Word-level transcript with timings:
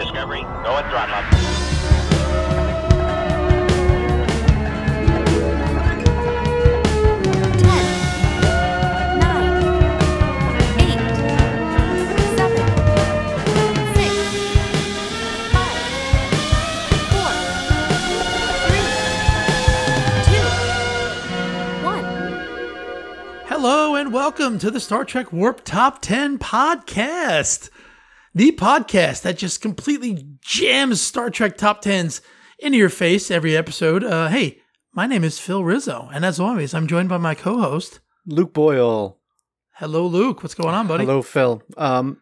Discovery, 0.00 0.40
go 0.40 0.78
and 0.78 0.88
throttle 0.88 1.14
up. 1.14 1.24
Hello 23.48 23.94
and 23.96 24.14
welcome 24.14 24.58
to 24.60 24.70
the 24.70 24.80
Star 24.80 25.04
Trek 25.04 25.30
Warp 25.30 25.62
Top 25.62 26.00
10 26.00 26.38
podcast. 26.38 27.68
The 28.32 28.52
podcast 28.52 29.22
that 29.22 29.38
just 29.38 29.60
completely 29.60 30.24
jams 30.40 31.00
Star 31.00 31.30
Trek 31.30 31.56
Top 31.56 31.82
10s 31.82 32.20
into 32.60 32.78
your 32.78 32.88
face 32.88 33.28
every 33.28 33.56
episode. 33.56 34.04
Uh, 34.04 34.28
hey, 34.28 34.58
my 34.92 35.08
name 35.08 35.24
is 35.24 35.40
Phil 35.40 35.64
Rizzo, 35.64 36.08
and 36.14 36.24
as 36.24 36.38
always, 36.38 36.72
I'm 36.72 36.86
joined 36.86 37.08
by 37.08 37.16
my 37.18 37.34
co 37.34 37.58
host. 37.58 37.98
Luke 38.24 38.54
Boyle. 38.54 39.18
Hello, 39.72 40.06
Luke. 40.06 40.44
What's 40.44 40.54
going 40.54 40.76
on, 40.76 40.86
buddy? 40.86 41.06
Hello, 41.06 41.22
Phil. 41.22 41.60
Um, 41.76 42.18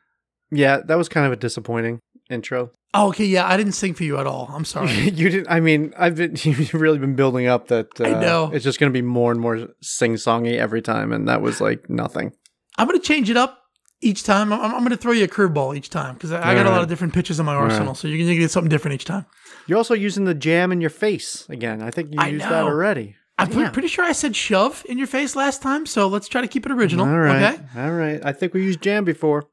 yeah, 0.50 0.78
that 0.86 0.96
was 0.96 1.10
kind 1.10 1.26
of 1.26 1.32
a 1.32 1.36
disappointing 1.36 1.98
intro. 2.30 2.70
Oh, 2.94 3.08
okay. 3.08 3.26
Yeah, 3.26 3.46
I 3.46 3.58
didn't 3.58 3.72
sing 3.72 3.92
for 3.92 4.04
you 4.04 4.16
at 4.16 4.26
all. 4.26 4.48
I'm 4.50 4.64
sorry. 4.64 5.10
you 5.10 5.28
didn't. 5.28 5.48
I 5.50 5.60
mean, 5.60 5.92
I've 5.98 6.16
been 6.16 6.36
you've 6.42 6.72
really 6.72 6.98
been 6.98 7.16
building 7.16 7.48
up 7.48 7.68
that. 7.68 8.00
Uh, 8.00 8.04
I 8.04 8.10
know. 8.18 8.50
it's 8.50 8.64
just 8.64 8.80
going 8.80 8.90
to 8.90 8.96
be 8.96 9.02
more 9.02 9.30
and 9.30 9.42
more 9.42 9.68
sing 9.82 10.14
songy 10.14 10.56
every 10.56 10.80
time, 10.80 11.12
and 11.12 11.28
that 11.28 11.42
was 11.42 11.60
like 11.60 11.90
nothing. 11.90 12.32
I'm 12.78 12.88
going 12.88 12.98
to 12.98 13.06
change 13.06 13.28
it 13.28 13.36
up 13.36 13.58
each 14.00 14.22
time. 14.24 14.52
I'm, 14.52 14.60
I'm 14.60 14.78
going 14.80 14.90
to 14.90 14.96
throw 14.96 15.12
you 15.12 15.24
a 15.24 15.28
curveball 15.28 15.76
each 15.76 15.90
time 15.90 16.14
because 16.14 16.32
I, 16.32 16.50
I 16.50 16.54
got 16.54 16.66
a 16.66 16.70
lot 16.70 16.82
of 16.82 16.88
different 16.88 17.14
pitches 17.14 17.38
in 17.40 17.46
my 17.46 17.54
arsenal. 17.54 17.94
So 17.94 18.08
you're 18.08 18.18
going 18.18 18.28
to 18.28 18.36
get 18.36 18.50
something 18.50 18.68
different 18.68 18.94
each 18.94 19.04
time. 19.04 19.26
You're 19.66 19.78
also 19.78 19.94
using 19.94 20.24
the 20.24 20.34
jam 20.34 20.72
in 20.72 20.80
your 20.80 20.90
face 20.90 21.46
again. 21.48 21.82
I 21.82 21.90
think 21.90 22.12
you 22.12 22.20
I 22.20 22.28
used 22.28 22.44
that 22.44 22.64
already. 22.64 23.16
I'm 23.40 23.48
Damn. 23.50 23.72
pretty 23.72 23.88
sure 23.88 24.04
I 24.04 24.12
said 24.12 24.34
shove 24.34 24.84
in 24.88 24.98
your 24.98 25.06
face 25.06 25.36
last 25.36 25.62
time. 25.62 25.86
So 25.86 26.08
let's 26.08 26.26
try 26.26 26.40
to 26.40 26.48
keep 26.48 26.66
it 26.66 26.72
original. 26.72 27.06
All 27.06 27.18
right, 27.18 27.54
Okay. 27.54 27.62
all 27.76 27.92
right. 27.92 28.20
I 28.24 28.32
think 28.32 28.52
we 28.52 28.64
used 28.64 28.80
jam 28.82 29.04
before. 29.04 29.44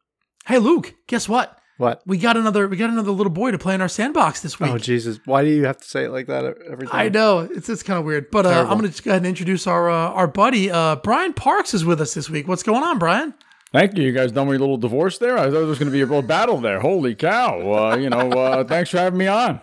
Hey, 0.48 0.58
Luke, 0.58 0.96
guess 1.08 1.30
what? 1.30 1.60
What? 1.78 2.02
We 2.06 2.18
got 2.18 2.38
another 2.38 2.68
we 2.70 2.78
got 2.78 2.90
another 2.90 3.12
little 3.12 3.32
boy 3.34 3.52
to 3.52 3.58
play 3.58 3.76
in 3.76 3.82
our 3.82 3.90
sandbox 3.90 4.42
this 4.42 4.60
week. 4.62 4.72
Oh 4.72 4.78
Jesus! 4.78 5.20
Why 5.26 5.44
do 5.44 5.50
you 5.50 5.66
have 5.66 5.78
to 5.78 5.84
say 5.84 6.06
it 6.06 6.10
like 6.12 6.28
that 6.28 6.46
every 6.72 6.88
time? 6.88 6.96
I 6.96 7.10
know 7.10 7.40
it's 7.40 7.68
it's 7.68 7.84
kind 7.84 8.00
of 8.00 8.06
weird, 8.06 8.32
but 8.32 8.46
uh, 8.46 8.62
I'm 8.62 8.78
going 8.78 8.84
to 8.84 8.88
just 8.88 9.04
go 9.04 9.12
ahead 9.12 9.24
and 9.24 9.28
introduce 9.28 9.68
our 9.68 9.90
uh, 9.90 10.10
our 10.12 10.26
buddy 10.28 10.72
uh, 10.72 10.96
Brian 10.96 11.34
Parks 11.34 11.74
is 11.74 11.84
with 11.84 12.00
us 12.00 12.14
this 12.14 12.30
week. 12.30 12.48
What's 12.48 12.64
going 12.64 12.82
on, 12.82 12.98
Brian? 12.98 13.34
Thank 13.76 13.98
you. 13.98 14.04
You 14.06 14.12
guys 14.14 14.32
done 14.32 14.48
me 14.50 14.56
a 14.56 14.60
little 14.60 14.78
divorce 14.78 15.18
there? 15.18 15.38
I 15.38 15.44
thought 15.46 15.52
there 15.52 15.66
was 15.66 15.80
going 15.80 15.92
to 15.92 15.94
be 15.94 16.02
a 16.02 16.06
real 16.06 16.22
battle 16.22 16.60
there. 16.60 16.80
Holy 16.80 17.14
cow. 17.14 17.74
Uh, 17.92 17.96
you 17.98 18.10
know, 18.10 18.32
uh, 18.32 18.64
thanks 18.68 18.90
for 18.90 18.98
having 18.98 19.20
me 19.20 19.28
on. 19.28 19.60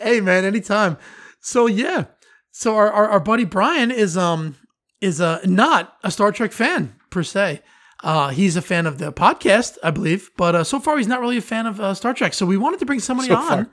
Hey, 0.00 0.20
man, 0.20 0.44
anytime. 0.44 0.96
So 1.40 1.66
yeah, 1.66 2.04
so 2.52 2.76
our, 2.76 2.90
our 2.90 3.08
our 3.08 3.20
buddy 3.20 3.44
Brian 3.44 3.90
is 3.90 4.16
um 4.16 4.56
is 5.00 5.20
uh 5.20 5.40
not 5.44 5.96
a 6.04 6.10
Star 6.10 6.32
Trek 6.32 6.52
fan 6.52 6.94
per 7.10 7.22
se. 7.22 7.62
Uh, 8.02 8.28
he's 8.28 8.56
a 8.56 8.62
fan 8.62 8.86
of 8.86 8.98
the 8.98 9.12
podcast, 9.12 9.76
I 9.82 9.90
believe, 9.90 10.30
but 10.36 10.54
uh, 10.54 10.64
so 10.64 10.80
far 10.80 10.96
he's 10.96 11.06
not 11.06 11.20
really 11.20 11.36
a 11.36 11.42
fan 11.42 11.66
of 11.66 11.80
uh, 11.80 11.94
Star 11.94 12.14
Trek. 12.14 12.32
So 12.32 12.46
we 12.46 12.56
wanted 12.56 12.80
to 12.80 12.86
bring 12.86 13.00
somebody 13.00 13.28
So 13.28 13.36
on. 13.36 13.70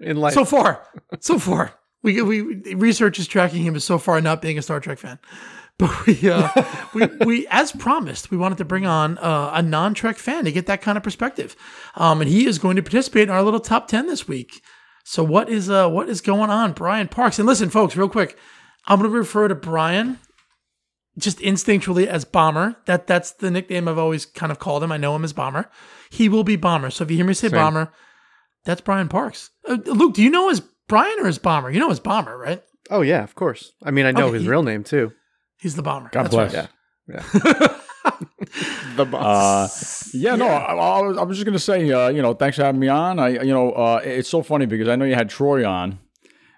In 0.00 0.16
life, 0.16 0.34
So 0.34 0.44
far, 0.44 0.86
so 1.20 1.38
far, 1.38 1.74
we 2.02 2.20
we 2.22 2.40
research 2.74 3.18
is 3.18 3.26
tracking 3.28 3.62
him 3.62 3.76
as 3.76 3.84
so 3.84 3.98
far 3.98 4.20
not 4.20 4.42
being 4.42 4.58
a 4.58 4.62
Star 4.62 4.80
Trek 4.80 4.98
fan. 4.98 5.18
But 5.78 6.06
we 6.06 6.28
uh, 6.28 6.48
we 6.94 7.06
we 7.24 7.46
as 7.50 7.72
promised, 7.72 8.30
we 8.30 8.36
wanted 8.36 8.58
to 8.58 8.64
bring 8.64 8.84
on 8.86 9.16
uh, 9.18 9.52
a 9.54 9.62
non 9.62 9.94
Trek 9.94 10.16
fan 10.16 10.44
to 10.44 10.52
get 10.52 10.66
that 10.66 10.80
kind 10.82 10.96
of 10.98 11.04
perspective, 11.04 11.54
um, 11.94 12.20
and 12.20 12.28
he 12.28 12.46
is 12.46 12.58
going 12.58 12.76
to 12.76 12.82
participate 12.82 13.24
in 13.24 13.30
our 13.30 13.42
little 13.42 13.60
top 13.60 13.86
ten 13.88 14.06
this 14.06 14.26
week. 14.26 14.62
So 15.04 15.22
what 15.24 15.48
is 15.48 15.70
uh 15.70 15.88
what 15.88 16.08
is 16.08 16.20
going 16.20 16.50
on, 16.50 16.72
Brian 16.72 17.08
Parks? 17.08 17.38
And 17.38 17.46
listen, 17.46 17.70
folks, 17.70 17.96
real 17.96 18.08
quick, 18.08 18.36
I'm 18.86 18.98
going 18.98 19.10
to 19.10 19.16
refer 19.16 19.48
to 19.48 19.54
Brian 19.54 20.18
just 21.16 21.38
instinctually 21.38 22.06
as 22.06 22.24
Bomber. 22.24 22.76
That 22.86 23.06
that's 23.06 23.32
the 23.32 23.50
nickname 23.50 23.88
I've 23.88 23.98
always 23.98 24.26
kind 24.26 24.52
of 24.52 24.58
called 24.58 24.82
him. 24.82 24.92
I 24.92 24.96
know 24.96 25.14
him 25.16 25.24
as 25.24 25.32
Bomber. 25.32 25.70
He 26.10 26.28
will 26.28 26.44
be 26.44 26.56
Bomber. 26.56 26.90
So 26.90 27.04
if 27.04 27.10
you 27.10 27.16
hear 27.16 27.26
me 27.26 27.34
say 27.34 27.48
Bomber, 27.48 27.92
that's 28.64 28.80
Brian 28.80 29.08
Parks. 29.08 29.50
Uh, 29.68 29.78
Luke, 29.86 30.14
do 30.14 30.22
you 30.22 30.30
know 30.30 30.50
as 30.50 30.60
Brian 30.88 31.18
or 31.20 31.26
as 31.28 31.38
Bomber? 31.38 31.70
You 31.70 31.80
know 31.80 31.90
as 31.90 32.00
Bomber, 32.00 32.36
right? 32.36 32.62
Oh 32.90 33.00
yeah, 33.02 33.22
of 33.22 33.34
course. 33.34 33.72
I 33.84 33.90
mean, 33.90 34.06
I 34.06 34.10
know 34.12 34.26
Okay, 34.26 34.34
his 34.34 34.42
he- 34.42 34.48
real 34.48 34.62
name 34.62 34.82
too. 34.84 35.12
He's 35.60 35.74
the 35.76 35.82
Bomber. 35.82 36.10
God 36.12 36.24
That's 36.30 36.34
bless. 36.34 36.54
right. 36.54 36.68
Yeah. 37.08 37.74
The 38.96 39.04
boss. 39.04 40.06
Uh, 40.06 40.18
yeah, 40.18 40.34
no, 40.34 40.46
I, 40.48 40.72
I, 40.74 41.00
was, 41.02 41.16
I 41.18 41.22
was 41.22 41.36
just 41.36 41.44
going 41.44 41.52
to 41.52 41.58
say, 41.58 41.90
uh, 41.92 42.08
you 42.08 42.20
know, 42.22 42.34
thanks 42.34 42.56
for 42.56 42.64
having 42.64 42.80
me 42.80 42.88
on. 42.88 43.18
I, 43.20 43.28
you 43.28 43.52
know, 43.52 43.70
uh, 43.72 44.00
it's 44.02 44.28
so 44.28 44.42
funny 44.42 44.66
because 44.66 44.88
I 44.88 44.96
know 44.96 45.04
you 45.04 45.14
had 45.14 45.30
Troy 45.30 45.64
on 45.68 45.98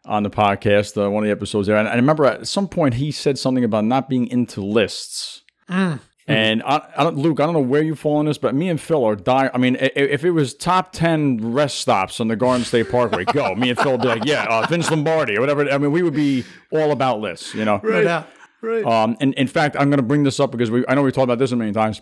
on 0.07 0.23
the 0.23 0.31
podcast, 0.31 0.97
uh, 1.03 1.11
one 1.11 1.23
of 1.25 1.27
the 1.29 1.33
episodes 1.33 1.67
there, 1.67 1.77
and 1.77 1.87
I 1.89 1.95
remember 1.97 2.25
at 2.25 2.47
some 2.49 2.67
point 2.69 2.95
he 2.95 3.11
said 3.11 3.39
something 3.39 3.65
about 3.65 3.85
not 3.85 4.09
being 4.09 4.27
into 4.29 4.63
lists. 4.63 5.43
And 5.69 6.63
I, 6.63 6.89
I 6.97 7.03
don't, 7.05 7.17
Luke, 7.19 7.41
I 7.41 7.45
don't 7.45 7.55
know 7.55 7.61
where 7.61 7.83
you 7.83 7.95
fall 7.97 8.17
on 8.19 8.25
this, 8.27 8.39
but 8.39 8.55
me 8.55 8.69
and 8.69 8.81
Phil 8.81 9.05
are 9.05 9.17
die. 9.17 9.51
I 9.53 9.59
mean, 9.59 9.77
i- 9.77 9.91
if 9.95 10.25
it 10.25 10.31
was 10.31 10.55
top 10.55 10.93
ten 10.93 11.53
rest 11.53 11.79
stops 11.79 12.21
on 12.21 12.29
the 12.29 12.37
Garden 12.37 12.65
State 12.65 12.91
Parkway, 12.91 13.25
go. 13.25 13.55
Me 13.57 13.71
and 13.71 13.79
Phil 13.79 13.93
would 13.93 14.01
be 14.03 14.09
like, 14.09 14.25
yeah, 14.25 14.47
uh, 14.49 14.67
Vince 14.69 14.91
Lombardi 14.91 15.37
or 15.37 15.41
whatever. 15.41 15.69
I 15.69 15.77
mean, 15.79 15.91
we 15.93 16.03
would 16.03 16.15
be 16.15 16.45
all 16.73 16.93
about 16.93 17.21
lists, 17.21 17.55
you 17.55 17.65
know. 17.65 17.81
Right. 17.83 18.05
doubt. 18.05 18.29
Right. 18.63 18.85
Um, 18.85 19.17
and 19.21 19.35
in 19.35 19.47
fact, 19.49 19.77
I'm 19.79 19.91
going 19.91 19.99
to 19.99 20.07
bring 20.07 20.23
this 20.25 20.39
up 20.41 20.51
because 20.51 20.71
we 20.71 20.85
I 20.89 20.95
know 20.95 21.03
we've 21.03 21.13
talked 21.13 21.25
about 21.25 21.39
this 21.39 21.53
a 21.53 21.57
million 21.57 21.75
times. 21.75 22.01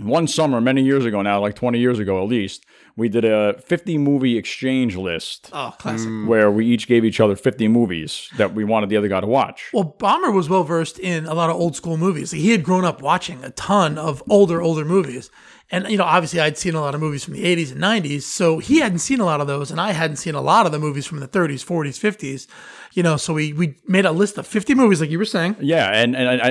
One 0.00 0.26
summer, 0.26 0.60
many 0.60 0.82
years 0.82 1.04
ago 1.04 1.22
now, 1.22 1.40
like 1.40 1.54
20 1.54 1.78
years 1.78 2.00
ago 2.00 2.20
at 2.20 2.28
least, 2.28 2.66
we 2.96 3.08
did 3.08 3.24
a 3.24 3.60
50 3.60 3.96
movie 3.98 4.36
exchange 4.36 4.96
list 4.96 5.50
Oh, 5.52 5.72
classic. 5.78 6.10
where 6.26 6.50
we 6.50 6.66
each 6.66 6.88
gave 6.88 7.04
each 7.04 7.20
other 7.20 7.36
50 7.36 7.68
movies 7.68 8.28
that 8.36 8.54
we 8.54 8.64
wanted 8.64 8.88
the 8.88 8.96
other 8.96 9.06
guy 9.06 9.20
to 9.20 9.26
watch. 9.28 9.70
Well, 9.72 9.84
Bomber 9.84 10.32
was 10.32 10.48
well 10.48 10.64
versed 10.64 10.98
in 10.98 11.26
a 11.26 11.34
lot 11.34 11.48
of 11.48 11.54
old 11.54 11.76
school 11.76 11.96
movies. 11.96 12.32
He 12.32 12.50
had 12.50 12.64
grown 12.64 12.84
up 12.84 13.02
watching 13.02 13.44
a 13.44 13.50
ton 13.50 13.96
of 13.96 14.20
older, 14.28 14.60
older 14.60 14.84
movies. 14.84 15.30
And, 15.70 15.88
you 15.88 15.96
know, 15.96 16.04
obviously 16.04 16.40
I'd 16.40 16.58
seen 16.58 16.74
a 16.74 16.80
lot 16.80 16.94
of 16.94 17.00
movies 17.00 17.24
from 17.24 17.34
the 17.34 17.42
80s 17.44 17.72
and 17.72 17.80
90s. 17.80 18.22
So 18.22 18.58
he 18.58 18.78
hadn't 18.80 18.98
seen 18.98 19.18
a 19.20 19.24
lot 19.24 19.40
of 19.40 19.46
those. 19.46 19.70
And 19.70 19.80
I 19.80 19.92
hadn't 19.92 20.16
seen 20.16 20.34
a 20.34 20.40
lot 20.42 20.66
of 20.66 20.72
the 20.72 20.78
movies 20.78 21.06
from 21.06 21.20
the 21.20 21.28
30s, 21.28 21.64
40s, 21.64 21.98
50s. 21.98 22.46
You 22.92 23.02
know, 23.02 23.16
so 23.16 23.32
we, 23.34 23.52
we 23.52 23.76
made 23.88 24.04
a 24.04 24.12
list 24.12 24.38
of 24.38 24.46
50 24.46 24.74
movies, 24.74 25.00
like 25.00 25.10
you 25.10 25.18
were 25.18 25.24
saying. 25.24 25.56
Yeah, 25.60 25.90
and 25.90 26.14
and 26.14 26.28
I- 26.42 26.50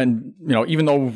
and 0.00 0.32
you 0.40 0.48
know, 0.54 0.64
even 0.66 0.86
though 0.86 1.12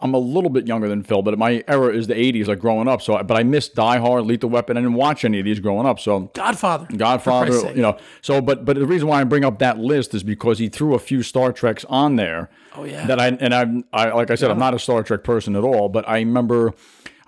I'm 0.00 0.14
a 0.14 0.18
little 0.18 0.50
bit 0.50 0.66
younger 0.66 0.88
than 0.88 1.02
Phil, 1.02 1.22
but 1.22 1.36
my 1.38 1.62
era 1.68 1.88
is 1.94 2.06
the 2.06 2.14
80s, 2.14 2.46
like 2.46 2.58
growing 2.60 2.86
up. 2.88 3.02
So, 3.02 3.20
but 3.22 3.36
I 3.36 3.42
missed 3.42 3.74
Die 3.74 3.98
Hard, 3.98 4.24
Lethal 4.26 4.48
Weapon. 4.50 4.76
I 4.76 4.80
didn't 4.80 4.94
watch 4.94 5.24
any 5.24 5.38
of 5.40 5.44
these 5.44 5.58
growing 5.60 5.86
up. 5.86 5.98
So, 6.00 6.30
Godfather. 6.34 6.86
Godfather, 6.96 7.72
you 7.74 7.82
know. 7.82 7.96
So, 8.22 8.40
but 8.40 8.64
but 8.64 8.76
the 8.76 8.86
reason 8.86 9.08
why 9.08 9.20
I 9.20 9.24
bring 9.24 9.44
up 9.44 9.58
that 9.58 9.78
list 9.78 10.14
is 10.14 10.22
because 10.22 10.58
he 10.58 10.68
threw 10.68 10.94
a 10.94 10.98
few 10.98 11.22
Star 11.22 11.52
Treks 11.52 11.84
on 11.88 12.16
there. 12.16 12.48
Oh, 12.78 12.84
yeah. 12.84 13.06
That 13.06 13.20
I 13.20 13.28
and 13.28 13.54
I, 13.54 13.82
I 13.92 14.12
like 14.12 14.30
I 14.30 14.34
said, 14.34 14.50
I'm 14.50 14.58
not 14.58 14.74
a 14.74 14.78
Star 14.78 15.02
Trek 15.02 15.24
person 15.24 15.56
at 15.56 15.64
all, 15.64 15.88
but 15.88 16.08
I 16.08 16.18
remember. 16.18 16.72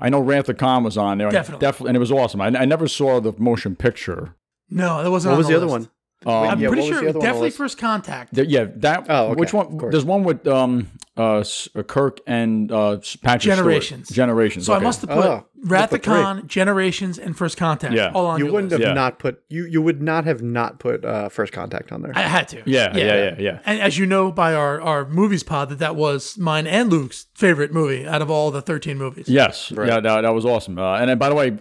I 0.03 0.09
know 0.09 0.21
Wrath 0.21 0.49
of 0.49 0.57
Khan 0.57 0.83
was 0.83 0.97
on 0.97 1.19
there, 1.19 1.31
Definitely. 1.31 1.61
definitely, 1.61 1.89
and 1.91 1.97
it 1.97 2.01
was 2.01 2.11
awesome. 2.11 2.41
I, 2.41 2.47
I 2.47 2.65
never 2.65 2.89
saw 2.89 3.21
the 3.21 3.35
motion 3.37 3.77
picture. 3.77 4.35
No, 4.71 5.03
that 5.03 5.11
wasn't 5.11 5.33
what 5.33 5.35
on 5.35 5.39
was 5.39 5.49
the 5.49 5.57
other 5.57 5.67
list. 5.67 5.91
One? 6.25 6.49
I'm 6.49 6.61
Yeah, 6.61 6.69
pretty 6.69 6.89
sure 6.89 7.01
the 7.01 7.03
it 7.03 7.07
was 7.07 7.09
other 7.09 7.09
one 7.09 7.09
on 7.09 7.13
the 7.15 7.21
definitely 7.27 7.47
list? 7.49 7.57
First 7.59 7.79
Contact. 7.79 8.35
There- 8.35 8.45
yeah, 8.45 8.65
that. 8.77 9.07
Oh, 9.09 9.27
okay, 9.29 9.35
which 9.41 9.53
one? 9.53 9.79
There's 9.91 10.05
one 10.05 10.23
with 10.25 10.47
um 10.47 10.89
uh 11.17 11.45
uh, 11.75 11.83
Kirk 11.83 12.21
and 12.27 12.71
uh 12.73 12.93
S- 12.99 13.17
Patrick 13.17 13.43
Stewart. 13.43 13.57
Generations. 13.59 14.09
Generations. 14.09 14.67
So 14.67 14.75
I 14.75 14.79
must 14.79 15.01
have 15.03 15.11
put 15.11 15.25
Oh, 15.27 15.47
Wrath 15.65 15.93
of. 15.93 16.01
Khan, 16.03 16.47
Generations, 16.47 17.19
and 17.19 17.37
First 17.37 17.57
Contact 17.59 17.93
Yeah. 17.95 18.13
all 18.15 18.27
on 18.27 18.39
You 18.39 18.47
wouldn't 18.47 18.71
list. 18.71 18.81
have 18.83 18.91
Yeah. 18.91 18.95
not 18.95 19.19
put 19.19 19.43
you. 19.49 19.67
You 19.67 19.83
would 19.83 20.01
not 20.01 20.25
have 20.25 20.41
not 20.43 20.79
put 20.79 21.05
uh, 21.05 21.29
first 21.29 21.53
contact 21.53 21.93
on 21.93 22.01
there. 22.03 22.13
I 22.15 22.23
had 22.23 22.49
to. 22.49 22.63
Yeah, 22.65 22.97
yeah, 22.97 23.05
yeah, 23.05 23.35
yeah. 23.39 23.59
And 23.67 23.81
as 23.81 23.99
you 23.99 24.07
know 24.07 24.31
by 24.33 24.55
our, 24.55 24.81
our 24.81 25.07
movies 25.09 25.43
pod, 25.43 25.69
that 25.71 25.79
that 25.81 25.97
was 25.97 26.39
mine 26.39 26.67
and 26.67 26.91
Luke's 26.91 27.27
favorite 27.35 27.73
movie 27.73 28.07
out 28.07 28.23
of 28.23 28.31
all 28.31 28.51
the 28.51 28.63
13 28.63 28.97
movies. 28.97 29.29
Yes, 29.29 29.71
yeah, 29.77 30.01
that, 30.01 30.21
that 30.23 30.31
was 30.35 30.45
awesome. 30.47 30.79
Uh, 30.79 30.95
and 30.97 31.11
then, 31.11 31.19
by 31.19 31.29
the 31.29 31.35
way, 31.35 31.59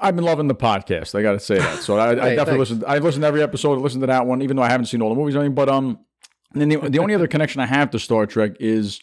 I've 0.00 0.16
been 0.16 0.24
loving 0.24 0.48
the 0.48 0.54
podcast. 0.54 1.14
I 1.14 1.22
got 1.22 1.32
to 1.32 1.40
say 1.40 1.58
that. 1.58 1.82
So 1.82 1.98
I, 1.98 2.10
I 2.10 2.14
definitely 2.14 2.44
thanks. 2.44 2.58
listened. 2.58 2.84
I 2.86 2.98
listened 2.98 3.22
to 3.22 3.28
every 3.28 3.42
episode. 3.42 3.74
I 3.74 3.80
listened 3.80 4.02
to 4.02 4.06
that 4.06 4.26
one, 4.26 4.42
even 4.42 4.56
though 4.56 4.62
I 4.62 4.70
haven't 4.70 4.86
seen 4.86 5.02
all 5.02 5.10
the 5.10 5.14
movies. 5.14 5.36
or 5.36 5.40
anything. 5.40 5.54
But 5.54 5.68
um, 5.68 5.98
and 6.52 6.62
then 6.62 6.68
the, 6.68 6.90
the 6.90 6.98
only 6.98 7.14
other 7.14 7.26
connection 7.34 7.60
I 7.60 7.66
have 7.66 7.90
to 7.90 7.98
Star 7.98 8.26
Trek 8.26 8.52
is 8.60 9.00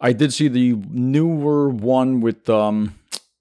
I 0.00 0.12
did 0.12 0.32
see 0.32 0.48
the 0.48 0.74
newer 0.90 1.68
one 1.68 2.20
with 2.20 2.50
um 2.50 2.98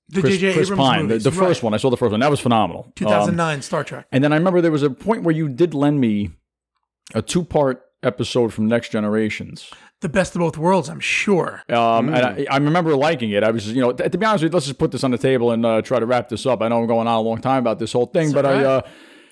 The 0.10 0.22
Chris, 0.22 0.38
J.J. 0.38 0.54
Chris 0.54 0.70
Pine, 0.70 1.00
the, 1.00 1.04
movies. 1.08 1.24
the 1.24 1.32
first 1.32 1.60
right. 1.60 1.64
one. 1.64 1.74
I 1.74 1.78
saw 1.78 1.90
the 1.90 1.98
first 1.98 2.12
one. 2.12 2.20
That 2.20 2.30
was 2.32 2.40
phenomenal. 2.40 2.84
Um, 2.86 2.94
2009 2.96 3.62
Star 3.64 3.84
Trek. 3.84 4.08
And 4.12 4.24
then 4.24 4.32
I 4.32 4.38
remember 4.38 4.62
there 4.62 4.72
was 4.72 4.84
a 4.84 4.92
point 4.92 5.24
where 5.24 5.36
you 5.36 5.50
did 5.50 5.74
lend 5.74 6.00
me 6.00 6.32
a 7.14 7.22
two 7.22 7.44
part 7.44 7.82
episode 8.04 8.54
from 8.54 8.68
Next 8.68 8.90
Generations. 8.90 9.70
The 10.02 10.10
best 10.10 10.36
of 10.36 10.40
both 10.40 10.58
worlds, 10.58 10.90
I'm 10.90 11.00
sure. 11.00 11.62
Um, 11.70 12.08
Hmm. 12.08 12.14
And 12.16 12.26
I, 12.26 12.46
I 12.50 12.58
remember 12.58 12.96
liking 12.96 13.30
it. 13.32 13.44
I 13.44 13.52
was, 13.52 13.72
you 13.72 13.82
know, 13.82 13.92
t- 13.92 14.08
to 14.10 14.18
be 14.18 14.26
honest 14.26 14.44
with 14.44 14.52
you, 14.52 14.56
let's 14.56 14.66
just 14.66 14.80
put 14.80 14.92
this 14.92 15.04
on 15.04 15.12
the 15.12 15.18
table 15.18 15.52
and 15.52 15.66
uh, 15.66 15.82
try 15.84 16.00
to 16.00 16.06
wrap 16.06 16.30
this 16.30 16.46
up. 16.46 16.62
I 16.62 16.68
know 16.70 16.80
I'm 16.82 16.88
going 16.88 17.08
on 17.08 17.16
a 17.16 17.22
long 17.22 17.40
time 17.40 17.60
about 17.60 17.78
this 17.80 17.94
whole 17.94 18.08
thing, 18.08 18.32
but 18.32 18.46
all 18.46 18.52
I, 18.54 18.64
uh, 18.64 18.82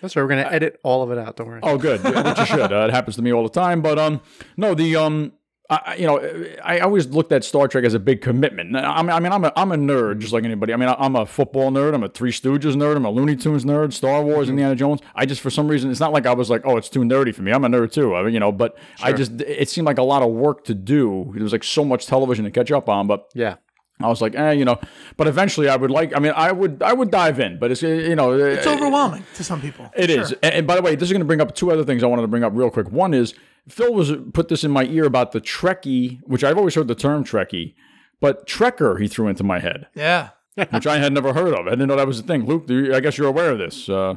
That's 0.01 0.15
right. 0.15 0.21
We're 0.23 0.29
gonna 0.29 0.47
edit 0.49 0.79
all 0.83 1.01
of 1.01 1.11
it 1.11 1.17
out. 1.17 1.35
Don't 1.37 1.47
worry. 1.47 1.59
oh, 1.63 1.77
good, 1.77 2.03
which 2.03 2.37
you 2.39 2.45
should. 2.45 2.71
Uh, 2.71 2.85
it 2.87 2.91
happens 2.91 3.15
to 3.15 3.21
me 3.23 3.33
all 3.33 3.43
the 3.43 3.49
time. 3.49 3.81
But 3.81 3.97
um, 3.97 4.21
no, 4.57 4.75
the 4.75 4.95
um, 4.95 5.33
I, 5.71 5.95
you 5.99 6.07
know, 6.07 6.19
I 6.63 6.79
always 6.79 7.05
looked 7.07 7.31
at 7.31 7.43
Star 7.43 7.67
Trek 7.67 7.83
as 7.83 7.93
a 7.93 7.99
big 7.99 8.21
commitment. 8.21 8.75
I 8.75 9.01
mean, 9.03 9.11
I 9.11 9.19
mean, 9.19 9.31
I'm 9.31 9.43
a, 9.45 9.53
I'm 9.55 9.71
a 9.71 9.75
nerd 9.75 10.17
just 10.17 10.33
like 10.33 10.43
anybody. 10.43 10.73
I 10.73 10.77
mean, 10.77 10.89
I'm 10.97 11.15
a 11.15 11.27
football 11.27 11.69
nerd. 11.69 11.93
I'm 11.93 12.01
a 12.03 12.09
Three 12.09 12.31
Stooges 12.31 12.73
nerd. 12.75 12.95
I'm 12.95 13.05
a 13.05 13.11
Looney 13.11 13.35
Tunes 13.35 13.65
nerd. 13.65 13.93
Star 13.93 14.23
Wars, 14.23 14.47
Mm-hmm. 14.47 14.49
Indiana 14.51 14.75
Jones. 14.75 15.01
I 15.13 15.27
just, 15.27 15.41
for 15.41 15.51
some 15.51 15.67
reason, 15.67 15.91
it's 15.91 15.99
not 15.99 16.11
like 16.11 16.25
I 16.25 16.33
was 16.33 16.49
like, 16.49 16.63
oh, 16.65 16.77
it's 16.77 16.89
too 16.89 17.01
nerdy 17.01 17.35
for 17.35 17.43
me. 17.43 17.51
I'm 17.51 17.63
a 17.63 17.67
nerd 17.69 17.91
too. 17.91 18.15
I 18.15 18.23
mean, 18.23 18.33
you 18.33 18.39
know, 18.39 18.51
but 18.51 18.77
I 19.03 19.13
just, 19.13 19.39
it 19.41 19.69
seemed 19.69 19.85
like 19.85 19.99
a 19.99 20.03
lot 20.03 20.23
of 20.23 20.31
work 20.31 20.63
to 20.65 20.73
do. 20.73 21.29
There 21.35 21.43
was 21.43 21.51
like 21.51 21.63
so 21.63 21.85
much 21.85 22.07
television 22.07 22.45
to 22.45 22.51
catch 22.51 22.71
up 22.71 22.89
on, 22.89 23.05
but 23.05 23.29
Yeah. 23.35 23.55
I 24.01 24.07
was 24.07 24.21
like, 24.21 24.33
eh, 24.35 24.51
you 24.51 24.63
know. 24.65 24.79
But 25.17 25.27
eventually, 25.27 25.67
I 25.67 25.75
would 25.75 25.91
like. 25.91 26.15
I 26.15 26.19
mean, 26.19 26.31
I 26.35 26.51
would, 26.51 26.81
I 26.81 26.93
would 26.93 27.11
dive 27.11 27.39
in. 27.39 27.59
But 27.59 27.71
it's, 27.71 27.81
you 27.81 28.15
know, 28.15 28.31
It's 28.33 28.65
overwhelming 28.65 29.25
to 29.35 29.43
some 29.43 29.59
people. 29.61 29.91
it 29.95 30.09
is, 30.09 30.31
And, 30.43 30.53
and 30.53 30.67
by 30.67 30.75
the 30.75 30.81
way, 30.81 30.95
this 30.95 31.07
is 31.09 31.11
going 31.11 31.19
to 31.21 31.25
bring 31.25 31.41
up 31.41 31.53
two 31.53 31.71
other 31.71 31.83
things 31.83 32.01
I 32.03 32.07
wanted 32.07 32.21
to 32.23 32.27
bring 32.29 32.43
up 32.43 32.53
real 32.55 32.69
quick. 32.69 32.89
One 32.91 33.13
is 33.13 33.33
Phil 33.67 33.93
was 33.93 34.13
put 34.33 34.47
this 34.47 34.63
in 34.63 34.71
my 34.71 34.83
ear 34.85 35.03
about 35.05 35.31
the 35.33 35.41
Trekkie, 35.41 36.19
which 36.23 36.43
I've 36.43 36.57
always 36.57 36.75
heard 36.75 36.87
the 36.87 36.95
term 36.95 37.23
Trekkie, 37.25 37.75
but 38.21 38.47
Trekker 38.47 38.99
he 39.01 39.07
threw 39.07 39.27
into 39.27 39.43
my 39.43 39.59
head, 39.59 39.87
Yeah. 39.93 40.29
which 40.71 40.87
I 40.87 40.97
had 40.97 41.11
never 41.13 41.33
heard 41.33 41.53
of. 41.53 41.67
I 41.67 41.71
didn't 41.71 41.87
know 41.89 41.95
that 41.97 42.07
was 42.07 42.19
a 42.19 42.23
thing. 42.23 42.45
Luke, 42.45 42.67
do 42.67 42.85
you- 42.85 42.95
I 42.95 42.99
guess 43.01 43.17
you're 43.17 43.27
aware 43.27 43.51
of 43.51 43.57
this. 43.59 43.89
Uh, 43.89 44.15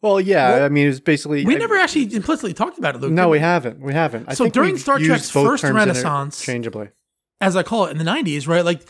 Well, 0.00 0.20
yeah. 0.20 0.64
I 0.64 0.68
mean, 0.70 0.88
it's 0.88 0.98
basically 1.00 1.44
We 1.44 1.56
I- 1.56 1.58
never 1.58 1.76
actually 1.76 2.12
implicitly 2.14 2.54
talked 2.54 2.78
about 2.78 2.94
it, 2.94 3.00
Luke. 3.02 3.12
No, 3.12 3.24
did 3.24 3.30
we 3.32 3.38
haven't. 3.40 3.80
We 3.80 3.92
haven't. 3.92 4.28
I 4.28 4.34
So 4.34 4.44
think 4.44 4.54
during 4.54 4.76
Star 4.78 4.98
Trek's 4.98 5.30
first 5.30 5.62
renaissance- 5.64 6.40
interchangeably. 6.40 6.88
As 7.40 7.56
I 7.56 7.62
call 7.62 7.86
it 7.86 7.90
in 7.92 7.98
the 7.98 8.04
'90s, 8.04 8.46
right? 8.48 8.64
Like, 8.64 8.82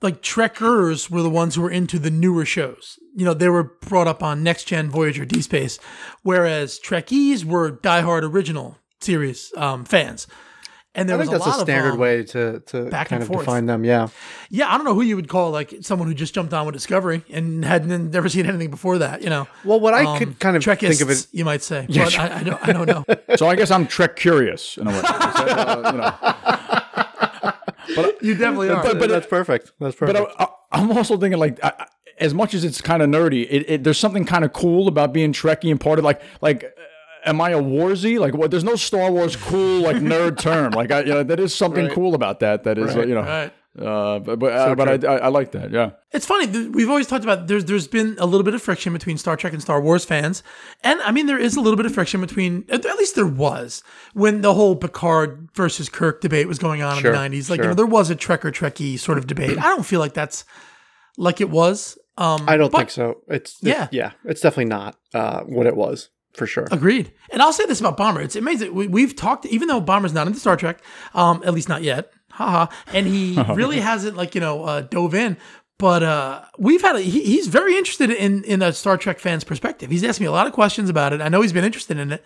like 0.00 0.22
Trekkers 0.22 1.10
were 1.10 1.22
the 1.22 1.30
ones 1.30 1.54
who 1.54 1.62
were 1.62 1.70
into 1.70 1.98
the 1.98 2.10
newer 2.10 2.44
shows. 2.44 2.98
You 3.14 3.24
know, 3.24 3.34
they 3.34 3.48
were 3.48 3.64
brought 3.64 4.06
up 4.08 4.22
on 4.22 4.42
Next 4.42 4.64
Gen, 4.64 4.90
Voyager, 4.90 5.24
D 5.24 5.40
Space, 5.42 5.78
whereas 6.22 6.80
Trekkies 6.80 7.44
were 7.44 7.70
diehard 7.72 8.22
original 8.22 8.78
series 9.00 9.52
um, 9.56 9.84
fans. 9.84 10.26
And 10.94 11.08
there 11.08 11.16
I 11.16 11.20
was 11.20 11.28
think 11.30 11.36
a 11.36 11.44
that's 11.44 11.56
lot 11.56 11.62
a 11.62 11.64
standard 11.64 11.88
of 11.88 11.94
um, 11.94 12.00
way 12.00 12.22
to 12.22 12.60
to 12.66 12.84
back 12.90 13.08
kind 13.08 13.22
and 13.22 13.22
of 13.22 13.28
forth. 13.34 13.46
define 13.46 13.64
them. 13.64 13.82
Yeah. 13.82 14.08
Yeah, 14.50 14.68
I 14.70 14.76
don't 14.76 14.84
know 14.84 14.92
who 14.92 15.00
you 15.00 15.16
would 15.16 15.26
call 15.28 15.50
like 15.50 15.72
someone 15.80 16.06
who 16.06 16.12
just 16.12 16.34
jumped 16.34 16.52
on 16.52 16.66
with 16.66 16.74
Discovery 16.74 17.24
and 17.30 17.64
hadn't 17.64 18.10
never 18.10 18.28
seen 18.28 18.44
anything 18.44 18.68
before 18.70 18.98
that. 18.98 19.22
You 19.22 19.30
know, 19.30 19.48
Well, 19.64 19.80
what 19.80 19.94
I 19.94 20.04
Um, 20.04 20.18
could 20.18 20.38
kind 20.38 20.54
of 20.54 20.62
Trekkists, 20.62 20.88
think 20.98 21.00
of 21.00 21.08
it. 21.10 21.26
you 21.32 21.46
might 21.46 21.62
say, 21.62 21.86
but 21.88 22.18
I, 22.18 22.40
I 22.40 22.42
don't, 22.42 22.68
I 22.68 22.72
don't 22.74 22.86
know. 22.86 23.04
so 23.36 23.46
I 23.48 23.56
guess 23.56 23.70
I'm 23.70 23.86
Trek 23.86 24.16
curious 24.16 24.76
in 24.76 24.86
a 24.86 24.90
way. 24.90 25.00
That, 25.00 25.58
uh, 25.68 25.92
you 25.92 25.98
know. 25.98 27.01
You 28.22 28.34
definitely 28.34 28.70
are. 28.70 28.82
But- 28.82 28.98
but- 28.98 29.08
that's 29.08 29.26
perfect. 29.26 29.72
That's 29.80 29.96
perfect. 29.96 30.18
But 30.18 30.34
I, 30.40 30.44
I, 30.44 30.48
I'm 30.80 30.90
also 30.92 31.16
thinking 31.18 31.38
like. 31.40 31.62
I, 31.64 31.72
I- 31.78 31.86
as 32.18 32.34
much 32.34 32.52
as 32.54 32.62
it's 32.62 32.80
kind 32.82 33.02
of 33.02 33.08
nerdy, 33.08 33.46
it, 33.50 33.64
it, 33.70 33.84
there's 33.84 33.98
something 33.98 34.24
kind 34.26 34.44
of 34.44 34.52
cool 34.52 34.86
about 34.86 35.12
being 35.14 35.32
Trekkie 35.32 35.70
and 35.70 35.80
part 35.80 35.98
of 35.98 36.04
like 36.04 36.20
like. 36.40 36.62
uh, 36.64 36.68
Am 37.24 37.40
I 37.40 37.50
a 37.50 37.62
warzy? 37.62 38.18
Like 38.18 38.34
what? 38.34 38.50
There's 38.50 38.64
no 38.64 38.74
Star 38.76 39.10
Wars 39.10 39.34
cool 39.36 39.80
like 39.82 39.96
nerd 39.96 40.38
term. 40.38 40.72
Like 40.72 40.90
I, 40.90 41.00
you 41.00 41.06
know, 41.14 41.22
that 41.22 41.38
is 41.40 41.54
something 41.54 41.84
Right. 41.86 41.94
cool 41.94 42.14
about 42.16 42.40
that. 42.40 42.64
That 42.64 42.78
is, 42.78 42.96
uh, 42.96 43.02
you 43.06 43.14
know, 43.14 43.22
Right. 43.22 43.52
Uh, 43.78 44.18
but 44.18 44.38
but, 44.38 44.52
uh, 44.52 44.74
but 44.74 45.04
I, 45.04 45.12
I 45.14 45.16
I 45.18 45.28
like 45.28 45.52
that. 45.52 45.70
Yeah. 45.70 45.92
It's 46.12 46.26
funny. 46.26 46.46
th- 46.46 46.68
We've 46.72 46.90
always 46.90 47.06
talked 47.06 47.24
about 47.24 47.46
there's 47.48 47.64
there's 47.64 47.88
been 47.88 48.16
a 48.18 48.26
little 48.26 48.44
bit 48.44 48.52
of 48.54 48.60
friction 48.62 48.92
between 48.92 49.16
Star 49.16 49.34
Trek 49.36 49.52
and 49.54 49.62
Star 49.62 49.80
Wars 49.80 50.04
fans, 50.04 50.42
and 50.84 51.00
I 51.02 51.10
mean 51.10 51.26
there 51.26 51.38
is 51.38 51.56
a 51.56 51.60
little 51.60 51.76
bit 51.78 51.86
of 51.86 51.94
friction 51.94 52.20
between 52.20 52.64
at 52.68 52.84
least 52.84 53.14
there 53.14 53.26
was 53.26 53.82
when 54.12 54.42
the 54.42 54.52
whole 54.54 54.76
Picard 54.76 55.48
versus 55.54 55.88
Kirk 55.88 56.20
debate 56.20 56.48
was 56.48 56.58
going 56.58 56.82
on 56.82 56.98
Sure, 57.00 57.14
in 57.14 57.32
the 57.32 57.38
'90s. 57.38 57.48
Like 57.48 57.60
you 57.62 57.68
know 57.68 57.74
there 57.74 57.86
was 57.86 58.10
a 58.10 58.16
Trekker 58.16 58.52
Trekkie 58.52 58.98
sort 58.98 59.16
of 59.16 59.26
debate. 59.26 59.58
I 59.58 59.68
don't 59.68 59.86
feel 59.86 60.00
like 60.00 60.12
that's 60.14 60.44
like 61.16 61.40
it 61.40 61.48
was. 61.50 61.96
Um, 62.18 62.44
I 62.46 62.58
don't 62.58 62.70
but- 62.70 62.78
think 62.78 62.90
so. 62.90 63.22
It's 63.28 63.62
it- 63.62 63.68
Yeah. 63.68 63.88
yeah. 63.90 64.12
It's 64.24 64.42
definitely 64.42 64.66
not 64.66 64.96
uh, 65.14 65.40
what 65.44 65.66
it 65.66 65.76
was 65.76 66.10
for 66.34 66.46
sure. 66.46 66.66
Agreed. 66.70 67.12
And 67.30 67.40
I'll 67.42 67.52
say 67.52 67.64
this 67.66 67.80
about 67.80 67.96
Bomber. 67.96 68.20
It's 68.22 68.36
amazing. 68.36 68.74
We, 68.74 68.86
we've 68.86 69.14
talked, 69.16 69.44
even 69.46 69.68
though 69.68 69.80
Bomber's 69.80 70.12
not 70.14 70.26
into 70.26 70.38
Star 70.40 70.56
Trek, 70.56 70.82
um, 71.14 71.42
at 71.44 71.52
least 71.54 71.68
not 71.68 71.82
yet. 71.82 72.10
Haha. 72.32 72.74
And 72.92 73.06
he 73.06 73.40
really 73.54 73.80
hasn't, 73.80 74.16
like, 74.16 74.34
you 74.34 74.40
know, 74.40 74.64
uh, 74.64 74.80
dove 74.82 75.14
in. 75.14 75.36
But 75.78 76.02
uh, 76.02 76.44
we've 76.58 76.80
had, 76.80 76.96
a, 76.96 77.00
he, 77.00 77.24
he's 77.24 77.48
very 77.48 77.76
interested 77.76 78.10
in, 78.10 78.44
in 78.44 78.62
a 78.62 78.72
Star 78.72 78.96
Trek 78.96 79.18
fan's 79.18 79.44
perspective. 79.44 79.90
He's 79.90 80.04
asked 80.04 80.20
me 80.20 80.26
a 80.26 80.32
lot 80.32 80.46
of 80.46 80.52
questions 80.52 80.88
about 80.88 81.12
it. 81.12 81.20
I 81.20 81.28
know 81.28 81.40
he's 81.40 81.52
been 81.52 81.64
interested 81.64 81.98
in 81.98 82.12
it. 82.12 82.24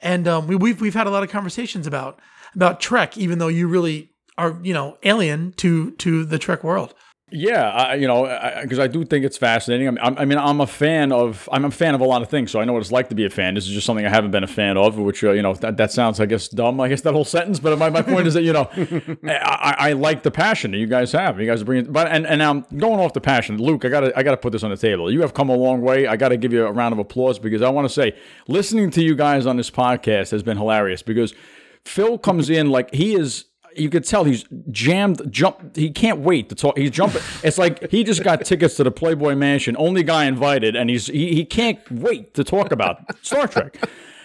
And 0.00 0.28
um, 0.28 0.46
we, 0.46 0.56
we've, 0.56 0.80
we've 0.80 0.94
had 0.94 1.06
a 1.06 1.10
lot 1.10 1.22
of 1.22 1.30
conversations 1.30 1.86
about, 1.86 2.20
about 2.54 2.80
Trek, 2.80 3.16
even 3.16 3.38
though 3.38 3.48
you 3.48 3.66
really 3.66 4.12
are, 4.36 4.58
you 4.62 4.74
know, 4.74 4.98
alien 5.02 5.52
to, 5.54 5.92
to 5.92 6.24
the 6.24 6.38
Trek 6.38 6.62
world. 6.62 6.94
Yeah, 7.30 7.68
I, 7.68 7.94
you 7.96 8.06
know, 8.06 8.22
because 8.62 8.78
I, 8.78 8.86
do 8.86 9.04
think 9.04 9.24
it's 9.24 9.36
fascinating. 9.36 9.86
I 9.86 9.90
mean, 9.90 10.00
I'm, 10.02 10.18
I 10.18 10.24
mean, 10.24 10.38
I'm 10.38 10.62
a 10.62 10.66
fan 10.66 11.12
of 11.12 11.46
I'm 11.52 11.66
a 11.66 11.70
fan 11.70 11.94
of 11.94 12.00
a 12.00 12.04
lot 12.04 12.22
of 12.22 12.30
things, 12.30 12.50
so 12.50 12.58
I 12.58 12.64
know 12.64 12.72
what 12.72 12.80
it's 12.80 12.90
like 12.90 13.10
to 13.10 13.14
be 13.14 13.26
a 13.26 13.30
fan. 13.30 13.54
This 13.54 13.66
is 13.66 13.72
just 13.72 13.84
something 13.84 14.06
I 14.06 14.08
haven't 14.08 14.30
been 14.30 14.44
a 14.44 14.48
fan 14.48 14.78
of, 14.78 14.96
which 14.96 15.22
uh, 15.22 15.32
you 15.32 15.42
know 15.42 15.52
that, 15.54 15.76
that 15.76 15.92
sounds, 15.92 16.20
I 16.20 16.26
guess, 16.26 16.48
dumb. 16.48 16.80
I 16.80 16.88
guess 16.88 17.02
that 17.02 17.12
whole 17.12 17.26
sentence, 17.26 17.60
but 17.60 17.78
my, 17.78 17.90
my 17.90 18.00
point 18.00 18.26
is 18.26 18.34
that 18.34 18.44
you 18.44 18.54
know, 18.54 18.70
I, 19.24 19.34
I, 19.34 19.76
I 19.90 19.92
like 19.92 20.22
the 20.22 20.30
passion 20.30 20.70
that 20.70 20.78
you 20.78 20.86
guys 20.86 21.12
have. 21.12 21.38
You 21.38 21.46
guys 21.46 21.60
are 21.60 21.66
bringing, 21.66 21.92
but 21.92 22.08
and 22.08 22.26
and 22.26 22.42
I'm 22.42 22.64
going 22.76 22.98
off 22.98 23.12
the 23.12 23.20
passion. 23.20 23.58
Luke, 23.58 23.84
I 23.84 23.88
gotta 23.88 24.16
I 24.18 24.22
gotta 24.22 24.38
put 24.38 24.52
this 24.52 24.62
on 24.62 24.70
the 24.70 24.76
table. 24.78 25.12
You 25.12 25.20
have 25.20 25.34
come 25.34 25.50
a 25.50 25.56
long 25.56 25.82
way. 25.82 26.06
I 26.06 26.16
gotta 26.16 26.38
give 26.38 26.54
you 26.54 26.66
a 26.66 26.72
round 26.72 26.94
of 26.94 26.98
applause 26.98 27.38
because 27.38 27.60
I 27.60 27.68
want 27.68 27.86
to 27.86 27.92
say 27.92 28.16
listening 28.46 28.90
to 28.92 29.02
you 29.02 29.14
guys 29.14 29.44
on 29.44 29.58
this 29.58 29.70
podcast 29.70 30.30
has 30.30 30.42
been 30.42 30.56
hilarious 30.56 31.02
because 31.02 31.34
Phil 31.84 32.16
comes 32.16 32.48
in 32.48 32.70
like 32.70 32.94
he 32.94 33.14
is 33.14 33.44
you 33.76 33.90
could 33.90 34.04
tell 34.04 34.24
he's 34.24 34.44
jammed, 34.70 35.22
jump. 35.30 35.76
He 35.76 35.90
can't 35.90 36.20
wait 36.20 36.48
to 36.48 36.54
talk. 36.54 36.76
He's 36.78 36.90
jumping. 36.90 37.22
It's 37.42 37.58
like 37.58 37.90
he 37.90 38.04
just 38.04 38.22
got 38.22 38.44
tickets 38.44 38.76
to 38.76 38.84
the 38.84 38.90
Playboy 38.90 39.34
Mansion, 39.34 39.76
only 39.78 40.02
guy 40.02 40.24
invited, 40.24 40.76
and 40.76 40.90
he's 40.90 41.06
he, 41.06 41.34
he 41.34 41.44
can't 41.44 41.78
wait 41.90 42.34
to 42.34 42.44
talk 42.44 42.72
about 42.72 42.98
Star 43.24 43.46
Trek. 43.46 43.78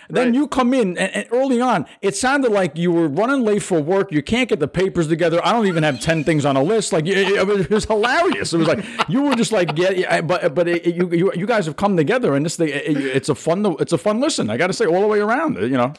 Then 0.10 0.34
you 0.34 0.48
come 0.48 0.74
in, 0.74 0.98
and, 0.98 1.16
and 1.16 1.28
early 1.32 1.60
on, 1.62 1.86
it 2.02 2.16
sounded 2.16 2.52
like 2.52 2.78
you 2.78 2.92
were 2.92 3.08
running 3.08 3.44
late 3.44 3.64
for 3.64 3.82
work. 3.82 4.12
You 4.12 4.22
can't 4.22 4.50
get 4.50 4.60
the 4.60 4.68
papers 4.68 5.08
together. 5.08 5.44
I 5.44 5.54
don't 5.54 5.66
even 5.66 5.82
have 5.84 6.00
ten 6.02 6.24
things 6.24 6.46
on 6.46 6.56
a 6.56 6.62
list. 6.62 6.94
Like 6.94 7.08
it, 7.08 7.18
it 7.18 7.48
was, 7.48 7.62
it 7.62 7.72
was 7.72 7.86
hilarious. 7.86 8.54
It 8.54 8.58
was 8.58 8.68
like 8.68 8.86
you 9.08 9.24
were 9.24 9.36
just 9.36 9.52
like, 9.52 9.76
yeah, 9.78 10.22
but 10.22 10.54
but 10.54 10.68
it, 10.68 10.94
you, 10.94 11.10
you 11.12 11.32
you 11.34 11.48
guys 11.48 11.66
have 11.66 11.78
come 11.78 11.98
together, 11.98 12.36
and 12.36 12.46
this 12.46 12.58
thing, 12.58 12.70
it, 12.70 12.98
it's 12.98 13.30
a 13.30 13.36
fun 13.36 13.66
it's 13.80 13.94
a 13.94 13.98
fun 13.98 14.20
listen. 14.20 14.50
I 14.50 14.58
got 14.58 14.68
to 14.68 14.74
say, 14.74 14.86
all 14.86 15.02
the 15.02 15.08
way 15.08 15.20
around. 15.20 15.56
You 15.56 15.70
know. 15.70 15.94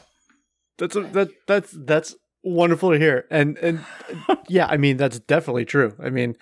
That's 0.77 0.95
a, 0.95 1.01
that 1.01 1.29
that's 1.47 1.71
that's 1.71 2.15
wonderful 2.45 2.91
to 2.91 2.97
hear. 2.99 3.25
And 3.29 3.57
and 3.57 3.83
yeah, 4.47 4.67
I 4.67 4.77
mean 4.77 4.95
that's 4.97 5.19
definitely 5.19 5.65
true. 5.65 5.93
I 6.01 6.09
mean, 6.09 6.37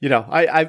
you 0.00 0.08
know, 0.08 0.26
I 0.28 0.46
I 0.60 0.64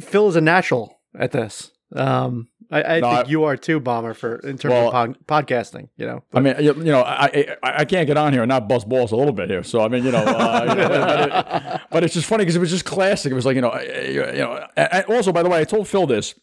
Phil 0.00 0.28
is 0.28 0.36
a 0.36 0.40
natural 0.40 0.98
at 1.18 1.32
this. 1.32 1.72
Um, 1.94 2.48
I, 2.70 2.82
I 2.96 3.00
No, 3.00 3.10
think 3.14 3.26
I- 3.26 3.30
you 3.30 3.44
are 3.44 3.56
too, 3.56 3.78
Bomber, 3.78 4.12
for 4.12 4.36
in 4.40 4.58
terms 4.58 4.72
Well- 4.72 4.86
of 4.88 4.92
pod, 4.92 5.18
podcasting. 5.46 5.88
You 5.96 6.06
know, 6.06 6.24
I 6.34 6.40
mean, 6.40 6.56
you, 6.58 6.74
you 6.74 6.84
know, 6.90 7.02
I, 7.02 7.56
I 7.62 7.84
can't 7.84 8.08
get 8.08 8.16
on 8.16 8.32
here 8.32 8.42
and 8.42 8.48
not 8.48 8.68
bust 8.68 8.88
balls 8.88 9.12
a 9.12 9.16
little 9.16 9.32
bit 9.32 9.48
here. 9.50 9.62
So 9.62 9.82
I 9.82 9.88
mean, 9.88 10.04
you 10.04 10.10
know, 10.10 10.18
uh, 10.18 10.64
you 10.68 10.74
know, 10.74 10.88
but, 10.88 11.20
it- 11.20 11.80
but 11.92 12.04
it's 12.04 12.14
just 12.14 12.26
funny 12.26 12.42
because 12.42 12.56
it 12.56 12.60
was 12.60 12.70
just 12.70 12.84
classic. 12.84 13.30
It 13.30 13.34
was 13.36 13.46
like 13.46 13.54
you 13.54 13.60
know, 13.62 13.72
you 13.80 14.22
know. 14.38 14.66
also, 15.08 15.30
by 15.32 15.42
the 15.44 15.48
way, 15.48 15.60
I 15.60 15.64
told 15.64 15.86
Phil 15.88 16.06
this. 16.06 16.34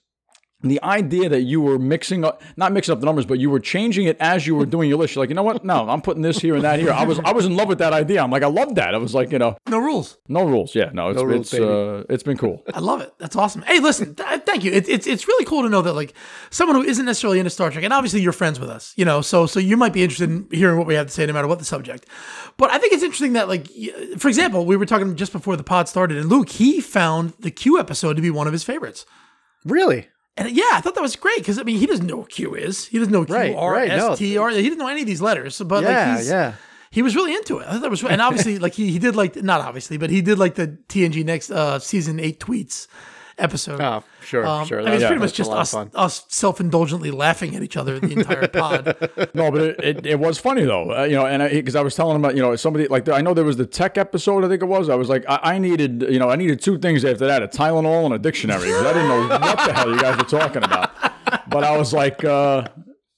The 0.65 0.81
idea 0.81 1.27
that 1.27 1.41
you 1.41 1.59
were 1.59 1.77
mixing 1.77 2.23
up, 2.23 2.41
not 2.55 2.71
mixing 2.71 2.93
up 2.93 3.01
the 3.01 3.05
numbers, 3.05 3.25
but 3.25 3.37
you 3.37 3.49
were 3.49 3.59
changing 3.59 4.05
it 4.07 4.15
as 4.21 4.47
you 4.47 4.55
were 4.55 4.65
doing 4.65 4.87
your 4.87 4.97
list. 4.97 5.13
You're 5.13 5.23
like, 5.23 5.29
you 5.29 5.35
know 5.35 5.43
what? 5.43 5.65
No, 5.65 5.89
I'm 5.89 6.01
putting 6.01 6.21
this 6.21 6.39
here 6.39 6.55
and 6.55 6.63
that 6.63 6.79
here. 6.79 6.91
I 6.91 7.03
was, 7.03 7.19
I 7.19 7.33
was 7.33 7.45
in 7.45 7.57
love 7.57 7.67
with 7.67 7.79
that 7.79 7.91
idea. 7.91 8.23
I'm 8.23 8.31
like, 8.31 8.43
I 8.43 8.47
love 8.47 8.75
that. 8.75 8.95
I 8.95 8.97
was 8.97 9.13
like, 9.13 9.31
you 9.31 9.39
know, 9.39 9.57
No 9.67 9.79
rules. 9.79 10.17
no 10.29 10.45
rules. 10.45 10.73
Yeah, 10.73 10.89
no, 10.93 11.09
it's, 11.09 11.17
No 11.17 11.23
rules, 11.25 11.53
it's, 11.53 11.61
uh, 11.61 12.05
it's 12.09 12.23
been 12.23 12.37
cool. 12.37 12.63
I 12.73 12.79
love 12.79 13.01
it. 13.01 13.13
That's 13.19 13.35
awesome. 13.35 13.61
Hey, 13.63 13.79
listen, 13.81 14.15
th- 14.15 14.43
thank 14.45 14.63
you. 14.63 14.71
It, 14.71 14.87
it's 14.87 15.05
it's 15.05 15.27
really 15.27 15.43
cool 15.43 15.63
to 15.63 15.69
know 15.69 15.81
that 15.81 15.93
like 15.93 16.13
someone 16.49 16.77
who 16.77 16.83
isn't 16.83 17.05
necessarily 17.05 17.39
into 17.39 17.49
Star 17.49 17.69
Trek, 17.69 17.83
and 17.83 17.91
obviously 17.91 18.21
you're 18.21 18.31
friends 18.31 18.57
with 18.57 18.69
us, 18.69 18.93
you 18.95 19.03
know, 19.03 19.19
so 19.21 19.45
so 19.45 19.59
you 19.59 19.75
might 19.75 19.91
be 19.91 20.01
interested 20.01 20.29
in 20.29 20.47
hearing 20.49 20.77
what 20.77 20.87
we 20.87 20.95
have 20.95 21.07
to 21.07 21.11
say, 21.13 21.25
no 21.25 21.33
matter 21.33 21.47
what 21.49 21.59
the 21.59 21.65
subject. 21.65 22.05
But 22.55 22.71
I 22.71 22.77
think 22.77 22.93
it's 22.93 23.03
interesting 23.03 23.33
that 23.33 23.49
like, 23.49 23.67
for 24.17 24.29
example, 24.29 24.65
we 24.65 24.77
were 24.77 24.85
talking 24.85 25.15
just 25.17 25.33
before 25.33 25.57
the 25.57 25.63
pod 25.63 25.89
started, 25.89 26.17
and 26.19 26.29
Luke 26.29 26.47
he 26.49 26.79
found 26.79 27.33
the 27.39 27.51
Q 27.51 27.79
episode 27.79 28.15
to 28.15 28.21
be 28.21 28.29
one 28.31 28.47
of 28.47 28.53
his 28.53 28.63
favorites. 28.63 29.05
really, 29.65 30.07
And 30.35 30.49
yeah, 30.49 30.63
I 30.73 30.81
thought 30.81 30.95
that 30.95 31.01
was 31.01 31.15
great 31.15 31.37
because 31.37 31.59
I 31.59 31.63
mean 31.63 31.77
he 31.77 31.85
doesn't 31.85 32.07
know 32.07 32.17
what 32.17 32.29
Q 32.29 32.55
is. 32.55 32.85
He 32.85 32.97
doesn't 32.97 33.13
know 33.13 33.25
Q 33.25 33.35
Right, 33.35 33.55
R 33.55 33.71
right, 33.71 33.87
no. 33.89 34.13
S 34.13 34.19
T 34.19 34.37
R. 34.37 34.49
He 34.49 34.61
didn't 34.63 34.79
know 34.79 34.87
any 34.87 35.01
of 35.01 35.07
these 35.07 35.21
letters. 35.21 35.61
But 35.61 35.83
yeah, 35.83 36.09
like 36.09 36.17
he's, 36.17 36.29
yeah. 36.29 36.53
he 36.89 37.01
was 37.01 37.15
really 37.15 37.35
into 37.35 37.59
it. 37.59 37.67
I 37.67 37.73
thought 37.73 37.81
that 37.81 37.91
was, 37.91 38.03
and 38.03 38.21
obviously, 38.21 38.57
like 38.57 38.73
he, 38.73 38.91
he 38.91 38.99
did 38.99 39.15
like 39.15 39.35
not 39.35 39.61
obviously, 39.61 39.97
but 39.97 40.09
he 40.09 40.21
did 40.21 40.39
like 40.39 40.55
the 40.55 40.77
TNG 40.89 41.23
next 41.23 41.51
uh, 41.51 41.77
season 41.77 42.19
eight 42.19 42.39
tweets 42.39 42.87
episode. 43.37 43.81
Oh, 43.81 44.03
sure, 44.23 44.45
Um, 44.45 44.65
sure. 44.65 44.79
I 44.81 44.83
mean, 44.85 44.93
it's 44.93 45.01
That- 45.01 45.07
pretty 45.07 45.19
much 45.21 45.33
just 45.33 45.51
us, 45.51 45.73
us 45.75 46.25
self-indulgently 46.27 47.11
laughing 47.11 47.55
at 47.55 47.63
each 47.63 47.75
other 47.77 47.99
the 47.99 48.11
entire 48.13 48.47
pod. 48.47 48.95
No, 49.33 49.49
but 49.51 49.61
it, 49.61 49.79
it, 49.83 50.05
it 50.05 50.19
was 50.19 50.37
funny 50.39 50.63
though, 50.63 50.95
uh, 50.95 51.03
you 51.03 51.15
know, 51.15 51.25
and 51.25 51.41
because 51.51 51.75
I, 51.75 51.81
was 51.81 51.95
telling 51.95 52.15
him 52.15 52.23
about, 52.23 52.35
you 52.35 52.41
know, 52.41 52.55
somebody 52.55 52.87
like 52.87 53.07
I 53.09 53.21
know 53.21 53.33
there 53.33 53.43
was 53.45 53.57
the 53.57 53.65
tech 53.65 53.97
episode, 53.97 54.43
I 54.45 54.47
think 54.47 54.61
it 54.61 54.65
was. 54.65 54.89
I 54.89 54.95
was 54.95 55.09
like, 55.09 55.25
I, 55.27 55.39
I 55.55 55.57
needed, 55.57 56.03
you 56.09 56.19
know, 56.19 56.29
I 56.29 56.35
needed 56.35 56.61
two 56.61 56.77
things 56.77 57.03
after 57.03 57.25
that: 57.27 57.41
a 57.41 57.47
Tylenol 57.47 58.05
and 58.05 58.13
a 58.13 58.19
dictionary 58.19 58.73
I 58.73 58.93
didn't 58.93 59.07
know 59.07 59.27
what 59.27 59.57
the 59.65 59.73
hell 59.73 59.89
you 59.89 59.99
guys 59.99 60.17
were 60.17 60.23
talking 60.23 60.63
about. 60.63 60.91
But 61.49 61.63
I 61.63 61.75
was 61.77 61.93
like, 61.93 62.23
uh, 62.23 62.67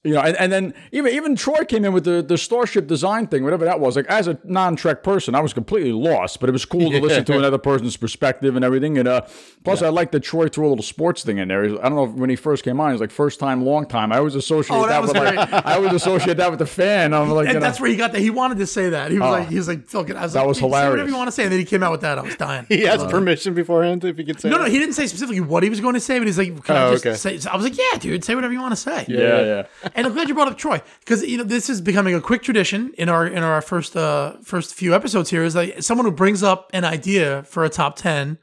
You 0.06 0.14
know, 0.14 0.20
and, 0.20 0.36
and 0.36 0.52
then 0.52 0.74
even 0.92 1.12
even 1.12 1.34
Troy 1.36 1.64
came 1.64 1.84
in 1.84 1.92
with 1.92 2.04
the, 2.04 2.22
the 2.22 2.38
starship 2.38 2.86
design 2.86 3.26
thing, 3.26 3.42
whatever 3.44 3.64
that 3.64 3.80
was. 3.80 3.96
Like 3.96 4.06
as 4.06 4.28
a 4.28 4.38
non 4.44 4.76
Trek 4.76 5.02
person, 5.02 5.34
I 5.34 5.40
was 5.40 5.52
completely 5.52 5.92
lost, 5.92 6.40
but 6.40 6.48
it 6.48 6.52
was 6.52 6.64
cool 6.64 6.90
to 6.90 7.00
listen 7.00 7.24
to 7.24 7.36
another 7.38 7.58
person's 7.58 7.96
perspective 7.96 8.54
and 8.56 8.64
everything. 8.64 8.98
And 8.98 9.08
uh, 9.08 9.22
plus, 9.64 9.82
I 9.82 9.88
like 9.88 10.12
that 10.12 10.20
Troy 10.20 10.48
threw 10.48 10.66
a 10.66 10.70
little 10.70 10.84
sports 10.84 11.22
thing 11.24 11.38
in 11.38 11.48
there. 11.48 11.64
I 11.64 11.68
don't 11.88 11.96
know 11.96 12.04
if 12.04 12.10
when 12.12 12.30
he 12.30 12.36
first 12.36 12.62
came 12.64 12.80
on, 12.80 12.92
he's 12.92 13.00
like 13.00 13.10
first 13.10 13.40
time, 13.40 13.64
long 13.64 13.86
time. 13.86 14.12
I 14.12 14.18
always 14.18 14.34
associate 14.36 14.76
Oh, 14.76 14.82
that, 14.82 14.88
that 14.88 15.02
was 15.02 15.12
with 15.12 15.22
like 15.22 15.66
I 15.66 15.74
always 15.74 15.92
associate 15.92 16.36
that 16.36 16.50
with 16.50 16.60
the 16.60 16.66
fan. 16.66 17.12
I'm 17.12 17.28
like, 17.30 17.46
And 17.48 17.54
know, 17.54 17.60
that's 17.60 17.80
where 17.80 17.90
he 17.90 17.96
got 17.96 18.12
that. 18.12 18.20
He 18.20 18.30
wanted 18.30 18.58
to 18.58 18.66
say 18.66 18.90
that. 18.90 19.10
He 19.10 19.18
was 19.18 19.30
like, 19.30 19.48
he 19.48 19.56
was 19.56 19.66
like, 19.68 19.86
"Fuck 19.88 20.08
it." 20.10 20.16
I 20.16 20.22
was 20.22 20.34
That 20.34 20.40
like, 20.40 20.48
was 20.48 20.58
hilarious. 20.60 20.90
Whatever 20.90 21.08
you 21.10 21.16
want 21.16 21.28
to 21.28 21.32
say. 21.32 21.42
And 21.44 21.52
then 21.52 21.58
he 21.58 21.64
came 21.64 21.82
out 21.82 21.90
with 21.92 22.02
that. 22.02 22.18
I 22.18 22.22
was 22.22 22.36
dying. 22.36 22.66
He 22.76 22.86
asked 22.86 23.08
permission 23.08 23.54
beforehand 23.54 24.04
if 24.04 24.16
he 24.16 24.24
could 24.24 24.40
say. 24.40 24.50
No, 24.50 24.58
no, 24.58 24.64
he 24.66 24.78
didn't 24.78 24.94
say 24.94 25.06
specifically 25.08 25.40
what 25.40 25.62
he 25.64 25.68
was 25.70 25.80
going 25.80 25.94
to 25.94 26.00
say, 26.00 26.18
but 26.18 26.26
he's 26.28 26.38
like, 26.38 26.62
"Can 26.64 26.76
Oh, 26.76 26.88
I 26.88 26.92
just 26.92 27.06
okay. 27.06 27.16
say?" 27.38 27.50
I 27.50 27.56
was 27.56 27.64
like, 27.64 27.76
"Yeah, 27.76 27.98
dude, 27.98 28.22
say 28.24 28.34
whatever 28.34 28.52
you 28.52 28.60
want 28.60 28.72
to 28.72 28.76
say." 28.76 29.04
yeah, 29.08 29.40
yeah. 29.44 29.66
And 29.96 30.06
I'm 30.06 30.12
glad 30.12 30.28
you 30.28 30.34
brought 30.34 30.48
up 30.48 30.58
Troy 30.58 30.82
because 31.00 31.22
you 31.22 31.38
know 31.38 31.42
this 31.42 31.70
is 31.70 31.80
becoming 31.80 32.14
a 32.14 32.20
quick 32.20 32.42
tradition 32.42 32.92
in 32.98 33.08
our 33.08 33.26
in 33.26 33.42
our 33.42 33.62
first 33.62 33.96
uh 33.96 34.36
first 34.44 34.74
few 34.74 34.94
episodes 34.94 35.30
here 35.30 35.42
is 35.42 35.56
like 35.56 35.82
someone 35.82 36.04
who 36.04 36.12
brings 36.12 36.42
up 36.42 36.70
an 36.74 36.84
idea 36.84 37.42
for 37.44 37.64
a 37.64 37.70
top 37.70 37.96
ten, 37.96 38.38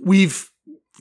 we've 0.00 0.50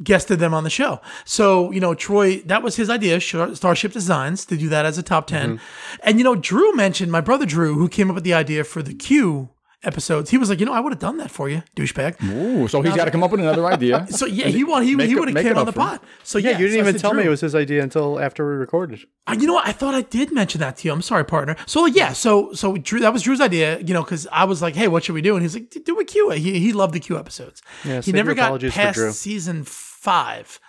guested 0.03 0.39
them 0.39 0.53
on 0.53 0.65
the 0.65 0.69
show. 0.69 0.99
So 1.23 1.71
you 1.71 1.79
know 1.79 1.95
Troy, 1.95 2.39
that 2.41 2.61
was 2.61 2.75
his 2.75 2.89
idea, 2.89 3.21
Starship 3.21 3.93
Designs, 3.93 4.45
to 4.47 4.57
do 4.57 4.67
that 4.69 4.85
as 4.85 4.97
a 4.97 5.03
top 5.03 5.25
10 5.27 5.59
And 6.03 6.17
you 6.17 6.23
know 6.25 6.35
Drew 6.35 6.75
mentioned 6.75 7.11
my 7.11 7.21
brother 7.21 7.45
Drew, 7.45 7.75
who 7.75 7.87
came 7.87 8.09
up 8.09 8.15
with 8.15 8.25
the 8.25 8.33
idea 8.33 8.65
for 8.65 8.83
the 8.83 8.93
Q 8.93 9.51
episodes. 9.83 10.29
He 10.31 10.37
was 10.37 10.49
like, 10.49 10.59
you 10.59 10.65
know, 10.65 10.73
I 10.73 10.79
would 10.79 10.91
have 10.91 10.99
done 10.99 11.17
that 11.17 11.29
for 11.31 11.49
you, 11.49 11.63
douchebag. 11.75 12.21
Ooh, 12.23 12.67
so 12.67 12.81
he's 12.81 12.95
got 12.95 13.05
to 13.05 13.11
come 13.11 13.23
up 13.23 13.31
with 13.31 13.39
another 13.39 13.65
idea. 13.73 14.07
So 14.09 14.25
yeah, 14.25 14.47
he 14.47 14.63
want 14.63 14.85
he, 14.85 14.95
he 15.05 15.15
would 15.15 15.27
have 15.27 15.33
make 15.35 15.45
came 15.45 15.57
on 15.57 15.65
the 15.65 15.69
up 15.69 15.75
for 15.75 15.81
him. 15.81 15.87
pod. 15.87 15.99
So 16.23 16.37
Yeah, 16.39 16.51
yeah, 16.51 16.57
you 16.57 16.67
didn't 16.67 16.73
so 16.73 16.79
even 16.89 16.93
said, 16.93 17.01
tell 17.01 17.13
me 17.13 17.23
it 17.23 17.29
was 17.29 17.41
his 17.41 17.55
idea 17.55 17.83
until 17.83 18.19
after 18.19 18.47
we 18.49 18.55
recorded. 18.55 19.05
Uh, 19.27 19.35
you 19.39 19.47
know 19.47 19.53
what? 19.53 19.67
I 19.67 19.71
thought 19.71 19.93
I 19.93 20.01
did 20.01 20.31
mention 20.31 20.59
that 20.61 20.77
to 20.77 20.87
you. 20.87 20.93
I'm 20.93 21.01
sorry, 21.01 21.25
partner. 21.25 21.55
So 21.65 21.81
like, 21.83 21.95
yeah, 21.95 22.13
so 22.13 22.53
so 22.53 22.77
Drew, 22.77 22.99
that 23.01 23.13
was 23.13 23.21
Drew's 23.21 23.41
idea. 23.41 23.79
You 23.79 23.93
know, 23.93 24.03
because 24.03 24.27
I 24.31 24.45
was 24.45 24.61
like, 24.61 24.75
hey, 24.75 24.87
what 24.87 25.03
should 25.03 25.13
we 25.13 25.21
do? 25.21 25.35
And 25.35 25.43
he's 25.43 25.53
like, 25.53 25.75
do 25.85 25.99
a 25.99 26.05
Q. 26.05 26.31
He 26.31 26.59
he 26.59 26.73
loved 26.73 26.93
the 26.93 26.99
Q 26.99 27.17
episodes. 27.17 27.61
Yeah, 27.85 28.01
he 28.01 28.11
never 28.11 28.33
got 28.33 28.59
past 28.61 29.19
season 29.19 29.63
five 29.63 30.59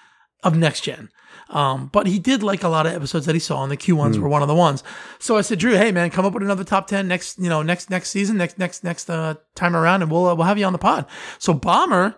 of 0.45 0.57
Next 0.57 0.83
Gen. 0.83 1.11
Um, 1.51 1.89
but 1.93 2.07
he 2.07 2.19
did 2.19 2.43
like 2.43 2.63
a 2.63 2.69
lot 2.69 2.87
of 2.87 2.93
episodes 2.93 3.25
that 3.27 3.35
he 3.35 3.39
saw, 3.39 3.63
and 3.63 3.73
the 3.73 3.77
Q 3.77 3.97
ones 3.97 4.19
were 4.19 4.29
one 4.29 4.43
of 4.43 4.49
the 4.49 4.55
ones. 4.55 4.83
So 5.19 5.39
I 5.39 5.41
said, 5.41 5.59
Drew, 5.59 5.77
hey 5.77 5.93
man, 5.93 6.11
come 6.11 6.27
up 6.27 6.35
with 6.35 6.43
another 6.43 6.65
top 6.65 6.87
ten 6.87 7.09
next, 7.09 7.39
you 7.39 7.49
know, 7.49 7.63
next 7.63 7.89
next 7.89 8.11
season, 8.11 8.37
next 8.37 8.59
next 8.59 8.85
next 8.85 9.09
uh, 9.09 9.35
time 9.55 9.75
around, 9.75 10.03
and 10.03 10.11
we'll 10.11 10.27
uh, 10.27 10.35
we'll 10.35 10.47
have 10.47 10.59
you 10.59 10.67
on 10.67 10.73
the 10.73 10.79
pod. 10.79 11.07
So 11.39 11.55
Bomber 11.55 12.17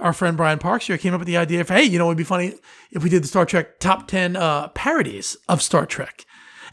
our 0.00 0.12
friend 0.12 0.36
Brian 0.36 0.58
Parks 0.58 0.86
here 0.86 0.98
came 0.98 1.14
up 1.14 1.20
with 1.20 1.26
the 1.26 1.36
idea 1.36 1.60
of, 1.60 1.68
hey, 1.68 1.82
you 1.82 1.98
know, 1.98 2.06
it'd 2.06 2.18
be 2.18 2.24
funny 2.24 2.54
if 2.90 3.02
we 3.02 3.10
did 3.10 3.22
the 3.22 3.28
Star 3.28 3.44
Trek 3.44 3.78
top 3.80 4.08
10 4.08 4.36
uh, 4.36 4.68
parodies 4.68 5.36
of 5.48 5.62
Star 5.62 5.86
Trek. 5.86 6.24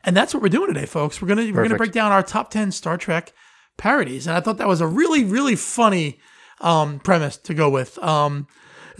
And 0.04 0.16
that's 0.16 0.34
what 0.34 0.42
we're 0.42 0.50
doing 0.50 0.74
today, 0.74 0.86
folks. 0.86 1.22
We're 1.22 1.28
gonna 1.28 1.52
we're 1.52 1.64
gonna 1.64 1.78
break 1.78 1.92
down 1.92 2.12
our 2.12 2.24
top 2.24 2.50
10 2.50 2.72
Star 2.72 2.98
Trek 2.98 3.34
parodies. 3.78 4.26
And 4.26 4.36
I 4.36 4.40
thought 4.40 4.58
that 4.58 4.68
was 4.68 4.82
a 4.82 4.88
really, 4.88 5.24
really 5.24 5.56
funny 5.56 6.20
um, 6.60 7.00
premise 7.00 7.38
to 7.38 7.54
go 7.54 7.70
with. 7.70 8.00
Um, 8.00 8.48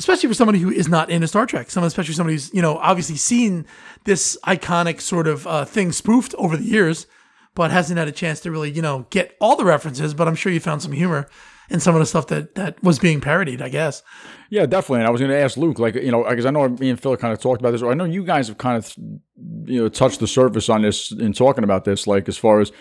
especially 0.02 0.28
for 0.28 0.34
somebody 0.34 0.58
who 0.58 0.72
is 0.72 0.88
not 0.88 1.12
into 1.12 1.28
Star 1.28 1.46
Trek. 1.46 1.70
Someone, 1.70 1.86
especially 1.86 2.16
somebody 2.16 2.34
who's, 2.34 2.52
you 2.56 2.62
know, 2.62 2.78
obviously 2.78 3.18
seen 3.18 3.68
this 4.06 4.36
iconic 4.44 5.00
sort 5.00 5.28
of 5.28 5.46
uh, 5.46 5.64
thing 5.64 5.92
spoofed 5.92 6.34
over 6.40 6.58
the 6.58 6.64
years, 6.64 7.06
but 7.54 7.70
hasn't 7.70 8.00
had 8.00 8.08
a 8.08 8.12
chance 8.12 8.40
to 8.40 8.50
really, 8.50 8.72
you 8.72 8.82
know, 8.82 9.06
get 9.12 9.38
all 9.40 9.56
the 9.56 9.64
references. 9.64 10.16
But 10.16 10.28
I'm 10.28 10.34
sure 10.34 10.52
you 10.52 10.60
found 10.60 10.82
some 10.82 10.92
humor 10.92 11.30
in 11.70 11.80
some 11.80 11.94
of 11.94 12.00
the 12.00 12.08
stuff 12.08 12.26
that 12.28 12.56
that 12.56 12.82
was 12.82 12.98
being 12.98 13.22
parodied, 13.22 13.62
I 13.62 13.70
guess. 13.70 14.02
Yeah, 14.50 14.66
definitely. 14.66 15.02
And 15.02 15.08
I 15.08 15.12
was 15.12 15.22
going 15.22 15.30
to 15.30 15.38
ask 15.38 15.56
Luke, 15.56 15.78
like, 15.78 15.94
you 15.94 16.12
know, 16.12 16.28
because 16.28 16.48
I 16.48 16.50
know 16.50 16.68
me 16.68 16.90
and 16.90 17.00
Phil 17.00 17.16
kind 17.16 17.32
of 17.32 17.40
talked 17.40 17.62
about 17.62 17.70
this. 17.70 17.84
Or 17.84 17.92
I 17.92 17.94
know 17.94 18.06
you 18.06 18.24
guys 18.24 18.48
have 18.48 18.58
kind 18.58 18.78
of, 18.78 18.92
you 18.98 19.84
know, 19.84 19.88
touched 19.88 20.20
the 20.20 20.28
surface 20.28 20.68
on 20.68 20.82
this 20.82 21.12
in 21.12 21.32
talking 21.32 21.64
about 21.64 21.86
this, 21.86 22.08
like, 22.08 22.28
as 22.28 22.38
far 22.38 22.60
as 22.60 22.72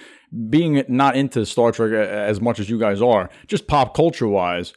being 0.48 0.82
not 0.88 1.16
into 1.16 1.44
Star 1.44 1.70
Trek 1.70 1.92
as 1.92 2.40
much 2.40 2.58
as 2.58 2.70
you 2.70 2.78
guys 2.78 3.02
are, 3.02 3.28
just 3.46 3.66
pop 3.66 3.94
culture 3.94 4.26
wise. 4.26 4.72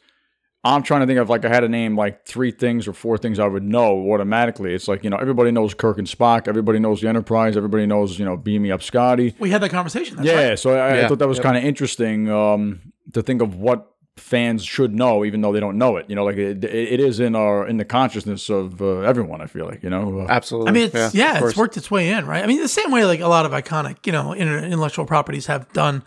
I'm 0.66 0.82
trying 0.82 1.00
to 1.02 1.06
think 1.06 1.18
of 1.18 1.28
like 1.28 1.44
I 1.44 1.48
had 1.48 1.60
to 1.60 1.68
name 1.68 1.94
like 1.96 2.24
three 2.24 2.50
things 2.50 2.88
or 2.88 2.94
four 2.94 3.18
things 3.18 3.38
I 3.38 3.46
would 3.46 3.62
know 3.62 4.10
automatically. 4.12 4.72
It's 4.74 4.88
like 4.88 5.04
you 5.04 5.10
know 5.10 5.18
everybody 5.18 5.50
knows 5.50 5.74
Kirk 5.74 5.98
and 5.98 6.06
Spock, 6.06 6.48
everybody 6.48 6.78
knows 6.78 7.00
the 7.02 7.08
Enterprise, 7.08 7.56
everybody 7.56 7.84
knows 7.86 8.18
you 8.18 8.24
know 8.24 8.36
Beam 8.36 8.62
Me 8.62 8.70
Up 8.70 8.82
Scotty. 8.82 9.34
We 9.38 9.50
had 9.50 9.60
that 9.62 9.70
conversation. 9.70 10.16
That's 10.16 10.26
Yeah, 10.28 10.48
right. 10.50 10.58
so 10.58 10.74
I, 10.78 11.04
I 11.04 11.08
thought 11.08 11.18
that 11.18 11.28
was 11.28 11.38
kind 11.40 11.56
of 11.58 11.64
interesting 11.64 12.30
um, 12.30 12.80
to 13.12 13.22
think 13.22 13.42
of 13.42 13.56
what 13.56 13.90
fans 14.16 14.64
should 14.64 14.94
know, 14.94 15.24
even 15.24 15.40
though 15.40 15.52
they 15.52 15.58
don't 15.60 15.76
know 15.76 15.96
it. 15.96 16.08
You 16.08 16.14
know, 16.14 16.24
like 16.24 16.36
it, 16.36 16.64
it 16.64 17.00
is 17.00 17.20
in 17.20 17.34
our 17.34 17.66
in 17.66 17.76
the 17.76 17.84
consciousness 17.84 18.48
of 18.48 18.80
uh, 18.80 19.00
everyone. 19.00 19.42
I 19.42 19.46
feel 19.46 19.66
like 19.66 19.82
you 19.82 19.90
know. 19.90 20.20
Uh, 20.20 20.26
Absolutely. 20.30 20.68
I 20.68 20.72
mean, 20.72 20.90
it's, 20.94 21.14
yeah, 21.14 21.30
of 21.30 21.34
it's 21.36 21.40
course. 21.40 21.56
worked 21.56 21.76
its 21.76 21.90
way 21.90 22.10
in, 22.10 22.24
right? 22.26 22.42
I 22.42 22.46
mean, 22.46 22.60
the 22.62 22.68
same 22.68 22.90
way 22.90 23.04
like 23.04 23.20
a 23.20 23.28
lot 23.28 23.44
of 23.44 23.52
iconic, 23.52 24.06
you 24.06 24.12
know, 24.12 24.32
intellectual 24.34 25.04
properties 25.04 25.46
have 25.46 25.70
done. 25.74 26.02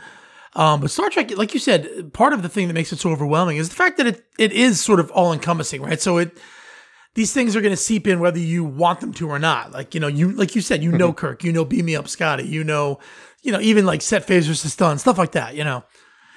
Um, 0.58 0.82
but 0.82 0.90
Star 0.90 1.10
Trek, 1.12 1.38
like 1.38 1.54
you 1.54 1.60
said, 1.60 2.12
part 2.14 2.34
of 2.34 2.42
the 2.42 2.50
thing 2.50 2.68
that 2.68 2.74
makes 2.74 2.92
it 2.92 3.00
so 3.00 3.12
overwhelming 3.12 3.58
is 3.58 3.70
the 3.70 3.76
fact 3.76 3.98
that 3.98 4.08
it 4.08 4.26
it 4.40 4.52
is 4.52 4.84
sort 4.84 5.00
of 5.00 5.12
all 5.12 5.32
encompassing, 5.32 5.84
right? 5.84 6.02
So 6.02 6.18
it 6.18 6.36
these 7.14 7.32
things 7.32 7.56
are 7.56 7.62
going 7.62 7.74
to 7.74 7.78
seep 7.78 8.08
in 8.08 8.20
whether 8.20 8.40
you 8.40 8.64
want 8.64 9.00
them 9.00 9.14
to 9.14 9.30
or 9.30 9.38
not. 9.38 9.72
Like 9.72 9.94
you 9.94 10.00
know, 10.00 10.08
you 10.08 10.32
like 10.32 10.56
you 10.56 10.62
said, 10.62 10.84
you 10.84 10.92
know 10.92 11.14
Kirk, 11.14 11.44
you 11.44 11.54
know, 11.54 11.64
beam 11.64 11.86
me 11.86 11.96
up, 11.96 12.08
Scotty, 12.08 12.46
you 12.48 12.64
know, 12.64 13.00
you 13.44 13.52
know, 13.52 13.62
even 13.62 13.86
like 13.86 14.02
set 14.02 14.26
phasers 14.26 14.64
to 14.64 14.70
stun, 14.70 14.98
stuff 14.98 15.20
like 15.20 15.34
that. 15.34 15.56
You 15.56 15.64
know, 15.64 15.84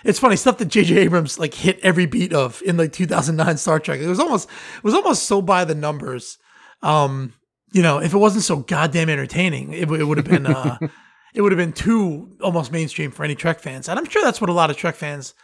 it's 0.05 0.19
funny 0.19 0.37
stuff 0.37 0.59
that 0.59 0.69
J.J. 0.69 0.99
Abrams 0.99 1.39
like 1.39 1.55
hit 1.55 1.81
every 1.83 2.05
beat 2.05 2.35
of 2.35 2.63
in 2.67 2.77
like 2.77 2.93
2009 2.93 3.57
Star 3.57 3.81
Trek. 3.81 4.01
It 4.01 4.07
was 4.07 4.21
almost 4.21 4.51
it 4.77 4.85
was 4.85 4.95
almost 4.95 5.23
so 5.23 5.41
by 5.41 5.65
the 5.65 5.75
numbers. 5.75 6.37
Um, 6.83 7.33
you 7.73 7.83
know, 7.83 8.01
if 8.01 8.13
it 8.13 8.19
wasn't 8.19 8.45
so 8.45 8.57
goddamn 8.57 9.09
entertaining, 9.09 9.73
it, 9.73 9.91
it 9.91 10.05
would 10.05 10.19
have 10.19 10.29
been 10.29 10.47
uh, 10.47 10.77
it 11.35 11.43
would 11.43 11.53
have 11.53 11.59
been 11.59 11.73
too 11.73 12.37
almost 12.41 12.73
mainstream 12.73 13.11
for 13.11 13.25
any 13.25 13.35
Trek 13.35 13.61
fans. 13.61 13.89
And 13.89 13.99
I'm 13.99 14.09
sure 14.09 14.23
that's 14.23 14.41
what 14.41 14.51
a 14.51 14.53
lot 14.55 14.71
of 14.71 14.77
Trek 14.77 14.95
fans 14.97 15.35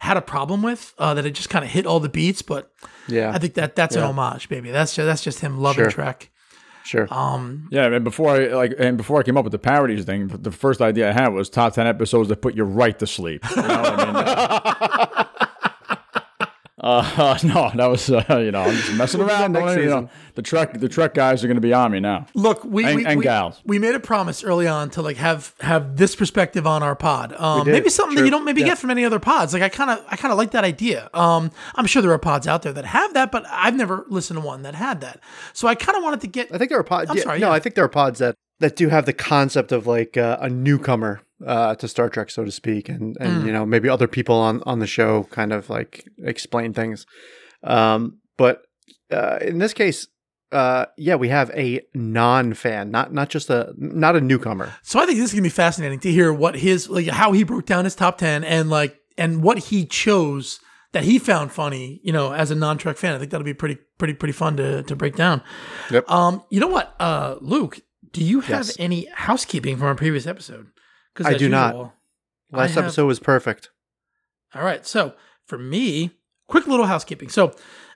had 0.00 0.16
a 0.16 0.22
problem 0.22 0.62
with 0.62 0.94
uh, 0.98 1.12
that 1.14 1.26
it 1.26 1.32
just 1.32 1.50
kind 1.50 1.64
of 1.64 1.70
hit 1.70 1.86
all 1.86 2.00
the 2.00 2.08
beats. 2.08 2.42
But 2.42 2.72
Yeah. 3.06 3.30
I 3.34 3.38
think 3.38 3.54
that 3.54 3.76
that's 3.76 3.96
an 3.96 4.02
homage, 4.02 4.48
baby. 4.48 4.70
That's 4.70 4.94
just, 4.94 5.06
that's 5.06 5.22
just 5.22 5.40
him 5.40 5.58
loving 5.58 5.84
Sure. 5.84 5.90
Trek. 5.90 6.30
sure. 6.84 7.06
Um, 7.10 7.68
yeah, 7.70 7.84
and 7.86 8.02
before 8.02 8.30
I 8.30 8.46
like, 8.48 8.72
and 8.78 8.96
before 8.96 9.20
I 9.20 9.22
came 9.22 9.36
up 9.36 9.44
with 9.44 9.52
the 9.52 9.58
parodies 9.58 10.04
thing, 10.06 10.28
the 10.28 10.50
first 10.50 10.80
idea 10.80 11.10
I 11.10 11.12
had 11.12 11.28
was 11.28 11.50
top 11.50 11.74
ten 11.74 11.86
episodes 11.86 12.30
that 12.30 12.40
put 12.40 12.54
you 12.56 12.64
right 12.64 12.98
to 12.98 13.06
sleep. 13.06 13.44
You 13.50 13.56
know, 13.62 13.68
I 13.68 14.04
mean, 14.06 14.14
uh, 16.80 17.38
no, 17.44 17.70
that 17.74 17.86
was 17.86 18.10
uh, 18.10 18.24
you 18.42 18.50
know 18.50 18.62
I'm 18.62 18.74
just 18.74 18.92
messing 18.94 19.20
around. 19.28 19.52
next 19.52 19.76
you 19.76 19.86
know, 19.86 20.08
the 20.34 20.42
truck 20.42 20.72
the 20.72 20.88
truck 20.88 21.14
guys 21.14 21.44
are 21.44 21.46
going 21.46 21.56
to 21.56 21.60
be 21.60 21.72
on 21.72 21.92
me 21.92 22.00
now. 22.00 22.26
Look, 22.34 22.64
we 22.64 22.84
And- 22.84 22.96
we, 22.96 23.04
and 23.06 23.18
we, 23.18 23.24
gals. 23.24 23.60
we 23.66 23.78
made 23.78 23.94
a 23.94 24.00
promise 24.00 24.42
early 24.42 24.66
on 24.66 24.90
to 24.90 25.02
like 25.02 25.16
have 25.18 25.54
have 25.60 25.96
this 25.96 26.16
perspective 26.16 26.66
on 26.66 26.82
our 26.82 26.96
pod. 26.96 27.34
Um, 27.34 27.66
maybe 27.66 27.90
something 27.90 28.16
that 28.16 28.24
you 28.24 28.30
don't 28.30 28.44
maybe 28.44 28.60
Yeah. 28.62 28.68
get 28.68 28.78
from 28.78 28.90
any 28.90 29.04
other 29.04 29.18
pods. 29.18 29.52
Like 29.52 29.62
I 29.62 29.68
kind 29.68 29.90
of 29.90 30.04
I 30.08 30.16
kind 30.16 30.32
of 30.32 30.38
like 30.38 30.52
that 30.52 30.64
idea. 30.64 31.10
Um, 31.14 31.50
I'm 31.74 31.86
sure 31.86 32.00
there 32.02 32.12
are 32.12 32.18
pods 32.18 32.46
out 32.46 32.62
there 32.62 32.72
that 32.72 32.84
have 32.86 33.14
that, 33.14 33.30
but 33.30 33.44
I've 33.50 33.76
never 33.76 34.04
listened 34.08 34.40
to 34.40 34.46
one 34.46 34.62
that 34.62 34.74
had 34.74 35.00
that. 35.02 35.20
So 35.52 35.68
I 35.68 35.74
kind 35.74 35.96
of 35.98 36.02
wanted 36.02 36.20
to 36.22 36.26
get 36.28 36.48
I 36.54 36.58
think 36.58 36.70
there 36.70 36.78
are 36.78 36.84
pods. 36.84 37.10
I'm 37.10 37.16
yeah, 37.16 37.22
sorry, 37.22 37.38
no, 37.40 37.48
yeah. 37.48 37.52
I 37.54 37.60
think 37.60 37.74
there 37.74 37.84
are 37.84 37.88
pods 37.88 38.18
that 38.20 38.34
that 38.60 38.76
do 38.76 38.88
have 38.88 39.06
the 39.06 39.12
concept 39.12 39.72
of 39.72 39.86
like 39.86 40.16
uh, 40.16 40.38
a 40.40 40.48
newcomer 40.48 41.20
uh, 41.46 41.74
to 41.76 41.88
Star 41.88 42.08
Trek, 42.08 42.30
so 42.30 42.44
to 42.44 42.50
speak, 42.50 42.88
and 42.88 43.16
and 43.20 43.46
you 43.46 43.52
know 43.52 43.64
maybe 43.66 43.88
other 43.88 44.06
people 44.08 44.36
on 44.36 44.62
on 44.64 44.78
the 44.78 44.86
show 44.86 45.24
kind 45.30 45.52
of 45.52 45.70
like 45.70 46.04
explain 46.22 46.72
things. 46.72 47.06
Um, 47.62 48.18
but 48.36 48.62
uh, 49.10 49.38
in 49.40 49.58
this 49.58 49.72
case, 49.74 50.06
uh, 50.52 50.86
yeah, 50.96 51.14
we 51.16 51.28
have 51.28 51.50
a 51.50 51.80
non-fan, 51.94 52.90
not 52.90 53.12
not 53.12 53.28
just 53.28 53.50
a 53.50 53.72
not 53.76 54.16
a 54.16 54.20
newcomer. 54.20 54.72
So 54.82 54.98
I 54.98 55.06
think 55.06 55.18
this 55.18 55.26
is 55.30 55.32
gonna 55.32 55.42
be 55.42 55.48
fascinating 55.48 56.00
to 56.00 56.10
hear 56.12 56.32
what 56.32 56.56
his 56.56 56.88
like 56.88 57.06
how 57.08 57.32
he 57.32 57.42
broke 57.44 57.66
down 57.66 57.84
his 57.84 57.94
top 57.94 58.18
ten 58.18 58.44
and 58.44 58.68
like 58.70 58.96
and 59.18 59.42
what 59.42 59.58
he 59.58 59.84
chose 59.86 60.60
that 60.92 61.04
he 61.04 61.18
found 61.20 61.52
funny, 61.52 62.00
you 62.02 62.12
know, 62.12 62.32
as 62.32 62.50
a 62.50 62.54
non-Trek 62.54 62.96
fan. 62.96 63.14
I 63.14 63.18
think 63.18 63.30
that'll 63.30 63.44
be 63.44 63.54
pretty 63.54 63.78
pretty 63.98 64.14
pretty 64.14 64.32
fun 64.32 64.56
to 64.56 64.82
to 64.84 64.96
break 64.96 65.14
down. 65.16 65.42
Yep. 65.90 66.10
Um, 66.10 66.42
you 66.50 66.58
know 66.60 66.66
what, 66.68 66.94
uh, 66.98 67.36
Luke, 67.40 67.80
do 68.12 68.24
you 68.24 68.40
have 68.40 68.66
Yes. 68.66 68.76
any 68.78 69.06
housekeeping 69.14 69.76
from 69.76 69.86
our 69.86 69.94
previous 69.94 70.26
episode? 70.26 70.66
I 71.26 71.34
do 71.34 71.48
not. 71.48 71.94
Last 72.52 72.74
have- 72.74 72.84
episode 72.84 73.06
was 73.06 73.20
perfect. 73.20 73.70
All 74.54 74.62
right. 74.62 74.84
So 74.86 75.14
for 75.46 75.58
me, 75.58 76.10
quick 76.48 76.66
little 76.66 76.86
housekeeping. 76.86 77.28
So 77.28 77.54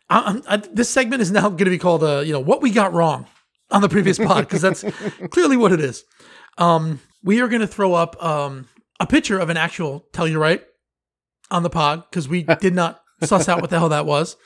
I, 0.08 0.62
this 0.72 0.90
segment 0.90 1.22
is 1.22 1.30
now 1.30 1.48
going 1.48 1.64
to 1.64 1.70
be 1.70 1.78
called, 1.78 2.04
uh, 2.04 2.20
you 2.20 2.32
know, 2.32 2.40
what 2.40 2.62
we 2.62 2.70
got 2.70 2.92
wrong 2.92 3.26
on 3.70 3.82
the 3.82 3.88
previous 3.88 4.18
pod 4.18 4.46
because 4.46 4.62
that's 4.62 4.84
clearly 5.30 5.56
what 5.56 5.72
it 5.72 5.80
is. 5.80 6.04
Um, 6.58 7.00
we 7.22 7.40
are 7.40 7.48
going 7.48 7.62
to 7.62 7.66
throw 7.66 7.94
up 7.94 8.22
um, 8.22 8.68
a 9.00 9.06
picture 9.06 9.38
of 9.38 9.50
an 9.50 9.56
actual 9.56 10.06
Tellurite 10.12 10.62
on 11.50 11.62
the 11.62 11.70
pod 11.70 12.04
because 12.08 12.28
we 12.28 12.42
did 12.60 12.74
not 12.74 13.02
suss 13.22 13.48
out 13.48 13.60
what 13.60 13.70
the 13.70 13.78
hell 13.78 13.88
that 13.88 14.06
was. 14.06 14.36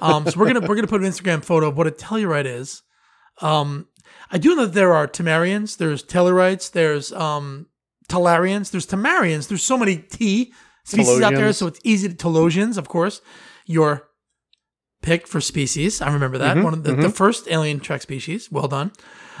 Um, 0.00 0.28
so 0.28 0.40
we're 0.40 0.52
gonna 0.52 0.66
we're 0.66 0.74
gonna 0.74 0.88
put 0.88 1.00
an 1.00 1.06
Instagram 1.06 1.44
photo 1.44 1.68
of 1.68 1.76
what 1.76 1.86
a 1.86 1.92
Tellurite 1.92 2.44
is. 2.44 2.82
Um, 3.40 3.86
I 4.30 4.38
do 4.38 4.56
know 4.56 4.66
that 4.66 4.74
there 4.74 4.92
are 4.92 5.06
Temarians, 5.06 5.76
there's 5.76 6.02
Tellurites, 6.02 6.72
there's 6.72 7.12
um, 7.12 7.66
Telarians, 8.08 8.70
there's 8.70 8.86
Tamarians, 8.86 9.48
There's 9.48 9.62
so 9.62 9.76
many 9.76 9.96
T 9.96 10.52
species 10.84 11.20
out 11.20 11.34
there, 11.34 11.52
so 11.52 11.66
it's 11.66 11.80
easy 11.84 12.08
to 12.08 12.14
Talosians, 12.14 12.76
of 12.78 12.88
course. 12.88 13.20
Your 13.66 14.08
pick 15.02 15.26
for 15.26 15.40
species. 15.40 16.00
I 16.00 16.12
remember 16.12 16.38
that 16.38 16.62
one 16.62 16.72
of 16.72 16.82
the, 16.84 16.94
the 16.94 17.10
first 17.10 17.48
alien 17.48 17.80
Trek 17.80 18.02
species. 18.02 18.50
Well 18.50 18.68
done. 18.68 18.92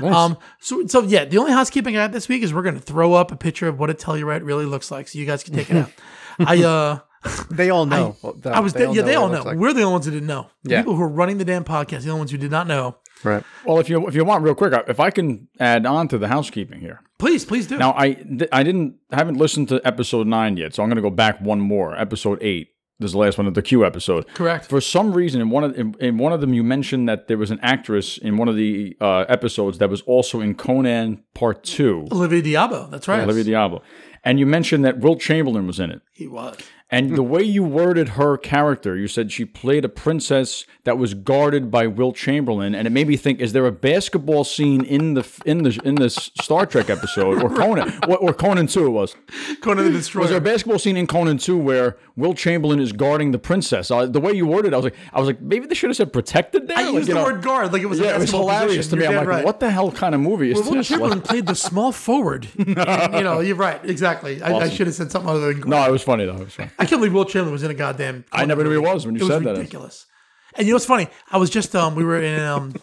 Um, 0.02 0.36
so 0.60 0.86
so 0.86 1.02
yeah, 1.02 1.24
the 1.24 1.38
only 1.38 1.52
housekeeping 1.52 1.96
I 1.96 2.04
got 2.06 2.12
this 2.12 2.28
week 2.28 2.42
is 2.42 2.52
we're 2.52 2.62
gonna 2.62 2.78
throw 2.80 3.14
up 3.14 3.32
a 3.32 3.36
picture 3.36 3.66
of 3.68 3.78
what 3.78 3.88
a 3.90 3.94
Tellurite 3.94 4.44
really 4.44 4.64
looks 4.66 4.90
like, 4.90 5.08
so 5.08 5.18
you 5.18 5.26
guys 5.26 5.42
can 5.42 5.54
take 5.54 5.70
it 5.70 5.76
out. 5.78 5.92
I 6.38 6.62
uh. 6.62 6.98
They 7.50 7.70
all 7.70 7.86
know. 7.86 8.14
that- 8.42 8.54
I 8.54 8.60
was 8.60 8.72
yeah, 8.74 9.02
they 9.02 9.16
what 9.16 9.16
all 9.16 9.28
know. 9.30 9.42
like. 9.42 9.56
We're 9.58 9.72
the 9.72 9.82
only 9.82 9.92
ones 9.94 10.04
who 10.04 10.12
didn't 10.12 10.28
know. 10.28 10.48
The 10.62 10.70
Yeah. 10.72 10.80
people 10.82 10.94
who 10.94 11.02
are 11.02 11.08
running 11.08 11.38
the 11.38 11.44
damn 11.44 11.64
podcast, 11.64 12.02
the 12.02 12.10
only 12.10 12.20
ones 12.20 12.30
who 12.30 12.38
did 12.38 12.52
not 12.52 12.68
know. 12.68 12.98
Right. 13.26 13.42
Well, 13.64 13.78
if 13.78 13.90
you 13.90 14.06
if 14.06 14.14
you 14.14 14.24
want, 14.24 14.44
real 14.44 14.54
quick, 14.54 14.72
if 14.88 15.00
I 15.00 15.10
can 15.10 15.48
add 15.60 15.84
on 15.84 16.08
to 16.08 16.18
the 16.18 16.28
housekeeping 16.28 16.80
here. 16.80 17.00
Please, 17.18 17.44
please 17.44 17.66
do. 17.66 17.76
Now, 17.78 17.94
I 17.96 18.12
th- 18.12 18.48
I 18.52 18.62
didn't 18.62 18.96
haven't 19.10 19.36
listened 19.36 19.68
to 19.70 19.80
episode 19.84 20.26
nine 20.26 20.56
yet, 20.56 20.74
so 20.74 20.82
I'm 20.82 20.88
going 20.88 20.96
to 20.96 21.02
go 21.02 21.10
back 21.10 21.40
one 21.40 21.60
more. 21.60 21.96
Episode 21.98 22.38
eight. 22.42 22.68
This 22.98 23.08
is 23.08 23.12
the 23.12 23.18
last 23.18 23.36
one 23.36 23.46
of 23.46 23.52
the 23.52 23.60
Q 23.60 23.84
episode. 23.84 24.26
Correct. 24.32 24.66
For 24.70 24.80
some 24.80 25.12
reason, 25.12 25.42
in 25.42 25.50
one 25.50 25.64
of 25.64 25.78
in, 25.78 25.94
in 26.00 26.16
one 26.16 26.32
of 26.32 26.40
them, 26.40 26.54
you 26.54 26.62
mentioned 26.62 27.08
that 27.08 27.28
there 27.28 27.36
was 27.36 27.50
an 27.50 27.58
actress 27.62 28.16
in 28.16 28.38
one 28.38 28.48
of 28.48 28.56
the 28.56 28.96
uh, 29.02 29.26
episodes 29.28 29.78
that 29.78 29.90
was 29.90 30.00
also 30.02 30.40
in 30.40 30.54
Conan 30.54 31.22
Part 31.34 31.62
Two, 31.62 32.06
Olivia 32.10 32.40
d'Abo. 32.42 32.90
That's 32.90 33.06
right. 33.06 33.20
Olivia 33.20 33.44
Diablo, 33.44 33.82
and 34.24 34.38
you 34.38 34.46
mentioned 34.46 34.84
that 34.86 34.98
Wilt 35.00 35.20
Chamberlain 35.20 35.66
was 35.66 35.78
in 35.78 35.90
it. 35.90 36.00
He 36.12 36.26
was. 36.26 36.56
And 36.88 37.16
the 37.16 37.22
way 37.22 37.42
you 37.42 37.64
worded 37.64 38.10
her 38.10 38.36
character, 38.36 38.96
you 38.96 39.08
said 39.08 39.32
she 39.32 39.44
played 39.44 39.84
a 39.84 39.88
princess 39.88 40.64
that 40.84 40.96
was 40.96 41.14
guarded 41.14 41.68
by 41.68 41.88
Wilt 41.88 42.14
Chamberlain, 42.14 42.76
and 42.76 42.86
it 42.86 42.90
made 42.90 43.08
me 43.08 43.16
think: 43.16 43.40
Is 43.40 43.52
there 43.52 43.66
a 43.66 43.72
basketball 43.72 44.44
scene 44.44 44.84
in 44.84 45.14
the 45.14 45.26
in 45.44 45.64
the 45.64 45.80
in 45.84 45.96
this 45.96 46.30
Star 46.40 46.64
Trek 46.64 46.88
episode 46.88 47.42
or 47.42 47.50
Conan 47.56 47.92
or, 48.08 48.18
or 48.18 48.32
Conan 48.32 48.68
Two? 48.68 48.86
It 48.86 48.90
was. 48.90 49.16
Conan 49.62 49.86
the 49.86 49.90
Destroyer. 49.90 50.22
Was 50.22 50.30
there 50.30 50.38
a 50.38 50.40
basketball 50.42 50.78
scene 50.78 50.96
in 50.96 51.08
Conan 51.08 51.38
Two 51.38 51.58
where 51.58 51.96
Wilt 52.16 52.38
Chamberlain 52.38 52.80
is 52.80 52.92
guarding 52.92 53.32
the 53.32 53.38
princess? 53.38 53.90
Uh, 53.90 54.06
the 54.06 54.20
way 54.20 54.32
you 54.32 54.46
worded, 54.46 54.72
it, 54.72 54.74
I 54.74 54.78
was 54.78 54.84
like, 54.84 54.94
I 55.12 55.20
was 55.20 55.26
like, 55.26 55.40
maybe 55.42 55.66
they 55.66 55.74
should 55.74 55.90
have 55.90 55.96
said 55.98 56.12
protected 56.14 56.66
there. 56.66 56.78
I 56.78 56.84
Like, 56.84 56.94
used 56.94 57.08
you 57.08 57.14
the 57.14 57.20
know, 57.20 57.26
word 57.26 57.42
guard 57.42 57.72
like 57.74 57.82
it 57.82 57.86
was 57.86 57.98
Yeah, 58.00 58.14
it 58.16 58.18
was 58.20 58.30
hilarious 58.30 58.86
position. 58.86 58.90
to 58.90 58.96
me. 58.96 59.02
You're 59.02 59.10
I'm 59.12 59.16
like, 59.18 59.28
right. 59.28 59.44
what 59.44 59.60
the 59.60 59.70
hell 59.70 59.92
kind 59.92 60.14
of 60.14 60.20
movie 60.22 60.50
is 60.50 60.54
Well, 60.54 60.64
Wilt 60.64 60.76
this? 60.78 60.88
Chamberlain 60.88 61.18
Like- 61.18 61.28
played 61.28 61.46
the 61.46 61.54
small 61.54 61.92
forward. 61.92 62.48
And, 62.58 62.68
you 63.14 63.22
know, 63.22 63.40
you're 63.40 63.54
right. 63.56 63.84
Exactly. 63.84 64.42
I, 64.42 64.54
I 64.56 64.68
should 64.70 64.86
have 64.86 64.96
said 64.96 65.10
something 65.12 65.28
other 65.28 65.40
than 65.52 65.56
guard. 65.60 65.68
no, 65.68 65.84
it 65.86 65.92
was 65.92 66.02
funny 66.02 66.24
though. 66.24 66.36
It 66.36 66.44
was 66.44 66.54
funny. 66.54 66.70
I 66.78 66.86
can't 66.86 67.00
believe 67.00 67.12
Wilt 67.12 67.28
Chamberlain 67.28 67.52
was 67.52 67.62
in 67.62 67.70
a 67.70 67.74
goddamn. 67.74 68.24
I 68.32 68.46
never 68.46 68.64
knew 68.64 68.70
he 68.70 68.78
was 68.78 69.04
when 69.04 69.14
you 69.14 69.24
it 69.24 69.28
said 69.28 69.44
was 69.44 69.44
that. 69.44 69.58
ridiculous. 69.58 70.06
And 70.54 70.66
you 70.66 70.72
know 70.72 70.76
what's 70.76 70.86
funny? 70.86 71.08
I 71.30 71.36
was 71.36 71.50
just 71.50 71.76
um 71.76 71.94
we 71.96 72.02
were 72.02 72.22
in 72.22 72.40
um 72.40 72.74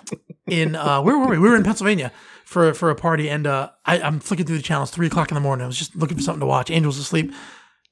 in 0.45 0.75
uh 0.75 1.01
where 1.01 1.17
were 1.17 1.25
we? 1.27 1.39
We 1.39 1.49
were 1.49 1.55
in 1.55 1.63
Pennsylvania 1.63 2.11
for 2.45 2.71
for 2.75 2.91
a 2.91 2.95
party, 2.95 3.29
and 3.31 3.47
uh 3.47 3.71
I, 3.83 3.99
I'm 3.99 4.19
flicking 4.19 4.45
through 4.45 4.57
the 4.57 4.61
channels 4.63 4.91
three 4.91 5.07
o'clock 5.07 5.31
in 5.31 5.35
the 5.35 5.41
morning. 5.41 5.63
I 5.63 5.67
was 5.67 5.79
just 5.79 5.95
looking 5.95 6.17
for 6.17 6.21
something 6.23 6.41
to 6.41 6.45
watch. 6.45 6.69
Angel's 6.69 6.99
asleep. 6.99 7.33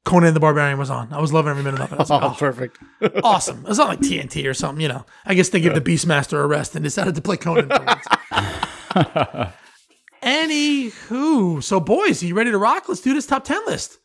Conan 0.04 0.34
the 0.34 0.40
Barbarian 0.40 0.80
was 0.80 0.90
on. 0.90 1.14
I 1.14 1.20
was 1.22 1.32
loving 1.32 1.52
every 1.52 1.64
minute 1.64 1.80
of 1.80 1.92
it. 1.92 1.96
I 1.96 1.98
was 1.98 2.10
like, 2.10 2.24
Oh, 2.24 2.28
oh, 2.32 2.36
perfect. 2.38 2.80
awesome. 3.24 3.66
It's 3.68 3.78
not 3.78 3.88
like 3.90 4.00
TNT 4.00 4.50
or 4.50 4.54
something, 4.54 4.82
you 4.82 4.88
know. 4.88 5.06
I 5.26 5.34
guess 5.36 5.50
they 5.50 5.60
gave 5.62 5.76
the 5.76 5.82
Beastmaster 5.82 6.44
a 6.44 6.48
rest 6.48 6.76
and 6.76 6.84
decided 6.84 7.16
to 7.16 7.22
play 7.22 7.38
Conan. 7.38 7.72
afterwards. 7.72 9.48
Anywho, 10.24 11.64
so 11.64 11.80
boys, 11.80 12.22
are 12.22 12.28
you 12.28 12.36
ready 12.36 12.52
to 12.52 12.58
rock? 12.58 12.88
Let's 12.88 13.02
do 13.02 13.14
this 13.14 13.26
top 13.26 13.44
ten 13.44 13.62
list. 13.66 13.98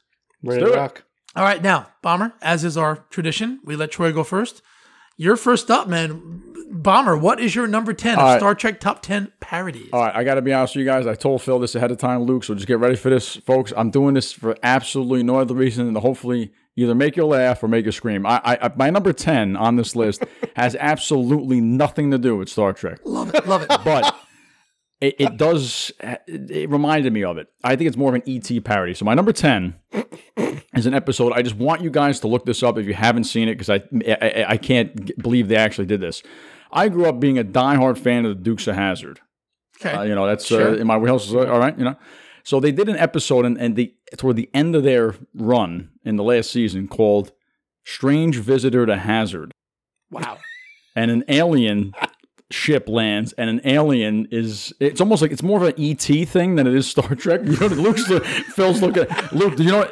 Ready 0.43 0.65
to 0.65 0.71
rock. 0.71 1.05
All 1.35 1.43
right, 1.45 1.63
now, 1.63 1.89
Bomber, 2.03 2.33
as 2.41 2.65
is 2.65 2.79
our 2.79 3.05
tradition, 3.11 3.61
we 3.65 3.77
let 3.77 3.91
Troy 3.91 4.13
go 4.13 4.25
first. 4.25 4.63
You're 5.19 5.37
first 5.37 5.71
up, 5.71 5.89
man. 5.89 6.43
Bomber, 6.69 7.17
what 7.17 7.41
is 7.41 7.55
your 7.55 7.67
number 7.67 7.93
10 7.93 8.15
of 8.15 8.19
right. 8.19 8.39
Star 8.39 8.55
Trek 8.55 8.81
top 8.81 9.03
10 9.03 9.33
parodies? 9.41 9.91
All 9.93 10.01
right, 10.01 10.15
I 10.15 10.25
got 10.25 10.35
to 10.35 10.43
be 10.43 10.53
honest 10.53 10.75
with 10.75 10.85
you 10.85 10.91
guys. 10.91 11.07
I 11.07 11.15
told 11.15 11.43
Phil 11.43 11.59
this 11.59 11.75
ahead 11.75 11.91
of 11.91 11.99
time, 11.99 12.23
Luke. 12.23 12.45
So 12.45 12.55
just 12.55 12.67
get 12.67 12.79
ready 12.79 12.97
for 12.97 13.11
this, 13.11 13.37
folks. 13.37 13.73
I'm 13.77 13.91
doing 13.91 14.15
this 14.15 14.33
for 14.33 14.57
absolutely 14.63 15.23
no 15.23 15.39
other 15.39 15.55
reason 15.55 15.87
than 15.87 15.95
to 15.95 16.01
hopefully 16.01 16.53
either 16.77 16.95
make 16.95 17.17
you 17.17 17.25
laugh 17.25 17.63
or 17.63 17.69
make 17.69 17.87
you 17.87 17.93
scream. 17.93 18.27
I, 18.27 18.41
I, 18.45 18.73
my 18.77 18.91
number 18.91 19.13
ten 19.13 19.57
on 19.57 19.77
this 19.77 19.97
list 19.97 20.25
has 20.57 20.77
absolutely 20.77 21.61
nothing 21.61 22.11
to 22.11 22.19
do 22.19 22.37
with 22.37 22.49
Star 22.49 22.73
Trek, 22.73 22.99
Love 23.05 23.35
it, 23.35 23.47
love 23.47 23.63
it. 23.63 23.69
but 23.85 24.17
it, 25.01 25.15
it 25.19 25.37
does. 25.37 25.93
It 26.27 26.71
reminded 26.71 27.13
me 27.13 27.25
of 27.25 27.39
it. 27.39 27.49
I 27.63 27.77
think 27.77 27.89
it's 27.89 27.97
more 27.97 28.15
of 28.15 28.23
an 28.23 28.23
ET 28.27 28.65
parody. 28.65 28.95
So 28.95 29.05
my 29.05 29.15
number 29.15 29.33
ten 29.33 29.75
is 30.75 30.87
an 30.87 30.95
episode. 30.95 31.33
I 31.33 31.43
just 31.43 31.57
want 31.57 31.81
you 31.81 31.91
guys 31.91 32.21
to 32.21 32.29
look 32.29 32.45
this 32.45 32.63
up 32.63 32.79
if 32.79 32.87
you 32.87 32.95
haven't 32.95 33.25
seen 33.25 33.49
it 33.49 33.55
because 33.55 33.71
I, 33.71 33.83
I 34.21 34.45
I 34.49 34.57
can't 34.57 35.17
believe 35.23 35.49
they 35.49 35.57
actually 35.57 35.87
did 35.87 36.01
this. 36.01 36.23
I 36.77 36.89
grew 36.89 37.07
up 37.07 37.19
being 37.19 37.39
a 37.39 37.45
diehard 37.45 37.99
fan 37.99 38.25
of 38.25 38.37
the 38.37 38.43
Dukes 38.43 38.67
of 38.69 38.77
Hazzard. 38.77 39.21
Okay. 39.81 39.93
Uh, 39.93 40.03
you 40.03 40.15
know, 40.15 40.27
that's 40.27 40.47
Sure. 40.47 40.71
uh, 40.71 40.75
in 40.75 40.87
my 40.87 40.97
wheelhouse. 40.97 41.33
All 41.33 41.59
right, 41.59 41.77
you 41.77 41.85
know. 41.85 41.97
So 42.45 42.61
they 42.61 42.71
did 42.71 42.89
an 42.89 42.97
episode, 42.97 43.45
and, 43.45 43.59
and 43.59 43.75
the 43.77 43.95
toward 44.17 44.37
the 44.37 44.49
end 44.55 44.77
of 44.77 44.85
their 44.85 45.17
run 45.35 45.91
in 46.05 46.17
the 46.17 46.23
last 46.23 46.51
season 46.51 46.87
called 46.87 47.33
"Strange 47.85 48.37
Visitor 48.37 48.87
to 48.87 48.97
Hazzard," 48.97 49.53
wow. 50.11 50.39
and 50.95 51.11
an 51.11 51.25
alien 51.29 51.93
ship 52.51 52.89
lands, 52.89 53.33
and 53.35 53.51
an 53.51 53.61
alien 53.65 54.29
is. 54.31 54.73
It's 54.81 55.01
almost 55.01 55.23
like 55.23 55.33
it's 55.33 55.43
more 55.43 55.63
of 55.63 55.69
an 55.69 55.75
ET 55.83 56.29
thing 56.29 56.55
than 56.57 56.67
it 56.67 56.75
is 56.75 56.87
Star 56.89 57.15
Trek. 57.15 57.41
You 57.45 57.57
know, 57.59 57.67
Luke's 57.67 58.07
Phil's 58.55 58.81
looking. 58.83 59.07
Luke, 59.33 59.57
do 59.57 59.65
you 59.65 59.71
know? 59.73 59.89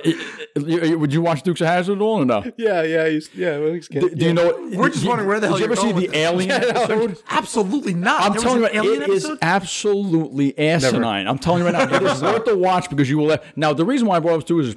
Would 0.98 1.12
you 1.12 1.20
watch 1.20 1.42
Dukes 1.42 1.60
of 1.60 1.66
Hazzard 1.66 1.98
at 1.98 2.02
all 2.02 2.22
or 2.22 2.24
no? 2.24 2.44
Yeah, 2.56 2.82
yeah, 2.82 3.08
he's, 3.08 3.28
yeah. 3.34 3.58
well, 3.58 3.72
he's 3.72 3.88
Do, 3.88 4.08
do 4.08 4.24
you 4.26 4.32
know? 4.32 4.70
We're 4.72 4.88
just 4.88 5.04
wondering 5.04 5.28
where 5.28 5.40
the 5.40 5.48
hell 5.48 5.56
Did 5.58 5.66
you 5.66 5.72
ever 5.72 5.82
you're 5.82 5.94
see 5.94 6.06
the 6.06 6.12
this. 6.12 6.16
Alien 6.16 6.50
episode? 6.52 7.18
Absolutely 7.28 7.94
not. 7.94 8.22
I'm 8.22 8.32
There 8.34 8.40
telling 8.42 8.58
you, 8.58 8.62
was 8.62 8.72
what, 8.72 8.78
an 8.80 8.84
alien 8.86 9.02
it 9.02 9.08
is 9.08 9.24
episode? 9.24 9.38
absolutely 9.42 10.56
asinine. 10.58 11.26
I'm 11.26 11.38
telling 11.38 11.60
you 11.64 11.70
right 11.70 11.90
now, 11.90 11.96
it 11.96 12.02
is 12.04 12.22
worth 12.22 12.44
the 12.44 12.56
watch 12.56 12.88
because 12.88 13.10
you 13.10 13.18
will. 13.18 13.26
Laugh. 13.26 13.40
Now, 13.56 13.72
the 13.72 13.84
reason 13.84 14.06
why 14.06 14.16
I 14.16 14.20
brought 14.20 14.34
it 14.34 14.42
up 14.42 14.46
too 14.46 14.60
is 14.60 14.76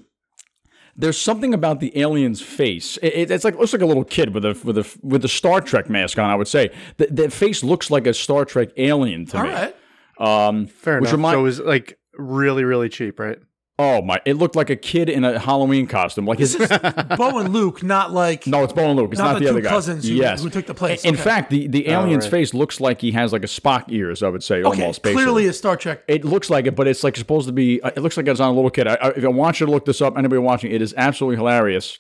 there's 0.98 1.18
something 1.20 1.54
about 1.54 1.80
the 1.80 1.96
alien's 2.00 2.42
face. 2.42 2.98
It, 3.04 3.14
it- 3.14 3.32
it's 3.32 3.44
like 3.44 3.56
looks 3.58 3.72
like 3.74 3.82
a 3.82 3.86
little 3.86 4.04
kid 4.04 4.34
with 4.34 4.44
a 4.46 4.60
with 4.64 4.78
a 4.80 4.98
with 5.04 5.24
a 5.24 5.28
Star 5.30 5.62
Trek 5.62 5.90
mask 5.90 6.18
on. 6.18 6.30
I 6.30 6.36
would 6.36 6.48
say 6.48 6.72
the, 6.98 7.08
the 7.12 7.30
face 7.30 7.64
looks 7.64 7.92
like 7.92 8.08
a 8.08 8.14
Star 8.14 8.46
Trek 8.46 8.70
alien 8.78 9.26
to 9.28 9.38
All 9.38 9.44
me. 9.44 9.50
right. 9.52 9.76
Um, 10.20 10.66
Fair 10.68 10.96
which 11.00 11.10
enough. 11.10 11.14
remind- 11.14 11.36
so 11.36 11.40
it 11.40 11.44
was 11.44 11.60
like 11.60 12.00
really, 12.18 12.64
really 12.64 12.90
cheap, 12.90 13.20
right? 13.20 13.38
Oh 13.80 14.02
my! 14.02 14.20
It 14.26 14.34
looked 14.36 14.56
like 14.56 14.70
a 14.70 14.76
kid 14.76 15.10
in 15.10 15.24
a 15.24 15.38
Halloween 15.40 15.88
costume. 15.88 16.26
Like 16.26 16.40
his, 16.40 16.56
Bo 16.56 17.38
and 17.40 17.54
Luke, 17.54 17.84
not 17.84 18.12
like. 18.12 18.48
no, 18.48 18.64
it's 18.64 18.74
Bo 18.74 18.86
and 18.90 18.96
Luke. 18.96 19.12
It's 19.12 19.20
Not 19.20 19.26
not, 19.26 19.34
the 19.36 19.40
the, 19.40 19.46
two 19.46 19.52
other 19.52 19.62
guy. 19.62 19.70
cousins 19.70 20.08
who- 20.08 20.16
yes, 20.16 20.44
who 20.44 20.50
took 20.50 20.66
the 20.66 20.74
place. 20.74 21.04
In 21.06 21.14
Okay. 21.16 21.24
fact, 21.24 21.50
the 21.50 21.68
the 21.68 21.88
alien's 21.90 22.26
right. 22.26 22.32
face 22.32 22.54
looks 22.54 22.80
like 22.82 23.02
he 23.02 23.12
has 23.12 23.32
like 23.34 23.44
a 23.44 23.48
Spock 23.48 23.86
ears. 23.90 24.24
I 24.24 24.30
would 24.30 24.44
say 24.44 24.58
Okay, 24.64 24.66
almost. 24.82 25.04
Basically. 25.04 25.24
clearly 25.24 25.48
a 25.48 25.54
Star 25.54 25.76
Trek. 25.78 26.04
It 26.08 26.26
looks 26.26 26.50
like 26.50 26.66
it, 26.66 26.76
but 26.76 26.88
it's 26.88 27.04
like 27.04 27.16
supposed 27.18 27.48
to 27.48 27.54
be. 27.54 27.82
uh, 27.82 27.90
It 27.96 28.00
looks 28.02 28.18
like 28.18 28.28
it's 28.28 28.40
on 28.40 28.50
a 28.50 28.54
little 28.54 28.70
kid. 28.72 28.88
I, 28.88 28.96
I, 28.96 29.10
if 29.10 29.24
I 29.24 29.28
want 29.30 29.60
you 29.60 29.66
to 29.66 29.72
look 29.72 29.86
this 29.86 30.02
up, 30.02 30.18
anybody 30.18 30.40
watching, 30.40 30.72
it 30.72 30.82
is 30.82 30.94
absolutely 30.98 31.38
hilarious. 31.38 32.00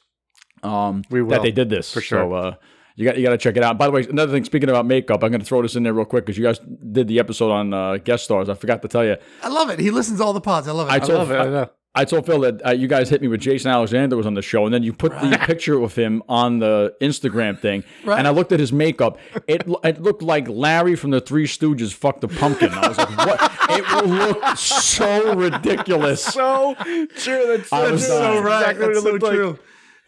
Um, 0.64 1.04
We 1.12 1.22
will, 1.22 1.30
that 1.32 1.44
they 1.44 1.52
did 1.52 1.70
this 1.70 1.94
for 1.94 2.02
sure. 2.02 2.20
So 2.22 2.34
uh, 2.34 2.56
you 2.98 3.06
got 3.06 3.16
you 3.18 3.24
got 3.24 3.30
to 3.32 3.38
check 3.38 3.56
it 3.56 3.64
out. 3.64 3.78
By 3.78 3.86
the 3.86 3.92
way, 3.92 4.06
another 4.10 4.32
thing. 4.34 4.44
Speaking 4.44 4.70
about 4.70 4.86
makeup, 4.86 5.24
I'm 5.24 5.30
going 5.32 5.40
to 5.40 5.46
throw 5.46 5.62
this 5.62 5.76
in 5.78 5.84
there 5.84 5.94
real 5.94 6.04
quick 6.06 6.26
because 6.26 6.38
you 6.38 6.44
guys 6.44 6.60
did 6.60 7.08
the 7.08 7.20
episode 7.20 7.52
on 7.52 7.74
uh, 7.74 7.98
guest 7.98 8.26
stars. 8.26 8.50
I 8.50 8.56
forgot 8.56 8.82
to 8.82 8.90
tell 8.90 9.06
you. 9.06 9.16
I 9.44 9.48
love 9.48 9.70
it. 9.70 9.80
He 9.80 9.92
listens 9.92 10.20
to 10.20 10.26
all 10.26 10.34
the 10.34 10.42
pods. 10.42 10.68
I 10.68 10.72
love 10.74 10.90
it. 10.90 10.92
I 10.92 11.00
told 11.00 11.20
love 11.20 11.32
it, 11.32 11.36
I 11.40 11.46
know. 11.46 11.70
I 11.96 12.06
told 12.06 12.28
Phil 12.28 12.42
that 12.42 12.64
uh, 12.64 12.70
you 12.74 12.88
guys 12.88 13.10
hit 13.10 13.24
me 13.24 13.28
with 13.28 13.42
Jason 13.42 13.72
Alexander 13.72 14.16
was 14.16 14.28
on 14.28 14.36
the 14.36 14.42
show, 14.44 14.66
and 14.66 14.72
then 14.74 14.84
you 14.84 14.94
put 14.94 15.14
the 15.14 15.36
picture 15.48 15.82
of 15.82 15.96
him 15.96 16.22
on 16.30 16.60
the 16.60 16.94
Instagram 17.02 17.58
thing, 17.60 17.84
Right. 18.04 18.20
and 18.20 18.28
I 18.28 18.30
looked 18.30 18.52
at 18.52 18.60
his 18.60 18.72
makeup. 18.72 19.18
It 19.48 19.64
it 19.84 20.00
looked 20.00 20.22
like 20.22 20.48
Larry 20.48 20.96
from 20.96 21.10
the 21.10 21.20
Three 21.22 21.48
Stooges 21.48 21.92
fucked 21.92 22.24
a 22.24 22.28
pumpkin. 22.28 22.70
I 22.72 22.88
was 22.88 22.98
like, 23.00 23.18
what? 23.18 23.52
It 23.72 23.92
will 23.96 24.10
look 24.16 24.58
so 24.58 25.34
ridiculous. 25.36 26.24
So 26.24 26.76
true. 27.16 27.48
That's, 27.58 27.70
That's 27.72 28.06
so 28.08 28.22
dying. 28.22 28.44
right. 28.44 28.62
Exactly 28.62 28.86
what 28.86 28.94
That's 28.94 28.98
it 29.00 29.02
so 29.02 29.10
looked 29.12 29.24
like. 29.24 29.34
true. 29.34 29.60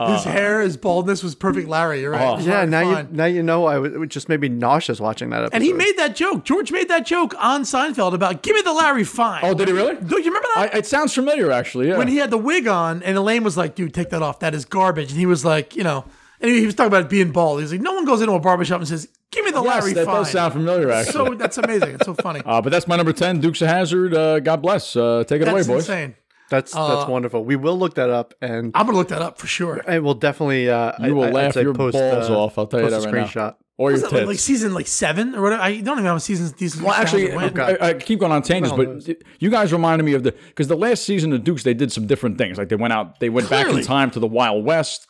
His 0.08 0.24
hair, 0.24 0.62
his 0.62 0.78
baldness 0.78 1.22
was 1.22 1.36
perfect 1.36 1.68
Larry. 1.68 2.00
You're 2.02 2.12
right. 2.12 2.22
Oh. 2.26 2.34
It 2.34 2.38
was 2.38 2.46
Yeah, 2.46 2.54
hard 2.54 2.68
to 2.68 2.72
now 2.72 3.00
you 3.00 3.08
now 3.12 3.26
you 3.26 3.44
know. 3.44 3.66
I 3.66 3.80
was, 3.80 3.94
it 3.94 4.08
just 4.08 4.30
made 4.30 4.40
me 4.40 4.48
nauseous 4.48 5.00
watching 5.02 5.30
that 5.32 5.42
episode. 5.44 5.56
And 5.56 5.64
he 5.64 5.74
made 5.74 5.98
that 5.98 6.16
joke. 6.16 6.46
George 6.46 6.72
made 6.72 6.88
that 6.88 7.06
joke 7.06 7.36
on 7.38 7.64
Seinfeld 7.64 8.14
about 8.14 8.42
"Give 8.42 8.56
me 8.56 8.62
the 8.62 8.72
Larry 8.72 9.04
Fine." 9.04 9.42
Oh, 9.44 9.54
did 9.54 9.68
he 9.68 9.74
really? 9.74 9.96
Do 9.96 10.18
you 10.18 10.26
remember 10.26 10.48
that? 10.56 10.74
I, 10.74 10.78
it 10.78 10.86
sounds 10.86 11.14
familiar, 11.14 11.52
actually. 11.52 11.90
Yeah. 11.90 11.98
when 11.98 12.08
he 12.08 12.16
had 12.18 12.30
the 12.30 12.38
wig 12.38 12.66
on, 12.68 13.04
and 13.04 13.18
Elaine 13.18 13.44
was 13.44 13.58
like, 13.58 13.76
"Dude, 13.76 13.94
take 13.94 14.10
that 14.12 14.22
off. 14.22 14.40
That 14.40 14.54
is 14.56 14.64
garbage." 14.64 15.12
And 15.12 15.20
he 15.20 15.26
was 15.26 15.44
like, 15.44 15.76
you 15.76 15.84
know, 15.84 16.06
and 16.40 16.50
he 16.50 16.66
was 16.66 16.76
talking 16.76 16.88
about 16.94 17.10
being 17.10 17.32
bald. 17.32 17.60
He 17.60 17.64
was 17.64 17.74
like, 17.74 17.82
"No 17.82 17.94
one 17.94 18.06
goes 18.06 18.22
into 18.22 18.34
a 18.34 18.40
barbershop 18.40 18.80
and 18.80 18.88
says, 18.88 19.10
"Give 19.32 19.44
me 19.44 19.52
the 19.52 19.62
yes, 19.62 19.82
Larry 19.84 19.94
that 19.96 20.06
Fine." 20.06 20.16
does 20.16 20.32
sound 20.32 20.54
familiar, 20.54 20.90
actually. 20.92 21.12
so 21.12 21.34
that's 21.36 21.58
amazing. 21.58 21.96
It's 21.96 22.06
so 22.06 22.14
funny. 22.14 22.40
uh, 22.46 22.62
but 22.62 22.70
that's 22.70 22.88
my 22.88 22.96
number 22.96 23.12
ten, 23.12 23.42
Dukes 23.42 23.62
of 23.62 23.68
Hazzard. 23.68 24.14
Uh, 24.14 24.40
God 24.40 24.62
bless. 24.62 24.96
Uh, 24.96 25.26
take 25.28 25.42
it 25.42 25.46
that's 25.46 25.68
away, 25.68 25.76
boys. 25.78 25.90
insane. 25.90 26.16
That's 26.50 26.74
that's 26.74 27.08
wonderful. 27.10 27.44
We 27.46 27.56
will 27.56 27.78
look 27.78 27.96
that 27.96 28.10
up, 28.10 28.34
and 28.42 28.72
I'm 28.76 28.86
gonna 28.86 28.98
look 28.98 29.10
that 29.10 29.22
up 29.22 29.38
for 29.38 29.48
sure. 29.48 29.82
and 29.88 30.04
we'll 30.04 30.14
definitely. 30.16 30.70
Uh, 30.70 30.94
You 31.06 31.16
will 31.16 31.26
I, 31.26 31.32
laugh 31.32 31.54
say 31.54 31.62
your 31.62 31.74
post, 31.74 31.94
balls 31.94 32.30
uh, 32.30 32.40
off. 32.40 32.58
I'll 32.58 32.68
tell 32.68 32.82
you 32.82 32.90
that 32.90 33.04
a 33.04 33.06
right 33.06 33.14
now. 33.14 33.26
screenshot. 33.26 33.56
Or 33.78 33.92
your 33.92 33.94
Was 33.94 34.04
it 34.04 34.06
like, 34.12 34.20
tits. 34.22 34.28
like 34.28 34.40
season 34.40 34.74
like 34.74 34.88
seven 34.88 35.36
or 35.36 35.42
whatever? 35.42 35.62
I 35.62 35.78
don't 35.80 35.94
even 35.96 36.04
know 36.04 36.12
how 36.12 36.18
seasons 36.18 36.52
these. 36.54 36.82
Well, 36.82 36.92
actually. 36.94 37.32
I, 37.32 37.78
I 37.90 37.94
keep 37.94 38.20
going 38.20 38.32
on 38.34 38.42
tangents, 38.42 38.78
Well, 38.78 39.00
but 39.06 39.18
you 39.40 39.50
guys 39.50 39.72
reminded 39.72 40.04
me 40.04 40.14
of 40.16 40.24
the 40.24 40.32
because 40.34 40.68
the 40.68 40.76
last 40.76 41.04
season 41.04 41.32
of 41.32 41.44
Dukes 41.46 41.64
they 41.64 41.74
did 41.74 41.90
some 41.92 42.06
different 42.06 42.38
things. 42.38 42.58
Like 42.58 42.68
they 42.70 42.76
went 42.76 42.92
out, 42.92 43.20
they 43.22 43.30
went 43.30 43.50
back 43.50 43.68
in 43.70 43.82
time 43.84 44.12
to 44.12 44.20
the 44.20 44.28
Wild 44.28 44.66
West. 44.66 45.08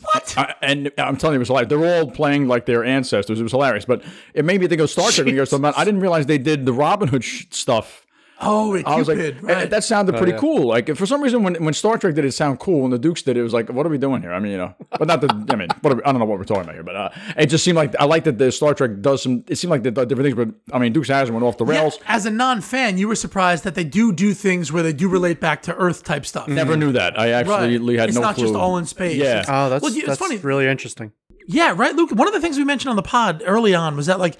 what? 0.00 0.34
I, 0.38 0.54
and 0.62 0.90
I'm 0.96 1.16
telling 1.18 1.34
you, 1.34 1.38
it 1.38 1.38
was 1.40 1.48
hilarious. 1.48 1.68
They're 1.68 1.98
all 1.98 2.10
playing 2.10 2.48
like 2.48 2.64
their 2.64 2.84
ancestors. 2.84 3.38
It 3.38 3.42
was 3.42 3.52
hilarious, 3.52 3.84
but 3.84 4.02
it 4.34 4.44
made 4.46 4.60
me 4.62 4.66
think 4.66 4.80
of 4.80 4.88
Star 4.88 5.10
Trek. 5.10 5.26
when 5.26 5.34
you 5.34 5.40
guys 5.40 5.50
talking. 5.50 5.66
I 5.66 5.84
didn't 5.84 6.00
realize 6.00 6.24
they 6.26 6.38
did 6.38 6.64
the 6.64 6.72
Robin 6.72 7.08
Hood 7.08 7.22
sh- 7.22 7.44
stuff 7.50 8.05
Oh, 8.38 8.72
wait, 8.72 8.86
I 8.86 8.96
was 8.96 9.08
like, 9.08 9.16
Cupid, 9.16 9.42
right. 9.42 9.70
that 9.70 9.82
sounded 9.82 10.14
pretty 10.16 10.32
yeah. 10.32 10.38
cool. 10.38 10.66
Like 10.66 10.94
for 10.94 11.06
some 11.06 11.22
reason, 11.22 11.42
when, 11.42 11.54
when 11.64 11.72
Star 11.72 11.96
Trek 11.96 12.14
did 12.14 12.24
it 12.26 12.32
sound 12.32 12.58
cool, 12.58 12.84
and 12.84 12.92
the 12.92 12.98
Dukes 12.98 13.22
did 13.22 13.36
it, 13.38 13.40
it 13.40 13.42
was 13.42 13.54
like, 13.54 13.70
what 13.70 13.86
are 13.86 13.88
we 13.88 13.96
doing 13.96 14.20
here? 14.20 14.32
I 14.32 14.40
mean, 14.40 14.52
you 14.52 14.58
know, 14.58 14.74
but 14.90 15.08
not 15.08 15.22
the. 15.22 15.28
I 15.50 15.56
mean, 15.56 15.68
what 15.80 15.92
are 15.94 15.96
we, 15.96 16.02
I 16.02 16.12
don't 16.12 16.18
know 16.18 16.26
what 16.26 16.38
we're 16.38 16.44
talking 16.44 16.64
about 16.64 16.74
here, 16.74 16.82
but 16.82 16.96
uh, 16.96 17.08
it 17.38 17.46
just 17.46 17.64
seemed 17.64 17.76
like 17.76 17.94
I 17.98 18.04
like 18.04 18.24
that 18.24 18.36
the 18.36 18.52
Star 18.52 18.74
Trek 18.74 19.00
does 19.00 19.22
some. 19.22 19.42
It 19.48 19.56
seemed 19.56 19.70
like 19.70 19.82
they 19.84 19.90
did 19.90 20.08
different 20.08 20.34
things, 20.36 20.52
but 20.68 20.74
I 20.76 20.78
mean, 20.78 20.92
Dukes 20.92 21.08
of 21.08 21.16
Hazzard 21.16 21.32
went 21.34 21.46
off 21.46 21.56
the 21.56 21.64
Yeah, 21.64 21.80
rails. 21.80 21.98
as 22.06 22.26
a 22.26 22.30
non-fan, 22.30 22.98
you 22.98 23.08
were 23.08 23.14
surprised 23.14 23.64
that 23.64 23.74
they 23.74 23.84
do 23.84 24.12
do 24.12 24.34
things 24.34 24.70
where 24.70 24.82
they 24.82 24.92
do 24.92 25.08
relate 25.08 25.40
back 25.40 25.62
to 25.62 25.74
Earth 25.74 26.04
type 26.04 26.26
stuff. 26.26 26.46
Never 26.46 26.76
knew 26.76 26.92
that. 26.92 27.18
I 27.18 27.30
actually 27.30 27.78
Right. 27.78 27.98
had 27.98 28.08
it's 28.10 28.16
no 28.16 28.20
It's 28.20 28.26
not 28.28 28.34
clue. 28.34 28.44
just 28.44 28.54
all 28.54 28.76
in 28.76 28.84
space. 28.84 29.16
Yeah. 29.16 29.40
It's- 29.40 29.46
Oh, 29.48 29.70
that's 29.70 29.82
Well, 29.82 29.96
it's 29.96 30.04
that's 30.06 30.18
funny. 30.20 30.36
really 30.38 30.66
interesting. 30.66 31.12
Yeah, 31.48 31.72
right, 31.74 31.94
Luke. 31.94 32.10
One 32.10 32.28
of 32.28 32.34
the 32.34 32.40
things 32.40 32.58
we 32.58 32.64
mentioned 32.64 32.90
on 32.90 32.96
the 32.96 33.02
pod 33.02 33.42
early 33.46 33.74
on 33.74 33.96
was 33.96 34.06
that, 34.06 34.18
like, 34.18 34.36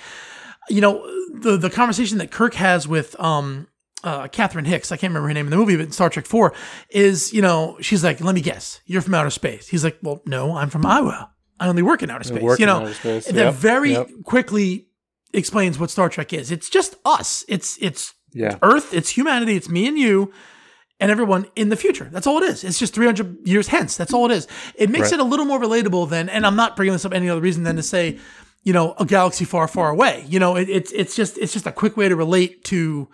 you 0.69 0.81
know, 0.83 1.01
the 1.33 1.57
the 1.57 1.71
conversation 1.71 2.19
that 2.19 2.31
Kirk 2.31 2.55
has 2.55 2.87
with 2.89 3.19
um 3.21 3.69
uh 4.05 4.29
Catherine 4.29 4.65
Hicks, 4.67 4.93
I 4.93 4.97
can't 4.97 5.11
remember 5.11 5.29
her 5.29 5.35
name 5.35 5.47
in 5.47 5.51
the 5.51 5.57
movie, 5.57 5.77
but 5.77 5.87
in 5.87 5.93
Star 5.93 6.09
Trek 6.11 6.27
Four, 6.27 6.53
is 6.91 7.33
you 7.33 7.43
know 7.43 7.77
she's 7.81 8.05
like, 8.05 8.21
let 8.21 8.35
me 8.35 8.41
guess, 8.41 8.81
you're 8.87 9.03
from 9.03 9.15
outer 9.15 9.31
space. 9.31 9.69
He's 9.69 9.85
like, 9.85 9.99
well, 10.03 10.23
no, 10.27 10.57
I'm 10.57 10.71
from 10.71 10.85
Iowa. 10.87 11.31
I 11.59 11.69
only 11.69 11.83
work 11.83 12.03
in 12.03 12.11
outer 12.11 12.25
space. 12.25 12.59
you 12.59 12.67
know, 12.67 12.93
space. 12.93 13.27
that 13.27 13.35
Yep, 13.35 13.55
very 13.55 13.93
yep. 13.93 14.09
quickly 14.25 14.89
explains 15.33 15.79
what 15.79 15.91
Star 15.91 16.09
Trek 16.09 16.33
is. 16.33 16.51
It's 16.51 16.69
just 16.69 16.97
us. 17.05 17.45
It's 17.49 17.79
it's 17.81 18.13
Yeah. 18.33 18.59
Earth. 18.63 18.93
It's 18.93 19.09
humanity. 19.11 19.57
It's 19.57 19.69
me 19.69 19.87
and 19.89 19.99
you. 19.99 20.33
And 20.99 21.11
everyone 21.11 21.47
in 21.57 21.69
the 21.69 21.77
future. 21.77 22.09
That's 22.11 22.27
all 22.27 22.39
it 22.43 22.45
is. 22.45 22.65
It's 22.65 22.79
just 22.79 22.95
300 22.95 23.47
years 23.47 23.69
hence. 23.69 23.99
That's 23.99 24.15
all 24.15 24.31
it 24.31 24.35
is. 24.35 24.47
It 24.77 24.89
makes 24.89 25.11
Right. 25.13 25.15
it 25.15 25.21
a 25.21 25.25
little 25.25 25.45
more 25.45 25.61
relatable 25.61 26.09
than, 26.09 26.31
and 26.31 26.47
I'm 26.47 26.57
not 26.57 26.75
bringing 26.75 26.95
this 26.95 27.05
up 27.05 27.13
any 27.13 27.29
other 27.29 27.41
reason 27.43 27.65
than 27.65 27.77
to 27.77 27.83
say, 27.83 28.19
you 28.65 28.73
know, 28.73 28.95
a 28.99 29.05
galaxy 29.05 29.45
far, 29.45 29.69
far 29.69 29.91
away. 29.91 30.25
You 30.27 30.39
know, 30.39 30.57
it, 30.57 30.71
it's 30.71 30.93
it's 30.93 31.15
just 31.15 31.37
it's 31.37 31.53
just 31.53 31.67
a 31.67 31.73
quick 31.73 31.99
way 31.99 32.09
to 32.09 32.17
relate 32.17 32.65
to, 32.65 33.09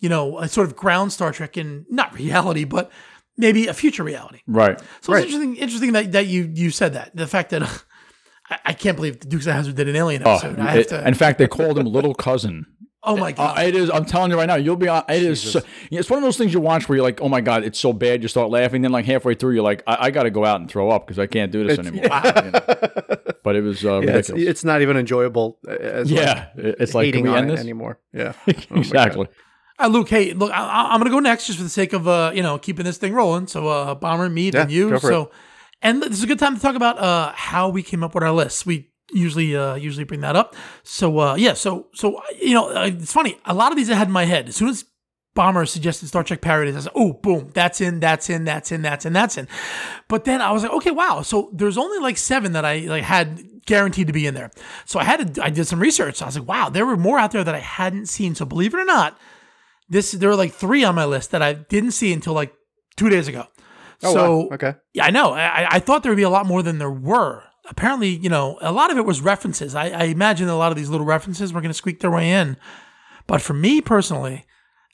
you 0.00 0.08
know, 0.08 0.38
a 0.38 0.48
sort 0.48 0.66
of 0.66 0.76
ground 0.76 1.12
Star 1.12 1.32
Trek 1.32 1.56
in 1.56 1.86
not 1.88 2.12
reality, 2.18 2.64
but 2.64 2.90
maybe 3.36 3.66
a 3.66 3.74
future 3.74 4.02
reality. 4.04 4.40
Right. 4.46 4.78
So 5.00 5.12
it's 5.14 5.24
interesting, 5.26 5.56
interesting 5.56 5.92
that, 5.92 6.12
that 6.12 6.26
you 6.26 6.50
you 6.54 6.70
said 6.70 6.94
that. 6.94 7.14
The 7.16 7.26
fact 7.26 7.50
that 7.50 7.62
I, 8.50 8.58
I 8.66 8.72
can't 8.72 8.96
believe 8.96 9.20
the 9.20 9.26
Dukes 9.28 9.46
of 9.46 9.54
Hazzard 9.54 9.74
did 9.76 9.88
an 9.88 9.96
alien 9.96 10.22
Oh, 10.24 10.32
episode. 10.34 10.58
I 10.58 10.70
have 10.70 10.78
it- 10.80 10.88
to. 10.88 11.06
in 11.06 11.14
fact, 11.14 11.38
they 11.38 11.46
called 11.48 11.78
him 11.78 11.86
Little 11.86 12.14
Cousin. 12.14 12.66
oh 13.02 13.16
my 13.16 13.30
Uh, 13.30 13.32
god! 13.32 13.58
it 13.66 13.74
is. 13.76 13.88
I'm 13.90 14.04
telling 14.04 14.30
you 14.30 14.36
right 14.36 14.46
now. 14.46 14.56
You'll 14.56 14.76
be. 14.76 14.88
on 14.88 15.04
It 15.08 15.22
is. 15.22 15.40
So, 15.52 15.60
it's 15.90 16.10
one 16.10 16.18
of 16.18 16.22
those 16.24 16.36
things 16.36 16.52
you 16.52 16.60
watch 16.60 16.88
where 16.88 16.96
you're 16.96 17.04
like, 17.04 17.20
"Oh 17.20 17.28
my 17.28 17.40
god, 17.40 17.62
it's 17.64 17.78
so 17.78 17.92
bad." 17.92 18.22
You 18.22 18.28
start 18.28 18.50
laughing. 18.50 18.82
Then, 18.82 18.90
like 18.92 19.04
halfway 19.04 19.34
through, 19.34 19.54
you're 19.54 19.62
like, 19.62 19.82
"I, 19.86 20.06
I 20.06 20.10
got 20.10 20.24
to 20.24 20.30
go 20.30 20.44
out 20.44 20.60
and 20.60 20.68
throw 20.70 20.90
up 20.90 21.06
because 21.06 21.18
I 21.18 21.26
can't 21.26 21.52
do 21.52 21.64
this 21.66 21.78
anymore." 21.78 22.02
You 22.04 22.08
know? 22.50 22.60
But 23.44 23.54
it 23.54 23.62
was 23.62 23.84
uh, 23.84 24.00
Yeah, 24.00 24.16
it's, 24.16 24.28
ridiculous. 24.30 24.50
it's 24.50 24.64
not 24.64 24.82
even 24.82 24.96
enjoyable. 24.96 25.58
uh, 25.68 25.72
As 25.72 26.10
like, 26.10 26.20
yeah, 26.20 26.46
it- 26.56 26.76
it's 26.80 26.94
like, 26.94 27.04
can 27.12 27.22
hating 27.22 27.24
we 27.24 27.30
on 27.30 27.36
end 27.38 27.50
it 27.50 27.52
this? 27.52 27.60
anymore. 27.60 28.00
Yeah, 28.12 28.32
Oh 28.48 28.52
exactly. 28.78 29.28
Uh, 29.78 29.88
Luke, 29.88 30.08
hey, 30.08 30.32
look, 30.32 30.50
I, 30.52 30.88
going 30.94 31.04
to 31.04 31.10
go 31.10 31.20
next 31.20 31.46
just 31.46 31.58
for 31.58 31.64
the 31.64 31.70
sake 31.70 31.92
of 31.92 32.08
uh, 32.08 32.32
you 32.34 32.42
know 32.42 32.58
keeping 32.58 32.84
this 32.84 32.98
thing 32.98 33.12
rolling. 33.12 33.46
So, 33.46 33.68
uh, 33.68 33.94
Bomber, 33.94 34.28
me, 34.28 34.50
then 34.50 34.70
Yeah, 34.70 34.74
you. 34.74 34.98
So, 34.98 35.30
and 35.82 36.02
this 36.02 36.12
is 36.12 36.22
a 36.22 36.26
good 36.26 36.38
time 36.38 36.56
to 36.56 36.62
talk 36.62 36.76
about 36.76 36.98
uh, 36.98 37.32
how 37.34 37.68
we 37.68 37.82
came 37.82 38.02
up 38.02 38.14
with 38.14 38.24
our 38.24 38.32
lists. 38.32 38.64
We 38.64 38.90
usually 39.12 39.54
uh, 39.54 39.74
usually 39.74 40.04
bring 40.04 40.20
that 40.20 40.34
up. 40.34 40.56
So, 40.82 41.18
uh, 41.18 41.34
yeah, 41.34 41.52
so 41.52 41.88
so 41.94 42.22
you 42.40 42.54
know, 42.54 42.74
uh, 42.74 42.86
it's 42.86 43.12
funny. 43.12 43.38
A 43.44 43.54
lot 43.54 43.70
of 43.70 43.76
these 43.76 43.90
I 43.90 43.94
had 43.94 44.08
in 44.08 44.12
my 44.12 44.24
head 44.24 44.48
as 44.48 44.56
soon 44.56 44.68
as 44.68 44.84
Bomber 45.34 45.66
suggested 45.66 46.08
Star 46.08 46.24
Trek 46.24 46.40
parodies. 46.40 46.74
I 46.74 46.80
said, 46.80 46.92
"Oh, 46.94 47.12
boom, 47.12 47.50
that's 47.52 47.80
in, 47.80 48.00
that's 48.00 48.30
in, 48.30 48.44
that's 48.44 48.72
in, 48.72 48.82
that's 48.82 49.04
in, 49.04 49.12
that's 49.12 49.36
in." 49.36 49.46
But 50.08 50.24
then 50.24 50.40
I 50.40 50.50
was 50.50 50.62
like, 50.62 50.72
"Okay, 50.72 50.90
wow." 50.90 51.20
So 51.22 51.50
there's 51.52 51.76
only 51.76 51.98
like 51.98 52.16
seven 52.16 52.52
that 52.52 52.64
I 52.64 52.78
like 52.80 53.04
had 53.04 53.42
guaranteed 53.66 54.06
to 54.06 54.12
be 54.12 54.26
in 54.26 54.34
there. 54.34 54.50
So 54.86 54.98
I 54.98 55.04
had 55.04 55.34
to. 55.34 55.44
I 55.44 55.50
did 55.50 55.66
some 55.66 55.78
research. 55.78 56.22
I 56.22 56.26
was 56.26 56.38
like, 56.38 56.48
"Wow, 56.48 56.70
there 56.70 56.86
were 56.86 56.96
more 56.96 57.18
out 57.18 57.32
there 57.32 57.44
that 57.44 57.54
I 57.54 57.60
hadn't 57.60 58.06
seen." 58.06 58.34
So 58.34 58.46
believe 58.46 58.72
it 58.72 58.80
or 58.80 58.84
not, 58.86 59.20
this 59.88 60.12
there 60.12 60.28
were 60.28 60.36
like 60.36 60.52
three 60.52 60.84
on 60.84 60.94
my 60.94 61.04
list 61.04 61.30
that 61.30 61.42
I 61.42 61.52
didn't 61.54 61.92
see 61.92 62.12
until 62.12 62.32
like 62.32 62.52
two 62.96 63.08
days 63.08 63.28
ago. 63.28 63.46
Oh, 64.02 64.12
so 64.12 64.36
wow. 64.36 64.48
okay. 64.52 64.74
yeah, 64.92 65.06
I 65.06 65.10
know. 65.10 65.32
I, 65.32 65.66
I 65.76 65.78
thought 65.78 66.02
there 66.02 66.12
would 66.12 66.16
be 66.16 66.22
a 66.22 66.30
lot 66.30 66.46
more 66.46 66.62
than 66.62 66.78
there 66.78 66.90
were. 66.90 67.44
Apparently, 67.68 68.08
you 68.08 68.28
know, 68.28 68.58
a 68.60 68.70
lot 68.70 68.90
of 68.90 68.98
it 68.98 69.04
was 69.04 69.20
references. 69.20 69.74
I, 69.74 69.88
I 69.88 70.04
imagine 70.04 70.48
a 70.48 70.56
lot 70.56 70.70
of 70.70 70.76
these 70.76 70.88
little 70.88 71.06
references 71.06 71.52
were 71.52 71.60
going 71.60 71.70
to 71.70 71.74
squeak 71.74 72.00
their 72.00 72.10
way 72.10 72.30
in. 72.30 72.56
But 73.26 73.40
for 73.40 73.54
me 73.54 73.80
personally, 73.80 74.44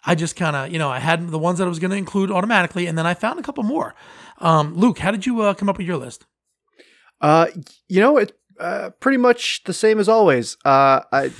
I 0.04 0.14
just 0.14 0.36
kind 0.36 0.56
of, 0.56 0.70
you 0.70 0.78
know, 0.78 0.88
I 0.88 0.98
had 0.98 1.28
the 1.28 1.38
ones 1.38 1.58
that 1.58 1.64
I 1.64 1.68
was 1.68 1.78
going 1.78 1.90
to 1.90 1.96
include 1.96 2.30
automatically, 2.30 2.86
and 2.86 2.96
then 2.96 3.06
I 3.06 3.14
found 3.14 3.38
a 3.38 3.42
couple 3.42 3.62
more. 3.62 3.94
Um, 4.38 4.74
Luke, 4.74 4.98
how 4.98 5.10
did 5.10 5.26
you 5.26 5.42
uh, 5.42 5.54
come 5.54 5.68
up 5.68 5.78
with 5.78 5.86
your 5.86 5.98
list? 5.98 6.26
Uh, 7.20 7.46
you 7.88 8.00
know, 8.00 8.16
it 8.16 8.32
uh, 8.58 8.90
pretty 9.00 9.18
much 9.18 9.62
the 9.64 9.72
same 9.72 9.98
as 9.98 10.08
always. 10.08 10.56
Uh, 10.64 11.02
I 11.12 11.32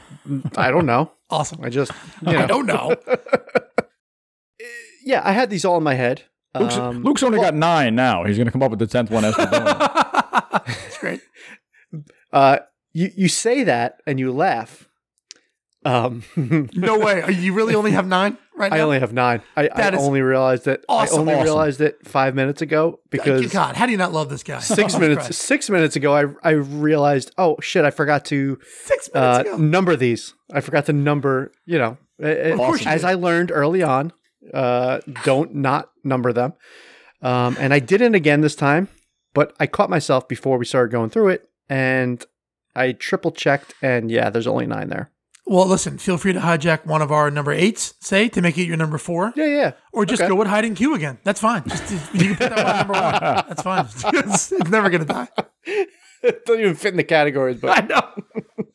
I 0.56 0.70
don't 0.70 0.86
know. 0.86 1.12
Awesome. 1.30 1.60
I 1.62 1.68
just 1.68 1.92
you 2.26 2.36
I 2.36 2.46
don't 2.46 2.66
know. 2.66 2.94
yeah, 5.04 5.22
I 5.24 5.32
had 5.32 5.50
these 5.50 5.64
all 5.64 5.76
in 5.78 5.82
my 5.82 5.94
head. 5.94 6.22
Luke's, 6.58 6.76
Um, 6.76 7.02
Luke's 7.02 7.22
only 7.22 7.38
got 7.38 7.54
nine 7.54 7.94
now. 7.94 8.24
He's 8.24 8.36
going 8.36 8.46
to 8.46 8.52
come 8.52 8.62
up 8.62 8.70
with 8.70 8.80
the 8.80 8.86
tenth 8.86 9.10
one 9.10 9.24
as 9.24 9.36
we're 9.36 9.46
doing. 9.46 9.64
That's 10.66 10.98
great. 10.98 11.20
uh, 12.32 12.58
you 12.92 13.10
you 13.16 13.28
say 13.28 13.64
that 13.64 14.00
and 14.06 14.18
you 14.18 14.32
laugh. 14.32 14.88
Um, 15.84 16.22
No 16.74 16.98
way. 16.98 17.22
Are 17.22 17.30
you 17.30 17.52
really 17.52 17.74
only 17.74 17.92
have 17.92 18.06
nine 18.06 18.36
right 18.58 18.70
now? 18.70 18.76
I 18.76 18.80
only 18.80 19.00
have 19.00 19.12
nine. 19.12 19.42
I, 19.56 19.64
I 19.72 19.76
That 19.76 19.94
is 19.94 20.00
only 20.00 20.20
realized 20.20 20.64
that. 20.66 20.84
awesome. 20.88 21.16
I 21.16 21.20
only 21.20 21.34
Awesome. 21.34 21.44
realized 21.44 21.80
it 21.80 22.06
five 22.06 22.34
minutes 22.34 22.60
ago 22.62 23.00
because 23.10 23.52
God, 23.52 23.76
how 23.76 23.86
do 23.86 23.92
you 23.92 23.98
not 23.98 24.12
love 24.12 24.28
this 24.28 24.42
guy? 24.42 24.58
six 24.58 24.78
Jesus 24.94 24.98
minutes 25.00 25.26
Christ. 25.26 25.42
six 25.42 25.70
minutes 25.70 25.96
ago 25.96 26.14
I 26.14 26.24
I 26.42 26.52
realized 26.52 27.32
oh 27.38 27.56
shit 27.60 27.84
I 27.84 27.90
forgot 27.90 28.24
to 28.26 28.58
Six 28.84 29.10
minutes 29.14 29.38
uh, 29.38 29.40
ago. 29.42 29.56
number 29.56 29.96
these. 29.96 30.34
I 30.52 30.60
forgot 30.60 30.86
to 30.86 30.92
number. 30.92 31.52
You 31.66 31.78
know, 31.78 31.98
uh, 32.22 32.56
course 32.56 32.84
you 32.84 32.90
as 32.90 33.02
did. 33.02 33.08
I 33.10 33.14
learned 33.14 33.50
early 33.52 33.82
on, 33.82 34.12
uh, 34.52 35.00
don't 35.24 35.54
not 35.54 35.90
number 36.04 36.32
them. 36.32 36.52
Um, 37.22 37.56
and 37.58 37.74
I 37.74 37.78
didn't 37.80 38.14
again 38.14 38.40
this 38.42 38.54
time, 38.54 38.88
but 39.34 39.54
I 39.58 39.66
caught 39.66 39.90
myself 39.90 40.28
before 40.28 40.56
we 40.58 40.64
started 40.64 40.92
going 40.92 41.10
through 41.10 41.28
it, 41.30 41.48
and 41.68 42.24
I 42.76 42.92
triple 42.92 43.32
checked, 43.32 43.74
and 43.82 44.10
yeah, 44.10 44.30
there's 44.30 44.46
only 44.46 44.66
nine 44.66 44.88
there. 44.88 45.10
Well, 45.48 45.66
listen, 45.66 45.96
feel 45.98 46.18
free 46.18 46.32
to 46.34 46.40
hijack 46.40 46.84
one 46.86 47.00
of 47.02 47.10
our 47.10 47.30
number 47.30 47.52
eights, 47.52 47.94
say, 48.00 48.28
to 48.28 48.42
make 48.42 48.58
it 48.58 48.64
your 48.64 48.76
number 48.76 48.98
four. 48.98 49.32
Yeah, 49.34 49.46
yeah. 49.46 49.70
Or 49.92 50.04
just 50.04 50.20
Okay. 50.22 50.28
go 50.28 50.34
with 50.34 50.48
hiding 50.48 50.74
Q 50.74 50.94
again. 50.94 51.18
That's 51.24 51.40
fine. 51.40 51.62
Just 51.66 51.90
you 52.14 52.34
can 52.34 52.36
put 52.36 52.50
that 52.50 52.64
one 52.64 52.76
number 52.76 52.92
one. 52.92 53.12
That's 53.48 53.62
fine. 53.62 53.86
It's, 54.28 54.52
it's 54.52 54.70
never 54.70 54.90
gonna 54.90 55.04
die. 55.06 55.28
it 56.22 56.44
doesn't 56.44 56.60
even 56.60 56.74
fit 56.74 56.92
in 56.92 56.96
the 56.96 57.04
categories, 57.04 57.58
but 57.60 57.70
I 57.82 57.86
know. 57.86 58.02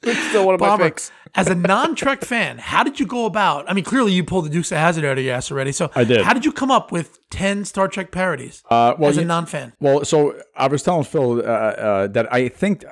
it's 0.02 0.20
still 0.30 0.46
one 0.46 0.56
of 0.56 0.62
my 0.62 0.68
Bomber, 0.70 0.86
picks. 0.86 1.12
as 1.36 1.48
a 1.48 1.56
non-Trek 1.56 2.24
fan, 2.24 2.58
how 2.58 2.84
did 2.84 3.00
you 3.00 3.06
go 3.06 3.26
about? 3.26 3.70
I 3.70 3.74
mean, 3.74 3.84
clearly 3.84 4.14
you 4.14 4.24
pulled 4.24 4.46
the 4.46 4.50
Dukes 4.50 4.72
of 4.72 4.78
Hazzard 4.80 5.06
out 5.06 5.18
of 5.18 5.24
your 5.24 5.36
ass 5.36 5.52
already. 5.52 5.72
So 5.74 5.92
I 5.96 6.04
did. 6.06 6.22
How 6.22 6.34
did 6.34 6.44
you 6.46 6.52
come 6.52 6.72
up 6.72 6.92
with 6.92 7.20
ten 7.30 7.66
Star 7.66 7.88
Trek 7.88 8.12
parodies 8.12 8.64
Uh, 8.70 8.96
well, 8.98 9.10
as 9.10 9.18
a 9.18 9.26
non-fan? 9.26 9.74
Well, 9.80 10.06
so 10.06 10.40
I 10.56 10.68
was 10.68 10.82
telling 10.82 11.04
Phil 11.04 11.40
uh, 11.40 11.44
uh, 11.44 12.08
that 12.08 12.34
I 12.34 12.48
think 12.50 12.84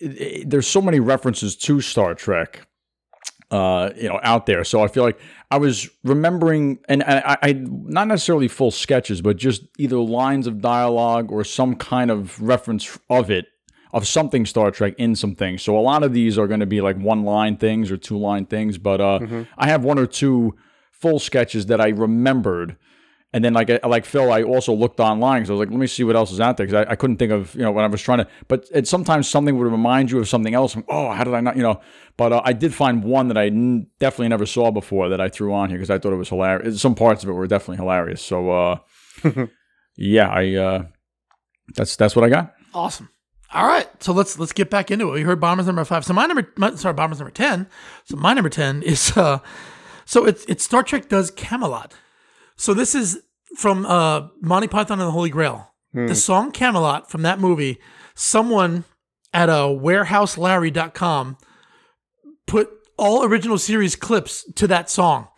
it, 0.00 0.20
it, 0.20 0.50
there's 0.50 0.66
so 0.66 0.80
many 0.80 1.00
references 1.00 1.56
to 1.56 1.80
Star 1.80 2.14
Trek, 2.14 2.65
uh, 3.50 3.90
you 3.96 4.08
know, 4.08 4.20
out 4.22 4.46
there. 4.46 4.64
So 4.64 4.82
I 4.82 4.88
feel 4.88 5.04
like 5.04 5.18
I 5.50 5.58
was 5.58 5.88
remembering, 6.04 6.78
and 6.88 7.02
I, 7.04 7.36
I 7.42 7.52
not 7.52 8.08
necessarily 8.08 8.48
full 8.48 8.70
sketches, 8.70 9.20
but 9.20 9.36
just 9.36 9.62
either 9.78 9.98
lines 9.98 10.46
of 10.46 10.60
dialogue 10.60 11.30
or 11.30 11.44
some 11.44 11.76
kind 11.76 12.10
of 12.10 12.40
reference 12.40 12.98
of 13.08 13.30
it. 13.30 13.46
Of 13.92 14.06
something 14.06 14.44
Star 14.44 14.70
Trek 14.70 14.94
in 14.98 15.16
some 15.16 15.34
things. 15.34 15.62
So 15.62 15.78
a 15.78 15.80
lot 15.80 16.02
of 16.02 16.12
these 16.12 16.36
are 16.36 16.46
going 16.46 16.60
to 16.60 16.66
be 16.66 16.82
like 16.82 16.98
one 16.98 17.24
line 17.24 17.56
things 17.56 17.90
or 17.90 17.96
two 17.96 18.18
line 18.18 18.44
things, 18.44 18.76
but 18.76 19.00
uh, 19.00 19.20
I 19.56 19.68
have 19.68 19.84
one 19.84 19.98
or 19.98 20.06
two 20.06 20.54
full 20.90 21.18
sketches 21.18 21.66
that 21.66 21.80
I 21.80 21.88
remembered 21.88 22.76
and 23.36 23.44
then 23.44 23.52
like 23.52 23.68
like 23.84 24.06
Phil, 24.06 24.32
I 24.32 24.42
also 24.42 24.72
looked 24.72 24.98
online 24.98 25.42
because 25.42 25.50
I 25.50 25.52
was 25.52 25.58
like, 25.58 25.68
let 25.68 25.78
me 25.78 25.86
see 25.86 26.04
what 26.04 26.16
else 26.16 26.32
is 26.32 26.40
out 26.40 26.56
there 26.56 26.66
because 26.66 26.86
I, 26.86 26.92
I 26.92 26.96
couldn't 26.96 27.18
think 27.18 27.32
of 27.32 27.54
you 27.54 27.60
know 27.60 27.70
when 27.70 27.84
I 27.84 27.86
was 27.86 28.00
trying 28.00 28.16
to. 28.16 28.28
But 28.48 28.64
it, 28.72 28.88
sometimes 28.88 29.28
something 29.28 29.58
would 29.58 29.70
remind 29.70 30.10
you 30.10 30.18
of 30.18 30.26
something 30.26 30.54
else. 30.54 30.74
I'm, 30.74 30.84
oh, 30.88 31.12
how 31.12 31.22
did 31.22 31.34
I 31.34 31.42
not? 31.42 31.54
You 31.54 31.62
know. 31.62 31.82
But 32.16 32.32
uh, 32.32 32.40
I 32.46 32.54
did 32.54 32.72
find 32.72 33.04
one 33.04 33.28
that 33.28 33.36
I 33.36 33.48
n- 33.48 33.88
definitely 34.00 34.28
never 34.28 34.46
saw 34.46 34.70
before 34.70 35.10
that 35.10 35.20
I 35.20 35.28
threw 35.28 35.52
on 35.52 35.68
here 35.68 35.76
because 35.76 35.90
I 35.90 35.98
thought 35.98 36.14
it 36.14 36.16
was 36.16 36.30
hilarious. 36.30 36.80
Some 36.80 36.94
parts 36.94 37.24
of 37.24 37.28
it 37.28 37.34
were 37.34 37.46
definitely 37.46 37.76
hilarious. 37.76 38.22
So 38.22 38.50
uh, 38.50 38.78
yeah, 39.98 40.30
I 40.30 40.54
uh, 40.54 40.84
that's 41.74 41.94
that's 41.94 42.16
what 42.16 42.24
I 42.24 42.30
got. 42.30 42.54
Awesome. 42.72 43.10
All 43.52 43.66
right, 43.66 43.86
so 44.02 44.14
let's 44.14 44.38
let's 44.38 44.54
get 44.54 44.70
back 44.70 44.90
into 44.90 45.10
it. 45.10 45.12
We 45.12 45.22
heard 45.24 45.40
Bombers 45.40 45.66
number 45.66 45.84
five. 45.84 46.06
So 46.06 46.14
my 46.14 46.24
number, 46.24 46.50
my, 46.56 46.74
sorry, 46.74 46.94
Bombers 46.94 47.18
number 47.18 47.32
ten. 47.32 47.66
So 48.04 48.16
my 48.16 48.32
number 48.32 48.48
ten 48.48 48.82
is 48.82 49.14
uh, 49.14 49.40
so 50.06 50.24
it's 50.24 50.46
it's 50.46 50.64
Star 50.64 50.82
Trek 50.82 51.10
does 51.10 51.30
Camelot. 51.30 51.92
So 52.56 52.72
this 52.72 52.94
is 52.94 53.22
from 53.56 53.86
uh 53.86 54.28
Monty 54.40 54.68
Python 54.68 55.00
and 55.00 55.08
the 55.08 55.12
Holy 55.12 55.30
Grail. 55.30 55.72
The 55.94 56.14
song 56.14 56.52
Camelot 56.52 57.10
from 57.10 57.22
that 57.22 57.40
movie. 57.40 57.78
Someone 58.14 58.84
at 59.32 59.48
a 59.48 59.72
warehouselarry.com 59.72 61.38
put 62.46 62.68
all 62.98 63.24
original 63.24 63.56
series 63.58 63.96
clips 63.96 64.44
to 64.54 64.66
that 64.66 64.90
song. 64.90 65.28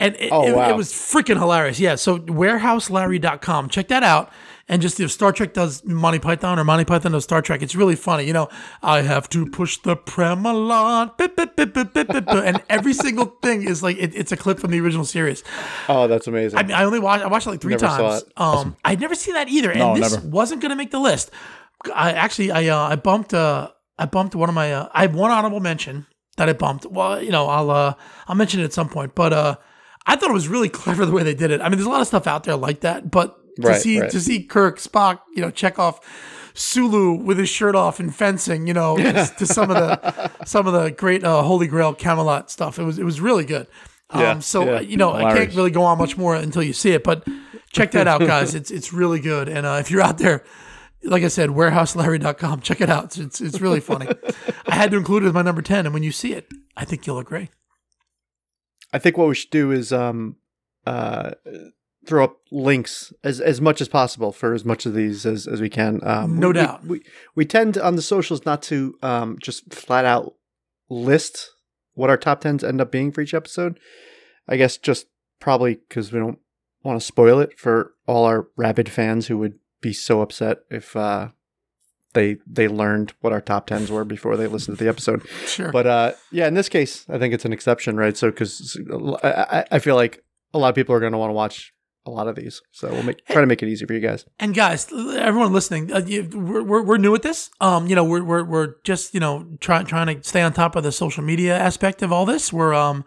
And 0.00 0.14
it, 0.16 0.30
Oh, 0.32 0.46
it, 0.46 0.56
wow. 0.56 0.68
it 0.70 0.76
was 0.76 0.92
freaking 0.92 1.38
hilarious. 1.38 1.78
Yeah. 1.80 1.94
So 1.94 2.18
warehouselarry.com. 2.18 3.68
Check 3.68 3.88
that 3.88 4.02
out. 4.02 4.30
And 4.68 4.82
just 4.82 4.98
if 4.98 5.12
Star 5.12 5.30
Trek 5.30 5.54
does 5.54 5.84
Monty 5.84 6.18
Python 6.18 6.58
or 6.58 6.64
Monty 6.64 6.84
Python 6.84 7.12
does 7.12 7.22
Star 7.22 7.40
Trek, 7.40 7.62
it's 7.62 7.76
really 7.76 7.94
funny. 7.94 8.24
You 8.24 8.32
know, 8.32 8.48
I 8.82 9.02
have 9.02 9.28
to 9.28 9.46
push 9.46 9.78
the 9.78 9.94
bip, 9.94 11.36
bip, 11.94 12.08
bip. 12.08 12.24
And 12.28 12.60
every 12.68 12.92
single 12.92 13.26
thing 13.42 13.62
is 13.62 13.84
like, 13.84 13.96
it, 13.96 14.12
it's 14.16 14.32
a 14.32 14.36
clip 14.36 14.58
from 14.58 14.72
the 14.72 14.80
original 14.80 15.04
series. 15.04 15.44
Oh, 15.88 16.08
that's 16.08 16.26
amazing. 16.26 16.58
I 16.58 16.62
mean, 16.64 16.72
I 16.72 16.82
only 16.84 16.98
watched, 16.98 17.24
I 17.24 17.28
watched 17.28 17.46
it 17.46 17.50
like 17.50 17.60
three 17.60 17.74
Never 17.74 17.86
saw 17.86 17.96
times. 17.96 18.22
it. 18.22 18.32
Um, 18.36 18.76
I'd 18.84 19.00
never 19.00 19.14
seen 19.14 19.34
that 19.34 19.48
either. 19.48 19.70
And 19.70 19.78
No, 19.78 19.96
this 19.96 20.14
never. 20.14 20.26
wasn't 20.26 20.62
going 20.62 20.70
to 20.70 20.76
make 20.76 20.90
the 20.90 20.98
list. 21.00 21.30
I 21.94 22.10
actually, 22.12 22.50
I, 22.50 22.66
uh, 22.66 22.88
I 22.88 22.96
bumped, 22.96 23.34
uh, 23.34 23.70
I 23.98 24.06
bumped 24.06 24.34
one 24.34 24.48
of 24.48 24.54
my, 24.56 24.72
uh, 24.72 24.88
I 24.92 25.02
have 25.02 25.14
one 25.14 25.30
honorable 25.30 25.60
mention 25.60 26.06
that 26.38 26.48
I 26.48 26.54
bumped. 26.54 26.86
Well, 26.86 27.22
you 27.22 27.30
know, 27.30 27.46
I'll, 27.46 27.70
uh, 27.70 27.94
I'll 28.26 28.34
mention 28.36 28.60
it 28.60 28.64
at 28.64 28.72
some 28.72 28.88
point, 28.88 29.14
but, 29.14 29.32
uh, 29.32 29.56
I 30.06 30.16
thought 30.16 30.30
it 30.30 30.34
was 30.34 30.48
really 30.48 30.68
clever 30.68 31.06
the 31.06 31.12
way 31.12 31.22
they 31.22 31.34
did 31.34 31.52
it. 31.52 31.60
I 31.60 31.64
mean, 31.68 31.78
there's 31.78 31.86
a 31.86 31.90
lot 31.90 32.00
of 32.00 32.08
stuff 32.08 32.26
out 32.26 32.42
there 32.44 32.56
like 32.56 32.80
that, 32.80 33.12
but 33.12 33.38
to 33.56 33.68
Right, 33.68 33.80
see, 33.80 34.00
right. 34.00 34.10
to 34.10 34.20
see 34.20 34.42
Kirk, 34.42 34.78
Spock, 34.78 35.20
you 35.34 35.42
know, 35.42 35.50
check 35.50 35.78
off 35.78 36.00
Sulu 36.54 37.14
with 37.14 37.38
his 37.38 37.48
shirt 37.48 37.74
off 37.74 38.00
and 38.00 38.14
fencing, 38.14 38.66
you 38.66 38.74
know, 38.74 38.96
to, 38.96 39.32
to 39.38 39.46
some 39.46 39.70
of 39.70 39.76
the, 39.76 40.30
some 40.46 40.66
of 40.66 40.72
the 40.72 40.90
great, 40.90 41.24
uh, 41.24 41.42
Holy 41.42 41.66
Grail 41.66 41.94
Camelot 41.94 42.50
stuff. 42.50 42.78
It 42.78 42.84
was, 42.84 42.98
it 42.98 43.04
was 43.04 43.20
really 43.20 43.44
good. 43.44 43.66
Um, 44.10 44.20
Yeah, 44.20 44.38
so, 44.38 44.64
yeah. 44.64 44.80
you 44.80 44.96
know, 44.96 45.12
I 45.12 45.34
can't 45.34 45.54
really 45.54 45.70
go 45.70 45.82
on 45.82 45.98
much 45.98 46.16
more 46.16 46.36
until 46.36 46.62
you 46.62 46.72
see 46.72 46.92
it, 46.92 47.02
but 47.02 47.26
check 47.72 47.90
that 47.92 48.08
out, 48.08 48.20
guys. 48.20 48.54
It's 48.54 48.70
it's 48.70 48.92
really 48.92 49.20
good. 49.20 49.48
And 49.48 49.66
uh, 49.66 49.78
if 49.80 49.90
you're 49.90 50.02
out 50.02 50.18
there, 50.18 50.44
like 51.02 51.22
I 51.22 51.28
said, 51.28 51.50
warehouselarry.com, 51.50 52.60
check 52.60 52.80
it 52.80 52.90
out. 52.90 53.16
It's, 53.18 53.40
it's, 53.40 53.60
really 53.60 53.80
funny. 53.80 54.08
I 54.66 54.74
had 54.74 54.90
to 54.90 54.96
include 54.96 55.22
it 55.22 55.26
as 55.26 55.32
my 55.32 55.42
number 55.42 55.62
10. 55.62 55.86
And 55.86 55.94
when 55.94 56.02
you 56.02 56.12
see 56.12 56.32
it, 56.32 56.48
I 56.76 56.84
think 56.84 57.06
you'll 57.06 57.18
agree. 57.18 57.50
I 58.92 58.98
think 58.98 59.16
what 59.16 59.28
we 59.28 59.34
should 59.34 59.50
do 59.50 59.72
is 59.72 59.92
um 59.92 60.36
uh 60.86 61.32
throw 62.06 62.24
up 62.24 62.36
links 62.50 63.12
as 63.24 63.40
as 63.40 63.60
much 63.60 63.80
as 63.80 63.88
possible 63.88 64.32
for 64.32 64.54
as 64.54 64.64
much 64.64 64.86
of 64.86 64.94
these 64.94 65.26
as, 65.26 65.46
as 65.46 65.60
we 65.60 65.68
can. 65.68 66.00
Um, 66.06 66.38
No 66.38 66.48
we- 66.48 66.52
doubt. 66.54 66.84
We, 66.84 67.02
we 67.34 67.44
tend 67.44 67.76
on 67.78 67.96
the 67.96 68.02
socials 68.02 68.44
not 68.46 68.62
to 68.64 68.96
um 69.02 69.38
just 69.40 69.72
flat 69.74 70.04
out 70.04 70.34
list 70.88 71.50
what 71.94 72.10
our 72.10 72.16
top 72.16 72.40
tens 72.42 72.62
end 72.62 72.80
up 72.80 72.90
being 72.92 73.10
for 73.12 73.20
each 73.20 73.34
episode. 73.34 73.78
I 74.48 74.56
guess 74.56 74.76
just 74.76 75.06
probably 75.40 75.74
because 75.88 76.12
we 76.12 76.18
don't 76.18 76.38
want 76.82 77.00
to 77.00 77.04
spoil 77.06 77.40
it 77.40 77.58
for 77.58 77.92
all 78.06 78.24
our 78.24 78.48
rabid 78.56 78.88
fans 78.88 79.26
who 79.26 79.38
would 79.38 79.58
be 79.80 79.92
so 79.92 80.20
upset 80.20 80.58
if 80.70 80.94
uh 80.96 81.28
they 82.14 82.36
they 82.46 82.68
learned 82.68 83.12
what 83.20 83.32
our 83.32 83.40
top 83.40 83.66
tens 83.66 83.90
were 83.90 84.04
before 84.04 84.36
they 84.36 84.46
listened 84.46 84.78
to 84.78 84.84
the 84.84 84.88
episode. 84.90 85.26
Sure. 85.46 85.70
But 85.72 85.86
uh, 85.86 86.12
yeah, 86.30 86.46
in 86.48 86.54
this 86.54 86.68
case, 86.68 87.04
I 87.08 87.18
think 87.18 87.34
it's 87.34 87.44
an 87.44 87.52
exception, 87.52 87.96
right? 87.96 88.16
So 88.16 88.30
because 88.30 88.78
I, 89.22 89.28
I- 89.60 89.64
I 89.72 89.78
feel 89.80 89.96
like 89.96 90.22
a 90.54 90.58
lot 90.58 90.68
of 90.70 90.74
people 90.74 90.94
are 90.94 91.00
going 91.00 91.12
to 91.12 91.18
want 91.18 91.30
to 91.30 91.34
watch 91.34 91.74
a 92.06 92.10
lot 92.10 92.28
of 92.28 92.36
these, 92.36 92.62
so 92.72 92.90
we'll 92.90 93.02
make 93.02 93.24
try 93.26 93.40
to 93.40 93.46
make 93.46 93.62
it 93.62 93.68
easy 93.68 93.86
for 93.86 93.94
you 93.94 94.00
guys. 94.00 94.24
And 94.38 94.54
guys, 94.54 94.92
everyone 94.92 95.52
listening, 95.52 95.92
uh, 95.92 96.02
you, 96.06 96.28
we're, 96.32 96.62
we're, 96.62 96.82
we're 96.82 96.96
new 96.96 97.14
at 97.14 97.22
this. 97.22 97.50
Um, 97.60 97.86
you 97.86 97.94
know, 97.94 98.04
we're, 98.04 98.22
we're, 98.22 98.44
we're 98.44 98.74
just, 98.84 99.14
you 99.14 99.20
know, 99.20 99.46
trying, 99.60 99.86
trying 99.86 100.14
to 100.14 100.22
stay 100.26 100.42
on 100.42 100.52
top 100.52 100.76
of 100.76 100.82
the 100.82 100.92
social 100.92 101.22
media 101.22 101.58
aspect 101.58 102.02
of 102.02 102.12
all 102.12 102.26
this. 102.26 102.52
We're, 102.52 102.74
um, 102.74 103.04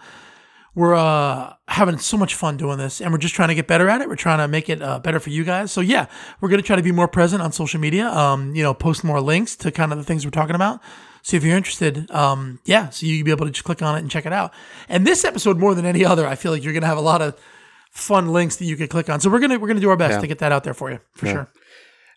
we're, 0.75 0.95
uh, 0.95 1.53
having 1.67 1.97
so 1.97 2.17
much 2.17 2.35
fun 2.35 2.57
doing 2.57 2.77
this 2.77 3.01
and 3.01 3.11
we're 3.11 3.17
just 3.17 3.35
trying 3.35 3.49
to 3.49 3.55
get 3.55 3.67
better 3.67 3.89
at 3.89 4.01
it. 4.01 4.09
We're 4.09 4.15
trying 4.15 4.39
to 4.39 4.47
make 4.47 4.69
it 4.69 4.81
uh, 4.81 4.99
better 4.99 5.19
for 5.19 5.29
you 5.29 5.43
guys. 5.43 5.71
So 5.71 5.81
yeah, 5.81 6.07
we're 6.41 6.49
going 6.49 6.61
to 6.61 6.65
try 6.65 6.75
to 6.75 6.83
be 6.83 6.91
more 6.91 7.07
present 7.07 7.41
on 7.41 7.51
social 7.51 7.79
media. 7.79 8.07
Um, 8.07 8.55
you 8.55 8.63
know, 8.63 8.73
post 8.73 9.03
more 9.03 9.21
links 9.21 9.55
to 9.57 9.71
kind 9.71 9.91
of 9.91 9.97
the 9.97 10.03
things 10.03 10.25
we're 10.25 10.31
talking 10.31 10.55
about. 10.55 10.81
So 11.21 11.37
if 11.37 11.43
you're 11.43 11.57
interested, 11.57 12.09
um, 12.11 12.59
yeah, 12.65 12.89
so 12.89 13.05
you 13.05 13.17
can 13.17 13.25
be 13.25 13.31
able 13.31 13.45
to 13.45 13.51
just 13.51 13.65
click 13.65 13.81
on 13.81 13.95
it 13.95 13.99
and 13.99 14.09
check 14.09 14.25
it 14.25 14.33
out. 14.33 14.53
And 14.87 15.05
this 15.05 15.25
episode, 15.25 15.57
more 15.57 15.75
than 15.75 15.85
any 15.85 16.05
other, 16.05 16.25
I 16.25 16.35
feel 16.35 16.51
like 16.51 16.63
you're 16.63 16.73
going 16.73 16.81
to 16.81 16.87
have 16.87 16.97
a 16.97 17.01
lot 17.01 17.21
of 17.21 17.39
fun 17.89 18.29
links 18.29 18.55
that 18.57 18.65
you 18.65 18.75
could 18.75 18.89
click 18.89 19.09
on. 19.09 19.19
So 19.19 19.29
we're 19.29 19.39
going 19.39 19.51
to, 19.51 19.57
we're 19.57 19.73
to 19.73 19.79
do 19.79 19.89
our 19.89 19.97
best 19.97 20.13
Yeah. 20.15 20.21
to 20.21 20.27
get 20.27 20.39
that 20.39 20.51
out 20.51 20.63
there 20.63 20.73
for 20.73 20.91
you 20.91 20.99
for 21.15 21.25
sure. 21.27 21.51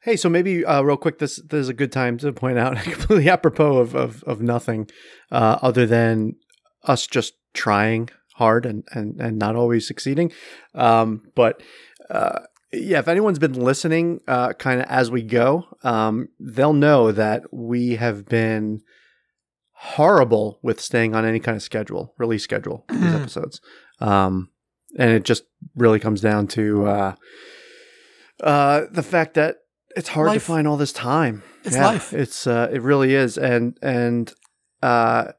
Hey, 0.03 0.17
so 0.17 0.29
maybe 0.29 0.65
uh, 0.65 0.83
real 0.83 0.97
quick, 0.97 1.19
this 1.19 1.37
this 1.49 1.61
is 1.61 1.69
a 1.69 1.75
good 1.75 1.93
time 1.93 2.19
to 2.19 2.33
point 2.33 2.59
out, 2.59 2.77
completely 2.83 3.29
apropos 3.31 3.79
of 3.79 3.95
of, 3.95 4.23
of 4.25 4.41
nothing, 4.43 4.89
uh, 5.31 5.59
other 5.63 5.87
than 5.87 6.35
us 6.85 7.07
just 7.07 7.35
trying 7.55 8.09
hard 8.35 8.67
and 8.67 8.83
and 8.93 9.21
and 9.21 9.39
not 9.39 9.55
always 9.55 9.87
succeeding. 9.87 10.33
Um, 10.75 11.23
but 11.37 11.63
uh, 12.11 12.41
yeah, 12.73 12.99
if 12.99 13.07
anyone's 13.07 13.39
been 13.39 13.53
listening, 13.55 14.21
uh, 14.27 14.55
kind 14.55 14.81
of 14.81 14.87
as 14.89 15.09
we 15.11 15.23
go, 15.23 15.67
um, 15.85 16.29
they'll 16.41 16.73
know 16.73 17.13
that 17.13 17.45
we 17.53 17.95
have 17.97 18.27
been 18.27 18.81
horrible 19.75 20.59
with 20.63 20.81
staying 20.81 21.15
on 21.15 21.25
any 21.25 21.39
kind 21.41 21.57
of 21.57 21.63
schedule, 21.63 22.15
release 22.19 22.43
schedule 22.45 22.85
for 22.89 22.95
these 22.95 23.15
episodes. 23.15 23.61
Um, 24.01 24.49
and 24.99 25.11
it 25.11 25.25
just 25.25 25.45
really 25.77 25.99
comes 25.99 26.21
down 26.21 26.47
to 26.49 26.87
uh, 26.87 27.15
uh, 28.43 28.83
the 28.91 29.03
fact 29.03 29.35
that 29.35 29.59
it's 29.97 30.09
hard 30.09 30.29
Life. 30.29 30.35
to 30.37 30.53
find 30.53 30.67
all 30.67 30.77
this 30.77 30.93
time. 30.93 31.43
It's 31.65 31.77
life. 31.77 32.13
It's 32.13 32.47
uh, 32.47 32.69
it 32.73 32.83
really 32.83 33.15
is, 33.15 33.39
and 33.39 33.79
and 33.83 34.33
uh, 34.83 35.33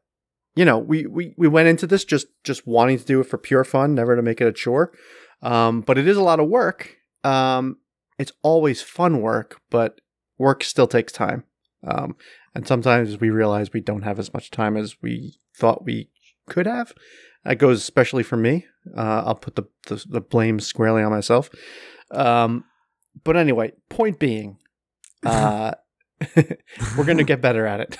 you 0.55 0.65
know, 0.65 0.77
we 0.77 1.05
we 1.05 1.33
we 1.37 1.47
went 1.47 1.67
into 1.67 1.87
this 1.87 2.05
just 2.05 2.27
just 2.43 2.67
wanting 2.67 2.99
to 2.99 3.05
do 3.05 3.19
it 3.19 3.25
for 3.25 3.37
pure 3.37 3.63
fun, 3.63 3.95
never 3.95 4.15
to 4.15 4.21
make 4.21 4.41
it 4.41 4.47
a 4.47 4.53
chore. 4.53 4.93
Um, 5.41 5.81
but 5.81 5.97
it 5.97 6.07
is 6.07 6.17
a 6.17 6.23
lot 6.23 6.39
of 6.39 6.47
work. 6.47 6.97
Um, 7.23 7.77
it's 8.17 8.31
always 8.43 8.81
fun 8.81 9.21
work, 9.21 9.59
but 9.69 9.99
work 10.37 10.63
still 10.63 10.87
takes 10.87 11.11
time. 11.11 11.43
Um, 11.85 12.15
and 12.55 12.67
sometimes 12.67 13.19
we 13.19 13.29
realize 13.29 13.73
we 13.73 13.81
don't 13.81 14.03
have 14.03 14.19
as 14.19 14.33
much 14.33 14.51
time 14.51 14.77
as 14.77 15.01
we 15.01 15.37
thought 15.57 15.83
we 15.83 16.09
could 16.47 16.67
have. 16.67 16.93
That 17.45 17.57
goes 17.57 17.81
especially 17.81 18.23
for 18.23 18.37
me. 18.37 18.65
Uh, 18.95 19.23
I'll 19.25 19.35
put 19.35 19.55
the, 19.55 19.63
the 19.87 20.03
the 20.07 20.21
blame 20.21 20.59
squarely 20.59 21.03
on 21.03 21.11
myself. 21.11 21.49
Um, 22.11 22.65
but 23.23 23.35
anyway, 23.35 23.73
point 23.89 24.19
being, 24.19 24.57
uh, 25.25 25.73
we're 26.97 27.05
going 27.05 27.17
to 27.17 27.23
get 27.23 27.41
better 27.41 27.65
at 27.65 27.79
it. 27.79 27.97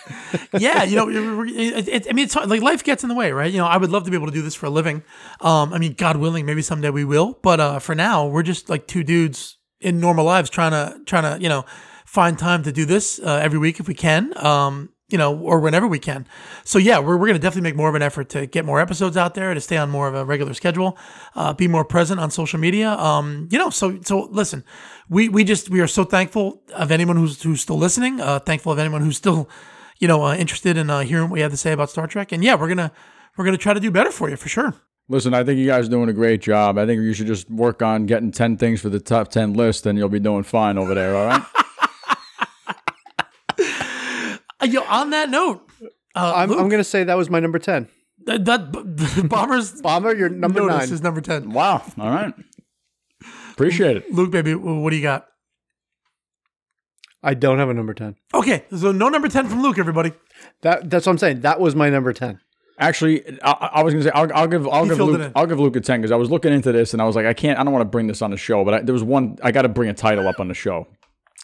yeah, 0.59 0.83
you 0.83 0.95
know, 0.95 1.43
it, 1.45 1.87
it, 1.87 2.07
I 2.09 2.13
mean, 2.13 2.25
it's 2.25 2.33
hard. 2.33 2.49
like 2.49 2.61
life 2.61 2.83
gets 2.83 3.03
in 3.03 3.09
the 3.09 3.15
way, 3.15 3.31
right? 3.31 3.51
You 3.51 3.57
know, 3.57 3.65
I 3.65 3.77
would 3.77 3.89
love 3.89 4.05
to 4.05 4.11
be 4.11 4.17
able 4.17 4.27
to 4.27 4.33
do 4.33 4.41
this 4.41 4.55
for 4.55 4.65
a 4.65 4.69
living. 4.69 5.03
Um, 5.41 5.73
I 5.73 5.77
mean, 5.77 5.93
God 5.93 6.17
willing, 6.17 6.45
maybe 6.45 6.61
someday 6.61 6.89
we 6.89 7.05
will. 7.05 7.39
But 7.41 7.59
uh, 7.59 7.79
for 7.79 7.95
now, 7.95 8.27
we're 8.27 8.43
just 8.43 8.69
like 8.69 8.87
two 8.87 9.03
dudes 9.03 9.57
in 9.81 9.99
normal 9.99 10.25
lives 10.25 10.49
trying 10.49 10.71
to 10.71 10.97
trying 11.05 11.23
to 11.23 11.43
you 11.43 11.49
know 11.49 11.65
find 12.05 12.39
time 12.39 12.63
to 12.63 12.71
do 12.71 12.85
this 12.85 13.19
uh, 13.19 13.39
every 13.43 13.59
week 13.59 13.79
if 13.79 13.87
we 13.87 13.93
can. 13.93 14.35
Um, 14.37 14.89
you 15.13 15.19
know, 15.19 15.37
or 15.37 15.59
whenever 15.59 15.87
we 15.87 15.99
can. 15.99 16.25
So 16.63 16.79
yeah, 16.79 16.97
we're, 16.97 17.15
we're 17.15 17.27
going 17.27 17.35
to 17.35 17.39
definitely 17.39 17.69
make 17.69 17.75
more 17.75 17.87
of 17.87 17.93
an 17.93 18.01
effort 18.01 18.29
to 18.29 18.47
get 18.47 18.65
more 18.65 18.81
episodes 18.81 19.15
out 19.15 19.35
there, 19.35 19.53
to 19.53 19.61
stay 19.61 19.77
on 19.77 19.91
more 19.91 20.07
of 20.07 20.15
a 20.15 20.25
regular 20.25 20.55
schedule, 20.55 20.97
uh, 21.35 21.53
be 21.53 21.67
more 21.67 21.85
present 21.85 22.19
on 22.19 22.31
social 22.31 22.59
media. 22.59 22.89
Um, 22.93 23.47
you 23.51 23.59
know, 23.59 23.69
so 23.69 24.01
so 24.01 24.27
listen, 24.31 24.63
we 25.09 25.29
we 25.29 25.43
just 25.43 25.69
we 25.69 25.81
are 25.81 25.87
so 25.87 26.03
thankful 26.03 26.63
of 26.73 26.91
anyone 26.91 27.15
who's 27.15 27.43
who's 27.43 27.61
still 27.61 27.77
listening. 27.77 28.19
Uh, 28.19 28.39
thankful 28.39 28.71
of 28.71 28.79
anyone 28.79 29.01
who's 29.01 29.15
still, 29.15 29.47
you 29.99 30.07
know, 30.07 30.23
uh, 30.23 30.33
interested 30.33 30.77
in 30.77 30.89
uh, 30.89 31.01
hearing 31.01 31.25
what 31.25 31.33
we 31.33 31.41
have 31.41 31.51
to 31.51 31.57
say 31.57 31.73
about 31.73 31.91
Star 31.91 32.07
Trek. 32.07 32.31
And 32.31 32.43
yeah, 32.43 32.55
we're 32.55 32.67
gonna 32.67 32.91
we're 33.37 33.45
gonna 33.45 33.57
try 33.57 33.75
to 33.75 33.79
do 33.79 33.91
better 33.91 34.09
for 34.11 34.31
you 34.31 34.35
for 34.35 34.49
sure. 34.49 34.73
Listen, 35.09 35.35
I 35.35 35.43
think 35.43 35.59
you 35.59 35.67
guys 35.67 35.85
are 35.85 35.91
doing 35.91 36.09
a 36.09 36.13
great 36.13 36.41
job. 36.41 36.79
I 36.79 36.87
think 36.87 37.01
you 37.03 37.13
should 37.13 37.27
just 37.27 37.51
work 37.51 37.83
on 37.83 38.07
getting 38.07 38.31
10 38.31 38.55
things 38.57 38.79
for 38.79 38.87
the 38.89 39.01
top 39.01 39.27
10 39.27 39.53
list, 39.53 39.85
and 39.85 39.97
you'll 39.97 40.07
be 40.07 40.19
doing 40.19 40.43
fine 40.43 40.77
over 40.77 40.95
there, 40.95 41.15
all 41.15 41.27
right? 41.27 41.43
Uh, 43.59 44.52
yo, 44.63 44.83
on 44.83 45.09
that 45.11 45.29
note, 45.29 45.67
uh, 46.15 46.33
I'm, 46.35 46.49
Luke, 46.49 46.59
I'm 46.59 46.69
going 46.69 46.79
to 46.79 46.83
say 46.83 47.03
that 47.03 47.17
was 47.17 47.29
my 47.29 47.39
number 47.39 47.59
10. 47.59 47.87
that, 48.25 48.45
that 48.45 49.27
bombers 49.29 49.81
Bomber, 49.81 50.15
you're 50.15 50.29
number 50.43 50.59
notice 50.61 50.87
nine. 50.87 50.93
is 50.93 51.01
number 51.01 51.21
ten. 51.21 51.51
wow. 51.51 51.81
All 51.99 52.09
right. 52.09 52.33
Appreciate 53.53 53.97
it. 53.97 54.11
Luke, 54.11 54.31
baby, 54.31 54.53
what 54.55 54.89
do 54.89 54.95
you 54.95 55.01
got? 55.03 55.27
I 57.25 57.33
don't 57.35 57.57
have 57.59 57.69
a 57.69 57.73
number 57.73 57.93
10. 57.93 58.15
Okay, 58.33 58.65
so 58.75 58.91
no 58.91 59.07
number 59.09 59.29
ten 59.29 59.47
from 59.47 59.61
Luke, 59.61 59.77
everybody. 59.79 60.11
That 60.61 60.89
That's 60.89 61.05
what 61.05 61.13
I'm 61.13 61.17
saying. 61.17 61.41
That 61.41 61.59
was 61.59 61.75
my 61.75 61.89
number 61.89 62.11
10. 62.13 62.39
Actually, 62.79 63.39
I, 63.43 63.69
I 63.75 63.83
was 63.83 63.93
gonna 63.93 64.03
say 64.03 64.11
I'll, 64.15 64.27
I'll 64.33 64.47
give 64.47 64.67
I'll 64.67 64.83
He 64.83 64.89
give 64.89 64.97
filled 64.97 65.09
it 65.11 65.19
Luke 65.19 65.21
in. 65.27 65.31
I'll 65.35 65.45
give 65.45 65.59
Luke 65.59 65.75
a 65.75 65.79
ten 65.79 66.01
because 66.01 66.11
I 66.11 66.15
was 66.15 66.31
looking 66.31 66.51
into 66.51 66.71
this 66.71 66.91
and 66.93 67.01
I 67.01 67.05
was 67.05 67.15
like 67.15 67.27
I 67.27 67.33
can't 67.33 67.59
I 67.59 67.63
don't 67.63 67.71
want 67.71 67.81
to 67.83 67.89
bring 67.89 68.07
this 68.07 68.21
on 68.23 68.31
the 68.31 68.35
show 68.37 68.65
but 68.65 68.73
I, 68.73 68.81
there 68.81 68.93
was 68.93 69.03
one 69.03 69.37
I 69.43 69.51
got 69.51 69.61
to 69.61 69.69
bring 69.69 69.89
a 69.89 69.93
title 69.93 70.27
up 70.27 70.39
on 70.39 70.47
the 70.47 70.55
show. 70.55 70.87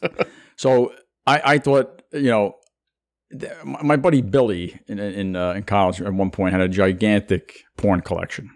so 0.57 0.91
I 1.27 1.41
I 1.45 1.57
thought 1.59 2.01
you 2.11 2.31
know 2.31 2.55
th- 2.55 2.58
my 3.63 3.81
my 3.83 3.95
buddy 3.95 4.21
Billy 4.21 4.79
in 4.87 4.99
in 4.99 5.35
uh, 5.35 5.51
in 5.51 5.63
college 5.63 6.01
at 6.01 6.13
one 6.13 6.31
point 6.31 6.51
had 6.53 6.61
a 6.61 6.67
gigantic 6.69 7.59
porn 7.77 8.01
collection 8.01 8.49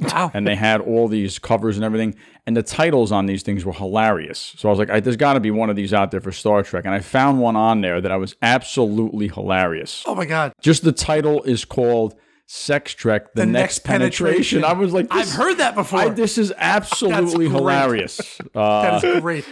Wow. 0.00 0.30
and 0.32 0.46
they 0.46 0.54
had 0.54 0.80
all 0.80 1.08
these 1.08 1.40
covers 1.40 1.76
and 1.76 1.84
everything 1.84 2.14
and 2.46 2.56
the 2.56 2.62
titles 2.62 3.10
on 3.10 3.26
these 3.26 3.42
things 3.42 3.64
were 3.64 3.72
hilarious. 3.72 4.54
So 4.56 4.68
I 4.68 4.70
was 4.70 4.78
like 4.78 4.90
I, 4.90 5.00
there's 5.00 5.16
got 5.16 5.32
to 5.34 5.40
be 5.40 5.50
one 5.50 5.70
of 5.70 5.76
these 5.76 5.92
out 5.92 6.12
there 6.12 6.20
for 6.20 6.30
Star 6.30 6.62
Trek 6.62 6.84
and 6.84 6.94
I 6.94 7.00
found 7.00 7.40
one 7.40 7.56
on 7.56 7.80
there 7.80 8.00
that 8.00 8.12
I 8.12 8.16
was 8.16 8.36
absolutely 8.42 9.26
hilarious 9.28 10.04
Oh 10.06 10.14
my 10.14 10.24
God. 10.24 10.52
just 10.60 10.84
the 10.84 10.92
title 10.92 11.42
is 11.42 11.64
called 11.64 12.14
Sex 12.50 12.94
Trek: 12.94 13.34
The, 13.34 13.42
The 13.42 13.46
Next, 13.46 13.60
Next 13.78 13.84
Penetration. 13.84 14.62
Penetration. 14.62 14.64
I 14.64 14.72
was 14.72 14.92
like, 14.94 15.06
I've 15.10 15.28
heard 15.30 15.58
that 15.58 15.74
before. 15.74 15.98
I, 16.00 16.08
this 16.08 16.38
is 16.38 16.50
absolutely 16.56 17.48
hilarious. 17.50 18.40
Uh, 18.54 19.00
that 19.00 19.04
is 19.04 19.20
great. 19.20 19.44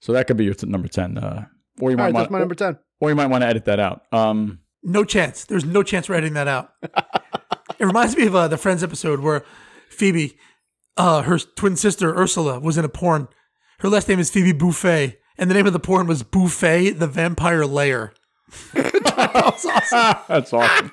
so 0.00 0.12
that 0.14 0.26
could 0.26 0.36
be 0.36 0.44
your 0.44 0.54
t- 0.54 0.66
number 0.66 0.88
ten, 0.88 1.18
uh, 1.18 1.44
or 1.80 1.90
you 1.92 1.96
All 1.96 1.98
might 1.98 2.04
right, 2.06 2.14
want, 2.14 2.24
that's 2.24 2.30
my 2.32 2.38
number 2.40 2.54
10. 2.56 2.78
Or 3.02 3.08
you 3.08 3.16
might 3.16 3.26
want 3.26 3.42
to 3.42 3.48
edit 3.48 3.64
that 3.64 3.80
out. 3.80 4.02
Um, 4.12 4.60
No 4.84 5.02
chance. 5.02 5.44
There's 5.44 5.64
no 5.64 5.82
chance 5.82 6.08
we're 6.08 6.14
editing 6.14 6.34
that 6.34 6.46
out. 6.46 6.70
it 6.84 7.84
reminds 7.84 8.16
me 8.16 8.26
of 8.28 8.34
uh, 8.36 8.46
the 8.46 8.56
Friends 8.56 8.84
episode 8.84 9.18
where 9.18 9.44
Phoebe 9.90 10.38
uh, 10.96 11.22
her 11.22 11.36
twin 11.40 11.74
sister 11.74 12.14
Ursula 12.16 12.60
was 12.60 12.78
in 12.78 12.84
a 12.84 12.88
porn. 12.88 13.26
Her 13.80 13.88
last 13.88 14.08
name 14.08 14.20
is 14.20 14.30
Phoebe 14.30 14.56
Buffay, 14.56 15.16
and 15.36 15.50
the 15.50 15.54
name 15.54 15.66
of 15.66 15.72
the 15.72 15.80
porn 15.80 16.06
was 16.06 16.22
Buffay 16.22 16.96
the 16.96 17.08
Vampire 17.08 17.66
Layer. 17.66 18.12
that 18.74 19.32
was 19.34 19.66
awesome. 19.66 20.22
That's 20.28 20.52
awesome. 20.52 20.92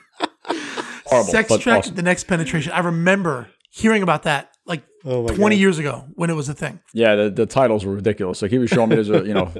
Horrible, 1.05 1.31
Sex 1.31 1.57
Trek, 1.57 1.77
awesome. 1.79 1.95
the 1.95 2.01
next 2.01 2.23
penetration. 2.23 2.71
I 2.71 2.79
remember 2.79 3.49
hearing 3.69 4.01
about 4.01 4.23
that 4.23 4.51
like 4.65 4.83
Oh 5.05 5.27
20 5.27 5.55
God. 5.55 5.59
years 5.59 5.77
ago 5.77 6.05
when 6.15 6.29
it 6.31 6.33
was 6.33 6.49
a 6.49 6.53
thing. 6.55 6.79
Yeah, 6.93 7.15
the, 7.15 7.29
the 7.29 7.45
titles 7.45 7.85
were 7.85 7.93
ridiculous. 7.93 8.41
Like 8.41 8.51
he 8.51 8.57
was 8.57 8.69
showing 8.71 8.89
me 8.89 8.95
there's 8.95 9.09
a 9.11 9.25
you 9.27 9.33
know 9.33 9.51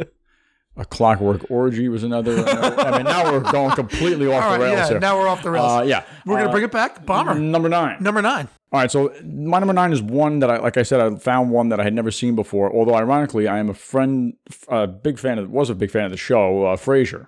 a 0.80 0.86
clockwork 0.86 1.52
orgy 1.52 1.90
was 1.90 2.04
another. 2.04 2.38
I 2.48 2.98
mean, 2.98 3.04
now 3.06 3.32
we're 3.32 3.52
going 3.52 3.76
completely 3.76 4.28
off 4.34 4.54
the 4.58 4.60
rails 4.64 4.78
yeah, 4.80 4.88
here. 4.90 5.00
now 5.00 5.18
we're 5.20 5.28
off 5.28 5.44
the 5.44 5.52
rails. 5.52 5.72
uh, 5.72 5.84
yeah, 5.86 6.04
we're 6.26 6.36
going 6.36 6.46
to 6.46 6.50
Uh, 6.50 6.52
bring 6.54 6.64
it 6.64 6.72
back. 6.72 7.06
Bomber. 7.06 7.36
Number 7.36 7.70
nine. 7.70 7.98
Number 8.02 8.22
nine. 8.22 8.48
All 8.72 8.80
right, 8.80 8.90
so 8.90 9.14
my 9.24 9.60
number 9.60 9.74
nine 9.74 9.92
is 9.92 10.02
one 10.02 10.40
that 10.40 10.50
I, 10.50 10.58
like 10.58 10.78
I 10.78 10.84
said, 10.84 11.00
I 11.02 11.14
found 11.18 11.52
one 11.52 11.70
that 11.70 11.80
I 11.80 11.84
had 11.84 11.94
never 11.94 12.12
seen 12.12 12.36
before. 12.36 12.72
Although 12.74 12.96
ironically, 12.96 13.48
I 13.48 13.58
am 13.60 13.70
a 13.70 13.74
friend, 13.74 14.34
a 14.68 14.88
big 14.88 15.20
fan 15.20 15.38
of, 15.40 15.50
was 15.50 15.70
a 15.70 15.76
big 15.76 15.92
fan 15.92 16.06
of 16.06 16.12
the 16.12 16.18
show, 16.18 16.66
uh, 16.66 16.76
Frasier. 16.78 17.28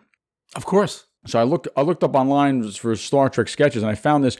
Of 0.56 0.66
course. 0.66 1.06
So 1.28 1.40
I 1.40 1.44
looked, 1.44 1.68
I 1.76 1.82
looked 1.82 2.04
up 2.04 2.16
online 2.16 2.70
for 2.72 2.96
Star 2.96 3.30
Trek 3.30 3.48
sketches, 3.48 3.84
and 3.84 3.92
I 3.92 3.96
found 3.96 4.24
this. 4.24 4.38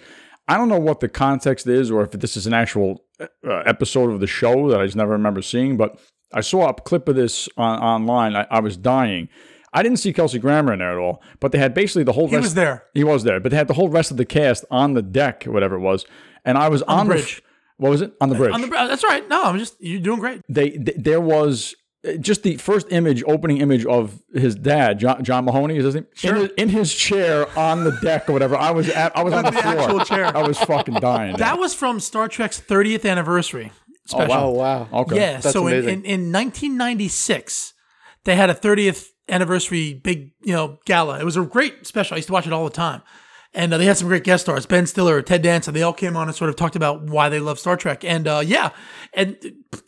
I 0.48 0.58
don't 0.58 0.70
know 0.70 0.80
what 0.80 1.00
the 1.00 1.10
context 1.10 1.68
is, 1.68 1.92
or 1.92 2.02
if 2.04 2.12
this 2.12 2.36
is 2.38 2.48
an 2.48 2.54
actual 2.54 3.04
uh, 3.20 3.28
episode 3.66 4.12
of 4.12 4.20
the 4.20 4.28
show 4.28 4.70
that 4.70 4.80
I 4.82 4.86
just 4.86 4.96
never 4.98 5.12
remember 5.12 5.42
seeing. 5.42 5.78
But 5.78 6.00
I 6.34 6.42
saw 6.42 6.70
a 6.70 6.74
clip 6.74 7.08
of 7.08 7.16
this 7.16 7.50
on, 7.58 7.80
online. 7.80 8.36
I, 8.36 8.48
I 8.50 8.60
was 8.60 8.78
dying. 8.78 9.30
I 9.74 9.84
didn't 9.84 10.00
see 10.00 10.12
Kelsey 10.12 10.40
Grammer 10.40 10.74
in 10.74 10.80
there 10.80 10.92
at 10.92 10.98
all, 10.98 11.22
but 11.40 11.52
they 11.52 11.58
had 11.58 11.74
basically 11.74 12.04
the 12.04 12.12
whole. 12.12 12.28
He 12.28 12.36
rest, 12.36 12.44
was 12.44 12.54
there. 12.56 12.84
He 12.94 13.04
was 13.04 13.24
there, 13.24 13.40
but 13.40 13.52
they 13.52 13.58
had 13.58 13.68
the 13.68 13.74
whole 13.74 13.90
rest 13.90 14.12
of 14.12 14.18
the 14.18 14.26
cast 14.26 14.66
on 14.70 14.94
the 14.94 15.02
deck, 15.02 15.46
whatever 15.46 15.76
it 15.76 15.80
was, 15.80 16.06
and 16.44 16.58
I 16.58 16.68
was 16.68 16.82
on, 16.84 17.08
the 17.08 17.16
the 17.16 17.20
bridge. 17.22 17.44
what 17.78 17.90
was 17.90 18.02
it 18.02 18.14
on 18.20 18.30
the 18.30 18.36
bridge? 18.36 18.54
On 18.54 18.62
the, 18.62 18.68
that's 18.68 19.04
right. 19.04 19.28
No, 19.30 19.44
I'm 19.44 19.58
just, 19.58 19.76
you're 19.80 20.02
doing 20.02 20.20
great. 20.20 20.42
they, 20.50 20.72
th- 20.72 20.98
there 20.98 21.22
was 21.22 21.74
uh, 22.06 22.14
just 22.14 22.44
the 22.44 22.58
first 22.58 22.88
image, 22.92 23.24
opening 23.28 23.58
image 23.58 23.86
of 23.86 24.22
his 24.34 24.56
dad, 24.56 25.00
John, 25.00 25.24
John 25.24 25.46
Mahoney, 25.46 25.78
is 25.78 25.86
his 25.86 25.96
name? 25.96 26.08
Sure. 26.16 26.36
In, 26.36 26.42
his, 26.42 26.50
in 26.58 26.70
his 26.70 26.94
chair 26.94 27.48
on 27.58 27.84
the 27.84 27.92
deck 28.02 28.28
or 28.28 28.34
whatever. 28.34 28.58
I 28.58 28.72
was 28.72 28.90
at, 28.90 29.16
I 29.16 29.24
was 29.24 29.34
on 29.34 29.46
the, 29.46 29.52
the 29.52 29.62
floor. 29.62 29.80
actual 29.80 30.00
chair. 30.00 30.36
I 30.36 30.46
was 30.46 30.58
fucking 30.60 30.96
dying. 30.96 31.38
That 31.38 31.60
was 31.60 31.74
from 31.74 32.00
Star 32.00 32.28
Trek's 32.28 32.60
30th 32.60 33.10
anniversary 33.10 33.72
special. 34.12 34.34
Oh 34.36 34.50
wow. 34.52 34.88
okay. 34.94 35.16
Yeah. 35.16 35.32
That's 35.40 35.52
so 35.52 35.68
in, 35.68 35.74
amazing. 35.74 36.06
in, 36.06 36.22
in 36.28 36.32
1996, 36.32 37.74
they 38.26 38.36
had 38.36 38.50
a 38.50 38.54
30th 38.56 39.08
anniversary 39.30 39.94
big, 39.94 40.32
you 40.42 40.54
know, 40.54 40.78
gala. 40.86 41.20
It 41.20 41.24
was 41.26 41.38
a 41.38 41.42
great 41.44 41.88
special. 41.88 42.16
I 42.16 42.18
used 42.18 42.28
to 42.28 42.34
watch 42.34 42.48
it 42.48 42.54
all 42.54 42.64
the 42.66 42.70
time. 42.70 43.02
And 43.54 43.74
uh, 43.74 43.78
they 43.78 43.86
had 43.86 43.98
some 43.98 44.08
great 44.08 44.24
guest 44.24 44.44
stars, 44.46 44.66
Ben 44.66 44.88
Stiller, 44.88 45.22
Ted 45.22 45.42
Danson. 45.42 45.74
They 45.74 45.82
all 45.84 45.92
came 45.92 46.16
on 46.16 46.30
and 46.30 46.36
sort 46.36 46.50
of 46.50 46.56
talked 46.56 46.78
about 46.78 47.04
why 47.04 47.28
they 47.28 47.42
love 47.42 47.60
Star 47.60 47.76
Trek. 47.76 48.06
And 48.06 48.26
uh, 48.26 48.42
yeah, 48.46 48.70
and 49.14 49.36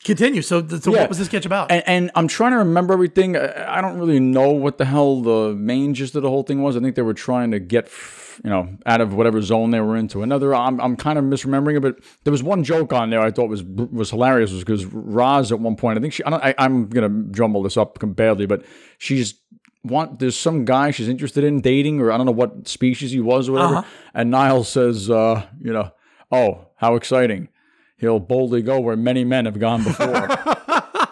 continue. 0.04 0.42
So, 0.42 0.68
so 0.68 0.92
Yeah. 0.94 1.00
what 1.02 1.10
was 1.10 1.18
this 1.18 1.28
sketch 1.28 1.46
about? 1.46 1.72
And, 1.72 1.82
and 1.88 2.12
I'm 2.16 2.28
trying 2.28 2.52
to 2.52 2.58
remember 2.58 2.94
everything. 2.94 3.38
I 3.38 3.78
I 3.78 3.82
don't 3.82 3.98
really 3.98 4.20
know 4.20 4.50
what 4.52 4.80
the 4.80 4.86
hell 4.86 5.22
the 5.22 5.54
main 5.56 5.94
gist 5.94 6.14
of 6.16 6.24
the 6.24 6.30
whole 6.30 6.44
thing 6.44 6.62
was. 6.62 6.76
I 6.76 6.82
think 6.82 6.96
they 6.96 7.04
were 7.04 7.14
trying 7.14 7.52
to 7.52 7.60
get, 7.60 7.86
f- 7.86 8.23
you 8.44 8.50
know, 8.50 8.78
out 8.86 9.02
of 9.02 9.14
whatever 9.14 9.42
zone 9.42 9.72
they 9.72 9.80
were 9.80 9.96
into 9.96 10.24
another. 10.24 10.56
I'm, 10.56 10.80
I'm 10.80 10.96
kind 10.96 11.18
of 11.20 11.26
misremembering 11.26 11.78
it, 11.78 11.82
but 11.82 12.00
there 12.24 12.32
was 12.32 12.44
one 12.44 12.64
joke 12.64 12.94
on 12.94 13.10
there 13.10 13.22
I 13.22 13.32
thought 13.32 13.50
was 13.50 13.64
was 13.64 14.10
hilarious. 14.10 14.52
Was 14.52 14.64
because 14.64 14.86
Roz 14.86 15.52
at 15.52 15.60
one 15.60 15.76
point, 15.76 15.98
I 15.98 16.02
think 16.02 16.14
she, 16.14 16.24
I 16.24 16.30
don't, 16.30 16.44
I, 16.44 16.56
I'm 16.58 16.88
gonna 16.88 17.26
jumble 17.32 17.64
this 17.64 17.78
up 17.78 17.98
badly, 18.02 18.46
but 18.46 18.64
she's 18.98 19.36
want 19.84 20.20
there's 20.20 20.38
some 20.38 20.66
guy 20.66 20.92
she's 20.92 21.10
interested 21.10 21.44
in 21.44 21.62
dating, 21.62 22.00
or 22.00 22.12
I 22.12 22.18
don't 22.18 22.26
know 22.26 22.32
what 22.32 22.68
species 22.68 23.12
he 23.12 23.20
was 23.20 23.50
or 23.50 23.54
whatever. 23.54 23.76
Uh-huh. 23.78 23.88
And 24.14 24.32
Niall 24.32 24.64
says, 24.64 25.10
uh, 25.10 25.46
you 25.62 25.74
know, 25.74 25.92
oh, 26.32 26.68
how 26.78 26.96
exciting. 26.96 27.50
He'll 27.98 28.20
boldly 28.20 28.62
go 28.62 28.80
where 28.80 28.98
many 28.98 29.24
men 29.24 29.46
have 29.46 29.60
gone 29.60 29.84
before. 29.84 30.28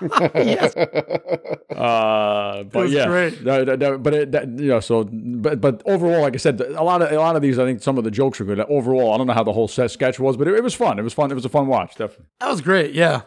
Uh, 1.71 2.63
but 2.65 2.89
yeah, 2.89 3.07
great. 3.07 3.43
that- 3.45 3.65
that- 3.65 3.79
that- 3.79 4.03
but 4.03 4.13
it, 4.13 4.31
that, 4.33 4.47
you 4.59 4.67
know, 4.67 4.79
so 4.79 5.03
but 5.05 5.59
but 5.61 5.81
overall, 5.85 6.21
like 6.21 6.33
I 6.33 6.37
said, 6.37 6.59
a 6.61 6.83
lot 6.83 7.01
of 7.01 7.11
a 7.11 7.15
lot 7.17 7.35
of 7.35 7.41
these, 7.41 7.57
I 7.57 7.65
think 7.65 7.81
some 7.81 7.97
of 7.97 8.03
the 8.03 8.11
jokes 8.11 8.39
are 8.41 8.45
good. 8.45 8.59
Overall, 8.59 9.13
I 9.13 9.17
don't 9.17 9.25
know 9.27 9.33
how 9.33 9.43
the 9.43 9.53
whole 9.53 9.67
set 9.67 9.89
sketch 9.89 10.19
was, 10.19 10.37
but 10.37 10.47
it, 10.47 10.53
it 10.55 10.63
was 10.63 10.73
fun. 10.75 10.99
It 10.99 11.03
was 11.03 11.13
fun. 11.13 11.31
It 11.31 11.35
was 11.35 11.45
a 11.45 11.49
fun 11.49 11.67
watch, 11.67 11.91
definitely. 11.95 12.25
that 12.39 12.49
was 12.49 12.61
great. 12.61 12.93
Yeah. 12.93 13.21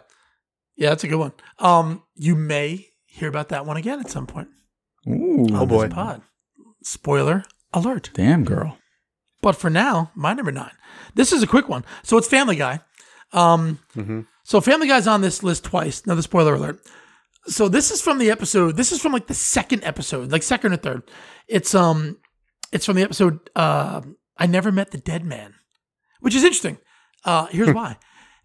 Yeah, 0.76 0.90
that's 0.90 1.04
a 1.04 1.08
good 1.08 1.18
one. 1.18 1.32
Um, 1.58 2.02
You 2.16 2.34
may 2.36 2.88
hear 3.06 3.28
about 3.28 3.48
that 3.48 3.64
one 3.66 3.76
again 3.76 3.98
at 4.00 4.10
some 4.10 4.26
point. 4.26 4.48
Ooh, 5.08 5.46
on 5.52 5.66
boy. 5.68 5.84
This 5.86 5.94
pod. 5.94 6.22
Spoiler 6.82 7.44
alert. 7.72 8.10
damn 8.14 8.44
girl. 8.44 8.78
But 9.40 9.56
for 9.56 9.70
now, 9.70 10.10
my 10.14 10.32
number 10.32 10.52
nine. 10.52 10.72
This 11.14 11.32
is 11.32 11.42
a 11.42 11.46
quick 11.46 11.68
one. 11.68 11.84
So 12.02 12.18
it's 12.18 12.28
Family 12.28 12.56
Guy. 12.56 12.80
Um, 13.32 13.78
So 14.44 14.60
Family 14.60 14.86
Guy's 14.86 15.06
on 15.06 15.20
this 15.22 15.42
list 15.42 15.64
twice. 15.64 16.02
Another 16.04 16.22
spoiler 16.22 16.54
alert. 16.54 16.80
So 17.46 17.68
this 17.68 17.90
is 17.90 18.00
from 18.00 18.18
the 18.18 18.30
episode. 18.30 18.76
This 18.76 18.92
is 18.92 19.00
from 19.00 19.12
like 19.12 19.26
the 19.26 19.34
second 19.34 19.84
episode, 19.84 20.30
like 20.30 20.42
second 20.42 20.72
or 20.72 20.76
third. 20.76 21.02
It's 21.48 21.74
um, 21.74 22.18
it's 22.72 22.86
from 22.86 22.96
the 22.96 23.02
episode. 23.02 23.50
Uh, 23.56 24.02
I 24.38 24.46
never 24.46 24.70
met 24.72 24.90
the 24.90 24.98
dead 24.98 25.24
man, 25.24 25.54
which 26.20 26.34
is 26.34 26.42
interesting. 26.44 26.78
Uh, 27.24 27.46
here's 27.46 27.72
why. 27.72 27.96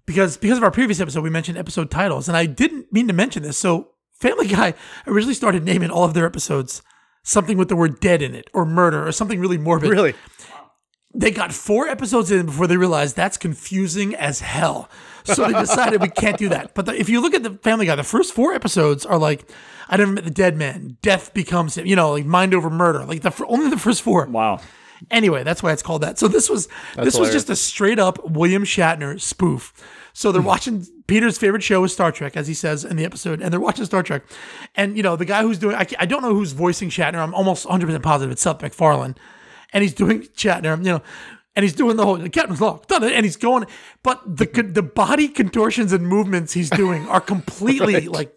Because 0.05 0.37
because 0.37 0.57
of 0.57 0.63
our 0.63 0.71
previous 0.71 0.99
episode, 0.99 1.21
we 1.23 1.29
mentioned 1.29 1.57
episode 1.57 1.91
titles, 1.91 2.27
and 2.27 2.35
I 2.35 2.45
didn't 2.45 2.91
mean 2.91 3.07
to 3.07 3.13
mention 3.13 3.43
this. 3.43 3.57
So 3.57 3.91
Family 4.19 4.47
Guy 4.47 4.73
originally 5.05 5.35
started 5.35 5.63
naming 5.63 5.91
all 5.91 6.03
of 6.03 6.13
their 6.13 6.25
episodes 6.25 6.81
something 7.23 7.57
with 7.57 7.69
the 7.69 7.75
word 7.75 7.99
dead 7.99 8.21
in 8.21 8.33
it, 8.33 8.49
or 8.53 8.65
murder, 8.65 9.05
or 9.07 9.11
something 9.11 9.39
really 9.39 9.57
morbid 9.57 9.89
Really? 9.89 10.13
they 11.13 11.31
got 11.31 11.51
four 11.53 11.87
episodes 11.87 12.31
in 12.31 12.45
before 12.45 12.67
they 12.67 12.77
realized 12.77 13.15
that's 13.15 13.37
confusing 13.37 14.15
as 14.15 14.39
hell. 14.39 14.89
So 15.35 15.47
they 15.47 15.59
decided 15.59 16.01
we 16.01 16.09
can't 16.09 16.37
do 16.37 16.49
that. 16.49 16.73
But 16.73 16.85
the, 16.85 16.99
if 16.99 17.09
you 17.09 17.21
look 17.21 17.33
at 17.33 17.43
the 17.43 17.51
Family 17.51 17.85
Guy, 17.85 17.95
the 17.95 18.03
first 18.03 18.33
four 18.33 18.53
episodes 18.53 19.05
are 19.05 19.17
like, 19.17 19.49
I 19.87 19.97
never 19.97 20.11
met 20.11 20.23
the 20.23 20.31
dead 20.31 20.55
man. 20.55 20.97
Death 21.01 21.33
becomes 21.33 21.77
him. 21.77 21.85
You 21.85 21.95
know, 21.95 22.11
like 22.11 22.25
mind 22.25 22.53
over 22.53 22.69
murder. 22.69 23.05
Like 23.05 23.21
the 23.21 23.45
only 23.47 23.69
the 23.69 23.77
first 23.77 24.01
four. 24.01 24.25
Wow. 24.25 24.59
Anyway, 25.09 25.43
that's 25.43 25.63
why 25.63 25.71
it's 25.71 25.81
called 25.81 26.01
that. 26.01 26.19
So 26.19 26.27
this 26.27 26.49
was 26.49 26.67
this 26.95 27.17
was 27.17 27.31
just 27.31 27.49
a 27.49 27.55
straight 27.55 27.99
up 27.99 28.29
William 28.29 28.63
Shatner 28.63 29.19
spoof. 29.19 29.73
So 30.13 30.31
they're 30.31 30.41
hmm. 30.41 30.47
watching 30.47 30.85
Peter's 31.07 31.37
favorite 31.37 31.63
show 31.63 31.83
is 31.83 31.93
Star 31.93 32.11
Trek, 32.11 32.35
as 32.35 32.47
he 32.47 32.53
says 32.53 32.83
in 32.83 32.97
the 32.97 33.05
episode, 33.05 33.41
and 33.41 33.51
they're 33.51 33.59
watching 33.59 33.85
Star 33.85 34.03
Trek. 34.03 34.23
And 34.75 34.97
you 34.97 35.03
know 35.03 35.15
the 35.15 35.25
guy 35.25 35.41
who's 35.41 35.57
doing 35.57 35.75
I, 35.75 35.87
I 35.99 36.05
don't 36.05 36.21
know 36.21 36.33
who's 36.33 36.51
voicing 36.51 36.89
Shatner. 36.89 37.19
I'm 37.19 37.33
almost 37.33 37.65
100 37.65 37.85
percent 37.85 38.03
positive 38.03 38.31
it's 38.31 38.41
Seth 38.41 38.61
MacFarlane, 38.61 39.15
and 39.71 39.81
he's 39.81 39.93
doing 39.93 40.23
Shatner. 40.23 40.77
You 40.77 40.93
know. 40.93 41.01
And 41.59 41.63
he's 41.65 41.73
doing 41.73 41.97
the 41.97 42.05
whole 42.05 42.15
the 42.15 42.29
captain's 42.29 42.61
log, 42.61 42.87
done 42.87 43.03
it, 43.03 43.11
and 43.11 43.25
he's 43.25 43.35
going. 43.35 43.65
But 44.01 44.21
the 44.37 44.45
the 44.45 44.81
body 44.81 45.27
contortions 45.27 45.91
and 45.91 46.07
movements 46.07 46.53
he's 46.53 46.69
doing 46.69 47.05
are 47.09 47.19
completely 47.19 48.07
like 48.07 48.33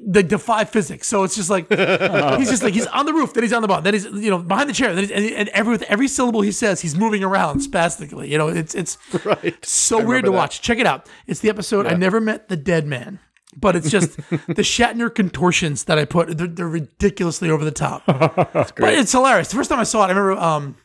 they 0.00 0.22
defy 0.22 0.64
physics. 0.64 1.08
So 1.08 1.24
it's 1.24 1.34
just 1.34 1.50
like 1.50 1.68
he's 2.38 2.48
just 2.48 2.62
like 2.62 2.72
he's 2.72 2.86
on 2.86 3.04
the 3.04 3.12
roof, 3.12 3.34
then 3.34 3.42
he's 3.42 3.52
on 3.52 3.62
the 3.62 3.66
bottom, 3.68 3.82
then 3.82 3.94
he's 3.94 4.04
you 4.04 4.30
know 4.30 4.38
behind 4.38 4.70
the 4.70 4.74
chair, 4.74 4.94
then 4.94 5.02
he's, 5.02 5.10
and, 5.10 5.24
and 5.24 5.48
every 5.48 5.72
with 5.72 5.82
every 5.88 6.06
syllable 6.06 6.42
he 6.42 6.52
says, 6.52 6.80
he's 6.82 6.94
moving 6.96 7.24
around 7.24 7.62
spastically. 7.62 8.30
You 8.30 8.38
know, 8.38 8.46
it's 8.46 8.76
it's 8.76 8.96
Right. 9.24 9.56
so 9.66 10.00
weird 10.04 10.24
to 10.26 10.30
watch. 10.30 10.60
Check 10.62 10.78
it 10.78 10.86
out. 10.86 11.08
It's 11.26 11.40
the 11.40 11.48
episode 11.48 11.84
I 11.86 11.94
never 11.94 12.20
met 12.20 12.48
the 12.48 12.56
dead 12.56 12.86
man. 12.86 13.18
But 13.58 13.74
it's 13.74 13.90
just 13.90 14.16
the 14.18 14.62
Shatner 14.62 15.12
contortions 15.12 15.84
that 15.84 15.98
I 15.98 16.04
put. 16.04 16.36
They're, 16.36 16.46
they're 16.46 16.68
ridiculously 16.68 17.48
over 17.50 17.64
the 17.64 17.70
top. 17.70 18.04
But 18.06 18.76
it's 18.78 19.12
hilarious. 19.12 19.48
The 19.48 19.56
first 19.56 19.70
time 19.70 19.80
I 19.80 19.84
saw 19.84 20.02
it, 20.04 20.08
I 20.08 20.08
remember 20.10 20.32
um, 20.32 20.76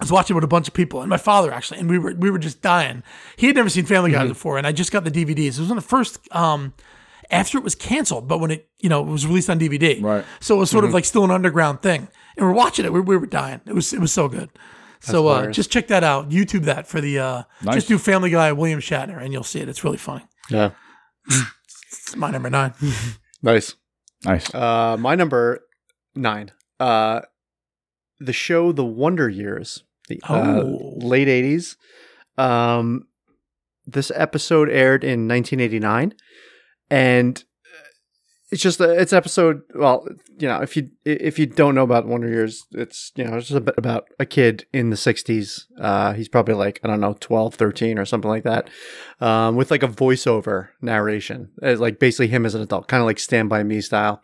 I 0.00 0.04
was 0.04 0.10
watching 0.10 0.34
with 0.34 0.44
a 0.44 0.48
bunch 0.48 0.66
of 0.66 0.72
people, 0.72 1.02
and 1.02 1.10
my 1.10 1.18
father 1.18 1.52
actually, 1.52 1.78
and 1.80 1.90
we 1.90 1.98
were 1.98 2.14
we 2.14 2.30
were 2.30 2.38
just 2.38 2.62
dying. 2.62 3.02
He 3.36 3.46
had 3.48 3.56
never 3.56 3.68
seen 3.68 3.84
Family 3.84 4.12
Guy 4.12 4.26
before, 4.26 4.56
and 4.56 4.66
I 4.66 4.72
just 4.72 4.92
got 4.92 5.04
the 5.04 5.10
DVDs. 5.10 5.38
It 5.56 5.58
was 5.60 5.68
one 5.68 5.76
of 5.78 5.84
the 5.84 5.88
first 5.88 6.18
um, 6.34 6.72
after 7.30 7.58
it 7.58 7.64
was 7.64 7.74
canceled, 7.74 8.26
but 8.26 8.38
when 8.40 8.50
it 8.50 8.68
you 8.80 8.88
know 8.88 9.02
it 9.02 9.06
was 9.06 9.26
released 9.26 9.50
on 9.50 9.60
DVD, 9.60 10.02
Right. 10.02 10.24
So 10.40 10.56
it 10.56 10.58
was 10.58 10.70
sort 10.70 10.84
of 10.84 10.94
like 10.94 11.04
still 11.04 11.24
an 11.24 11.30
underground 11.30 11.82
thing, 11.82 12.08
and 12.36 12.46
we're 12.46 12.52
watching 12.54 12.86
it. 12.86 12.92
We, 12.94 13.00
we 13.00 13.16
were 13.18 13.26
dying. 13.26 13.60
It 13.66 13.74
was 13.74 13.92
it 13.92 14.00
was 14.00 14.10
so 14.12 14.26
good. 14.28 14.48
so 15.00 15.28
uh, 15.28 15.50
just 15.50 15.70
check 15.70 15.88
that 15.88 16.02
out. 16.02 16.30
YouTube 16.30 16.64
that 16.64 16.86
for 16.86 17.00
the 17.02 17.18
uh, 17.18 17.42
Nice. 17.62 17.74
just 17.74 17.88
do 17.88 17.98
Family 17.98 18.30
Guy 18.30 18.52
William 18.52 18.80
Shatner, 18.80 19.22
and 19.22 19.32
you'll 19.34 19.44
see 19.44 19.60
it. 19.60 19.68
It's 19.68 19.84
really 19.84 19.98
funny. 19.98 20.24
Yeah. 20.48 20.70
It's 21.28 22.16
my 22.16 22.30
number 22.30 22.50
nine. 22.50 22.72
Nice. 23.42 23.74
Nice. 24.24 24.54
Uh, 24.54 24.96
my 24.98 25.14
number 25.14 25.60
nine. 26.14 26.50
Uh, 26.78 27.22
the 28.18 28.34
show 28.34 28.70
The 28.70 28.84
Wonder 28.84 29.30
Years, 29.30 29.84
the 30.10 30.20
uh, 30.28 30.60
Oh. 30.62 30.94
late 30.98 31.28
'80s. 31.28 31.76
Um, 32.36 33.06
this 33.86 34.12
episode 34.14 34.68
aired 34.68 35.02
in 35.04 35.26
1989, 35.26 36.14
and 36.90 37.42
it's 38.52 38.62
just 38.62 38.80
a, 38.80 38.90
it's 39.00 39.12
episode. 39.12 39.62
Well, 39.74 40.06
you 40.38 40.48
know, 40.48 40.60
if 40.60 40.76
you 40.76 40.90
if 41.04 41.38
you 41.38 41.46
don't 41.46 41.74
know 41.76 41.82
about 41.84 42.06
Wonder 42.06 42.28
Years, 42.28 42.64
it's 42.72 43.12
you 43.14 43.24
know 43.24 43.36
it's 43.36 43.46
just 43.48 43.56
a 43.58 43.60
bit 43.60 43.74
about 43.78 44.04
a 44.18 44.26
kid 44.26 44.66
in 44.72 44.90
the 44.90 44.96
'60s. 44.96 45.62
Uh, 45.80 46.12
he's 46.14 46.28
probably 46.28 46.54
like 46.54 46.80
I 46.82 46.88
don't 46.88 47.00
know, 47.00 47.16
12, 47.20 47.54
13 47.54 47.98
or 47.98 48.04
something 48.04 48.28
like 48.30 48.42
that, 48.44 48.68
um, 49.20 49.54
with 49.56 49.70
like 49.70 49.82
a 49.84 49.88
voiceover 49.88 50.68
narration, 50.82 51.50
as 51.62 51.78
like 51.80 51.98
basically 52.00 52.28
him 52.28 52.44
as 52.44 52.54
an 52.56 52.62
adult, 52.62 52.88
kind 52.88 53.00
of 53.00 53.06
like 53.06 53.18
Stand 53.20 53.48
by 53.48 53.62
Me 53.62 53.80
style. 53.80 54.20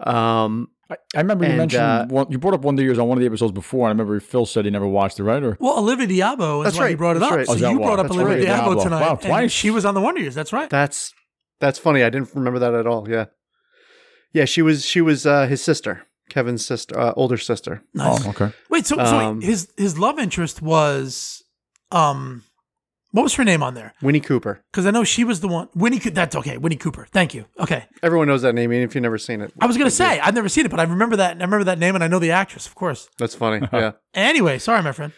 Um, 0.00 0.68
I, 0.92 0.96
I 1.16 1.20
remember 1.20 1.48
you 1.48 1.56
mentioned 1.56 1.82
uh, 1.82 2.06
one, 2.06 2.26
you 2.30 2.38
brought 2.38 2.54
up 2.54 2.62
Wonder 2.62 2.82
Years 2.82 2.98
on 2.98 3.08
one 3.08 3.18
of 3.18 3.20
the 3.20 3.26
episodes 3.26 3.52
before. 3.52 3.88
And 3.90 3.98
I 3.98 4.02
remember 4.02 4.20
Phil 4.20 4.46
said 4.46 4.64
he 4.64 4.70
never 4.70 4.86
watched 4.86 5.18
it, 5.18 5.24
right? 5.24 5.42
Or 5.42 5.56
Well, 5.60 5.78
Olivia 5.78 6.06
d'Abo 6.06 6.60
is 6.60 6.64
That's 6.66 6.76
why 6.78 6.88
he 6.88 6.94
right, 6.94 6.98
brought 6.98 7.16
it 7.16 7.20
that's 7.20 7.32
up. 7.32 7.36
right. 7.38 7.46
So 7.46 7.52
Oh, 7.52 7.54
is 7.56 7.60
that 7.62 7.70
you 7.70 7.78
why? 7.78 7.86
brought 7.86 7.98
up 8.00 8.06
That's 8.08 8.16
Olivia 8.18 8.36
right. 8.50 8.58
d'Abo 8.60 8.74
d'Abo. 8.74 8.82
tonight. 8.82 9.00
Wow, 9.00 9.10
and 9.12 9.20
twice. 9.20 9.52
she 9.52 9.70
was 9.70 9.84
on 9.84 9.94
the 9.94 10.00
Wonder 10.00 10.20
Years. 10.20 10.34
That's 10.34 10.52
right. 10.52 10.68
That's 10.70 11.12
that's 11.60 11.78
funny. 11.78 12.02
I 12.02 12.10
didn't 12.10 12.34
remember 12.34 12.58
that 12.58 12.74
at 12.74 12.86
all. 12.86 13.08
Yeah, 13.08 13.26
yeah. 14.32 14.44
She 14.44 14.62
was 14.62 14.84
she 14.84 15.00
was 15.00 15.26
uh, 15.26 15.46
his 15.46 15.62
sister, 15.62 16.06
Kevin's 16.28 16.64
sister, 16.66 16.98
uh, 16.98 17.12
older 17.16 17.36
sister. 17.38 17.82
Nice. 17.94 18.26
oh, 18.26 18.30
okay. 18.30 18.52
Wait, 18.70 18.86
so, 18.86 18.96
so 18.96 19.02
Um, 19.04 19.38
wait, 19.40 19.46
his 19.46 19.68
his 19.76 19.98
love 19.98 20.18
interest 20.18 20.60
was, 20.62 21.42
um, 21.90 22.42
what 23.12 23.22
was 23.22 23.34
her 23.34 23.44
name 23.44 23.62
on 23.62 23.74
there? 23.74 23.94
Winnie 24.02 24.20
Cooper. 24.20 24.64
Because 24.72 24.86
I 24.86 24.90
know 24.90 25.04
she 25.04 25.22
was 25.24 25.40
the 25.40 25.48
one. 25.48 25.68
Winnie. 25.74 25.98
Co- 26.00 26.10
That's 26.10 26.34
okay. 26.36 26.58
Winnie 26.58 26.76
Cooper. 26.76 27.06
Thank 27.12 27.32
you. 27.34 27.44
Okay. 27.60 27.84
Everyone 28.02 28.26
knows 28.26 28.42
that 28.42 28.54
name, 28.54 28.72
even 28.72 28.84
if 28.84 28.94
you've 28.94 29.02
never 29.02 29.18
seen 29.18 29.40
it. 29.40 29.52
I 29.60 29.66
was 29.66 29.76
gonna 29.78 29.90
say 29.90 30.18
I've 30.20 30.34
never 30.34 30.48
seen 30.48 30.64
it, 30.66 30.70
but 30.70 30.80
I 30.80 30.84
remember 30.84 31.16
that. 31.16 31.36
I 31.36 31.44
remember 31.44 31.64
that 31.64 31.78
name, 31.78 31.94
and 31.94 32.02
I 32.02 32.08
know 32.08 32.18
the 32.18 32.30
actress, 32.32 32.66
of 32.66 32.74
course. 32.74 33.08
That's 33.18 33.34
funny. 33.34 33.66
Yeah. 33.72 33.92
Anyway, 34.14 34.58
sorry, 34.58 34.82
my 34.82 34.92
friend. 34.92 35.12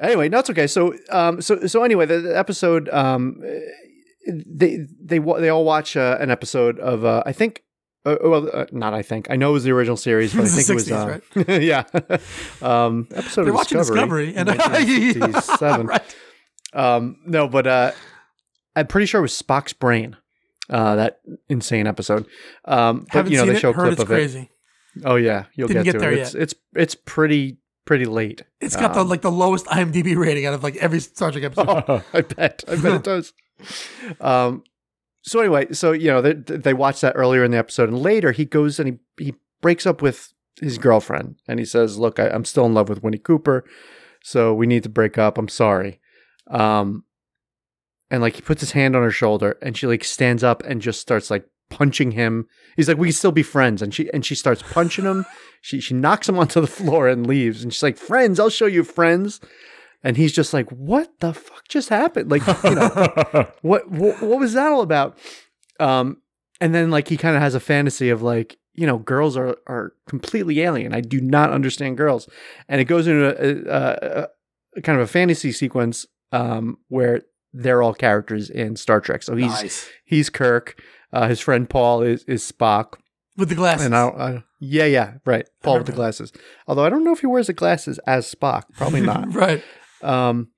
anyway, 0.00 0.28
no, 0.28 0.38
it's 0.40 0.50
okay. 0.50 0.66
So, 0.66 0.94
um, 1.10 1.40
so 1.40 1.66
so 1.66 1.82
anyway, 1.84 2.06
the, 2.06 2.20
the 2.20 2.36
episode, 2.38 2.88
um, 2.90 3.40
they 4.46 4.86
they 5.00 5.18
they 5.18 5.48
all 5.48 5.64
watch 5.64 5.96
uh, 5.96 6.16
an 6.20 6.30
episode 6.30 6.78
of 6.80 7.04
uh, 7.04 7.22
I 7.26 7.32
think. 7.32 7.62
Uh, 8.04 8.16
well, 8.22 8.48
uh, 8.52 8.66
not 8.70 8.94
I 8.94 9.02
think. 9.02 9.26
I 9.30 9.36
know 9.36 9.50
it 9.50 9.54
was 9.54 9.64
the 9.64 9.72
original 9.72 9.96
series, 9.96 10.32
but 10.32 10.44
I 10.44 10.48
think 10.48 10.66
the 10.66 11.20
it 11.34 11.36
was. 11.36 11.48
Uh, 11.48 11.52
yeah, 11.60 11.84
um, 12.62 13.08
episode 13.12 13.42
They're 13.44 13.50
of 13.50 13.56
watching 13.56 13.78
Discovery, 13.78 14.32
Discovery, 14.32 14.36
and 14.36 14.48
1967. 14.48 15.86
right. 15.86 16.16
Um, 16.72 17.16
no, 17.26 17.48
but 17.48 17.66
uh, 17.66 17.92
I'm 18.74 18.86
pretty 18.86 19.06
sure 19.06 19.20
it 19.20 19.22
was 19.22 19.40
Spock's 19.40 19.72
brain. 19.72 20.16
Uh, 20.68 20.96
that 20.96 21.20
insane 21.48 21.86
episode. 21.86 22.26
Um, 22.64 23.00
but 23.12 23.12
Haven't 23.12 23.32
you 23.32 23.38
know 23.38 23.46
they 23.46 23.54
it. 23.54 23.60
show 23.60 23.70
a 23.70 23.74
clip 23.74 23.92
it's 23.92 24.02
of 24.02 24.08
crazy. 24.08 24.50
it. 24.96 25.02
Oh 25.04 25.14
yeah, 25.16 25.44
you'll 25.54 25.68
Didn't 25.68 25.84
get, 25.84 25.92
get 25.92 25.98
to 25.98 25.98
there 26.00 26.12
it. 26.12 26.18
It's, 26.18 26.34
it's 26.34 26.54
it's 26.74 26.94
pretty 26.94 27.58
pretty 27.84 28.04
late. 28.04 28.42
It's 28.60 28.74
got 28.74 28.94
the 28.94 29.00
Um, 29.00 29.08
like 29.08 29.22
the 29.22 29.30
lowest 29.30 29.66
IMDb 29.66 30.16
rating 30.16 30.44
out 30.46 30.54
of 30.54 30.62
like 30.64 30.74
every 30.76 30.98
Star 31.00 31.30
Trek 31.30 31.44
episode. 31.44 31.68
Oh, 31.88 32.02
I 32.12 32.22
bet. 32.22 32.64
I 32.66 32.74
bet 32.76 32.94
it 32.94 33.02
does. 33.04 33.32
Um, 34.20 34.64
so 35.22 35.38
anyway, 35.40 35.72
so 35.72 35.92
you 35.92 36.08
know 36.08 36.20
they 36.20 36.32
they 36.34 36.74
watched 36.74 37.02
that 37.02 37.12
earlier 37.16 37.44
in 37.44 37.52
the 37.52 37.58
episode, 37.58 37.88
and 37.88 37.98
later 38.00 38.32
he 38.32 38.44
goes 38.44 38.80
and 38.80 38.98
he 39.16 39.24
he 39.24 39.34
breaks 39.60 39.86
up 39.86 40.02
with 40.02 40.32
his 40.60 40.78
girlfriend, 40.78 41.36
and 41.46 41.58
he 41.60 41.64
says, 41.64 41.96
"Look, 41.98 42.18
I, 42.18 42.28
I'm 42.28 42.44
still 42.44 42.66
in 42.66 42.74
love 42.74 42.88
with 42.88 43.02
Winnie 43.04 43.18
Cooper, 43.18 43.64
so 44.22 44.52
we 44.52 44.66
need 44.66 44.82
to 44.82 44.88
break 44.88 45.16
up. 45.16 45.38
I'm 45.38 45.48
sorry." 45.48 46.00
Um, 46.48 47.04
and 48.10 48.22
like 48.22 48.36
he 48.36 48.42
puts 48.42 48.60
his 48.60 48.72
hand 48.72 48.94
on 48.94 49.02
her 49.02 49.10
shoulder, 49.10 49.58
and 49.62 49.76
she 49.76 49.86
like 49.86 50.04
stands 50.04 50.44
up 50.44 50.62
and 50.64 50.80
just 50.80 51.00
starts 51.00 51.30
like 51.30 51.48
punching 51.70 52.12
him. 52.12 52.46
He's 52.76 52.88
like, 52.88 52.98
"We 52.98 53.08
can 53.08 53.14
still 53.14 53.32
be 53.32 53.42
friends," 53.42 53.82
and 53.82 53.92
she 53.92 54.12
and 54.12 54.24
she 54.24 54.34
starts 54.34 54.62
punching 54.62 55.04
him. 55.04 55.26
She 55.60 55.80
she 55.80 55.94
knocks 55.94 56.28
him 56.28 56.38
onto 56.38 56.60
the 56.60 56.66
floor 56.66 57.08
and 57.08 57.26
leaves, 57.26 57.62
and 57.62 57.72
she's 57.72 57.82
like, 57.82 57.96
"Friends, 57.96 58.38
I'll 58.38 58.50
show 58.50 58.66
you 58.66 58.84
friends." 58.84 59.40
And 60.02 60.16
he's 60.16 60.32
just 60.32 60.52
like, 60.52 60.70
"What 60.70 61.18
the 61.20 61.34
fuck 61.34 61.66
just 61.68 61.88
happened?" 61.88 62.30
Like, 62.30 62.46
you 62.64 62.74
know, 62.74 63.48
what 63.62 63.90
what, 63.90 64.22
what 64.22 64.38
was 64.38 64.52
that 64.52 64.70
all 64.70 64.82
about? 64.82 65.18
Um, 65.80 66.22
and 66.60 66.74
then 66.74 66.90
like 66.90 67.08
he 67.08 67.16
kind 67.16 67.36
of 67.36 67.42
has 67.42 67.54
a 67.54 67.60
fantasy 67.60 68.08
of 68.10 68.22
like, 68.22 68.56
you 68.74 68.86
know, 68.86 68.98
girls 68.98 69.36
are 69.36 69.56
are 69.66 69.94
completely 70.08 70.60
alien. 70.60 70.94
I 70.94 71.00
do 71.00 71.20
not 71.20 71.50
understand 71.50 71.96
girls, 71.96 72.28
and 72.68 72.80
it 72.80 72.84
goes 72.84 73.08
into 73.08 73.26
a, 73.26 74.22
a, 74.22 74.28
a 74.76 74.82
kind 74.82 74.98
of 74.98 75.04
a 75.04 75.10
fantasy 75.10 75.50
sequence 75.50 76.06
um, 76.32 76.78
where 76.88 77.22
they're 77.52 77.82
all 77.82 77.94
characters 77.94 78.50
in 78.50 78.76
Star 78.76 79.00
Trek. 79.00 79.22
So 79.22 79.36
he's 79.36 79.88
he's 80.04 80.30
Kirk. 80.30 80.82
Uh, 81.12 81.28
his 81.28 81.40
friend 81.40 81.68
Paul 81.68 82.02
is 82.02 82.24
is 82.24 82.50
Spock, 82.50 82.94
with 83.36 83.48
the 83.48 83.54
glasses. 83.54 83.86
and 83.86 83.96
I, 83.96 84.08
I 84.08 84.44
yeah 84.60 84.84
yeah 84.84 85.14
right 85.24 85.48
Paul 85.62 85.78
with 85.78 85.86
the 85.86 85.92
glasses. 85.92 86.32
Although 86.66 86.84
I 86.84 86.90
don't 86.90 87.04
know 87.04 87.12
if 87.12 87.20
he 87.20 87.26
wears 87.26 87.46
the 87.46 87.52
glasses 87.52 87.98
as 88.06 88.32
Spock. 88.32 88.64
Probably 88.76 89.00
not. 89.00 89.32
right. 89.34 89.62
Um, 90.02 90.48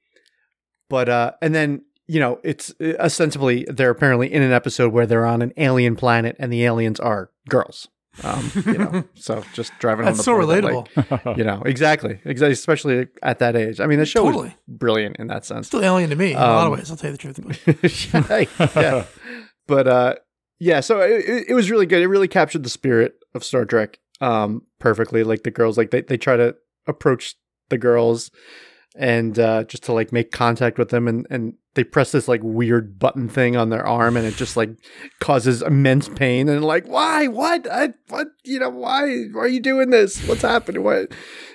but 0.88 1.08
uh, 1.08 1.32
and 1.42 1.54
then 1.54 1.84
you 2.06 2.20
know 2.20 2.40
it's 2.42 2.74
uh, 2.80 2.94
ostensibly 2.98 3.66
they're 3.68 3.90
apparently 3.90 4.32
in 4.32 4.42
an 4.42 4.52
episode 4.52 4.92
where 4.92 5.06
they're 5.06 5.26
on 5.26 5.42
an 5.42 5.52
alien 5.56 5.96
planet 5.96 6.36
and 6.38 6.52
the 6.52 6.64
aliens 6.64 6.98
are 6.98 7.30
girls. 7.48 7.88
Um, 8.24 8.50
you 8.66 8.78
know, 8.78 9.04
so 9.14 9.44
just 9.52 9.72
driving 9.78 10.04
home 10.04 10.14
That's 10.14 10.18
the 10.18 10.24
so 10.24 10.36
point 10.36 10.48
that, 10.48 10.64
relatable. 11.10 11.26
like, 11.26 11.36
you 11.38 11.44
know, 11.44 11.62
exactly, 11.64 12.20
exactly, 12.24 12.52
especially 12.52 13.06
at 13.22 13.38
that 13.38 13.54
age. 13.56 13.80
I 13.80 13.86
mean, 13.86 13.98
the 13.98 14.06
show 14.06 14.24
Totally. 14.24 14.48
was 14.48 14.54
brilliant 14.66 15.16
in 15.18 15.26
that 15.28 15.44
sense. 15.44 15.66
Still 15.68 15.84
alien 15.84 16.10
to 16.10 16.16
me 16.16 16.32
in 16.32 16.36
a 16.36 16.40
lot 16.40 16.66
of 16.66 16.72
Um, 16.72 16.78
ways. 16.78 16.90
I'll 16.90 16.96
tell 16.96 17.10
you 17.10 17.16
the 17.16 17.18
truth. 17.18 17.40
But 17.42 18.48
yeah, 18.54 18.80
yeah. 18.80 19.04
but 19.66 19.86
uh, 19.88 20.14
yeah. 20.58 20.80
So 20.80 21.00
it- 21.00 21.46
it 21.48 21.54
was 21.54 21.70
really 21.70 21.86
good. 21.86 22.02
It 22.02 22.08
really 22.08 22.28
captured 22.28 22.62
the 22.64 22.70
spirit 22.70 23.14
of 23.34 23.44
Star 23.44 23.64
Trek 23.64 23.98
um, 24.20 24.62
perfectly. 24.80 25.22
Like 25.24 25.42
the 25.44 25.50
girls, 25.50 25.78
like 25.78 25.90
they 25.90 26.00
they 26.02 26.16
try 26.16 26.36
to 26.36 26.56
approach 26.86 27.36
the 27.68 27.78
girls 27.78 28.30
and 28.98 29.38
uh, 29.38 29.62
just 29.62 29.84
to 29.84 29.92
like 29.92 30.12
make 30.12 30.32
contact 30.32 30.76
with 30.76 30.90
them, 30.90 31.06
and 31.06 31.24
and 31.30 31.54
they 31.74 31.84
press 31.84 32.10
this 32.10 32.26
like 32.26 32.40
weird 32.42 32.98
button 32.98 33.28
thing 33.28 33.56
on 33.56 33.70
their 33.70 33.86
arm, 33.86 34.16
and 34.16 34.26
it 34.26 34.34
just 34.34 34.56
like 34.56 34.70
causes 35.20 35.62
immense 35.62 36.08
pain. 36.08 36.48
And 36.48 36.64
like, 36.64 36.86
why? 36.86 37.28
What? 37.28 37.70
I, 37.70 37.94
what? 38.08 38.26
You 38.44 38.58
know, 38.58 38.70
why? 38.70 39.26
Why 39.32 39.42
are 39.42 39.48
you 39.48 39.60
doing 39.60 39.90
this? 39.90 40.26
What's 40.26 40.42
happening? 40.42 40.82
What? 40.82 41.12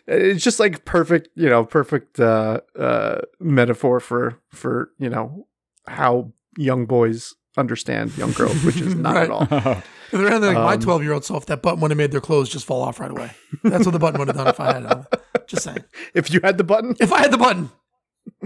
It's 0.07 0.43
just 0.43 0.59
like 0.59 0.85
perfect, 0.85 1.27
you 1.35 1.49
know, 1.49 1.65
perfect 1.65 2.19
uh, 2.19 2.61
uh, 2.79 3.19
metaphor 3.41 3.99
for 3.99 4.39
for 4.49 4.91
you 4.97 5.09
know 5.09 5.45
how 5.85 6.31
young 6.57 6.85
boys 6.85 7.35
understand 7.57 8.17
young 8.17 8.31
girls, 8.31 8.63
which 8.63 8.79
is 8.79 8.95
not 8.95 9.17
at 9.17 9.29
all. 9.29 9.83
if 10.13 10.19
they're 10.19 10.27
anything 10.29 10.55
like 10.55 10.63
my 10.63 10.73
Um, 10.75 10.79
12 10.79 11.03
year 11.03 11.13
old 11.13 11.25
self, 11.25 11.45
that 11.47 11.61
button 11.61 11.79
would 11.81 11.91
have 11.91 11.97
made 11.97 12.11
their 12.11 12.21
clothes 12.21 12.49
just 12.49 12.65
fall 12.65 12.81
off 12.81 12.99
right 12.99 13.11
away. 13.11 13.31
That's 13.63 13.85
what 13.85 13.91
the 13.91 13.99
button 13.99 14.19
would 14.19 14.27
have 14.29 14.37
done 14.37 14.47
if 14.47 14.59
I 14.59 14.73
had 14.73 14.83
it. 14.83 15.21
Just 15.47 15.63
saying. 15.63 15.83
If 16.13 16.31
you 16.31 16.39
had 16.43 16.57
the 16.57 16.63
button 16.63 16.95
If 16.99 17.11
I 17.11 17.19
had 17.21 17.31
the 17.31 17.37
button 17.37 17.69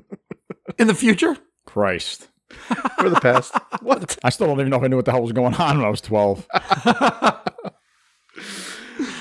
in 0.79 0.87
the 0.87 0.95
future, 0.95 1.37
Christ. 1.65 2.29
for 2.97 3.09
the 3.09 3.19
past, 3.19 3.53
what? 3.81 4.17
I 4.23 4.29
still 4.29 4.47
don't 4.47 4.59
even 4.59 4.69
know 4.69 4.77
if 4.77 4.83
I 4.83 4.87
knew 4.87 4.95
what 4.95 5.05
the 5.05 5.11
hell 5.11 5.21
was 5.21 5.33
going 5.33 5.53
on 5.55 5.77
when 5.77 5.85
I 5.85 5.89
was 5.89 6.01
12. 6.01 6.47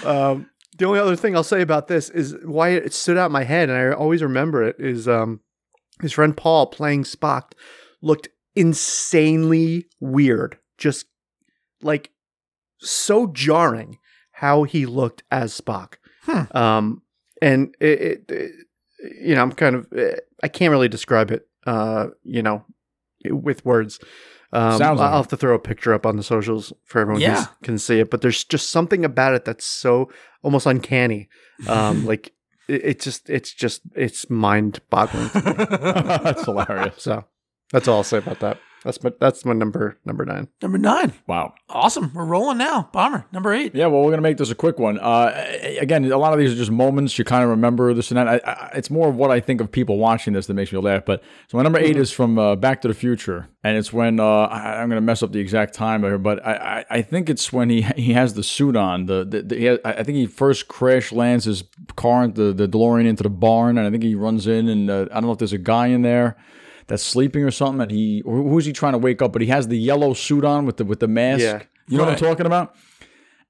Um, 0.05 0.49
the 0.79 0.85
only 0.85 1.01
other 1.01 1.17
thing 1.17 1.35
I'll 1.35 1.43
say 1.43 1.63
about 1.63 1.89
this 1.89 2.09
is 2.11 2.37
why 2.45 2.69
it 2.71 2.93
stood 2.93 3.17
out 3.17 3.27
in 3.27 3.33
my 3.33 3.43
head, 3.45 3.69
and 3.69 3.77
I 3.79 3.93
always 3.93 4.23
remember 4.23 4.63
it, 4.63 4.77
is 4.79 5.09
um, 5.09 5.41
his 6.01 6.13
friend 6.13 6.37
Paul 6.37 6.67
playing 6.67 7.03
Spock 7.05 7.53
looked 8.03 8.29
insanely 8.55 9.87
weird. 10.01 10.59
Just 10.79 11.07
like 11.83 12.11
so 12.91 13.27
jarring 13.29 13.99
how 14.33 14.65
he 14.65 14.87
looked 14.87 15.23
as 15.31 15.59
Spock. 15.59 15.95
Hmm. 16.23 16.57
Um, 16.57 17.03
and 17.43 17.75
it, 17.81 18.01
it, 18.01 18.31
it- 18.31 18.53
you 19.23 19.35
know, 19.35 19.43
I'm 19.43 19.53
kind 19.53 19.77
of, 19.77 19.87
eh, 19.97 20.17
I 20.43 20.49
can't 20.49 20.71
really 20.71 20.89
describe 20.89 21.31
it, 21.31 21.47
uh, 21.67 22.07
you 22.25 22.43
know, 22.43 22.65
with 23.31 23.65
words. 23.65 24.01
Um, 24.53 24.79
Sounds 24.79 25.01
I'll 25.01 25.19
have 25.19 25.29
to 25.29 25.37
throw 25.37 25.55
a 25.55 25.59
picture 25.61 25.93
up 25.93 26.07
on 26.07 26.17
the 26.17 26.23
socials 26.23 26.73
for 26.85 27.01
everyone 27.03 27.21
who 27.21 27.47
can 27.63 27.79
see 27.79 28.01
it. 28.01 28.11
But 28.11 28.23
there's 28.23 28.43
just 28.43 28.71
something 28.71 29.05
about 29.05 29.35
it 29.35 29.45
that's 29.45 29.67
so 29.67 30.11
almost 30.43 30.67
uncanny. 30.67 31.29
Um, 31.69 32.07
like 32.13 32.33
it, 32.69 32.85
it 32.85 33.01
just, 33.01 33.29
it's 33.29 33.53
just, 33.53 33.83
it's 33.95 34.29
mind 34.31 34.81
boggling. 34.91 35.29
That's 35.35 36.45
hilarious. 36.45 36.95
so 37.03 37.25
that's 37.73 37.87
all 37.89 37.99
I'll 37.99 38.03
say 38.05 38.19
about 38.19 38.41
that. 38.41 38.59
That's 38.87 39.03
my, 39.03 39.13
that's 39.19 39.45
my 39.45 39.53
number, 39.53 39.99
number 40.05 40.25
nine. 40.25 40.47
number 40.63 40.79
nine. 40.79 41.13
Wow. 41.27 41.55
Awesome. 41.69 42.13
We're 42.15 42.25
rolling 42.25 42.59
now. 42.59 42.89
Bomber. 42.93 43.27
Number 43.33 43.53
eight. 43.53 43.75
Yeah, 43.75 43.89
well, 43.89 44.03
we're 44.03 44.13
gonna 44.13 44.23
make 44.23 44.37
this 44.37 44.53
a 44.53 44.55
quick 44.55 44.79
one. 44.79 45.01
Uh, 45.01 45.35
again, 45.81 46.05
a 46.05 46.17
lot 46.17 46.33
of 46.33 46.39
these 46.39 46.53
are 46.53 46.57
just 46.57 46.71
moments 46.71 47.19
you 47.19 47.25
kind 47.25 47.43
of 47.43 47.51
remember 47.51 47.93
this 47.95 48.13
and 48.13 48.19
that. 48.19 48.29
I, 48.29 48.37
I, 48.49 48.71
it's 48.77 48.89
more 48.89 49.09
of 49.09 49.17
what 49.17 49.33
I 49.33 49.41
think 49.41 49.61
of 49.61 49.73
people 49.73 49.99
watching 49.99 50.35
this 50.35 50.47
that 50.47 50.55
makes 50.55 50.73
me 50.73 50.79
laugh. 50.79 51.05
But 51.05 51.25
so 51.49 51.57
my 51.57 51.65
number 51.65 51.81
8 51.81 51.97
is 51.97 52.13
from 52.13 52.39
uh, 52.39 52.55
Back 52.55 52.81
to 52.83 52.89
the 52.89 52.95
Future, 52.95 53.49
and 53.65 53.77
it's 53.77 53.93
when 53.93 54.21
uh, 54.21 54.25
I, 54.25 54.81
I'm 54.81 54.89
gonna 54.89 55.01
mess 55.01 55.21
up 55.21 55.33
the 55.33 55.41
exact 55.41 55.75
time 55.75 56.05
here, 56.05 56.17
but 56.17 56.47
I, 56.47 56.53
I, 56.53 56.85
I 56.99 57.03
think 57.03 57.29
it's 57.29 57.53
when 57.53 57.69
he 57.69 57.83
he 57.83 58.13
has 58.13 58.35
the 58.35 58.45
suit 58.45 58.77
on. 58.77 59.07
The, 59.07 59.25
the, 59.25 59.43
the 59.43 59.57
he 59.57 59.65
has, 59.65 59.81
I 59.85 60.05
think 60.05 60.17
he 60.17 60.27
first 60.27 60.69
crash 60.69 61.11
lands 61.11 61.45
his 61.45 61.65
car, 61.97 62.29
the 62.29 62.53
the 62.53 62.69
DeLorean 62.69 63.07
into 63.07 63.25
the 63.25 63.31
barn, 63.31 63.79
and 63.79 63.87
I 63.89 63.91
think 63.91 64.05
he 64.05 64.15
runs 64.15 64.47
in, 64.47 64.69
and 64.69 64.89
uh, 64.89 65.07
I 65.11 65.15
don't 65.15 65.25
know 65.25 65.33
if 65.33 65.39
there's 65.39 65.53
a 65.53 65.59
guy 65.59 65.89
in 65.89 66.03
there. 66.03 66.37
That's 66.89 67.03
sleeping 67.03 67.43
or 67.43 67.51
something, 67.51 67.81
and 67.83 67.91
he 67.91 68.23
or 68.23 68.37
who's 68.43 68.65
he 68.65 68.73
trying 68.73 68.93
to 68.93 68.99
wake 68.99 69.21
up? 69.21 69.33
But 69.33 69.43
he 69.43 69.49
has 69.49 69.69
the 69.69 69.79
yellow 69.79 70.15
suit 70.15 70.45
on 70.45 70.67
with 70.67 70.77
the 70.77 70.85
with 70.85 71.01
the 71.01 71.09
mask. 71.09 71.43
Yeah. 71.43 71.63
You 71.89 71.99
know 71.99 72.05
what 72.05 72.13
I'm 72.13 72.19
talking 72.19 72.47
about? 72.47 72.75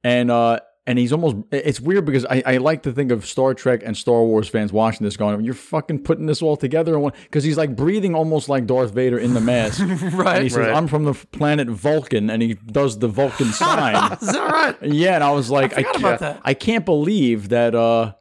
and 0.07 0.31
uh 0.31 0.61
and 0.89 1.01
he's 1.01 1.13
almost 1.13 1.35
it's 1.51 1.81
weird 1.81 2.05
because 2.05 2.25
I, 2.27 2.45
I 2.47 2.57
like 2.59 2.85
to 2.85 2.93
think 2.93 3.11
of 3.11 3.27
Star 3.27 3.55
Trek 3.55 3.83
and 3.85 3.97
Star 3.97 4.23
Wars 4.23 4.49
fans 4.49 4.73
watching 4.73 5.05
this 5.05 5.17
going, 5.17 5.45
You're 5.45 5.53
fucking 5.53 6.05
putting 6.05 6.27
this 6.27 6.41
all 6.43 6.57
together 6.57 6.97
in 6.97 7.11
because 7.25 7.43
he's 7.43 7.57
like 7.57 7.75
breathing 7.75 8.15
almost 8.15 8.49
like 8.49 8.67
Darth 8.67 8.93
Vader 8.93 9.19
in 9.19 9.35
the 9.35 9.41
mask. 9.41 9.81
Right. 9.81 10.37
And 10.37 10.45
he 10.45 10.49
says, 10.49 10.59
Right. 10.59 10.73
I'm 10.73 10.87
from 10.87 11.03
the 11.03 11.15
planet 11.15 11.69
Vulcan 11.69 12.31
and 12.31 12.41
he 12.41 12.55
does 12.55 13.01
the 13.01 13.09
Vulcan 13.09 13.47
sign. 13.53 14.13
Is 14.13 14.33
that 14.33 14.49
right? 14.49 14.77
yeah, 14.81 15.17
and 15.17 15.25
I 15.25 15.33
was 15.33 15.51
like, 15.51 15.73
I, 15.73 15.83
forgot 15.83 15.93
can't, 15.93 16.05
about 16.05 16.19
that. 16.21 16.41
I 16.45 16.55
can't 16.55 16.85
believe 16.85 17.49
that 17.49 17.75
uh 17.75 18.15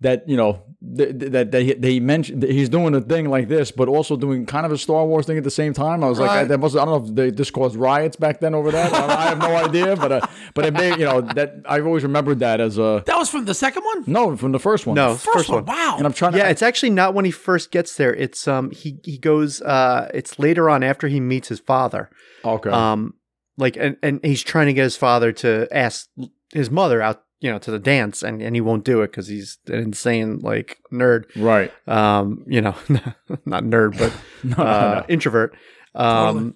that, 0.00 0.26
you 0.26 0.38
know, 0.38 0.62
th- 0.96 1.18
th- 1.18 1.32
that 1.32 1.50
they 1.50 1.72
they 1.74 2.00
mentioned 2.00 2.42
that 2.42 2.50
he's 2.50 2.68
doing 2.68 2.94
a 2.94 3.00
thing 3.00 3.28
like 3.28 3.48
this, 3.48 3.70
but 3.70 3.88
also 3.88 4.16
doing 4.16 4.46
kind 4.46 4.64
of 4.66 4.72
a 4.72 4.78
Star 4.78 5.04
Wars 5.06 5.26
thing 5.26 5.36
at 5.38 5.44
the 5.44 5.50
same 5.50 5.72
time. 5.72 6.02
I 6.04 6.08
was 6.08 6.18
like, 6.18 6.30
I, 6.30 6.44
that 6.44 6.58
must 6.58 6.76
I 6.76 6.84
don't 6.84 7.02
know 7.02 7.08
if 7.08 7.14
they, 7.14 7.30
this 7.30 7.50
caused 7.50 7.76
riots 7.76 8.16
back 8.16 8.40
then 8.40 8.54
over 8.54 8.70
that. 8.70 8.92
I, 8.92 9.06
I 9.06 9.28
have 9.28 9.38
no 9.38 9.54
idea, 9.56 9.96
but 9.96 10.12
uh, 10.12 10.20
but 10.54 10.66
it 10.66 10.72
may 10.74 10.90
you 10.90 11.04
know 11.04 11.20
that 11.20 11.56
I've 11.66 11.86
always 11.86 12.02
remembered 12.02 12.38
that 12.40 12.60
as 12.60 12.78
a 12.78 13.02
That 13.06 13.16
was 13.18 13.28
from 13.30 13.44
the 13.44 13.54
second 13.54 13.82
one. 13.84 14.04
no 14.06 14.36
from 14.36 14.52
the 14.52 14.58
first 14.58 14.86
one. 14.86 14.94
No, 14.96 15.14
First, 15.16 15.48
one. 15.48 15.64
Wow. 15.64 15.96
and 15.98 16.06
I'm 16.06 16.12
trying 16.12 16.32
to 16.32 16.38
Yeah, 16.38 16.48
it's 16.48 16.62
actually 16.62 16.90
not 16.90 17.14
when 17.14 17.24
he 17.24 17.30
first 17.30 17.70
gets 17.70 17.96
there. 17.96 18.14
It's 18.14 18.48
um 18.48 18.70
he 18.70 18.98
he 19.04 19.18
goes 19.18 19.60
uh 19.62 20.10
it's 20.14 20.38
later 20.38 20.70
on 20.70 20.82
after 20.82 21.08
he 21.08 21.20
meets 21.20 21.48
his 21.48 21.60
father. 21.60 22.10
okay. 22.44 22.70
Um 22.70 23.14
like 23.58 23.76
and, 23.76 23.96
and 24.02 24.20
he's 24.24 24.42
trying 24.42 24.68
to 24.68 24.72
get 24.72 24.84
his 24.84 24.96
father 24.96 25.32
to 25.32 25.68
ask 25.70 26.08
his 26.54 26.70
mother 26.70 27.02
out, 27.02 27.22
you 27.40 27.50
know, 27.50 27.58
to 27.58 27.70
the 27.70 27.78
dance 27.78 28.22
and, 28.22 28.42
and 28.42 28.54
he 28.54 28.60
won't 28.60 28.84
do 28.84 29.00
it 29.02 29.12
cuz 29.12 29.26
he's 29.28 29.58
an 29.66 29.74
insane 29.74 30.38
like 30.40 30.78
nerd. 30.92 31.24
right. 31.36 31.72
Um, 31.88 32.44
you 32.46 32.60
know, 32.60 32.74
not 33.46 33.64
nerd 33.64 33.98
but 33.98 34.12
No, 34.44 34.62
no, 34.62 34.70
uh, 34.70 34.94
no. 35.00 35.04
introvert. 35.08 35.54
Um 35.94 36.34
Totally. 36.36 36.54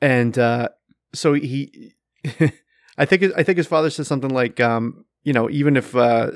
and 0.00 0.38
uh 0.38 0.68
so 1.14 1.32
he 1.34 1.94
I 2.98 3.04
think 3.04 3.24
I 3.36 3.42
think 3.42 3.58
his 3.58 3.66
father 3.66 3.90
said 3.90 4.06
something 4.06 4.30
like 4.32 4.60
um 4.60 5.04
you 5.24 5.32
know, 5.32 5.48
even 5.50 5.76
if 5.76 5.94
uh 5.96 6.32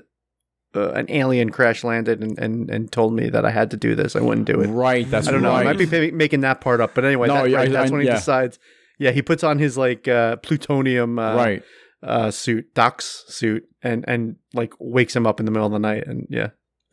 uh, 0.74 0.90
an 0.90 1.06
alien 1.08 1.48
crash 1.48 1.82
landed 1.84 2.22
and, 2.22 2.38
and, 2.38 2.70
and 2.70 2.92
told 2.92 3.14
me 3.14 3.30
that 3.30 3.46
I 3.46 3.50
had 3.50 3.70
to 3.70 3.78
do 3.78 3.94
this. 3.94 4.14
I 4.14 4.20
wouldn't 4.20 4.46
do 4.46 4.60
it. 4.60 4.66
Right. 4.66 5.08
That's 5.10 5.26
I 5.26 5.30
don't 5.30 5.40
know. 5.40 5.50
right. 5.52 5.60
I 5.66 5.72
might 5.72 5.78
be 5.78 5.86
pa- 5.86 6.14
making 6.14 6.40
that 6.42 6.60
part 6.60 6.82
up, 6.82 6.94
but 6.94 7.02
anyway, 7.04 7.28
No, 7.28 7.34
that, 7.34 7.50
yeah, 7.50 7.56
right, 7.58 7.68
I- 7.68 7.72
that's 7.72 7.90
I- 7.90 7.92
when 7.92 8.02
he 8.02 8.06
yeah. 8.08 8.14
decides. 8.16 8.58
Yeah, 8.98 9.10
he 9.12 9.22
puts 9.22 9.42
on 9.42 9.58
his 9.58 9.78
like 9.78 10.06
uh, 10.06 10.36
plutonium 10.36 11.18
uh, 11.18 11.34
right. 11.34 11.62
Uh, 12.06 12.30
suit, 12.30 12.72
Doc's 12.74 13.24
suit, 13.28 13.64
and 13.82 14.04
and 14.08 14.36
like 14.54 14.72
wakes 14.78 15.14
him 15.14 15.26
up 15.26 15.40
in 15.40 15.46
the 15.46 15.52
middle 15.52 15.66
of 15.66 15.72
the 15.72 15.78
night, 15.78 16.06
and 16.06 16.26
yeah, 16.30 16.44
it 16.46 16.52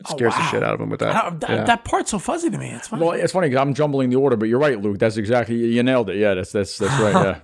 Oh, 0.09 0.15
scares 0.15 0.35
the 0.35 0.43
shit 0.49 0.63
out 0.63 0.73
of 0.73 0.81
him 0.81 0.89
with 0.89 0.99
that. 1.01 1.39
that, 1.39 1.49
yeah. 1.49 1.63
that 1.63 1.85
part's 1.85 2.11
so 2.11 2.19
fuzzy 2.19 2.49
to 2.49 2.57
me. 2.57 2.69
It's 2.71 2.87
funny. 2.89 3.05
Well, 3.05 3.11
it's 3.13 3.31
funny 3.33 3.49
'cause 3.49 3.59
I'm 3.59 3.73
jumbling 3.73 4.09
the 4.09 4.17
order, 4.17 4.35
but 4.35 4.49
you're 4.49 4.59
right, 4.59 4.81
Luke. 4.81 4.99
That's 4.99 5.17
exactly 5.17 5.55
you 5.55 5.83
nailed 5.83 6.09
it. 6.09 6.17
Yeah, 6.17 6.33
that's 6.33 6.51
that's 6.51 6.77
that's 6.77 6.99
right. 7.01 7.13
Yeah, 7.25 7.39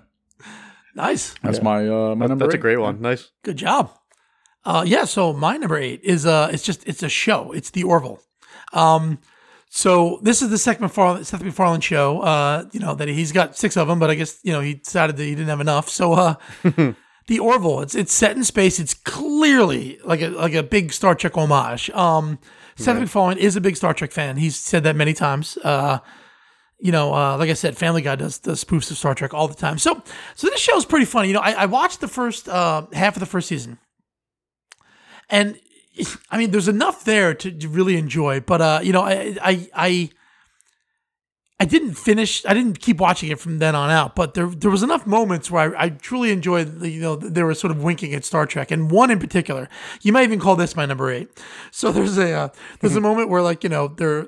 nice. 0.96 1.36
that's 1.44 1.58
Yeah. 1.60 1.64
my 1.64 1.88
uh 1.88 2.16
my 2.16 2.26
That- 2.26 2.30
number. 2.30 2.46
that's 2.46 2.56
a 2.56 2.58
great 2.58 2.78
one. 2.78 3.02
Nice. 3.02 3.32
Good 3.44 3.58
job. 3.58 3.92
Uh, 4.66 4.84
yeah. 4.86 5.06
So 5.06 5.32
my 5.34 5.56
number 5.58 5.78
eight 5.78 6.02
is 6.04 6.26
uh, 6.26 6.50
it's 6.52 6.64
just 6.64 6.86
it's 6.88 7.02
a 7.04 7.10
show. 7.10 7.52
It's 7.54 7.70
the 7.72 7.84
Orville. 7.84 8.20
Um, 8.74 9.20
so 9.70 10.20
this 10.24 10.42
is 10.42 10.50
the 10.50 10.58
Seth 10.58 10.80
MacFarlane, 10.82 11.24
Seth 11.24 11.44
MacFarlane 11.44 11.80
show. 11.82 12.20
Uh, 12.22 12.66
you 12.72 12.80
know 12.80 12.94
that 12.96 13.08
he's 13.08 13.32
got 13.32 13.56
six 13.58 13.78
of 13.78 13.88
them, 13.88 14.00
but 14.00 14.10
I 14.10 14.16
guess 14.16 14.40
you 14.44 14.52
know 14.52 14.60
he 14.62 14.74
decided 14.76 15.16
that 15.16 15.24
he 15.24 15.32
didn't 15.32 15.48
have 15.48 15.62
enough. 15.62 15.88
So 15.90 16.14
uh, 16.14 16.36
the 17.30 17.40
Orville. 17.40 17.82
It's 17.82 17.96
it's 17.96 18.12
set 18.12 18.36
in 18.36 18.44
space. 18.44 18.80
It's 18.80 18.96
clearly 18.96 20.00
like 20.04 20.22
a 20.22 20.30
like 20.30 20.56
a 20.56 20.64
big 20.64 20.92
Star 20.92 21.14
Trek 21.16 21.38
homage. 21.38 21.90
Um, 21.92 22.40
Seth 22.76 22.98
MacFarlane 22.98 23.38
is 23.38 23.56
a 23.56 23.62
big 23.62 23.78
Star 23.78 23.94
Trek 23.94 24.12
fan. 24.12 24.38
He's 24.38 24.58
said 24.58 24.84
that 24.84 24.96
many 24.96 25.14
times. 25.14 25.58
Uh, 25.64 26.00
you 26.80 26.92
know, 26.92 27.14
uh, 27.14 27.38
like 27.38 27.50
I 27.50 27.54
said, 27.54 27.78
Family 27.78 28.02
Guy 28.02 28.16
does 28.16 28.40
does 28.40 28.64
spoofs 28.64 28.90
of 28.90 28.98
Star 28.98 29.14
Trek 29.14 29.34
all 29.34 29.48
the 29.48 29.54
time. 29.54 29.78
So 29.78 30.02
so 30.34 30.48
this 30.48 30.60
show 30.60 30.76
is 30.76 30.86
pretty 30.86 31.06
funny. 31.06 31.28
You 31.28 31.36
know, 31.36 31.42
I, 31.42 31.52
I 31.52 31.66
watched 31.68 32.02
the 32.02 32.08
first 32.08 32.50
uh, 32.50 32.88
half 32.94 33.16
of 33.16 33.20
the 33.20 33.28
first 33.28 33.48
season, 33.48 33.78
and 35.30 35.60
I 36.32 36.40
mean, 36.40 36.50
there's 36.50 36.68
enough 36.68 37.06
there 37.06 37.36
to, 37.36 37.52
to 37.52 37.70
really 37.70 37.96
enjoy. 37.96 38.40
But 38.40 38.60
uh, 38.60 38.80
you 38.82 38.92
know, 38.92 39.04
I 39.04 39.38
I 39.42 39.70
I 39.76 40.10
I 41.62 41.66
didn't 41.66 41.96
finish. 41.96 42.46
I 42.46 42.54
didn't 42.54 42.80
keep 42.80 43.00
watching 43.00 43.30
it 43.30 43.40
from 43.40 43.60
then 43.60 43.76
on 43.76 43.90
out. 43.90 44.16
But 44.16 44.34
there 44.34 44.48
there 44.48 44.72
was 44.72 44.82
enough 44.82 45.06
moments 45.06 45.52
where 45.52 45.76
I, 45.78 45.86
I 45.86 45.90
truly 45.90 46.32
enjoyed. 46.32 46.80
The, 46.80 46.90
you 46.90 47.02
know, 47.02 47.18
they 47.18 47.44
were 47.44 47.54
sort 47.54 47.72
of 47.72 47.84
winking 47.84 48.14
at 48.14 48.24
Star 48.24 48.46
Trek, 48.46 48.72
and 48.72 48.90
one 48.90 49.12
in 49.12 49.20
particular. 49.20 49.68
You 50.02 50.14
might 50.14 50.24
even 50.24 50.40
call 50.40 50.56
this 50.56 50.76
my 50.76 50.86
number 50.86 51.12
eight. 51.12 51.30
So 51.72 51.92
there's 51.92 52.18
a 52.18 52.32
uh, 52.32 52.50
there's 52.80 52.96
a 52.96 53.02
moment 53.02 53.30
where 53.30 53.42
like 53.42 53.64
you 53.64 53.70
know 53.70 53.90
there 53.90 54.28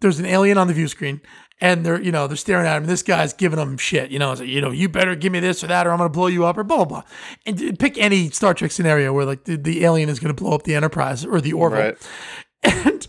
there's 0.00 0.18
an 0.18 0.26
alien 0.26 0.58
on 0.58 0.66
the 0.66 0.74
view 0.74 0.88
screen. 0.88 1.20
And 1.62 1.84
they're, 1.84 2.00
you 2.00 2.10
know, 2.10 2.26
they're 2.26 2.38
staring 2.38 2.66
at 2.66 2.78
him. 2.78 2.84
And 2.84 2.90
this 2.90 3.02
guy's 3.02 3.34
giving 3.34 3.58
them 3.58 3.76
shit. 3.76 4.10
You 4.10 4.18
know, 4.18 4.32
it's 4.32 4.40
like, 4.40 4.48
you 4.48 4.62
know, 4.62 4.70
you 4.70 4.88
better 4.88 5.14
give 5.14 5.30
me 5.30 5.40
this 5.40 5.62
or 5.62 5.66
that, 5.66 5.86
or 5.86 5.90
I'm 5.90 5.98
gonna 5.98 6.08
blow 6.08 6.28
you 6.28 6.46
up, 6.46 6.56
or 6.56 6.64
blah 6.64 6.78
blah 6.78 6.84
blah. 6.86 7.02
And 7.44 7.78
pick 7.78 7.98
any 7.98 8.30
Star 8.30 8.54
Trek 8.54 8.72
scenario 8.72 9.12
where 9.12 9.26
like 9.26 9.44
the, 9.44 9.56
the 9.56 9.84
alien 9.84 10.08
is 10.08 10.18
gonna 10.18 10.32
blow 10.32 10.54
up 10.54 10.62
the 10.62 10.74
Enterprise 10.74 11.22
or 11.22 11.38
the 11.42 11.52
Orville 11.52 11.80
Right. 11.80 12.08
and 12.62 13.06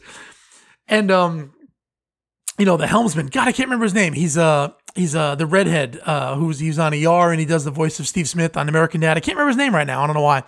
and 0.90 1.12
um 1.12 1.54
you 2.62 2.66
know 2.66 2.78
the 2.78 2.86
helmsman. 2.86 3.26
God 3.26 3.48
i 3.48 3.52
can't 3.52 3.68
remember 3.68 3.86
his 3.86 3.96
name. 3.96 4.14
He's 4.14 4.38
uh 4.38 4.74
he's 4.94 5.16
uh 5.16 5.34
the 5.34 5.48
redhead 5.48 6.00
uh 6.06 6.36
who's 6.36 6.60
he's 6.60 6.78
on 6.78 6.94
er 6.94 7.32
and 7.32 7.40
he 7.40 7.46
does 7.48 7.66
the 7.66 7.72
voice 7.72 8.00
of 8.00 8.08
steve 8.08 8.30
smith 8.30 8.56
on 8.56 8.70
american 8.70 9.02
dad. 9.02 9.18
I 9.18 9.20
can't 9.20 9.36
remember 9.36 9.50
his 9.50 9.58
name 9.58 9.74
right 9.74 9.88
now. 9.88 10.04
I 10.04 10.06
don't 10.06 10.16
know 10.16 10.22
why. 10.22 10.44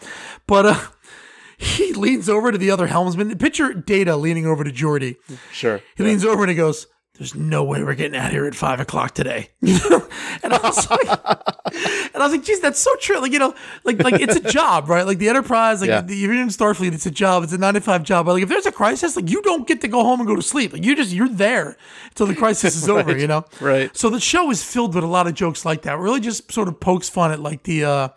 But 0.45 0.65
uh 0.67 0.79
he 1.57 1.91
leans 1.93 2.29
over 2.29 2.51
to 2.51 2.57
the 2.57 2.69
other 2.69 2.85
helmsman. 2.85 3.35
Picture 3.39 3.73
data 3.73 4.15
leaning 4.15 4.45
over 4.45 4.63
to 4.63 4.69
Geordi. 4.71 5.15
Sure. 5.51 5.81
he 5.95 6.03
leans 6.03 6.23
over 6.23 6.43
and 6.43 6.51
he 6.51 6.55
goes 6.55 6.85
there's 7.17 7.35
no 7.35 7.63
way 7.63 7.83
we're 7.83 7.93
getting 7.93 8.17
out 8.19 8.27
of 8.27 8.31
here 8.31 8.45
at 8.45 8.55
five 8.55 8.79
o'clock 8.79 9.13
today. 9.13 9.49
You 9.61 9.77
know? 9.89 10.07
And 10.41 10.51
I 10.51 10.57
was 10.63 10.89
like, 10.89 11.07
and 11.07 12.15
I 12.15 12.19
was 12.25 12.31
like, 12.31 12.43
geez, 12.43 12.59
that's 12.59 12.79
so 12.79 12.95
true. 12.95 13.19
Like, 13.19 13.31
you 13.31 13.37
know, 13.39 13.53
like, 13.83 14.01
like 14.03 14.15
it's 14.19 14.35
a 14.35 14.39
job, 14.39 14.89
right? 14.89 15.05
Like 15.05 15.19
the 15.19 15.29
enterprise, 15.29 15.81
like 15.81 15.89
Yeah. 15.89 16.01
the, 16.01 16.13
if 16.13 16.19
you're 16.19 16.33
in 16.33 16.47
Starfleet, 16.47 16.91
it's 16.93 17.05
a 17.05 17.11
job. 17.11 17.43
It's 17.43 17.53
a 17.53 17.57
nine 17.59 17.75
to 17.75 17.81
five 17.81 18.01
job. 18.03 18.25
But 18.25 18.33
like, 18.33 18.43
if 18.43 18.49
there's 18.49 18.65
a 18.65 18.71
crisis, 18.71 19.15
like 19.15 19.29
you 19.29 19.41
don't 19.43 19.67
get 19.67 19.81
to 19.81 19.87
go 19.87 20.03
home 20.03 20.19
and 20.21 20.27
go 20.27 20.35
to 20.35 20.41
sleep. 20.41 20.73
Like 20.73 20.83
you 20.83 20.95
just, 20.95 21.11
you're 21.13 21.29
there 21.29 21.77
until 22.09 22.25
the 22.25 22.35
crisis 22.35 22.75
is 22.75 22.89
over, 22.95 23.15
you 23.15 23.27
know? 23.27 23.45
Right. 23.61 23.95
So 23.95 24.09
the 24.09 24.19
show 24.19 24.49
is 24.49 24.63
filled 24.63 24.95
with 24.95 25.03
a 25.03 25.07
lot 25.07 25.27
of 25.27 25.35
jokes 25.35 25.65
like 25.65 25.83
that. 25.83 25.99
Really 25.99 26.19
just 26.19 26.51
sort 26.51 26.67
of 26.67 26.79
pokes 26.79 27.09
fun 27.09 27.31
at 27.31 27.39
like 27.39 27.61
the, 27.63 27.83
uh, 27.85 28.07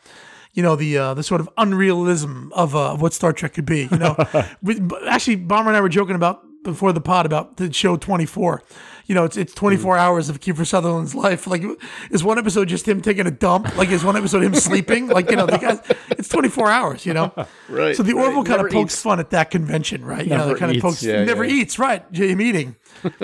you 0.54 0.62
know 0.62 0.74
the 0.74 0.96
uh, 0.96 1.12
the 1.12 1.22
sort 1.22 1.42
of 1.42 1.50
unrealism 1.58 2.50
of, 2.54 2.74
uh, 2.74 2.92
of 2.94 3.02
what 3.02 3.12
Star 3.12 3.34
Trek 3.34 3.52
could 3.52 3.66
be. 3.66 3.88
You 3.92 3.98
know, 3.98 4.16
we, 4.62 4.80
actually, 5.06 5.36
Bomber 5.36 5.68
and 5.68 5.76
I 5.76 5.82
were 5.82 5.90
joking 5.90 6.16
about 6.16 6.45
before 6.66 6.92
the 6.92 7.00
pod 7.00 7.26
about 7.26 7.56
the 7.56 7.72
show 7.72 7.96
Twenty 7.96 8.26
Four. 8.26 8.62
You 9.06 9.14
know, 9.14 9.24
it's 9.24 9.36
it's 9.36 9.54
twenty 9.54 9.76
four 9.76 9.96
hours 9.96 10.28
of 10.28 10.40
Kiefer 10.40 10.66
Sutherland's 10.66 11.14
life. 11.14 11.46
Like, 11.46 11.62
is 12.10 12.24
one 12.24 12.38
episode 12.38 12.68
just 12.68 12.86
him 12.86 13.00
taking 13.00 13.26
a 13.26 13.30
dump? 13.30 13.76
Like, 13.76 13.88
is 13.90 14.04
one 14.04 14.16
episode 14.16 14.42
him 14.42 14.54
sleeping? 14.68 15.06
Like, 15.08 15.30
you 15.30 15.36
know, 15.36 15.46
the 15.46 15.58
guys, 15.58 15.80
it's 16.10 16.28
twenty 16.28 16.48
four 16.48 16.70
hours. 16.70 17.06
You 17.06 17.14
know, 17.14 17.32
Right. 17.68 17.94
So 17.96 18.02
the 18.02 18.14
right. 18.14 18.24
Orville 18.26 18.44
kind 18.44 18.56
Never 18.58 18.68
of 18.68 18.72
pokes 18.74 18.94
eats. 18.94 19.02
fun 19.02 19.20
at 19.20 19.30
that 19.30 19.50
convention, 19.50 20.04
right? 20.04 20.24
You 20.24 20.30
know, 20.30 20.38
Never 20.38 20.54
they 20.54 20.60
kind 20.60 20.76
of 20.76 20.82
pokes 20.82 21.02
yeah, 21.02 21.24
never 21.24 21.44
yeah. 21.44 21.54
eats, 21.54 21.78
right? 21.78 22.04
Him 22.14 22.40
eating. 22.40 22.76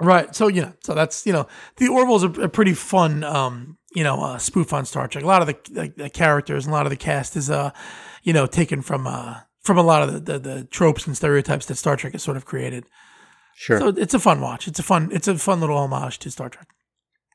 Right. 0.00 0.34
So, 0.34 0.48
you 0.48 0.62
know, 0.62 0.72
so 0.82 0.92
that's, 0.94 1.24
you 1.24 1.32
know, 1.32 1.46
the 1.76 1.86
Orville's 1.88 2.24
a, 2.24 2.30
a 2.42 2.48
pretty 2.48 2.74
fun, 2.74 3.22
um, 3.22 3.78
you 3.94 4.02
know, 4.02 4.20
uh, 4.20 4.38
spoof 4.38 4.72
on 4.72 4.84
Star 4.86 5.06
Trek. 5.06 5.22
A 5.22 5.26
lot 5.26 5.40
of 5.40 5.46
the, 5.46 5.56
the, 5.70 5.92
the 5.96 6.10
characters 6.10 6.66
and 6.66 6.72
a 6.72 6.76
lot 6.76 6.84
of 6.84 6.90
the 6.90 6.96
cast 6.96 7.36
is, 7.36 7.48
uh, 7.48 7.70
you 8.24 8.32
know, 8.32 8.46
taken 8.46 8.82
from, 8.82 9.06
uh, 9.06 9.36
from 9.64 9.78
a 9.78 9.82
lot 9.82 10.02
of 10.02 10.12
the, 10.12 10.20
the, 10.32 10.38
the 10.38 10.64
tropes 10.64 11.06
and 11.06 11.16
stereotypes 11.16 11.66
that 11.66 11.76
Star 11.76 11.96
Trek 11.96 12.12
has 12.12 12.22
sort 12.22 12.36
of 12.36 12.44
created. 12.44 12.84
Sure. 13.56 13.80
So 13.80 13.88
it's 13.88 14.14
a 14.14 14.18
fun 14.18 14.40
watch. 14.40 14.68
It's 14.68 14.78
a 14.78 14.82
fun, 14.82 15.08
it's 15.12 15.28
a 15.28 15.36
fun 15.36 15.60
little 15.60 15.78
homage 15.78 16.18
to 16.20 16.30
Star 16.30 16.48
Trek. 16.48 16.68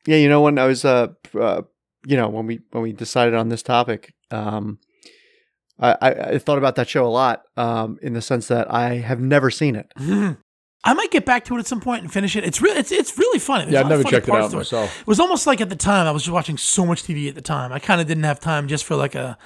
Yeah, 0.06 0.18
you 0.18 0.30
know 0.30 0.42
when 0.42 0.58
I 0.58 0.66
was 0.66 0.86
uh, 0.86 1.08
uh 1.38 1.64
you 2.06 2.16
know 2.16 2.30
when 2.30 2.46
we 2.46 2.62
when 2.72 2.84
we 2.84 2.94
decided 2.94 3.34
on 3.34 3.50
this 3.50 3.62
topic, 3.62 4.14
um, 4.32 4.80
I, 5.78 5.98
I 6.02 6.10
I 6.12 6.38
thought 6.40 6.58
about 6.58 6.76
that 6.76 6.88
show 6.88 7.06
a 7.06 7.08
lot, 7.10 7.44
um, 7.58 8.00
in 8.02 8.14
the 8.14 8.22
sense 8.22 8.48
that 8.48 8.74
I 8.74 8.96
have 8.96 9.20
never 9.20 9.50
seen 9.52 9.76
it. 9.76 9.92
I 10.84 10.94
might 10.94 11.12
get 11.12 11.26
back 11.26 11.44
to 11.46 11.56
it 11.58 11.60
at 11.60 11.68
some 11.68 11.82
point 11.82 12.04
and 12.04 12.12
finish 12.12 12.38
it. 12.38 12.46
It's 12.46 12.62
really, 12.62 12.80
it's, 12.80 12.92
it's 12.92 13.18
really 13.18 13.40
funny. 13.40 13.66
There's 13.66 13.74
Yeah, 13.74 13.82
a 13.82 13.84
I've 13.84 13.90
never 13.90 14.04
checked 14.04 14.30
it 14.30 14.34
out 14.34 14.52
to 14.52 14.58
myself. 14.58 15.02
It 15.02 15.08
was 15.08 15.20
almost 15.20 15.46
like 15.46 15.60
at 15.60 15.70
the 15.70 15.76
time 15.76 16.08
I 16.08 16.12
was 16.12 16.24
just 16.24 16.34
watching 16.34 16.58
so 16.58 16.86
much 16.86 17.04
TV 17.04 17.28
at 17.28 17.36
the 17.36 17.42
time. 17.42 17.74
I 17.74 17.80
kind 17.80 18.00
of 18.00 18.08
didn't 18.08 18.24
have 18.24 18.40
time 18.40 18.70
just 18.70 18.86
for 18.86 18.96
like 18.96 19.14
a 19.14 19.38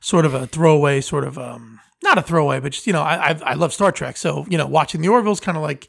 sort 0.00 0.26
of 0.26 0.34
a 0.34 0.48
throwaway, 0.48 1.00
sort 1.00 1.22
of 1.22 1.38
um, 1.38 1.78
not 2.02 2.18
a 2.18 2.22
throwaway, 2.22 2.60
but 2.60 2.72
just 2.72 2.86
you 2.86 2.92
know, 2.92 3.02
I 3.02 3.30
I, 3.30 3.40
I 3.44 3.54
love 3.54 3.72
Star 3.72 3.92
Trek, 3.92 4.16
so 4.16 4.46
you 4.48 4.58
know, 4.58 4.66
watching 4.66 5.00
the 5.00 5.08
Orville's 5.08 5.40
kind 5.40 5.56
of 5.56 5.62
like, 5.62 5.88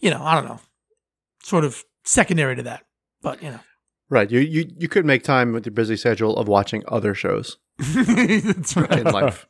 you 0.00 0.10
know, 0.10 0.22
I 0.22 0.34
don't 0.34 0.44
know, 0.44 0.60
sort 1.42 1.64
of 1.64 1.84
secondary 2.04 2.56
to 2.56 2.62
that, 2.64 2.84
but 3.22 3.42
you 3.42 3.50
know, 3.50 3.60
Right. 4.10 4.28
You 4.28 4.40
you 4.40 4.68
you 4.76 4.88
could 4.88 5.06
make 5.06 5.22
time 5.22 5.52
with 5.52 5.64
your 5.64 5.72
busy 5.72 5.96
schedule 5.96 6.36
of 6.36 6.48
watching 6.48 6.82
other 6.88 7.14
shows 7.14 7.58
that's 7.78 8.76
right. 8.76 8.98
in 8.98 9.04
life. 9.04 9.46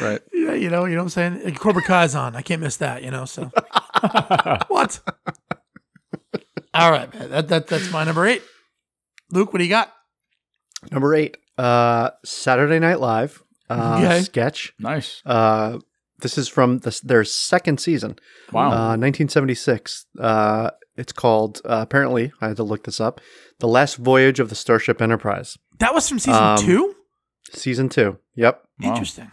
right. 0.00 0.20
Yeah, 0.44 0.52
you 0.52 0.68
know, 0.68 0.84
you 0.84 0.94
know 0.94 0.98
what 1.00 1.04
I'm 1.04 1.08
saying? 1.08 1.42
Like, 1.42 1.58
Cobra 1.58 1.80
Kai's 1.82 2.14
on. 2.14 2.36
I 2.36 2.42
can't 2.42 2.60
miss 2.60 2.76
that, 2.76 3.02
you 3.02 3.10
know, 3.10 3.24
so 3.24 3.44
what? 4.68 5.00
All 6.74 6.90
right, 6.90 7.12
man. 7.14 7.30
That, 7.30 7.48
that 7.48 7.66
that's 7.66 7.90
my 7.90 8.04
number 8.04 8.26
eight. 8.26 8.42
Luke, 9.30 9.54
what 9.54 9.60
do 9.60 9.64
you 9.64 9.70
got? 9.70 9.90
Number 10.92 11.14
eight, 11.14 11.38
uh, 11.56 12.10
Saturday 12.26 12.78
Night 12.78 13.00
Live 13.00 13.42
uh, 13.70 13.96
Okay. 14.02 14.20
sketch. 14.22 14.72
Nice. 14.78 15.22
Uh, 15.26 15.78
this 16.20 16.38
is 16.38 16.48
from 16.48 16.78
the, 16.78 16.98
their 17.04 17.24
second 17.24 17.80
season, 17.80 18.18
Wow. 18.52 18.66
uh, 18.68 18.96
1976. 18.96 20.06
Uh, 20.18 20.70
it's 20.96 21.12
called 21.12 21.60
uh, 21.64 21.78
apparently 21.82 22.32
I 22.40 22.48
had 22.48 22.56
to 22.58 22.62
look 22.62 22.84
this 22.84 23.00
up. 23.00 23.20
The 23.58 23.66
Last 23.68 23.96
Voyage 23.96 24.38
of 24.40 24.48
the 24.48 24.54
Starship 24.54 25.02
Enterprise, 25.02 25.58
That 25.80 25.92
was 25.94 26.08
from 26.08 26.18
season 26.18 26.42
Um, 26.42 26.58
two? 26.58 26.94
season 27.52 27.88
two. 27.88 28.18
Yep, 28.36 28.62
Wow. 28.80 28.88
Interesting. 28.90 29.30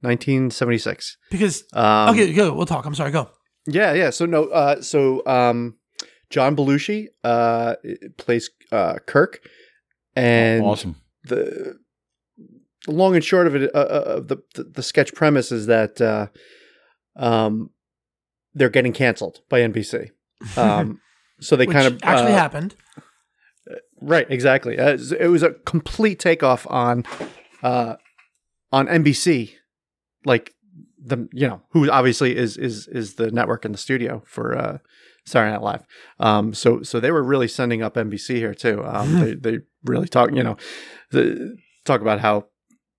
1976. 0.00 1.16
Because, 1.30 1.64
Um, 1.72 2.10
okay, 2.10 2.32
go. 2.32 2.52
We'll 2.54 2.66
talk. 2.66 2.84
I'm 2.86 2.94
sorry. 2.94 3.10
Go. 3.10 3.30
Yeah, 3.66 3.92
yeah. 3.92 4.10
So 4.10 4.26
no, 4.26 4.44
uh, 4.46 4.82
so 4.82 5.24
um, 5.26 5.76
John 6.30 6.56
Belushi 6.56 7.08
uh, 7.22 7.76
plays 8.16 8.50
uh, 8.72 8.94
Kirk, 9.06 9.40
and 10.16 10.64
awesome. 10.64 10.96
the 11.24 11.36
the 11.36 11.78
long 12.86 13.14
and 13.14 13.24
short 13.24 13.46
of 13.46 13.54
it, 13.54 13.74
uh, 13.74 13.78
uh, 13.78 14.04
of 14.16 14.28
the, 14.28 14.42
the 14.54 14.82
sketch 14.82 15.14
premise 15.14 15.52
is 15.52 15.66
that 15.66 16.00
uh, 16.00 16.26
um, 17.16 17.70
they're 18.54 18.70
getting 18.70 18.92
canceled 18.92 19.40
by 19.48 19.60
NBC. 19.60 20.10
Um, 20.56 21.00
so 21.40 21.56
they 21.56 21.66
kind 21.66 21.86
of 21.86 22.00
actually 22.02 22.32
uh, 22.32 22.36
happened. 22.36 22.74
Right, 24.00 24.26
exactly. 24.28 24.78
Uh, 24.78 24.98
it 25.18 25.28
was 25.28 25.42
a 25.42 25.50
complete 25.50 26.18
takeoff 26.18 26.66
on 26.68 27.04
uh, 27.62 27.96
on 28.72 28.86
NBC, 28.88 29.52
like 30.24 30.54
the 30.98 31.28
you 31.32 31.46
know 31.46 31.62
who 31.70 31.88
obviously 31.90 32.36
is 32.36 32.56
is 32.56 32.88
is 32.88 33.14
the 33.14 33.30
network 33.30 33.64
in 33.64 33.72
the 33.72 33.78
studio 33.78 34.22
for 34.26 34.58
uh, 34.58 34.78
Saturday 35.24 35.52
Night 35.52 35.62
Live. 35.62 35.86
Um, 36.18 36.52
so 36.52 36.82
so 36.82 36.98
they 36.98 37.12
were 37.12 37.22
really 37.22 37.46
sending 37.46 37.82
up 37.82 37.94
NBC 37.94 38.36
here 38.36 38.54
too. 38.54 38.84
Um, 38.84 39.20
they 39.20 39.34
they 39.34 39.58
really 39.84 40.08
talk 40.08 40.32
you 40.32 40.42
know 40.42 40.56
the, 41.12 41.56
talk 41.84 42.00
about 42.00 42.20
how 42.20 42.46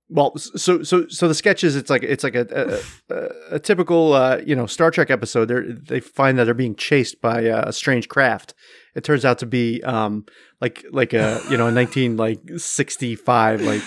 well 0.09 0.37
so 0.37 0.83
so 0.83 1.07
so 1.07 1.27
the 1.27 1.33
sketches 1.33 1.75
it's 1.75 1.89
like 1.89 2.03
it's 2.03 2.23
like 2.23 2.35
a 2.35 2.81
a, 3.09 3.13
a, 3.15 3.55
a 3.55 3.59
typical 3.59 4.13
uh, 4.13 4.37
you 4.45 4.55
know 4.55 4.65
Star 4.65 4.91
Trek 4.91 5.09
episode. 5.09 5.45
They 5.47 5.95
they 5.95 5.99
find 5.99 6.37
that 6.37 6.45
they're 6.45 6.53
being 6.53 6.75
chased 6.75 7.21
by 7.21 7.47
uh, 7.49 7.63
a 7.67 7.73
strange 7.73 8.09
craft. 8.09 8.53
It 8.95 9.03
turns 9.03 9.25
out 9.25 9.39
to 9.39 9.45
be 9.45 9.81
um 9.83 10.25
like 10.61 10.85
like 10.91 11.13
a 11.13 11.41
you 11.49 11.57
know 11.57 11.67
a 11.67 11.71
nineteen 11.71 12.17
like 12.17 12.39
sixty 12.57 13.15
five 13.15 13.61
like 13.61 13.81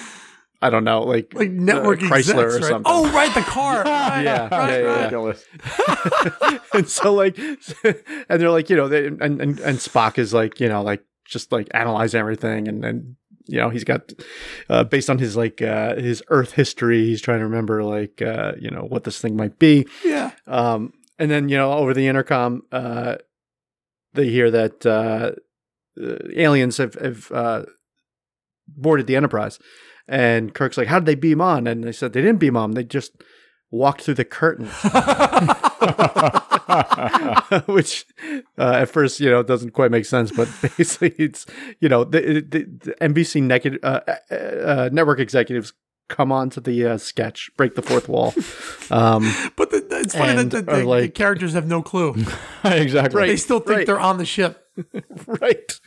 I 0.63 0.71
don't 0.71 0.85
know 0.85 1.03
like 1.03 1.33
Like 1.35 1.51
network 1.51 2.03
uh, 2.03 2.07
Chrysler 2.07 2.17
execs, 2.19 2.39
or 2.39 2.47
right? 2.47 2.65
something. 2.65 2.83
Oh, 2.87 3.13
right, 3.13 3.33
the 3.35 3.43
car. 3.43 3.85
Right, 3.85 4.23
Yeah, 4.23 4.49
right, 4.51 4.71
yeah, 4.71 4.79
yeah. 4.79 4.85
right. 4.87 4.97
Ridiculous. 4.97 5.45
and 6.73 6.89
so 6.89 7.13
like 7.15 7.39
and 7.39 8.41
they're 8.41 8.51
like 8.51 8.71
you 8.71 8.77
know 8.77 8.89
they, 8.89 9.07
and, 9.07 9.21
and 9.23 9.41
and 9.61 9.79
Spock 9.79 10.19
is 10.19 10.33
like 10.33 10.59
you 10.59 10.69
know 10.69 10.83
like 10.83 11.05
just 11.27 11.53
like 11.53 11.69
analyzing 11.75 12.21
everything 12.21 12.69
and 12.69 12.85
and 12.85 13.17
you 13.47 13.59
know 13.59 13.71
he's 13.71 13.85
got 13.85 14.13
uh, 14.69 14.85
based 14.85 15.09
on 15.11 15.19
his 15.19 15.37
like 15.37 15.63
uh, 15.63 15.95
his 15.97 16.23
Earth 16.29 16.53
history 16.53 17.05
he's 17.05 17.21
trying 17.23 17.39
to 17.39 17.45
remember 17.45 17.83
like 17.85 18.23
uh, 18.23 18.53
you 18.59 18.71
know 18.71 18.83
what 18.83 19.05
this 19.05 19.21
thing 19.21 19.37
might 19.37 19.59
be. 19.59 19.87
Yeah. 20.05 20.33
um, 20.47 20.93
and 21.19 21.31
then 21.31 21.49
you 21.49 21.57
know 21.57 21.73
over 21.73 21.95
the 21.95 22.07
intercom 22.07 22.63
uh, 22.73 23.17
they 24.15 24.29
hear 24.29 24.51
that 24.51 24.85
uh, 24.85 25.33
uh, 26.03 26.17
aliens 26.35 26.77
have 26.79 26.95
have 26.95 27.31
uh, 27.33 27.65
boarded 28.69 29.07
the 29.07 29.17
Enterprise. 29.17 29.59
And 30.09 30.55
Kirk's 30.55 30.77
like 30.77 30.89
how 30.89 30.99
did 30.99 31.07
they 31.07 31.15
beam 31.15 31.41
on? 31.41 31.67
And 31.67 31.85
they 31.85 31.93
said 31.93 32.13
they 32.13 32.23
didn't 32.23 32.39
beam 32.39 32.57
on 32.57 32.73
they 32.73 32.85
just 32.85 33.13
walked 33.71 34.03
through 34.03 34.15
the 34.15 34.25
curtain 34.25 34.67
which 37.67 38.07
uh, 38.59 38.73
at 38.83 38.89
first 38.89 39.21
you 39.21 39.31
know 39.31 39.43
doesn't 39.43 39.71
quite 39.71 39.91
make 39.91 40.05
sense 40.05 40.31
but 40.33 40.49
basically 40.77 41.15
it's 41.19 41.47
you 41.81 41.89
know 41.89 42.05
the, 42.05 42.21
the, 42.41 42.65
the 42.65 42.93
nbc 43.01 43.81
uh, 43.85 44.01
uh, 44.31 44.35
uh, 44.35 44.89
network 44.93 45.21
executives 45.21 45.73
come 46.09 46.31
on 46.33 46.51
to 46.51 46.61
the 46.61 46.85
uh, 46.87 46.97
sketch 46.99 47.51
break 47.57 47.75
the 47.75 47.83
fourth 47.83 48.09
wall 48.09 48.35
um, 48.91 49.23
But 49.57 49.71
the, 49.71 49.87
it's 49.91 50.15
funny 50.15 50.35
that 50.35 50.41
And 50.41 50.51
the, 50.51 50.59
are 50.59 50.63
the, 50.63 50.83
the 50.83 50.85
like- 50.89 51.15
characters 51.15 51.53
have 51.55 51.67
no 51.67 51.83
clue. 51.83 52.15
exactly. 52.65 53.19
Right. 53.19 53.27
They 53.29 53.37
still 53.37 53.59
think 53.61 53.79
right. 53.79 53.87
they're 53.87 53.99
on 53.99 54.19
the 54.19 54.25
ship. 54.27 54.66
right 55.27 55.81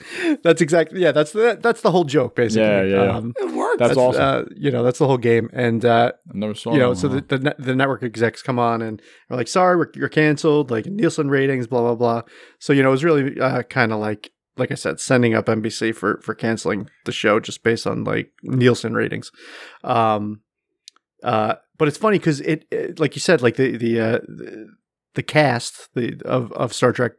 that's 0.44 0.62
exactly 0.62 1.02
yeah 1.02 1.12
that's 1.12 1.32
the 1.32 1.58
that's 1.62 1.82
the 1.82 1.92
whole 1.92 2.04
joke 2.04 2.36
basically 2.36 2.64
Yeah, 2.64 2.84
yeah, 2.84 3.04
yeah. 3.04 3.18
Um, 3.18 3.34
It 3.38 3.52
works. 3.54 3.80
That's 3.80 3.98
awesome. 3.98 4.22
uh, 4.22 4.44
you 4.56 4.72
know 4.72 4.84
that's 4.84 5.00
the 5.00 5.08
whole 5.08 5.18
game 5.18 5.50
and 5.54 5.84
uh, 5.86 6.14
never 6.34 6.54
saw 6.54 6.74
you 6.74 6.80
know, 6.80 6.94
that 6.94 7.00
so 7.00 7.08
one. 7.08 7.24
the, 7.28 7.38
the 7.38 7.56
the 7.60 7.76
network 7.76 8.04
execs 8.04 8.42
come 8.42 8.60
on 8.60 8.82
and 8.82 9.02
are 9.30 9.38
like, 9.38 9.48
"Sorry, 9.48 9.76
we're, 9.78 9.92
you're 9.96 10.10
canceled." 10.10 10.72
Like 10.72 10.86
Nielsen 10.86 11.30
ratings, 11.30 11.68
blah 11.68 11.82
blah 11.82 11.96
blah. 11.96 12.22
So 12.60 12.74
you 12.74 12.82
know, 12.84 12.90
it 12.90 12.92
was 12.92 13.04
really 13.04 13.40
uh, 13.40 13.64
kind 13.64 13.92
of 13.92 14.00
like, 14.00 14.32
like 14.58 14.72
I 14.72 14.76
said, 14.76 15.00
sending 15.00 15.34
up 15.36 15.46
NBC 15.46 15.96
for 15.96 16.20
for 16.22 16.34
canceling 16.36 16.90
the 17.06 17.12
show 17.12 17.40
just 17.40 17.64
based 17.64 17.86
on 17.88 18.04
like 18.04 18.32
Nielsen 18.44 18.94
ratings. 18.94 19.32
Um, 19.84 20.42
uh, 21.24 21.56
but 21.78 21.88
it's 21.88 21.98
funny 21.98 22.18
because 22.18 22.42
it, 22.42 22.66
it, 22.72 23.00
like 23.00 23.16
you 23.16 23.22
said, 23.22 23.42
like 23.42 23.56
the 23.56 23.78
the 23.78 24.00
uh, 24.00 24.20
the, 24.28 24.68
the 25.16 25.24
cast 25.24 25.90
the 25.96 26.22
of 26.26 26.52
of 26.54 26.74
Star 26.74 26.92
Trek 26.92 27.14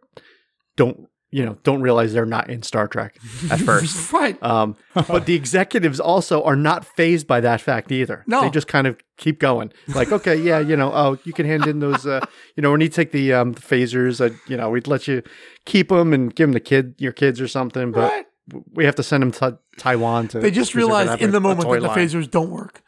don't 0.76 1.08
you 1.32 1.44
know 1.44 1.56
don't 1.62 1.80
realize 1.82 2.12
they're 2.12 2.26
not 2.26 2.50
in 2.50 2.62
Star 2.62 2.88
Trek 2.88 3.16
at 3.50 3.60
first. 3.68 4.12
right. 4.12 4.40
Um, 4.42 4.76
but 4.94 5.26
the 5.26 5.34
executives 5.34 6.00
also 6.00 6.42
are 6.42 6.56
not 6.56 6.84
phased 6.84 7.26
by 7.26 7.40
that 7.40 7.60
fact 7.60 7.92
either. 7.92 8.24
No. 8.26 8.40
They 8.42 8.50
just 8.50 8.66
kind 8.68 8.86
of 8.86 8.98
keep 9.16 9.38
going. 9.38 9.72
Like, 9.94 10.10
okay, 10.12 10.34
yeah, 10.36 10.58
you 10.58 10.76
know, 10.76 10.90
oh, 10.92 11.18
you 11.24 11.32
can 11.32 11.46
hand 11.46 11.66
in 11.66 11.78
those, 11.80 12.06
uh, 12.06 12.24
you 12.56 12.62
know, 12.62 12.72
we 12.72 12.78
need 12.78 12.88
to 12.92 12.96
take 12.96 13.12
the 13.12 13.32
um, 13.32 13.54
phasers. 13.54 14.20
Uh, 14.20 14.34
you 14.48 14.56
know, 14.56 14.70
we'd 14.70 14.86
let 14.88 15.06
you 15.06 15.22
keep 15.66 15.88
them 15.90 16.12
and 16.12 16.34
give 16.34 16.48
them 16.48 16.54
to 16.54 16.60
kid 16.60 16.94
your 16.98 17.12
kids 17.12 17.40
or 17.40 17.46
something, 17.48 17.92
but 17.92 18.10
Right. 18.10 18.26
we 18.74 18.84
have 18.84 18.96
to 18.96 19.02
send 19.02 19.22
them 19.22 19.30
to 19.32 19.58
Taiwan 19.78 20.28
to. 20.28 20.40
They 20.40 20.50
just 20.50 20.74
realized 20.74 21.20
in 21.22 21.30
the 21.30 21.40
moment 21.40 21.68
that 21.70 21.80
the 21.80 21.86
line. 21.88 21.98
phasers 21.98 22.30
don't 22.30 22.50
work. 22.50 22.82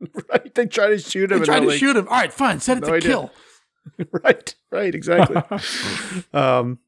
Right? 0.30 0.54
They 0.54 0.66
try 0.66 0.88
to 0.90 0.98
shoot 0.98 1.32
him. 1.32 1.40
They 1.40 1.44
try 1.46 1.56
and 1.56 1.64
to 1.64 1.70
like, 1.70 1.78
shoot 1.80 1.96
him. 1.96 2.06
All 2.06 2.14
right, 2.14 2.32
fine. 2.32 2.60
Set 2.60 2.76
it 2.78 2.82
No 2.82 2.88
to 2.88 2.92
idea. 2.94 3.08
kill. 3.10 3.30
right 4.22 4.54
right 4.70 4.94
exactly 4.94 5.36
um 6.34 6.78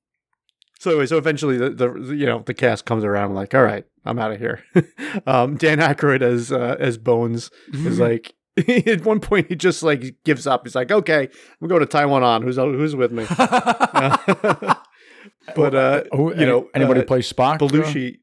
so 0.80 0.90
anyway 0.90 1.06
so 1.06 1.16
eventually 1.16 1.56
the, 1.56 1.70
the 1.70 2.14
you 2.14 2.26
know 2.26 2.42
the 2.46 2.54
cast 2.54 2.84
comes 2.84 3.04
around 3.04 3.34
like 3.34 3.54
all 3.54 3.62
right 3.62 3.84
i'm 4.04 4.18
out 4.18 4.32
of 4.32 4.38
here 4.38 4.64
um 5.26 5.56
dan 5.56 5.78
Aykroyd 5.78 6.22
as 6.22 6.50
uh, 6.50 6.76
as 6.80 6.98
bones 6.98 7.50
is 7.72 8.00
like 8.08 8.34
at 8.68 9.04
one 9.04 9.20
point 9.20 9.46
he 9.48 9.54
just 9.54 9.84
like 9.84 10.16
gives 10.24 10.46
up 10.46 10.64
he's 10.64 10.74
like 10.74 10.90
okay 10.90 11.28
i'm 11.62 11.68
going 11.68 11.80
to 11.80 11.86
taiwan 11.86 12.24
on 12.24 12.42
who's 12.42 12.56
who's 12.56 12.96
with 12.96 13.12
me 13.12 13.24
but 15.54 15.74
uh 15.74 16.02
Who, 16.12 16.34
you 16.34 16.46
know 16.46 16.68
anybody 16.74 17.00
uh, 17.00 17.04
play 17.04 17.20
Spock? 17.20 17.58
belushi 17.58 18.18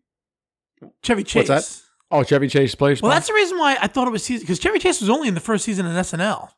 Chevy 1.01 1.23
Chase. 1.23 1.49
What's 1.49 1.69
that? 1.69 1.83
Oh, 2.11 2.23
Chevy 2.23 2.47
Chase 2.47 2.75
plays. 2.75 3.01
Well, 3.01 3.11
Spock? 3.11 3.15
that's 3.15 3.27
the 3.27 3.33
reason 3.33 3.57
why 3.57 3.77
I 3.81 3.87
thought 3.87 4.07
it 4.07 4.11
was 4.11 4.23
season 4.23 4.43
because 4.43 4.59
Chevy 4.59 4.79
Chase 4.79 5.01
was 5.01 5.09
only 5.09 5.27
in 5.27 5.33
the 5.33 5.39
first 5.39 5.65
season 5.65 5.85
in 5.85 5.93
SNL. 5.93 6.49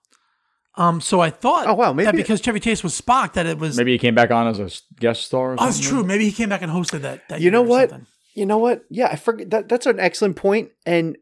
Um, 0.75 1.01
so 1.01 1.19
I 1.19 1.29
thought, 1.29 1.67
Oh, 1.67 1.73
wow, 1.73 1.91
maybe 1.93 2.05
that 2.05 2.15
it- 2.15 2.17
because 2.17 2.39
Chevy 2.41 2.59
Chase 2.59 2.83
was 2.83 2.99
Spock, 2.99 3.33
that 3.33 3.45
it 3.45 3.57
was. 3.57 3.75
maybe 3.77 3.91
he 3.91 3.97
came 3.97 4.15
back 4.15 4.31
on 4.31 4.47
as 4.47 4.59
a 4.59 4.69
guest 4.99 5.23
star. 5.25 5.51
Or 5.51 5.55
oh, 5.59 5.65
that's 5.65 5.79
true. 5.79 6.03
Maybe 6.03 6.25
he 6.25 6.31
came 6.31 6.49
back 6.49 6.61
and 6.61 6.71
hosted 6.71 7.01
that. 7.01 7.27
that 7.29 7.41
You 7.41 7.51
know 7.51 7.63
or 7.63 7.67
what? 7.67 7.89
something. 7.89 8.07
you 8.35 8.45
know 8.45 8.57
what? 8.59 8.83
Yeah, 8.89 9.07
I 9.11 9.15
forget 9.15 9.49
that. 9.49 9.67
That's 9.67 9.85
an 9.87 9.99
excellent 9.99 10.35
point, 10.35 10.69
and 10.85 11.17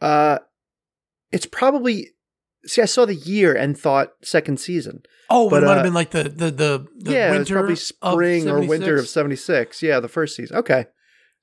uh, 0.00 0.38
it's 1.32 1.46
probably. 1.46 2.10
See, 2.66 2.80
I 2.80 2.86
saw 2.86 3.04
the 3.04 3.14
year 3.14 3.54
and 3.54 3.76
thought 3.76 4.12
second 4.22 4.58
season. 4.58 5.02
Oh, 5.28 5.50
But, 5.50 5.62
it 5.62 5.66
might 5.66 5.72
uh, 5.72 5.74
have 5.76 5.84
been 5.84 5.94
like 5.94 6.10
the 6.12 6.24
the 6.24 6.50
the, 6.50 6.86
the 6.96 7.12
yeah, 7.12 7.30
winter 7.30 7.58
it 7.58 7.68
was 7.70 7.92
probably 8.00 8.36
of 8.36 8.42
spring 8.42 8.48
or 8.48 8.60
winter 8.60 8.94
of 8.96 9.08
76. 9.08 9.78
'76. 9.78 9.82
Yeah, 9.82 10.00
the 10.00 10.08
first 10.08 10.36
season. 10.36 10.56
Okay, 10.58 10.86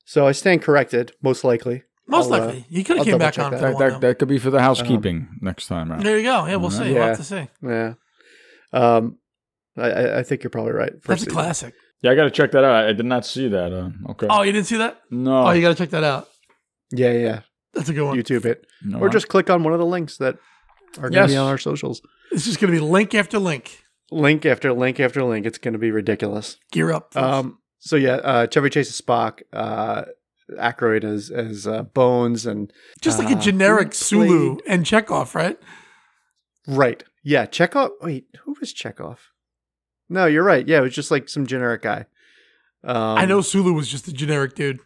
so 0.06 0.26
I 0.28 0.32
stand 0.32 0.62
corrected, 0.62 1.12
most 1.22 1.44
likely. 1.44 1.84
Most 2.12 2.28
I'll, 2.32 2.34
uh, 2.41 2.45
likely, 2.45 2.66
he 2.70 2.84
could 2.84 2.97
have 2.97 3.05
came 3.07 3.18
back 3.18 3.39
on 3.39 3.51
that. 3.51 3.62
That, 3.62 3.78
that, 3.80 4.01
that 4.01 4.20
could 4.20 4.28
be 4.28 4.38
for 4.38 4.51
the 4.51 4.59
housekeeping 4.62 5.30
next 5.41 5.66
time 5.68 5.91
around. 5.91 6.03
There 6.03 6.18
you 6.18 6.24
go. 6.24 6.45
Yeah, 6.45 6.57
we'll 6.57 6.70
see. 6.70 6.80
We'll 6.84 6.93
Yeah. 6.93 7.07
have 7.07 7.18
to 7.18 7.24
see. 7.24 7.47
Yeah, 7.64 7.93
um, 8.74 9.18
I- 9.78 9.91
I, 9.91 10.20
I 10.20 10.24
think 10.24 10.43
you're 10.43 10.49
probably 10.51 10.74
right. 10.74 10.91
First 11.01 11.07
That's 11.07 11.24
a 11.24 11.30
classic. 11.30 11.74
Yeah, 12.01 12.12
I 12.12 12.16
got 12.16 12.24
to 12.26 12.32
check 12.32 12.51
that 12.51 12.64
out. 12.64 12.76
I, 12.86 12.89
I 12.89 12.93
did 12.93 13.05
not 13.05 13.26
see 13.26 13.47
that. 13.47 13.72
Uh, 13.74 13.89
okay. 14.12 14.28
Oh, 14.30 14.41
you 14.41 14.51
didn't 14.51 14.68
see 14.68 14.78
that? 14.78 14.99
no. 15.09 15.47
Oh, 15.47 15.51
you 15.51 15.62
got 15.62 15.70
to 15.70 15.76
check 15.76 15.91
that 15.91 16.03
out. 16.03 16.28
Yeah, 16.91 17.12
yeah. 17.14 17.41
That's 17.74 17.88
a 17.89 17.93
good 17.93 18.05
one. 18.05 18.18
YouTube 18.18 18.43
it, 18.45 18.66
No, 18.84 18.99
or 18.99 19.07
I- 19.07 19.12
just 19.12 19.28
click 19.30 19.49
on 19.49 19.64
one 19.64 19.74
of 19.74 19.80
the 19.80 19.86
links 19.86 20.18
that 20.18 20.36
are 20.97 21.09
going 21.09 21.14
to 21.14 21.20
Yes. 21.20 21.30
be 21.32 21.38
on 21.38 21.47
our 21.47 21.57
socials. 21.57 22.01
It's 22.32 22.43
just 22.45 22.59
going 22.59 22.74
to 22.74 22.78
be 22.78 22.86
link 22.86 23.16
after 23.16 23.39
link. 23.39 23.84
Link 24.12 24.45
after 24.45 24.74
link 24.74 24.99
after 24.99 25.24
link. 25.24 25.45
It's 25.45 25.57
going 25.57 25.72
to 25.74 25.80
be 25.80 25.91
ridiculous. 25.91 26.57
Gear 26.74 26.91
up. 26.91 27.14
folks. 27.14 27.24
Um, 27.26 27.59
so 27.80 27.95
yeah, 27.95 28.16
uh, 28.16 28.47
Chevy 28.47 28.70
Chase 28.70 28.89
is 28.89 28.99
Spock, 28.99 29.41
uh, 29.53 30.03
Aykroyd 30.52 31.04
as 31.04 31.30
as 31.30 31.68
uh, 31.68 31.84
Bones, 31.84 32.45
and 32.45 32.72
just 33.02 33.20
like 33.20 33.30
a 33.30 33.38
uh, 33.38 33.41
generic 33.41 33.93
Sulu 33.93 34.58
and 34.68 34.86
Chekov, 34.86 35.36
right? 35.36 35.58
right, 36.68 37.04
yeah, 37.24 37.45
Chekov. 37.45 37.89
Wait, 38.02 38.26
who 38.43 38.56
was 38.60 38.74
Chekov? 38.74 39.18
No, 40.10 40.26
you're 40.26 40.43
right. 40.43 40.68
Yeah, 40.68 40.80
it 40.80 40.82
was 40.82 40.93
just 40.93 41.12
like 41.12 41.30
some 41.30 41.47
generic 41.47 41.84
guy. 41.84 42.06
Um, 42.84 43.18
I 43.18 43.26
know 43.26 43.41
Sulu 43.41 43.74
was 43.74 43.88
just 43.88 44.08
a 44.08 44.14
generic 44.14 44.56
dude. 44.56 44.80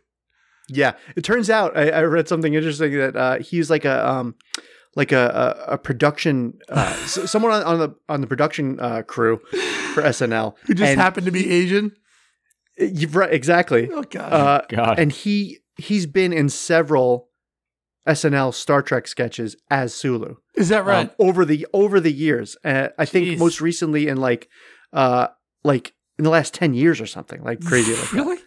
Yeah, 0.68 0.94
it 1.16 1.24
turns 1.24 1.50
out 1.50 1.78
I, 1.78 1.90
I 1.90 2.02
read 2.04 2.28
something 2.28 2.54
interesting 2.54 2.98
that 2.98 3.16
uh, 3.16 3.40
he's 3.40 3.70
like 3.70 3.86
a 3.86 4.08
um, 4.08 4.36
like 4.96 5.12
a 5.12 5.66
a, 5.68 5.74
a 5.74 5.78
production 5.78 6.60
uh, 6.70 6.94
someone 7.06 7.52
on, 7.52 7.64
on 7.64 7.80
the 7.80 7.96
on 8.10 8.22
the 8.22 8.28
production 8.28 8.80
uh, 8.80 9.02
crew 9.04 9.40
for 9.94 10.04
SNL 10.04 10.56
Who 10.66 10.74
just 10.74 10.92
and 10.92 11.00
happened 11.00 11.26
to 11.26 11.32
be 11.32 11.50
Asian. 11.52 11.96
You've 12.78 13.16
right 13.16 13.34
exactly. 13.34 13.90
Oh 13.92 14.04
god. 14.04 14.34
Uh, 14.34 14.62
God. 14.70 15.00
and 15.00 15.12
he 15.12 15.60
he's 15.78 16.06
been 16.06 16.32
in 16.34 16.50
several 16.50 17.30
SNL 18.08 18.54
Star 18.54 18.82
Trek 18.82 19.08
sketches 19.08 19.56
as 19.72 19.94
Sulu 19.94 20.36
Is 20.56 20.70
that 20.70 20.86
right? 20.86 21.10
um, 21.10 21.12
over 21.20 21.44
the 21.46 21.66
over 21.74 22.00
the 22.00 22.12
years. 22.12 22.56
Uh, 22.64 22.90
I 22.98 23.06
think 23.06 23.28
Jeez. 23.28 23.38
most 23.40 23.62
recently 23.62 24.08
in 24.08 24.18
like 24.18 24.48
uh 24.94 25.28
like 25.64 25.94
in 26.18 26.24
the 26.24 26.30
last 26.30 26.54
ten 26.54 26.74
years 26.74 27.02
or 27.02 27.06
something 27.08 27.44
like 27.44 27.64
crazy. 27.64 27.94
Like 27.94 28.02
that. 28.02 28.14
really? 28.14 28.38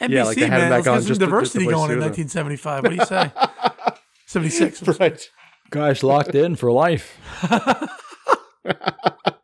NBC, 0.00 0.08
Yeah, 0.10 0.24
like 0.24 0.36
they 0.36 0.46
had 0.46 0.60
him 0.60 0.68
man. 0.68 0.70
back 0.70 0.86
Let's 0.86 0.88
on 0.88 0.94
get 0.94 1.02
some 1.02 1.08
just 1.08 1.20
to- 1.20 1.26
just 1.40 1.52
to 1.52 1.58
diversity 1.58 1.64
play 1.64 1.72
going 1.74 1.90
in 1.90 1.98
1975. 2.00 2.82
What 2.84 2.90
do 2.90 2.96
you 2.96 3.04
say? 3.06 3.32
76. 4.26 5.00
right. 5.00 5.30
Guys 5.70 6.02
locked 6.04 6.34
in 6.34 6.54
for 6.54 6.70
life. 6.70 7.18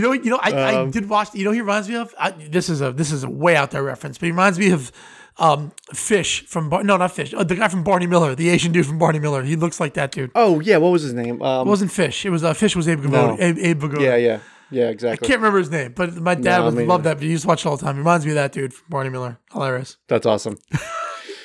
You 0.00 0.06
know, 0.06 0.12
you 0.12 0.30
know, 0.30 0.40
I, 0.42 0.50
I 0.52 0.74
Um, 0.76 0.90
did 0.90 1.08
watch. 1.08 1.34
You 1.34 1.44
know, 1.44 1.50
he 1.52 1.60
reminds 1.60 1.88
me 1.88 1.96
of. 1.96 2.14
I, 2.18 2.30
this 2.30 2.68
is 2.68 2.80
a 2.80 2.92
this 2.92 3.12
is 3.12 3.22
a 3.24 3.28
way 3.30 3.54
out 3.56 3.70
there 3.70 3.82
reference, 3.82 4.16
but 4.18 4.26
he 4.26 4.30
reminds 4.32 4.58
me 4.58 4.70
of 4.70 4.90
um, 5.38 5.72
Fish 5.92 6.44
from 6.46 6.68
Bar- 6.70 6.84
no, 6.84 6.96
not 6.96 7.12
Fish. 7.12 7.32
Uh, 7.34 7.44
the 7.44 7.54
guy 7.56 7.68
from 7.68 7.82
Barney 7.84 8.06
Miller, 8.06 8.34
the 8.34 8.48
Asian 8.50 8.72
dude 8.72 8.86
from 8.86 8.98
Barney 8.98 9.18
Miller. 9.18 9.42
He 9.42 9.56
looks 9.56 9.78
like 9.80 9.94
that 9.94 10.10
dude. 10.12 10.30
Oh 10.34 10.60
yeah, 10.60 10.76
what 10.78 10.90
was 10.90 11.02
his 11.02 11.12
name? 11.12 11.42
Um, 11.42 11.66
It 11.66 11.70
wasn't 11.70 11.92
Fish. 11.92 12.24
It 12.26 12.30
was 12.30 12.42
uh, 12.44 12.54
Fish 12.54 12.74
was 12.76 12.88
Abe 12.88 13.00
Vigoda. 13.00 13.10
No. 13.10 13.36
Abe, 13.38 13.58
Abe 13.58 13.82
Vigoda. 13.82 14.00
yeah, 14.00 14.16
yeah, 14.16 14.38
yeah, 14.70 14.88
exactly. 14.88 15.26
I 15.26 15.28
can't 15.28 15.40
remember 15.40 15.58
his 15.58 15.70
name, 15.70 15.92
but 15.94 16.14
my 16.16 16.34
dad 16.34 16.58
No, 16.60 16.70
would 16.70 16.86
love 16.86 17.02
that. 17.04 17.14
But 17.18 17.24
he 17.24 17.30
used 17.30 17.42
to 17.42 17.48
watch 17.48 17.64
it 17.64 17.68
all 17.68 17.76
the 17.76 17.84
time. 17.84 17.94
He 17.96 18.00
reminds 18.00 18.24
me 18.24 18.32
of 18.32 18.36
that 18.36 18.52
dude 18.52 18.72
from 18.74 18.86
Barney 18.88 19.10
Miller. 19.10 19.38
Hilarious. 19.52 19.96
That's 20.08 20.26
awesome. 20.26 20.58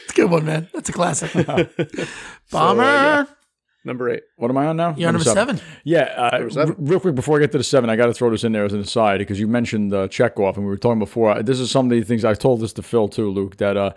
It's 0.07 0.19
a 0.19 0.21
good 0.21 0.31
one, 0.31 0.45
man. 0.45 0.69
That's 0.73 0.87
a 0.87 0.93
classic. 0.93 1.33
Bomber. 2.51 2.83
yeah. 2.83 3.25
Number 3.85 4.09
eight. 4.09 4.23
What 4.37 4.49
am 4.51 4.57
I 4.57 4.65
on 4.65 4.75
now? 4.77 4.95
You're 4.97 5.07
on 5.09 5.13
number 5.13 5.29
seven. 5.29 5.61
Yeah, 5.83 6.01
uh, 6.17 6.49
seven. 6.49 6.69
r- 6.71 6.75
real 6.79 6.99
quick 6.99 7.15
before 7.15 7.37
I 7.37 7.41
get 7.41 7.51
to 7.53 7.57
the 7.59 7.63
seven, 7.63 7.89
I 7.89 7.95
got 7.95 8.07
to 8.07 8.13
throw 8.13 8.29
this 8.31 8.43
in 8.43 8.51
there 8.51 8.65
as 8.65 8.73
an 8.73 8.79
aside 8.79 9.19
because 9.19 9.39
you 9.39 9.47
mentioned 9.47 9.93
uh, 9.93 10.07
Chekov, 10.07 10.55
and 10.57 10.65
we 10.65 10.69
were 10.71 10.77
talking 10.77 10.99
before. 10.99 11.31
uh, 11.31 11.41
This 11.41 11.59
is 11.59 11.69
some 11.71 11.85
of 11.85 11.91
the 11.91 12.01
things 12.01 12.25
I've 12.25 12.39
told 12.39 12.61
this 12.61 12.73
to 12.73 12.81
Phil 12.81 13.07
too, 13.07 13.29
Luke. 13.29 13.57
That 13.57 13.77
uh, 13.77 13.91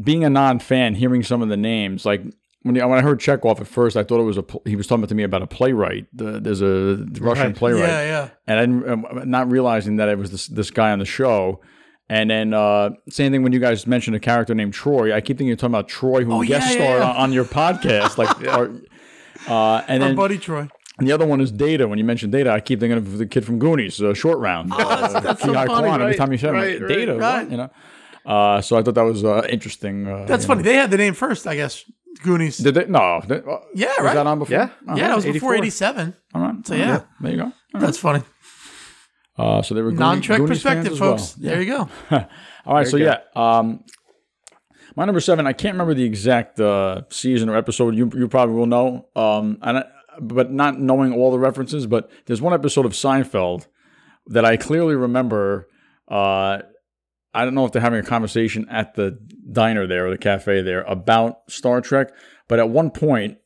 being 0.00 0.22
a 0.24 0.30
non-fan, 0.30 0.94
hearing 0.94 1.22
some 1.22 1.40
of 1.42 1.48
the 1.48 1.56
names, 1.56 2.04
like 2.04 2.22
when 2.62 2.74
you, 2.74 2.86
when 2.86 2.98
I 2.98 3.00
heard 3.00 3.18
Chekov 3.20 3.60
at 3.60 3.66
first, 3.66 3.96
I 3.96 4.02
thought 4.04 4.20
it 4.20 4.24
was 4.24 4.36
a 4.36 4.44
he 4.66 4.76
was 4.76 4.86
talking 4.86 5.06
to 5.06 5.14
me 5.14 5.22
about 5.22 5.40
a 5.40 5.46
playwright. 5.46 6.06
The, 6.12 6.38
there's 6.38 6.60
a 6.60 7.06
Russian 7.18 7.46
Right. 7.46 7.56
playwright, 7.56 7.88
Yeah, 7.88 8.02
yeah. 8.02 8.28
and 8.46 8.58
I 8.58 8.66
didn't, 8.66 8.88
um, 9.20 9.30
not 9.30 9.50
realizing 9.50 9.96
that 9.96 10.10
it 10.10 10.18
was 10.18 10.30
this 10.30 10.46
this 10.48 10.70
guy 10.70 10.90
on 10.92 10.98
the 10.98 11.06
show. 11.06 11.60
And 12.10 12.28
then 12.28 12.52
uh, 12.52 12.90
same 13.08 13.30
thing 13.30 13.44
when 13.44 13.52
you 13.52 13.60
guys 13.60 13.86
mentioned 13.86 14.16
a 14.16 14.20
character 14.20 14.52
named 14.52 14.74
Troy. 14.74 15.14
I 15.14 15.20
keep 15.20 15.38
thinking 15.38 15.46
you're 15.46 15.56
talking 15.56 15.74
about 15.76 15.86
Troy, 15.88 16.24
who 16.24 16.32
Oh, 16.32 16.42
guest 16.42 16.66
yeah, 16.66 16.72
yeah, 16.72 16.84
starred 16.84 17.02
yeah. 17.02 17.10
on, 17.10 17.16
on 17.16 17.32
your 17.32 17.44
podcast, 17.44 18.18
like. 18.18 18.42
or- 18.58 18.80
uh, 19.48 19.82
and 19.88 20.02
Our 20.02 20.08
then 20.10 20.16
buddy 20.16 20.38
Troy. 20.38 20.68
and 20.98 21.08
the 21.08 21.12
other 21.12 21.26
one 21.26 21.40
is 21.40 21.50
Data. 21.50 21.86
When 21.88 21.98
you 21.98 22.04
mentioned 22.04 22.32
Data, 22.32 22.50
I 22.50 22.60
keep 22.60 22.80
thinking 22.80 22.98
of 22.98 23.18
the 23.18 23.26
kid 23.26 23.44
from 23.44 23.58
Goonies, 23.58 24.00
uh, 24.02 24.14
Short 24.14 24.38
Round. 24.38 24.70
Oh, 24.72 24.76
that's, 24.78 25.12
that's 25.24 25.42
so 25.42 25.52
funny. 25.54 25.66
Quan. 25.68 26.02
Every 26.02 26.14
time 26.16 26.32
you 26.32 26.38
said 26.38 26.52
right, 26.52 26.76
him, 26.76 26.82
right, 26.82 26.88
Data, 26.88 27.12
what? 27.14 27.20
right. 27.22 27.50
you 27.50 27.56
know. 27.56 27.70
Uh, 28.26 28.60
so 28.60 28.76
I 28.76 28.82
thought 28.82 28.94
that 28.96 29.02
was 29.02 29.24
uh, 29.24 29.46
interesting. 29.48 30.06
Uh, 30.06 30.26
That's 30.26 30.44
funny. 30.44 30.62
know. 30.62 30.68
They 30.68 30.74
had 30.76 30.90
the 30.90 30.98
name 30.98 31.14
first, 31.14 31.46
I 31.46 31.56
guess. 31.56 31.84
Goonies. 32.22 32.58
Did 32.58 32.74
they? 32.74 32.84
No. 32.84 33.22
They, 33.26 33.36
uh, 33.38 33.58
Yeah, 33.74 33.86
was 33.88 33.98
right. 33.98 34.04
Was 34.04 34.14
that 34.14 34.26
on 34.26 34.38
before? 34.40 34.56
Yeah. 34.56 34.62
Uh-huh. 34.64 34.94
yeah, 34.96 35.08
that 35.08 35.16
was 35.16 35.24
before 35.24 35.54
84. 35.54 35.54
87. 35.54 36.16
All 36.34 36.42
right. 36.42 36.66
So, 36.66 36.74
yeah. 36.74 37.02
There 37.20 37.30
you 37.32 37.36
go. 37.38 37.52
That's 37.72 37.96
funny. 37.98 38.22
Uh, 39.38 39.62
so 39.62 39.74
they 39.74 39.80
were 39.80 39.90
Goonie- 39.92 39.98
Non-Trek 40.00 40.38
Goonies 40.38 40.58
perspective, 40.58 40.84
fans 40.84 40.94
as 40.96 41.00
well. 41.00 41.16
folks. 41.16 41.32
There 41.32 41.62
you 41.62 41.72
go. 41.72 41.88
All 42.66 42.74
right, 42.74 42.86
so 42.86 42.98
Very 42.98 43.04
yeah, 43.10 43.18
um, 43.34 43.84
my 44.96 45.04
number 45.04 45.20
seven. 45.20 45.46
I 45.46 45.52
can't 45.52 45.74
remember 45.74 45.94
the 45.94 46.04
exact 46.04 46.60
uh, 46.60 47.02
season 47.10 47.48
or 47.48 47.56
episode. 47.56 47.94
You 47.94 48.10
you 48.14 48.28
probably 48.28 48.54
will 48.54 48.66
know, 48.66 49.08
um, 49.16 49.58
and 49.62 49.78
I, 49.78 49.84
but 50.20 50.52
not 50.52 50.78
knowing 50.78 51.12
all 51.12 51.30
the 51.30 51.38
references. 51.38 51.86
But 51.86 52.10
there's 52.26 52.42
one 52.42 52.52
episode 52.52 52.86
of 52.86 52.92
Seinfeld 52.92 53.66
that 54.26 54.44
I 54.44 54.56
clearly 54.56 54.94
remember. 54.94 55.68
Uh, 56.08 56.62
I 57.32 57.44
don't 57.44 57.54
know 57.54 57.64
if 57.64 57.72
they're 57.72 57.82
having 57.82 58.00
a 58.00 58.04
conversation 58.04 58.68
at 58.68 58.94
the 58.94 59.18
diner 59.52 59.86
there 59.86 60.06
or 60.06 60.10
the 60.10 60.18
cafe 60.18 60.62
there 60.62 60.82
about 60.82 61.38
Star 61.48 61.80
Trek, 61.80 62.12
but 62.48 62.58
at 62.58 62.68
one 62.68 62.90
point, 62.90 63.38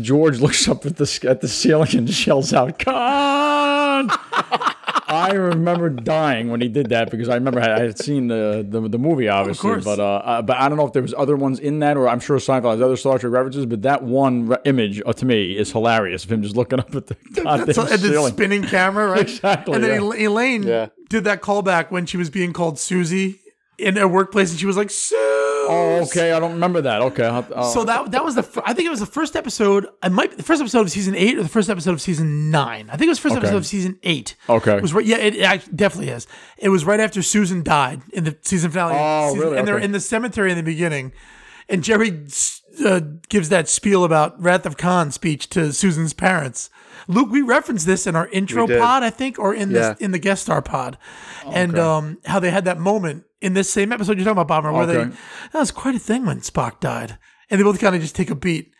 George 0.00 0.38
looks 0.40 0.68
up 0.68 0.86
at 0.86 0.96
the 0.96 1.26
at 1.28 1.40
the 1.40 1.48
ceiling 1.48 1.96
and 1.96 2.10
shells 2.10 2.52
out 2.52 2.78
"Khan." 2.78 3.57
I 5.18 5.32
remember 5.32 5.90
dying 5.90 6.50
when 6.50 6.60
he 6.60 6.68
did 6.68 6.90
that 6.90 7.10
because 7.10 7.28
I 7.28 7.34
remember 7.34 7.60
I 7.60 7.78
had 7.80 7.98
seen 7.98 8.28
the 8.28 8.64
the, 8.68 8.80
the 8.88 8.98
movie 8.98 9.28
obviously, 9.28 9.70
course. 9.70 9.84
but 9.84 9.98
uh, 9.98 10.16
uh, 10.24 10.42
but 10.42 10.56
I 10.56 10.68
don't 10.68 10.78
know 10.78 10.86
if 10.86 10.92
there 10.92 11.02
was 11.02 11.14
other 11.16 11.36
ones 11.36 11.58
in 11.58 11.80
that, 11.80 11.96
or 11.96 12.08
I'm 12.08 12.20
sure 12.20 12.36
Seinfeld 12.38 12.72
has 12.72 12.80
other 12.82 12.96
Star 12.96 13.18
Trek 13.18 13.32
references, 13.32 13.66
but 13.66 13.82
that 13.82 14.02
one 14.02 14.46
re- 14.48 14.56
image 14.64 15.02
uh, 15.04 15.12
to 15.14 15.26
me 15.26 15.56
is 15.56 15.72
hilarious 15.72 16.24
of 16.24 16.32
him 16.32 16.42
just 16.42 16.56
looking 16.56 16.78
up 16.80 16.94
at 16.94 17.06
the 17.08 17.14
goddamn 17.34 17.72
So, 17.74 17.82
and 17.82 18.00
the 18.00 18.28
spinning 18.28 18.62
camera, 18.62 19.08
right? 19.08 19.18
Exactly, 19.28 19.74
And 19.74 19.84
then 19.84 19.90
yeah. 19.90 19.96
El- 19.98 20.12
Elaine 20.14 20.62
Yeah. 20.62 20.86
did 21.08 21.24
that 21.24 21.42
callback 21.42 21.90
when 21.90 22.06
she 22.06 22.16
was 22.16 22.30
being 22.30 22.52
called 22.52 22.78
Susie 22.78 23.40
in 23.78 23.96
a 23.98 24.06
workplace, 24.08 24.50
and 24.50 24.58
she 24.60 24.66
was 24.66 24.76
like, 24.76 24.90
"Sue." 24.90 25.16
Oh, 25.68 26.02
okay. 26.04 26.32
I 26.32 26.40
don't 26.40 26.52
remember 26.52 26.80
that. 26.82 27.02
Okay. 27.02 27.24
I'll, 27.24 27.34
have 27.34 27.48
to- 27.48 27.56
uh, 27.56 27.62
So 27.64 27.84
that 27.84 28.10
that 28.12 28.24
was 28.24 28.34
the 28.34 28.42
fir- 28.42 28.62
I 28.64 28.72
think 28.74 28.86
it 28.86 28.90
was 28.90 29.00
the 29.00 29.06
first 29.06 29.36
episode. 29.36 29.86
I 30.02 30.08
might 30.08 30.36
the 30.36 30.42
first 30.42 30.60
episode 30.60 30.80
of 30.80 30.90
season 30.90 31.14
eight 31.14 31.38
or 31.38 31.42
the 31.42 31.48
first 31.48 31.68
episode 31.70 31.92
of 31.92 32.00
season 32.00 32.50
nine. 32.50 32.88
I 32.90 32.96
think 32.96 33.08
it 33.08 33.10
was 33.10 33.18
the 33.18 33.22
first 33.22 33.36
Okay. 33.36 33.46
episode 33.46 33.56
of 33.58 33.66
season 33.66 33.98
eight. 34.02 34.34
Okay. 34.48 34.76
It 34.76 34.82
was 34.82 34.92
right. 34.94 35.04
Yeah, 35.04 35.16
it, 35.18 35.36
it 35.36 35.76
definitely 35.76 36.10
is. 36.12 36.26
It 36.58 36.68
was 36.70 36.84
right 36.84 37.00
after 37.00 37.22
Susan 37.22 37.62
died 37.62 38.02
in 38.12 38.24
the 38.24 38.36
season 38.42 38.70
finale. 38.70 38.96
Oh, 38.98 39.28
season- 39.32 39.40
really? 39.46 39.58
And 39.58 39.68
they're 39.68 39.78
in 39.78 39.92
the 39.92 40.00
cemetery 40.00 40.50
in 40.50 40.56
the 40.56 40.62
beginning, 40.62 41.12
and 41.68 41.84
Jerry 41.84 42.24
uh, 42.84 43.00
gives 43.28 43.48
that 43.48 43.68
spiel 43.68 44.04
about 44.04 44.40
Wrath 44.40 44.66
of 44.66 44.76
Khan 44.76 45.10
speech 45.10 45.48
to 45.50 45.72
Susan's 45.72 46.12
parents. 46.12 46.70
Luke, 47.10 47.30
we 47.30 47.40
referenced 47.40 47.86
this 47.86 48.06
in 48.06 48.14
our 48.14 48.28
intro 48.28 48.66
pod, 48.66 49.02
I 49.02 49.10
think, 49.10 49.38
or 49.38 49.54
in 49.54 49.70
Yeah. 49.70 49.94
the 49.94 50.04
in 50.04 50.10
the 50.10 50.18
guest 50.18 50.42
star 50.42 50.60
pod, 50.60 50.98
and 51.46 51.78
um, 51.78 52.18
how 52.26 52.38
they 52.38 52.50
had 52.50 52.64
that 52.66 52.78
moment 52.78 53.24
in 53.40 53.54
this 53.54 53.70
same 53.70 53.92
episode 53.92 54.16
you're 54.18 54.24
talking 54.24 54.32
about, 54.40 54.48
Bomber, 54.48 54.72
where 54.72 54.82
Okay. 54.82 55.10
they 55.10 55.16
that 55.52 55.58
was 55.60 55.70
quite 55.70 55.94
a 55.94 55.98
thing 55.98 56.26
when 56.26 56.40
Spock 56.40 56.80
died, 56.80 57.18
and 57.50 57.58
they 57.60 57.64
both 57.64 57.80
kind 57.80 57.94
of 57.94 58.00
just 58.02 58.16
take 58.16 58.30
a 58.30 58.34
beat. 58.34 58.72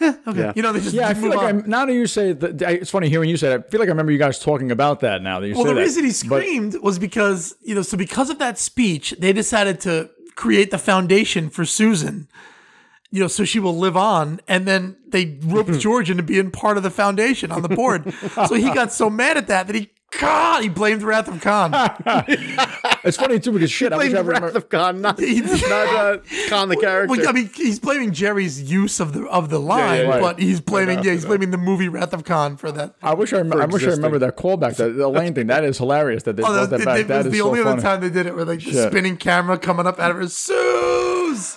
Eh, 0.00 0.12
okay, 0.26 0.38
Yeah. 0.40 0.52
you 0.56 0.62
know 0.62 0.72
they 0.72 0.80
just 0.80 0.94
yeah, 0.94 1.08
I 1.08 1.14
move 1.14 1.22
feel 1.22 1.30
like. 1.36 1.48
I'm, 1.54 1.68
now 1.68 1.84
that 1.86 1.92
you 1.92 2.06
say 2.06 2.32
that, 2.32 2.60
it's 2.62 2.90
funny 2.90 3.08
hearing 3.08 3.28
you 3.28 3.36
say 3.36 3.50
that. 3.50 3.64
I 3.66 3.70
feel 3.70 3.78
like 3.80 3.88
I 3.88 3.92
remember 3.92 4.10
you 4.12 4.18
guys 4.18 4.38
talking 4.38 4.70
about 4.72 5.00
that 5.00 5.22
now 5.22 5.38
that 5.40 5.48
you 5.48 5.54
Well, 5.54 5.64
say 5.64 5.68
the 5.70 5.74
that. 5.74 5.80
reason 5.80 6.04
he 6.04 6.10
But- 6.10 6.16
screamed 6.42 6.76
was 6.82 6.98
because 6.98 7.54
you 7.62 7.74
know, 7.74 7.82
so 7.82 7.96
because 7.96 8.30
of 8.30 8.38
that 8.38 8.58
speech, 8.58 9.14
they 9.18 9.32
decided 9.32 9.80
to 9.80 10.10
create 10.34 10.70
the 10.70 10.78
foundation 10.78 11.50
for 11.50 11.64
Susan. 11.64 12.26
You 13.10 13.20
know, 13.20 13.26
so 13.28 13.44
she 13.44 13.58
will 13.60 13.76
live 13.76 13.94
on, 13.96 14.40
and 14.48 14.66
then 14.66 14.96
they 15.06 15.38
roped 15.44 15.78
George 15.78 16.08
into 16.08 16.22
being 16.22 16.50
part 16.50 16.78
of 16.78 16.82
the 16.82 16.90
foundation 16.90 17.52
on 17.52 17.60
the 17.60 17.68
board. 17.68 18.12
so 18.48 18.54
he 18.54 18.72
got 18.72 18.90
so 18.90 19.10
mad 19.10 19.36
at 19.36 19.48
that 19.48 19.66
that 19.66 19.76
he, 19.76 19.90
God, 20.20 20.62
he 20.62 20.68
blamed 20.68 21.02
Wrath 21.02 21.26
of 21.28 21.40
Khan. 21.40 21.70
it's 23.04 23.16
funny 23.16 23.40
too 23.40 23.52
because 23.52 23.70
shit. 23.70 23.92
I 23.92 23.96
wish 23.96 24.10
Playing 24.10 24.26
I 24.26 24.28
Wrath 24.40 24.54
of 24.54 24.68
Khan, 24.68 25.00
not, 25.00 25.18
not 25.20 25.24
uh, 25.24 26.18
Khan 26.48 26.68
the 26.68 26.76
character. 26.76 27.16
Well, 27.16 27.28
I 27.28 27.32
mean, 27.32 27.50
he's 27.54 27.80
blaming 27.80 28.12
Jerry's 28.12 28.60
use 28.70 29.00
of 29.00 29.14
the 29.14 29.26
of 29.26 29.48
the 29.50 29.58
line, 29.58 30.00
yeah, 30.02 30.08
right. 30.08 30.20
but 30.20 30.38
he's 30.38 30.60
blaming 30.60 31.02
yeah, 31.02 31.12
he's 31.12 31.24
blaming 31.24 31.50
the 31.50 31.58
movie 31.58 31.88
Wrath 31.88 32.12
of 32.12 32.24
Khan 32.24 32.56
for 32.56 32.70
that. 32.72 32.94
I 33.02 33.14
wish 33.14 33.32
I, 33.32 33.38
rem- 33.38 33.52
I 33.54 33.64
wish 33.66 33.84
I 33.84 33.90
remember 33.90 34.18
that 34.18 34.36
callback. 34.36 34.76
That 34.76 34.96
the 34.96 35.06
Elaine 35.06 35.34
thing. 35.34 35.46
That 35.46 35.64
is 35.64 35.78
hilarious. 35.78 36.24
That 36.24 36.36
they 36.36 36.42
Oh, 36.44 36.52
that, 36.66 36.70
that 36.70 36.84
back. 36.84 37.00
it, 37.00 37.08
That 37.08 37.16
was 37.18 37.26
is 37.26 37.32
the 37.32 37.38
so 37.38 37.46
only 37.48 37.60
funny. 37.62 37.72
other 37.72 37.82
time 37.82 38.00
they 38.02 38.10
did 38.10 38.26
it, 38.26 38.34
where 38.34 38.44
like 38.44 38.60
the 38.62 38.70
Shit. 38.70 38.90
spinning 38.92 39.16
camera 39.16 39.58
coming 39.58 39.86
up 39.86 39.98
out 39.98 40.10
of 40.10 40.18
her 40.18 40.28
Suze. 40.28 41.56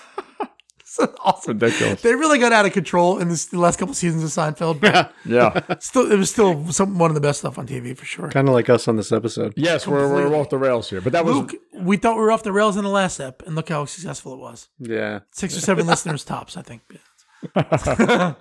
so 1.08 1.14
awesome. 1.24 1.60
Ridiculous. 1.60 2.02
They 2.02 2.16
really 2.16 2.39
got 2.39 2.54
out 2.54 2.66
of 2.66 2.74
control 2.74 3.18
in 3.20 3.30
this, 3.30 3.46
the 3.46 3.60
last 3.60 3.78
couple 3.78 3.93
seasons 3.93 4.24
of 4.24 4.30
Seinfeld. 4.30 4.80
But 4.80 5.14
Yeah. 5.26 5.60
still, 5.80 6.12
it 6.12 6.18
was 6.18 6.30
still 6.32 6.72
some 6.72 6.98
one 6.98 7.12
of 7.12 7.16
the 7.16 7.22
best 7.22 7.39
stuff 7.39 7.58
on 7.58 7.68
TV 7.68 7.98
for 7.98 8.06
sure. 8.06 8.30
kind 8.30 8.48
of 8.48 8.54
like 8.54 8.70
us 8.70 8.88
on 8.88 8.96
this 8.96 9.12
episode. 9.12 9.54
Yes, 9.56 9.88
we're, 9.88 10.08
we're 10.08 10.36
off 10.36 10.50
the 10.50 10.58
rails 10.58 10.89
here, 10.89 11.02
but 11.02 11.14
that 11.14 11.26
was 11.26 11.36
Luke, 11.36 11.54
we 11.74 11.98
thought 11.98 12.16
we 12.16 12.22
were 12.22 12.32
off 12.32 12.43
the 12.43 12.52
rails 12.54 12.78
in 12.78 12.84
the 12.84 12.89
last 12.89 13.20
ep, 13.20 13.43
and 13.46 13.56
look 13.56 13.70
how 13.70 13.86
successful 13.86 14.34
it 14.34 14.39
was. 14.39 14.70
Yeah. 14.80 15.20
Six 15.32 15.58
or 15.58 15.62
seven 15.62 15.86
listeners 15.88 16.24
tops, 16.24 16.58
I 16.58 16.62
think. 16.62 16.82
uh, 17.56 18.34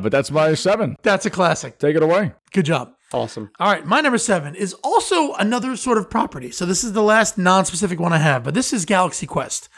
but 0.00 0.10
that's 0.10 0.30
my 0.30 0.54
seven. 0.54 0.96
That's 1.02 1.26
a 1.26 1.30
classic. 1.30 1.78
Take 1.78 1.96
it 1.96 2.02
away. 2.02 2.32
Good 2.52 2.64
job. 2.64 2.94
Awesome. 3.12 3.50
All 3.58 3.72
right, 3.72 3.86
my 3.86 4.00
number 4.02 4.18
seven 4.18 4.54
is 4.54 4.74
also 4.84 5.32
another 5.34 5.76
sort 5.76 5.96
of 5.96 6.10
property. 6.10 6.50
So 6.50 6.66
this 6.66 6.84
is 6.84 6.92
the 6.92 7.02
last 7.02 7.38
non-specific 7.38 7.98
one 7.98 8.12
I 8.12 8.18
have, 8.18 8.44
but 8.44 8.52
this 8.52 8.72
is 8.72 8.84
Galaxy 8.84 9.26
Quest, 9.26 9.70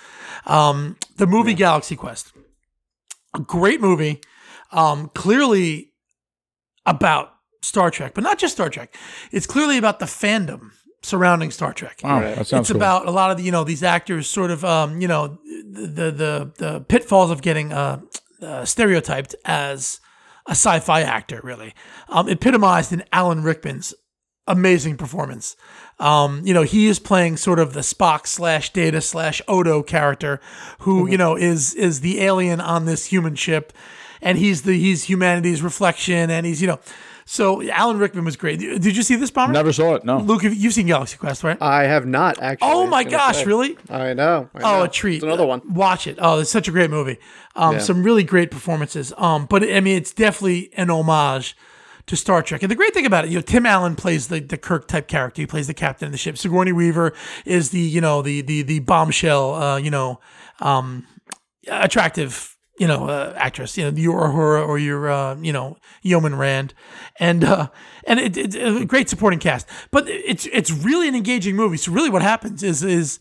um, 0.46 0.96
the 1.16 1.26
movie 1.26 1.54
Galaxy 1.54 1.96
Quest. 1.96 2.32
A 3.34 3.40
great 3.40 3.80
movie, 3.80 4.20
um, 4.72 5.08
clearly 5.14 5.92
about 6.84 7.32
Star 7.62 7.90
Trek, 7.90 8.12
but 8.14 8.24
not 8.24 8.38
just 8.38 8.54
Star 8.54 8.68
Trek. 8.68 8.94
It's 9.30 9.46
clearly 9.46 9.78
about 9.78 10.00
the 10.00 10.06
fandom 10.06 10.70
surrounding 11.02 11.50
Star 11.50 11.72
Trek. 11.72 12.00
Wow, 12.02 12.20
that 12.20 12.46
sounds 12.46 12.68
it's 12.68 12.72
cool. 12.72 12.76
about 12.76 13.06
a 13.06 13.10
lot 13.10 13.30
of 13.30 13.36
the, 13.36 13.42
you 13.42 13.52
know 13.52 13.64
these 13.64 13.82
actors 13.82 14.28
sort 14.28 14.50
of 14.50 14.64
um, 14.64 15.00
you 15.00 15.08
know 15.08 15.38
the 15.70 16.10
the 16.10 16.52
the 16.56 16.84
pitfalls 16.88 17.30
of 17.30 17.42
getting 17.42 17.72
uh, 17.72 18.00
uh, 18.42 18.64
stereotyped 18.64 19.34
as 19.44 20.00
a 20.46 20.52
sci-fi 20.52 21.02
actor. 21.02 21.40
Really, 21.42 21.74
um, 22.08 22.28
epitomized 22.28 22.92
in 22.92 23.04
Alan 23.12 23.42
Rickman's 23.42 23.94
amazing 24.46 24.96
performance. 24.96 25.56
Um, 26.00 26.40
you 26.44 26.54
know, 26.54 26.62
he 26.62 26.86
is 26.86 26.98
playing 26.98 27.36
sort 27.36 27.58
of 27.60 27.72
the 27.74 27.80
Spock 27.80 28.26
slash 28.26 28.72
Data 28.72 29.00
slash 29.00 29.40
Odo 29.46 29.82
character, 29.82 30.40
who 30.80 31.06
you 31.08 31.16
know 31.18 31.36
is 31.36 31.74
is 31.74 32.00
the 32.00 32.20
alien 32.22 32.60
on 32.60 32.86
this 32.86 33.06
human 33.06 33.34
ship, 33.36 33.72
and 34.22 34.38
he's 34.38 34.62
the 34.62 34.78
he's 34.78 35.04
humanity's 35.04 35.62
reflection, 35.62 36.30
and 36.30 36.46
he's 36.46 36.60
you 36.60 36.66
know. 36.68 36.80
So 37.26 37.62
Alan 37.70 37.98
Rickman 37.98 38.24
was 38.24 38.36
great. 38.36 38.58
Did 38.58 38.96
you 38.96 39.04
see 39.04 39.14
this 39.14 39.30
bomber? 39.30 39.52
Never 39.52 39.72
saw 39.72 39.94
it. 39.94 40.04
No. 40.04 40.18
Luke, 40.18 40.42
you've 40.42 40.72
seen 40.74 40.88
Galaxy 40.88 41.16
Quest, 41.16 41.44
right? 41.44 41.56
I 41.62 41.84
have 41.84 42.04
not 42.04 42.42
actually. 42.42 42.68
oh 42.72 42.88
my 42.88 43.04
gosh, 43.04 43.36
say. 43.36 43.44
really? 43.44 43.76
I 43.88 44.14
know. 44.14 44.48
I 44.52 44.58
Oh, 44.62 44.78
know. 44.78 44.82
a 44.84 44.88
treat! 44.88 45.16
It's 45.16 45.22
another 45.24 45.46
one. 45.46 45.62
Watch 45.72 46.08
it. 46.08 46.18
Oh, 46.20 46.40
it's 46.40 46.50
such 46.50 46.66
a 46.66 46.72
great 46.72 46.90
movie. 46.90 47.18
Um, 47.54 47.74
Yeah. 47.74 47.78
some 47.82 48.02
really 48.02 48.24
great 48.24 48.50
performances. 48.50 49.12
Um, 49.16 49.46
but 49.46 49.62
I 49.62 49.78
mean, 49.80 49.96
it's 49.96 50.12
definitely 50.12 50.70
an 50.76 50.90
homage 50.90 51.56
to 52.10 52.16
Star 52.16 52.42
Trek. 52.42 52.64
And 52.64 52.70
the 52.70 52.74
great 52.74 52.92
thing 52.92 53.06
about 53.06 53.24
it, 53.24 53.30
you 53.30 53.36
know, 53.36 53.40
Tim 53.40 53.64
Allen 53.64 53.94
plays 53.94 54.26
the 54.26 54.40
the 54.40 54.58
Kirk 54.58 54.88
type 54.88 55.06
character. 55.06 55.42
He 55.42 55.46
plays 55.46 55.68
the 55.68 55.74
captain 55.74 56.06
of 56.06 56.12
the 56.12 56.18
ship. 56.18 56.36
Sigourney 56.36 56.72
Weaver 56.72 57.12
is 57.46 57.70
the 57.70 57.78
you 57.78 58.00
know 58.00 58.20
the 58.20 58.42
the 58.42 58.62
the 58.62 58.80
bombshell. 58.80 59.54
Uh, 59.54 59.76
you 59.76 59.90
know, 59.90 60.20
um, 60.60 61.06
attractive. 61.68 62.56
You 62.78 62.88
know, 62.88 63.08
uh, 63.08 63.34
actress. 63.36 63.76
You 63.76 63.84
know, 63.84 63.96
your 63.96 64.22
Uhura 64.22 64.66
or 64.66 64.78
your 64.78 65.08
uh, 65.08 65.36
you 65.36 65.52
know 65.52 65.76
Yeoman 66.02 66.34
Rand, 66.34 66.74
and 67.20 67.44
uh, 67.44 67.68
and 68.06 68.18
it, 68.18 68.36
it's 68.36 68.56
a 68.56 68.84
great 68.84 69.08
supporting 69.08 69.38
cast. 69.38 69.68
But 69.92 70.08
it's 70.08 70.46
it's 70.46 70.72
really 70.72 71.06
an 71.06 71.14
engaging 71.14 71.54
movie. 71.54 71.76
So 71.76 71.92
really, 71.92 72.10
what 72.10 72.22
happens 72.22 72.62
is 72.62 72.82
is 72.82 73.20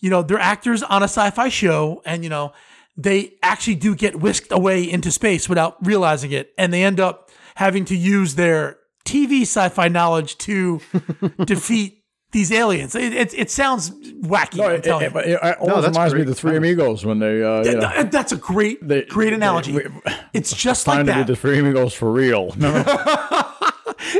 you 0.00 0.10
know, 0.10 0.22
they're 0.22 0.38
actors 0.38 0.82
on 0.82 1.02
a 1.02 1.08
sci-fi 1.08 1.48
show, 1.48 2.02
and 2.04 2.24
you 2.24 2.30
know, 2.30 2.52
they 2.96 3.34
actually 3.42 3.76
do 3.76 3.94
get 3.94 4.20
whisked 4.20 4.50
away 4.50 4.82
into 4.90 5.10
space 5.10 5.48
without 5.48 5.76
realizing 5.86 6.32
it, 6.32 6.52
and 6.58 6.72
they 6.72 6.82
end 6.82 6.98
up 6.98 7.23
having 7.56 7.84
to 7.86 7.96
use 7.96 8.34
their 8.34 8.76
TV 9.04 9.42
sci-fi 9.42 9.88
knowledge 9.88 10.38
to 10.38 10.80
defeat 11.44 12.00
these 12.32 12.50
aliens. 12.50 12.94
It, 12.96 13.12
it, 13.12 13.34
it 13.34 13.50
sounds 13.50 13.90
wacky. 14.22 14.56
No, 14.56 14.64
I'm 14.64 14.74
it, 14.76 14.82
telling 14.84 15.04
it, 15.06 15.12
you. 15.14 15.20
it, 15.20 15.40
it 15.42 15.58
always 15.58 15.84
that's 15.84 15.96
reminds 15.96 16.14
me 16.14 16.20
of 16.22 16.26
the 16.26 16.34
Three 16.34 16.56
Amigos 16.56 17.04
when 17.04 17.20
they, 17.20 17.42
uh, 17.44 17.62
you 17.62 17.76
know, 17.76 17.90
Th- 17.92 18.10
That's 18.10 18.32
a 18.32 18.36
great, 18.36 18.86
They- 18.86 19.02
great 19.04 19.30
they- 19.30 19.36
analogy. 19.36 19.72
we- 19.72 19.86
it's 20.32 20.52
just 20.52 20.84
time 20.86 21.06
like 21.06 21.06
to 21.06 21.12
that. 21.20 21.26
the 21.28 21.36
Three 21.36 21.58
Amigos 21.60 21.94
for 21.94 22.10
real. 22.10 22.50
Remember? 22.50 22.84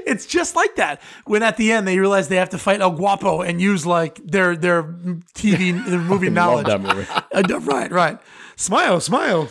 it's 0.06 0.26
just 0.26 0.54
like 0.54 0.76
that. 0.76 1.02
When 1.26 1.42
at 1.42 1.56
the 1.56 1.72
end 1.72 1.88
they 1.88 1.98
realize 1.98 2.28
they 2.28 2.36
have 2.36 2.50
to 2.50 2.58
fight 2.58 2.80
El 2.80 2.92
Guapo 2.92 3.40
and 3.42 3.60
use 3.60 3.84
like 3.84 4.20
their 4.24 4.54
their 4.54 4.84
TV 5.34 5.84
their 5.84 5.98
movie 6.12 6.30
knowledge. 6.30 6.68
Love 6.68 6.82
that 6.84 6.94
movie. 6.96 7.54
Uh, 7.54 7.60
right, 7.60 7.90
right. 7.90 8.18
Smile, 8.56 9.00
smile. 9.00 9.48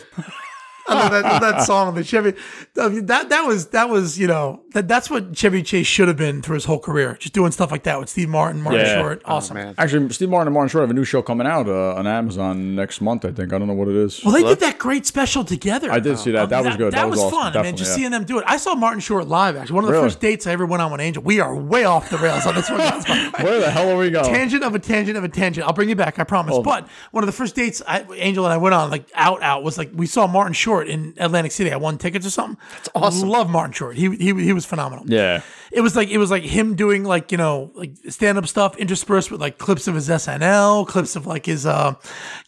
I 0.86 0.94
love 0.94 1.10
that, 1.12 1.40
that 1.40 1.62
song. 1.66 1.94
The 1.94 2.04
Chevy. 2.04 2.34
I 2.80 2.88
mean, 2.88 3.06
that 3.06 3.28
that 3.30 3.46
was 3.46 3.68
that 3.68 3.88
was 3.88 4.18
you 4.18 4.26
know 4.26 4.62
that 4.72 4.86
that's 4.88 5.08
what 5.10 5.34
Chevy 5.34 5.62
Chase 5.62 5.86
should 5.86 6.08
have 6.08 6.16
been 6.16 6.42
through 6.42 6.54
his 6.54 6.64
whole 6.64 6.78
career, 6.78 7.16
just 7.18 7.32
doing 7.34 7.52
stuff 7.52 7.70
like 7.70 7.84
that 7.84 7.98
with 7.98 8.08
Steve 8.08 8.28
Martin, 8.28 8.60
Martin 8.62 8.80
Yeah. 8.84 9.00
Short. 9.00 9.22
Awesome. 9.24 9.54
man. 9.56 9.74
Actually, 9.78 10.08
Steve 10.10 10.28
Martin 10.30 10.48
and 10.48 10.54
Martin 10.54 10.68
Short 10.68 10.82
have 10.82 10.90
a 10.90 10.94
new 10.94 11.04
show 11.04 11.22
coming 11.22 11.46
out 11.46 11.68
uh, 11.68 11.94
on 11.94 12.06
Amazon 12.06 12.74
next 12.74 13.00
month. 13.00 13.24
I 13.24 13.32
think 13.32 13.52
I 13.52 13.58
don't 13.58 13.68
know 13.68 13.74
what 13.74 13.88
it 13.88 13.96
is. 13.96 14.22
Well, 14.24 14.34
they 14.34 14.42
did 14.42 14.60
that 14.60 14.78
great 14.78 15.06
special 15.06 15.44
together. 15.44 15.90
I 15.90 16.00
did 16.00 16.18
see 16.18 16.32
that. 16.32 16.48
That 16.50 16.64
was 16.64 16.76
good. 16.76 16.92
That, 16.92 17.02
That 17.02 17.10
was, 17.10 17.20
was 17.20 17.32
awesome. 17.32 17.52
fun. 17.52 17.56
I 17.56 17.62
mean, 17.62 17.76
just 17.76 17.90
yeah. 17.92 17.96
seeing 17.96 18.10
them 18.10 18.24
do 18.24 18.38
it. 18.38 18.44
I 18.46 18.56
saw 18.56 18.74
Martin 18.74 19.00
Short 19.00 19.26
live. 19.28 19.56
Actually, 19.56 19.74
one 19.76 19.84
of 19.84 19.88
the 19.88 19.92
Really? 19.94 20.06
first 20.06 20.20
dates 20.20 20.46
I 20.46 20.52
ever 20.52 20.66
went 20.66 20.82
on 20.82 20.90
with 20.92 21.00
Angel. 21.00 21.22
We 21.22 21.40
are 21.40 21.54
way 21.54 21.84
off 21.84 22.10
the 22.10 22.18
rails 22.18 22.44
on 22.46 22.54
this 22.54 22.68
one. 22.68 22.78
guys. 22.84 23.06
Where 23.42 23.60
the 23.60 23.70
hell 23.70 23.88
are 23.90 23.96
we 23.96 24.10
going? 24.10 24.24
tangent 24.26 24.64
of 24.64 24.74
a 24.74 24.78
tangent 24.78 25.16
of 25.16 25.24
a 25.24 25.28
tangent. 25.28 25.66
I'll 25.66 25.72
bring 25.72 25.88
you 25.88 25.96
back, 25.96 26.18
I 26.18 26.24
promise. 26.24 26.58
but 26.64 26.88
one 27.12 27.22
of 27.22 27.26
the 27.26 27.32
first 27.32 27.54
dates 27.54 27.80
I, 27.86 28.04
Angel 28.16 28.44
and 28.44 28.52
I 28.52 28.56
went 28.56 28.74
on, 28.74 28.90
like 28.90 29.04
out 29.14 29.42
out, 29.42 29.62
was 29.62 29.78
like 29.78 29.90
we 29.94 30.06
saw 30.06 30.26
Martin 30.26 30.52
Short 30.52 30.73
in 30.82 31.14
Atlantic 31.18 31.52
City. 31.52 31.72
I 31.72 31.76
won 31.76 31.98
tickets 31.98 32.26
or 32.26 32.30
something. 32.30 32.58
That's 32.72 32.88
awesome. 32.94 33.28
Love 33.28 33.50
Martin 33.50 33.72
Short. 33.72 33.96
He 33.96 34.14
he 34.16 34.34
he 34.34 34.52
was 34.52 34.64
phenomenal. 34.66 35.04
Yeah. 35.08 35.42
It 35.74 35.80
was 35.80 35.96
like 35.96 36.08
it 36.08 36.18
was 36.18 36.30
like 36.30 36.44
him 36.44 36.76
doing 36.76 37.02
like 37.02 37.32
you 37.32 37.38
know 37.38 37.72
like 37.74 37.96
stand 38.08 38.38
up 38.38 38.46
stuff 38.46 38.76
interspersed 38.76 39.30
with 39.32 39.40
like 39.40 39.58
clips 39.58 39.88
of 39.88 39.94
his 39.96 40.08
SNL, 40.08 40.86
clips 40.86 41.16
of 41.16 41.26
like 41.26 41.46
his 41.46 41.66
uh, 41.66 41.94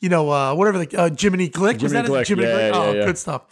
you 0.00 0.08
know 0.08 0.30
uh 0.30 0.54
whatever 0.54 0.78
like 0.78 0.94
uh, 0.94 1.10
Jiminy 1.18 1.48
Glick 1.50 1.82
was 1.82 1.90
Jiminy 1.92 2.08
that 2.08 2.20
it? 2.20 2.28
Jiminy 2.28 2.46
yeah, 2.48 2.54
Glick. 2.54 2.70
yeah, 2.72 2.78
oh, 2.78 2.92
yeah. 2.92 3.04
good 3.04 3.18
stuff. 3.18 3.42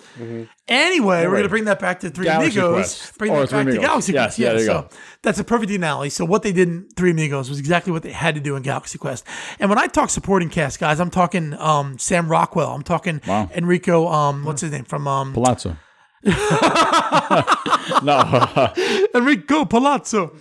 Anyway, 0.67 1.27
we're 1.27 1.37
gonna 1.37 1.49
bring 1.49 1.65
that 1.65 1.79
back 1.79 2.01
to 2.01 2.11
Three 2.11 2.25
Galaxy 2.25 2.59
Amigos. 2.59 2.75
Quest. 2.75 3.19
Bring 3.19 3.33
Or 3.33 3.45
that 3.47 3.51
back 3.51 3.67
to 3.75 3.81
Galaxy 3.81 4.13
Yes, 4.13 4.25
Quest. 4.27 4.39
yeah, 4.39 4.47
Yeah, 4.47 4.53
there 4.53 4.61
you 4.61 4.67
so 4.67 4.83
go. 4.83 4.89
that's 5.23 5.39
a 5.39 5.45
perfect 5.45 5.73
analogy. 5.73 6.11
So 6.11 6.25
what 6.25 6.43
they 6.43 6.53
did 6.53 6.69
in 6.69 6.89
Three 6.97 7.11
Amigos 7.11 7.51
was 7.51 7.59
exactly 7.59 7.93
what 7.93 8.03
they 8.03 8.13
had 8.13 8.35
to 8.37 8.41
do 8.41 8.57
in 8.57 8.63
Galaxy 8.63 8.97
Quest. 8.97 9.27
And 9.59 9.69
when 9.69 9.79
I 9.79 9.89
talk 9.89 10.09
supporting 10.09 10.49
cast, 10.49 10.79
guys, 10.81 11.01
I'm 11.01 11.11
talking 11.11 11.53
um, 11.55 11.99
Sam 11.99 12.29
Rockwell. 12.29 12.71
I'm 12.73 12.83
talking 12.83 13.21
Wow. 13.27 13.51
Enrico. 13.55 14.07
Um, 14.09 14.45
what's 14.45 14.63
his 14.63 14.71
name 14.71 14.85
from 14.85 15.07
um, 15.07 15.33
Palazzo. 15.35 15.77
no. 18.03 18.73
Enrico 19.15 19.65
Palazzo. 19.65 20.35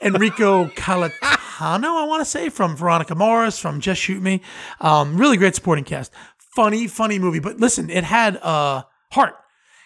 Enrico 0.00 0.66
Calatano, 0.66 1.12
I 1.60 2.04
want 2.06 2.20
to 2.20 2.24
say, 2.24 2.48
from 2.48 2.76
Veronica 2.76 3.14
Mars, 3.14 3.58
from 3.58 3.80
Just 3.80 4.00
Shoot 4.00 4.22
Me. 4.22 4.42
Um, 4.80 5.16
really 5.16 5.36
great 5.36 5.54
supporting 5.54 5.84
cast. 5.84 6.12
Funny, 6.36 6.86
funny 6.86 7.18
movie. 7.18 7.38
But 7.38 7.58
listen, 7.58 7.90
it 7.90 8.04
had 8.04 8.36
uh, 8.38 8.82
heart. 9.12 9.36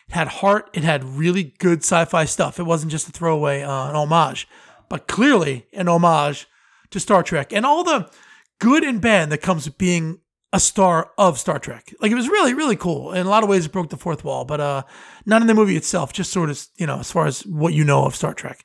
It 0.08 0.14
had 0.14 0.28
heart. 0.28 0.70
It 0.72 0.82
had 0.82 1.04
really 1.04 1.54
good 1.58 1.80
sci-fi 1.80 2.24
stuff. 2.24 2.58
It 2.58 2.64
wasn't 2.64 2.90
just 2.90 3.08
a 3.08 3.12
throwaway, 3.12 3.62
uh, 3.62 3.90
an 3.90 3.96
homage, 3.96 4.48
but 4.88 5.06
clearly 5.06 5.66
an 5.72 5.88
homage 5.88 6.46
to 6.90 6.98
Star 6.98 7.22
Trek 7.22 7.52
and 7.52 7.66
all 7.66 7.84
the 7.84 8.10
good 8.58 8.82
and 8.82 9.00
bad 9.00 9.30
that 9.30 9.38
comes 9.38 9.66
with 9.66 9.78
being 9.78 10.20
a 10.52 10.60
star 10.60 11.10
of 11.18 11.38
Star 11.38 11.58
Trek. 11.58 11.94
Like 12.00 12.10
it 12.10 12.14
was 12.14 12.28
really, 12.28 12.54
really 12.54 12.76
cool. 12.76 13.12
In 13.12 13.26
a 13.26 13.30
lot 13.30 13.42
of 13.42 13.48
ways, 13.48 13.66
it 13.66 13.72
broke 13.72 13.90
the 13.90 13.96
fourth 13.96 14.24
wall, 14.24 14.44
but 14.44 14.60
uh, 14.60 14.82
none 15.26 15.42
in 15.42 15.48
the 15.48 15.54
movie 15.54 15.76
itself. 15.76 16.12
Just 16.12 16.32
sort 16.32 16.48
of, 16.50 16.66
you 16.76 16.86
know, 16.86 16.98
as 17.00 17.10
far 17.12 17.26
as 17.26 17.44
what 17.46 17.74
you 17.74 17.84
know 17.84 18.04
of 18.04 18.14
Star 18.16 18.32
Trek. 18.34 18.62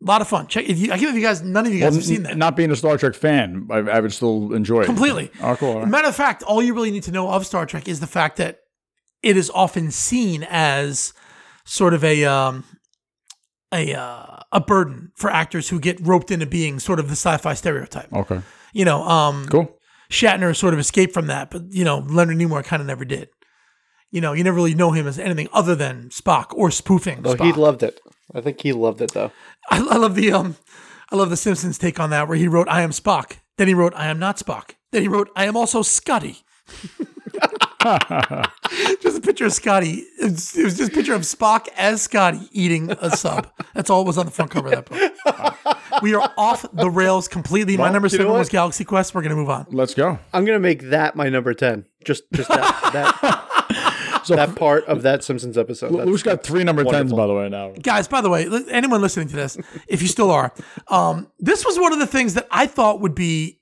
A 0.00 0.04
lot 0.04 0.20
of 0.20 0.28
fun. 0.28 0.46
Check 0.48 0.68
if 0.68 0.78
you. 0.78 0.92
I 0.92 0.98
can't 0.98 1.14
you 1.14 1.22
guys. 1.22 1.42
None 1.42 1.66
of 1.66 1.72
you 1.72 1.80
guys 1.80 1.94
have 1.94 2.04
seen 2.04 2.24
that. 2.24 2.36
Not 2.36 2.56
being 2.56 2.70
a 2.70 2.76
Star 2.76 2.96
Trek 2.98 3.14
fan, 3.14 3.68
I, 3.70 3.78
I 3.78 4.00
would 4.00 4.12
still 4.12 4.52
enjoy 4.52 4.82
it. 4.82 4.86
completely. 4.86 5.30
Oh, 5.40 5.54
cool. 5.56 5.80
right. 5.80 5.88
Matter 5.88 6.08
of 6.08 6.16
fact, 6.16 6.42
all 6.42 6.62
you 6.62 6.74
really 6.74 6.90
need 6.90 7.04
to 7.04 7.12
know 7.12 7.28
of 7.30 7.46
Star 7.46 7.66
Trek 7.66 7.86
is 7.88 8.00
the 8.00 8.06
fact 8.08 8.36
that 8.38 8.58
it 9.22 9.36
is 9.36 9.50
often 9.54 9.90
seen 9.92 10.44
as 10.50 11.12
sort 11.64 11.94
of 11.94 12.02
a 12.02 12.24
um, 12.24 12.64
a 13.72 13.94
uh, 13.94 14.38
a 14.50 14.60
burden 14.60 15.12
for 15.16 15.30
actors 15.30 15.68
who 15.68 15.78
get 15.78 16.00
roped 16.00 16.30
into 16.32 16.46
being 16.46 16.80
sort 16.80 16.98
of 16.98 17.06
the 17.06 17.12
sci-fi 17.16 17.54
stereotype. 17.54 18.12
Okay. 18.12 18.40
You 18.72 18.84
know, 18.84 19.02
um, 19.04 19.46
Cool. 19.48 19.72
Shatner 20.12 20.54
sort 20.54 20.74
of 20.74 20.80
escaped 20.80 21.14
from 21.14 21.26
that, 21.28 21.50
but 21.50 21.62
you 21.70 21.84
know, 21.84 21.98
Leonard 21.98 22.36
Nimoy 22.36 22.62
kind 22.62 22.80
of 22.80 22.86
never 22.86 23.04
did. 23.04 23.30
You 24.10 24.20
know, 24.20 24.34
you 24.34 24.44
never 24.44 24.56
really 24.56 24.74
know 24.74 24.92
him 24.92 25.06
as 25.06 25.18
anything 25.18 25.48
other 25.54 25.74
than 25.74 26.10
Spock 26.10 26.52
or 26.52 26.70
spoofing. 26.70 27.22
Oh, 27.24 27.34
Spock. 27.34 27.44
he 27.46 27.52
loved 27.52 27.82
it. 27.82 27.98
I 28.34 28.42
think 28.42 28.60
he 28.60 28.72
loved 28.72 29.00
it 29.00 29.12
though. 29.12 29.32
I, 29.70 29.78
I 29.78 29.96
love 29.96 30.14
the 30.14 30.32
um, 30.32 30.56
I 31.10 31.16
love 31.16 31.30
the 31.30 31.36
Simpsons 31.36 31.78
take 31.78 31.98
on 31.98 32.10
that 32.10 32.28
where 32.28 32.36
he 32.36 32.46
wrote 32.46 32.68
"I 32.68 32.82
am 32.82 32.90
Spock," 32.90 33.38
then 33.56 33.68
he 33.68 33.74
wrote 33.74 33.94
"I 33.96 34.06
am 34.06 34.18
not 34.18 34.36
Spock," 34.36 34.72
then 34.90 35.02
he 35.02 35.08
wrote 35.08 35.30
"I 35.34 35.46
am 35.46 35.56
also 35.56 35.80
Scotty." 35.82 36.42
just 39.00 39.18
a 39.18 39.20
picture 39.20 39.46
of 39.46 39.52
Scotty. 39.52 40.04
It 40.20 40.30
was, 40.32 40.56
it 40.56 40.64
was 40.64 40.76
just 40.76 40.92
a 40.92 40.94
picture 40.94 41.14
of 41.14 41.22
Spock 41.22 41.68
as 41.76 42.02
Scotty 42.02 42.48
eating 42.52 42.90
a 42.90 43.10
sub. 43.16 43.48
That's 43.74 43.90
all 43.90 44.02
it 44.02 44.06
was 44.06 44.18
on 44.18 44.26
the 44.26 44.32
front 44.32 44.50
cover 44.50 44.72
of 44.72 44.86
that 44.86 44.86
book. 44.88 46.02
We 46.02 46.14
are 46.14 46.32
off 46.36 46.64
the 46.72 46.90
rails 46.90 47.28
completely. 47.28 47.76
My 47.76 47.90
number 47.90 48.08
seven 48.08 48.28
was 48.28 48.48
Galaxy 48.48 48.84
Quest. 48.84 49.14
We're 49.14 49.22
gonna 49.22 49.36
move 49.36 49.50
on. 49.50 49.66
Let's 49.70 49.94
go. 49.94 50.18
I'm 50.32 50.44
gonna 50.44 50.58
make 50.60 50.82
that 50.90 51.16
my 51.16 51.28
number 51.28 51.54
ten. 51.54 51.84
Just 52.04 52.24
just 52.32 52.48
that 52.48 52.90
that, 52.92 53.48
So 54.24 54.36
that 54.36 54.54
part 54.54 54.84
of 54.84 55.02
that 55.02 55.24
Simpsons 55.24 55.58
episode. 55.58 55.90
That's- 55.90 56.06
Luke's 56.06 56.22
got 56.22 56.44
three 56.44 56.62
number 56.62 56.84
tens, 56.84 57.12
by 57.12 57.26
the 57.26 57.34
way, 57.34 57.48
now. 57.48 57.72
guys 57.82 58.06
by 58.06 58.20
the 58.20 58.30
way 58.30 58.46
li- 58.48 58.66
anyone 58.70 59.00
listening 59.00 59.26
to 59.28 59.34
this 59.36 59.56
if 59.88 60.00
you 60.00 60.06
still 60.08 60.30
are 60.30 60.52
um, 60.88 61.26
this 61.40 61.64
was 61.64 61.76
one 61.78 61.92
of 61.92 61.98
the 61.98 62.06
things 62.06 62.34
that 62.34 62.46
i 62.50 62.66
thought 62.66 63.00
would 63.00 63.14
be 63.16 63.58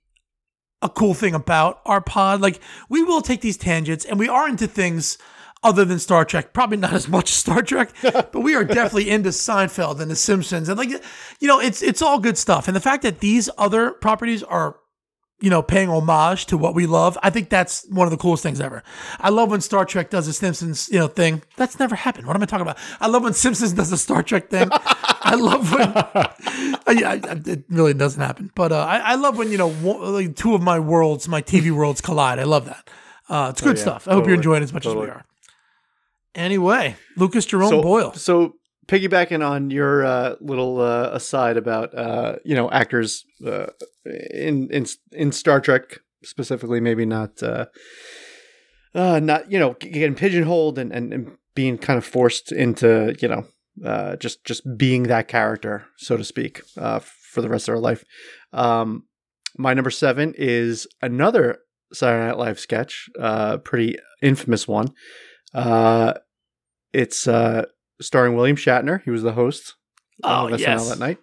a 0.82 0.88
cool 0.88 1.14
thing 1.14 1.34
about 1.34 1.80
our 1.84 2.00
pod. 2.00 2.40
Like 2.40 2.60
we 2.88 3.02
will 3.02 3.20
take 3.20 3.40
these 3.40 3.56
tangents 3.56 4.04
and 4.04 4.18
we 4.18 4.28
are 4.28 4.48
into 4.48 4.66
things 4.66 5.18
other 5.62 5.84
than 5.84 5.98
Star 5.98 6.24
Trek, 6.24 6.52
probably 6.52 6.78
not 6.78 6.92
as 6.92 7.08
much 7.08 7.28
Star 7.32 7.62
Trek, 7.62 7.90
but 8.02 8.40
we 8.40 8.54
are 8.54 8.64
definitely 8.64 9.10
into 9.10 9.30
Seinfeld 9.30 10.00
and 10.00 10.10
The 10.10 10.16
Simpsons, 10.16 10.68
and 10.68 10.78
like, 10.78 10.88
you 10.88 11.48
know, 11.48 11.60
it's 11.60 11.82
it's 11.82 12.02
all 12.02 12.18
good 12.18 12.38
stuff. 12.38 12.66
And 12.66 12.76
the 12.76 12.80
fact 12.80 13.02
that 13.02 13.20
these 13.20 13.50
other 13.58 13.90
properties 13.90 14.42
are 14.42 14.76
you 15.40 15.48
know, 15.50 15.62
paying 15.62 15.88
homage 15.88 16.46
to 16.46 16.58
what 16.58 16.74
we 16.74 16.86
love. 16.86 17.18
I 17.22 17.30
think 17.30 17.48
that's 17.48 17.86
one 17.88 18.06
of 18.06 18.10
the 18.10 18.16
coolest 18.16 18.42
things 18.42 18.60
ever. 18.60 18.82
I 19.18 19.30
love 19.30 19.50
when 19.50 19.60
Star 19.60 19.84
Trek 19.84 20.10
does 20.10 20.28
a 20.28 20.32
Simpsons, 20.32 20.88
you 20.90 20.98
know, 20.98 21.08
thing. 21.08 21.42
That's 21.56 21.78
never 21.78 21.94
happened. 21.94 22.26
What 22.26 22.36
am 22.36 22.42
I 22.42 22.46
talking 22.46 22.62
about? 22.62 22.78
I 23.00 23.08
love 23.08 23.22
when 23.22 23.32
Simpsons 23.32 23.72
does 23.72 23.90
a 23.90 23.98
Star 23.98 24.22
Trek 24.22 24.50
thing. 24.50 24.68
I 24.72 25.34
love 25.36 25.72
when, 25.72 26.98
yeah, 26.98 27.18
it 27.24 27.64
really 27.68 27.94
doesn't 27.94 28.20
happen. 28.20 28.50
But 28.54 28.72
uh, 28.72 28.80
I, 28.80 28.98
I 28.98 29.14
love 29.14 29.38
when 29.38 29.50
you 29.50 29.58
know, 29.58 29.70
one, 29.70 30.12
like 30.12 30.36
two 30.36 30.54
of 30.54 30.62
my 30.62 30.78
worlds, 30.78 31.26
my 31.28 31.42
TV 31.42 31.70
worlds 31.70 32.00
collide. 32.00 32.38
I 32.38 32.44
love 32.44 32.66
that. 32.66 32.90
Uh, 33.28 33.48
it's 33.50 33.60
good 33.60 33.76
yeah, 33.76 33.82
stuff. 33.82 34.08
I 34.08 34.12
hope 34.12 34.26
you're 34.26 34.34
enjoying 34.34 34.62
it 34.62 34.64
as 34.64 34.72
much 34.72 34.86
as 34.86 34.94
we 34.94 35.08
are. 35.08 35.24
Anyway, 36.34 36.96
Lucas 37.16 37.46
Jerome 37.46 37.70
so, 37.70 37.82
Boyle. 37.82 38.12
So 38.12 38.56
piggybacking 38.90 39.46
on 39.48 39.70
your 39.70 40.04
uh, 40.04 40.34
little 40.40 40.80
uh, 40.80 41.10
aside 41.12 41.56
about 41.56 41.96
uh, 41.96 42.36
you 42.44 42.56
know 42.56 42.70
actors 42.70 43.24
uh, 43.46 43.66
in 44.04 44.68
in 44.70 44.84
in 45.12 45.32
Star 45.32 45.60
Trek 45.60 46.00
specifically, 46.24 46.80
maybe 46.80 47.06
not 47.06 47.42
uh, 47.42 47.66
uh, 48.94 49.20
not 49.20 49.50
you 49.50 49.58
know 49.58 49.74
getting 49.74 50.16
pigeonholed 50.16 50.78
and, 50.78 50.92
and, 50.92 51.14
and 51.14 51.36
being 51.54 51.78
kind 51.78 51.96
of 51.96 52.04
forced 52.04 52.50
into 52.50 53.14
you 53.20 53.28
know 53.28 54.16
just 54.16 54.44
just 54.44 54.62
being 54.76 55.04
that 55.04 55.28
character, 55.28 55.86
so 55.96 56.16
to 56.16 56.24
speak, 56.24 56.62
for 56.74 57.40
the 57.40 57.48
rest 57.48 57.68
of 57.68 57.74
our 57.74 57.80
life. 57.80 58.04
Um, 58.52 59.04
my 59.56 59.72
number 59.72 59.90
seven 59.90 60.34
is 60.36 60.88
another 61.00 61.58
Saturday 61.92 62.26
Night 62.26 62.38
Live 62.38 62.58
sketch, 62.58 63.08
pretty 63.62 63.96
infamous 64.20 64.66
one. 64.66 64.88
It's 66.92 67.28
starring 68.00 68.34
William 68.36 68.56
Shatner. 68.56 69.02
He 69.04 69.10
was 69.10 69.22
the 69.22 69.32
host 69.32 69.74
Oh, 70.22 70.46
of 70.48 70.52
SNL 70.52 70.58
yes. 70.60 70.88
that 70.90 70.98
night. 70.98 71.18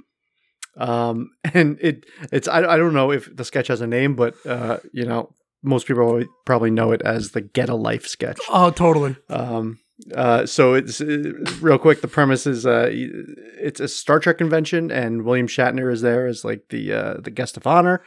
Um, 0.77 1.31
and 1.53 1.77
it 1.81 2.05
it's 2.31 2.47
I, 2.47 2.59
I 2.59 2.77
don't 2.77 2.93
know 2.93 3.11
if 3.11 3.35
the 3.35 3.45
sketch 3.45 3.67
has 3.67 3.81
a 3.81 3.87
name, 3.87 4.15
but 4.15 4.35
uh, 4.45 4.77
you 4.93 5.05
know 5.05 5.33
most 5.63 5.87
people 5.87 6.23
probably 6.45 6.69
know 6.71 6.91
it 6.91 7.01
as 7.01 7.31
the 7.31 7.41
Get 7.41 7.69
a 7.69 7.75
Life 7.75 8.05
sketch. 8.07 8.39
oh, 8.49 8.69
totally. 8.71 9.15
Um, 9.29 9.79
uh, 10.15 10.45
so 10.45 10.75
it's 10.75 11.01
uh, 11.01 11.33
real 11.59 11.79
quick. 11.79 12.01
The 12.01 12.07
premise 12.07 12.45
is 12.45 12.65
uh, 12.67 12.89
it's 12.91 13.79
a 13.79 13.87
Star 13.87 14.19
Trek 14.19 14.37
convention, 14.37 14.91
and 14.91 15.23
William 15.23 15.47
Shatner 15.47 15.91
is 15.91 16.01
there 16.01 16.27
as 16.27 16.45
like 16.45 16.65
the 16.69 16.93
uh, 16.93 17.13
the 17.19 17.31
guest 17.31 17.57
of 17.57 17.65
honor. 17.65 18.03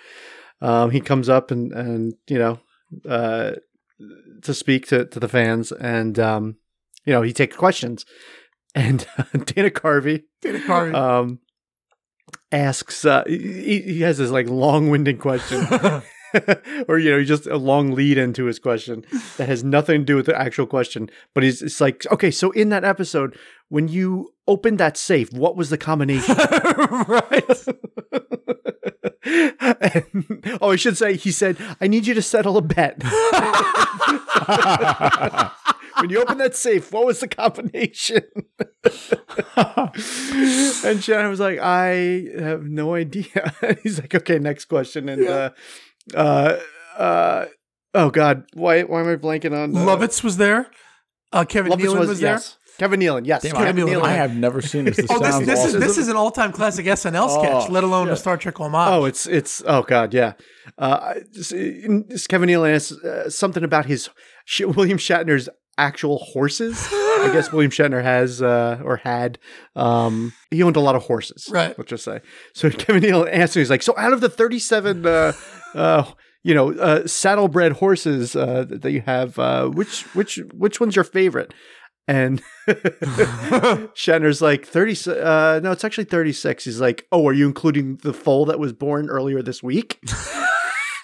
Um, 0.63 0.91
he 0.93 1.01
comes 1.01 1.29
up 1.29 1.51
and 1.51 1.73
and 1.73 2.15
you 2.29 2.39
know 2.39 2.61
uh, 3.09 3.53
to 4.43 4.55
speak 4.55 4.87
to 4.89 5.05
to 5.07 5.19
the 5.19 5.29
fans, 5.29 5.73
and 5.73 6.19
um, 6.21 6.57
you 7.05 7.13
know 7.13 7.23
he 7.23 7.33
takes 7.33 7.57
questions, 7.57 8.07
and 8.75 9.07
Dana 9.45 9.71
Carvey 9.71 10.25
Dana 10.41 10.59
Carvey. 10.61 10.95
um, 10.95 11.39
asks. 12.53 13.05
Uh, 13.05 13.25
he, 13.27 13.81
he 13.83 14.01
has 14.01 14.19
this 14.19 14.31
like 14.31 14.49
long 14.49 14.91
winded 14.91 15.19
question. 15.19 15.67
or 16.89 16.99
you 16.99 17.11
know, 17.11 17.23
just 17.25 17.47
a 17.47 17.57
long 17.57 17.93
lead 17.93 18.19
into 18.19 18.45
his 18.45 18.59
question 18.59 19.05
that 19.37 19.49
has 19.49 19.65
nothing 19.65 20.01
to 20.01 20.05
do 20.05 20.17
with 20.17 20.27
the 20.27 20.39
actual 20.39 20.67
question. 20.67 21.11
But 21.35 21.43
he's 21.43 21.63
it's 21.63 21.81
like, 21.81 22.07
okay, 22.13 22.31
so 22.31 22.51
in 22.53 22.69
that 22.71 22.85
episode, 22.85 23.37
when 23.69 23.89
you 23.89 24.33
opened 24.47 24.79
that 24.79 24.97
safe, 24.97 25.33
what 25.33 25.57
was 25.57 25.71
the 25.71 25.79
combination? 25.79 26.37
right. 27.09 27.67
and, 29.81 30.59
oh, 30.61 30.71
I 30.71 30.77
should 30.77 30.97
say, 30.97 31.17
he 31.17 31.31
said, 31.31 31.57
I 31.81 31.87
need 31.89 32.07
you 32.07 32.15
to 32.15 32.23
settle 32.23 32.57
a 32.57 32.63
bet. 32.63 33.03
When 36.01 36.11
you 36.11 36.23
open 36.23 36.39
that 36.39 36.57
safe, 36.57 36.93
what 36.93 37.07
was 37.07 37.21
the 37.21 37.29
combination? 37.29 38.23
and 38.85 38.95
Shatner 40.99 41.29
was 41.29 41.41
like, 41.41 41.59
I 41.59 42.27
have 42.39 42.63
no 42.65 42.95
idea. 42.95 43.55
He's 43.83 44.01
like, 44.01 44.15
okay, 44.15 44.39
next 44.39 44.67
question. 44.67 45.09
And 45.09 45.27
uh, 45.27 45.51
uh, 46.15 46.59
uh, 46.97 47.47
oh 47.95 48.11
God, 48.11 48.45
why 48.55 48.83
why 48.83 49.01
am 49.01 49.09
I 49.09 49.17
blanking 49.17 49.57
on? 49.57 49.77
Uh, 49.77 49.81
Lovitz 49.81 50.23
was 50.25 50.37
there. 50.37 50.71
Uh, 51.33 51.45
Kevin 51.45 51.73
Lovitz 51.73 51.85
Nealon 51.85 51.99
was, 52.09 52.21
there. 52.21 52.33
yes. 52.33 52.57
Kevin 52.79 53.01
Nealon, 53.01 53.27
yes. 53.27 53.43
Damn, 53.43 53.53
Kevin 53.53 53.89
I, 53.89 53.91
Nealon. 53.93 54.03
I 54.03 54.13
have 54.13 54.35
never 54.35 54.63
seen 54.63 54.87
this. 54.87 54.97
This 54.97 55.07
Oh, 55.11 55.19
this, 55.19 55.29
sounds 55.29 55.47
this 55.47 55.65
is 55.67 55.73
this 55.75 55.99
is 55.99 56.09
an 56.09 56.17
all 56.17 56.31
time 56.31 56.51
classic 56.51 56.87
SNL 56.87 57.29
sketch, 57.29 57.69
Oh, 57.69 57.73
let 57.73 57.85
alone 57.85 58.09
a. 58.09 58.17
Star 58.17 58.39
Trek 58.39 58.59
homage. 58.59 58.89
Oh, 58.91 59.05
it's 59.05 59.27
it's 59.27 59.63
oh 59.67 59.83
god, 59.83 60.15
yeah. 60.15 60.33
Uh, 60.79 61.15
just, 61.33 61.51
Kevin 61.51 62.49
Nealon 62.49 62.73
has 62.73 62.93
uh, 62.93 63.29
something 63.29 63.63
about 63.65 63.85
his 63.87 64.09
Sh- 64.47 64.63
William 64.63 64.97
Shatner's 64.99 65.49
actual 65.81 66.19
horses. 66.19 66.87
I 66.93 67.31
guess 67.33 67.51
William 67.53 67.71
Shatner 67.71 68.03
has 68.03 68.43
uh, 68.43 68.81
or 68.85 68.99
had. 68.99 69.39
Um, 69.75 70.33
he 70.51 70.63
owned 70.63 70.77
a 70.77 70.81
lot 70.81 70.95
of 70.95 71.03
horses, 71.03 71.49
Right. 71.51 71.77
Let's 71.77 71.91
just 71.91 72.05
say. 72.05 72.21
So 72.55 72.71
Kevin 72.83 73.03
Nealon 73.03 73.33
answers 73.33 73.63
he's 73.63 73.71
like, 73.71 73.83
so 73.83 73.95
out 73.97 74.13
of 74.13 74.21
the 74.21 74.29
thirty-seven, 74.29 75.07
uh, 75.07 75.33
uh, 75.75 76.05
you 76.45 76.55
know, 76.55 76.73
uh, 76.75 77.07
saddlebred 77.07 77.73
horses 77.73 78.37
uh, 78.37 78.65
that 78.69 78.83
that 78.83 78.93
you 78.93 79.01
have, 79.01 79.39
uh, 79.39 79.69
which 79.69 80.03
which 80.15 80.39
which 80.53 80.81
one's 80.81 80.95
your 80.97 81.05
favorite? 81.05 81.53
And 82.09 82.43
Shatner's 83.95 84.43
like 84.43 84.67
30 84.67 84.97
uh 85.23 85.61
no 85.63 85.71
it's 85.71 85.85
actually 85.85 86.05
36 86.05 86.65
he's 86.65 86.81
like 86.81 87.07
oh 87.13 87.29
are 87.29 87.33
you 87.33 87.47
including 87.47 87.99
the 88.03 88.13
foal 88.13 88.47
that 88.47 88.59
was 88.59 88.73
born 88.73 89.09
earlier 89.09 89.43
this 89.43 89.63
week 89.63 90.01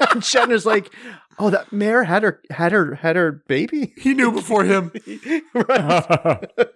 and 0.01 0.22
Shatner's 0.22 0.66
like 0.66 0.93
oh 1.39 1.51
that 1.51 1.72
mare 1.72 2.05
had 2.05 2.22
her 2.22 2.41
had 2.51 2.72
her 2.72 2.95
had 2.97 3.16
her 3.16 3.43
baby 3.49 3.93
he 3.99 4.14
knew 4.14 4.32
before 4.32 4.64
him. 4.64 4.93
right 5.55 6.49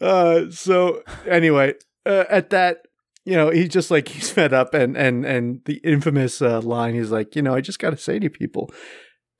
uh 0.00 0.50
so 0.50 1.02
anyway 1.26 1.74
uh, 2.06 2.24
at 2.28 2.50
that 2.50 2.86
you 3.24 3.34
know 3.34 3.50
he's 3.50 3.70
just 3.70 3.90
like 3.90 4.08
he's 4.08 4.30
fed 4.30 4.52
up 4.52 4.74
and 4.74 4.96
and 4.96 5.24
and 5.24 5.60
the 5.64 5.76
infamous 5.78 6.42
uh, 6.42 6.60
line 6.60 6.94
he's 6.94 7.10
like 7.10 7.34
you 7.34 7.42
know 7.42 7.54
I 7.54 7.60
just 7.60 7.78
got 7.78 7.90
to 7.90 7.96
say 7.96 8.18
to 8.18 8.28
people 8.28 8.70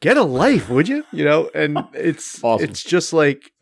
get 0.00 0.16
a 0.16 0.22
life 0.22 0.70
would 0.70 0.88
you 0.88 1.04
you 1.12 1.24
know 1.24 1.50
and 1.54 1.78
it's 1.92 2.42
Awesome. 2.42 2.68
it's 2.68 2.82
just 2.82 3.12
like 3.12 3.52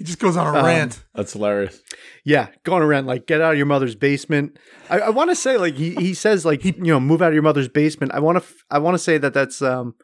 He 0.00 0.04
just 0.04 0.18
goes 0.18 0.34
on 0.34 0.46
a 0.54 0.58
Um, 0.58 0.64
rant. 0.64 1.04
That's 1.14 1.34
hilarious. 1.34 1.82
Yeah, 2.24 2.46
going 2.64 2.82
around 2.82 3.04
like 3.04 3.26
get 3.26 3.42
out 3.42 3.52
of 3.52 3.58
your 3.58 3.66
mother's 3.66 3.94
basement. 3.94 4.56
I, 4.88 5.00
I 5.00 5.08
want 5.10 5.28
to 5.28 5.36
say 5.36 5.58
like 5.58 5.74
he, 5.74 5.94
he 5.96 6.14
says 6.14 6.46
like 6.46 6.64
you 6.64 6.72
know 6.78 6.98
move 6.98 7.20
out 7.20 7.28
of 7.28 7.34
your 7.34 7.42
mother's 7.42 7.68
basement. 7.68 8.12
I 8.14 8.20
want 8.20 8.42
to 8.42 8.44
I 8.70 8.78
want 8.78 8.94
to 8.94 8.98
say 8.98 9.18
that 9.18 9.34
that's 9.34 9.60
um 9.60 9.94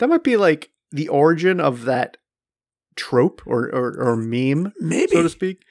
that 0.00 0.08
might 0.08 0.24
be 0.24 0.36
like 0.36 0.70
the 0.90 1.06
origin 1.06 1.60
of 1.60 1.84
that 1.84 2.16
trope 2.96 3.42
or 3.46 3.66
or, 3.72 3.96
or 3.96 4.16
meme 4.16 4.72
Maybe. 4.80 5.12
so 5.12 5.22
to 5.22 5.28
speak. 5.28 5.62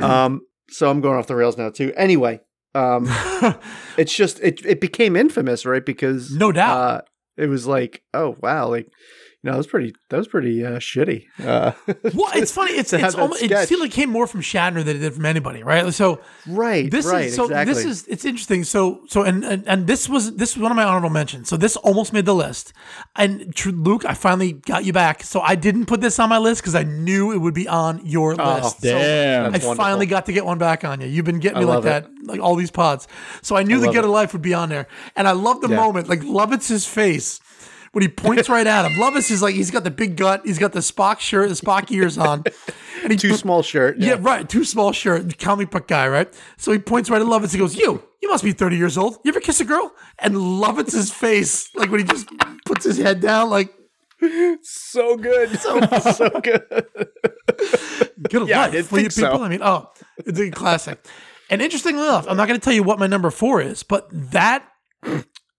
Um, 0.00 0.42
so 0.70 0.88
I'm 0.88 1.00
going 1.00 1.18
off 1.18 1.26
the 1.26 1.34
rails 1.34 1.58
now 1.58 1.70
too. 1.70 1.92
Anyway, 1.96 2.38
um, 2.76 3.06
it's 3.98 4.14
just 4.14 4.38
it 4.38 4.64
it 4.64 4.80
became 4.80 5.16
infamous 5.16 5.66
right 5.66 5.84
because 5.84 6.30
No 6.30 6.52
doubt. 6.52 6.76
uh, 6.78 7.00
it 7.36 7.46
was 7.48 7.66
like 7.66 8.02
oh 8.14 8.36
wow 8.40 8.68
like 8.68 8.86
know 9.44 9.52
that 9.52 9.58
was 9.58 9.66
pretty 9.66 9.94
that 10.08 10.16
was 10.16 10.28
pretty 10.28 10.64
uh, 10.64 10.78
shitty. 10.78 11.26
Uh, 11.42 11.72
well, 12.14 12.30
it's 12.34 12.52
funny. 12.52 12.72
It's 12.72 12.92
it's 12.92 13.14
almost, 13.14 13.42
it 13.42 13.68
seemed 13.68 13.80
like 13.80 13.90
it 13.90 13.94
came 13.94 14.10
more 14.10 14.26
from 14.26 14.40
Shatner 14.40 14.84
than 14.84 14.96
it 14.96 15.00
did 15.00 15.14
from 15.14 15.26
anybody, 15.26 15.62
right? 15.62 15.92
So 15.92 16.20
right 16.46 16.90
this 16.90 17.06
right 17.06 17.26
is 17.26 17.34
so 17.34 17.44
exactly. 17.44 17.74
this 17.74 17.84
is 17.84 18.06
it's 18.06 18.24
interesting. 18.24 18.64
So 18.64 19.02
so 19.08 19.22
and, 19.22 19.44
and 19.44 19.66
and 19.66 19.86
this 19.86 20.08
was 20.08 20.36
this 20.36 20.54
was 20.56 20.62
one 20.62 20.70
of 20.70 20.76
my 20.76 20.84
honorable 20.84 21.10
mentions. 21.10 21.48
So 21.48 21.56
this 21.56 21.76
almost 21.76 22.12
made 22.12 22.24
the 22.24 22.34
list. 22.34 22.72
And 23.16 23.52
Luke, 23.66 24.04
I 24.04 24.14
finally 24.14 24.52
got 24.52 24.84
you 24.84 24.92
back. 24.92 25.22
So 25.24 25.40
I 25.40 25.54
didn't 25.54 25.86
put 25.86 26.00
this 26.00 26.18
on 26.18 26.28
my 26.28 26.38
list 26.38 26.62
because 26.62 26.74
I 26.74 26.84
knew 26.84 27.32
it 27.32 27.38
would 27.38 27.54
be 27.54 27.66
on 27.68 28.04
your 28.06 28.36
list. 28.36 28.80
So 28.82 28.88
Damn. 28.88 29.40
I 29.40 29.48
wonderful. 29.48 29.74
finally 29.74 30.06
got 30.06 30.26
to 30.26 30.32
get 30.32 30.44
one 30.44 30.58
back 30.58 30.84
on 30.84 31.00
you. 31.00 31.08
You've 31.08 31.24
been 31.24 31.40
getting 31.40 31.58
I 31.58 31.60
me 31.60 31.66
like 31.66 31.74
love 31.74 31.84
that, 31.84 32.04
it. 32.04 32.26
like 32.26 32.40
all 32.40 32.54
these 32.54 32.70
pods. 32.70 33.08
So 33.42 33.56
I 33.56 33.64
knew 33.64 33.78
the 33.80 33.86
love 33.86 33.94
Get 33.94 34.04
a 34.04 34.08
it. 34.08 34.10
Life 34.10 34.32
would 34.32 34.42
be 34.42 34.54
on 34.54 34.68
there, 34.68 34.86
and 35.16 35.26
I 35.26 35.32
love 35.32 35.60
the 35.60 35.68
Yeah. 35.68 35.76
moment, 35.76 36.08
like 36.08 36.20
Lovitz's 36.20 36.86
face 36.86 37.40
when 37.92 38.02
he 38.02 38.08
points 38.08 38.48
right 38.48 38.66
at 38.66 38.84
him. 38.84 38.92
Lovitz 38.98 39.30
is 39.30 39.40
like 39.42 39.54
he's 39.54 39.70
got 39.70 39.84
the 39.84 39.90
big 39.90 40.16
gut, 40.16 40.42
he's 40.44 40.58
got 40.58 40.72
the 40.72 40.80
Spock 40.80 41.20
shirt, 41.20 41.48
the 41.48 41.54
Spock 41.54 41.90
ears 41.90 42.18
on, 42.18 42.42
and 43.02 43.12
he 43.12 43.16
too 43.18 43.34
small 43.34 43.62
shirt. 43.62 43.98
yeah, 43.98 44.16
right. 44.18 44.48
Too 44.48 44.64
small 44.64 44.92
shirt, 44.92 45.38
comic 45.38 45.70
book 45.70 45.88
guy, 45.88 46.08
right? 46.08 46.32
So 46.56 46.72
he 46.72 46.78
points 46.78 47.08
right 47.10 47.20
at 47.22 47.26
Lovitz. 47.28 47.52
He 47.52 47.58
goes, 47.58 47.76
"You, 47.76 48.02
you 48.20 48.28
must 48.28 48.44
be 48.44 48.52
thirty 48.52 48.76
years 48.76 48.98
old. 48.98 49.18
You 49.24 49.30
ever 49.30 49.40
kiss 49.40 49.60
a 49.60 49.64
girl?" 49.64 49.92
And 50.18 50.34
Lovitz's 50.34 51.12
face, 51.12 51.68
like 51.74 51.90
when 51.90 52.00
he 52.00 52.06
just 52.06 52.28
puts 52.64 52.84
his 52.84 52.98
head 52.98 53.20
down, 53.20 53.50
like 53.50 53.72
so 54.62 55.16
good, 55.16 55.50
so, 55.60 55.80
so 56.12 56.28
good. 56.40 56.62
good 58.30 58.48
Yeah, 58.48 58.66
life 58.66 58.86
for 58.88 58.96
you 58.96 59.02
think 59.02 59.12
so. 59.12 59.30
people. 59.30 59.42
I 59.42 59.48
mean, 59.48 59.60
oh, 59.62 59.90
it's 60.18 60.38
a 60.38 60.50
classic. 60.50 61.04
And 61.50 61.60
interestingly 61.60 62.02
enough, 62.02 62.26
I'm 62.28 62.36
not 62.36 62.48
going 62.48 62.58
to 62.58 62.64
tell 62.64 62.72
you 62.72 62.82
what 62.82 62.98
my 62.98 63.06
number 63.06 63.30
four 63.30 63.60
is, 63.60 63.82
but 63.82 64.08
that 64.30 64.64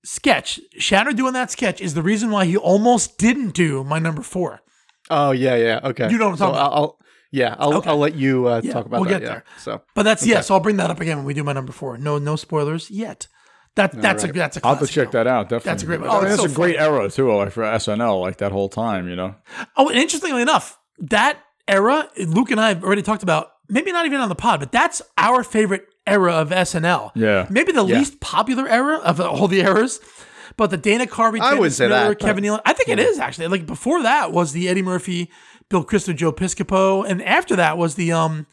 sketch, 0.04 0.60
Shatner 0.80 1.16
doing 1.16 1.34
that 1.34 1.52
sketch, 1.52 1.82
is 1.82 1.94
the 1.94 2.04
reason 2.04 2.32
why 2.32 2.46
he 2.46 2.58
almost 2.58 3.18
didn't 3.18 3.52
do 3.54 3.84
my 3.84 4.00
number 4.00 4.22
four. 4.22 4.62
Oh 5.10 5.32
yeah, 5.32 5.56
yeah. 5.56 5.80
Okay, 5.84 6.10
You 6.10 6.18
know 6.18 6.26
what 6.26 6.32
I'm 6.34 6.38
So 6.38 6.46
talking 6.46 6.60
about. 6.60 6.72
I'll, 6.74 6.78
I'll 6.84 7.00
yeah, 7.32 7.56
I'll 7.58 7.74
Okay. 7.78 7.90
I'll 7.90 7.98
let 7.98 8.16
you 8.16 8.48
uh, 8.48 8.62
Yeah, 8.64 8.74
talk 8.74 8.86
about 8.86 9.02
we'll 9.02 9.10
that. 9.10 9.20
get 9.20 9.22
yeah. 9.24 9.28
there. 9.30 9.44
So 9.58 9.82
But 9.96 10.04
that's 10.04 10.26
yeah. 10.26 10.42
So 10.42 10.54
I'll 10.54 10.60
bring 10.60 10.78
that 10.78 10.90
up 10.92 11.00
again 11.02 11.18
when 11.18 11.26
we 11.26 11.34
do 11.34 11.44
my 11.44 11.54
number 11.54 11.72
four. 11.72 11.98
No, 11.98 12.18
no 12.20 12.36
spoilers 12.36 12.92
yet. 12.92 13.28
That 13.76 13.92
that's 14.02 14.24
a 14.24 14.28
right. 14.28 14.36
that's 14.36 14.58
a. 14.58 14.62
I'll 14.64 14.76
have 14.76 14.88
to 14.88 14.92
check 14.94 15.12
that 15.12 15.26
out. 15.26 15.50
Definitely. 15.50 15.70
That's 15.72 15.84
a 15.84 15.86
great 15.88 16.00
one. 16.02 16.10
I 16.10 16.14
Oh, 16.14 16.20
mean, 16.22 16.30
that's 16.30 16.42
so 16.44 16.48
a 16.48 16.54
great 16.54 16.76
era 16.78 17.10
too, 17.10 17.34
like 17.36 17.52
for 17.52 17.64
SNL, 17.64 18.22
like 18.22 18.38
that 18.38 18.52
whole 18.52 18.70
time. 18.70 19.10
You 19.10 19.16
know. 19.16 19.36
Oh, 19.76 19.90
and 19.90 19.98
interestingly 19.98 20.44
enough, 20.44 20.78
that 21.00 21.40
era, 21.68 22.08
Luke 22.20 22.52
and 22.52 22.62
I 22.62 22.70
have 22.70 22.84
already 22.84 23.02
talked 23.02 23.24
about, 23.24 23.50
maybe 23.68 23.92
not 23.92 24.06
even 24.06 24.20
on 24.20 24.30
the 24.30 24.36
pod, 24.36 24.60
but 24.60 24.72
that's 24.72 25.02
our 25.18 25.44
favorite 25.44 25.88
era 26.06 26.34
of 26.34 26.50
SNL. 26.52 27.12
Yeah. 27.16 27.48
Maybe 27.50 27.72
the 27.72 27.86
Yeah. 27.86 27.98
least 28.00 28.20
popular 28.20 28.68
era 28.68 28.98
of 28.98 29.20
all 29.22 29.48
the 29.48 29.62
eras. 29.62 30.00
But 30.58 30.70
the 30.70 30.78
Dana 30.78 31.08
Carvey, 31.08 31.40
I 31.42 31.50
Dennis 31.52 31.60
would 31.60 31.74
say 31.74 31.88
Miller, 31.88 32.10
that, 32.10 32.20
Kevin 32.20 32.44
Nealon. 32.44 32.62
I 32.66 32.74
think 32.74 32.90
it 32.90 33.00
is 33.00 33.18
actually. 33.18 33.48
Like 33.48 33.66
before 33.66 34.04
that 34.04 34.32
was 34.32 34.52
the 34.52 34.70
Eddie 34.70 34.84
Murphy, 34.84 35.32
Billy 35.70 35.86
Crystal, 35.86 36.14
Joe 36.14 36.32
Piscopo, 36.32 37.04
and 37.10 37.24
after 37.24 37.56
that 37.56 37.78
was 37.78 37.96
the 37.96 38.12
um 38.12 38.46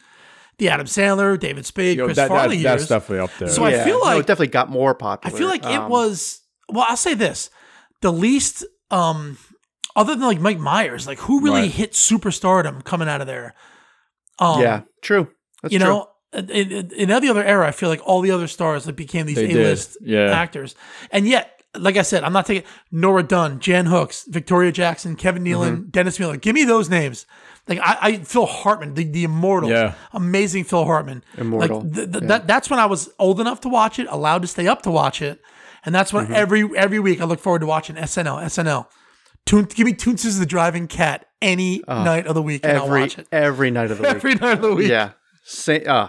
the 0.59 0.69
Adam 0.71 0.87
Sandler, 0.87 1.39
David 1.39 1.67
Spade, 1.67 1.99
Yo, 1.99 2.05
Chris 2.07 2.17
that, 2.17 2.29
Farley 2.29 2.57
that, 2.59 2.63
years. 2.63 2.81
that's 2.83 2.89
definitely 2.89 3.25
up 3.25 3.31
there. 3.39 3.49
So 3.49 3.65
I 3.65 3.71
yeah. 3.71 3.85
feel 3.85 3.99
No, 3.99 4.05
like- 4.05 4.21
it 4.21 4.27
definitely 4.27 4.47
got 4.49 4.69
more 4.71 4.95
popular. 4.95 5.35
I 5.35 5.39
feel 5.39 5.49
like 5.49 5.65
it 5.65 5.73
Um, 5.79 5.89
was. 5.91 6.41
Well, 6.71 6.87
I'll 6.89 6.97
say 6.97 7.15
this: 7.15 7.51
the 8.01 8.13
least, 8.13 8.65
um, 8.91 9.37
other 9.97 10.15
than 10.15 10.25
like 10.25 10.41
Mike 10.41 10.59
Myers, 10.59 11.07
like 11.07 11.19
who 11.21 11.41
really 11.43 11.63
Right. 11.63 11.71
hit 11.71 11.93
superstardom 11.93 12.85
coming 12.85 13.09
out 13.09 13.21
of 13.21 13.27
there. 13.27 13.55
Um, 14.39 14.61
yeah, 14.63 14.83
true. 15.03 15.29
That's 15.63 15.73
you 15.75 15.79
true. 15.81 15.89
know, 15.89 16.07
in, 16.33 16.51
in, 16.51 16.91
in 16.93 17.11
every 17.11 17.29
other 17.29 17.45
era, 17.45 17.67
I 17.67 17.73
feel 17.73 17.89
like 17.89 18.01
all 18.05 18.21
the 18.21 18.31
other 18.31 18.47
stars 18.47 18.87
like 18.87 18.97
became 18.97 19.27
these 19.27 19.39
A 19.39 19.49
list 19.53 19.97
yeah. 20.01 20.31
actors, 20.31 20.75
and 21.11 21.27
yet. 21.27 21.57
Like 21.79 21.97
I 21.97 22.03
said, 22.03 22.25
I'm 22.25 22.33
not 22.33 22.47
taking 22.47 22.65
Nora 22.91 23.23
Dunn, 23.23 23.61
Jan 23.61 23.87
Hooks, 23.87 24.25
Victoria 24.29 24.73
Jackson, 24.73 25.15
Kevin 25.15 25.45
Nealon, 25.45 25.71
Mm-hmm. 25.77 25.91
Dennis 25.91 26.19
Miller. 26.19 26.37
Give 26.37 26.53
me 26.53 26.65
those 26.65 26.91
names. 26.91 27.27
Like 27.69 27.79
I, 27.79 27.97
I 28.03 28.17
Phil 28.25 28.45
Hartman, 28.45 28.95
the, 28.95 29.05
the 29.05 29.23
immortal, 29.23 29.71
Yeah. 29.71 29.95
amazing 30.13 30.65
Phil 30.65 30.85
Hartman. 30.85 31.23
Immortal, 31.39 31.83
Like 31.83 31.95
th- 31.95 32.11
th- 32.11 32.25
that, 32.25 32.49
that's 32.49 32.71
when 32.71 32.81
I 32.81 32.87
was 32.87 33.11
old 33.21 33.39
enough 33.41 33.61
to 33.61 33.69
watch 33.69 34.01
it, 34.01 34.09
allowed 34.11 34.43
to 34.43 34.49
stay 34.49 34.67
up 34.67 34.83
to 34.83 34.91
watch 34.91 35.23
it, 35.23 35.41
and 35.87 35.95
that's 35.95 36.11
Mm-hmm. 36.11 36.33
when 36.33 36.41
every 36.43 36.69
every 36.77 36.99
week 36.99 37.21
I 37.21 37.25
look 37.25 37.39
forward 37.39 37.61
to 37.61 37.67
watching 37.67 37.95
SNL. 37.95 38.43
SNL. 38.47 38.87
Toon, 39.47 39.67
give 39.67 39.87
me 39.87 39.93
Toonces 39.93 40.41
the 40.41 40.47
Driving 40.47 40.89
Cat 40.89 41.27
any 41.41 41.85
night 41.87 42.27
of 42.27 42.35
the 42.35 42.43
week, 42.43 42.63
and 42.65 42.79
I'll 42.79 42.87
every 42.87 43.01
watch 43.03 43.17
it 43.17 43.29
every 43.31 43.71
night 43.71 43.93
of 43.93 43.99
the 43.99 44.03
week. 44.09 44.13
every 44.17 44.35
night 44.35 44.53
of 44.55 44.63
the 44.63 44.75
week. 44.75 44.89
yeah. 44.91 45.11
Say 45.51 45.85
uh, 45.85 46.09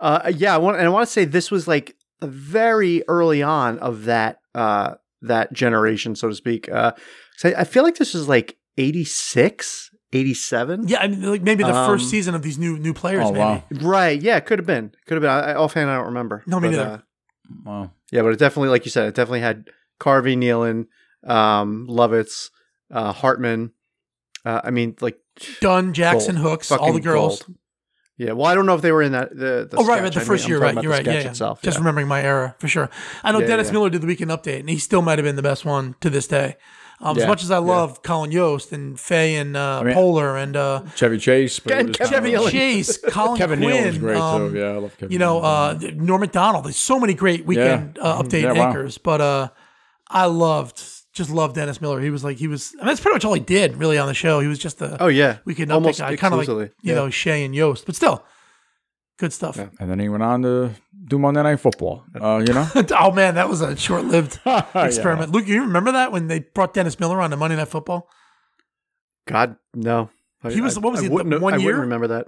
uh 0.00 0.32
yeah, 0.34 0.54
I 0.54 0.58
want 0.58 0.76
and 0.76 0.86
I 0.86 0.90
want 0.90 1.06
to 1.06 1.12
say 1.12 1.24
this 1.24 1.50
was 1.50 1.66
like 1.66 1.96
very 2.22 3.02
early 3.08 3.42
on 3.42 3.78
of 3.78 4.04
that 4.04 4.38
uh 4.54 4.94
that 5.22 5.52
generation, 5.52 6.14
so 6.16 6.28
to 6.28 6.34
speak. 6.34 6.68
Uh 6.70 6.92
'cause 7.40 7.52
I, 7.54 7.60
I 7.60 7.64
feel 7.64 7.82
like 7.82 7.96
this 7.96 8.12
was 8.14 8.28
like 8.28 8.56
86, 8.76 9.90
87. 10.12 10.88
Yeah, 10.88 10.98
I 11.00 11.08
mean, 11.08 11.22
like 11.22 11.42
maybe 11.42 11.64
the 11.64 11.72
first 11.72 12.04
Um, 12.04 12.10
season 12.10 12.34
of 12.34 12.42
these 12.42 12.58
new 12.58 12.78
new 12.78 12.92
players. 12.94 13.22
oh 13.26 13.32
maybe. 13.32 13.38
wow, 13.40 13.64
Right. 13.70 14.20
Yeah, 14.20 14.36
it 14.36 14.46
could 14.46 14.58
have 14.58 14.66
been. 14.66 14.92
Could 15.06 15.14
have 15.14 15.22
been. 15.22 15.30
I, 15.30 15.52
I- 15.52 15.54
offhand, 15.56 15.90
I 15.90 15.96
don't 15.96 16.06
remember. 16.06 16.42
No, 16.46 16.60
me 16.60 16.68
But, 16.68 16.76
neither. 16.76 16.90
uh, 16.90 16.98
wow. 17.64 17.90
yeah, 18.12 18.22
but 18.22 18.28
it 18.32 18.38
definitely, 18.38 18.68
like 18.68 18.84
you 18.84 18.90
said, 18.90 19.08
it 19.08 19.14
definitely 19.14 19.40
had 19.40 19.68
Carvey, 20.00 20.36
Nealon, 20.36 20.86
um, 21.28 21.86
Lovitz, 21.88 22.50
uh, 22.92 23.12
Hartman. 23.12 23.72
Uh, 24.44 24.60
I 24.64 24.70
mean, 24.70 24.94
like 25.00 25.18
Dunn, 25.60 25.92
Jackson, 25.94 26.36
Gold. 26.36 26.46
Hooks, 26.46 26.70
all 26.70 26.92
the 26.92 27.00
girls. 27.00 27.42
gold. 27.42 27.56
Yeah. 28.16 28.32
Well, 28.32 28.46
I 28.46 28.54
don't 28.54 28.66
know 28.66 28.74
if 28.74 28.82
they 28.82 28.92
were 28.92 29.02
in 29.02 29.12
that 29.12 29.30
the. 29.30 29.66
the 29.70 29.76
Oh 29.76 29.84
right, 29.84 29.96
sketch. 29.98 30.02
right. 30.02 30.14
The 30.14 30.20
first 30.20 30.44
I'm 30.44 30.50
year, 30.50 30.58
right? 30.60 30.82
You're 30.82 30.92
right. 30.92 31.04
Yeah, 31.04 31.12
yeah. 31.14 31.28
Itself. 31.30 31.62
Just 31.62 31.76
yeah. 31.76 31.80
remembering 31.80 32.06
my 32.08 32.22
era 32.22 32.54
for 32.58 32.68
sure. 32.68 32.88
I 33.24 33.32
know 33.32 33.40
Yeah, 33.40 33.48
Dennis. 33.48 33.72
Miller 33.72 33.90
did 33.90 34.02
the 34.02 34.06
weekend 34.06 34.30
update, 34.30 34.60
and 34.60 34.68
he 34.70 34.78
still 34.78 35.02
might 35.02 35.18
have 35.18 35.24
been 35.24 35.36
the 35.36 35.42
best 35.42 35.64
one 35.64 35.96
to 36.00 36.10
this 36.10 36.26
day. 36.28 36.56
Um, 37.00 37.18
As 37.18 37.26
much 37.26 37.42
as 37.42 37.50
I 37.50 37.58
love 37.58 38.02
Colin 38.04 38.30
Yost 38.30 38.72
and 38.72 38.98
Fey 38.98 39.34
and 39.34 39.56
uh, 39.56 39.82
mean- 39.82 39.96
Poehler 39.96 40.40
and 40.40 40.56
uh, 40.56 40.84
Chevy 40.94 41.18
Chase, 41.18 41.58
but 41.58 41.72
And 41.72 41.92
Kevin 41.92 42.32
kinda- 42.32 42.50
Chase, 42.50 42.96
Colin 43.08 43.36
Kevin 43.36 43.58
Quinn, 43.58 43.70
Neal 43.74 43.86
was 43.88 43.98
great 43.98 44.16
um, 44.16 44.52
too. 44.52 44.58
Yeah, 44.58 44.64
I 44.66 44.76
love 44.76 44.96
Kevin. 44.96 45.12
you 45.12 45.18
know, 45.18 45.40
uh, 45.40 45.76
Norm 45.94 46.20
Macdonald. 46.20 46.64
There's 46.66 46.76
so 46.76 47.00
many 47.00 47.12
great 47.14 47.44
weekend 47.44 47.98
uh, 48.00 48.22
update 48.22 48.42
Yeah, 48.42 48.52
wow. 48.52 48.68
anchors, 48.68 48.96
but 48.96 49.20
uh, 49.20 49.48
I 50.08 50.26
loved, 50.26 50.80
just 51.14 51.30
loved 51.30 51.54
Dennis 51.54 51.80
Miller. 51.80 52.00
He 52.00 52.10
was 52.10 52.24
like, 52.24 52.36
he 52.38 52.48
was, 52.48 52.74
I 52.76 52.82
mean, 52.84 52.88
that's 52.88 53.00
pretty 53.00 53.14
much 53.14 53.24
all 53.24 53.34
he 53.34 53.40
did 53.40 53.76
really 53.76 53.98
on 53.98 54.08
the 54.08 54.14
show. 54.14 54.40
He 54.40 54.48
was 54.48 54.58
just 54.58 54.78
the 54.80 55.00
Oh 55.02 55.06
yeah. 55.06 55.38
weekend 55.44 55.72
Almost 55.72 56.00
update 56.00 56.10
guy, 56.10 56.16
kind 56.16 56.34
of 56.34 56.38
like 56.38 56.44
exclusively. 56.48 56.74
you 56.82 56.92
Yeah. 56.92 56.94
know 57.00 57.10
Che 57.10 57.44
and 57.44 57.54
Yost, 57.54 57.86
but 57.86 57.94
still, 57.96 58.24
good 59.18 59.32
stuff. 59.32 59.56
and 59.56 59.70
then 59.90 59.98
he 60.00 60.08
went 60.08 60.22
on 60.24 60.42
to 60.42 60.70
do 61.06 61.18
Monday 61.18 61.42
Night 61.42 61.60
Football. 61.60 62.04
Uh, 62.20 62.42
you 62.46 62.52
know, 62.52 62.68
oh 62.98 63.12
man, 63.12 63.36
that 63.36 63.48
was 63.48 63.60
a 63.60 63.76
short-lived 63.76 64.40
Yeah. 64.46 64.66
experiment. 64.74 65.30
Luke, 65.32 65.46
you 65.46 65.60
remember 65.62 65.92
that 65.92 66.10
when 66.12 66.26
they 66.26 66.40
brought 66.40 66.74
Dennis 66.74 66.98
Miller 66.98 67.20
on 67.20 67.30
to 67.30 67.36
Monday 67.36 67.56
Night 67.56 67.68
Football? 67.68 68.08
God 69.26 69.56
no. 69.74 70.10
I- 70.42 70.50
He 70.50 70.60
was- 70.60 70.76
I- 70.76 70.80
what 70.80 70.90
was 70.92 71.00
I 71.00 71.04
he, 71.04 71.08
the 71.08 71.14
wouldn't- 71.14 71.40
one 71.40 71.54
I 71.54 71.56
year? 71.58 71.66
wouldn't 71.66 71.82
remember 71.82 72.08
that. 72.08 72.26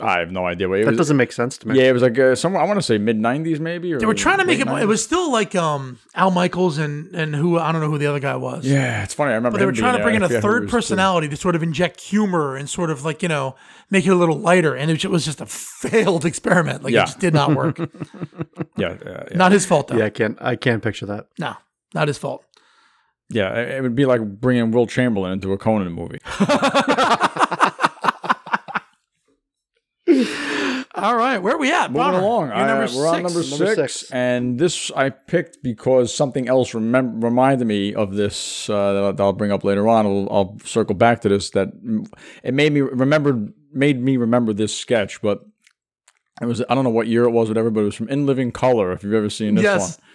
I 0.00 0.18
have 0.20 0.32
no 0.32 0.46
idea. 0.46 0.68
What 0.68 0.76
it 0.76 0.78
was. 0.78 0.86
That 0.86 0.90
was, 0.92 0.98
doesn't 0.98 1.16
make 1.16 1.32
sense 1.32 1.58
to 1.58 1.68
me. 1.68 1.78
yeah, 1.78 1.84
it 1.84 1.92
was 1.92 2.02
like 2.02 2.18
uh, 2.18 2.34
somewhere. 2.34 2.62
I 2.62 2.66
want 2.66 2.78
to 2.78 2.82
say 2.82 2.98
mid 2.98 3.18
'90s, 3.18 3.60
maybe. 3.60 3.92
Or 3.92 4.00
They 4.00 4.06
were 4.06 4.14
trying 4.14 4.38
to 4.38 4.44
make 4.44 4.58
it. 4.58 4.66
90s. 4.66 4.82
It 4.82 4.86
was 4.86 5.04
still 5.04 5.30
like 5.30 5.54
um, 5.54 5.98
Al 6.14 6.30
Michaels 6.30 6.78
and 6.78 7.14
and 7.14 7.36
who 7.36 7.58
I 7.58 7.70
don't 7.70 7.80
know 7.82 7.90
who 7.90 7.98
the 7.98 8.06
other 8.06 8.18
guy 8.18 8.34
was. 8.36 8.64
Yeah, 8.66 9.02
it's 9.04 9.14
funny. 9.14 9.32
I 9.32 9.34
remember. 9.34 9.56
But 9.56 9.60
they 9.60 9.66
were 9.66 9.72
trying 9.72 9.98
to 9.98 10.02
bring 10.02 10.14
in 10.16 10.22
there. 10.22 10.30
I 10.30 10.32
a 10.32 10.34
forget 10.40 10.42
third 10.42 10.62
it 10.62 10.64
was, 10.64 10.70
too. 10.70 10.76
personality 10.76 11.28
to 11.28 11.36
sort 11.36 11.54
of 11.54 11.62
inject 11.62 12.00
humor 12.00 12.56
and 12.56 12.68
sort 12.68 12.90
of 12.90 13.04
like 13.04 13.22
you 13.22 13.28
know 13.28 13.54
make 13.90 14.04
it 14.06 14.10
a 14.10 14.14
little 14.16 14.38
lighter, 14.38 14.74
and 14.74 14.90
it 14.90 15.04
was 15.04 15.24
just 15.24 15.40
a 15.40 15.46
failed 15.46 16.24
experiment. 16.32 16.82
Like 16.82 16.94
Yeah. 16.94 17.02
it 17.02 17.06
just 17.06 17.18
did 17.20 17.34
not 17.34 17.54
work. 17.54 17.78
Yeah, 18.78 18.96
yeah, 19.04 19.24
yeah. 19.30 19.36
not 19.36 19.52
his 19.52 19.66
fault 19.66 19.88
though. 19.88 19.98
Yeah, 19.98 20.06
I 20.06 20.10
can't. 20.10 20.38
I 20.40 20.56
can't 20.56 20.82
picture 20.82 21.04
that. 21.06 21.26
No, 21.38 21.54
not 21.94 22.08
his 22.08 22.16
fault. 22.16 22.44
Yeah, 23.28 23.54
it 23.54 23.76
it 23.76 23.82
would 23.82 23.94
be 23.94 24.06
like 24.06 24.22
bringing 24.40 24.70
Wilt 24.70 24.88
Chamberlain 24.88 25.32
into 25.32 25.52
a 25.52 25.58
Conan 25.58 25.92
movie. 25.92 26.18
All 30.94 31.16
right, 31.16 31.38
where 31.38 31.54
are 31.54 31.58
we 31.58 31.72
at? 31.72 31.90
Moving 31.90 32.02
Bomber? 32.12 32.18
along, 32.18 32.46
You're 32.48 32.54
I- 32.56 32.66
number 32.66 32.94
we're 32.96 33.08
on 33.08 33.14
six. 33.14 33.34
number 33.34 33.48
Number 33.48 33.74
six, 33.76 33.92
six. 33.96 34.10
and 34.10 34.58
this 34.58 34.90
I 34.94 35.08
picked 35.10 35.62
because 35.62 36.14
something 36.14 36.48
else 36.48 36.72
remem- 36.72 37.22
reminded 37.22 37.66
me 37.66 37.94
of 37.94 38.14
this 38.14 38.68
uh, 38.68 38.92
that, 38.92 39.02
I'll, 39.02 39.12
that 39.14 39.22
I'll 39.22 39.32
bring 39.32 39.52
up 39.52 39.64
later 39.64 39.88
on. 39.88 40.04
I'll, 40.06 40.28
I'll 40.30 40.58
circle 40.64 40.94
back 40.94 41.20
to 41.22 41.28
this. 41.30 41.50
That 41.50 41.68
it 42.42 42.52
made 42.52 42.72
me 42.74 42.80
remember, 42.82 43.48
made 43.72 44.02
me 44.02 44.18
remember 44.18 44.52
this 44.52 44.76
sketch, 44.76 45.22
but 45.22 45.40
it 46.42 46.44
was 46.46 46.62
I 46.68 46.74
don't 46.74 46.84
know 46.84 46.90
what 46.90 47.06
year 47.06 47.24
it 47.24 47.30
was, 47.30 47.48
whatever, 47.48 47.70
but 47.70 47.80
it 47.80 47.84
was 47.84 47.94
from 47.94 48.08
In 48.10 48.26
Living 48.26 48.52
Color. 48.52 48.92
If 48.92 49.02
you've 49.02 49.14
ever 49.14 49.30
seen 49.30 49.54
this 49.54 49.64
Yes. 49.64 49.98
one. 49.98 50.06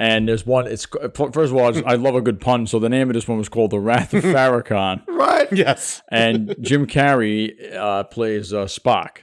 And 0.00 0.28
there's 0.28 0.46
one. 0.46 0.66
It's 0.68 0.86
first 1.14 1.52
of 1.52 1.54
all, 1.54 1.76
I 1.76 1.92
I 1.92 1.94
love 1.96 2.14
a 2.14 2.20
good 2.20 2.40
pun. 2.40 2.66
So 2.68 2.78
the 2.78 2.88
name 2.88 3.08
of 3.10 3.14
this 3.14 3.26
one 3.28 3.36
was 3.38 3.48
called 3.48 3.70
"The 3.72 3.80
Wrath 3.80 4.14
of 4.14 4.22
Farrakhan." 4.24 5.02
Right. 5.08 5.48
Yes. 5.52 6.02
and 6.10 6.54
Jim 6.60 6.86
Carrey 6.86 7.74
uh, 7.74 8.04
plays 8.04 8.52
uh, 8.52 8.66
Spock, 8.66 9.18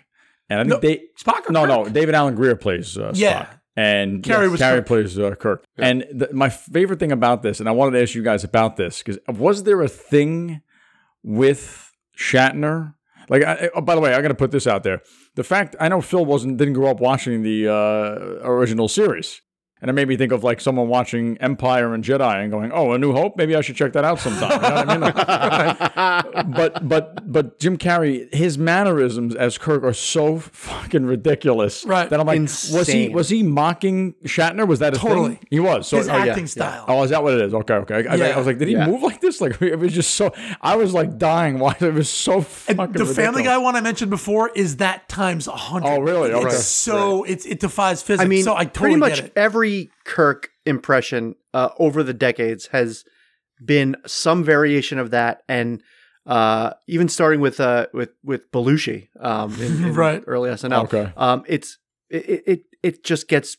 and 0.50 0.60
I 0.60 0.64
think 0.64 0.84
No, 0.84 0.88
they 0.88 1.04
Spock 1.20 1.50
no 1.50 1.66
Kirk? 1.66 1.88
no 1.88 1.90
David 1.90 2.16
Alan 2.16 2.36
Grier 2.36 2.56
plays 2.56 2.98
uh, 2.98 3.12
Yeah. 3.16 3.46
Spock, 3.46 3.60
and 3.78 4.24
Carrey 4.24 4.50
was 4.50 4.62
Carrey 4.62 4.78
Kirk. 4.78 4.86
plays 4.88 5.20
uh, 5.20 5.36
Kirk. 5.36 5.66
And 5.78 6.06
the, 6.14 6.30
my 6.34 6.50
favorite 6.50 7.00
thing 7.00 7.12
about 7.12 7.42
this, 7.44 7.60
and 7.60 7.68
I 7.68 7.72
wanted 7.74 7.98
to 7.98 8.04
ask 8.04 8.16
you 8.16 8.24
guys 8.24 8.44
about 8.44 8.78
this, 8.78 9.04
because 9.04 9.20
was 9.28 9.64
there 9.64 9.82
a 9.82 9.88
thing 9.90 10.62
with 11.24 11.92
Shatner? 12.18 12.94
Like, 13.28 13.44
I, 13.44 13.70
oh, 13.74 13.82
by 13.82 13.96
the 13.96 14.02
way, 14.02 14.14
I 14.14 14.22
got 14.22 14.28
to 14.28 14.36
put 14.36 14.52
this 14.52 14.68
out 14.68 14.84
there: 14.84 15.02
the 15.36 15.44
fact 15.44 15.76
I 15.80 15.90
know 15.90 16.00
Phil 16.00 16.24
wasn't 16.26 16.58
didn't 16.58 16.76
grow 16.76 16.90
up 16.92 17.00
watching 17.00 17.42
the 17.42 17.68
uh, 17.68 18.48
original 18.48 18.88
series. 18.88 19.42
And 19.86 19.90
it 19.92 19.94
made 19.94 20.08
me 20.08 20.18
think 20.18 20.32
of 20.32 20.44
like 20.44 20.60
someone 20.60 20.88
watching 20.88 21.38
Empire 21.38 21.94
and 21.94 22.04
Jedi 22.04 22.42
and 22.42 22.50
going, 22.50 22.72
"Oh, 22.74 22.94
A 22.94 22.98
New 22.98 23.14
Hope. 23.14 23.38
Maybe 23.38 23.56
I 23.56 23.62
should 23.62 23.76
check 23.76 23.94
that 23.94 24.04
out 24.04 24.18
sometime." 24.18 24.50
You 24.50 24.58
know 24.68 24.74
what 24.76 24.90
I 24.90 24.94
mean? 24.98 25.02
Like- 25.02 26.46
but 26.56 26.88
but 26.90 27.32
but 27.32 27.60
Jim 27.60 27.78
Carrey, 27.78 28.34
his 28.34 28.58
mannerisms 28.58 29.36
as 29.36 29.60
Kirk 29.60 29.84
are 29.84 29.94
so 29.94 30.40
fucking 30.40 31.06
ridiculous. 31.06 31.86
Right. 31.86 32.10
That 32.10 32.20
I'm 32.20 32.26
like, 32.26 32.40
was 32.42 32.88
he 32.88 33.10
was 33.10 33.30
he 33.30 33.44
mocking 33.44 34.14
Shatner? 34.24 34.68
Was 34.68 34.80
that 34.80 34.96
a 34.96 34.98
Totally. 34.98 35.36
thing? 35.36 35.48
He 35.52 35.60
was. 35.60 35.88
So 35.88 35.98
His 35.98 36.10
oh, 36.10 36.18
yeah. 36.18 36.32
acting 36.32 36.48
style. 36.48 36.86
Oh, 36.88 37.04
is 37.04 37.12
that 37.12 37.22
what 37.22 37.36
it 37.36 37.42
is? 37.42 37.54
Okay, 37.54 37.74
okay. 37.76 38.08
I, 38.08 38.14
I- 38.14 38.16
Yeah. 38.16 38.26
I 38.30 38.38
was 38.38 38.48
like, 38.48 38.58
did 38.58 38.68
he 38.68 38.74
Yeah. 38.74 38.88
move 38.88 39.04
like 39.04 39.22
this? 39.22 39.40
Like 39.40 39.62
it 39.62 39.76
was 39.78 39.94
just 39.94 40.16
so. 40.16 40.34
I 40.62 40.78
was 40.78 40.96
like 40.96 41.20
dying. 41.20 41.60
Why 41.60 41.76
it 41.80 41.94
was 41.94 42.10
so 42.10 42.38
And 42.38 42.46
fucking. 42.78 42.94
the 42.94 43.06
Family 43.06 43.44
ridiculous. 43.44 43.46
Guy 43.46 43.58
one 43.60 43.76
I 43.76 43.82
mentioned 43.82 44.10
before 44.10 44.50
is 44.56 44.78
that 44.78 45.08
times 45.10 45.48
a 45.48 45.52
hundred. 45.52 45.90
Oh, 45.90 46.00
really? 46.00 46.32
It's 46.32 46.46
Okay. 46.46 46.56
so 46.56 47.24
it's 47.26 47.46
it 47.46 47.60
defies 47.60 48.02
physics. 48.02 48.26
I 48.26 48.28
mean, 48.28 48.44
so 48.44 48.56
I 48.56 48.66
totally 48.66 48.80
pretty 48.82 48.96
much 48.98 49.16
get 49.18 49.26
it. 49.26 49.34
every 49.36 49.75
Kirk 50.04 50.50
impression 50.66 51.36
uh, 51.54 51.70
over 51.80 52.04
the 52.04 52.14
decades 52.14 52.68
has 52.68 53.06
been 53.64 53.96
some 54.06 54.44
variation 54.44 54.98
of 55.00 55.12
that, 55.12 55.44
and 55.48 55.82
uh, 56.26 56.72
even 56.88 57.08
starting 57.08 57.40
with 57.42 57.60
uh, 57.60 57.88
with 57.94 58.12
with 58.24 58.52
Belushi 58.52 59.08
um, 59.20 59.54
in, 59.62 59.84
in 59.86 59.94
Right. 59.94 60.24
early 60.28 60.50
SNL. 60.50 60.84
Okay. 60.86 61.12
Um, 61.16 61.44
it's 61.48 61.78
it, 62.10 62.44
it 62.48 62.62
it 62.84 63.04
just 63.04 63.28
gets 63.28 63.58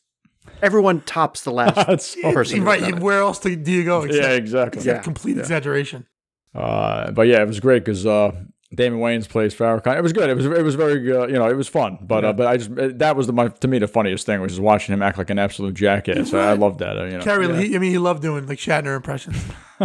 everyone 0.62 1.00
tops 1.02 1.42
the 1.42 1.52
last 1.52 1.74
That's 1.86 2.14
person. 2.16 2.64
right. 2.64 2.98
Where 3.00 3.20
else 3.20 3.38
do 3.38 3.54
do 3.56 3.72
you 3.72 3.84
go? 3.84 4.02
Except, 4.02 4.22
Yeah, 4.22 4.30
exactly. 4.32 4.78
except 4.80 4.98
Yeah, 4.98 5.02
complete 5.02 5.36
yeah. 5.36 5.42
exaggeration. 5.42 6.06
Uh, 6.54 7.10
but 7.10 7.26
yeah, 7.28 7.42
it 7.42 7.46
was 7.46 7.60
great 7.60 7.84
because 7.84 8.06
uh, 8.06 8.32
Damon 8.74 8.98
Wayans 9.00 9.28
plays 9.28 9.54
Farrakhan. 9.54 9.96
It 9.96 10.02
was 10.02 10.12
good. 10.12 10.28
It 10.28 10.34
was 10.36 10.44
it 10.46 10.62
was 10.62 10.74
very 10.74 10.96
uh, 11.12 11.26
you 11.26 11.34
know 11.34 11.48
it 11.48 11.56
was 11.56 11.68
fun. 11.68 11.98
But 12.00 12.24
uh, 12.24 12.32
but 12.32 12.46
I 12.48 12.56
just 12.56 12.70
that 12.98 13.16
was 13.16 13.26
the 13.26 13.32
my, 13.32 13.48
to 13.48 13.68
me 13.68 13.78
the 13.78 13.86
funniest 13.88 14.26
thing 14.26 14.40
was 14.40 14.52
just 14.52 14.62
watching 14.62 14.92
him 14.92 15.02
act 15.02 15.18
like 15.18 15.30
an 15.30 15.38
absolute 15.38 15.74
jackass. 15.74 16.34
I, 16.34 16.50
I 16.50 16.52
loved 16.54 16.80
that. 16.80 16.98
Uh, 16.98 17.04
you 17.04 17.18
know. 17.18 17.24
Carrey, 17.24 17.48
Yeah. 17.48 17.60
he, 17.60 17.76
I 17.76 17.78
mean, 17.78 17.90
he 17.92 17.98
loved 17.98 18.22
doing 18.22 18.46
like 18.46 18.58
Shatner 18.58 18.96
impressions. 18.96 19.36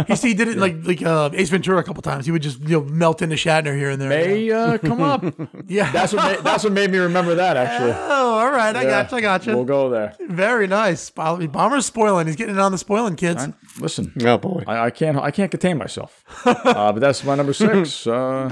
He, 0.06 0.14
he 0.28 0.34
did 0.34 0.48
it 0.48 0.56
like 0.58 0.76
like 0.86 1.02
uh, 1.02 1.30
Ace 1.32 1.50
Ventura 1.50 1.78
a 1.78 1.82
couple 1.82 2.02
times. 2.02 2.26
He 2.26 2.32
would 2.32 2.42
just 2.42 2.60
you 2.60 2.68
know 2.80 2.84
melt 2.84 3.22
into 3.22 3.36
Shatner 3.36 3.76
here 3.76 3.90
and 3.90 4.00
there. 4.00 4.08
May 4.08 4.50
uh, 4.50 4.78
come 4.78 5.02
up. 5.02 5.22
yeah, 5.66 5.90
That's 5.92 6.12
what 6.12 6.24
made, 6.24 6.44
that's 6.44 6.64
what 6.64 6.72
made 6.72 6.90
me 6.90 6.98
remember 6.98 7.34
that 7.36 7.56
actually. 7.56 7.92
Oh, 7.92 8.38
all 8.38 8.50
right. 8.50 8.74
I 8.74 8.82
Yeah. 8.82 8.90
got 9.02 9.12
you. 9.12 9.18
I 9.18 9.20
got 9.20 9.46
you. 9.46 9.54
We'll 9.54 9.64
go 9.64 9.90
there. 9.90 10.14
Very 10.20 10.66
nice. 10.66 11.10
Bomber- 11.10 11.46
Bomber's 11.48 11.86
spoiling. 11.86 12.26
He's 12.26 12.36
getting 12.36 12.54
it 12.56 12.60
on 12.60 12.72
the 12.72 12.78
spoiling, 12.78 13.16
kids. 13.16 13.44
I- 13.44 13.52
listen, 13.80 14.12
Oh 14.24 14.38
boy. 14.38 14.64
I, 14.66 14.86
I 14.86 14.90
can't 14.90 15.16
I 15.18 15.30
can't 15.30 15.50
contain 15.50 15.78
myself. 15.78 16.24
Uh, 16.72 16.92
but 16.92 17.00
that's 17.00 17.22
my 17.24 17.34
number 17.34 17.52
six. 17.52 18.06
Uh, 18.06 18.48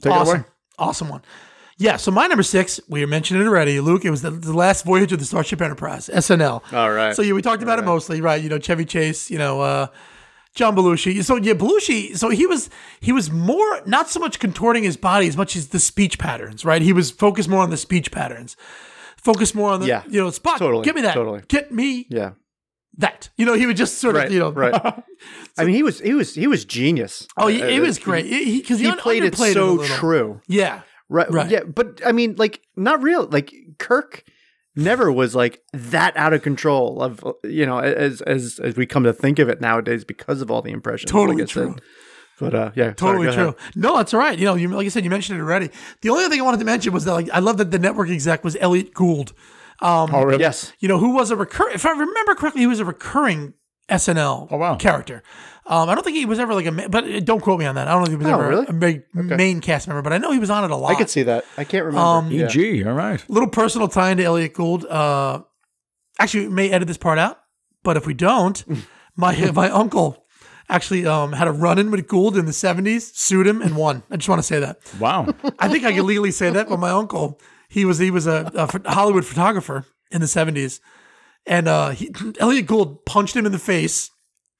take 0.00 0.12
it 0.12 0.28
away. 0.28 0.44
Awesome 0.78 1.08
one. 1.08 1.22
Yeah, 1.78 1.96
so 1.96 2.10
my 2.12 2.26
number 2.28 2.42
six, 2.44 2.78
we 2.88 3.04
mentioned 3.06 3.40
it 3.40 3.46
already, 3.46 3.80
Luke. 3.80 4.04
It 4.04 4.10
was 4.10 4.22
the, 4.22 4.30
the 4.30 4.52
last 4.52 4.84
voyage 4.84 5.12
of 5.12 5.18
the 5.18 5.24
Starship 5.24 5.60
Enterprise, 5.60 6.08
SNL. 6.12 6.72
All 6.72 6.92
right. 6.92 7.16
So 7.16 7.22
yeah, 7.22 7.32
we 7.32 7.42
talked 7.42 7.62
about 7.62 7.78
it 7.80 7.84
mostly, 7.84 8.20
right? 8.20 8.40
You 8.40 8.48
know, 8.48 8.58
Chevy 8.58 8.84
Chase, 8.84 9.30
you 9.30 9.38
know, 9.38 9.60
uh, 9.60 9.86
John 10.54 10.76
Belushi. 10.76 11.22
So 11.24 11.36
yeah, 11.36 11.54
Belushi. 11.54 12.16
So 12.16 12.28
he 12.28 12.46
was 12.46 12.68
he 13.00 13.12
was 13.12 13.30
more 13.30 13.82
not 13.86 14.08
so 14.10 14.20
much 14.20 14.38
contorting 14.38 14.82
his 14.84 14.96
body 14.96 15.26
as 15.28 15.36
much 15.36 15.56
as 15.56 15.68
the 15.68 15.78
speech 15.80 16.18
patterns, 16.18 16.64
right? 16.64 16.82
He 16.82 16.92
was 16.92 17.10
focused 17.10 17.48
more 17.48 17.62
on 17.62 17.70
the 17.70 17.76
speech 17.76 18.10
patterns, 18.10 18.56
focused 19.16 19.54
more 19.54 19.70
on 19.70 19.80
the 19.80 19.86
Yeah, 19.86 20.02
you 20.08 20.20
know 20.20 20.30
spot. 20.30 20.58
totally, 20.58 20.84
Give 20.84 20.94
me 20.94 21.02
that. 21.02 21.14
totally. 21.14 21.42
Get 21.48 21.72
me 21.72 22.06
yeah. 22.10 22.32
that. 22.98 23.30
You 23.36 23.46
know, 23.46 23.54
he 23.54 23.66
would 23.66 23.76
just 23.76 23.98
sort 23.98 24.14
of 24.16 24.22
Right. 24.22 24.30
you 24.30 24.38
know 24.40 24.50
right. 24.52 24.74
I 25.58 25.64
mean, 25.64 25.74
he 25.74 25.82
was 25.82 26.00
he 26.00 26.12
was 26.14 26.34
he 26.34 26.46
was 26.46 26.64
genius. 26.64 27.26
Oh, 27.36 27.46
he, 27.48 27.62
Uh, 27.62 27.66
it 27.66 27.80
was 27.80 27.96
he- 27.98 28.04
great 28.04 28.24
because 28.30 28.78
he, 28.78 28.84
He, 28.84 28.90
un- 28.90 28.98
played 28.98 29.24
it 29.24 29.36
so 29.36 29.72
little. 29.74 29.78
true. 29.96 30.40
Yeah, 30.48 30.82
Right, 31.08 31.30
Right. 31.30 31.50
Yeah, 31.50 31.64
but 31.64 32.00
I 32.06 32.12
mean, 32.12 32.36
like, 32.36 32.60
not 32.76 33.02
real. 33.02 33.26
Like 33.26 33.52
Kirk 33.78 34.24
never 34.76 35.10
was 35.12 35.34
like 35.34 35.62
that 35.72 36.16
out 36.16 36.32
of 36.32 36.42
control 36.42 37.02
of 37.02 37.24
you 37.44 37.66
know 37.66 37.78
as 37.78 38.20
as 38.22 38.58
as 38.62 38.76
we 38.76 38.86
come 38.86 39.04
to 39.04 39.12
think 39.12 39.38
of 39.38 39.48
it 39.48 39.60
nowadays 39.60 40.04
because 40.04 40.40
of 40.40 40.50
all 40.50 40.62
the 40.62 40.70
impressions. 40.72 41.10
Totally 41.10 41.42
I 41.42 41.46
said. 41.46 41.52
true. 41.52 41.76
But 42.40 42.54
uh, 42.54 42.70
yeah, 42.74 42.92
Totally 42.92 43.26
go 43.26 43.32
true. 43.34 43.42
ahead. 43.48 43.76
No, 43.76 43.96
that's 43.98 44.12
all 44.14 44.18
right. 44.18 44.36
You 44.36 44.46
know, 44.46 44.54
you, 44.54 44.66
like 44.68 44.84
I 44.86 44.88
said, 44.88 45.04
you 45.04 45.10
mentioned 45.10 45.38
it 45.38 45.42
already. 45.42 45.70
The 46.00 46.08
only 46.10 46.28
thing 46.28 46.40
I 46.40 46.44
wanted 46.44 46.58
to 46.58 46.64
mention 46.64 46.92
was 46.92 47.04
that 47.04 47.12
like 47.12 47.30
I 47.30 47.38
love 47.38 47.58
that 47.58 47.70
the 47.70 47.78
network 47.78 48.08
exec 48.08 48.42
was 48.42 48.56
Elliot 48.60 48.92
Gould. 48.94 49.32
Um, 49.80 50.10
Oh, 50.12 50.22
really? 50.24 50.40
Yes, 50.40 50.72
You 50.80 50.88
know, 50.88 50.98
who 50.98 51.14
was 51.14 51.30
a 51.30 51.36
recur. 51.36 51.68
If 51.70 51.84
I 51.86 51.90
remember 51.90 52.34
correctly, 52.34 52.62
he 52.62 52.66
was 52.66 52.80
a 52.80 52.84
recurring 52.84 53.54
SNL 53.92 54.48
Oh, 54.50 54.56
wow. 54.56 54.76
character. 54.76 55.22
Um, 55.66 55.88
I 55.88 55.94
don't 55.94 56.02
think 56.02 56.16
he 56.16 56.26
was 56.26 56.38
ever 56.40 56.54
like 56.54 56.66
a, 56.66 56.72
ma- 56.72 56.88
but 56.88 57.04
uh, 57.04 57.20
don't 57.20 57.40
quote 57.40 57.60
me 57.60 57.66
on 57.66 57.76
that. 57.76 57.86
I 57.86 57.92
don't 57.92 58.04
think 58.06 58.18
he 58.20 58.24
was 58.24 58.26
Oh, 58.26 58.34
ever 58.40 58.48
really? 58.48 58.66
a 58.68 58.72
big 58.72 59.02
main 59.14 59.60
cast 59.60 59.86
member, 59.86 60.02
but 60.02 60.12
I 60.12 60.18
know 60.18 60.32
he 60.32 60.38
was 60.40 60.50
on 60.50 60.64
it 60.64 60.70
a 60.70 60.76
lot. 60.76 60.90
I 60.90 60.94
could 60.96 61.08
see 61.10 61.22
that. 61.24 61.44
I 61.56 61.64
can't 61.64 61.84
remember. 61.84 62.00
Um, 62.04 62.30
yeah. 62.30 62.46
EG. 62.46 62.86
All 62.86 62.94
right. 62.94 63.22
little 63.28 63.48
personal 63.48 63.86
tie 63.88 64.10
into 64.10 64.24
Elliot 64.24 64.54
Gould. 64.54 64.84
Uh, 64.86 65.42
actually, 66.18 66.48
we 66.48 66.52
may 66.54 66.70
edit 66.70 66.88
this 66.88 66.96
part 66.98 67.18
out, 67.18 67.38
but 67.84 67.96
if 67.96 68.06
we 68.06 68.14
don't, 68.14 68.64
my 69.16 69.50
my 69.52 69.70
uncle 69.70 70.24
actually 70.68 71.06
um, 71.06 71.32
had 71.32 71.46
a 71.46 71.52
run 71.52 71.78
in 71.78 71.90
with 71.92 72.08
Gould 72.08 72.36
in 72.36 72.46
the 72.46 72.52
'70s, 72.52 73.14
sued 73.14 73.46
him, 73.46 73.62
and 73.62 73.76
won. 73.76 74.02
I 74.10 74.16
just 74.16 74.28
want 74.28 74.40
to 74.40 74.46
say 74.46 74.58
that. 74.60 74.78
Wow. 74.98 75.28
I 75.60 75.68
think 75.68 75.84
I 75.84 75.92
can 75.92 76.06
legally 76.06 76.30
say 76.32 76.50
that, 76.50 76.68
but 76.68 76.78
my 76.80 76.90
uncle, 76.90 77.40
he 77.68 77.84
was 77.84 77.98
he 77.98 78.10
was 78.10 78.26
a, 78.26 78.50
a 78.84 78.92
Hollywood 78.92 79.24
photographer 79.26 79.84
in 80.10 80.20
the 80.20 80.26
'70s, 80.26 80.80
and 81.46 81.68
uh, 81.68 81.90
he, 81.90 82.10
Elliot 82.40 82.66
Gould 82.66 83.04
punched 83.04 83.36
him 83.36 83.46
in 83.46 83.52
the 83.52 83.58
face 83.58 84.10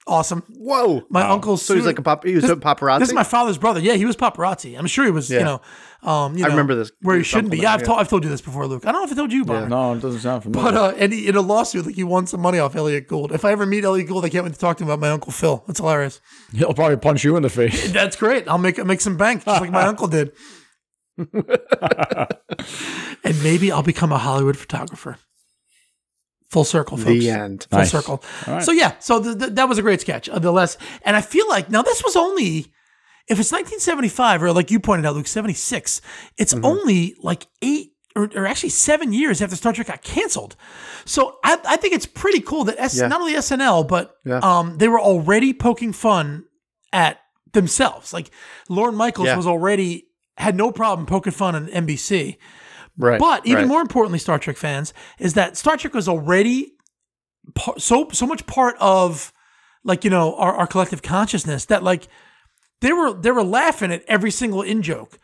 Awesome. 0.04 0.42
Whoa. 0.56 1.04
My 1.10 1.22
uncle. 1.28 1.56
So 1.56 1.76
he's 1.76 1.86
like 1.86 1.98
a 1.98 2.02
pop. 2.02 2.24
He 2.24 2.34
was 2.34 2.42
This- 2.42 2.50
a 2.50 2.56
paparazzi. 2.56 2.98
This 3.00 3.08
is 3.10 3.14
my 3.14 3.22
father's 3.22 3.56
brother. 3.56 3.78
Yeah, 3.78 3.94
he 3.94 4.04
was 4.04 4.16
paparazzi. 4.16 4.76
I'm 4.76 4.88
sure 4.88 5.04
he 5.04 5.12
was. 5.12 5.30
You 5.30 5.40
know, 5.40 5.60
um, 6.02 6.36
you 6.36 6.44
I 6.44 6.48
know, 6.48 6.54
remember 6.54 6.74
this- 6.74 6.90
where 7.02 7.16
he 7.16 7.22
shouldn't 7.22 7.52
be. 7.52 7.58
Yeah, 7.58 7.74
I've 7.74 7.80
yeah. 7.80 7.86
told 7.86 8.00
I've 8.00 8.08
told 8.08 8.24
you 8.24 8.30
this 8.30 8.40
before, 8.40 8.66
Luke. 8.66 8.84
I 8.84 8.90
don't 8.90 9.02
know 9.02 9.06
if 9.06 9.12
I 9.12 9.14
told 9.14 9.32
you, 9.32 9.44
Bomber. 9.44 9.68
No, 9.68 9.92
it 9.92 10.00
doesn't 10.00 10.20
sound 10.20 10.42
familiar. 10.42 10.72
But 10.72 10.76
uh, 10.76 10.94
and 10.98 11.12
he, 11.12 11.28
in 11.28 11.36
a 11.36 11.40
lawsuit, 11.40 11.86
like 11.86 11.94
he 11.94 12.02
won 12.02 12.26
some 12.26 12.40
money 12.40 12.58
off 12.58 12.74
Elliot 12.74 13.06
Gould. 13.06 13.30
If 13.30 13.44
I 13.44 13.52
ever 13.52 13.64
meet 13.64 13.84
Elliot 13.84 14.08
Gould, 14.08 14.24
I 14.24 14.28
can't 14.28 14.42
wait 14.44 14.54
to 14.54 14.58
talk 14.58 14.76
to 14.78 14.82
him 14.82 14.88
about 14.90 14.98
my 14.98 15.10
uncle 15.10 15.30
Phil. 15.30 15.62
That's 15.68 15.78
hilarious. 15.78 16.20
He'll 16.52 16.74
probably 16.74 16.96
punch 16.96 17.22
you 17.22 17.36
in 17.36 17.44
the 17.44 17.50
face. 17.50 17.92
That's 17.94 18.16
great. 18.16 18.48
I'll 18.48 18.58
make 18.58 18.84
make 18.84 19.00
some 19.00 19.16
bank 19.16 19.44
just 19.44 19.60
like 19.60 19.70
my 19.70 19.84
uncle 19.84 20.08
did. 20.08 20.32
and 21.16 21.28
maybe 23.44 23.70
I'll 23.70 23.84
become 23.84 24.10
a 24.10 24.18
Hollywood 24.18 24.56
photographer. 24.56 25.16
Full 26.52 26.64
circle, 26.64 26.96
folks. 26.96 27.08
the 27.08 27.30
end. 27.30 27.66
Full 27.70 27.78
Nice. 27.80 27.90
circle. 27.90 28.22
All 28.46 28.54
right. 28.54 28.62
So 28.62 28.72
yeah, 28.72 28.92
so 28.98 29.22
th- 29.22 29.38
th- 29.38 29.52
that 29.54 29.68
was 29.68 29.78
a 29.78 29.82
great 29.82 30.00
sketch. 30.02 30.28
Uh, 30.28 30.38
the 30.38 30.52
less, 30.52 30.76
and 31.04 31.16
I 31.16 31.20
feel 31.22 31.48
like 31.48 31.70
now 31.70 31.82
this 31.82 32.02
was 32.04 32.14
only, 32.14 32.72
if 33.28 33.38
it's 33.40 33.50
1975 33.52 34.42
or 34.42 34.52
like 34.52 34.70
you 34.70 34.78
pointed 34.78 35.06
out, 35.06 35.14
Luke, 35.16 35.26
76, 35.26 36.00
it's 36.36 36.52
Mm-hmm. 36.54 36.64
only 36.64 37.14
like 37.22 37.46
eight 37.62 37.92
or, 38.14 38.28
or 38.36 38.46
actually 38.46 38.68
seven 38.68 39.14
years 39.14 39.40
after 39.40 39.56
Star 39.56 39.72
Trek 39.72 39.86
got 39.86 40.02
canceled. 40.02 40.54
So 41.06 41.38
I, 41.42 41.58
I 41.66 41.76
think 41.78 41.94
it's 41.94 42.04
pretty 42.04 42.40
cool 42.40 42.64
that 42.64 42.78
S, 42.78 42.98
Yeah. 43.00 43.08
not 43.08 43.20
only 43.22 43.32
SNL 43.34 43.88
but 43.88 44.14
Yeah. 44.26 44.40
um 44.42 44.76
they 44.76 44.88
were 44.88 45.00
already 45.00 45.54
poking 45.54 45.94
fun 45.94 46.44
at 46.92 47.18
themselves. 47.54 48.12
Like 48.12 48.30
Lorne 48.68 48.94
Michaels 48.96 49.28
Yeah. 49.28 49.36
was 49.36 49.46
already 49.46 50.08
had 50.36 50.54
no 50.56 50.70
problem 50.72 51.06
poking 51.06 51.32
fun 51.32 51.54
at 51.56 51.72
NBC. 51.72 52.36
Right. 52.98 53.18
But 53.18 53.46
even 53.46 53.62
right. 53.62 53.68
more 53.68 53.80
importantly, 53.80 54.18
Star 54.18 54.38
Trek 54.38 54.56
fans, 54.56 54.92
is 55.18 55.34
that 55.34 55.56
Star 55.56 55.76
Trek 55.76 55.94
was 55.94 56.08
already 56.08 56.74
par- 57.54 57.78
so 57.78 58.08
so 58.12 58.26
much 58.26 58.46
part 58.46 58.76
of 58.80 59.32
like 59.84 60.04
you 60.04 60.10
know 60.10 60.34
our, 60.36 60.54
our 60.54 60.66
collective 60.66 61.02
consciousness 61.02 61.64
that 61.66 61.82
like 61.82 62.08
they 62.80 62.92
were 62.92 63.12
they 63.14 63.30
were 63.30 63.44
laughing 63.44 63.92
at 63.92 64.04
every 64.08 64.30
single 64.30 64.62
in 64.62 64.82
joke. 64.82 65.18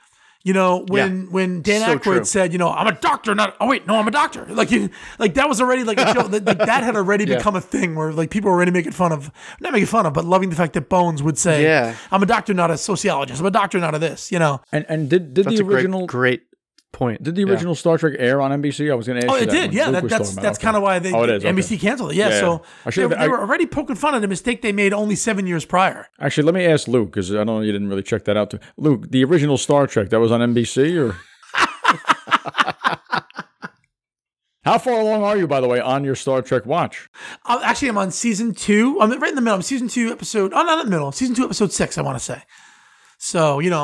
You 0.45 0.55
know 0.55 0.87
when 0.89 1.31
when 1.31 1.63
Dan 1.63 1.83
So 1.83 1.99
Aykroyd 1.99 2.03
true. 2.03 2.25
said, 2.25 2.53
you 2.53 2.59
know, 2.59 2.71
I'm 2.71 2.87
a 2.87 2.93
doctor, 2.93 3.35
not 3.35 3.57
oh 3.61 3.67
wait, 3.69 3.87
no, 3.87 3.97
I'm 3.97 4.09
a 4.09 4.13
doctor. 4.13 4.47
Like 4.59 4.71
you, 4.71 4.89
like 5.19 5.35
that 5.35 5.49
was 5.49 5.61
already 5.61 5.85
like 5.85 5.99
a 5.99 6.15
joke. 6.15 6.31
like 6.31 6.45
that 6.45 6.85
had 6.85 6.97
already 7.03 7.27
become 7.27 7.55
a 7.55 7.61
thing 7.61 7.97
where 7.97 8.13
like 8.13 8.31
people 8.31 8.51
were 8.51 8.57
already 8.57 8.71
making 8.71 8.93
fun 8.93 9.13
of 9.13 9.31
not 9.61 9.73
making 9.73 9.87
fun 9.89 10.07
of, 10.07 10.15
but 10.15 10.25
loving 10.25 10.49
the 10.49 10.57
fact 10.57 10.73
that 10.75 10.89
Bones 10.89 11.23
would 11.23 11.37
say, 11.37 11.65
Yeah. 11.65 11.97
I'm 12.11 12.23
a 12.23 12.27
doctor, 12.27 12.55
not 12.55 12.71
a 12.71 12.79
sociologist. 12.79 13.41
I'm 13.41 13.47
a 13.47 13.51
doctor, 13.51 13.79
not 13.79 13.95
a 13.95 13.99
this. 13.99 14.33
You 14.33 14.39
know. 14.39 14.63
And 14.73 14.87
and 14.89 15.11
did 15.11 15.35
did 15.35 15.45
That's 15.45 15.57
the 15.57 15.63
a 15.63 15.67
great, 15.67 15.75
original 15.75 16.07
great 16.07 16.43
point. 16.93 17.23
did 17.23 17.35
the 17.35 17.43
Yeah. 17.43 17.49
original 17.53 17.75
Star 17.75 17.99
Trek 17.99 18.15
air 18.19 18.41
on 18.41 18.51
NBC? 18.51 18.91
I 18.91 18.95
was 18.95 19.07
going 19.07 19.21
to 19.21 19.27
ask 19.27 19.33
Oh, 19.33 19.37
you 19.37 19.43
it 19.43 19.51
did. 19.51 19.69
when 19.71 19.77
Yeah, 19.77 19.91
that, 19.91 20.09
that's 20.09 20.35
that's 20.35 20.59
Okay. 20.59 20.65
kind 20.65 20.77
of 20.77 20.83
why 20.83 20.99
they 20.99 21.13
Oh, 21.13 21.23
it 21.25 21.31
is, 21.31 21.45
okay. 21.45 21.49
NBC 21.53 21.79
canceled 21.81 22.13
it. 22.13 22.17
Yeah, 22.17 22.31
Yeah, 22.31 22.41
so 22.41 22.53
yeah. 22.53 22.59
I 22.59 22.85
they, 22.85 22.91
should've- 22.91 23.19
they 23.19 23.29
were 23.29 23.41
already 23.41 23.67
poking 23.67 23.97
fun 23.97 24.15
at 24.15 24.25
a 24.25 24.29
mistake 24.29 24.63
they 24.63 24.73
made 24.73 24.93
only 24.93 25.15
seven 25.15 25.47
years 25.47 25.65
prior. 25.65 26.07
Actually, 26.21 26.45
let 26.45 26.55
me 26.55 26.65
ask 26.65 26.89
Luke 26.89 27.11
because 27.11 27.31
I 27.31 27.37
don't 27.39 27.47
know 27.47 27.61
you 27.61 27.73
didn't 27.73 27.89
really 27.89 28.03
check 28.03 28.25
that 28.25 28.37
out. 28.37 28.51
Too. 28.51 28.59
Luke, 28.77 29.11
the 29.11 29.23
original 29.25 29.59
Star 29.59 29.87
Trek 29.87 30.09
that 30.11 30.19
was 30.21 30.33
on 30.33 30.41
NBC, 30.41 30.97
or 30.97 31.17
how 34.65 34.79
far 34.79 35.01
along 35.01 35.23
are 35.23 35.37
you, 35.37 35.47
by 35.47 35.61
the 35.61 35.69
way, 35.69 35.81
on 35.81 36.05
your 36.05 36.15
Star 36.15 36.43
Trek 36.43 36.67
watch? 36.67 37.09
Uh, 37.47 37.61
actually, 37.65 37.89
I'm 37.89 37.99
on 37.99 38.11
season 38.11 38.55
two. 38.55 39.01
I'm 39.01 39.11
right 39.21 39.31
in 39.31 39.35
the 39.35 39.41
middle. 39.41 39.55
I'm 39.57 39.63
season 39.63 39.89
two, 39.89 40.11
episode. 40.11 40.53
Oh, 40.55 40.63
not 40.63 40.79
in 40.81 40.87
the 40.87 40.91
middle. 40.91 41.13
Season 41.13 41.35
two, 41.35 41.45
episode 41.45 41.73
six. 41.73 41.97
I 41.97 42.03
want 42.03 42.19
to 42.19 42.25
say. 42.25 42.43
So 43.21 43.59
you 43.59 43.69
know, 43.69 43.83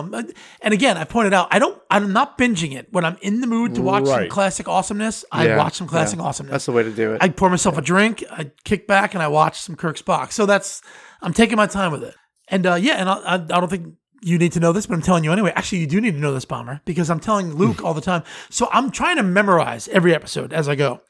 and 0.62 0.74
again, 0.74 0.96
I 0.96 1.02
pointed 1.04 1.34
out 1.34 1.48
I 1.50 1.58
don't. 1.58 1.80
I'm 1.90 2.12
not 2.12 2.38
binging 2.38 2.74
it 2.76 2.86
when 2.92 3.04
I'm 3.04 3.18
in 3.20 3.40
the 3.40 3.48
mood 3.48 3.74
to 3.74 3.82
watch 3.82 4.06
some 4.06 4.28
classic 4.28 4.68
awesomeness. 4.68 5.24
I 5.32 5.48
Yeah, 5.48 5.58
watch 5.58 5.74
some 5.74 5.88
classic 5.88 6.20
yeah. 6.20 6.24
awesomeness. 6.26 6.52
That's 6.52 6.66
the 6.66 6.72
way 6.72 6.84
to 6.84 6.92
do 6.92 7.14
it. 7.14 7.22
I 7.22 7.28
pour 7.30 7.50
myself 7.50 7.76
a 7.76 7.82
drink, 7.82 8.24
I 8.30 8.52
kick 8.64 8.86
back, 8.86 9.12
and 9.12 9.22
I 9.22 9.28
watch 9.28 9.60
some 9.60 9.74
Kirk 9.74 9.98
Spock. 9.98 10.30
So 10.30 10.46
that's 10.46 10.82
I'm 11.20 11.32
taking 11.32 11.56
my 11.56 11.66
time 11.66 11.90
with 11.90 12.04
it. 12.04 12.14
And 12.48 12.64
uh, 12.64 12.74
yeah, 12.74 12.94
and 12.94 13.08
I, 13.08 13.14
I, 13.14 13.34
I 13.34 13.38
don't 13.38 13.68
think 13.68 13.94
you 14.22 14.38
need 14.38 14.52
to 14.52 14.60
know 14.60 14.72
this, 14.72 14.86
but 14.86 14.94
I'm 14.94 15.02
telling 15.02 15.24
you 15.24 15.32
anyway. 15.32 15.52
Actually, 15.56 15.78
you 15.78 15.88
do 15.88 16.00
need 16.00 16.12
to 16.12 16.20
know 16.20 16.32
this, 16.32 16.44
Bomber, 16.44 16.80
because 16.84 17.10
I'm 17.10 17.20
telling 17.20 17.54
Luke 17.54 17.82
all 17.84 17.94
the 17.94 18.00
time. 18.00 18.22
So 18.50 18.68
I'm 18.72 18.92
trying 18.92 19.16
to 19.16 19.24
memorize 19.24 19.88
every 19.88 20.14
episode 20.14 20.52
as 20.52 20.68
I 20.68 20.76
go. 20.76 21.00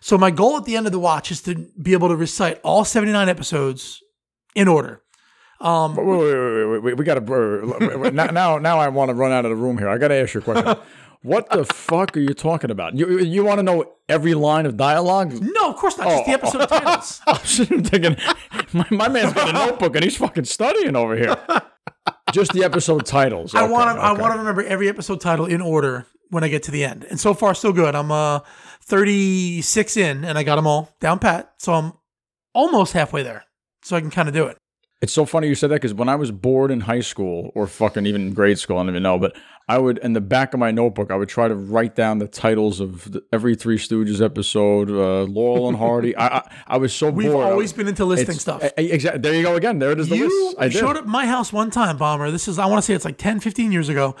So 0.00 0.18
my 0.18 0.32
goal 0.32 0.56
at 0.56 0.64
the 0.64 0.76
end 0.76 0.86
of 0.86 0.92
the 0.92 0.98
watch 0.98 1.30
is 1.30 1.42
to 1.42 1.68
be 1.80 1.92
able 1.92 2.08
to 2.08 2.16
recite 2.16 2.60
all 2.62 2.84
79 2.84 3.28
episodes 3.28 4.02
in 4.54 4.66
order. 4.68 5.02
Um, 5.60 5.96
Wait, 5.96 6.06
wait, 6.06 6.18
wait, 6.18 6.64
wait, 6.66 6.78
wait, 6.82 6.96
we 6.98 7.04
got 7.04 7.14
to 7.14 8.10
now, 8.12 8.26
now. 8.26 8.58
Now 8.58 8.78
I 8.78 8.88
want 8.88 9.08
to 9.08 9.14
run 9.14 9.32
out 9.32 9.44
of 9.44 9.50
the 9.50 9.56
room 9.56 9.76
here. 9.78 9.88
I 9.88 9.98
got 9.98 10.08
to 10.08 10.14
ask 10.14 10.34
you 10.34 10.40
a 10.40 10.44
question. 10.44 10.76
What 11.22 11.50
the 11.50 11.64
fuck 11.64 12.16
are 12.16 12.20
you 12.20 12.32
talking 12.32 12.70
about? 12.70 12.96
You 12.96 13.18
you 13.18 13.42
want 13.44 13.58
to 13.58 13.64
know 13.64 13.92
every 14.08 14.34
line 14.34 14.66
of 14.66 14.76
dialogue? 14.76 15.32
no, 15.40 15.70
of 15.70 15.74
course 15.76 15.98
not. 15.98 16.06
Just 16.06 16.26
the 16.26 16.30
Oh. 16.30 16.34
episode 16.34 16.68
titles. 16.68 17.20
I'm 17.26 17.44
sitting 17.44 17.82
thinking, 17.82 18.16
my, 18.72 18.86
my 18.90 19.08
man's 19.08 19.32
got 19.32 19.48
a 19.48 19.52
notebook 19.52 19.96
and 19.96 20.04
he's 20.04 20.16
fucking 20.16 20.44
studying 20.44 20.94
over 20.94 21.16
here. 21.16 21.36
Just 22.32 22.52
the 22.52 22.62
episode 22.62 23.04
titles. 23.04 23.52
I 23.56 23.64
want 23.66 23.96
to. 23.96 24.00
I 24.00 24.12
want 24.12 24.32
to 24.34 24.38
remember 24.38 24.62
every 24.62 24.88
episode 24.88 25.20
title 25.20 25.46
in 25.46 25.60
order 25.60 26.06
when 26.30 26.44
I 26.44 26.48
get 26.48 26.62
to 26.64 26.70
the 26.70 26.84
end. 26.84 27.04
And 27.10 27.18
so 27.18 27.34
far, 27.34 27.52
so 27.52 27.72
good. 27.72 27.96
I'm 27.96 28.12
uh 28.12 28.40
36 28.82 29.96
in, 29.96 30.24
and 30.24 30.38
I 30.38 30.44
got 30.44 30.54
them 30.56 30.68
all 30.68 30.94
down 31.00 31.18
pat. 31.18 31.52
So 31.58 31.72
I'm 31.74 31.92
almost 32.54 32.92
halfway 32.92 33.24
there. 33.24 33.44
So 33.82 33.96
I 33.96 34.00
can 34.00 34.10
kind 34.10 34.28
of 34.28 34.34
do 34.34 34.46
it. 34.46 34.56
It's 35.00 35.12
so 35.12 35.24
funny 35.24 35.46
you 35.46 35.54
said 35.54 35.70
that 35.70 35.76
because 35.76 35.94
when 35.94 36.08
I 36.08 36.16
was 36.16 36.32
bored 36.32 36.72
in 36.72 36.80
high 36.80 37.00
school 37.00 37.52
or 37.54 37.68
fucking 37.68 38.04
even 38.04 38.28
in 38.28 38.34
grade 38.34 38.58
school, 38.58 38.78
I 38.78 38.80
don't 38.80 38.90
even 38.90 39.04
know, 39.04 39.16
but 39.18 39.36
I 39.68 39.78
would, 39.78 39.98
in 39.98 40.14
the 40.14 40.20
back 40.20 40.54
of 40.54 40.60
my 40.60 40.70
notebook, 40.72 41.10
I 41.12 41.14
would 41.14 41.28
try 41.28 41.46
to 41.46 41.54
write 41.54 41.94
down 41.94 42.18
the 42.18 42.26
titles 42.26 42.80
of 42.80 43.12
the, 43.12 43.22
every 43.32 43.54
Three 43.54 43.76
Stooges 43.76 44.24
episode, 44.24 44.90
uh, 44.90 45.24
Laurel 45.30 45.68
and 45.68 45.76
Hardy. 45.76 46.16
I, 46.16 46.38
I 46.38 46.50
I 46.66 46.76
was 46.78 46.92
so 46.92 47.12
bored. 47.12 47.16
We've 47.16 47.32
bored. 47.32 47.46
always 47.46 47.72
been 47.72 47.86
into 47.86 48.04
listing 48.06 48.38
stuff. 48.38 48.64
Exactly. 48.76 49.20
There 49.20 49.34
you 49.34 49.42
go 49.42 49.54
again. 49.56 49.78
There 49.78 49.92
it 49.92 50.00
is. 50.00 50.08
The 50.08 50.16
you 50.16 50.46
list. 50.46 50.56
I 50.58 50.68
did. 50.68 50.78
showed 50.78 50.96
up 50.96 51.02
at 51.02 51.06
my 51.06 51.26
house 51.26 51.52
one 51.52 51.70
time, 51.70 51.98
Bomber. 51.98 52.30
This 52.30 52.48
is, 52.48 52.58
I 52.58 52.66
want 52.66 52.78
to 52.78 52.82
say 52.82 52.94
it's 52.94 53.04
like 53.04 53.18
10, 53.18 53.40
15 53.40 53.70
years 53.70 53.88
ago. 53.88 54.16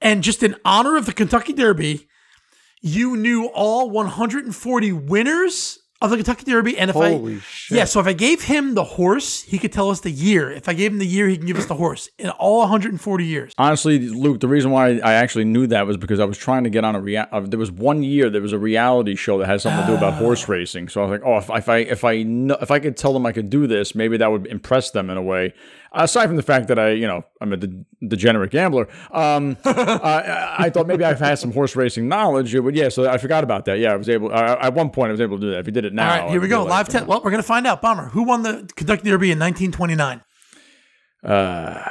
And 0.00 0.24
just 0.24 0.42
in 0.42 0.56
honor 0.64 0.96
of 0.96 1.06
the 1.06 1.12
Kentucky 1.12 1.52
Derby, 1.52 2.08
you 2.80 3.16
knew 3.16 3.46
all 3.48 3.90
140 3.90 4.92
winners 4.92 5.78
of 6.02 6.10
the 6.10 6.16
Kentucky 6.16 6.44
Derby. 6.50 6.76
And 6.76 6.90
if 6.90 6.94
Holy 6.96 7.36
I, 7.36 7.38
shit. 7.38 7.78
yeah, 7.78 7.84
so 7.84 8.00
if 8.00 8.06
I 8.06 8.12
gave 8.12 8.42
him 8.42 8.74
the 8.74 8.84
horse, 8.84 9.42
he 9.42 9.58
could 9.58 9.72
tell 9.72 9.90
us 9.90 10.00
the 10.00 10.10
year. 10.10 10.50
If 10.50 10.68
I 10.68 10.72
gave 10.74 10.92
him 10.92 10.98
the 10.98 11.06
year, 11.06 11.28
he 11.28 11.36
can 11.36 11.46
give 11.46 11.56
us 11.58 11.66
the 11.66 11.74
horse 11.76 12.08
in 12.18 12.28
all 12.30 12.58
140 12.60 13.24
years. 13.24 13.52
Honestly, 13.56 13.98
Luke, 14.08 14.40
the 14.40 14.48
reason 14.48 14.70
why 14.70 14.98
I 14.98 15.12
actually 15.14 15.44
knew 15.44 15.66
that 15.68 15.86
was 15.86 15.96
because 15.96 16.20
I 16.20 16.24
was 16.24 16.36
trying 16.36 16.64
to 16.64 16.70
get 16.70 16.84
on 16.84 16.94
a 16.96 17.00
rea- 17.00 17.16
uh, 17.30 17.40
There 17.40 17.58
was 17.58 17.70
one 17.70 18.02
year 18.02 18.28
there 18.30 18.42
was 18.42 18.52
a 18.52 18.58
reality 18.58 19.14
show 19.14 19.38
that 19.38 19.46
had 19.46 19.60
something 19.60 19.82
to 19.86 19.92
do 19.92 19.96
about 19.96 20.14
horse 20.14 20.48
racing. 20.48 20.88
So 20.88 21.02
I 21.02 21.06
was 21.06 21.20
like, 21.20 21.26
oh, 21.26 21.38
if, 21.38 21.48
if 21.50 21.68
I 21.68 21.76
if 21.78 22.04
I 22.04 22.22
know, 22.22 22.56
if 22.60 22.70
I 22.70 22.78
could 22.78 22.96
tell 22.96 23.12
them 23.12 23.24
I 23.24 23.32
could 23.32 23.48
do 23.50 23.66
this, 23.66 23.94
maybe 23.94 24.16
that 24.16 24.30
would 24.30 24.46
impress 24.46 24.90
them 24.90 25.08
in 25.10 25.16
a 25.16 25.22
way. 25.22 25.54
Aside 25.94 26.26
from 26.28 26.36
the 26.36 26.42
fact 26.42 26.68
that 26.68 26.78
I, 26.78 26.90
you 26.92 27.06
know, 27.06 27.22
I'm 27.40 27.52
a 27.52 27.56
de- 27.58 27.84
degenerate 28.08 28.50
gambler, 28.50 28.88
um, 29.12 29.56
I, 29.64 30.54
I 30.58 30.70
thought 30.70 30.86
maybe 30.86 31.04
I've 31.04 31.18
had 31.18 31.38
some 31.38 31.52
horse 31.52 31.76
racing 31.76 32.08
knowledge. 32.08 32.54
It 32.54 32.60
would, 32.60 32.74
yeah, 32.74 32.88
so 32.88 33.08
I 33.10 33.18
forgot 33.18 33.44
about 33.44 33.66
that. 33.66 33.78
Yeah, 33.78 33.92
I 33.92 33.96
was 33.96 34.08
able. 34.08 34.32
Uh, 34.32 34.56
at 34.60 34.72
one 34.74 34.88
point, 34.90 35.08
I 35.10 35.12
was 35.12 35.20
able 35.20 35.36
to 35.38 35.40
do 35.42 35.50
that. 35.50 35.58
If 35.60 35.66
you 35.66 35.72
did 35.72 35.84
it 35.84 35.92
now, 35.92 36.10
All 36.10 36.18
right, 36.22 36.30
here 36.30 36.40
we 36.40 36.48
go. 36.48 36.64
Live 36.64 36.88
test. 36.88 37.06
Well, 37.06 37.20
we're 37.22 37.30
going 37.30 37.42
to 37.42 37.46
find 37.46 37.66
out. 37.66 37.82
Bomber. 37.82 38.08
Who 38.08 38.22
won 38.22 38.42
the 38.42 38.68
Kentucky 38.74 39.02
Derby 39.04 39.30
in 39.32 39.38
1929? 39.38 40.22
Uh, 41.24 41.84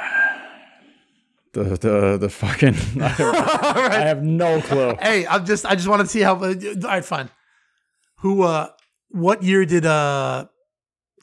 The 1.52 1.64
the 1.76 2.18
the 2.18 2.28
fucking. 2.30 2.74
I 3.02 3.08
have, 3.08 3.34
I 3.36 4.00
have 4.00 4.22
no 4.24 4.60
clue. 4.62 4.96
Hey, 5.00 5.26
I'm 5.26 5.44
just 5.44 5.66
I 5.66 5.74
just 5.74 5.86
want 5.88 6.00
to 6.00 6.08
see 6.08 6.20
how. 6.20 6.34
Uh, 6.36 6.54
all 6.56 6.80
right, 6.82 7.04
fine. 7.04 7.28
Who? 8.18 8.42
uh 8.42 8.68
What 9.10 9.42
year 9.42 9.64
did 9.66 9.84
uh 9.86 10.46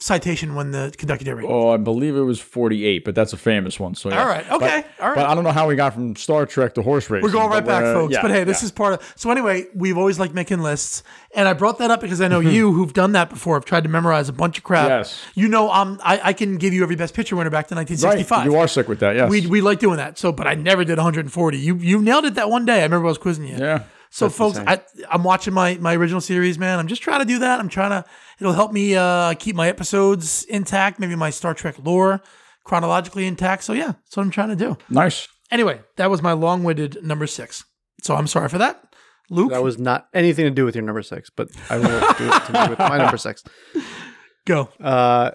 Citation 0.02 0.54
when 0.54 0.70
the 0.70 0.94
Kentucky 0.96 1.24
Derby? 1.24 1.44
Oh, 1.46 1.68
I 1.68 1.76
believe 1.76 2.16
it 2.16 2.22
was 2.22 2.40
48, 2.40 3.04
but 3.04 3.14
that's 3.14 3.34
a 3.34 3.36
famous 3.36 3.78
one. 3.78 3.94
So 3.94 4.08
yeah. 4.08 4.22
All 4.22 4.26
right, 4.26 4.50
okay, 4.50 4.84
But, 4.96 5.02
all 5.04 5.08
right. 5.10 5.16
But 5.16 5.26
I 5.26 5.34
don't 5.34 5.44
know 5.44 5.52
how 5.52 5.68
we 5.68 5.76
got 5.76 5.92
from 5.92 6.16
Star 6.16 6.46
Trek 6.46 6.74
to 6.76 6.82
horse 6.82 7.10
racing. 7.10 7.22
We're 7.22 7.32
going 7.32 7.50
right 7.50 7.64
back, 7.64 7.84
uh, 7.84 7.92
folks. 7.92 8.14
yeah, 8.14 8.22
but 8.22 8.30
hey, 8.30 8.44
this 8.44 8.62
yeah. 8.62 8.66
is 8.66 8.72
part 8.72 8.94
of. 8.94 9.14
So 9.16 9.30
anyway, 9.30 9.66
we've 9.74 9.98
always 9.98 10.18
liked 10.18 10.32
making 10.32 10.60
lists, 10.60 11.02
and 11.34 11.46
I 11.46 11.52
brought 11.52 11.76
that 11.78 11.90
up 11.90 12.00
because 12.00 12.22
I 12.22 12.28
know 12.28 12.40
you, 12.40 12.72
who've 12.72 12.94
done 12.94 13.12
that 13.12 13.28
before, 13.28 13.56
have 13.56 13.66
tried 13.66 13.82
to 13.82 13.90
memorize 13.90 14.30
a 14.30 14.32
bunch 14.32 14.56
of 14.56 14.64
crap. 14.64 14.88
Yes. 14.88 15.20
You 15.34 15.48
know, 15.48 15.70
um, 15.70 16.00
I, 16.02 16.20
I 16.24 16.32
can 16.32 16.56
give 16.56 16.72
you 16.72 16.82
every 16.82 16.96
best 16.96 17.12
picture 17.12 17.36
winner 17.36 17.50
back 17.50 17.68
to 17.68 17.74
right. 17.74 17.86
1965. 17.86 18.46
You 18.46 18.56
are 18.56 18.68
sick 18.68 18.88
with 18.88 19.00
that, 19.00 19.16
yes. 19.16 19.30
We, 19.30 19.46
we 19.46 19.60
like 19.60 19.80
doing 19.80 19.98
that. 19.98 20.18
So, 20.18 20.32
but 20.32 20.46
I 20.46 20.54
never 20.54 20.82
did 20.82 20.96
140. 20.96 21.58
You 21.58 21.76
you 21.76 22.00
nailed 22.00 22.24
it 22.24 22.36
that 22.36 22.48
one 22.48 22.64
day. 22.64 22.80
I 22.80 22.84
remember 22.84 23.06
I 23.06 23.10
was 23.10 23.18
quizzing 23.18 23.46
you. 23.46 23.58
yeah. 23.58 23.84
So, 24.12 24.28
folks, 24.28 24.58
I, 24.58 24.80
I'm 25.08 25.22
watching 25.22 25.54
my 25.54 25.76
my 25.76 25.94
original 25.94 26.20
series, 26.20 26.58
man. 26.58 26.80
I'm 26.80 26.88
just 26.88 27.00
trying 27.00 27.20
to 27.20 27.24
do 27.24 27.38
that. 27.38 27.60
I'm 27.60 27.68
trying 27.68 27.90
to. 27.90 28.04
It'll 28.40 28.52
help 28.52 28.72
me 28.72 28.96
uh, 28.96 29.34
keep 29.34 29.54
my 29.54 29.68
episodes 29.68 30.44
intact. 30.44 30.98
Maybe 30.98 31.14
my 31.14 31.30
Star 31.30 31.54
Trek 31.54 31.76
lore 31.84 32.22
chronologically 32.64 33.26
intact. 33.26 33.64
So 33.64 33.72
yeah, 33.72 33.92
that's 33.92 34.16
what 34.16 34.22
I'm 34.22 34.30
trying 34.30 34.48
to 34.48 34.56
do. 34.56 34.78
Nice. 34.88 35.28
Anyway, 35.50 35.80
that 35.96 36.10
was 36.10 36.22
my 36.22 36.32
long-winded 36.32 37.04
number 37.04 37.26
six. 37.26 37.64
So 38.02 38.14
I'm 38.14 38.26
sorry 38.26 38.48
for 38.48 38.58
that, 38.58 38.82
Luke. 39.28 39.50
That 39.50 39.62
was 39.62 39.78
not 39.78 40.08
anything 40.14 40.44
to 40.44 40.50
do 40.50 40.64
with 40.64 40.74
your 40.74 40.84
number 40.84 41.02
six, 41.02 41.28
but 41.28 41.48
I 41.68 41.76
will 41.76 41.84
do 41.88 42.30
it 42.32 42.46
to 42.46 42.52
do 42.52 42.70
with 42.70 42.78
my 42.78 42.96
number 42.98 43.18
six. 43.18 43.42
go. 44.46 44.68
Uh, 44.82 45.32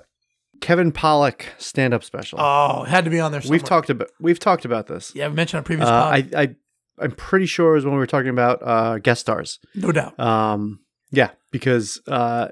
Kevin 0.61 0.91
Pollak 0.91 1.43
stand 1.57 1.93
up 1.93 2.03
special. 2.03 2.39
Oh, 2.41 2.83
it 2.83 2.89
had 2.89 3.03
to 3.05 3.11
be 3.11 3.19
on 3.19 3.31
there. 3.31 3.41
Somewhere. 3.41 3.55
we've 3.55 3.63
talked 3.63 3.89
about 3.89 4.09
we've 4.19 4.39
talked 4.39 4.65
about 4.65 4.87
this. 4.87 5.11
Yeah, 5.13 5.27
we 5.27 5.35
mentioned 5.35 5.59
on 5.59 5.63
previous 5.63 5.89
Uh. 5.89 5.93
I, 5.93 6.27
I 6.35 6.55
I'm 6.97 7.11
pretty 7.11 7.45
sure 7.45 7.73
it 7.73 7.75
was 7.75 7.85
when 7.85 7.93
we 7.93 7.99
were 7.99 8.07
talking 8.07 8.29
about 8.29 8.59
uh, 8.63 8.97
guest 8.99 9.21
stars. 9.21 9.59
no 9.75 9.91
doubt. 9.91 10.17
Um, 10.19 10.79
yeah, 11.11 11.31
because 11.51 12.01
uh, 12.07 12.47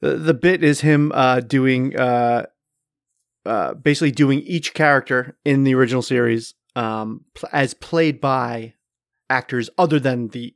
the, 0.00 0.16
the 0.16 0.34
bit 0.34 0.62
is 0.64 0.80
him 0.80 1.12
uh, 1.14 1.40
doing 1.40 1.96
uh, 1.96 2.46
uh, 3.46 3.74
basically 3.74 4.10
doing 4.10 4.40
each 4.40 4.74
character 4.74 5.36
in 5.44 5.64
the 5.64 5.74
original 5.74 6.02
series 6.02 6.54
um, 6.76 7.24
pl- 7.34 7.48
as 7.52 7.74
played 7.74 8.20
by 8.20 8.74
actors 9.28 9.70
other 9.78 9.98
than 10.00 10.28
the 10.28 10.54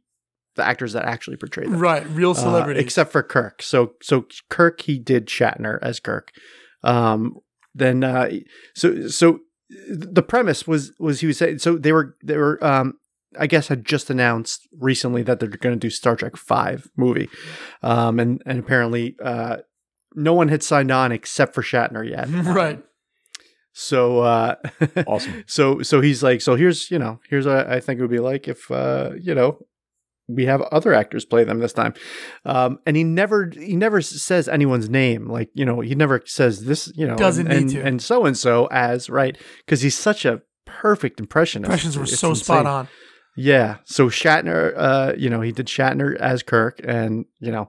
the 0.56 0.64
actors 0.64 0.92
that 0.92 1.04
actually 1.04 1.36
portrayed 1.36 1.66
them. 1.68 1.80
Right, 1.80 2.06
real 2.10 2.30
Uh, 2.30 2.34
celebrity. 2.34 2.80
except 2.80 3.10
for 3.10 3.22
Kirk. 3.22 3.60
So 3.62 3.94
so 4.02 4.26
Kirk 4.50 4.82
he 4.82 4.98
did 4.98 5.26
Shatner 5.26 5.78
as 5.82 5.98
Kirk. 6.00 6.30
Um, 6.84 7.38
then 7.74 8.04
uh, 8.04 8.30
so 8.74 9.08
so 9.08 9.40
the 9.90 10.22
premise 10.22 10.66
was 10.66 10.92
was 11.00 11.20
he 11.20 11.26
was 11.26 11.38
saying 11.38 11.58
so 11.58 11.76
they 11.76 11.92
were 11.92 12.16
they 12.22 12.36
were 12.36 12.62
um 12.64 12.94
I 13.38 13.46
guess 13.46 13.68
had 13.68 13.84
just 13.84 14.10
announced 14.10 14.68
recently 14.78 15.22
that 15.22 15.40
they're 15.40 15.48
going 15.48 15.74
to 15.74 15.78
do 15.80 15.90
Star 15.90 16.16
Trek 16.16 16.36
Five 16.36 16.88
movie, 16.96 17.28
um 17.82 18.18
and 18.20 18.42
and 18.46 18.58
apparently 18.58 19.16
uh 19.22 19.58
no 20.14 20.32
one 20.34 20.48
had 20.48 20.62
signed 20.62 20.90
on 20.90 21.12
except 21.12 21.54
for 21.54 21.62
Shatner 21.62 22.08
yet. 22.08 22.28
right. 22.54 22.82
So 23.72 24.20
uh 24.20 24.54
Awesome. 25.06 25.44
so 25.46 25.82
so 25.82 26.00
he's 26.00 26.22
like 26.22 26.40
so 26.40 26.54
here's 26.54 26.90
you 26.90 26.98
know 26.98 27.20
here's 27.28 27.46
what 27.46 27.66
I 27.68 27.80
think 27.80 27.98
it 27.98 28.02
would 28.02 28.10
be 28.10 28.20
like 28.20 28.46
if 28.48 28.70
uh 28.70 29.10
you 29.20 29.34
know 29.34 29.58
we 30.28 30.46
have 30.46 30.62
other 30.62 30.94
actors 30.94 31.24
play 31.26 31.44
them 31.44 31.58
this 31.58 31.72
time 31.74 31.92
um 32.46 32.78
and 32.86 32.96
he 32.96 33.04
never 33.04 33.50
he 33.52 33.76
never 33.76 34.00
says 34.00 34.48
anyone's 34.48 34.88
name 34.88 35.26
like 35.28 35.50
you 35.54 35.64
know 35.66 35.80
he 35.80 35.94
never 35.94 36.22
says 36.24 36.64
this 36.64 36.90
you 36.94 37.06
know 37.06 37.16
Doesn't 37.16 37.46
and, 37.48 37.66
need 37.66 37.74
and, 37.74 37.82
to. 37.82 37.86
and 37.88 38.02
so 38.02 38.24
and 38.24 38.38
so 38.38 38.66
as 38.70 39.10
right 39.10 39.36
because 39.66 39.82
he's 39.82 39.98
such 39.98 40.24
a 40.24 40.40
perfect 40.66 41.20
impressionist 41.20 41.68
Impressions 41.68 41.96
were 41.98 42.04
It's 42.04 42.18
so 42.18 42.32
spot 42.34 42.64
on. 42.66 42.88
Yeah 43.36 43.76
so 43.84 44.08
Shatner 44.08 44.72
uh 44.76 45.12
you 45.16 45.28
know 45.30 45.40
he 45.40 45.52
did 45.52 45.66
Shatner 45.66 46.14
as 46.16 46.42
Kirk 46.42 46.80
and 46.84 47.24
you 47.40 47.50
know 47.52 47.68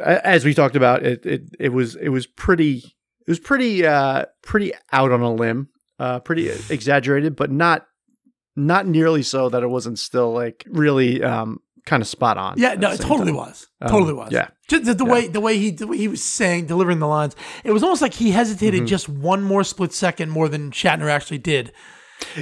as 0.00 0.44
we 0.44 0.54
talked 0.54 0.76
about 0.76 1.04
it 1.04 1.24
it 1.26 1.42
it 1.58 1.68
was 1.70 1.94
it 1.96 2.08
was 2.08 2.26
pretty 2.26 2.78
it 3.26 3.28
was 3.30 3.38
pretty 3.38 3.86
uh 3.86 4.24
pretty 4.42 4.72
out 4.92 5.12
on 5.12 5.20
a 5.20 5.32
limb 5.32 5.68
uh 5.98 6.20
pretty 6.20 6.48
exaggerated 6.70 7.36
but 7.36 7.50
not 7.50 7.86
not 8.56 8.86
nearly 8.86 9.22
so 9.22 9.48
that 9.48 9.62
it 9.62 9.68
wasn't 9.68 9.98
still 9.98 10.32
like 10.32 10.64
really 10.68 11.22
um 11.22 11.60
kind 11.86 12.02
of 12.02 12.06
spot 12.08 12.36
on 12.36 12.54
Yeah, 12.58 12.74
no, 12.74 12.90
it 12.90 13.00
totally 13.00 13.28
time. 13.28 13.36
was. 13.36 13.66
Um, 13.80 13.88
totally 13.88 14.12
was. 14.12 14.30
yeah. 14.30 14.48
Just 14.68 14.84
the, 14.84 14.92
the 14.92 15.06
Yeah. 15.06 15.12
way 15.12 15.28
the 15.28 15.40
way 15.40 15.56
he 15.56 15.70
the 15.70 15.86
way 15.86 15.96
he 15.96 16.06
was 16.08 16.22
saying, 16.22 16.66
delivering 16.66 16.98
the 16.98 17.06
lines, 17.06 17.34
it 17.64 17.70
was 17.70 17.82
almost 17.82 18.02
like 18.02 18.12
he 18.12 18.30
hesitated 18.32 18.80
Mm-hmm. 18.80 18.86
just 18.88 19.08
one 19.08 19.42
more 19.42 19.64
split 19.64 19.94
second 19.94 20.28
more 20.28 20.50
than 20.50 20.70
Shatner 20.70 21.08
actually 21.10 21.38
did, 21.38 21.72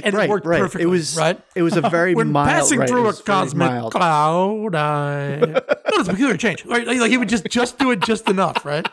and 0.03 0.13
right 0.15 0.25
it 0.27 0.29
worked 0.29 0.45
right 0.45 0.59
perfectly. 0.59 0.83
it 0.83 0.87
was 0.87 1.15
right. 1.17 1.39
it 1.55 1.61
was 1.61 1.75
a 1.77 1.81
very 1.81 2.13
when 2.15 2.31
mild 2.31 2.49
passing 2.49 2.79
right, 2.79 2.89
through 2.89 3.07
a 3.07 3.13
cosmic 3.13 3.69
mild. 3.69 3.91
cloud, 3.91 4.75
I 4.75 5.35
notice 5.91 6.07
a 6.07 6.11
peculiar 6.11 6.37
change. 6.37 6.65
Right, 6.65 6.85
like, 6.85 6.99
like 6.99 7.11
he 7.11 7.17
would 7.17 7.29
just 7.29 7.45
just 7.45 7.77
do 7.79 7.91
it 7.91 7.99
just 8.01 8.29
enough. 8.29 8.65
Right. 8.65 8.87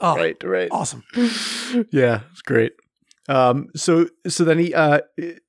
Oh, 0.00 0.16
right 0.16 0.36
right 0.44 0.68
awesome. 0.70 1.02
yeah, 1.90 2.20
it's 2.32 2.42
great. 2.42 2.72
Um, 3.28 3.68
so 3.76 4.06
so 4.26 4.44
then 4.44 4.58
he 4.58 4.72
uh 4.72 5.00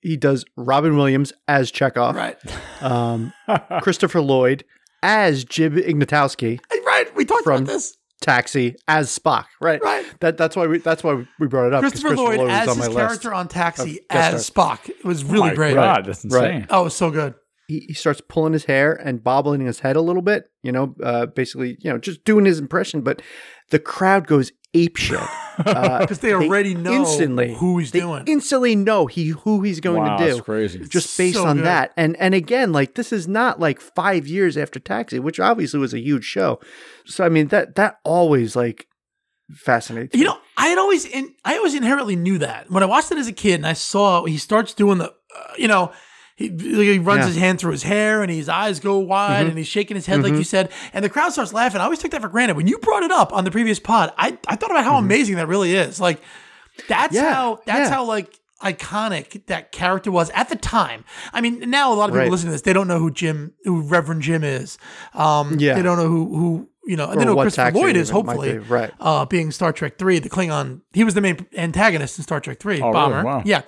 he 0.01 0.17
does 0.17 0.43
Robin 0.57 0.97
Williams 0.97 1.31
as 1.47 1.71
Chekov, 1.71 2.13
Right. 2.15 2.37
um, 2.83 3.31
Christopher 3.81 4.19
Lloyd 4.21 4.65
as 5.01 5.45
Jim 5.45 5.75
Ignatowski, 5.77 6.59
Right. 6.85 7.15
We 7.15 7.23
talked 7.25 7.43
From- 7.45 7.63
about 7.63 7.71
this. 7.73 7.95
Taxi 8.21 8.75
as 8.87 9.17
Spock, 9.17 9.45
right? 9.61 9.81
Right. 9.81 10.05
That 10.19 10.37
that's 10.37 10.55
why 10.55 10.67
we 10.67 10.79
that's 10.79 11.03
why 11.03 11.25
we 11.39 11.47
brought 11.47 11.67
it 11.67 11.73
up. 11.73 11.81
Christopher 11.81 12.15
Lloyd 12.15 12.39
was 12.39 12.51
as 12.51 12.67
on 12.67 12.77
his 12.77 12.89
my 12.89 12.93
character 12.93 13.33
on 13.33 13.47
Taxi 13.47 13.99
Of 13.99 14.07
guest 14.09 14.33
as 14.35 14.49
Spock. 14.49 14.89
It 14.89 15.05
was 15.05 15.23
really 15.23 15.39
Oh 15.47 15.51
My 15.51 15.55
great. 15.55 15.73
God, 15.75 16.05
that's 16.05 16.25
Right. 16.25 16.51
insane. 16.55 16.67
Oh, 16.69 16.81
it 16.81 16.83
was 16.85 16.95
so 16.95 17.11
good. 17.11 17.35
He, 17.67 17.85
he 17.87 17.93
starts 17.93 18.19
pulling 18.27 18.53
his 18.53 18.65
hair 18.65 18.93
and 18.93 19.23
bobbling 19.23 19.61
his 19.61 19.81
head 19.81 19.95
a 19.95 20.01
little 20.01 20.23
bit, 20.23 20.49
you 20.63 20.71
know, 20.71 20.95
uh, 21.03 21.27
basically, 21.27 21.77
you 21.81 21.91
know, 21.91 21.99
just 21.99 22.23
doing 22.23 22.45
his 22.45 22.57
impression. 22.59 23.01
But 23.01 23.21
the 23.69 23.77
crowd 23.79 24.25
goes 24.27 24.51
ape 24.73 24.97
shit 24.97 25.19
uh, 25.65 25.99
Because 25.99 26.19
they 26.19 26.33
already 26.33 26.75
know 26.75 26.93
instantly 26.93 27.55
who 27.55 27.79
he's 27.79 27.91
they 27.91 27.99
doing. 28.01 28.23
Instantly 28.27 28.75
know 28.75 29.07
he 29.07 29.29
who 29.29 29.61
he's 29.61 29.79
going 29.79 30.01
wow, 30.03 30.17
to 30.17 30.23
do. 30.23 30.29
that's 30.31 30.41
crazy. 30.45 30.79
just 30.87 31.17
based 31.17 31.37
So 31.37 31.45
on 31.45 31.57
good. 31.57 31.65
that. 31.65 31.91
And 31.97 32.15
and 32.17 32.33
again, 32.35 32.71
like 32.71 32.95
this 32.95 33.11
is 33.11 33.27
not 33.27 33.59
like 33.59 33.81
five 33.81 34.27
years 34.27 34.57
after 34.57 34.79
Taxi, 34.79 35.19
which 35.19 35.39
obviously 35.39 35.79
was 35.79 35.93
a 35.93 35.99
huge 35.99 36.23
show. 36.23 36.59
So 37.05 37.25
I 37.25 37.29
mean 37.29 37.47
that 37.47 37.75
that 37.75 37.97
always 38.05 38.55
like 38.55 38.87
fascinates. 39.51 40.13
You 40.15 40.21
me. 40.21 40.25
know, 40.27 40.37
I 40.57 40.67
had 40.67 40.77
always 40.77 41.05
in, 41.05 41.33
I 41.43 41.57
always 41.57 41.73
inherently 41.75 42.15
knew 42.15 42.37
that 42.37 42.69
when 42.69 42.83
I 42.83 42.85
watched 42.85 43.11
it 43.11 43.17
as 43.17 43.27
a 43.27 43.33
kid 43.33 43.55
and 43.55 43.67
I 43.67 43.73
saw 43.73 44.25
he 44.25 44.37
starts 44.37 44.73
doing 44.73 44.99
the, 44.99 45.05
uh, 45.09 45.53
you 45.57 45.67
know, 45.67 45.91
he, 46.39 46.47
he 46.47 46.99
runs 46.99 47.17
Yeah. 47.19 47.23
Mm-hmm. 47.23 47.27
his 47.27 47.35
hand 47.37 47.59
through 47.59 47.71
his 47.73 47.83
hair 47.83 48.21
and 48.23 48.31
his 48.31 48.47
eyes 48.47 48.79
go 48.79 48.97
wide 48.97 49.45
and 49.47 49.57
he's 49.57 49.67
shaking 49.67 49.95
his 49.95 50.05
head 50.05 50.23
like 50.23 50.33
you 50.33 50.43
said, 50.43 50.71
and 50.93 51.03
the 51.03 51.09
crowd 51.09 51.31
starts 51.33 51.51
laughing. 51.53 51.81
I 51.81 51.83
always 51.83 51.99
took 51.99 52.11
that 52.11 52.21
for 52.21 52.29
granted. 52.29 52.55
When 52.57 52.65
you 52.67 52.77
brought 52.79 53.03
it 53.03 53.11
up 53.11 53.33
on 53.33 53.43
the 53.43 53.51
previous 53.51 53.79
pod, 53.79 54.13
I 54.17 54.37
I 54.47 54.55
thought 54.55 54.71
about 54.71 54.85
how 54.85 54.97
amazing 54.97 55.35
that 55.35 55.47
really 55.47 55.75
is. 55.75 55.99
Like 55.99 56.21
that's 56.87 57.15
Mm-hmm. 57.15 57.25
Yeah, 57.25 57.33
how 57.33 57.59
that's 57.65 57.89
yeah. 57.89 57.95
how 57.95 58.05
like 58.05 58.39
iconic 58.61 59.45
that 59.47 59.71
character 59.71 60.11
was 60.11 60.29
at 60.31 60.49
the 60.49 60.55
time. 60.55 61.03
I 61.33 61.41
mean, 61.41 61.69
now 61.69 61.93
a 61.93 61.95
lot 61.95 62.05
of 62.09 62.13
people 62.13 62.19
Right. 62.23 62.31
listen 62.31 62.47
to 62.47 62.51
this, 62.51 62.61
they 62.61 62.73
don't 62.73 62.87
know 62.87 62.99
who 62.99 63.11
Jim, 63.11 63.53
who 63.63 63.81
Reverend 63.81 64.21
Jim 64.21 64.43
is. 64.43 64.77
Um, 65.13 65.55
Yeah. 65.59 65.75
they 65.75 65.81
don't 65.81 65.97
know 65.97 66.07
who 66.07 66.35
who 66.37 66.69
you 66.85 66.95
know, 66.97 67.09
and 67.11 67.21
they 67.21 67.25
know 67.25 67.35
what 67.35 67.43
Christopher 67.43 67.71
Lloyd 67.71 67.95
is. 67.95 68.09
Hopefully, 68.09 68.53
be, 68.53 68.57
right. 68.59 68.91
uh, 68.99 69.23
being 69.25 69.51
Star 69.51 69.71
Trek 69.71 69.97
three, 69.99 70.17
the 70.19 70.29
Klingon. 70.29 70.81
He 70.93 71.03
was 71.03 71.13
the 71.13 71.21
main 71.21 71.45
antagonist 71.55 72.17
in 72.17 72.23
Star 72.23 72.39
Trek 72.39 72.59
three. 72.59 72.79
really? 72.79 72.91
Bomber. 72.93 73.23
Wow. 73.23 73.43
Yeah. 73.45 73.61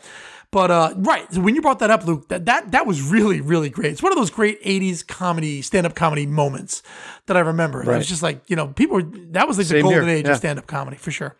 But 0.51 0.69
uh, 0.69 0.93
right, 0.97 1.31
so 1.33 1.39
when 1.39 1.55
you 1.55 1.61
brought 1.61 1.79
that 1.79 1.89
up, 1.89 2.05
Luke, 2.05 2.27
that, 2.27 2.45
that 2.45 2.71
that 2.71 2.85
was 2.85 3.01
really 3.01 3.39
really 3.39 3.69
great. 3.69 3.91
It's 3.93 4.03
one 4.03 4.11
of 4.11 4.17
those 4.17 4.29
great 4.29 4.61
'80s 4.63 5.07
comedy, 5.07 5.61
stand-up 5.61 5.95
comedy 5.95 6.25
moments 6.25 6.83
that 7.27 7.37
I 7.37 7.39
remember. 7.39 7.81
It 7.81 7.87
was 7.97 8.07
just 8.07 8.21
like 8.21 8.41
you 8.49 8.57
know, 8.57 8.67
people 8.67 8.95
were 8.97 9.03
that 9.31 9.47
was 9.47 9.57
like 9.57 9.67
the 9.67 9.81
golden 9.81 10.07
here, 10.07 10.17
age 10.17 10.25
yeah. 10.25 10.31
of 10.31 10.37
stand-up 10.37 10.67
comedy 10.67 10.97
for 10.97 11.09
sure. 11.11 11.37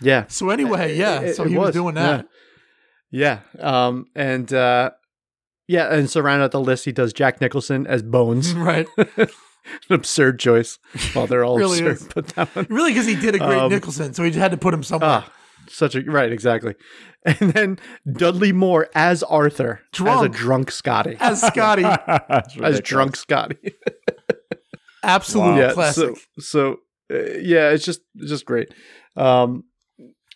yeah. 0.00 0.26
So 0.28 0.50
anyway, 0.50 0.96
yeah, 0.96 1.20
It- 1.20 1.34
so 1.34 1.44
he 1.44 1.56
was, 1.58 1.74
doing 1.74 1.94
that. 1.96 2.28
Yeah. 3.10 3.40
yeah. 3.60 3.86
Um 3.86 4.06
and 4.14 4.52
uh 4.52 4.90
yeah, 5.66 5.92
and 5.92 6.08
so 6.10 6.20
round 6.20 6.42
out 6.42 6.50
the 6.52 6.60
list, 6.60 6.84
he 6.84 6.92
does 6.92 7.12
Jack 7.12 7.40
Nicholson 7.40 7.86
as 7.88 8.02
Bones. 8.02 8.54
Right, 8.54 8.86
An 9.16 9.28
absurd 9.90 10.38
choice. 10.38 10.78
Well, 11.14 11.26
they're 11.26 11.42
all 11.44 11.56
Really 11.64 11.78
absurd, 11.80 11.96
is. 12.06 12.08
but 12.14 12.26
that 12.36 12.54
one 12.54 12.66
really, 12.68 12.90
because 12.92 13.06
he 13.06 13.16
did 13.16 13.34
a 13.34 13.38
great 13.38 13.58
Um, 13.58 13.70
Nicholson, 13.70 14.12
so 14.14 14.22
he 14.22 14.30
just 14.30 14.38
had 14.40 14.50
to 14.52 14.58
put 14.58 14.74
him 14.74 14.82
somewhere. 14.82 15.24
Ah, 15.24 15.32
such 15.68 15.94
a 15.94 16.02
right, 16.02 16.30
exactly. 16.32 16.74
And 17.26 17.52
then 17.52 17.78
Dudley 18.12 18.52
Moore 18.52 18.88
as 18.94 19.22
Arthur, 19.22 19.80
as 19.94 19.98
a 20.00 20.02
Drunk. 20.28 20.34
drunk 20.36 20.70
Scotty, 20.70 21.16
As 21.20 21.40
Scotty, 21.46 21.84
as 22.62 22.80
drunk 22.82 23.16
Scotty. 23.16 23.56
absolute 25.02 25.56
yeah, 25.56 25.72
classic. 25.72 26.16
so 26.16 26.40
so 26.40 26.72
uh, 27.12 27.38
yeah, 27.40 27.70
it's 27.70 27.84
just 27.84 28.00
it's 28.16 28.28
just 28.30 28.44
great. 28.44 28.72
Um, 29.16 29.64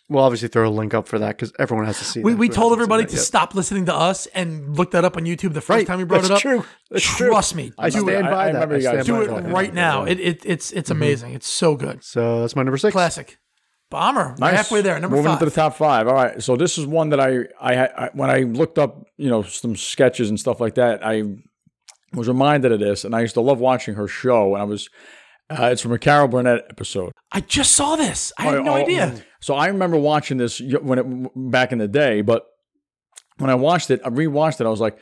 we'll 0.09 0.23
obviously 0.23 0.47
throw 0.47 0.67
a 0.67 0.71
link 0.71 0.93
up 0.95 1.07
for 1.07 1.19
that 1.19 1.35
because 1.37 1.53
everyone 1.59 1.85
has 1.85 1.99
to 1.99 2.05
see. 2.05 2.21
we 2.21 2.31
that 2.33 2.39
we 2.39 2.47
who 2.47 2.53
told 2.53 2.73
everybody 2.73 3.05
to 3.05 3.11
yet. 3.15 3.21
stop 3.21 3.53
listening 3.55 3.85
to 3.85 3.93
us 3.95 4.25
and 4.27 4.75
look 4.77 4.91
that 4.91 5.05
up 5.05 5.17
on 5.17 5.23
YouTube 5.25 5.53
the 5.53 5.61
first 5.61 5.69
Right, 5.69 5.87
time 5.87 5.99
we 5.99 6.05
brought 6.05 6.23
that's 6.23 6.29
it 6.29 6.33
up. 6.35 6.41
true. 6.41 6.65
That's 6.89 7.03
true. 7.05 7.27
Trust 7.27 7.55
me, 7.55 7.71
I 7.77 7.89
do 7.89 7.99
stand 8.01 8.27
it. 8.27 8.31
by 8.31 8.49
I 8.49 8.51
that. 8.51 8.53
remember 8.53 8.75
I 8.75 8.77
you 8.77 8.83
guys 8.83 8.91
stand 9.05 9.05
Do 9.05 9.13
by 9.13 9.21
it 9.21 9.27
talking 9.27 9.43
that. 9.45 9.53
right 9.53 9.73
now. 9.73 10.03
It, 10.05 10.19
it 10.19 10.41
it's 10.45 10.71
it's 10.71 10.89
Mm-hmm. 10.89 10.97
amazing. 11.01 11.33
It's 11.33 11.47
so 11.47 11.75
good. 11.75 12.03
So 12.03 12.41
that's 12.41 12.55
my 12.55 12.63
number 12.63 12.77
six. 12.77 12.91
Classic. 12.93 13.37
Bomber. 13.89 14.35
We're 14.39 14.47
Nice. 14.47 14.55
halfway 14.55 14.81
there. 14.81 14.99
Number 14.99 15.15
Moving 15.15 15.31
five. 15.31 15.41
into 15.41 15.45
the 15.45 15.55
top 15.55 15.75
five. 15.75 16.07
All 16.07 16.13
right. 16.13 16.41
So 16.43 16.55
this 16.55 16.77
is 16.77 16.85
one 16.85 17.09
that 17.09 17.19
I, 17.19 17.45
I, 17.59 17.87
I, 17.87 18.09
when 18.13 18.29
I 18.29 18.39
looked 18.41 18.77
up, 18.77 19.05
you 19.17 19.29
know, 19.29 19.41
some 19.41 19.75
sketches 19.75 20.29
and 20.29 20.39
stuff 20.39 20.59
like 20.59 20.75
that, 20.75 21.05
I 21.05 21.23
was 22.13 22.27
reminded 22.27 22.71
of 22.71 22.79
this, 22.79 23.03
and 23.03 23.15
I 23.15 23.21
used 23.21 23.33
to 23.35 23.41
love 23.41 23.59
watching 23.59 23.95
her 23.95 24.07
show. 24.07 24.53
And 24.53 24.61
I 24.61 24.65
was, 24.65 24.89
uh, 25.49 25.69
it's 25.71 25.81
from 25.81 25.93
a 25.93 25.99
Carol 25.99 26.27
Burnett 26.27 26.65
episode. 26.69 27.13
I 27.31 27.41
just 27.41 27.71
saw 27.71 27.95
this. 27.95 28.31
I 28.37 28.43
had 28.43 28.63
no 28.63 28.73
oh, 28.73 28.75
idea. 28.75 29.23
So 29.41 29.55
I 29.55 29.67
remember 29.67 29.97
watching 29.97 30.37
this 30.37 30.61
when 30.61 30.99
it 30.99 31.51
back 31.51 31.71
in 31.71 31.79
the 31.79 31.87
day, 31.87 32.21
but 32.21 32.45
when 33.37 33.49
I 33.49 33.55
watched 33.55 33.89
it, 33.89 34.01
I 34.05 34.09
rewatched 34.09 34.61
it. 34.61 34.65
I 34.65 34.69
was 34.69 34.81
like, 34.81 34.97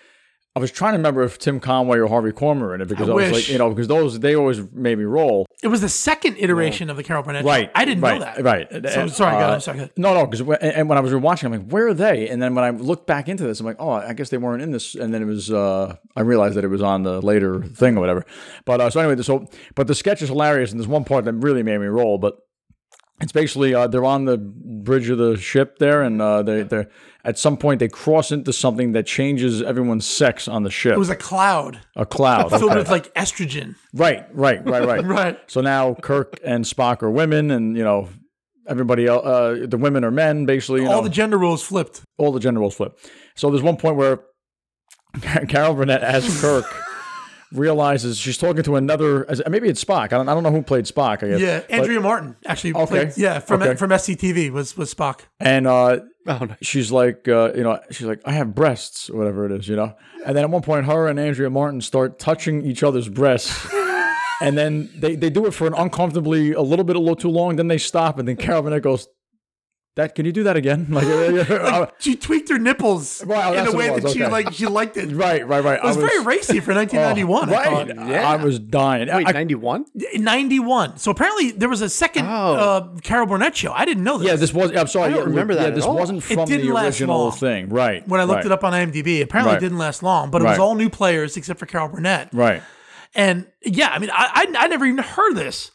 I 0.58 0.60
was 0.60 0.72
trying 0.72 0.94
to 0.94 0.98
remember 0.98 1.22
if 1.22 1.38
Tim 1.38 1.60
Conway 1.60 2.00
or 2.00 2.08
Harvey 2.08 2.32
Korman 2.32 2.62
were 2.62 2.74
in 2.74 2.82
it 2.82 2.88
because 2.88 3.08
I 3.08 3.12
I, 3.12 3.16
was 3.16 3.32
like, 3.32 3.48
you 3.48 3.60
know, 3.60 3.70
because 3.70 3.88
those 3.88 4.20
they 4.20 4.36
always 4.36 4.60
made 4.72 4.98
me 4.98 5.04
roll. 5.04 5.46
It 5.62 5.68
was 5.68 5.82
the 5.82 5.90
second 5.90 6.38
iteration 6.40 6.90
of 6.90 6.98
the 6.98 7.04
Carol 7.04 7.22
Burnett. 7.22 7.44
show. 7.44 7.48
Right. 7.48 7.70
I 7.76 7.86
didn't 7.86 8.02
right, 8.02 8.20
know 8.20 8.26
that. 8.26 8.44
Right. 8.44 8.68
So, 8.92 9.02
And, 9.02 9.12
sorry, 9.12 9.36
uh, 9.36 9.54
I'm 9.54 9.60
sorry. 9.60 9.92
No, 9.98 10.16
no, 10.16 10.26
because 10.26 10.42
and, 10.42 10.74
and 10.74 10.90
when 10.90 10.98
I 10.98 11.02
was 11.02 11.12
rewatching, 11.12 11.44
I'm 11.44 11.52
like, 11.52 11.70
where 11.70 11.90
are 11.90 11.94
they? 11.94 12.28
And 12.28 12.42
then 12.42 12.56
when 12.56 12.66
I 12.66 12.72
looked 12.72 13.06
back 13.06 13.30
into 13.30 13.44
this, 13.44 13.60
I'm 13.60 13.68
like, 13.68 13.76
oh, 13.78 13.92
I 13.92 14.14
guess 14.14 14.30
they 14.30 14.40
weren't 14.40 14.64
in 14.64 14.72
this. 14.72 14.96
And 14.96 15.14
then 15.14 15.22
it 15.22 15.26
was, 15.26 15.52
uh, 15.52 15.96
I 16.16 16.22
realized 16.22 16.56
that 16.56 16.64
it 16.64 16.70
was 16.70 16.82
on 16.82 17.04
the 17.04 17.22
later 17.22 17.62
thing 17.62 17.96
or 17.96 18.00
whatever. 18.00 18.26
But 18.66 18.82
uh, 18.82 18.90
so 18.90 19.00
anyway, 19.00 19.22
so 19.22 19.48
but 19.76 19.86
the 19.86 19.94
sketch 19.94 20.24
is 20.24 20.30
hilarious, 20.30 20.72
and 20.72 20.80
there's 20.80 20.88
one 20.88 21.04
part 21.04 21.26
that 21.26 21.34
really 21.34 21.62
made 21.62 21.78
me 21.78 21.86
roll. 21.86 22.18
But 22.18 22.40
it's 23.22 23.32
basically 23.32 23.74
uh, 23.74 23.88
they're 23.88 24.06
on 24.06 24.26
the 24.26 24.38
bridge 24.38 25.10
of 25.10 25.18
the 25.18 25.38
ship 25.38 25.78
there, 25.78 26.02
and 26.04 26.20
uh, 26.20 26.44
they 26.44 26.64
they 26.64 26.86
at 27.28 27.38
some 27.38 27.58
point 27.58 27.80
they 27.80 27.88
cross 27.90 28.32
into 28.32 28.52
something 28.54 28.94
that 28.94 29.06
changes 29.06 29.62
everyone's 29.62 30.06
sex 30.08 30.48
on 30.48 30.64
the 30.64 30.72
ship. 30.72 30.94
It 30.94 30.98
was 30.98 31.10
a 31.12 31.16
cloud 31.16 31.80
a 31.96 32.06
cloud. 32.06 32.50
filled 32.50 32.64
Okay. 32.64 32.78
with 32.78 32.90
like 32.90 33.14
estrogen. 33.14 33.76
Right, 33.94 34.26
right, 34.34 34.66
right, 34.66 34.84
right. 34.86 35.04
Right. 35.18 35.38
So 35.48 35.62
now 35.62 35.94
Kirk 35.96 36.40
and 36.44 36.64
Spock 36.66 37.04
are 37.04 37.12
women, 37.12 37.52
and 37.52 37.78
you 37.78 37.84
know 37.84 38.10
everybody 38.68 39.06
else, 39.08 39.26
uh, 39.26 39.66
the 39.68 39.78
women 39.78 40.04
are 40.04 40.12
men. 40.12 40.46
Basically, 40.46 40.82
you 40.82 40.88
All 40.88 40.98
know, 40.98 41.04
the 41.04 41.10
gender 41.10 41.38
roles 41.38 41.62
flipped. 41.64 42.02
all 42.18 42.32
the 42.32 42.40
gender 42.40 42.60
roles 42.62 42.76
flip. 42.76 42.98
So 43.36 43.50
there's 43.52 43.62
one 43.64 43.78
point 43.78 43.98
where 43.98 44.22
Carol 45.50 45.74
Burnett 45.76 46.02
as 46.02 46.42
Kirk 46.42 46.66
realizes 47.54 48.18
she's 48.18 48.38
talking 48.38 48.64
to 48.64 48.76
another. 48.76 49.26
Maybe 49.50 49.70
it's 49.70 49.84
Spock. 49.84 50.06
I 50.06 50.18
don't, 50.18 50.30
I 50.30 50.34
don't 50.34 50.44
know 50.44 50.52
who 50.52 50.62
played 50.62 50.86
Spock. 50.86 51.24
I 51.24 51.30
guess. 51.30 51.40
Yeah, 51.40 51.60
But- 51.62 51.72
Andrea 51.72 52.00
Martin 52.02 52.36
actually. 52.46 52.74
Okay. 52.74 52.86
Played, 52.86 53.14
yeah, 53.18 53.40
from 53.40 53.62
Okay. 53.62 53.76
from 53.76 53.90
SCTV 53.92 54.52
was 54.52 54.76
was 54.78 54.94
Spock. 54.94 55.22
and 55.40 55.68
uh, 55.68 56.00
Oh, 56.30 56.40
no. 56.44 56.56
she's 56.62 56.92
like, 56.92 57.28
uh, 57.30 57.54
you 57.56 57.64
know, 57.64 57.80
she's 57.90 58.06
like, 58.06 58.22
I 58.26 58.34
have 58.34 58.54
breasts, 58.54 59.10
or 59.10 59.18
whatever 59.18 59.46
it 59.46 59.52
is, 59.54 59.68
you 59.70 59.78
know. 59.78 59.96
And 60.26 60.36
then 60.36 60.44
at 60.44 60.50
one 60.50 60.62
point, 60.62 60.86
her 60.86 61.08
and 61.08 61.18
Andrea 61.18 61.50
Martin 61.50 61.80
start 61.80 62.20
touching 62.20 62.66
each 62.66 62.84
other's 62.84 63.08
breasts. 63.10 63.68
And 64.40 64.56
then 64.56 64.92
they, 64.96 65.16
they 65.16 65.32
do 65.32 65.48
it 65.48 65.52
for 65.56 65.66
an 65.66 65.74
uncomfortably 65.74 66.54
a 66.54 66.62
little 66.62 66.86
bit 66.86 66.96
a 66.96 67.00
little 67.00 67.16
too 67.16 67.30
long. 67.32 67.56
Then 67.56 67.70
they 67.70 67.80
stop, 67.80 68.20
and 68.20 68.28
then 68.28 68.36
Carol 68.36 68.62
Burnett 68.62 68.84
goes, 68.84 69.08
"That 69.98 70.16
can 70.16 70.26
you 70.26 70.32
do 70.32 70.44
that 70.44 70.56
again?" 70.56 70.88
Like, 70.98 71.06
uh, 71.06 71.88
She 72.00 72.16
tweaked 72.16 72.48
her 72.50 72.58
nipples 72.58 73.24
Wow, 73.26 73.50
in 73.52 73.58
that's 73.58 73.74
a 73.74 73.78
way 73.78 73.88
that 73.90 74.04
was, 74.04 74.14
she 74.14 74.26
like 74.26 74.54
she 74.54 74.66
liked 74.66 74.96
it. 74.98 75.12
right, 75.14 75.46
right, 75.46 75.64
right. 75.64 75.78
It 75.78 75.84
was, 75.84 75.98
very 75.98 76.24
racy 76.24 76.60
for 76.62 76.74
1991. 76.74 77.50
I 77.50 77.52
right. 77.52 77.66
thought. 77.96 78.08
Yeah. 78.10 78.30
I 78.30 78.36
was 78.38 78.58
dying. 78.60 79.10
Wait, 79.14 79.28
91? 79.34 79.86
91. 80.14 80.98
So 80.98 81.12
apparently 81.12 81.52
there 81.52 81.70
was 81.70 81.82
a 81.82 81.90
second 81.90 82.26
Oh. 82.28 82.30
uh, 82.56 83.00
Carol 83.02 83.28
Burnett 83.28 83.56
show. 83.56 83.72
I 83.74 83.86
didn't 83.86 84.04
know 84.04 84.18
this. 84.18 84.28
yeah, 84.28 84.36
this 84.36 84.54
was. 84.54 84.76
I'm 84.76 84.88
sorry. 84.88 85.08
I 85.08 85.10
don't 85.10 85.20
yeah, 85.20 85.26
remember 85.30 85.56
that 85.56 85.62
Yeah, 85.62 85.68
at 85.70 85.76
this 85.76 85.86
all. 85.86 85.96
wasn't 85.96 86.24
from 86.24 86.46
didn't 86.48 86.68
the 86.68 86.74
last 86.74 86.86
original 87.02 87.18
long. 87.20 87.32
thing. 87.32 87.70
Right. 87.70 88.08
when 88.08 88.20
I 88.22 88.24
looked 88.24 88.38
right, 88.38 88.46
it 88.46 88.52
up 88.52 88.64
on 88.64 88.74
IMDb. 88.74 89.22
Apparently 89.22 89.54
Right. 89.54 89.58
it 89.58 89.66
didn't 89.66 89.78
last 89.78 90.04
long, 90.04 90.32
but 90.32 90.42
it 90.42 90.46
was 90.46 90.60
all 90.60 90.76
new 90.76 90.90
players 90.90 91.38
except 91.38 91.60
for 91.60 91.66
Carol 91.66 91.90
Burnett. 91.90 92.30
Right. 92.34 92.62
And 93.16 93.48
yeah, 93.64 93.90
I 93.90 94.00
mean, 94.00 94.10
I, 94.12 94.46
I 94.56 94.64
I 94.66 94.68
never 94.68 94.86
even 94.86 95.04
heard 95.04 95.34
this. 95.34 95.72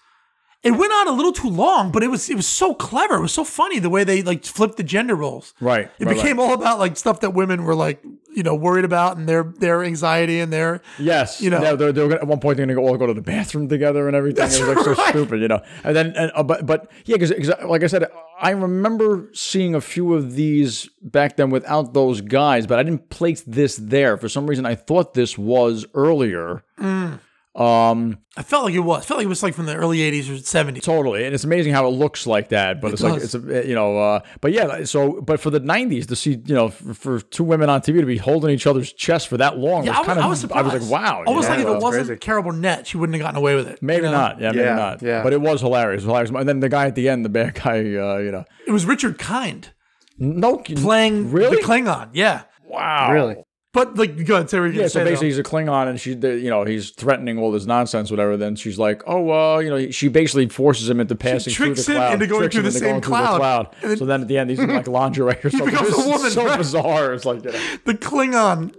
It 0.63 0.71
went 0.71 0.93
on 0.93 1.09
a 1.09 1.13
little 1.13 1.33
too 1.33 1.49
long, 1.49 1.91
but 1.91 2.05
it 2.05 2.09
was 2.09 2.31
it 2.31 2.37
was 2.37 2.47
so 2.47 2.73
clever. 2.73 3.17
It 3.17 3.21
was 3.21 3.33
so 3.33 3.43
funny 3.43 3.81
the 3.81 3.91
way 3.91 4.05
they 4.05 4.23
like 4.23 4.45
flipped 4.45 4.77
the 4.77 4.85
gender 4.85 5.17
roles. 5.17 5.55
Right. 5.61 5.91
It 5.99 6.07
right, 6.07 6.15
became 6.15 6.39
all 6.39 6.55
about 6.55 6.79
like 6.79 6.97
stuff 6.97 7.19
that 7.21 7.31
women 7.31 7.65
were 7.65 7.75
like 7.75 8.01
you 8.33 8.45
know 8.45 8.55
worried 8.55 8.85
about 8.85 9.17
and 9.17 9.29
their 9.29 9.43
their 9.43 9.83
anxiety 9.83 10.39
and 10.39 10.53
their 10.53 10.81
Yes, 11.01 11.41
You 11.41 11.51
know. 11.51 11.61
yeah, 11.61 11.75
they're, 11.75 11.91
they're 11.93 12.09
gonna, 12.09 12.21
at 12.21 12.29
one 12.29 12.39
point 12.39 12.59
they're 12.59 12.67
gonna 12.67 12.77
go, 12.81 12.87
all 12.87 12.97
go 12.97 13.09
to 13.09 13.15
the 13.15 13.21
bathroom 13.23 13.69
together 13.69 14.07
and 14.07 14.15
everything. 14.15 14.37
That's 14.37 14.57
it 14.57 14.67
was 14.69 14.77
like 14.77 14.97
so 14.97 15.09
stupid, 15.09 15.41
you 15.41 15.49
know. 15.49 15.63
And 15.83 15.97
then, 15.97 16.15
and, 16.17 16.31
uh, 16.35 16.45
but 16.45 16.65
but 16.65 16.93
yeah, 17.07 17.17
because 17.17 17.51
like 17.65 17.83
I 17.83 17.89
said, 17.89 18.07
I 18.41 18.51
remember 18.51 19.31
seeing 19.35 19.75
a 19.75 19.81
few 19.81 20.15
of 20.15 20.35
these 20.35 20.89
back 21.03 21.37
then 21.39 21.51
without 21.51 21.93
those 21.93 22.21
guys, 22.21 22.69
but 22.69 22.79
I 22.79 22.85
didn't 22.85 23.11
place 23.11 23.43
this 23.43 23.75
there 23.77 24.17
for 24.17 24.29
some 24.29 24.47
reason. 24.47 24.65
I 24.65 24.77
thought 24.77 25.15
this 25.15 25.37
was 25.37 25.87
earlier. 25.95 26.63
Mm. 26.79 27.19
Um, 27.55 28.19
I 28.35 28.43
felt 28.43 28.65
like 28.65 28.73
it 28.73 28.79
was. 28.79 29.03
I 29.03 29.05
felt 29.05 29.19
like 29.19 29.27
it 29.27 29.29
was 29.29 29.43
like 29.43 29.53
from 29.53 29.66
the 29.66 29.77
early 29.77 29.99
'80s 29.99 30.31
or 30.31 30.41
'70s. 30.41 30.81
totally, 30.83 31.27
and 31.27 31.35
it's 31.35 31.45
amazing 31.45 31.74
how 31.74 31.87
it 31.87 31.91
looks 31.91 32.27
like 32.27 32.49
that. 32.49 32.81
But 32.81 32.95
it's 32.95 33.03
like 33.03 33.23
it's 33.23 33.35
a 33.35 33.69
you 33.69 33.74
know, 33.74 33.99
uh, 33.99 34.20
but 34.41 34.53
yeah. 34.53 34.85
So, 34.85 35.20
but 35.20 35.39
for 35.39 35.51
the 35.51 35.61
'90s 35.61 36.07
to 36.07 36.16
see 36.16 36.41
you 36.47 36.55
know 36.55 36.70
for, 36.70 36.95
for 36.95 37.20
two 37.20 37.45
women 37.45 37.69
on 37.69 37.83
TV 37.83 38.01
to 38.01 38.07
be 38.07 38.16
holding 38.16 38.51
each 38.51 38.66
other's 38.66 38.91
chest 38.95 39.29
for 39.29 39.37
that 39.37 39.59
long 39.59 39.85
Yeah, 39.85 39.97
I 39.97 39.99
was 39.99 39.99
was, 39.99 40.07
kind 40.07 40.19
of 40.19 40.24
I 40.24 40.29
was 40.29 40.41
surprised. 40.41 40.70
I 40.70 40.74
was 40.74 40.91
like, 40.91 41.03
wow, 41.03 41.24
Almost 41.27 41.49
you 41.49 41.55
like 41.55 41.61
if 41.61 41.66
it 41.66 41.83
wasn't 41.83 42.07
crazy. 42.07 42.19
Carol 42.20 42.43
Burnett, 42.43 42.87
she 42.87 42.97
wouldn't 42.97 43.15
have 43.16 43.23
gotten 43.23 43.37
away 43.37 43.55
with 43.55 43.69
it. 43.69 43.83
Maybe 43.83 44.07
you 44.07 44.12
know? 44.12 44.16
not. 44.16 44.41
Yeah, 44.41 44.53
maybe 44.53 44.65
Yeah, 44.65 44.74
not. 44.77 45.03
yeah. 45.03 45.23
But 45.23 45.35
it 45.35 45.41
was 45.43 45.61
hilarious. 45.61 46.05
It 46.05 46.07
was 46.07 46.11
hilarious. 46.11 46.31
And 46.31 46.49
then 46.49 46.61
the 46.61 46.70
guy 46.70 46.87
at 46.87 46.95
the 46.95 47.11
end, 47.11 47.23
the 47.27 47.29
bad 47.29 47.55
guy, 47.62 47.81
uh, 47.81 48.16
you 48.16 48.33
know, 48.33 48.45
It 48.66 48.73
was 48.73 48.87
Richard 48.87 49.19
Kind 49.19 49.73
no 50.19 50.57
playing 50.59 51.33
Really? 51.33 51.57
the 51.57 51.62
Klingon. 51.62 52.11
Yeah, 52.15 52.45
Wow. 52.65 53.12
Really? 53.12 53.37
But 53.73 53.97
like, 53.97 54.24
go 54.27 54.35
ahead. 54.35 54.51
Say 54.51 54.61
what 54.61 54.74
Yeah. 54.74 54.89
So 54.89 55.03
basically, 55.05 55.28
he's 55.28 55.39
a 55.39 55.43
Klingon, 55.43 55.89
and 55.89 55.99
she, 56.01 56.11
you 56.12 56.51
know, 56.51 56.65
he's 56.65 56.90
threatening 56.90 57.39
all 57.39 57.51
this 57.51 57.65
nonsense, 57.66 58.11
whatever. 58.11 58.36
Then 58.36 58.55
she's 58.57 58.78
like, 58.78 59.03
"Oh, 59.07 59.20
well," 59.23 59.62
you 59.62 59.70
know," 59.70 59.90
she 59.90 60.09
basically 60.09 60.49
forces 60.49 60.89
him 60.90 61.01
into 61.01 61.15
passing 61.15 61.53
tricks 61.53 61.85
through 61.85 61.94
the 61.94 62.01
him 62.01 62.03
cloud, 62.03 62.12
into 62.15 62.27
going 62.27 62.51
through 62.51 62.62
the 62.62 62.69
into 62.69 62.78
same 62.78 62.89
going 62.90 63.03
through 63.03 63.11
cloud. 63.11 63.36
cloud. 63.39 63.77
Then- 63.82 63.97
so 63.97 64.05
then 64.05 64.20
at 64.23 64.28
the 64.28 64.39
end, 64.39 64.51
he's 64.51 64.59
in 64.59 64.69
like 64.69 64.86
lingerie 64.89 65.36
or 65.43 65.51
something. 65.51 65.70
becomes 65.70 65.93
a 65.94 65.97
woman, 66.09 66.31
So 66.31 66.44
right? 66.47 66.59
bizarre. 66.59 67.12
It's 67.15 67.24
like, 67.24 67.44
you 67.44 67.51
know, 67.53 67.59
the 67.86 67.94
Klingon 67.94 68.74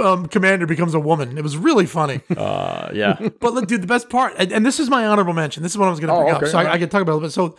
um, 0.00 0.26
commander 0.26 0.66
becomes 0.66 0.92
a 0.94 1.00
woman. 1.00 1.38
It 1.38 1.42
was 1.42 1.56
really 1.56 1.86
funny. 1.86 2.20
uh, 2.36 2.90
yeah, 2.92 3.28
But 3.40 3.54
look, 3.54 3.68
dude, 3.68 3.80
the 3.82 3.86
best 3.86 4.10
part, 4.10 4.34
and, 4.38 4.52
and 4.52 4.66
this 4.66 4.78
is 4.80 4.90
my 4.90 5.06
honorable 5.06 5.32
mention. 5.32 5.62
This 5.62 5.72
is 5.72 5.78
what 5.78 5.86
I 5.86 5.90
was 5.90 6.00
going 6.00 6.08
to 6.08 6.14
Oh, 6.14 6.22
bring 6.24 6.34
okay, 6.36 6.46
up, 6.46 6.50
so 6.52 6.58
I. 6.58 6.72
I 6.72 6.78
can 6.78 6.88
talk 6.88 7.00
about 7.02 7.12
it 7.12 7.14
a 7.14 7.18
little 7.18 7.28
bit. 7.28 7.32
So 7.32 7.56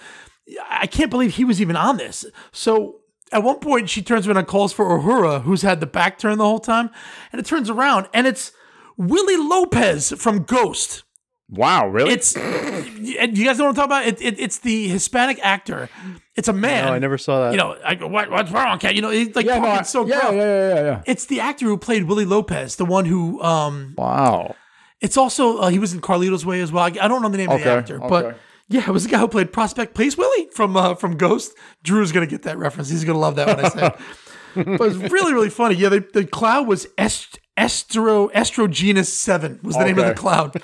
I 0.70 0.86
can't 0.88 1.10
believe 1.10 1.34
he 1.36 1.46
was 1.46 1.62
even 1.62 1.76
on 1.78 1.98
this. 1.98 2.26
So 2.52 3.00
at 3.34 3.44
one 3.44 3.60
point, 3.60 3.90
she 3.90 4.02
turns 4.02 4.28
around 4.28 4.38
and 4.38 4.48
calls 4.48 4.72
for 4.74 4.86
Uhura, 4.86 5.42
who's 5.44 5.62
had 5.62 5.80
the 5.80 5.86
back 5.88 6.18
turn 6.18 6.38
the 6.38 6.46
whole 6.46 6.60
time, 6.60 6.90
and 7.32 7.40
it 7.40 7.46
turns 7.46 7.70
around, 7.70 8.08
and 8.14 8.28
it's 8.28 8.52
Willie 8.98 9.38
Lopez 9.38 10.14
from 10.18 10.44
Ghost. 10.44 11.04
wow, 11.50 11.88
really? 11.88 12.14
It's 12.14 12.36
and 12.38 13.38
you 13.38 13.46
guys 13.46 13.58
know 13.58 13.66
what 13.66 13.70
I'm 13.72 13.76
talking 13.76 13.84
about. 13.92 14.06
It, 14.08 14.22
it, 14.22 14.40
it's 14.40 14.60
the 14.60 14.88
Hispanic 14.88 15.40
actor. 15.44 15.90
It's 16.36 16.48
a 16.48 16.54
man. 16.54 16.86
No, 16.86 16.94
I 16.94 17.00
never 17.00 17.18
saw 17.18 17.42
that. 17.46 17.52
You 17.52 17.58
know, 17.58 17.78
I 17.86 17.96
go, 17.96 18.08
what, 18.08 18.32
what's 18.32 18.52
wrong, 18.52 18.80
cat? 18.80 18.96
You 18.96 19.02
know, 19.02 19.10
he's 19.10 19.36
like 19.36 19.46
yeah, 19.46 19.60
no, 19.60 19.68
I- 19.68 19.82
so 19.84 20.06
yeah, 20.06 20.20
gruff. 20.22 20.34
yeah, 20.34 20.40
yeah, 20.42 20.70
yeah, 20.76 20.82
yeah. 20.84 21.04
It's 21.06 21.26
the 21.26 21.40
actor 21.42 21.66
who 21.66 21.78
played 21.78 22.04
Willie 22.04 22.26
Lopez, 22.26 22.76
the 22.78 22.86
one 22.86 23.06
who 23.06 23.42
um 23.44 23.94
Wow. 23.98 24.56
it's 25.02 25.18
also 25.18 25.58
uh, 25.60 25.70
he 25.70 25.80
was 25.80 25.94
in 25.94 26.02
Carlito's 26.02 26.46
Way 26.46 26.62
as 26.62 26.72
well. 26.72 26.84
I, 26.86 26.88
I 27.02 27.08
don't 27.08 27.22
know 27.22 27.30
the 27.30 27.38
name 27.38 27.50
of 27.52 27.60
the 27.60 27.66
Okay, 27.70 27.78
actor, 27.78 28.00
but 28.00 28.26
okay. 28.26 28.38
Yeah, 28.70 28.88
it 28.88 28.92
was 28.92 29.04
the 29.04 29.10
guy 29.10 29.20
who 29.20 29.28
played 29.28 29.52
Prospect 29.52 29.94
Place 29.94 30.18
Willie 30.18 30.48
from 30.52 30.76
uh, 30.78 30.96
from 30.96 31.18
Ghost. 31.18 31.54
Drew's 31.84 32.12
gonna 32.12 32.28
get 32.28 32.44
that 32.44 32.58
reference. 32.58 32.90
He's 32.90 33.04
gonna 33.04 33.20
love 33.20 33.36
that 33.36 33.48
when 33.48 33.66
I 33.66 33.70
say. 33.70 33.86
it. 34.56 34.78
but 34.78 34.88
it's 34.92 35.12
really 35.12 35.34
really 35.34 35.50
funny. 35.50 35.76
Yeah, 35.76 35.90
they, 35.90 36.00
the 36.00 36.26
cloud 36.26 36.68
was 36.68 36.88
est- 36.98 37.40
estro 37.58 38.32
estrogenus 38.32 39.08
seven 39.08 39.60
was 39.64 39.76
the 39.76 39.84
name 39.86 40.00
of 40.00 40.06
the 40.06 40.14
cloud. 40.14 40.62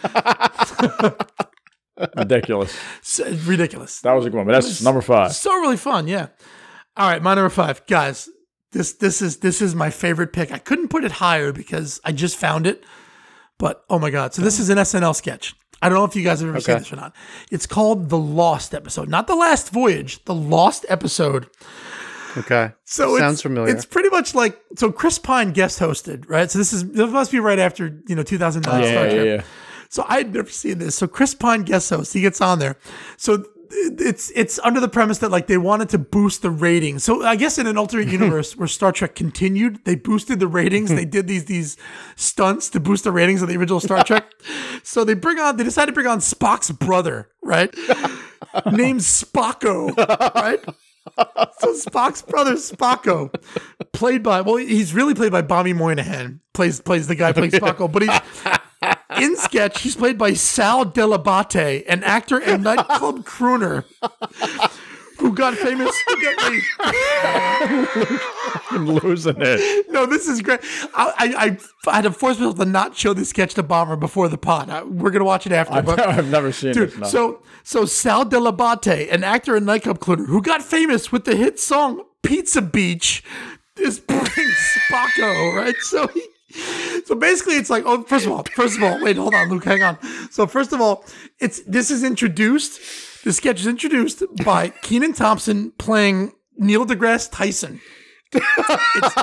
Ridiculous. 2.15 2.73
S- 3.01 3.45
ridiculous. 3.45 3.99
That 4.01 4.13
was 4.13 4.25
a 4.25 4.29
good 4.29 4.37
one. 4.37 4.45
But 4.45 4.53
that's 4.53 4.81
number 4.81 5.01
five. 5.01 5.33
So 5.33 5.51
really 5.59 5.75
fun. 5.75 6.07
Yeah. 6.07 6.27
All 6.95 7.09
right, 7.09 7.21
my 7.21 7.35
number 7.35 7.49
five, 7.49 7.85
guys. 7.87 8.29
This 8.71 8.93
this 8.93 9.21
is 9.21 9.37
this 9.37 9.61
is 9.61 9.75
my 9.75 9.89
favorite 9.89 10.31
pick. 10.31 10.51
I 10.51 10.59
couldn't 10.59 10.89
put 10.89 11.03
it 11.03 11.13
higher 11.13 11.51
because 11.51 11.99
I 12.05 12.11
just 12.11 12.37
found 12.37 12.67
it. 12.67 12.83
But 13.57 13.83
oh 13.89 13.99
my 13.99 14.09
god! 14.11 14.33
So 14.33 14.41
this 14.41 14.59
is 14.59 14.69
an 14.69 14.77
SNL 14.77 15.15
sketch. 15.15 15.55
I 15.81 15.89
don't 15.89 15.97
know 15.97 16.03
if 16.05 16.15
you 16.15 16.23
guys 16.23 16.41
have 16.41 16.49
ever 16.49 16.59
seen 16.59 16.77
this 16.79 16.91
or 16.91 16.97
not. 16.97 17.15
It's 17.51 17.65
called 17.65 18.09
the 18.09 18.17
Lost 18.17 18.73
episode, 18.73 19.07
not 19.09 19.27
the 19.27 19.35
Last 19.35 19.69
Voyage, 19.71 20.23
the 20.25 20.33
Lost 20.35 20.85
episode. 20.89 21.47
Okay. 22.37 22.71
So 22.85 23.17
Sounds 23.17 23.33
it's, 23.35 23.41
familiar. 23.41 23.73
It's 23.75 23.85
pretty 23.85 24.09
much 24.09 24.35
like 24.35 24.59
so. 24.75 24.91
Chris 24.91 25.17
Pine 25.17 25.51
guest 25.51 25.79
hosted, 25.79 26.25
right? 26.27 26.49
So 26.49 26.59
this 26.59 26.73
is 26.73 26.89
this 26.91 27.09
must 27.09 27.31
be 27.31 27.39
right 27.39 27.59
after 27.59 27.99
you 28.07 28.15
know 28.15 28.23
2009 28.23 28.83
Yeah, 28.83 28.91
Star 28.91 29.05
yeah, 29.05 29.13
Trek. 29.13 29.25
yeah. 29.25 29.43
So 29.89 30.05
I 30.07 30.17
had 30.17 30.33
never 30.33 30.49
seen 30.49 30.77
this. 30.77 30.95
So 30.95 31.07
Chris 31.07 31.33
Pine 31.33 31.63
guest 31.63 31.89
host, 31.89 32.13
he 32.13 32.21
gets 32.21 32.39
on 32.41 32.59
there. 32.59 32.75
So 33.17 33.45
it's 33.71 34.31
it's 34.35 34.59
under 34.59 34.79
the 34.79 34.87
premise 34.87 35.19
that 35.19 35.31
like 35.31 35.47
they 35.47 35.57
wanted 35.57 35.89
to 35.89 35.97
boost 35.97 36.41
the 36.41 36.49
ratings. 36.49 37.03
So 37.03 37.23
I 37.23 37.35
guess 37.35 37.57
in 37.57 37.67
an 37.67 37.77
alternate 37.77 38.07
universe 38.11 38.55
where 38.55 38.67
Star 38.67 38.91
Trek 38.91 39.15
continued, 39.15 39.83
they 39.85 39.95
boosted 39.95 40.39
the 40.39 40.47
ratings. 40.47 40.89
they 40.89 41.05
did 41.05 41.27
these 41.27 41.45
these 41.45 41.77
stunts 42.15 42.69
to 42.71 42.79
boost 42.79 43.03
the 43.03 43.11
ratings 43.11 43.41
of 43.41 43.49
the 43.49 43.57
original 43.57 43.79
Star 43.79 44.03
Trek. 44.03 44.31
so 44.83 45.03
they 45.03 45.13
bring 45.13 45.39
on 45.39 45.57
they 45.57 45.63
decided 45.63 45.87
to 45.87 45.93
bring 45.93 46.07
on 46.07 46.19
Spock's 46.19 46.71
brother, 46.71 47.29
right? 47.43 47.73
Named 48.71 49.01
Spocko, 49.01 49.95
right? 50.35 50.63
So 51.59 51.73
Spock's 51.73 52.21
brother 52.21 52.53
Spocko, 52.53 53.33
played 53.93 54.23
by 54.23 54.41
well, 54.41 54.57
he's 54.57 54.93
really 54.93 55.13
played 55.13 55.31
by 55.31 55.41
Bobby 55.41 55.73
Moynihan, 55.73 56.39
plays 56.53 56.81
plays 56.81 57.07
the 57.07 57.15
guy 57.15 57.33
playing 57.33 57.51
Spocko, 57.51 57.91
but 57.91 58.03
he's 58.03 58.58
in 59.17 59.35
sketch. 59.37 59.81
He's 59.81 59.95
played 59.95 60.17
by 60.17 60.33
Sal 60.33 60.85
Delabate, 60.85 61.83
an 61.87 62.03
actor 62.03 62.37
and 62.39 62.63
nightclub 62.63 63.25
crooner 63.25 63.85
who 65.19 65.33
got 65.33 65.55
famous. 65.55 65.95
Who 66.07 66.21
got, 66.21 66.53
I'm 68.71 68.85
losing 68.87 69.35
it. 69.39 69.85
no, 69.89 70.05
this 70.05 70.27
is 70.27 70.41
great. 70.41 70.59
I, 70.93 71.57
I, 71.85 71.89
I 71.91 71.95
had 71.95 72.01
to 72.03 72.11
force 72.11 72.37
myself 72.39 72.57
to 72.57 72.65
not 72.65 72.95
show 72.95 73.13
this 73.13 73.29
sketch 73.29 73.53
to 73.55 73.63
Bomber 73.63 73.95
before 73.95 74.29
the 74.29 74.37
pod. 74.37 74.69
I- 74.69 74.83
we're 74.83 75.11
gonna 75.11 75.25
watch 75.25 75.45
it 75.45 75.51
after. 75.51 75.73
I've, 75.73 75.85
but 75.85 75.99
I've 75.99 76.29
never 76.29 76.51
seen 76.51 76.73
Dude, 76.73 76.91
this. 76.91 76.97
No. 76.99 77.07
so 77.07 77.41
so 77.63 77.85
Sal 77.85 78.25
Delabate, 78.25 79.11
an 79.11 79.23
actor 79.23 79.55
and 79.55 79.65
nightclub 79.65 79.99
crooner 79.99 80.27
who 80.27 80.41
got 80.41 80.61
famous 80.61 81.11
with 81.11 81.25
the 81.25 81.35
hit 81.35 81.59
song 81.59 82.03
"Pizza 82.23 82.61
Beach," 82.61 83.23
is 83.77 83.99
playing 83.99 84.51
Spocko, 84.89 85.55
right? 85.55 85.75
So 85.81 86.07
he, 86.07 86.23
so 87.05 87.15
basically, 87.15 87.55
it's 87.55 87.69
like, 87.69 87.83
oh, 87.85 88.03
first 88.03 88.25
of 88.25 88.31
all, 88.31 88.43
first 88.55 88.77
of 88.77 88.83
all, 88.83 89.01
wait, 89.01 89.17
hold 89.17 89.33
on, 89.33 89.49
Luke, 89.49 89.63
hang 89.65 89.83
on. 89.83 89.97
So 90.31 90.47
first 90.47 90.73
of 90.73 90.81
all, 90.81 91.05
it's 91.39 91.61
this 91.61 91.91
is 91.91 92.03
introduced. 92.03 93.23
The 93.23 93.33
sketch 93.33 93.59
is 93.59 93.67
introduced 93.67 94.23
by 94.43 94.69
Kenan 94.81 95.13
Thompson 95.13 95.71
playing 95.71 96.33
Neil 96.57 96.85
deGrasse 96.85 97.31
Tyson. 97.31 97.81
It's 98.31 99.15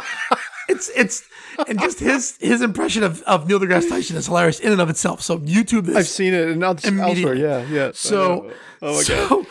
it's 0.68 0.90
it's 0.94 1.22
and 1.68 1.80
just 1.80 2.00
his 2.00 2.36
his 2.40 2.60
impression 2.60 3.02
of, 3.02 3.22
of 3.22 3.48
Neil 3.48 3.58
deGrasse 3.60 3.88
Tyson 3.88 4.16
is 4.16 4.26
hilarious 4.26 4.60
in 4.60 4.72
and 4.72 4.80
of 4.80 4.90
itself. 4.90 5.22
So 5.22 5.38
YouTube 5.38 5.86
this. 5.86 5.96
I've 5.96 6.06
seen 6.08 6.34
it 6.34 6.48
in 6.48 6.62
oth- 6.62 6.84
elsewhere. 6.84 7.34
Yeah, 7.34 7.66
yeah. 7.68 7.90
So, 7.94 8.52
oh 8.82 8.96
my 8.96 9.04
god. 9.04 9.46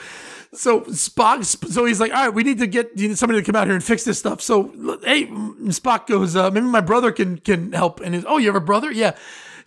So, 0.56 0.82
Spock. 0.82 1.44
So 1.46 1.86
he's 1.86 2.00
like, 2.00 2.14
all 2.14 2.26
right, 2.26 2.34
we 2.34 2.44
need 2.44 2.60
to 2.60 2.68
get 2.68 2.98
somebody 3.18 3.40
to 3.40 3.46
come 3.46 3.56
out 3.56 3.68
here 3.68 3.76
and 3.76 3.84
fix 3.84 4.04
this 4.04 4.20
stuff. 4.20 4.42
So, 4.42 5.00
hey, 5.04 5.28
Spock 5.28 6.08
goes, 6.08 6.36
uh, 6.36 6.52
maybe 6.52 6.66
my 6.66 6.82
brother 6.82 7.12
can 7.12 7.38
can 7.38 7.74
help. 7.74 8.00
And 8.00 8.16
he's, 8.16 8.26
oh, 8.26 8.38
you 8.38 8.48
have 8.48 8.56
a 8.56 8.66
brother? 8.66 8.92
Yeah. 8.92 9.16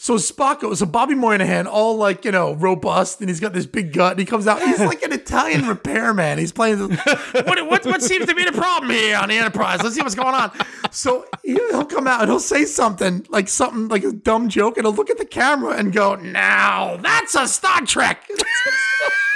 So 0.00 0.14
Spocko, 0.14 0.76
so 0.76 0.86
Bobby 0.86 1.16
Moynihan, 1.16 1.66
all 1.66 1.96
like 1.96 2.24
you 2.24 2.30
know 2.30 2.54
robust, 2.54 3.18
and 3.20 3.28
he's 3.28 3.40
got 3.40 3.52
this 3.52 3.66
big 3.66 3.92
gut, 3.92 4.12
and 4.12 4.20
he 4.20 4.26
comes 4.26 4.46
out. 4.46 4.62
He's 4.62 4.78
like 4.78 5.02
an 5.02 5.12
Italian 5.12 5.66
repairman. 5.68 6.38
He's 6.38 6.52
playing. 6.52 6.78
The, 6.78 7.42
what, 7.44 7.66
what 7.66 7.84
what 7.84 8.00
seems 8.00 8.26
to 8.26 8.34
be 8.34 8.44
the 8.44 8.52
problem 8.52 8.92
here 8.92 9.16
on 9.16 9.28
the 9.28 9.36
Enterprise? 9.36 9.82
Let's 9.82 9.96
see 9.96 10.00
what's 10.02 10.14
going 10.14 10.36
on. 10.36 10.52
So 10.92 11.26
he'll 11.42 11.84
come 11.84 12.06
out 12.06 12.20
and 12.20 12.30
he'll 12.30 12.38
say 12.38 12.64
something 12.64 13.26
like 13.28 13.48
something 13.48 13.88
like 13.88 14.04
a 14.04 14.12
dumb 14.12 14.48
joke, 14.48 14.76
and 14.78 14.86
he'll 14.86 14.94
look 14.94 15.10
at 15.10 15.18
the 15.18 15.26
camera 15.26 15.72
and 15.72 15.92
go, 15.92 16.14
"Now 16.14 16.96
that's 16.98 17.34
a 17.34 17.48
Star 17.48 17.80
Trek." 17.80 18.24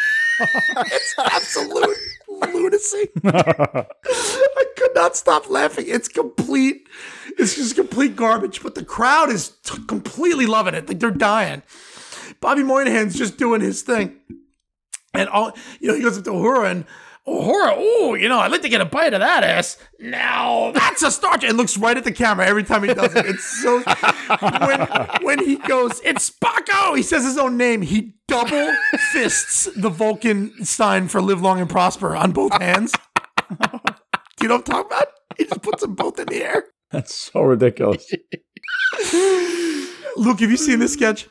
it's 0.42 1.14
absolute 1.18 1.96
lunacy. 2.28 3.08
I 3.24 4.64
could 4.76 4.94
not 4.94 5.16
stop 5.16 5.48
laughing. 5.50 5.86
It's 5.88 6.08
complete. 6.08 6.88
It's 7.38 7.56
just 7.56 7.76
complete 7.76 8.16
garbage. 8.16 8.62
But 8.62 8.74
the 8.74 8.84
crowd 8.84 9.30
is 9.30 9.50
t- 9.64 9.82
completely 9.86 10.46
loving 10.46 10.74
it. 10.74 10.88
Like 10.88 11.00
they're 11.00 11.10
dying. 11.10 11.62
Bobby 12.40 12.62
Moynihan's 12.62 13.16
just 13.16 13.36
doing 13.38 13.60
his 13.60 13.82
thing, 13.82 14.16
and 15.14 15.28
all 15.28 15.52
you 15.80 15.88
know, 15.88 15.94
he 15.94 16.02
goes 16.02 16.18
up 16.18 16.24
to 16.24 16.30
Uhura 16.30 16.70
and. 16.70 16.84
Uhura, 17.26 17.74
oh, 17.76 18.16
you 18.18 18.28
know, 18.28 18.40
I'd 18.40 18.50
like 18.50 18.62
to 18.62 18.68
get 18.68 18.80
a 18.80 18.84
bite 18.84 19.14
of 19.14 19.20
that 19.20 19.44
ass. 19.44 19.78
Now 20.00 20.72
that's 20.72 21.02
a 21.02 21.10
Star 21.10 21.38
Trek. 21.38 21.50
And 21.50 21.56
looks 21.56 21.76
right 21.78 21.96
at 21.96 22.02
the 22.02 22.10
camera 22.10 22.46
every 22.46 22.64
time 22.64 22.82
he 22.82 22.92
does 22.92 23.14
it. 23.14 23.26
It's 23.26 23.62
so 23.62 23.80
when 24.66 24.80
when 25.22 25.38
he 25.46 25.56
goes, 25.56 26.00
it's 26.04 26.30
Spocko. 26.30 26.96
He 26.96 27.02
says 27.02 27.24
his 27.24 27.38
own 27.38 27.56
name. 27.56 27.82
He 27.82 28.14
double 28.26 28.74
fists 29.12 29.68
the 29.76 29.88
Vulcan 29.88 30.64
sign 30.64 31.06
for 31.06 31.22
live 31.22 31.40
long 31.40 31.60
and 31.60 31.70
prosper 31.70 32.16
on 32.16 32.32
both 32.32 32.60
hands. 32.60 32.92
Do 33.50 33.58
you 34.42 34.48
know 34.48 34.56
what 34.56 34.68
I'm 34.68 34.74
talking 34.74 34.86
about? 34.86 35.08
He 35.38 35.44
just 35.44 35.62
puts 35.62 35.82
them 35.82 35.94
both 35.94 36.18
in 36.18 36.26
the 36.26 36.42
air. 36.42 36.64
That's 36.90 37.14
so 37.14 37.42
ridiculous. 37.42 38.04
Luke, 40.16 40.40
have 40.40 40.50
you 40.50 40.56
seen 40.56 40.80
this 40.80 40.94
sketch? 40.94 41.28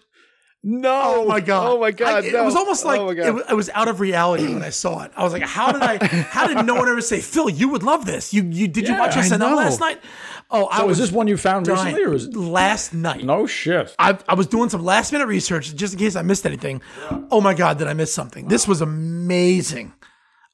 No. 0.64 1.02
Oh 1.24 1.26
my 1.28 1.40
god! 1.40 1.72
Oh 1.72 1.80
my 1.80 1.90
god! 1.92 2.24
I- 2.24 2.28
it 2.28 2.34
no. 2.34 2.44
was 2.44 2.56
almost 2.56 2.86
like 2.86 3.00
Oh 3.00 3.06
my 3.08 3.12
it, 3.14 3.16
god. 3.16 3.44
it 3.50 3.56
was 3.56 3.70
out 3.70 3.88
of 3.88 4.00
reality 4.00 4.54
when 4.54 4.62
I 4.62 4.70
saw 4.70 5.02
it. 5.04 5.12
I 5.18 5.24
was 5.24 5.34
like, 5.34 5.42
"How 5.42 5.72
did 5.72 5.82
I? 5.82 5.98
How 6.06 6.46
did 6.46 6.64
no 6.68 6.76
one 6.76 6.88
ever 6.88 7.02
say, 7.02 7.20
Phil, 7.20 7.50
you 7.50 7.70
would 7.70 7.82
love 7.82 8.06
this? 8.06 8.32
You, 8.32 8.44
you 8.44 8.68
did 8.68 8.88
you 8.88 8.96
watch 8.98 9.14
SNL 9.16 9.56
last 9.56 9.80
night? 9.80 10.00
Oh, 10.52 10.68
I 10.68 10.80
So 10.80 10.86
was 10.88 11.00
is 11.00 11.08
this 11.10 11.16
one 11.16 11.28
you 11.28 11.36
found 11.38 11.66
dying. 11.66 11.78
recently, 11.96 12.04
or 12.04 12.10
was 12.12 12.26
it? 12.28 12.36
last 12.36 12.94
night? 12.94 13.24
No 13.24 13.48
shit. 13.48 13.96
I, 13.98 14.20
I 14.28 14.36
was 14.36 14.46
doing 14.48 14.70
some 14.70 14.84
last 14.84 15.12
minute 15.14 15.28
research 15.28 15.74
just 15.76 15.94
in 15.94 16.00
case 16.00 16.16
I 16.16 16.22
missed 16.22 16.46
anything. 16.46 16.82
Oh 17.32 17.42
my 17.42 17.54
god, 17.56 17.78
did 17.80 17.88
I 17.88 17.94
miss 17.94 18.14
something? 18.14 18.48
This 18.48 18.68
was 18.68 18.82
amazing. 18.82 19.94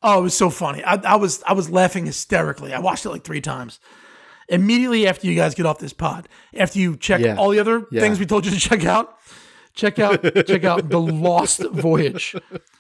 Oh, 0.04 0.20
it 0.20 0.22
was 0.22 0.38
so 0.38 0.50
funny. 0.50 0.84
I, 0.84 0.94
I 0.96 1.16
was 1.18 1.44
I 1.46 1.52
was 1.54 1.70
laughing 1.70 2.06
hysterically. 2.06 2.74
I 2.74 2.80
watched 2.80 3.06
it 3.06 3.10
like 3.10 3.24
three 3.26 3.42
times. 3.42 3.80
Immediately 4.48 5.06
after 5.08 5.28
you 5.28 5.36
guys 5.36 5.54
get 5.56 5.66
off 5.66 5.80
this 5.80 5.92
pod, 5.92 6.30
after 6.56 6.80
you 6.80 6.96
check 6.96 7.20
Yeah. 7.20 7.36
all 7.36 7.50
the 7.50 7.60
other 7.60 7.86
Yeah. 7.92 8.00
things 8.00 8.20
we 8.20 8.26
told 8.26 8.46
you 8.46 8.52
to 8.52 8.60
check 8.60 8.86
out, 8.86 9.18
check 9.78 10.00
out 10.00 10.22
check 10.46 10.64
out 10.66 10.90
the 10.90 11.00
Lost 11.00 11.64
Voyage. 11.72 12.36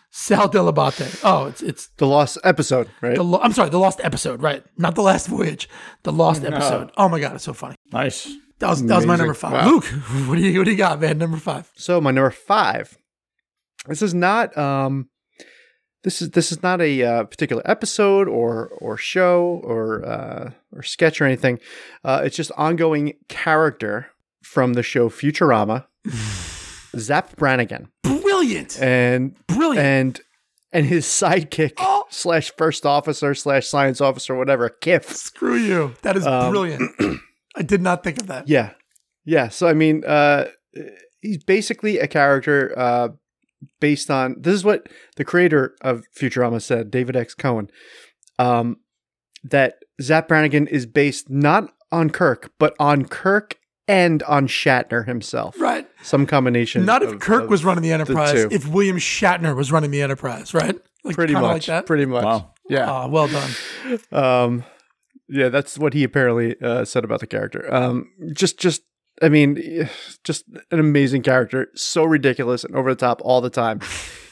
Sal 0.09 0.49
Delabate. 0.49 1.21
Oh, 1.23 1.45
it's 1.45 1.61
it's 1.61 1.87
the 1.97 2.07
lost 2.07 2.37
episode, 2.43 2.89
right? 3.01 3.15
the 3.15 3.23
lo- 3.23 3.39
I'm 3.41 3.53
sorry, 3.53 3.69
the 3.69 3.77
Lost 3.79 4.01
episode, 4.03 4.41
right? 4.41 4.63
Not 4.77 4.95
the 4.95 5.03
last 5.03 5.27
voyage, 5.27 5.69
the 6.03 6.11
Lost 6.11 6.43
episode. 6.43 6.91
Oh 6.97 7.07
my 7.07 7.19
god, 7.19 7.35
it's 7.35 7.43
so 7.43 7.53
funny. 7.53 7.75
Nice. 7.91 8.27
That 8.59 8.69
was 8.69 8.83
that 8.85 8.95
was 8.95 9.05
my 9.05 9.15
number 9.15 9.35
five. 9.35 9.53
Wow. 9.53 9.69
Luke, 9.69 9.85
what 10.27 10.35
do 10.35 10.41
you 10.41 10.59
what 10.59 10.65
do 10.65 10.71
you 10.71 10.77
got, 10.77 10.99
man? 10.99 11.17
Number 11.17 11.37
five. 11.37 11.71
So 11.75 12.01
my 12.01 12.11
number 12.11 12.31
five. 12.31 12.97
This 13.87 14.01
is 14.01 14.13
not 14.13 14.57
um, 14.57 15.09
this 16.03 16.21
is 16.21 16.31
this 16.31 16.51
is 16.51 16.63
not 16.63 16.81
a 16.81 17.03
uh, 17.03 17.23
particular 17.25 17.61
episode 17.65 18.27
or 18.27 18.69
or 18.79 18.97
show 18.97 19.61
or 19.63 20.03
uh, 20.05 20.51
or 20.71 20.81
sketch 20.81 21.21
or 21.21 21.25
anything. 21.25 21.59
Uh, 22.03 22.21
it's 22.23 22.35
just 22.35 22.51
ongoing 22.57 23.13
character 23.27 24.07
from 24.41 24.73
the 24.73 24.83
show 24.83 25.09
Futurama, 25.09 25.85
Zapp 26.95 27.35
Brannigan, 27.35 27.89
Brilliant. 28.03 28.81
and 28.81 29.35
Brilliant. 29.47 29.79
and 29.85 30.21
and 30.73 30.85
his 30.85 31.05
sidekick 31.05 31.73
Oh. 31.77 32.05
slash 32.09 32.51
first 32.57 32.85
officer 32.85 33.33
slash 33.33 33.67
science 33.67 34.01
officer 34.01 34.35
whatever 34.35 34.69
Kif. 34.81 35.05
Screw 35.05 35.55
you. 35.57 35.93
That 36.01 36.17
is 36.17 36.25
Um, 36.27 36.51
brilliant. 36.51 36.91
I 37.55 37.61
did 37.63 37.81
not 37.81 38.03
think 38.03 38.19
of 38.19 38.27
that. 38.27 38.47
Yeah. 38.47 38.71
Yeah. 39.25 39.47
So 39.49 39.67
I 39.67 39.73
mean, 39.73 40.03
uh 40.05 40.45
he's 41.21 41.43
basically 41.43 41.99
a 41.99 42.07
character 42.07 42.73
uh 42.77 43.09
based 43.79 44.11
on 44.11 44.35
this 44.39 44.53
is 44.53 44.63
what 44.63 44.87
the 45.15 45.25
creator 45.25 45.75
of 45.81 46.03
Futurama 46.19 46.61
said, 46.61 46.91
David 46.91 47.15
X. 47.15 47.33
Cohen. 47.33 47.69
Um 48.37 48.77
that 49.43 49.75
Zapp 50.01 50.27
Brannigan 50.27 50.67
is 50.67 50.85
based 50.85 51.29
not 51.29 51.71
on 51.91 52.09
Kirk, 52.09 52.51
but 52.59 52.75
on 52.79 53.05
Kirk 53.05 53.57
and 53.87 54.21
on 54.23 54.47
Shatner 54.47 55.05
himself. 55.05 55.59
Right. 55.59 55.87
Some 56.03 56.25
combination. 56.25 56.85
Not 56.85 57.03
if 57.03 57.13
of- 57.13 57.19
Kirk 57.19 57.43
of- 57.43 57.49
was 57.49 57.63
running 57.65 57.83
the 57.83 57.91
Enterprise, 57.91 58.33
two. 58.33 58.49
if 58.51 58.67
William 58.67 58.97
Shatner 58.97 59.55
was 59.55 59.71
running 59.71 59.91
the 59.91 60.01
Enterprise, 60.01 60.53
right? 60.53 60.75
Like, 61.03 61.15
pretty 61.15 61.33
kinda 61.33 61.47
much. 61.47 61.67
Like 61.69 61.77
that. 61.77 61.85
Pretty 61.85 62.05
much. 62.05 62.23
Wow. 62.25 62.51
Yeah. 62.69 62.89
Ah, 62.91 63.07
well 63.07 63.27
done. 63.27 63.49
Um, 64.11 64.63
yeah, 65.29 65.49
that's 65.49 65.77
what 65.77 65.93
he 65.93 66.03
apparently 66.03 66.55
uh, 66.61 66.85
said 66.85 67.03
about 67.03 67.19
the 67.19 67.27
character. 67.27 67.73
Um, 67.73 68.09
just, 68.33 68.59
just, 68.59 68.81
I 69.21 69.27
mean, 69.29 69.89
just 70.23 70.45
an 70.71 70.79
amazing 70.79 71.21
character, 71.23 71.67
so 71.75 72.03
ridiculous 72.05 72.63
and 72.63 72.75
over 72.75 72.89
the 72.93 72.99
top 72.99 73.21
all 73.23 73.41
the 73.41 73.49
time. 73.49 73.79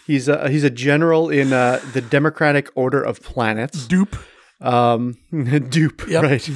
He's 0.08 0.28
a 0.28 0.50
he's 0.52 0.64
a 0.64 0.70
general 0.70 1.32
in 1.32 1.52
uh, 1.52 1.82
the 1.94 2.00
Democratic 2.02 2.70
Order 2.76 3.02
of 3.02 3.24
Planets. 3.24 3.88
Dupe. 3.88 4.16
Um, 4.62 5.18
dupe, 5.70 6.08
Yep. 6.08 6.24
right? 6.24 6.50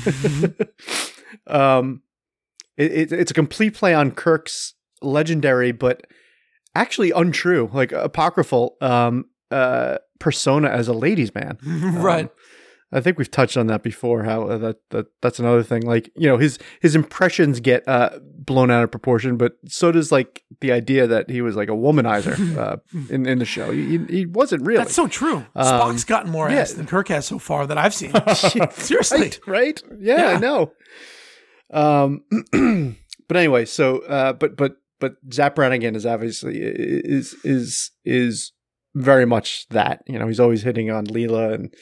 um, 1.48 2.04
it, 2.80 2.92
it, 2.92 3.12
it's 3.12 3.32
a 3.32 3.36
complete 3.36 3.76
play 3.76 3.94
on 3.94 4.12
Kirk's 4.12 4.74
legendary, 5.02 5.72
but 5.72 6.08
actually 6.76 7.12
untrue, 7.12 7.70
like 7.74 7.92
apocryphal, 7.92 8.78
um, 8.82 9.26
uh, 9.52 9.98
persona 10.20 10.70
as 10.70 10.88
a 10.88 10.94
ladies' 10.94 11.34
man. 11.36 11.58
right. 11.64 12.30
I 12.92 13.02
think 13.02 13.20
we've 13.20 13.30
touched 13.30 13.56
on 13.56 13.68
that 13.68 13.84
before. 13.84 14.24
How 14.24 14.48
uh, 14.48 14.58
that 14.58 14.78
that 14.90 15.06
that's 15.22 15.38
another 15.38 15.62
thing. 15.62 15.84
Like 15.84 16.10
you 16.16 16.28
know, 16.28 16.38
his 16.38 16.58
his 16.82 16.96
impressions 16.96 17.60
get 17.60 17.88
uh, 17.88 18.18
blown 18.24 18.72
out 18.72 18.84
of 18.84 18.90
proportion, 18.90 19.38
but 19.38 19.58
so 19.68 19.92
does 19.92 20.12
like 20.12 20.42
the 20.62 20.72
idea 20.72 21.06
that 21.06 21.30
he 21.30 21.42
was 21.42 21.56
like 21.56 21.70
a 21.70 21.74
womanizer 21.74 22.58
uh, 22.58 22.78
in 23.14 23.28
in 23.28 23.38
the 23.38 23.46
show. 23.46 23.72
He, 23.72 24.00
he- 24.10 24.26
wasn't 24.26 24.66
really. 24.66 24.80
That's 24.80 24.96
so 24.96 25.08
true. 25.08 25.46
Um, 25.56 25.66
Spock's 25.68 26.04
gotten 26.04 26.32
more 26.32 26.50
ass 26.50 26.74
than 26.74 26.88
Kirk 26.88 27.10
has 27.10 27.28
so 27.28 27.38
far 27.38 27.68
that 27.68 27.78
I've 27.78 27.94
seen. 27.94 28.12
Seriously. 28.72 29.20
right, 29.20 29.40
right? 29.46 29.84
Yeah, 30.00 30.18
Yeah. 30.18 30.28
I 30.30 30.40
know. 30.40 30.72
Um, 31.72 32.24
but 33.28 33.38
anyway, 33.38 33.66
so 33.66 34.00
uh, 34.00 34.34
but 34.34 34.56
but 34.56 34.78
but 35.00 35.16
Zapp 35.32 35.56
Brannigan 35.56 35.96
is 35.96 36.06
obviously 36.06 36.60
is 36.60 37.36
is 37.44 37.92
is 38.06 38.52
very 38.96 39.26
much 39.26 39.68
that. 39.70 40.02
You 40.08 40.20
know, 40.20 40.28
he's 40.28 40.40
always 40.40 40.64
hitting 40.64 40.92
on 40.92 41.06
Leela 41.08 41.54
and 41.54 41.74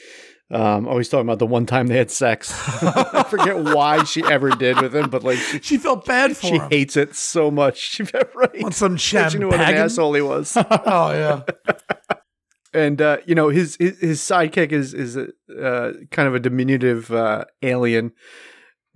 um, 0.50 0.88
always 0.88 1.10
talking 1.10 1.26
about 1.28 1.40
the 1.40 1.46
one 1.46 1.66
time 1.66 1.88
they 1.88 1.98
had 1.98 2.12
sex. 2.12 2.54
I 2.84 3.24
forget 3.24 3.58
why 3.58 4.04
she 4.06 4.24
ever 4.24 4.52
did 4.52 4.82
with 4.82 4.96
him, 4.96 5.10
but 5.10 5.24
like 5.24 5.38
she, 5.38 5.60
She 5.60 5.78
felt 5.78 6.06
bad 6.06 6.38
for 6.38 6.48
she 6.48 6.56
him. 6.56 6.70
She 6.70 6.78
hates 6.78 6.98
it 6.98 7.16
so 7.16 7.52
much. 7.52 7.78
She 7.98 8.04
right. 8.04 8.62
Want 8.62 8.76
some 8.76 8.98
She 8.98 9.18
knew 9.38 9.48
what 9.48 9.60
an 9.60 9.76
asshole 9.76 10.14
he 10.14 10.22
was. 10.22 10.56
Oh 10.70 11.12
yeah. 11.12 11.42
and 12.74 13.02
uh, 13.02 13.18
you 13.26 13.36
know 13.36 13.50
his 13.50 13.76
his, 13.78 14.00
his 14.00 14.20
sidekick 14.22 14.72
is 14.72 14.94
is 14.94 15.18
a, 15.18 15.28
uh, 15.60 15.94
kind 16.12 16.28
of 16.28 16.36
a 16.36 16.40
diminutive 16.40 17.12
uh, 17.12 17.46
alien 17.62 18.14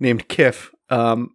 named 0.00 0.28
Kif, 0.28 0.70
um, 0.92 1.30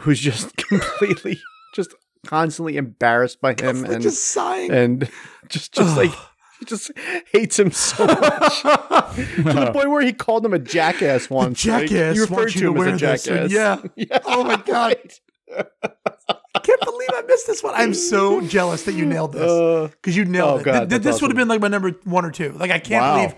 who's 0.00 0.20
just 0.20 0.56
completely 0.68 1.38
just 1.74 1.94
constantly 2.26 2.76
embarrassed 2.76 3.40
by 3.40 3.50
him 3.60 3.84
and 3.84 4.02
just 4.02 4.24
sighing. 4.28 4.70
and 4.70 5.10
just 5.48 5.72
just 5.74 5.96
like 5.96 6.10
he 6.58 6.64
just 6.66 6.90
hates 7.32 7.58
him 7.58 7.70
so 7.70 8.06
much 8.06 8.62
to 8.62 9.42
the 9.42 9.70
point 9.72 9.88
where 9.90 10.02
he 10.02 10.12
called 10.12 10.44
him 10.44 10.52
a 10.52 10.58
jackass 10.58 11.30
once. 11.30 11.64
Like, 11.64 11.88
jackass 11.88 12.18
referred 12.18 12.36
wants 12.36 12.54
you 12.54 12.60
to 12.60 12.74
to 12.74 12.82
him 12.82 12.88
as 12.88 12.94
a 12.94 12.98
jackass. 12.98 13.26
and 13.28 13.90
yeah. 14.10 14.18
Oh 14.26 14.44
my 14.44 14.56
God. 14.56 14.96
I 15.56 16.58
can't 16.62 16.80
believe 16.82 17.08
I 17.12 17.22
missed 17.26 17.46
this 17.46 17.62
one. 17.62 17.74
I'm 17.76 17.94
so 17.94 18.40
jealous 18.42 18.82
that 18.84 18.92
you 18.94 19.06
nailed 19.06 19.32
this 19.32 19.50
Uh, 19.50 19.88
because 19.88 20.16
you 20.16 20.24
nailed 20.24 20.58
oh, 20.58 20.60
it. 20.60 20.64
God, 20.64 20.90
Th- 20.90 21.02
this 21.02 21.22
would 21.22 21.30
have 21.30 21.36
been 21.36 21.48
like 21.48 21.60
my 21.60 21.68
number 21.68 21.90
one 22.04 22.24
or 22.24 22.30
two. 22.30 22.52
Like 22.52 22.70
I 22.70 22.78
can't 22.78 23.02
Wow. 23.02 23.16
believe. 23.16 23.34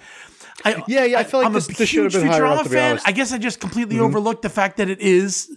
I, 0.65 0.83
Yeah, 0.87 1.05
yeah, 1.05 1.19
I 1.19 1.25
feel 1.25 1.41
like 1.41 1.47
I'm 1.47 1.53
this- 1.53 1.69
a 1.69 1.73
this 1.75 1.91
huge 1.91 2.13
been 2.13 2.27
higher 2.27 2.45
up, 2.47 2.67
Futurama 2.67 2.71
fan. 2.71 2.97
Mm-hmm. 2.97 3.09
I 3.09 3.13
guess 3.13 3.33
I 3.33 3.39
just 3.39 3.61
completely 3.61 3.99
overlooked 3.99 4.43
the 4.43 4.51
fact 4.51 4.77
that 4.79 4.89
it 4.89 5.01
is. 5.01 5.57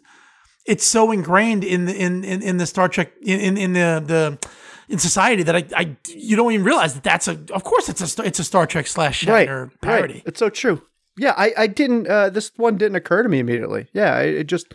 It's 0.66 0.86
so 0.86 1.12
ingrained 1.12 1.64
in 1.64 1.86
the 1.86 1.96
in 1.96 2.24
in, 2.24 2.42
in 2.42 2.58
the 2.58 2.66
Star 2.66 2.88
Trek 2.90 3.12
in 3.22 3.40
in, 3.40 3.58
in 3.58 3.74
the 3.74 4.04
the 4.06 4.50
in 4.90 4.98
society 5.00 5.44
that 5.44 5.56
I, 5.56 5.64
I 5.76 5.96
you 6.08 6.36
don't 6.36 6.52
even 6.52 6.66
realize 6.66 6.94
that 6.96 7.04
that's 7.04 7.28
a 7.28 7.40
of 7.54 7.64
course 7.64 7.88
it's 7.90 8.02
a 8.02 8.08
Star- 8.08 8.26
it's 8.26 8.40
a 8.40 8.44
Star 8.44 8.66
Trek 8.66 8.88
slash 8.88 9.26
right, 9.28 9.48
Shatner 9.48 9.62
right. 9.70 9.82
parody. 9.82 10.24
It's 10.26 10.40
so 10.40 10.50
true. 10.50 10.82
Yeah, 11.18 11.34
I, 11.38 11.54
I 11.58 11.68
didn't. 11.68 12.08
Uh, 12.08 12.30
this 12.30 12.52
one 12.58 12.78
didn't 12.78 12.96
occur 12.96 13.24
to 13.24 13.30
me 13.30 13.40
immediately. 13.40 13.88
Yeah, 13.94 14.20
it, 14.20 14.36
it 14.36 14.44
just 14.48 14.74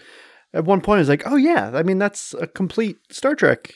at 0.55 0.65
one 0.65 0.81
point 0.81 0.99
I 0.99 1.01
was 1.01 1.09
like, 1.09 1.23
oh 1.27 1.37
yeah, 1.37 1.73
I 1.75 1.83
mean 1.83 1.99
that's 1.99 2.35
a 2.35 2.47
complete 2.47 2.97
Star 3.11 3.35
Trek 3.35 3.75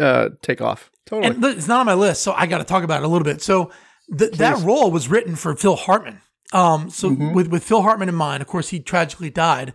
uh, 0.00 0.30
takeoff. 0.40 0.90
Totally. 1.06 1.34
And 1.34 1.44
it's 1.44 1.68
not 1.68 1.80
on 1.80 1.86
my 1.86 1.94
list, 1.94 2.22
so 2.22 2.32
I 2.32 2.46
got 2.46 2.58
to 2.58 2.64
talk 2.64 2.82
about 2.82 3.02
it 3.02 3.04
a 3.04 3.08
little 3.08 3.24
bit. 3.24 3.42
So 3.42 3.70
th- 4.16 4.32
that 4.32 4.62
role 4.64 4.90
was 4.90 5.08
written 5.08 5.36
for 5.36 5.54
Phil 5.56 5.76
Hartman. 5.76 6.20
Um, 6.52 6.90
so 6.90 7.10
Mm-hmm. 7.10 7.32
with 7.32 7.48
with 7.48 7.64
Phil 7.64 7.82
Hartman 7.82 8.08
in 8.08 8.14
mind, 8.14 8.42
of 8.42 8.46
course, 8.48 8.68
he 8.68 8.78
tragically 8.80 9.30
died, 9.30 9.72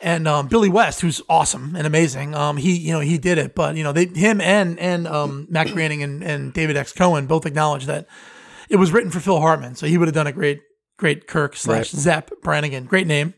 and 0.00 0.26
um, 0.26 0.48
Billy 0.48 0.68
West, 0.68 1.00
who's 1.00 1.22
awesome 1.28 1.76
and 1.76 1.86
amazing. 1.86 2.34
Um, 2.34 2.56
he 2.56 2.76
you 2.76 2.92
know 2.92 3.00
he 3.00 3.18
did 3.18 3.38
it, 3.38 3.54
but 3.54 3.76
you 3.76 3.84
know 3.84 3.92
they 3.92 4.06
him 4.06 4.40
and 4.40 4.78
and 4.80 5.06
um, 5.06 5.46
Matt 5.48 5.68
Groening 5.68 6.02
and, 6.02 6.22
and 6.24 6.52
David 6.52 6.76
X 6.76 6.92
Cohen 6.92 7.26
both 7.26 7.46
acknowledged 7.46 7.86
that 7.86 8.06
it 8.68 8.76
was 8.76 8.92
written 8.92 9.10
for 9.10 9.20
Phil 9.20 9.40
Hartman, 9.40 9.76
so 9.76 9.86
he 9.86 9.96
would 9.96 10.08
have 10.08 10.14
done 10.14 10.26
a 10.26 10.32
great 10.32 10.60
great 10.96 11.26
Kirk 11.28 11.54
slash 11.56 11.90
Zapp 11.90 12.30
Brannigan. 12.42 12.84
Great 12.86 13.06
name, 13.06 13.34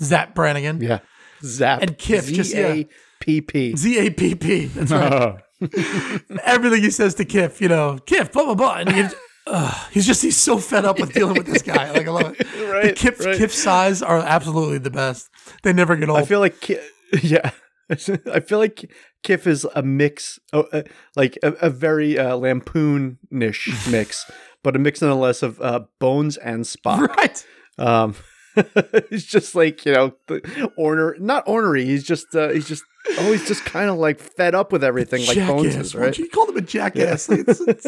Zapp 0.00 0.34
Brannigan. 0.34 0.80
Yeah. 0.80 0.98
Zapp. 1.44 1.82
And 1.82 1.96
Kif, 1.96 2.32
just- 2.32 2.50
Z 2.50 2.58
A 2.58 2.88
P 3.20 3.40
P. 3.42 3.76
Z 3.76 3.98
A 4.06 4.10
P 4.10 4.34
P. 4.34 4.64
That's 4.66 4.90
right. 4.90 5.36
Everything 6.44 6.82
he 6.82 6.90
says 6.90 7.14
to 7.14 7.24
Kif, 7.24 7.60
you 7.60 7.68
know, 7.68 7.98
Kif, 8.06 8.32
blah 8.32 8.44
blah 8.44 8.54
blah, 8.54 8.74
and 8.78 8.88
ugh, 9.46 9.88
he's 9.92 10.06
just 10.06 10.22
he's 10.22 10.36
so 10.36 10.58
fed 10.58 10.84
up 10.84 10.98
with 10.98 11.12
dealing 11.12 11.36
with 11.36 11.46
this 11.46 11.62
guy. 11.62 11.90
Like 11.90 12.06
I 12.06 12.10
love 12.10 12.36
it. 12.38 12.46
the 12.58 12.66
Right, 12.66 12.94
Kif 12.94 13.24
right. 13.24 13.38
Kif 13.38 13.50
size 13.50 14.02
are 14.02 14.18
absolutely 14.18 14.78
the 14.78 14.90
best. 14.90 15.28
They 15.62 15.72
never 15.72 15.96
get 15.96 16.08
old. 16.08 16.18
I 16.22 16.24
feel 16.24 16.40
like, 16.40 16.60
Ki- 16.60 16.78
yeah. 17.22 17.50
I 17.90 18.40
feel 18.40 18.58
like 18.58 18.90
Kif 19.22 19.46
is 19.46 19.66
a 19.74 19.82
mix, 19.82 20.38
uh, 20.52 20.62
uh, 20.72 20.82
like 21.16 21.38
a, 21.42 21.52
a 21.60 21.70
very 21.70 22.18
uh, 22.18 22.34
lampoon-ish 22.36 23.88
mix, 23.90 24.30
but 24.62 24.74
a 24.74 24.78
mix 24.78 25.02
nonetheless 25.02 25.42
of 25.42 25.60
uh, 25.60 25.80
Bones 26.00 26.36
and 26.38 26.64
Spock. 26.64 27.06
right. 27.16 27.46
Um, 27.78 28.14
he's 29.10 29.24
just 29.24 29.54
like 29.54 29.84
you 29.84 29.92
know, 29.92 30.14
the 30.26 30.40
orner, 30.78 31.18
not 31.20 31.44
ornery. 31.46 31.84
He's 31.84 32.04
just 32.04 32.34
uh, 32.34 32.48
he's 32.50 32.68
just 32.68 32.82
always 33.20 33.46
just 33.46 33.64
kind 33.64 33.90
of 33.90 33.96
like 33.98 34.18
fed 34.20 34.54
up 34.54 34.72
with 34.72 34.82
everything, 34.84 35.26
like 35.26 35.36
Bones 35.38 35.76
is, 35.76 35.94
right? 35.94 36.16
You 36.16 36.28
called 36.28 36.50
him 36.50 36.56
a 36.56 36.60
jackass. 36.62 37.28
Like, 37.28 37.44
it's-. 37.48 37.86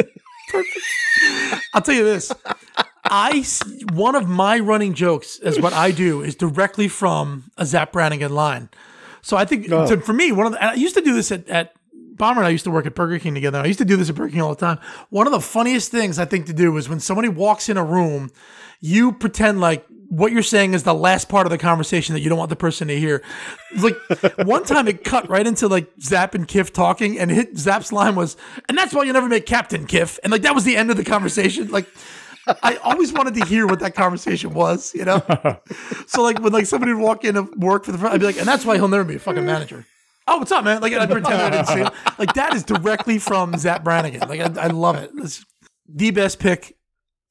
I'll 1.74 1.82
tell 1.82 1.94
you 1.94 2.04
this. 2.04 2.32
I 3.04 3.44
one 3.92 4.14
of 4.14 4.28
my 4.28 4.58
running 4.58 4.94
jokes 4.94 5.38
is 5.38 5.60
what 5.60 5.72
I 5.72 5.90
do 5.90 6.22
is 6.22 6.34
directly 6.34 6.88
from 6.88 7.50
a 7.56 7.64
Zapp 7.66 7.92
Brannigan 7.92 8.32
line. 8.34 8.68
So 9.22 9.36
I 9.36 9.44
think 9.44 9.70
Oh. 9.70 9.86
so 9.86 9.98
for 10.00 10.12
me, 10.12 10.32
one 10.32 10.46
of 10.46 10.52
the, 10.52 10.64
I 10.64 10.74
used 10.74 10.94
to 10.96 11.00
do 11.00 11.14
this 11.14 11.30
at, 11.32 11.48
at 11.48 11.72
Bomber 11.92 12.40
and 12.40 12.46
I 12.46 12.50
used 12.50 12.64
to 12.64 12.70
work 12.70 12.86
at 12.86 12.94
Burger 12.94 13.18
King 13.18 13.34
together. 13.34 13.58
I 13.58 13.66
used 13.66 13.78
to 13.78 13.84
do 13.84 13.96
this 13.96 14.08
at 14.08 14.14
Burger 14.14 14.32
King 14.32 14.42
all 14.42 14.54
the 14.54 14.60
time. 14.60 14.78
One 15.10 15.26
of 15.26 15.32
the 15.32 15.40
funniest 15.40 15.90
things 15.90 16.18
I 16.18 16.24
think 16.24 16.46
to 16.46 16.52
do 16.52 16.76
is 16.76 16.88
when 16.88 17.00
somebody 17.00 17.28
walks 17.28 17.68
in 17.68 17.76
a 17.76 17.84
room, 17.84 18.30
you 18.80 19.12
pretend 19.12 19.60
like 19.60 19.84
what 20.08 20.32
you're 20.32 20.42
saying 20.42 20.74
is 20.74 20.82
the 20.82 20.94
last 20.94 21.28
part 21.28 21.46
of 21.46 21.50
the 21.50 21.58
conversation 21.58 22.14
that 22.14 22.20
you 22.20 22.28
don't 22.28 22.38
want 22.38 22.50
the 22.50 22.56
person 22.56 22.88
to 22.88 22.98
hear. 22.98 23.22
Like 23.76 23.96
one 24.44 24.64
time 24.64 24.88
it 24.88 25.04
cut 25.04 25.28
right 25.28 25.46
into 25.46 25.68
like 25.68 25.90
Zapp 26.00 26.34
and 26.34 26.46
Kif 26.46 26.72
talking, 26.72 27.18
and 27.18 27.30
hit 27.30 27.56
Zapp's 27.56 27.92
line 27.92 28.14
was, 28.14 28.36
and 28.68 28.76
that's 28.76 28.94
why 28.94 29.04
you 29.04 29.12
never 29.12 29.28
make 29.28 29.46
Captain 29.46 29.86
Kif. 29.86 30.18
And 30.22 30.32
like 30.32 30.42
that 30.42 30.54
was 30.54 30.64
the 30.64 30.76
end 30.76 30.90
of 30.90 30.96
the 30.96 31.04
conversation. 31.04 31.70
Like 31.70 31.88
I 32.62 32.76
always 32.76 33.12
wanted 33.12 33.34
to 33.34 33.44
hear 33.44 33.66
what 33.66 33.80
that 33.80 33.94
conversation 33.94 34.54
was, 34.54 34.94
you 34.94 35.04
know? 35.04 35.22
so 36.06 36.22
like 36.22 36.40
when 36.40 36.52
like 36.52 36.66
somebody 36.66 36.92
would 36.92 37.02
walk 37.02 37.24
in 37.24 37.36
and 37.36 37.48
work 37.56 37.84
for 37.84 37.92
the 37.92 37.98
front, 37.98 38.14
I'd 38.14 38.20
be 38.20 38.26
like, 38.26 38.38
and 38.38 38.46
that's 38.46 38.64
why 38.64 38.76
he'll 38.76 38.88
never 38.88 39.04
be 39.04 39.16
a 39.16 39.18
fucking 39.18 39.42
mm. 39.42 39.46
manager. 39.46 39.84
Oh, 40.28 40.38
what's 40.38 40.52
up, 40.52 40.64
man? 40.64 40.80
Like 40.80 40.92
I'd 40.92 41.10
pretend 41.10 41.34
I 41.34 41.50
didn't 41.50 41.66
see 41.66 41.78
him. 41.78 41.90
Like 42.18 42.32
that 42.34 42.54
is 42.54 42.64
directly 42.64 43.18
from 43.18 43.56
Zapp 43.58 43.84
Brannigan. 43.84 44.28
Like 44.28 44.40
I, 44.40 44.62
I 44.62 44.66
love 44.68 44.96
it. 44.96 45.10
It's 45.16 45.44
the 45.88 46.10
best 46.12 46.38
pick 46.38 46.76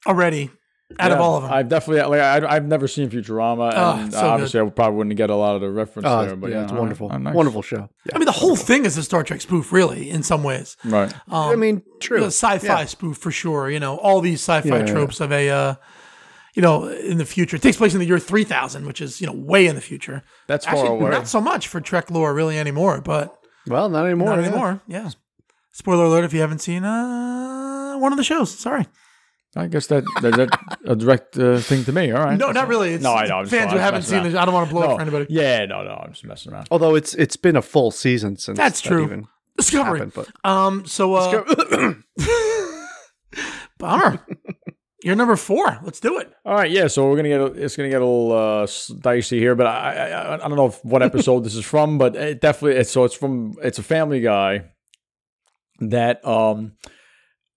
already 0.05 0.51
out 0.99 1.11
of 1.11 1.19
all 1.19 1.37
of 1.37 1.43
them. 1.43 1.51
I've 1.51 1.67
definitely 1.67 2.03
like 2.17 2.21
I, 2.43 2.55
I've 2.55 2.65
never 2.65 2.87
seen 2.87 3.09
Futurama, 3.09 3.71
Oh, 3.75 4.09
so 4.11 4.19
obviously 4.19 4.59
I 4.59 4.69
probably 4.69 4.97
wouldn't 4.97 5.15
get 5.15 5.29
a 5.29 5.35
lot 5.35 5.55
of 5.55 5.61
the 5.61 5.69
reference 5.69 6.07
Oh, 6.07 6.25
there. 6.25 6.35
But 6.35 6.51
yeah, 6.51 6.57
yeah, 6.57 6.63
it's 6.63 6.71
all 6.71 6.77
right. 6.77 6.81
wonderful, 6.81 7.09
Oh, 7.11 7.17
nice. 7.17 7.33
wonderful 7.33 7.61
show. 7.63 7.89
Yeah. 8.05 8.11
I 8.15 8.19
mean, 8.19 8.27
the 8.27 8.31
whole 8.33 8.55
thing 8.55 8.85
is 8.85 8.95
a 8.97 9.03
Star 9.03 9.23
Trek 9.23 9.41
spoof, 9.41 9.71
really, 9.73 10.09
in 10.09 10.21
some 10.23 10.43
ways. 10.43 10.77
Right. 10.85 11.11
Um, 11.27 11.49
I 11.51 11.55
mean, 11.55 11.81
true. 11.99 12.23
a 12.23 12.27
sci-fi 12.27 12.65
Yeah. 12.81 12.85
spoof 12.85 13.17
for 13.17 13.31
sure. 13.31 13.69
You 13.69 13.79
know, 13.79 13.97
all 13.97 14.21
these 14.21 14.41
sci-fi 14.41 14.67
Yeah, 14.69 14.85
yeah, 14.85 14.85
tropes 14.93 15.19
of 15.19 15.31
a, 15.31 15.49
uh, 15.49 15.75
you 16.53 16.61
know, 16.61 16.87
in 16.87 17.17
the 17.17 17.25
future. 17.25 17.55
It 17.57 17.61
takes 17.63 17.77
place 17.77 17.93
in 17.93 17.99
the 17.99 18.05
year 18.05 18.19
3000, 18.19 18.85
which 18.85 19.01
is, 19.01 19.19
you 19.19 19.27
know, 19.27 19.33
way 19.33 19.65
in 19.67 19.75
the 19.75 19.81
future. 19.81 20.23
That's 20.47 20.65
far 20.65 20.85
away. 20.85 21.09
not 21.09 21.27
so 21.27 21.41
much 21.41 21.67
for 21.67 21.81
Trek 21.81 22.09
lore 22.11 22.33
really 22.33 22.57
anymore, 22.59 23.01
but 23.01 23.35
Well, 23.67 23.89
not 23.89 24.05
anymore. 24.05 24.29
not 24.29 24.39
yeah. 24.39 24.47
anymore. 24.47 24.81
Yeah. 24.87 25.09
Spoiler 25.71 26.05
alert 26.05 26.23
if 26.23 26.33
you 26.33 26.39
haven't 26.41 26.59
seen 26.59 26.85
uh, 26.85 27.95
one 27.97 28.13
of 28.13 28.17
the 28.17 28.23
shows. 28.23 28.57
Sorry. 28.57 28.85
I 29.57 29.67
guess 29.67 29.87
that, 29.87 30.03
that 30.21 30.35
that's 30.35 30.57
a 30.85 30.95
direct 30.97 31.37
uh, 31.39 31.59
thing 31.59 31.85
to 31.85 31.93
me. 31.93 32.11
All 32.11 32.21
right. 32.23 32.37
No, 32.37 32.51
not 32.51 32.67
really. 32.67 32.93
It's 32.93 33.03
No, 33.03 33.13
I 33.13 33.25
know. 33.27 33.37
I'm 33.37 33.45
just- 33.45 33.55
fans 33.55 33.71
who 33.71 33.77
I'm 33.77 33.83
haven't 33.83 34.01
seen 34.03 34.17
around. 34.17 34.27
it. 34.27 34.35
I 34.35 34.43
don't 34.45 34.53
want 34.53 34.67
to 34.67 34.73
blow 34.73 34.83
no, 34.85 34.91
it 34.91 34.95
for 34.95 35.01
anybody. 35.01 35.25
Yeah, 35.29 35.65
no, 35.65 35.83
no. 35.83 35.91
I'm 35.91 36.11
just 36.11 36.25
messing 36.25 36.51
around. 36.51 36.67
Although 36.71 36.95
it's 36.95 37.13
it's 37.15 37.37
been 37.37 37.55
a 37.55 37.61
full 37.61 37.91
season 37.91 38.35
since 38.37 38.57
That's 38.57 38.81
that 38.81 38.87
true. 38.89 39.03
even 39.05 39.27
Discovery. 39.57 39.99
happened, 39.99 40.13
but 40.43 40.49
Um. 40.49 40.85
So, 40.85 41.13
uh, 41.15 41.43
bummer. 43.77 44.19
You're 45.03 45.15
number 45.15 45.35
four. 45.35 45.79
Let's 45.83 45.99
do 45.99 46.17
it. 46.19 46.31
All 46.45 46.55
right, 46.55 46.69
yeah. 46.71 46.87
So 46.87 47.07
we're 47.07 47.15
gonna 47.15 47.29
get 47.29 47.39
a, 47.41 47.45
it's 47.45 47.75
gonna 47.77 47.89
get 47.89 48.01
a 48.01 48.05
little 48.05 48.31
uh, 48.33 48.67
dicey 49.01 49.37
here, 49.39 49.53
but 49.55 49.67
I, 49.67 49.93
I 49.93 50.07
I 50.07 50.33
I 50.35 50.47
don't 50.47 50.55
know 50.55 50.69
what 50.83 51.01
episode 51.09 51.43
this 51.43 51.55
is 51.55 51.63
from, 51.63 51.97
but 51.97 52.15
it 52.15 52.41
definitely 52.41 52.79
it's 52.79 52.91
so 52.91 53.03
it's 53.03 53.13
from 53.15 53.53
it's 53.61 53.77
a 53.79 53.83
Family 53.83 54.19
Guy 54.21 54.65
that 55.79 56.25
um. 56.27 56.73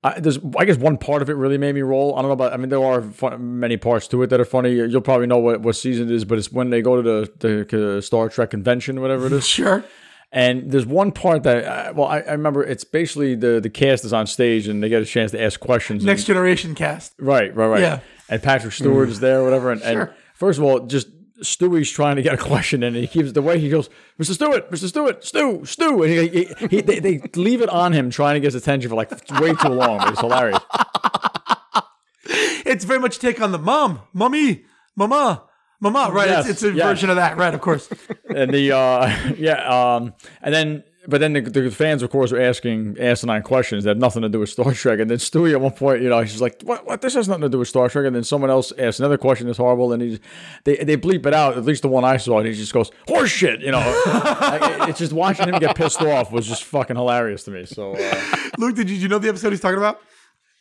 I, 0.05 0.21
there's, 0.21 0.39
I 0.57 0.65
guess 0.65 0.77
one 0.77 0.97
part 0.97 1.23
of 1.23 1.29
it 1.31 1.35
really 1.35 1.59
made 1.59 1.75
me 1.75 1.81
roll. 1.83 2.15
I 2.15 2.19
don't 2.23 2.29
know 2.29 2.33
about. 2.35 2.53
I 2.53 2.57
mean, 2.57 2.69
there 2.69 2.83
are 2.85 3.03
fun, 3.03 3.59
many 3.59 3.77
parts 3.77 4.07
to 4.09 4.23
it 4.23 4.29
that 4.29 4.41
are 4.41 4.45
funny. 4.45 4.73
You'll 4.75 5.01
probably 5.01 5.27
know 5.27 5.39
what, 5.39 5.61
what 5.61 5.75
season 5.75 6.09
it 6.09 6.15
is, 6.15 6.25
but 6.25 6.39
it's 6.39 6.53
when 6.53 6.71
they 6.71 6.83
go 6.83 7.03
to 7.03 7.29
the, 7.39 7.65
the 7.69 8.01
Star 8.03 8.29
Trek 8.29 8.51
convention, 8.51 9.01
whatever 9.01 9.27
it 9.27 9.33
is. 9.33 9.47
Sure. 9.59 9.85
And 10.31 10.71
there's 10.71 10.85
one 10.85 11.11
part 11.11 11.43
that, 11.45 11.65
uh, 11.65 11.93
well, 11.97 12.07
I, 12.07 12.19
I 12.21 12.33
remember 12.33 12.63
it's 12.63 12.85
basically 12.85 13.35
the 13.35 13.61
the 13.61 13.71
cast 13.71 14.05
is 14.05 14.13
on 14.13 14.27
stage 14.27 14.69
and 14.69 14.83
they 14.83 14.91
get 14.91 15.01
a 15.01 15.07
chance 15.07 15.31
to 15.33 15.43
ask 15.43 15.59
questions. 15.59 16.05
Next 16.05 16.21
and, 16.23 16.27
generation 16.27 16.75
cast. 16.75 17.15
right, 17.19 17.55
right, 17.57 17.67
right. 17.67 17.81
Yeah. 17.81 18.01
And 18.29 18.43
Patrick 18.43 18.75
Stewart 18.75 19.09
is 19.09 19.21
there, 19.21 19.43
whatever. 19.43 19.73
And, 19.73 19.81
and 19.83 19.93
Sure. 19.95 20.15
first 20.35 20.59
of 20.59 20.65
all, 20.67 20.81
just 20.81 21.09
Stewie's 21.43 21.91
trying 21.91 22.17
to 22.17 22.23
get 22.23 22.35
a 22.35 22.37
question, 22.37 22.83
in, 22.83 22.95
and 22.95 22.97
he 22.97 23.07
keeps 23.07 23.33
the 23.33 23.43
way 23.43 23.59
he 23.59 23.69
goes, 23.69 23.89
"Mr. 24.19 24.33
Stewart, 24.35 24.71
Mr. 24.71 24.89
Stewart, 24.89 25.25
Stew, 25.25 25.65
Stew," 25.65 26.03
and 26.03 26.13
he, 26.13 26.29
he, 26.29 26.67
he 26.69 26.81
they, 26.81 26.99
they 26.99 27.19
leave 27.37 27.63
it 27.63 27.69
on 27.69 27.93
him 27.93 28.11
trying 28.11 28.35
to 28.35 28.41
get 28.41 28.53
his 28.53 28.55
attention 28.57 28.89
for 28.89 28.97
like 28.97 29.11
way 29.41 29.55
too 29.55 29.69
long. 29.69 30.09
It's 30.09 30.21
hilarious. 30.21 30.59
It's 32.69 32.85
very 32.85 33.01
much 33.01 33.19
take 33.19 33.41
on 33.41 33.51
the 33.53 33.59
mom, 33.59 34.01
mommy, 34.13 34.65
mama, 34.95 35.45
mama. 35.81 36.11
Right. 36.13 36.29
Yes, 36.29 36.49
it's, 36.49 36.63
it's 36.63 36.75
a 36.75 36.77
yes. 36.77 36.87
version 36.87 37.09
of 37.11 37.17
that. 37.17 37.39
Right. 37.39 37.55
Of 37.55 37.61
course. 37.61 37.89
and 38.35 38.53
the 38.53 38.73
uh 38.73 39.35
yeah 39.39 39.95
um 39.95 40.15
and 40.43 40.55
then 40.55 40.85
but 41.09 41.21
then 41.21 41.33
the, 41.33 41.41
the 41.41 41.71
fans 41.71 42.03
of 42.03 42.11
course 42.11 42.31
are 42.31 42.41
asking 42.41 42.97
asinine 43.01 43.43
questions 43.43 43.85
that 43.85 43.91
have 43.91 43.99
nothing 43.99 44.23
to 44.23 44.29
do 44.29 44.39
with 44.39 44.51
Star 44.51 44.73
Trek 44.73 45.01
and 45.01 45.11
then 45.11 45.19
Stewie 45.19 45.53
at 45.53 45.61
one 45.61 45.73
point 45.73 46.03
you 46.03 46.09
know 46.09 46.21
he's 46.21 46.41
like 46.41 46.63
what 46.63 46.87
what 46.87 47.01
this 47.01 47.15
has 47.15 47.27
nothing 47.27 47.43
to 47.43 47.49
do 47.49 47.59
with 47.59 47.69
Star 47.69 47.89
Trek 47.89 48.07
and 48.07 48.15
then 48.15 48.25
someone 48.25 48.51
else 48.51 48.73
asks 48.79 49.01
another 49.01 49.19
question 49.19 49.47
that's 49.47 49.59
horrible 49.59 49.93
and 49.93 50.03
he 50.03 50.21
they 50.65 50.77
they 50.77 50.97
bleep 50.97 51.27
it 51.27 51.35
out 51.35 51.57
at 51.57 51.65
least 51.65 51.83
the 51.83 51.89
one 51.89 52.05
I 52.05 52.19
saw 52.19 52.39
and 52.39 52.47
he 52.47 52.55
just 52.55 52.73
goes 52.73 52.91
horse 53.09 53.31
shit 53.31 53.61
you 53.61 53.73
know 53.73 53.79
Like, 54.39 54.89
it's 54.89 54.99
just 54.99 55.13
watching 55.13 55.49
him 55.49 55.59
get 55.59 55.75
pissed 55.77 56.03
off 56.03 56.31
was 56.31 56.47
just 56.47 56.65
fucking 56.65 56.97
hilarious 56.97 57.45
to 57.45 57.51
me 57.51 57.65
so 57.65 57.95
uh, 57.95 58.37
Luke, 58.59 58.77
did 58.77 58.91
you, 58.91 58.97
did 58.97 59.03
you 59.03 59.09
know 59.09 59.19
the 59.19 59.29
episode 59.29 59.51
he's 59.51 59.61
talking 59.61 59.79
about? 59.79 60.01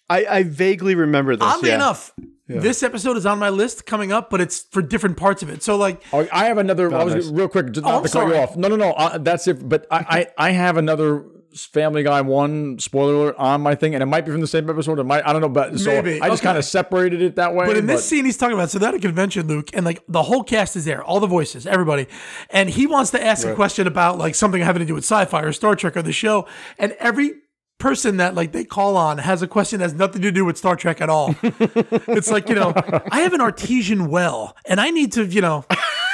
I, 0.09 0.25
I 0.25 0.43
vaguely 0.43 0.95
remember 0.95 1.35
this. 1.35 1.45
Oddly 1.45 1.69
yeah. 1.69 1.75
enough, 1.75 2.13
this 2.47 2.81
episode 2.83 3.17
is 3.17 3.25
on 3.25 3.39
my 3.39 3.49
list 3.49 3.85
coming 3.85 4.11
up, 4.11 4.29
but 4.29 4.41
it's 4.41 4.63
for 4.71 4.81
different 4.81 5.17
parts 5.17 5.43
of 5.43 5.49
it. 5.49 5.63
So 5.63 5.75
like, 5.75 6.01
Oh, 6.13 6.27
I 6.31 6.45
have 6.45 6.57
another. 6.57 6.93
I 6.93 7.03
was 7.03 7.13
nice. 7.15 7.27
real 7.27 7.47
quick, 7.47 7.71
just 7.71 7.85
Oh, 7.85 7.89
not 7.89 7.97
I'm 7.99 8.03
to 8.03 8.09
cut 8.09 8.27
you 8.27 8.35
off. 8.35 8.55
No, 8.55 8.67
no, 8.67 8.75
no. 8.75 8.91
Uh, 8.91 9.17
that's 9.17 9.47
it. 9.47 9.67
But 9.67 9.85
I, 9.91 10.27
I, 10.37 10.47
I 10.47 10.51
have 10.51 10.77
another 10.77 11.25
Family 11.55 12.03
Guy 12.03 12.21
one 12.21 12.77
spoiler 12.77 13.15
alert 13.15 13.35
on 13.39 13.61
my 13.61 13.73
thing, 13.73 13.95
and 13.95 14.03
it 14.03 14.05
might 14.05 14.25
be 14.25 14.31
from 14.31 14.41
the 14.41 14.47
same 14.47 14.69
episode. 14.69 14.99
It 14.99 15.05
might. 15.05 15.25
I 15.25 15.33
don't 15.33 15.41
know, 15.41 15.49
but 15.49 15.79
so 15.79 15.89
Maybe. 15.89 16.21
I 16.21 16.27
just 16.29 16.41
Okay. 16.41 16.49
kind 16.49 16.57
of 16.57 16.63
separated 16.65 17.19
it 17.21 17.35
that 17.37 17.55
way. 17.55 17.65
But 17.65 17.77
in 17.77 17.87
this 17.87 18.05
scene, 18.07 18.25
he's 18.25 18.37
talking 18.37 18.53
about 18.53 18.69
so 18.69 18.77
they're 18.77 18.89
at 18.89 18.95
a 18.95 18.99
convention, 18.99 19.47
Luke, 19.47 19.69
and 19.73 19.83
like 19.83 20.03
the 20.07 20.21
whole 20.23 20.43
cast 20.43 20.75
is 20.75 20.85
there, 20.85 21.03
all 21.03 21.19
the 21.19 21.25
voices, 21.25 21.65
everybody, 21.65 22.05
and 22.51 22.69
he 22.69 22.85
wants 22.85 23.09
to 23.11 23.23
ask 23.25 23.47
a 23.47 23.55
question 23.55 23.87
about 23.87 24.19
like 24.19 24.35
something 24.35 24.61
having 24.61 24.81
to 24.81 24.85
do 24.85 24.93
with 24.93 25.03
sci-fi 25.03 25.41
or 25.41 25.51
Star 25.51 25.75
Trek 25.75 25.97
or 25.97 26.03
the 26.03 26.11
show, 26.13 26.47
and 26.77 26.91
every 26.99 27.31
person 27.79 28.17
that 28.17 28.33
like 28.35 28.51
they 28.51 28.63
call 28.63 28.97
on 28.97 29.19
has 29.19 29.41
a 29.41 29.47
question 29.47 29.79
that 29.79 29.85
has 29.85 29.93
nothing 29.93 30.21
to 30.21 30.31
do 30.31 30.43
with 30.45 30.57
Star 30.57 30.75
Trek 30.75 31.01
at 31.01 31.09
all. 31.09 31.35
it's 31.43 32.31
like 32.31 32.49
you 32.49 32.55
know, 32.55 32.73
I 33.11 33.21
have 33.21 33.33
an 33.33 33.41
artesian 33.41 34.09
well, 34.09 34.55
and 34.65 34.81
I 34.81 34.89
need 34.89 35.11
to 35.13 35.25
you 35.25 35.41
know, 35.41 35.65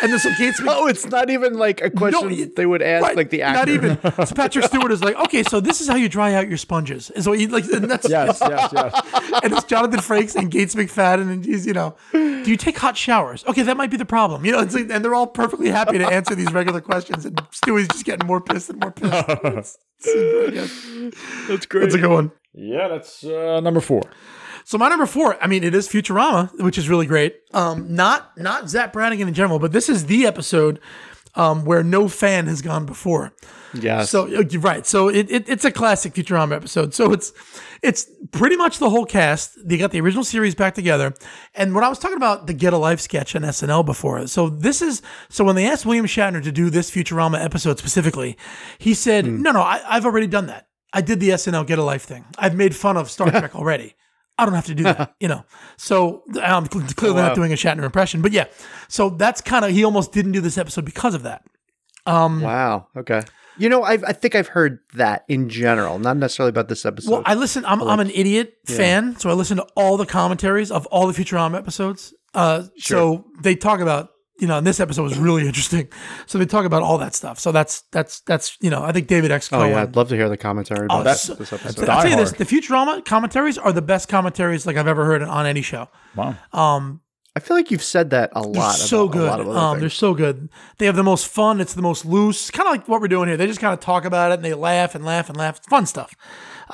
and 0.04 0.14
this 0.14 0.28
Gates. 0.38 0.62
Oh, 0.68 0.88
it's 0.88 1.06
not 1.08 1.30
even 1.30 1.54
like 1.56 1.82
a 1.82 1.90
question 1.90 2.32
you- 2.34 2.46
they 2.56 2.66
would 2.66 2.82
ask 2.82 3.04
Right, 3.04 3.16
like 3.16 3.30
the 3.30 3.42
actor. 3.42 3.60
Not 3.60 3.70
even. 3.70 4.26
So 4.28 4.36
Patrick 4.36 4.66
Stewart 4.66 4.92
is 4.92 5.04
like, 5.04 5.16
okay, 5.16 5.44
so 5.44 5.60
this 5.60 5.82
is 5.82 5.88
how 5.88 5.96
you 5.96 6.10
dry 6.10 6.34
out 6.34 6.48
your 6.48 6.58
sponges. 6.58 7.10
And 7.10 7.24
so 7.24 7.32
he 7.32 7.48
like, 7.48 7.66
and 7.66 7.90
that's 7.90 8.08
yes, 8.10 8.40
yes, 8.42 8.70
yes. 8.74 9.40
and 9.44 9.54
it's 9.54 9.64
Jonathan 9.64 10.00
Frakes 10.00 10.36
and 10.36 10.52
Gates 10.52 10.76
McFadden, 10.76 11.32
and 11.32 11.46
he's 11.46 11.66
you 11.66 11.74
know, 11.74 11.96
do 12.12 12.44
you 12.46 12.58
take 12.58 12.78
hot 12.78 12.98
showers? 12.98 13.44
Okay, 13.48 13.64
that 13.64 13.78
might 13.78 13.90
be 13.92 13.98
the 13.98 14.06
problem. 14.06 14.46
You 14.46 14.52
know, 14.52 14.60
it's 14.60 14.76
like, 14.76 14.90
and 14.92 15.04
they're 15.04 15.16
all 15.16 15.28
perfectly 15.28 15.70
happy 15.70 15.98
to 15.98 16.06
answer 16.06 16.36
these 16.36 16.52
regular 16.54 16.82
questions, 16.82 17.26
and 17.26 17.42
Stewie's 17.52 17.88
just 17.88 18.06
getting 18.06 18.28
more 18.28 18.42
pissed 18.42 18.70
and 18.70 18.80
more 18.80 18.92
pissed. 18.92 19.14
It's- 19.44 19.78
it's 20.06 20.14
very 20.14 20.52
good. 20.52 21.14
That's 21.48 21.66
great. 21.66 21.82
That's 21.84 21.96
a 21.96 22.00
good 22.00 22.10
one. 22.12 22.32
Yeah, 22.54 22.90
that's 22.90 23.24
uh, 23.24 23.62
number 23.62 23.80
four. 23.80 24.02
So 24.66 24.78
my 24.78 24.90
number 24.90 25.06
four, 25.06 25.42
I 25.42 25.48
mean, 25.48 25.64
it 25.64 25.76
is 25.76 25.88
Futurama, 25.88 26.62
which 26.62 26.78
is 26.78 26.90
really 26.90 27.06
great. 27.06 27.36
Um, 27.54 27.96
not 27.96 28.38
not 28.38 28.70
Zapp 28.70 28.94
Brannigan 28.94 29.28
in 29.28 29.34
general, 29.34 29.60
but 29.60 29.72
this 29.72 29.90
is 29.90 30.06
the 30.06 30.26
episode 30.26 30.80
um, 31.36 31.66
where 31.66 31.84
no 31.84 32.08
fan 32.08 32.48
has 32.48 32.62
gone 32.62 32.86
before. 32.86 33.34
Yes. 33.74 34.12
So 34.12 34.26
uh, 34.26 34.44
you're 34.50 34.62
right. 34.62 34.86
So 34.86 35.10
it, 35.10 35.32
it 35.32 35.50
it's 35.50 35.66
a 35.66 35.72
classic 35.72 36.14
Futurama 36.14 36.56
episode. 36.56 36.94
So 36.94 37.12
it's 37.12 37.34
it's 37.82 38.10
pretty 38.32 38.56
much 38.56 38.78
the 38.78 38.90
whole 38.90 39.06
cast. 39.06 39.58
They 39.68 39.78
got 39.78 39.92
the 39.92 40.00
original 40.00 40.24
series 40.24 40.54
back 40.54 40.76
together. 40.76 41.14
And 41.56 41.74
when 41.74 41.84
I 41.84 41.90
was 41.90 41.98
talking 41.98 42.18
about 42.18 42.46
the 42.48 42.54
Get 42.54 42.74
a 42.74 42.78
Life 42.78 43.02
sketch 43.02 43.36
on 43.36 43.42
SNL 43.42 43.86
before, 43.86 44.28
so 44.28 44.50
this 44.50 44.82
is 44.82 45.02
so 45.30 45.44
when 45.44 45.56
they 45.56 45.68
asked 45.68 45.86
William 45.86 46.06
Shatner 46.06 46.44
to 46.44 46.52
do 46.52 46.70
this 46.70 46.92
Futurama 46.92 47.44
episode 47.44 47.80
specifically, 47.80 48.38
he 48.78 48.94
said, 48.94 49.26
"No, 49.26 49.52
no, 49.52 49.62
I, 49.62 49.82
I've 49.88 50.06
already 50.06 50.28
done 50.28 50.48
that. 50.48 50.68
I 50.94 51.02
did 51.02 51.20
the 51.20 51.30
SNL 51.30 51.66
Get 51.66 51.80
a 51.80 51.84
Life 51.84 52.04
thing. 52.04 52.26
I've 52.38 52.56
made 52.56 52.76
fun 52.76 52.96
of 52.98 53.10
Star 53.10 53.32
Trek 53.32 53.56
already." 53.56 53.96
I 54.38 54.46
don't 54.46 54.56
have 54.56 54.66
to 54.66 54.76
do 54.76 54.84
that, 54.84 55.14
you 55.20 55.28
know. 55.28 55.46
So 55.78 56.24
I'm 56.42 56.70
cl- 56.70 56.86
clearly 56.96 57.22
not 57.22 57.36
doing 57.36 57.52
a 57.52 57.56
Shatner 57.56 57.84
impression, 57.84 58.22
but 58.22 58.32
yeah. 58.32 58.46
So 58.88 59.10
that's 59.10 59.42
kind 59.42 59.64
of 59.66 59.72
he 59.72 59.84
almost 59.84 60.12
didn't 60.12 60.32
do 60.32 60.42
this 60.42 60.58
episode 60.58 60.86
because 60.86 61.14
of 61.14 61.24
that. 61.24 61.44
Um, 62.06 62.42
wow. 62.42 62.88
Okay. 62.98 63.22
You 63.58 63.70
know, 63.70 63.84
I've, 63.84 64.04
I 64.04 64.14
think 64.14 64.34
I've 64.34 64.48
heard 64.48 64.80
that 64.96 65.26
in 65.28 65.48
general, 65.48 66.00
not 66.00 66.18
necessarily 66.18 66.50
about 66.50 66.68
this 66.70 66.86
episode. 66.86 67.12
Well, 67.12 67.22
I 67.26 67.36
listen. 67.36 67.64
I'm, 67.66 67.82
I'm 67.84 68.00
an 68.00 68.10
idiot 68.10 68.56
fan, 68.66 69.16
so 69.18 69.30
I 69.30 69.34
listen 69.34 69.58
to 69.58 69.68
all 69.76 69.96
the 69.98 70.08
commentaries 70.08 70.72
of 70.72 70.88
all 70.88 71.06
the 71.06 71.14
Futurama 71.14 71.58
episodes. 71.60 72.14
Uh, 72.34 72.64
So 72.80 73.26
they 73.44 73.56
talk 73.56 73.80
about 73.80 74.10
you 74.40 74.48
know, 74.48 74.58
and 74.58 74.66
this 74.66 74.80
episode 74.80 75.04
was 75.04 75.18
really 75.18 75.46
interesting. 75.48 75.88
So 76.26 76.38
they 76.38 76.46
talk 76.46 76.66
about 76.66 76.82
all 76.82 76.98
that 76.98 77.14
stuff. 77.16 77.40
So 77.40 77.52
that's 77.52 77.82
that's 77.92 78.22
that's 78.22 78.58
you 78.62 78.70
know, 78.70 78.84
I 78.84 78.92
think 78.92 79.08
David 79.08 79.32
X. 79.32 79.50
oh 79.54 79.64
yeah, 79.64 79.84
I'd 79.84 79.96
love 79.96 80.10
to 80.10 80.16
hear 80.16 80.30
the 80.30 80.38
commentary 80.38 80.86
about 80.86 81.04
that's- 81.04 81.28
this, 81.28 81.38
this 81.50 81.54
episode. 81.54 81.90
I'll 81.90 82.02
tell 82.02 82.12
you 82.12 82.18
this: 82.18 82.32
the 82.34 82.46
Futurama 82.46 83.06
commentaries 83.06 83.58
are 83.58 83.72
the 83.72 83.82
best 83.82 84.10
commentaries 84.10 84.66
like 84.66 84.76
I've 84.78 84.88
ever 84.88 85.06
heard 85.06 85.22
on 85.22 85.46
any 85.46 85.62
show. 85.62 85.88
Wow. 86.16 86.36
Um, 86.52 87.02
I 87.36 87.40
feel 87.40 87.58
like 87.58 87.72
you've 87.72 87.82
said 87.84 88.12
that 88.12 88.30
a 88.36 88.42
they're 88.42 88.52
lot. 88.52 88.76
so 88.76 89.08
good. 89.08 89.24
A 89.28 89.32
lot 89.32 89.40
of 89.40 89.48
other 89.50 89.58
um, 89.60 89.80
they're 89.80 89.90
so 89.90 90.14
good. 90.14 90.50
They 90.78 90.86
have 90.86 90.96
the 90.96 91.04
most 91.04 91.28
fun. 91.28 91.60
It's 91.62 91.74
the 91.74 91.82
most 91.82 92.06
loose, 92.06 92.52
kind 92.52 92.68
of 92.68 92.74
like 92.74 92.88
what 92.88 93.02
we're 93.02 93.08
doing 93.08 93.28
here. 93.28 93.38
They 93.38 93.48
just 93.48 93.60
kind 93.60 93.74
of 93.74 93.80
talk 93.80 94.06
about 94.06 94.32
it 94.32 94.36
and 94.36 94.46
they 94.46 94.54
laugh 94.54 94.94
and 94.94 95.04
laugh 95.04 95.30
and 95.30 95.38
laugh. 95.38 95.58
It's 95.58 95.68
fun 95.68 95.86
stuff. 95.88 96.16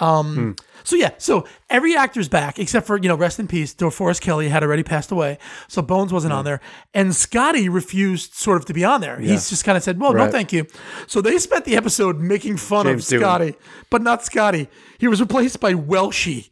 Um, 0.02 0.36
Hmm. 0.36 0.52
So 0.84 0.96
yeah, 0.96 1.12
so 1.18 1.46
every 1.70 1.96
actor's 1.96 2.30
back 2.30 2.60
except 2.60 2.88
for 2.88 2.98
you 2.98 3.08
know, 3.08 3.16
rest 3.16 3.40
in 3.40 3.48
peace. 3.48 3.74
DeForest 3.74 4.22
Kelley 4.22 4.50
had 4.50 4.64
already 4.64 4.84
passed 4.84 5.12
away, 5.12 5.38
so 5.68 5.82
Bones 5.82 6.12
wasn't 6.14 6.34
on 6.34 6.46
there, 6.46 6.62
and 6.94 7.16
Scotty 7.16 7.70
refused 7.70 8.34
sort 8.34 8.58
of 8.58 8.66
to 8.66 8.74
be 8.74 8.84
on 8.84 9.02
there. 9.02 9.20
He's 9.20 9.50
just 9.50 9.64
kind 9.64 9.78
of 9.78 9.84
said, 9.84 10.00
"Well, 10.00 10.14
no, 10.14 10.30
thank 10.32 10.52
you." 10.54 10.66
So 11.08 11.22
they 11.22 11.38
spent 11.38 11.66
the 11.66 11.76
episode 11.76 12.20
making 12.20 12.58
fun 12.58 12.86
James 12.86 13.12
of. 13.12 13.20
Scotty, 13.20 13.56
but 13.90 14.02
not 14.02 14.24
Scotty. 14.24 14.68
He 14.98 15.08
was 15.08 15.22
replaced 15.22 15.60
by 15.60 15.74
Welshy. 15.74 16.50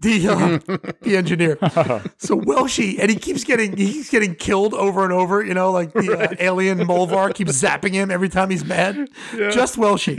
The 0.00 0.28
uh, 0.28 0.88
the 1.02 1.16
engineer, 1.16 1.58
so 2.18 2.38
Welshy, 2.40 3.00
and 3.00 3.10
he 3.10 3.16
keeps 3.16 3.42
getting 3.42 3.76
he 3.76 3.94
keeps 3.94 4.10
getting 4.10 4.36
killed 4.36 4.72
over 4.74 5.02
and 5.02 5.12
over. 5.12 5.44
You 5.44 5.54
know, 5.54 5.72
like 5.72 5.92
the 5.92 6.16
uh, 6.16 6.36
alien 6.38 6.78
Melllvar 6.78 7.34
keeps 7.34 7.52
zapping 7.62 7.94
him 7.94 8.08
every 8.08 8.28
time 8.28 8.48
he's 8.50 8.64
mad. 8.64 9.08
Just 9.32 9.76
Welshy. 9.76 10.16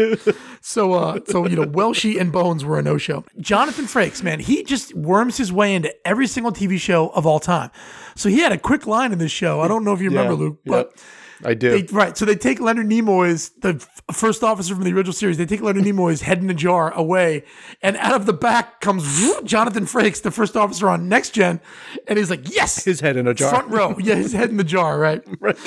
So, 0.62 0.94
uh, 0.96 1.20
so 1.28 1.48
you 1.48 1.56
know, 1.56 1.64
Welshy 1.64 2.20
and 2.20 2.30
Bones 2.30 2.66
were 2.66 2.78
a 2.78 2.82
no 2.82 2.98
show. 2.98 3.24
Jonathan 3.40 3.86
Frakes, 3.86 4.22
man, 4.22 4.42
he 4.42 4.64
just 4.64 4.94
worms 4.96 5.38
his 5.38 5.54
way 5.54 5.74
into 5.74 5.96
every 6.06 6.28
single 6.28 6.52
TV 6.52 6.78
show 6.78 7.08
of 7.12 7.26
all 7.26 7.40
time. 7.40 7.72
So 8.16 8.28
he 8.28 8.40
had 8.42 8.52
a 8.52 8.58
quick 8.58 8.86
line 8.86 9.14
in 9.14 9.18
this 9.20 9.32
show. 9.32 9.62
I 9.62 9.70
don't 9.70 9.86
know 9.86 9.94
if 9.94 10.02
you 10.02 10.10
remember, 10.10 10.34
Yeah, 10.34 10.40
Luke, 10.40 10.60
but. 10.66 10.88
yep. 10.94 11.00
I 11.44 11.54
do. 11.54 11.70
They, 11.82 11.94
right. 11.94 12.18
So 12.18 12.26
they 12.26 12.36
take 12.36 12.60
Leonard 12.60 12.88
Nimoy's, 12.88 13.50
the 13.62 13.76
f- 13.76 14.16
first 14.16 14.44
officer 14.44 14.76
from 14.76 14.84
the 14.84 14.92
original 14.94 15.14
series, 15.14 15.38
they 15.38 15.46
take 15.46 15.62
Leonard 15.62 15.84
Nimoy's 15.84 16.22
head 16.22 16.40
in 16.40 16.50
a 16.50 16.54
jar 16.54 16.94
away. 16.94 17.44
And 17.82 17.96
out 17.98 18.14
of 18.16 18.26
the 18.26 18.34
back 18.34 18.82
comes 18.82 19.04
Jonathan 19.44 19.86
Frakes, 19.86 20.22
the 20.22 20.32
first 20.32 20.58
officer 20.58 20.90
on 20.90 21.08
Next 21.08 21.30
Gen. 21.32 21.62
And 22.08 22.18
he's 22.18 22.30
like, 22.30 22.54
yes. 22.54 22.84
his 22.84 23.00
head 23.00 23.16
in 23.18 23.28
a 23.28 23.34
jar. 23.34 23.50
Front 23.52 23.70
row. 23.70 23.96
Yeah, 24.00 24.16
his 24.16 24.34
head 24.34 24.50
in 24.50 24.58
the 24.58 24.64
jar, 24.64 25.00
right? 25.00 25.22
right. 25.40 25.58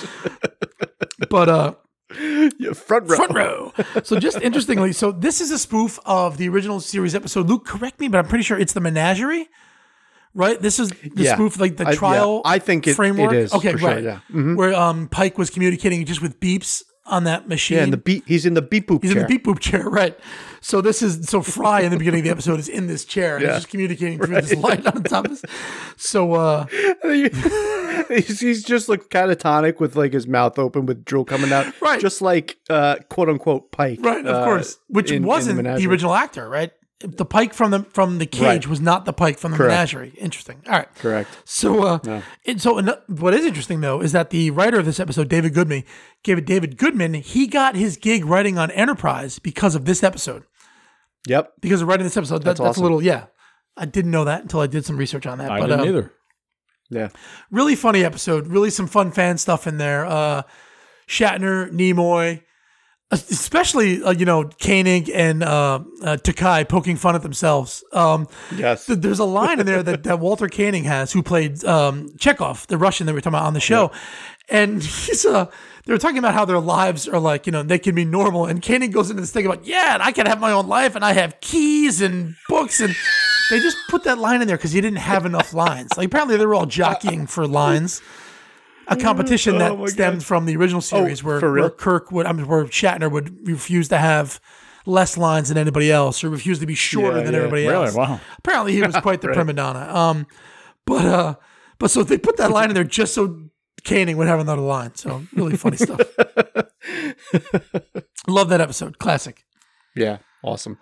but, 1.30 1.48
uh, 1.48 1.74
Yeah, 2.58 2.72
front 2.74 3.08
row. 3.08 3.16
front 3.16 3.34
row. 3.34 3.72
So 4.04 4.18
just 4.18 4.40
interestingly, 4.42 4.92
so 4.92 5.12
this 5.12 5.40
is 5.40 5.50
a 5.50 5.58
spoof 5.58 5.98
of 6.04 6.36
the 6.36 6.48
original 6.48 6.80
series 6.80 7.14
episode. 7.14 7.48
Luke, 7.48 7.64
correct 7.64 7.98
me, 8.00 8.08
but 8.08 8.18
I'm 8.18 8.26
pretty 8.28 8.44
sure 8.44 8.58
it's 8.58 8.74
the 8.74 8.80
menagerie. 8.80 9.48
Right, 10.34 10.60
this 10.60 10.78
is 10.78 10.88
the 10.90 11.24
Yeah. 11.24 11.34
spoof, 11.34 11.60
like 11.60 11.76
the 11.76 11.86
I- 11.86 11.90
yeah. 11.90 11.96
trial. 11.96 12.40
I 12.44 12.58
think 12.58 12.86
it- 12.86 12.92
it 12.92 12.94
framework. 12.94 13.34
is, 13.34 13.52
Okay, 13.52 13.72
for 13.72 13.78
sure, 13.78 13.88
right. 13.90 14.02
yeah. 14.02 14.18
Mhm. 14.32 14.56
Where 14.56 14.74
um 14.74 15.08
Pike 15.08 15.36
was 15.36 15.50
communicating 15.50 16.04
just 16.06 16.22
with 16.22 16.40
beeps 16.40 16.82
on 17.04 17.24
that 17.24 17.48
machine. 17.48 17.76
Yeah, 17.78 17.82
and 17.84 17.92
the 17.92 17.96
beep. 17.98 18.24
He's 18.26 18.46
in 18.46 18.54
the 18.54 18.62
beep 18.62 18.88
boop 18.88 19.02
He's 19.02 19.12
chair. 19.12 19.22
in 19.22 19.28
the 19.28 19.34
beep 19.34 19.44
boop 19.44 19.58
chair, 19.58 19.82
right? 19.90 20.16
So 20.62 20.80
this 20.80 21.02
is 21.02 21.28
so 21.28 21.42
Fry 21.42 21.80
in 21.80 21.90
the 21.90 21.96
beginning 21.98 22.20
of 22.20 22.24
the 22.24 22.30
episode 22.30 22.60
is 22.60 22.68
in 22.68 22.86
this 22.86 23.04
chair 23.04 23.36
and 23.36 23.44
Yeah. 23.44 23.48
he's 23.54 23.62
just 23.62 23.68
communicating 23.70 24.18
through 24.24 24.40
this 24.40 24.54
light 24.54 24.86
on 24.86 25.02
top 25.02 25.24
of. 25.26 25.32
This. 25.32 25.42
So 25.96 26.32
uh, 26.34 26.64
he's, 28.08 28.40
he's 28.40 28.62
just 28.62 28.88
like 28.88 29.08
catatonic 29.08 29.80
with 29.80 29.96
like 29.96 30.12
his 30.12 30.26
mouth 30.26 30.58
open 30.58 30.86
with 30.86 31.04
drool 31.04 31.24
coming 31.24 31.52
out. 31.52 31.66
Right. 31.82 32.00
Just 32.00 32.22
like 32.22 32.56
uh, 32.70 32.96
quote 33.10 33.28
unquote 33.28 33.72
Pike. 33.72 33.98
right, 34.02 34.24
of 34.24 34.34
uh, 34.34 34.44
course, 34.44 34.78
which 34.88 35.10
in- 35.10 35.18
in 35.18 35.24
wasn't 35.24 35.56
the, 35.56 35.62
Menagerie. 35.64 35.90
original 35.90 36.14
actor, 36.14 36.48
right? 36.48 36.72
The 37.04 37.24
Pike 37.24 37.52
from 37.54 37.70
the 37.70 37.84
from 37.84 38.18
the 38.18 38.26
cage 38.26 38.42
Right. 38.42 38.66
was 38.66 38.80
not 38.80 39.04
the 39.04 39.12
Pike 39.12 39.38
from 39.38 39.52
the 39.52 39.56
Correct. 39.58 39.70
menagerie. 39.72 40.12
Interesting. 40.18 40.62
All 40.66 40.72
right. 40.72 40.94
Correct. 40.96 41.28
So, 41.44 41.82
uh, 41.84 42.20
and 42.46 42.60
so 42.60 42.78
ano- 42.78 43.00
what 43.08 43.34
is 43.34 43.44
interesting 43.44 43.80
though 43.80 44.00
is 44.00 44.12
that 44.12 44.30
the 44.30 44.50
writer 44.50 44.78
of 44.78 44.84
this 44.86 45.00
episode, 45.00 45.28
David 45.28 45.54
Goodman, 45.54 45.84
David 46.22 46.44
David 46.44 46.76
Goodman, 46.78 47.14
he 47.14 47.46
got 47.46 47.74
his 47.76 47.96
gig 47.96 48.24
writing 48.24 48.58
on 48.58 48.70
Enterprise 48.70 49.38
because 49.38 49.74
of 49.74 49.84
this 49.84 50.02
episode. 50.02 50.44
Yep. 51.28 51.52
Because 51.60 51.82
of 51.82 51.88
writing 51.88 52.04
this 52.04 52.16
episode, 52.16 52.38
that, 52.38 52.44
that's, 52.56 52.60
That's 52.60 52.78
a 52.78 52.82
little 52.82 53.02
yeah. 53.02 53.26
I 53.76 53.86
didn't 53.86 54.10
know 54.10 54.24
that 54.24 54.42
until 54.42 54.60
I 54.60 54.66
did 54.66 54.84
some 54.84 54.96
research 54.96 55.26
on 55.26 55.38
that. 55.38 55.50
I 55.50 55.58
but 55.60 55.66
didn't 55.68 55.80
um, 55.80 55.88
either. 55.88 56.12
Yeah. 56.90 57.08
really 57.50 57.74
funny 57.74 58.04
episode. 58.04 58.46
Really 58.48 58.68
some 58.70 58.86
fun 58.86 59.12
fan 59.12 59.38
stuff 59.38 59.66
in 59.66 59.78
there. 59.78 60.04
Uh, 60.04 60.42
Shatner, 61.08 61.70
Nimoy, 61.70 62.42
especially 63.12 64.02
uh, 64.02 64.10
you 64.12 64.24
know 64.24 64.44
Koenig 64.62 65.10
and 65.10 65.42
uh, 65.42 65.80
uh, 66.02 66.16
Takei 66.16 66.68
poking 66.68 66.96
fun 66.96 67.14
at 67.14 67.22
themselves. 67.22 67.84
Um, 67.92 68.26
Yes. 68.56 68.86
th- 68.86 68.98
there's 69.00 69.18
a 69.18 69.24
line 69.24 69.60
in 69.60 69.66
there 69.66 69.82
that, 69.82 70.02
that 70.04 70.18
Walter 70.20 70.48
Koenig 70.48 70.84
has, 70.84 71.12
who 71.12 71.22
played 71.22 71.64
um, 71.64 72.08
Chekov, 72.16 72.66
the 72.66 72.78
Russian 72.78 73.06
that 73.06 73.12
we 73.12 73.16
were 73.16 73.20
talking 73.20 73.34
about 73.38 73.46
on 73.46 73.54
the 73.54 73.60
show, 73.60 73.90
and 74.48 74.82
he's 74.82 75.24
uh, 75.24 75.46
they 75.84 75.92
were 75.92 75.98
talking 75.98 76.18
about 76.18 76.34
how 76.34 76.44
their 76.44 76.58
lives 76.60 77.06
are 77.08 77.20
like 77.20 77.46
you 77.46 77.52
know 77.52 77.62
they 77.62 77.78
can 77.78 77.94
be 77.94 78.04
normal, 78.04 78.46
and 78.46 78.62
Koenig 78.62 78.92
goes 78.92 79.10
into 79.10 79.20
this 79.20 79.32
thing 79.32 79.46
about 79.46 79.64
yeah, 79.66 79.94
and 79.94 80.02
I 80.02 80.12
can 80.12 80.26
have 80.26 80.40
my 80.40 80.52
own 80.52 80.66
life, 80.68 80.96
and 80.96 81.04
I 81.04 81.12
have 81.12 81.40
keys 81.40 82.00
and 82.00 82.34
books 82.48 82.80
and. 82.80 82.94
They 83.50 83.58
just 83.58 83.76
put 83.90 84.04
that 84.04 84.16
line 84.18 84.40
in 84.40 84.46
there 84.48 84.56
because 84.56 84.72
he 84.72 84.80
didn't 84.80 85.00
have 85.00 85.26
enough 85.26 85.52
lines. 85.52 85.90
Like 85.98 86.06
apparently 86.06 86.38
they 86.38 86.46
were 86.46 86.54
all 86.54 86.64
jockeying 86.64 87.26
for 87.26 87.46
lines. 87.46 88.00
A 88.88 88.96
competition 88.96 89.58
that 89.58 89.72
Oh 89.72 89.86
stemmed 89.86 90.18
God. 90.18 90.24
from 90.26 90.46
the 90.46 90.56
original 90.56 90.80
series 90.80 91.22
where, 91.22 91.40
for 91.40 91.52
real? 91.52 91.64
where 91.64 91.70
Kirk 91.70 92.10
would, 92.12 92.26
I 92.26 92.32
mean, 92.32 92.46
where 92.46 92.64
Shatner 92.64 93.10
would 93.10 93.46
refuse 93.46 93.88
to 93.88 93.98
have 93.98 94.40
less 94.86 95.16
lines 95.16 95.48
than 95.48 95.58
anybody 95.58 95.92
else 95.92 96.24
or 96.24 96.30
refuse 96.30 96.58
to 96.58 96.66
be 96.66 96.74
shorter 96.74 97.18
Yeah, 97.18 97.24
than 97.24 97.32
yeah. 97.34 97.38
everybody 97.38 97.66
Really? 97.66 97.86
else. 97.86 97.94
Wow. 97.94 98.20
Apparently 98.38 98.72
he 98.72 98.82
was 98.82 98.96
quite 98.96 99.20
the 99.20 99.28
prima 99.32 99.52
donna. 99.52 99.94
Um, 99.94 100.26
but 100.86 101.04
uh, 101.06 101.34
but 101.78 101.90
so 101.90 102.02
they 102.02 102.18
put 102.18 102.36
that 102.38 102.50
line 102.50 102.68
in 102.70 102.74
there 102.74 102.84
just 102.84 103.14
so 103.14 103.42
Koenig 103.86 104.16
would 104.16 104.26
have 104.28 104.40
another 104.40 104.62
line. 104.62 104.94
So 104.96 105.22
really 105.34 105.56
funny 105.56 105.76
stuff. 105.76 106.00
Love 108.28 108.48
that 108.48 108.60
episode. 108.60 108.98
Classic. 108.98 109.44
Yeah. 109.96 110.18
Awesome. 110.42 110.78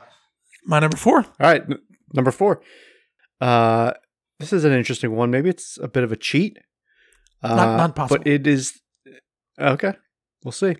My 0.64 0.78
number 0.78 0.96
four. 0.96 1.18
All 1.18 1.26
right, 1.40 1.62
n- 1.62 1.78
number 2.14 2.30
four. 2.30 2.62
Uh, 3.40 3.92
this 4.38 4.52
is 4.52 4.64
an 4.64 4.72
interesting 4.72 5.12
one. 5.14 5.30
Maybe 5.30 5.50
it's 5.50 5.78
a 5.82 5.88
bit 5.88 6.04
of 6.04 6.12
a 6.12 6.16
cheat. 6.16 6.58
Uh, 7.42 7.54
Not- 7.56 7.76
not 7.76 7.96
possible. 7.96 8.18
But 8.18 8.26
it 8.26 8.46
is 8.46 8.78
okay. 9.58 9.94
We'll 10.44 10.52
see. 10.52 10.76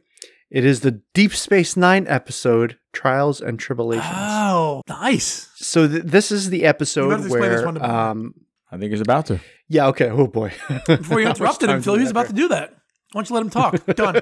It 0.50 0.64
is 0.64 0.80
the 0.80 1.00
Deep 1.14 1.32
Space 1.34 1.76
Nine 1.76 2.06
episode 2.08 2.76
"Trials 2.92 3.40
and 3.40 3.58
Tribulations." 3.58 4.12
Oh, 4.14 4.82
nice. 4.88 5.48
so 5.54 5.86
th- 5.86 6.02
this 6.04 6.30
is 6.32 6.50
the 6.50 6.64
episode 6.64 7.10
to 7.10 7.16
explain 7.22 7.42
this 7.42 7.50
where, 7.58 7.64
one 7.64 7.74
to 7.76 7.88
um, 7.90 8.34
I 8.70 8.76
think 8.76 8.90
he's 8.92 9.00
about 9.00 9.26
to. 9.26 9.40
yeah, 9.68 9.86
okay. 9.88 10.10
Oh 10.10 10.26
boy. 10.26 10.52
Before 10.86 11.20
you 11.20 11.28
interrupted 11.34 11.70
him, 11.70 11.82
Phil, 11.82 11.94
he 11.94 12.02
was 12.02 12.10
about 12.10 12.26
to 12.26 12.32
do 12.32 12.48
that. 12.48 12.70
Why 13.12 13.22
don't 13.22 13.28
you 13.30 13.34
let 13.34 13.42
him 13.42 13.50
talk? 13.50 13.86
Done. 13.96 14.20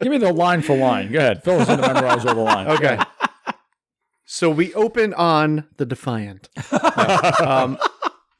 Give 0.00 0.10
me 0.10 0.18
the 0.18 0.32
line 0.32 0.62
for 0.62 0.76
line. 0.76 1.12
Go 1.12 1.18
ahead. 1.18 1.44
Phil 1.44 1.60
is 1.60 1.66
going 1.68 1.80
to 1.80 1.92
memorize 1.94 2.24
all 2.26 2.34
the 2.34 2.40
lines. 2.40 2.68
Okay. 2.70 2.98
so 4.24 4.50
we 4.50 4.74
open 4.74 5.14
on 5.14 5.66
the 5.76 5.86
Defiant. 5.86 6.48
um, 6.72 7.78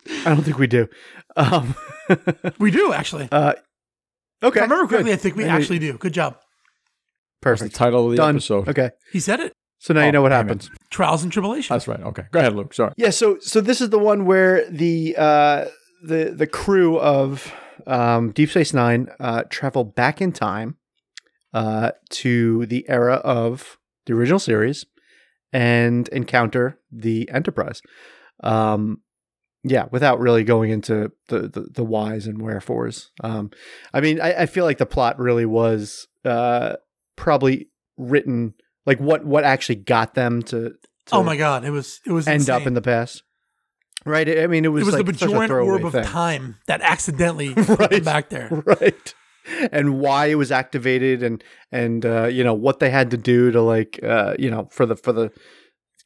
I 0.06 0.24
don't 0.24 0.42
think 0.42 0.58
we 0.58 0.66
do. 0.66 0.88
Um, 1.36 1.74
We 2.58 2.70
do 2.70 2.92
actually. 2.92 3.28
uh, 3.30 3.54
okay. 4.42 4.58
if 4.58 4.62
I 4.62 4.64
remember 4.64 4.86
good. 4.86 4.90
correctly, 4.90 5.12
I 5.12 5.16
think 5.16 5.36
we 5.36 5.44
Maybe- 5.44 5.56
actually 5.56 5.78
do. 5.78 5.96
Good 5.98 6.12
job. 6.14 6.34
That's 6.34 7.60
the 7.60 7.64
Perfect. 7.66 7.74
title 7.76 8.04
of 8.06 8.10
the 8.10 8.16
Done. 8.16 8.36
episode. 8.36 8.68
Okay. 8.68 8.90
He 9.12 9.20
said 9.20 9.40
it. 9.40 9.52
So 9.78 9.94
now 9.94 10.02
you 10.02 10.08
Oh, 10.08 10.10
know 10.10 10.22
what 10.22 10.28
damn 10.30 10.40
it. 10.46 10.48
happens. 10.48 10.70
Trials 10.90 11.22
and 11.22 11.32
tribulations. 11.32 11.68
That's 11.68 11.88
right. 11.88 12.00
Okay. 12.00 12.24
Go 12.32 12.40
ahead, 12.40 12.54
Luke. 12.54 12.74
Sorry. 12.74 12.92
Yeah, 12.98 13.10
so 13.10 13.38
so 13.40 13.60
this 13.62 13.80
is 13.80 13.88
the 13.90 13.98
one 13.98 14.26
where 14.26 14.68
the 14.70 15.14
uh, 15.16 15.64
the 16.02 16.34
the 16.36 16.46
crew 16.46 16.98
of 16.98 17.50
um, 17.86 18.32
Deep 18.32 18.50
Space 18.50 18.74
Nine 18.74 19.08
uh, 19.18 19.44
travel 19.48 19.84
back 19.84 20.20
in 20.20 20.32
time 20.32 20.76
uh, 21.54 21.92
to 22.10 22.66
the 22.66 22.84
era 22.90 23.14
of 23.14 23.78
the 24.04 24.12
original 24.12 24.38
series 24.38 24.84
and 25.52 26.08
encounter 26.08 26.78
the 26.92 27.30
Enterprise. 27.30 27.80
Um, 28.42 28.98
yeah, 29.62 29.86
without 29.90 30.20
really 30.20 30.44
going 30.44 30.70
into 30.70 31.12
the 31.28 31.40
the, 31.48 31.68
the 31.72 31.84
whys 31.84 32.26
and 32.26 32.40
wherefores. 32.40 33.10
Um, 33.22 33.50
I 33.92 34.00
mean, 34.00 34.20
I, 34.20 34.42
I 34.42 34.46
feel 34.46 34.64
like 34.64 34.78
the 34.78 34.86
plot 34.86 35.18
really 35.18 35.46
was 35.46 36.06
uh, 36.24 36.76
probably 37.16 37.68
written 37.96 38.54
like 38.86 38.98
what 39.00 39.24
what 39.24 39.44
actually 39.44 39.76
got 39.76 40.14
them 40.14 40.42
to, 40.44 40.70
to 40.70 40.74
Oh 41.12 41.22
my 41.22 41.36
god, 41.36 41.64
it 41.64 41.70
was 41.70 42.00
it 42.06 42.12
was 42.12 42.26
end 42.26 42.40
insane. 42.42 42.54
up 42.54 42.66
in 42.66 42.74
the 42.74 42.82
past. 42.82 43.22
Right. 44.06 44.38
I 44.40 44.46
mean, 44.46 44.64
it 44.64 44.68
was 44.68 44.82
it 44.82 44.86
was 44.86 44.94
like 44.94 45.04
the 45.06 45.12
Bajoran 45.12 45.66
orb 45.66 45.84
of 45.84 45.92
thing. 45.92 46.04
time 46.04 46.56
that 46.66 46.80
accidentally 46.80 47.52
put 47.54 47.66
them 47.66 47.88
Right. 47.90 48.04
back 48.04 48.30
there. 48.30 48.48
right 48.66 49.14
and 49.72 49.98
why 49.98 50.26
it 50.26 50.34
was 50.36 50.52
activated 50.52 51.22
and 51.22 51.42
and 51.72 52.04
uh 52.06 52.26
you 52.26 52.44
know 52.44 52.52
what 52.54 52.78
they 52.78 52.90
had 52.90 53.10
to 53.10 53.16
do 53.16 53.50
to 53.50 53.60
like 53.60 53.98
uh 54.02 54.34
you 54.38 54.50
know 54.50 54.68
for 54.70 54.84
the 54.86 54.94
for 54.94 55.12
the 55.12 55.30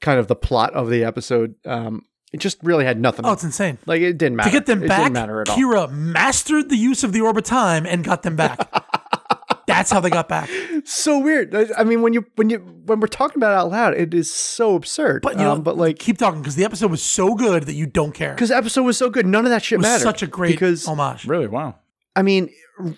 kind 0.00 0.18
of 0.20 0.28
the 0.28 0.36
plot 0.36 0.72
of 0.72 0.88
the 0.88 1.04
episode 1.04 1.54
um 1.66 2.02
it 2.34 2.40
just 2.40 2.58
really 2.62 2.84
had 2.84 3.00
nothing 3.00 3.24
Oh, 3.24 3.32
it's 3.32 3.44
insane. 3.44 3.78
like 3.86 4.00
it 4.02 4.18
didn't 4.18 4.36
matter 4.36 4.50
To 4.50 4.56
get 4.56 4.66
them 4.66 4.82
it 4.82 4.88
back, 4.88 4.98
didn't 5.04 5.12
matter 5.14 5.40
at 5.40 5.48
all 5.48 5.56
Kira 5.56 5.90
mastered 5.90 6.68
the 6.68 6.76
use 6.76 7.04
of 7.04 7.12
the 7.12 7.20
orb 7.20 7.38
of 7.38 7.44
time 7.44 7.86
and 7.86 8.02
got 8.04 8.22
them 8.24 8.34
back. 8.36 8.58
That's 9.66 9.90
how 9.90 10.00
they 10.00 10.10
got 10.10 10.28
back. 10.28 10.50
so 10.84 11.18
weird 11.18 11.54
i 11.54 11.66
I 11.78 11.84
mean 11.84 12.02
when 12.02 12.12
you 12.12 12.26
when 12.36 12.50
you 12.50 12.58
when 12.86 13.00
we're 13.00 13.06
talking 13.06 13.38
about 13.38 13.52
it 13.52 13.58
out 13.58 13.70
loud 13.70 13.94
it 13.94 14.12
is 14.12 14.32
so 14.32 14.74
absurd 14.74 15.22
But 15.22 15.34
you 15.38 15.42
know, 15.44 15.52
um, 15.52 15.62
but 15.62 15.76
like 15.76 15.98
keep 15.98 16.18
talking 16.18 16.40
because 16.42 16.54
the 16.56 16.64
episode 16.64 16.90
was 16.90 17.02
so 17.02 17.34
good 17.34 17.62
that 17.64 17.74
you 17.74 17.86
don't 17.86 18.12
care. 18.12 18.34
because 18.34 18.50
the 18.50 18.56
episode 18.56 18.82
was 18.82 18.98
so 18.98 19.08
good 19.10 19.26
none 19.26 19.44
of 19.46 19.50
that 19.50 19.62
shit 19.64 19.76
It 19.76 19.78
was 19.78 19.84
mattered 19.86 20.02
such 20.02 20.22
a 20.22 20.26
great 20.26 20.50
because 20.52 20.86
homage. 20.86 21.24
Really? 21.26 21.46
Wow. 21.46 21.76
I 22.16 22.22
mean, 22.22 22.50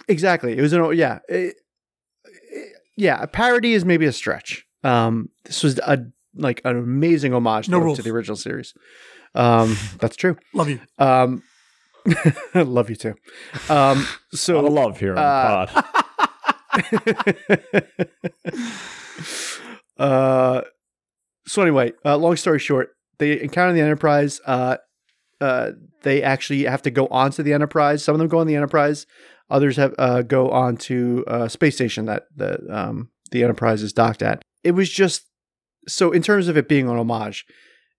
exactly. 0.09 0.57
It 0.59 0.61
was 0.61 0.73
an 0.73 0.93
yeah, 0.97 1.21
it- 1.29 1.57
it- 2.51 2.73
yeah. 2.97 3.23
A 3.23 3.27
parody 3.27 3.73
is 3.75 3.85
maybe 3.85 4.07
a 4.07 4.13
stretch. 4.13 4.67
Um, 4.83 5.31
this 5.45 5.63
was 5.63 5.79
a 5.79 5.99
like 6.35 6.61
an 6.65 6.77
amazing 6.77 7.33
homage 7.33 7.69
No 7.69 7.81
to, 7.91 7.97
to 7.97 8.03
the 8.03 8.11
original 8.11 8.37
series. 8.37 8.75
Um, 9.37 9.77
that's 9.99 10.17
true. 10.17 10.37
Love 10.55 10.69
you. 10.69 10.81
Um, 10.99 11.43
love 12.55 12.91
you 12.91 12.97
too. 12.97 13.15
Um, 13.69 14.07
A 14.33 14.53
lot 14.53 14.65
of 14.65 14.73
love 14.73 14.99
here 14.99 15.17
on 15.17 15.19
uh, 15.19 15.67
the 15.67 15.73
pod. 15.73 15.87
uh, 19.99 20.63
so 21.47 21.63
anyway, 21.63 21.93
uh, 22.05 22.17
long 22.17 22.37
story 22.37 22.59
short, 22.59 22.91
they 23.19 23.41
encounter 23.41 23.73
the 23.73 23.81
Enterprise. 23.81 24.41
Uh, 24.47 24.77
uh, 25.41 25.73
they 26.03 26.23
actually 26.23 26.65
have 26.65 26.83
to 26.83 26.91
go 26.91 27.07
onto 27.09 27.43
the 27.43 27.53
Enterprise. 27.53 28.03
Some 28.03 28.15
of 28.15 28.19
them 28.19 28.29
go 28.29 28.39
on 28.39 28.47
the 28.47 28.57
Enterprise. 28.57 29.07
Others 29.51 29.77
have 29.77 29.95
uh, 29.99 30.23
go 30.23 30.51
on 30.51 30.77
to 30.77 31.25
a 31.27 31.49
space 31.49 31.75
station 31.77 32.07
that 32.07 32.25
the 32.35 32.59
um, 32.69 33.11
the 33.31 33.43
Enterprise 33.45 33.83
is 33.83 33.93
docked 33.93 34.23
at. 34.23 34.43
It 34.65 34.73
was 34.73 34.91
just 34.91 35.27
so 35.87 36.11
in 36.11 36.23
terms 36.23 36.49
of 36.49 36.57
it 36.57 36.69
being 36.69 36.89
an 36.89 36.97
homage, 36.97 37.45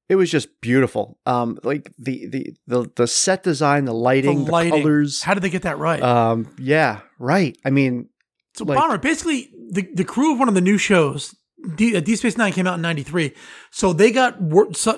it 0.10 0.16
was 0.16 0.32
just 0.32 0.62
beautiful. 0.62 1.20
Um, 1.26 1.60
like 1.64 1.92
the 1.98 2.28
the 2.28 2.56
the, 2.66 2.92
the 2.96 3.08
set 3.08 3.44
design, 3.44 3.86
the 3.86 3.94
lighting, 3.94 4.46
the, 4.46 4.52
lighting. 4.52 4.82
colors. 4.82 5.22
How 5.22 5.34
did 5.34 5.44
they 5.44 5.50
get 5.50 5.64
that 5.64 5.78
right? 5.78 6.02
Um, 6.02 6.54
yeah, 6.58 7.02
right. 7.20 7.58
I 7.66 7.70
mean, 7.70 8.10
so 8.56 8.66
like- 8.66 8.78
Bomber, 8.78 8.98
basically, 8.98 9.50
the, 9.72 9.88
the 9.94 10.06
crew 10.06 10.34
of 10.34 10.40
one 10.40 10.48
of 10.48 10.56
the 10.56 10.62
new 10.62 10.78
shows, 10.78 11.36
D, 11.76 11.96
uh, 11.96 12.00
D 12.00 12.16
Space 12.16 12.38
Nine 12.38 12.54
came 12.54 12.68
out 12.68 12.76
in 12.76 12.82
'93, 12.82 13.34
so 13.72 13.92
they 13.92 14.12
got 14.12 14.40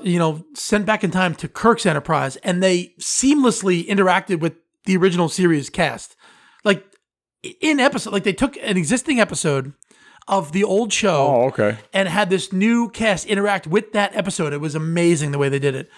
you 0.04 0.20
know 0.20 0.46
sent 0.54 0.86
back 0.86 1.04
in 1.04 1.12
time 1.12 1.34
to 1.36 1.48
Kirk's 1.48 1.86
Enterprise, 1.86 2.36
and 2.38 2.62
they 2.62 2.94
seamlessly 3.00 3.88
interacted 3.88 4.40
with 4.40 4.54
the 4.86 4.96
original 4.98 5.28
series 5.28 5.70
cast, 5.70 6.16
like 6.64 6.86
in 7.62 7.80
episode, 7.80 8.14
like 8.14 8.24
they 8.24 8.34
took 8.34 8.58
an 8.58 8.78
existing 8.78 9.20
episode 9.20 9.74
of 10.30 10.52
the 10.54 10.64
old 10.64 10.94
show 10.94 11.28
Oh, 11.28 11.48
okay. 11.48 11.78
and 11.92 12.08
had 12.08 12.30
this 12.30 12.54
new 12.54 12.90
cast 12.90 13.26
interact 13.28 13.68
with 13.68 13.92
that 13.94 14.16
episode. 14.16 14.54
It 14.54 14.62
was 14.62 14.76
amazing 14.76 15.32
the 15.32 15.38
way 15.38 15.50
they 15.50 15.60
did 15.60 15.76
it. 15.76 15.90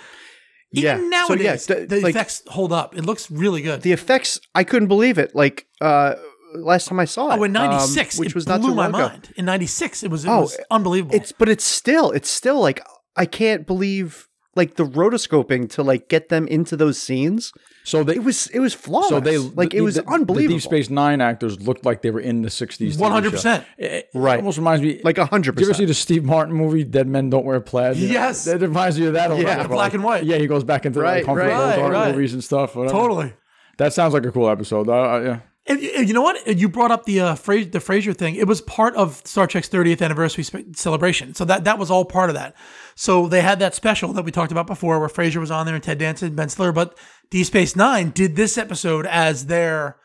Even 0.74 0.84
Yeah. 0.84 0.96
So, 0.98 1.04
yeah, 1.04 1.10
nowadays, 1.44 1.66
th- 1.68 1.90
the 1.90 2.00
like- 2.02 2.16
effects 2.16 2.42
hold 2.48 2.72
up. 2.74 2.98
It 2.98 3.06
looks 3.06 3.30
really 3.30 3.62
good. 3.62 3.82
the 3.82 3.92
effects 3.92 4.40
i 4.56 4.64
couldn't 4.64 4.88
believe 4.88 5.18
it 5.18 5.36
like 5.36 5.68
uh 5.82 6.16
last 6.56 6.88
time 6.88 7.00
i 7.00 7.06
saw 7.06 7.30
it 7.32 7.40
oh, 7.40 7.44
in 7.44 7.56
um, 7.56 7.70
'96, 7.72 8.20
which 8.20 8.30
it 8.30 8.36
was 8.36 8.46
blew 8.46 8.58
not 8.58 8.62
too 8.68 8.76
my 8.76 8.88
long 8.88 8.96
ago. 8.96 9.08
mind. 9.10 9.34
In 9.38 9.46
'96, 9.46 10.04
it 10.04 10.12
was 10.12 10.26
it 10.26 10.30
Oh, 10.30 10.42
was 10.42 10.58
unbelievable. 10.72 11.16
it's 11.16 11.32
but 11.32 11.48
it's 11.50 11.64
still 11.66 12.12
it's 12.12 12.30
still 12.30 12.60
like 12.60 12.82
i 13.16 13.26
can't 13.26 13.66
believe 13.68 14.28
like 14.56 14.76
the 14.76 14.84
rotoscoping 14.86 15.70
to 15.72 15.84
like 15.84 16.08
get 16.10 16.28
them 16.30 16.48
into 16.48 16.76
those 16.78 17.02
scenes 17.02 17.52
So 17.84 18.04
they 18.04 18.16
it 18.16 18.24
was 18.24 18.48
it 18.48 18.60
was 18.60 18.74
flawless 18.76 19.10
so 19.10 19.20
they 19.20 19.38
like 19.40 19.72
the- 19.72 19.78
it 19.78 19.82
was 19.82 19.96
the- 19.96 20.08
unbelievable 20.08 20.56
The 20.56 20.62
Deep 20.62 20.62
Space 20.62 20.90
Nine 20.92 21.20
actors 21.20 21.60
looked 21.62 21.84
like 21.84 22.02
they 22.04 22.12
were 22.12 22.20
in 22.20 22.44
the 22.44 22.50
'60s. 22.50 22.96
100%. 22.98 23.42
show. 23.42 23.64
It, 23.78 23.92
it 23.92 24.10
Right. 24.14 24.38
almost 24.38 24.58
reminds 24.60 24.84
me. 24.84 25.02
like 25.04 25.18
a 25.18 25.26
hundred 25.26 25.54
percent. 25.54 25.68
you 25.68 25.72
ever 25.72 25.78
see 25.78 25.86
the 25.86 25.94
Steve 25.96 26.24
Martin 26.24 26.54
movie 26.54 26.84
"Dead 26.84 27.08
Men 27.08 27.30
Don't 27.32 27.44
Wear 27.46 27.60
Plaid"? 27.60 27.98
You 27.98 28.08
know, 28.10 28.14
Yes. 28.14 28.46
that 28.46 28.62
reminds 28.62 29.00
me 29.00 29.08
of 29.08 29.14
that. 29.14 29.32
A 29.32 29.36
Yeah. 29.42 29.58
lot, 29.58 29.64
The 29.64 29.70
black 29.70 29.94
and 29.96 30.04
white. 30.04 30.24
Yeah, 30.26 30.38
he 30.38 30.46
goes 30.48 30.64
back 30.64 30.86
into 30.86 31.00
Right, 31.00 31.18
like 31.18 31.26
Humphrey 31.26 31.46
right. 31.48 31.76
Bogart 31.76 31.92
Right, 31.92 32.06
right. 32.08 32.16
movies 32.16 32.34
and 32.34 32.44
stuff. 32.44 32.76
Whatever. 32.76 32.94
totally. 32.98 33.34
That 33.78 33.94
sounds 33.94 34.14
like 34.14 34.26
a 34.26 34.32
cool 34.32 34.50
episode. 34.50 34.88
Uh, 34.88 35.22
yeah. 35.24 35.40
And, 35.68 35.80
and 35.80 36.08
you 36.08 36.14
know 36.14 36.22
what? 36.24 36.58
You 36.58 36.70
brought 36.70 36.92
up 36.92 37.06
the 37.06 37.20
uh, 37.22 37.36
Fra- 37.36 37.66
the 37.66 37.80
Frasier 37.80 38.16
thing. 38.16 38.36
It 38.36 38.48
was 38.48 38.62
part 38.62 38.96
of 38.96 39.22
Star 39.26 39.46
Trek's 39.48 39.70
30th 39.70 40.02
anniversary 40.02 40.44
spe- 40.44 40.76
celebration. 40.76 41.34
So 41.36 41.46
that 41.46 41.64
that 41.66 41.78
was 41.80 41.90
all 41.92 42.04
part 42.06 42.30
of 42.30 42.36
that. 42.36 42.56
So 42.96 43.28
they 43.28 43.42
had 43.42 43.60
that 43.60 43.74
special 43.76 44.14
that 44.14 44.24
we 44.26 44.32
talked 44.32 44.52
about 44.52 44.68
before, 44.68 45.00
where 45.00 45.10
Frasier 45.10 45.38
was 45.40 45.52
on 45.52 45.66
there 45.66 45.76
and 45.76 45.84
Ted 45.84 45.98
Danson, 45.98 46.36
Ben 46.36 46.50
Stiller. 46.50 46.72
But 46.72 46.98
D 47.30 47.44
Space 47.44 47.76
Nine 47.76 48.12
did 48.12 48.36
this 48.36 48.58
episode 48.58 49.06
as 49.06 49.46
their 49.48 49.98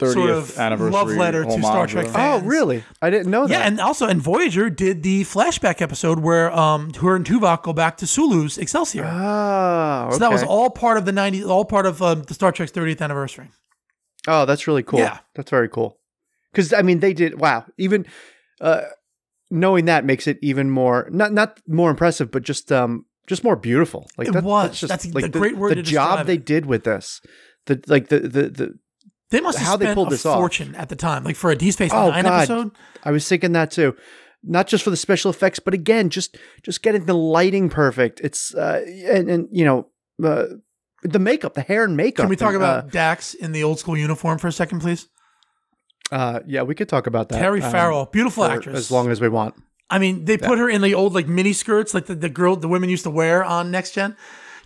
30th 0.00 0.12
sort 0.12 0.30
of 0.30 0.58
anniversary 0.58 0.90
love 0.92 1.08
letter 1.10 1.44
to 1.44 1.62
Star 1.62 1.86
Trek 1.86 2.06
fans. 2.08 2.42
oh 2.42 2.46
really 2.46 2.82
i 3.00 3.10
didn't 3.10 3.30
know 3.30 3.46
that 3.46 3.60
Yeah, 3.60 3.64
and 3.64 3.80
also 3.80 4.08
and 4.08 4.20
Voyager 4.20 4.68
did 4.68 5.04
the 5.04 5.22
flashback 5.22 5.80
episode 5.80 6.18
where 6.18 6.50
um 6.52 6.92
her 6.94 7.14
and 7.14 7.24
Tuvok 7.24 7.62
go 7.62 7.72
back 7.72 7.96
to 7.98 8.06
Sulu's 8.06 8.58
Excelsior. 8.58 9.04
oh 9.06 10.08
So 10.10 10.18
that 10.18 10.32
was 10.32 10.42
all 10.42 10.68
part 10.70 10.96
of 10.98 11.04
the 11.04 11.12
90s, 11.12 11.48
all 11.48 11.64
part 11.64 11.86
of 11.86 12.02
um, 12.02 12.22
the 12.24 12.34
Star 12.34 12.50
Trek's 12.50 12.72
30th 12.72 13.00
anniversary. 13.02 13.50
oh 14.26 14.44
that's 14.46 14.66
really 14.66 14.82
cool 14.82 14.98
Yeah. 14.98 15.18
that's 15.36 15.50
very 15.50 15.68
cool 15.68 16.00
because 16.50 16.72
i 16.72 16.82
mean 16.82 16.98
they 16.98 17.12
did 17.14 17.38
wow 17.38 17.64
even 17.78 18.04
uh 18.60 18.82
knowing 19.50 19.84
that 19.86 20.04
makes 20.04 20.26
it 20.26 20.38
even 20.42 20.70
more 20.70 21.08
not 21.12 21.32
not 21.32 21.60
more 21.68 21.90
impressive 21.90 22.30
but 22.30 22.42
just 22.42 22.70
um 22.72 23.04
just 23.26 23.44
more 23.44 23.56
beautiful 23.56 24.08
like 24.18 24.28
It 24.28 24.32
that, 24.32 24.44
was. 24.44 24.68
that's 24.68 24.80
just 24.80 24.88
That's 24.90 25.06
like 25.14 25.24
the 25.24 25.30
the, 25.30 25.38
great 25.38 25.56
word 25.56 25.76
the 25.76 25.82
job 25.82 26.26
they 26.26 26.34
it. 26.34 26.44
did 26.46 26.66
with 26.66 26.84
this 26.84 27.20
the 27.66 27.82
like 27.86 28.08
the 28.08 28.20
the, 28.20 28.42
the 28.50 28.78
They 29.30 29.40
must 29.40 29.58
have 29.58 29.66
How 29.66 29.76
they 29.76 29.94
pulled 29.94 30.08
a 30.08 30.10
this 30.10 30.26
off. 30.26 30.36
fortune 30.38 30.74
at 30.74 30.88
the 30.88 30.96
time, 30.96 31.24
like 31.24 31.36
for 31.36 31.50
a 31.50 31.56
D 31.56 31.70
Space 31.70 31.90
Oh, 31.92 32.10
Nine 32.10 32.24
God. 32.24 32.38
episode. 32.38 32.70
I 33.02 33.10
was 33.10 33.26
thinking 33.28 33.52
that 33.52 33.70
too. 33.70 33.96
Not 34.42 34.66
just 34.66 34.84
for 34.84 34.90
the 34.90 34.96
special 34.96 35.30
effects, 35.30 35.58
but 35.58 35.72
again, 35.72 36.10
just 36.10 36.36
just 36.62 36.82
getting 36.82 37.06
the 37.06 37.14
lighting 37.14 37.70
perfect. 37.70 38.20
It's 38.22 38.54
uh, 38.54 38.84
and 39.06 39.30
and 39.30 39.48
you 39.50 39.64
know 39.64 39.88
uh, 40.22 40.46
the 41.02 41.18
makeup, 41.18 41.54
the 41.54 41.62
hair 41.62 41.84
and 41.84 41.96
makeup. 41.96 42.24
Can 42.24 42.28
we 42.28 42.36
talk 42.36 42.48
and, 42.52 42.56
about 42.56 42.90
Dax 42.92 43.32
in 43.32 43.52
the 43.52 43.64
old 43.64 43.78
school 43.78 43.96
uniform 43.96 44.36
for 44.38 44.48
a 44.48 44.52
second, 44.52 44.80
please? 44.80 45.08
Uh, 46.12 46.40
yeah, 46.46 46.62
we 46.62 46.74
could 46.74 46.88
talk 46.88 47.06
about 47.06 47.28
that. 47.30 47.38
Terry 47.38 47.62
um, 47.62 47.70
Farrell, 47.72 48.06
beautiful 48.06 48.44
for 48.44 48.50
actress. 48.50 48.76
as 48.76 48.90
long 48.90 49.10
as 49.10 49.20
we 49.20 49.28
want. 49.28 49.54
I 49.90 49.98
mean, 49.98 50.24
they 50.24 50.36
put 50.38 50.58
her 50.58 50.68
in 50.68 50.80
the 50.80 50.94
old 50.94 51.14
like 51.14 51.26
mini 51.28 51.52
skirts, 51.52 51.94
like 51.94 52.06
the, 52.06 52.14
the 52.14 52.28
girl 52.28 52.56
the 52.56 52.68
women 52.68 52.88
used 52.90 53.04
to 53.04 53.10
wear 53.10 53.44
on 53.44 53.70
Next 53.70 53.92
Gen. 53.92 54.16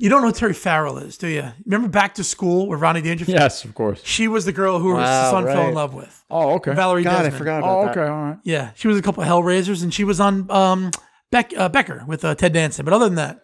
You 0.01 0.09
don't 0.09 0.21
know 0.23 0.29
who 0.29 0.33
Terry 0.33 0.55
Farrell 0.55 0.97
is, 0.99 1.19
do 1.19 1.27
you? 1.27 1.45
Remember 1.65 1.89
Back 1.89 2.15
to 2.15 2.25
School 2.25 2.69
with 2.69 2.81
Ronnie 2.81 3.03
Dangerfield? 3.03 3.37
Yes, 3.39 3.65
of 3.65 3.75
course. 3.75 4.01
She 4.05 4.29
was 4.29 4.45
the 4.45 4.53
girl 4.53 4.79
who 4.79 4.91
her 4.91 4.95
Wow, 4.95 5.31
son 5.33 5.45
fell 5.47 5.67
in 5.69 5.75
love 5.75 5.93
with. 5.93 6.25
Oh, 6.31 6.55
okay. 6.55 6.73
Valerie 6.73 7.03
God, 7.03 7.27
I 7.27 7.31
forgot 7.31 7.59
about 7.59 7.79
Oh, 7.79 7.83
that. 7.87 7.91
okay. 7.91 8.03
All 8.09 8.23
right. 8.23 8.39
Yeah, 8.45 8.71
she 8.77 8.87
was 8.87 8.97
a 8.97 9.03
couple 9.03 9.25
of 9.25 9.29
Hellraisers, 9.29 9.83
and 9.83 9.93
she 9.93 10.05
was 10.05 10.21
on 10.21 10.49
um, 10.53 10.93
Beck, 11.33 11.53
uh, 11.57 11.69
Becker 11.69 12.05
with 12.07 12.25
uh, 12.25 12.37
Ted 12.37 12.53
Danson. 12.53 12.85
But 12.85 12.95
other 12.95 13.07
than 13.07 13.17
that, 13.17 13.43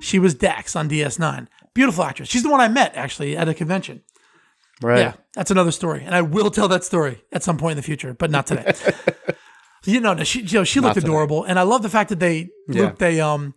she 0.00 0.20
was 0.20 0.32
Dax 0.34 0.76
on 0.76 0.88
DS9. 0.88 1.48
Beautiful 1.74 2.04
actress. 2.04 2.28
She's 2.28 2.44
the 2.44 2.50
one 2.50 2.60
I 2.60 2.68
met 2.68 2.94
actually 2.94 3.36
at 3.36 3.48
a 3.48 3.54
convention. 3.54 4.02
Right. 4.82 4.98
Yeah, 4.98 5.12
that's 5.34 5.50
another 5.50 5.72
story, 5.72 6.02
and 6.04 6.14
I 6.14 6.22
will 6.22 6.50
tell 6.50 6.68
that 6.68 6.84
story 6.84 7.22
at 7.32 7.42
some 7.42 7.56
point 7.56 7.72
in 7.72 7.76
the 7.76 7.82
future, 7.82 8.12
but 8.14 8.30
not 8.30 8.46
today. 8.46 8.72
you 9.84 10.00
know, 10.00 10.14
no, 10.14 10.24
she 10.24 10.42
you 10.42 10.58
know, 10.58 10.64
she 10.64 10.80
looked 10.80 10.96
adorable, 10.98 11.44
and 11.44 11.58
I 11.58 11.62
love 11.62 11.82
the 11.82 11.88
fact 11.88 12.10
that 12.10 12.20
they 12.20 12.50
Yeah. 12.68 12.82
looked 12.82 12.98
they 12.98 13.20
um 13.20 13.54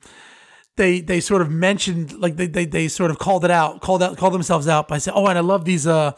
they 0.77 1.01
they 1.01 1.19
sort 1.19 1.41
of 1.41 1.49
mentioned 1.51 2.13
like 2.19 2.37
they, 2.37 2.47
they 2.47 2.65
they 2.65 2.87
sort 2.87 3.11
of 3.11 3.17
called 3.19 3.43
it 3.43 3.51
out, 3.51 3.81
called 3.81 4.01
out 4.01 4.17
called 4.17 4.33
themselves 4.33 4.67
out 4.67 4.87
by 4.87 4.97
saying, 4.97 5.15
oh, 5.17 5.27
and 5.27 5.37
I 5.37 5.41
love 5.41 5.65
these 5.65 5.85
uh 5.85 6.11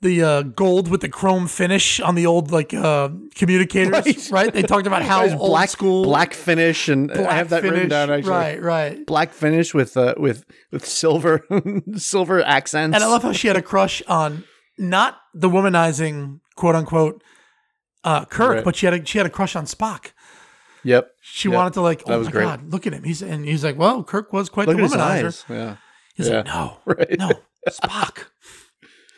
the 0.00 0.22
uh, 0.22 0.42
gold 0.42 0.88
with 0.88 1.00
the 1.00 1.08
chrome 1.08 1.48
finish 1.48 1.98
on 2.00 2.14
the 2.14 2.26
old 2.26 2.52
like 2.52 2.72
uh, 2.72 3.08
communicators, 3.34 3.92
right? 4.06 4.30
Right. 4.30 4.52
They 4.52 4.62
talked 4.62 4.86
about 4.86 5.02
how 5.02 5.28
old 5.28 5.50
black 5.50 5.68
school 5.70 6.04
black 6.04 6.34
finish, 6.34 6.88
and 6.88 7.08
black 7.08 7.26
I 7.28 7.34
have 7.34 7.48
that 7.50 7.62
finish, 7.62 7.74
written 7.74 7.88
down 7.90 8.10
actually. 8.10 8.30
right, 8.30 8.62
right. 8.62 9.06
Black 9.06 9.32
finish 9.32 9.74
with 9.74 9.96
uh, 9.96 10.14
with 10.16 10.44
with 10.70 10.86
silver 10.86 11.44
silver 11.96 12.42
accents. 12.42 12.94
And 12.94 13.02
I 13.02 13.08
love 13.08 13.22
how 13.22 13.32
she 13.32 13.48
had 13.48 13.56
a 13.56 13.62
crush 13.62 14.02
on 14.06 14.44
not 14.78 15.18
the 15.34 15.48
womanizing 15.48 16.40
quote 16.54 16.76
unquote 16.76 17.22
uh, 18.04 18.24
Kirk, 18.26 18.54
Right. 18.56 18.64
but 18.64 18.76
she 18.76 18.86
had 18.86 18.94
a, 18.94 19.04
she 19.04 19.18
had 19.18 19.26
a 19.26 19.30
crush 19.30 19.56
on 19.56 19.64
Spock. 19.66 20.12
Yep. 20.84 21.10
She 21.20 21.48
Yep. 21.48 21.56
wanted 21.56 21.72
to 21.74 21.80
like, 21.80 22.04
oh 22.06 22.18
was 22.18 22.28
my 22.28 22.32
great. 22.32 22.44
god, 22.44 22.72
look 22.72 22.86
at 22.86 22.92
him. 22.92 23.02
He's 23.02 23.20
and 23.20 23.44
he's 23.44 23.64
like, 23.64 23.76
well, 23.76 24.04
Kirk 24.04 24.32
was 24.32 24.48
quite 24.48 24.68
Look 24.68 24.76
the 24.76 24.82
womanizer. 24.84 25.44
Yeah. 25.48 25.76
He's 26.14 26.28
Yeah. 26.28 26.36
like, 26.36 26.46
no, 26.46 26.76
Right. 26.86 27.18
no, 27.18 27.30
Spock. 27.68 28.26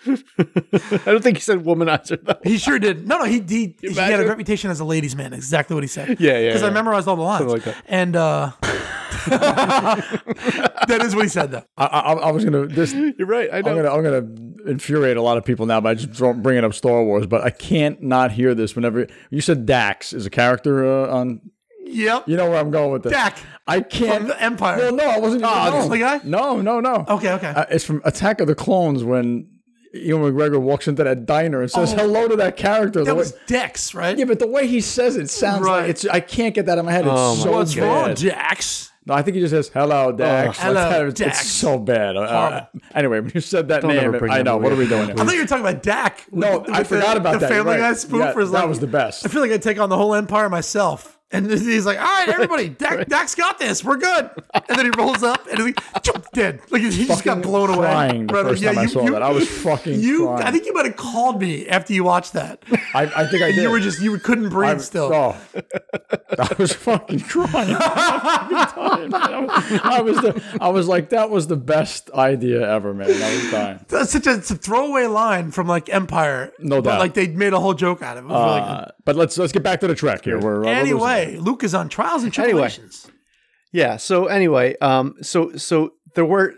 I 0.06 1.02
don't 1.04 1.22
think 1.22 1.36
he 1.36 1.42
said 1.42 1.58
womanizer 1.58 2.22
though. 2.24 2.38
He 2.42 2.56
sure 2.56 2.78
did. 2.78 3.06
No, 3.06 3.18
no, 3.18 3.24
he 3.24 3.40
he, 3.40 3.76
he 3.80 3.94
had 3.94 4.20
a 4.20 4.26
reputation 4.26 4.70
as 4.70 4.80
a 4.80 4.84
ladies' 4.84 5.14
man. 5.14 5.32
Exactly 5.32 5.74
what 5.74 5.82
he 5.82 5.88
said. 5.88 6.20
Yeah, 6.20 6.38
yeah, 6.38 6.48
Because 6.48 6.62
I 6.62 6.70
memorized 6.70 7.06
all 7.06 7.16
the 7.16 7.22
lines. 7.22 7.50
Something 7.50 7.56
like 7.56 7.64
that. 7.64 7.84
And 7.86 8.16
uh, 8.16 8.52
that 9.28 11.00
is 11.02 11.14
what 11.14 11.24
he 11.24 11.28
said, 11.28 11.50
though. 11.50 11.64
I, 11.76 11.84
I, 11.84 12.12
I 12.12 12.30
was 12.30 12.44
gonna 12.44 12.66
this. 12.66 12.94
You're 12.94 13.26
right. 13.26 13.50
I 13.52 13.58
I'm 13.58 13.64
gonna 13.64 13.90
I'm 13.90 14.02
gonna 14.02 14.70
infuriate 14.70 15.16
a 15.16 15.22
lot 15.22 15.36
of 15.36 15.44
people 15.44 15.66
now 15.66 15.80
by 15.80 15.94
just 15.94 16.18
bringing 16.42 16.64
up 16.64 16.72
Star 16.72 17.04
Wars, 17.04 17.26
but 17.26 17.42
I 17.42 17.50
can't 17.50 18.02
not 18.02 18.32
hear 18.32 18.54
this 18.54 18.74
whenever 18.74 19.06
you 19.30 19.40
said 19.40 19.66
Dax 19.66 20.12
is 20.12 20.24
a 20.24 20.30
character 20.30 20.84
uh, 20.86 21.14
on. 21.14 21.40
Yep. 21.84 22.28
You 22.28 22.36
know 22.36 22.48
where 22.48 22.58
I'm 22.58 22.70
going 22.70 22.92
with 22.92 23.02
this. 23.02 23.12
Dak 23.12 23.36
I 23.66 23.80
can't. 23.80 24.18
from 24.18 24.28
the 24.28 24.40
Empire. 24.40 24.78
Well, 24.78 24.94
no, 24.94 25.04
I 25.04 25.18
wasn't. 25.18 25.42
Oh, 25.42 25.48
no. 25.48 25.70
this 25.72 25.84
is 25.84 25.90
the 25.90 25.98
guy? 25.98 26.20
No, 26.22 26.60
no, 26.60 26.78
no. 26.80 27.04
Okay, 27.08 27.32
okay. 27.32 27.48
Uh, 27.48 27.64
it's 27.68 27.84
from 27.84 28.00
Attack 28.04 28.40
of 28.40 28.46
the 28.46 28.54
Clones 28.54 29.02
when 29.02 29.48
Ewan 29.92 30.32
McGregor 30.32 30.60
walks 30.60 30.86
into 30.88 31.02
that 31.04 31.26
diner 31.26 31.62
and 31.62 31.70
says 31.70 31.92
Oh. 31.94 31.96
hello 31.96 32.28
to 32.28 32.36
that 32.36 32.56
character. 32.56 33.00
The 33.00 33.06
that 33.06 33.14
way- 33.14 33.18
was 33.18 33.34
Dex, 33.46 33.94
right? 33.94 34.16
yeah, 34.16 34.24
but 34.24 34.38
the 34.38 34.46
way 34.46 34.66
he 34.66 34.80
says 34.80 35.16
it 35.16 35.28
sounds 35.30 35.62
Right. 35.62 35.80
like 35.82 35.90
it's. 35.90 36.06
I 36.06 36.20
can't 36.20 36.54
get 36.54 36.66
that 36.66 36.78
in 36.78 36.84
my 36.84 36.92
head. 36.92 37.06
It's 37.06 37.12
Oh 37.14 37.36
my 37.36 37.42
so 37.42 37.52
What's 37.52 37.74
bad. 37.74 37.82
wrong, 37.82 38.14
Dax? 38.14 38.86
No, 39.06 39.14
I 39.14 39.22
think 39.22 39.34
he 39.34 39.40
just 39.40 39.52
says 39.52 39.70
hello, 39.74 40.12
Dax. 40.12 40.58
Hello, 40.58 40.74
Like 40.74 40.90
that. 40.90 41.06
It's- 41.06 41.40
It's 41.40 41.50
so 41.50 41.78
bad. 41.78 42.16
Uh, 42.16 42.66
anyway, 42.94 43.20
when 43.20 43.32
you 43.34 43.40
said 43.40 43.68
that 43.68 43.80
Don't 43.82 43.94
name, 43.96 44.12
bring 44.12 44.30
I 44.30 44.42
know. 44.42 44.58
What 44.58 44.72
are 44.72 44.76
we 44.76 44.84
up. 44.84 44.90
doing? 44.90 45.02
I 45.02 45.06
here? 45.06 45.16
thought 45.16 45.34
you 45.34 45.40
were 45.40 45.46
talking 45.46 45.66
about 45.66 45.82
Dak. 45.82 46.26
No, 46.30 46.58
with- 46.58 46.70
I 46.70 46.78
with 46.80 46.88
forgot 46.88 47.14
the, 47.14 47.20
about 47.20 47.32
the 47.34 47.38
that. 47.40 47.48
Family 47.50 47.72
You're 47.72 47.80
Guy 47.80 47.88
right. 47.88 47.96
spoof. 47.96 48.20
Yeah, 48.20 48.32
was 48.34 48.50
that 48.52 48.58
like, 48.60 48.68
was 48.68 48.80
the 48.80 48.86
best. 48.86 49.24
I 49.26 49.28
feel 49.30 49.40
like 49.40 49.50
I'd 49.50 49.62
take 49.62 49.80
on 49.80 49.88
the 49.88 49.96
whole 49.96 50.14
empire 50.14 50.48
myself. 50.50 51.18
And 51.32 51.48
he's 51.48 51.86
like, 51.86 51.96
all 51.98 52.04
right, 52.04 52.28
everybody, 52.28 52.70
Dak, 52.70 53.06
Dak's 53.06 53.36
got 53.36 53.60
this. 53.60 53.84
We're 53.84 53.98
good. 53.98 54.30
And 54.52 54.64
then 54.78 54.86
he 54.86 54.90
rolls 54.98 55.22
up 55.22 55.46
and 55.46 55.58
he's 55.58 55.66
like, 55.66 55.76
"Choop," 56.02 56.28
dead. 56.32 56.60
Like 56.70 56.82
he 56.82 57.06
just 57.06 57.22
got 57.22 57.40
blown 57.40 57.70
away. 57.70 58.24
the 58.26 58.32
first 58.32 58.64
time 58.64 58.78
I 58.78 58.86
saw 58.86 59.04
that. 59.04 59.22
I 59.22 59.30
was 59.30 59.48
fucking 59.62 60.00
you, 60.00 60.26
crying. 60.26 60.42
I 60.42 60.50
think 60.50 60.66
you 60.66 60.74
might 60.74 60.86
have 60.86 60.96
called 60.96 61.40
me 61.40 61.68
after 61.68 61.92
you 61.92 62.02
watched 62.02 62.32
that. 62.32 62.60
I, 62.94 63.02
I 63.14 63.26
think 63.28 63.44
I 63.44 63.52
did. 63.52 63.62
You 63.62 63.70
were 63.70 63.78
just, 63.78 64.00
you 64.00 64.18
couldn't 64.18 64.48
breathe 64.48 64.70
I, 64.70 64.78
still. 64.78 65.14
Oh, 65.14 65.36
I 66.36 66.52
was 66.58 66.72
fucking 66.72 67.20
crying. 67.20 67.76
I 69.84 70.00
was 70.02 70.16
the, 70.16 70.58
I 70.60 70.68
was 70.68 70.88
like, 70.88 71.10
that 71.10 71.30
was 71.30 71.46
the 71.46 71.56
best 71.56 72.10
idea 72.10 72.68
ever, 72.68 72.92
man. 72.92 73.08
I 73.08 73.36
was 73.36 73.50
dying. 73.52 73.84
That's 73.86 74.10
such 74.10 74.26
a, 74.26 74.32
a 74.32 74.40
throwaway 74.40 75.06
line 75.06 75.52
from 75.52 75.68
like 75.68 75.88
Empire. 75.88 76.52
No 76.58 76.82
but, 76.82 76.90
doubt. 76.90 76.98
Like 76.98 77.14
they 77.14 77.28
made 77.28 77.52
a 77.52 77.60
whole 77.60 77.74
joke 77.74 78.02
out 78.02 78.16
of 78.16 78.24
it. 78.24 78.28
It 78.28 78.32
was 78.32 78.44
really 78.44 78.60
good. 78.60 78.68
Uh, 78.68 78.90
but 79.04 79.14
let's 79.16 79.38
let's 79.38 79.52
get 79.52 79.62
back 79.62 79.78
to 79.80 79.86
the 79.86 79.94
track 79.94 80.24
here. 80.24 80.40
We're, 80.40 80.64
uh, 80.66 80.84
we're 80.84 80.98
Anyway, 81.22 81.38
Luke 81.38 81.62
is 81.64 81.74
on 81.74 81.88
trials 81.88 82.22
and 82.24 82.36
Anyway. 82.38 82.50
tribulations. 82.68 83.10
Yeah. 83.72 83.96
So 83.96 84.26
anyway, 84.26 84.76
um, 84.80 85.14
so 85.22 85.56
so 85.56 85.92
there 86.14 86.24
were 86.24 86.54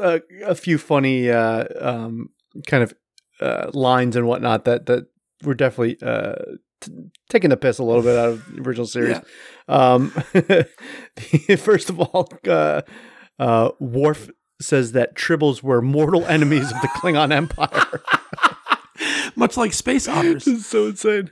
uh, 0.00 0.20
a 0.46 0.54
few 0.54 0.78
funny 0.78 1.30
uh, 1.30 1.64
um, 1.80 2.30
kind 2.66 2.82
of 2.82 2.94
uh, 3.40 3.70
lines 3.74 4.16
and 4.16 4.26
whatnot 4.26 4.64
that 4.64 4.86
that 4.86 5.06
were 5.42 5.54
definitely 5.54 5.98
uh, 6.00 6.34
t- 6.80 6.92
taking 7.28 7.50
the 7.50 7.56
piss 7.56 7.78
a 7.78 7.84
little 7.84 8.02
bit 8.02 8.16
out 8.18 8.28
of 8.30 8.54
the 8.54 8.62
original 8.62 8.86
series. 8.86 9.18
Um, 9.66 10.10
first 11.56 11.88
of 11.88 11.98
all, 11.98 12.28
uh, 12.46 12.82
uh, 13.38 13.70
Worf 13.80 14.28
says 14.60 14.92
that 14.92 15.14
tribbles 15.16 15.62
were 15.62 15.80
mortal 15.80 16.22
enemies 16.26 16.70
of 16.70 16.78
the 16.82 16.88
Klingon 16.88 17.32
Empire. 17.32 18.02
Much 19.36 19.56
like 19.56 19.72
space 19.72 20.06
otters. 20.06 20.46
It's 20.46 20.66
so 20.66 20.88
insane. 20.88 21.30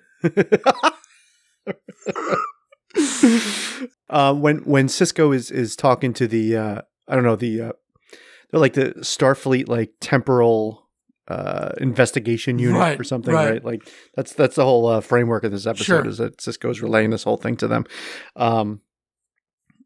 uh, 4.10 4.34
when 4.34 4.58
when 4.58 4.86
Sisko 4.88 5.34
is 5.34 5.50
is 5.50 5.76
talking 5.76 6.12
to 6.14 6.26
the 6.26 6.56
uh, 6.56 6.82
I 7.08 7.14
don't 7.14 7.24
know 7.24 7.36
the 7.36 7.60
uh, 7.60 7.72
they're 8.50 8.60
like 8.60 8.74
the 8.74 8.92
Starfleet 9.00 9.68
like 9.68 9.92
temporal 10.00 10.88
uh, 11.28 11.70
investigation 11.78 12.58
unit 12.58 12.78
Right, 12.80 13.00
or 13.00 13.04
something, 13.04 13.32
right. 13.32 13.50
right. 13.52 13.64
Like 13.64 13.88
that's 14.14 14.32
that's 14.32 14.56
the 14.56 14.64
whole 14.64 14.86
uh, 14.86 15.00
framework 15.00 15.44
of 15.44 15.52
this 15.52 15.66
episode 15.66 15.84
Sure. 15.84 16.06
is 16.06 16.18
that 16.18 16.38
Sisko 16.38 16.70
is 16.70 16.82
relaying 16.82 17.10
this 17.10 17.24
whole 17.24 17.36
thing 17.36 17.56
to 17.58 17.68
them. 17.68 17.84
Um, 18.36 18.80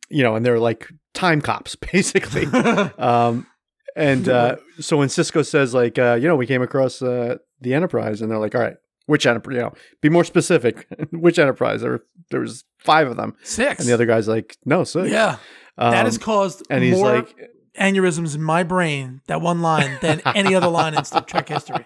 you 0.09 0.23
know, 0.23 0.37
and 0.37 0.45
they're 0.47 0.59
like 0.59 0.89
time 1.15 1.41
cops 1.41 1.77
basically. 1.93 2.47
um, 2.99 3.47
and 3.95 4.29
uh, 4.29 4.57
so 4.79 4.97
when 4.99 5.09
Sisko 5.09 5.47
says 5.47 5.73
like, 5.73 5.99
uh, 5.99 6.19
you 6.21 6.29
know, 6.29 6.37
we 6.37 6.47
came 6.47 6.63
across 6.63 7.01
uh, 7.01 7.37
the 7.61 7.73
Enterprise, 7.73 8.21
and 8.21 8.31
they're 8.31 8.39
like, 8.39 8.55
all 8.55 8.61
right, 8.61 8.77
which 9.07 9.27
Enterprise? 9.27 9.55
You 9.57 9.63
know, 9.63 9.73
be 10.01 10.09
more 10.09 10.25
specific. 10.25 10.87
which 11.13 11.39
Enterprise? 11.39 11.81
There, 11.81 11.93
were, 11.93 12.05
there 12.31 12.41
was 12.41 12.65
five 12.79 13.09
of 13.09 13.17
them, 13.17 13.35
Six. 13.43 13.81
and 13.81 13.89
the 13.89 13.95
other 13.95 14.07
guy's 14.07 14.29
like, 14.29 14.57
no, 14.65 14.85
six. 14.85 15.11
Yeah. 15.11 15.37
Um, 15.79 15.91
that 15.91 16.07
has 16.07 16.17
caused 16.19 16.67
and 16.71 16.83
he's 16.83 16.97
more 16.97 17.17
like, 17.17 17.35
aneurysms 17.79 18.35
in 18.35 18.43
my 18.43 18.63
brain, 18.63 19.21
that 19.27 19.41
one 19.41 19.61
line, 19.63 19.99
than 20.01 20.23
any 20.35 20.55
other 20.55 20.69
line 20.69 20.95
in 20.95 21.05
Star 21.05 21.23
Trek 21.23 21.49
history. 21.49 21.85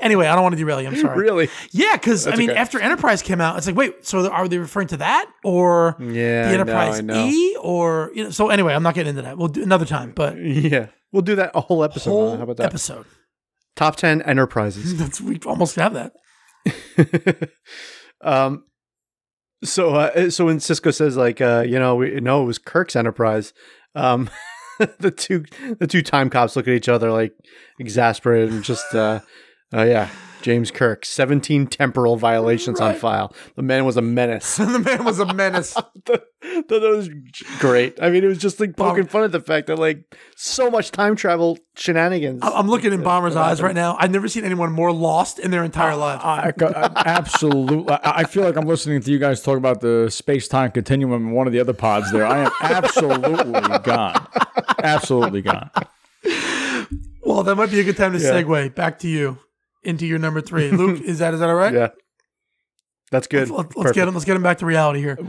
Anyway, 0.00 0.26
I 0.26 0.34
don't 0.34 0.42
want 0.42 0.54
to 0.54 0.58
derail 0.58 0.80
you. 0.80 0.88
I'm 0.88 0.96
sorry. 0.96 1.18
really? 1.18 1.48
Yeah, 1.70 1.96
because 1.96 2.26
I 2.26 2.36
mean, 2.36 2.50
okay. 2.50 2.58
after 2.58 2.80
Enterprise 2.80 3.22
came 3.22 3.40
out, 3.40 3.56
it's 3.58 3.66
like, 3.66 3.76
wait, 3.76 4.06
so 4.06 4.30
are 4.30 4.48
they 4.48 4.58
referring 4.58 4.88
to 4.88 4.96
that 4.98 5.30
or 5.44 5.96
Yeah, 5.98 6.48
the 6.48 6.54
Enterprise 6.54 6.98
I 6.98 7.02
know, 7.02 7.14
I 7.14 7.16
know. 7.24 7.26
E 7.26 7.56
or 7.60 8.10
you 8.14 8.24
know? 8.24 8.30
So 8.30 8.48
anyway, 8.50 8.74
I'm 8.74 8.82
not 8.82 8.94
getting 8.94 9.10
into 9.10 9.22
that. 9.22 9.36
We'll 9.38 9.48
do 9.48 9.62
another 9.62 9.84
time, 9.84 10.12
but 10.14 10.36
Yeah, 10.38 10.86
we'll 11.12 11.22
do 11.22 11.36
that 11.36 11.52
a 11.54 11.60
whole 11.60 11.84
episode. 11.84 12.10
whole. 12.10 12.36
How 12.36 12.42
about 12.42 12.56
that? 12.58 12.66
episode. 12.66 13.06
Top 13.76 13.96
ten 13.96 14.22
enterprises. 14.22 14.96
That's 14.98 15.20
we 15.20 15.38
almost 15.46 15.76
have 15.76 15.94
that. 15.94 16.12
um, 18.20 18.64
so 19.64 19.94
uh, 19.94 20.30
so 20.30 20.46
when 20.46 20.58
Sisko 20.58 20.94
says 20.94 21.16
like, 21.16 21.40
uh, 21.40 21.64
you 21.66 21.78
know, 21.78 21.96
we 21.96 22.20
no, 22.20 22.42
it 22.42 22.46
was 22.46 22.58
Kirk's 22.58 22.96
Enterprise. 22.96 23.52
Um, 23.94 24.30
the 24.98 25.10
two 25.10 25.44
the 25.78 25.86
two 25.86 26.02
time 26.02 26.30
cops 26.30 26.56
look 26.56 26.66
at 26.68 26.74
each 26.74 26.88
other 26.88 27.10
like 27.10 27.34
exasperated 27.78 28.50
and 28.52 28.64
just, 28.64 28.94
uh, 28.94 29.20
uh 29.74 29.82
yeah, 29.82 30.10
James 30.42 30.70
Kirk, 30.70 31.04
seventeen 31.06 31.66
temporal 31.66 32.16
violations 32.16 32.80
on 32.80 32.94
file. 32.96 33.34
The 33.56 33.62
man 33.62 33.84
was 33.84 33.96
a 33.96 34.02
menace. 34.02 34.56
the 34.58 34.78
man 34.78 35.04
was 35.04 35.18
a 35.20 35.32
menace. 35.32 35.74
that, 36.06 36.24
that 36.68 36.80
was 36.82 37.08
great. 37.58 37.98
I 38.02 38.10
mean, 38.10 38.24
it 38.24 38.26
was 38.26 38.38
just 38.38 38.60
like 38.60 38.76
poking 38.76 39.06
fun 39.06 39.22
at 39.24 39.32
the 39.32 39.40
fact 39.40 39.68
that 39.68 39.78
like 39.78 40.14
so 40.36 40.70
much 40.70 40.90
time 40.90 41.16
travel 41.16 41.58
shenanigans. 41.76 42.42
I- 42.42 42.50
I'm 42.50 42.68
looking 42.68 42.92
in 42.92 43.02
Bomber's 43.02 43.36
eyes 43.36 43.62
right 43.62 43.74
now. 43.74 43.96
I've 43.98 44.10
never 44.10 44.28
seen 44.28 44.44
anyone 44.44 44.72
more 44.72 44.92
lost 44.92 45.38
in 45.38 45.50
their 45.50 45.64
entire 45.64 45.96
life. 45.96 46.20
I, 46.22 46.52
I, 46.60 47.02
absolutely. 47.06 47.88
I, 47.94 48.20
I 48.20 48.24
feel 48.24 48.42
like 48.44 48.56
I'm 48.56 48.66
listening 48.66 49.00
to 49.00 49.10
you 49.10 49.18
guys 49.18 49.40
talk 49.42 49.56
about 49.56 49.80
the 49.80 50.08
space 50.10 50.48
time 50.48 50.70
continuum 50.72 51.12
in 51.28 51.30
one 51.32 51.46
of 51.46 51.52
the 51.52 51.60
other 51.60 51.72
pods 51.72 52.10
there. 52.12 52.26
I 52.26 52.44
am 52.46 52.52
absolutely 52.60 53.78
gone. 53.84 54.26
Absolutely 54.82 55.42
gone. 55.42 55.70
Well, 57.24 57.42
that 57.44 57.54
might 57.54 57.70
be 57.70 57.80
a 57.80 57.84
good 57.84 57.96
time 57.96 58.12
to 58.12 58.18
Yeah. 58.18 58.32
segue 58.32 58.74
back 58.74 58.98
to 59.00 59.08
you 59.08 59.38
into 59.84 60.06
your 60.06 60.18
number 60.18 60.40
three. 60.40 60.70
Luke, 60.70 61.00
is 61.04 61.18
that 61.18 61.34
is 61.34 61.40
that 61.40 61.48
all 61.48 61.54
right? 61.54 61.72
yeah, 61.74 61.88
that's 63.10 63.26
good. 63.26 63.50
Let's, 63.50 63.76
let's 63.76 63.92
get 63.92 64.08
him. 64.08 64.14
Let's 64.14 64.24
get 64.24 64.36
him 64.36 64.42
back 64.42 64.58
to 64.58 64.66
reality 64.66 65.00
here. 65.00 65.18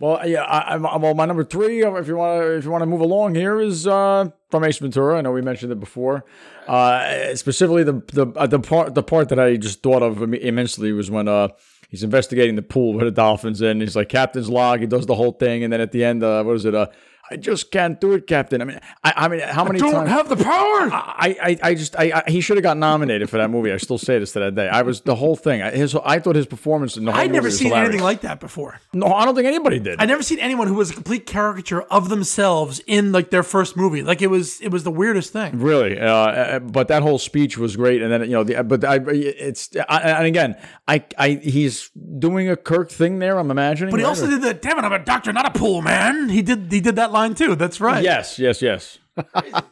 Well, 0.00 0.26
yeah. 0.26 0.44
I, 0.44 0.74
I'm, 0.74 0.86
I'm- 0.86 1.02
well, 1.02 1.14
my 1.14 1.26
number 1.26 1.44
three, 1.44 1.82
uh, 1.84 1.92
if 1.96 2.08
you 2.08 2.16
want 2.16 2.40
to, 2.42 2.56
if 2.56 2.64
you 2.64 2.70
want 2.70 2.82
to 2.82 2.86
move 2.86 3.02
along 3.02 3.34
here, 3.34 3.60
is 3.60 3.86
uh, 3.86 4.30
from 4.50 4.64
Ace 4.64 4.78
Ventura. 4.78 5.18
I 5.18 5.20
know 5.20 5.30
we 5.32 5.42
mentioned 5.42 5.70
it 5.72 5.78
before. 5.80 6.24
Uh, 6.66 7.34
specifically, 7.34 7.82
the 7.82 8.02
the 8.14 8.26
uh, 8.34 8.46
the 8.46 8.58
part 8.60 8.94
the 8.94 9.02
part 9.02 9.28
that 9.28 9.38
I 9.38 9.56
just 9.56 9.82
thought 9.82 10.02
of 10.02 10.22
immensely 10.22 10.92
was 10.92 11.10
when 11.10 11.28
uh 11.28 11.48
he's 11.90 12.02
investigating 12.02 12.56
the 12.56 12.62
pool 12.62 12.94
where 12.94 13.04
the 13.04 13.10
dolphins 13.10 13.60
in. 13.60 13.80
He's 13.80 13.94
like 13.94 14.08
captain's 14.08 14.48
log. 14.48 14.80
He 14.80 14.86
does 14.86 15.04
the 15.04 15.14
whole 15.14 15.32
thing, 15.32 15.62
and 15.64 15.70
then 15.72 15.82
at 15.82 15.92
the 15.92 16.02
end, 16.02 16.22
uh, 16.24 16.42
what 16.42 16.56
is 16.56 16.64
it? 16.64 16.74
Uh, 16.74 16.86
I 17.30 17.36
just 17.36 17.70
can't 17.72 18.00
do 18.00 18.12
it, 18.12 18.26
Captain. 18.26 18.62
I 18.62 18.64
mean, 18.64 18.78
I, 19.02 19.12
I 19.16 19.28
mean, 19.28 19.40
how 19.40 19.64
many 19.64 19.78
Don't 19.80 19.92
times? 19.92 20.08
have 20.10 20.28
the 20.28 20.36
power. 20.36 20.90
I, 20.92 21.36
I, 21.42 21.58
I 21.70 21.74
just, 21.74 21.96
I, 21.98 22.22
I 22.26 22.30
he 22.30 22.40
should 22.40 22.56
have 22.56 22.62
got 22.62 22.76
nominated 22.76 23.28
for 23.28 23.38
that 23.38 23.50
movie. 23.50 23.72
I 23.72 23.78
still 23.78 23.98
say 23.98 24.18
this 24.18 24.32
to 24.32 24.40
that 24.40 24.54
day. 24.54 24.68
I 24.68 24.82
was 24.82 25.00
the 25.00 25.14
whole 25.16 25.34
thing. 25.36 25.60
I- 25.62 25.70
His, 25.72 25.94
I 26.04 26.18
thought 26.20 26.36
his 26.36 26.46
performance 26.46 26.96
in 26.96 27.04
the 27.04 27.12
whole 27.12 27.20
I'd 27.20 27.32
never 27.32 27.50
seen 27.50 27.68
hilarious. 27.68 27.88
anything 27.88 28.04
like 28.04 28.20
that 28.20 28.38
before. 28.38 28.80
No, 28.92 29.06
I 29.08 29.24
don't 29.24 29.34
think 29.34 29.46
anybody 29.46 29.80
did. 29.80 30.00
I'd 30.00 30.08
never 30.08 30.22
seen 30.22 30.38
anyone 30.38 30.68
who 30.68 30.74
was 30.74 30.90
a 30.90 30.94
complete 30.94 31.26
caricature 31.26 31.82
of 31.82 32.08
themselves 32.08 32.80
in 32.86 33.10
like 33.12 33.30
their 33.30 33.42
first 33.42 33.76
movie. 33.76 34.02
Like 34.02 34.22
it 34.22 34.28
was, 34.28 34.60
it 34.60 34.68
was 34.70 34.84
the 34.84 34.90
weirdest 34.92 35.32
thing. 35.32 35.58
Really, 35.58 35.98
uh, 35.98 36.06
uh, 36.06 36.58
but 36.60 36.88
that 36.88 37.02
whole 37.02 37.18
speech 37.18 37.58
was 37.58 37.76
great, 37.76 38.02
and 38.02 38.12
then 38.12 38.22
you 38.22 38.28
know, 38.30 38.44
the, 38.44 38.62
but 38.62 38.84
I, 38.84 39.00
it's 39.04 39.70
I, 39.88 40.00
and 40.10 40.26
again, 40.26 40.56
I, 40.86 41.04
I, 41.18 41.30
he's 41.30 41.90
doing 42.18 42.48
a 42.48 42.56
Kirk 42.56 42.90
thing 42.90 43.18
there. 43.18 43.38
I'm 43.38 43.50
imagining, 43.50 43.90
But 43.90 43.98
he 43.98 44.04
right? 44.04 44.08
also 44.10 44.26
did 44.28 44.42
the 44.42 44.54
"Damn 44.54 44.78
it, 44.78 44.82
I'm 44.84 44.92
a 44.92 44.98
doctor, 45.04 45.32
not 45.32 45.46
a 45.54 45.58
pool 45.58 45.82
man." 45.82 46.28
He 46.28 46.42
did, 46.42 46.70
he 46.70 46.80
did 46.80 46.96
that 46.96 47.12
line 47.16 47.34
too. 47.34 47.54
That's 47.56 47.80
right. 47.80 48.02
yes, 48.02 48.38
yes, 48.38 48.62
yes. 48.62 48.98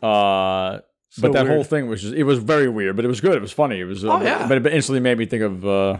uh, 0.02 0.80
but 1.20 1.32
that 1.32 1.44
weird. 1.44 1.46
whole 1.48 1.64
thing 1.64 1.86
was 1.88 2.02
just, 2.02 2.14
it 2.14 2.24
was 2.24 2.38
very 2.38 2.68
weird, 2.68 2.96
but 2.96 3.04
it 3.04 3.08
was 3.08 3.20
good. 3.20 3.34
It 3.36 3.42
was 3.42 3.52
funny. 3.52 3.80
It 3.80 3.84
was, 3.84 4.04
uh, 4.04 4.12
Oh, 4.14 4.22
yeah. 4.22 4.48
but 4.48 4.58
it 4.58 4.66
instantly 4.72 5.00
made 5.00 5.16
me 5.18 5.26
think 5.26 5.42
of, 5.42 5.64
uh, 5.64 5.98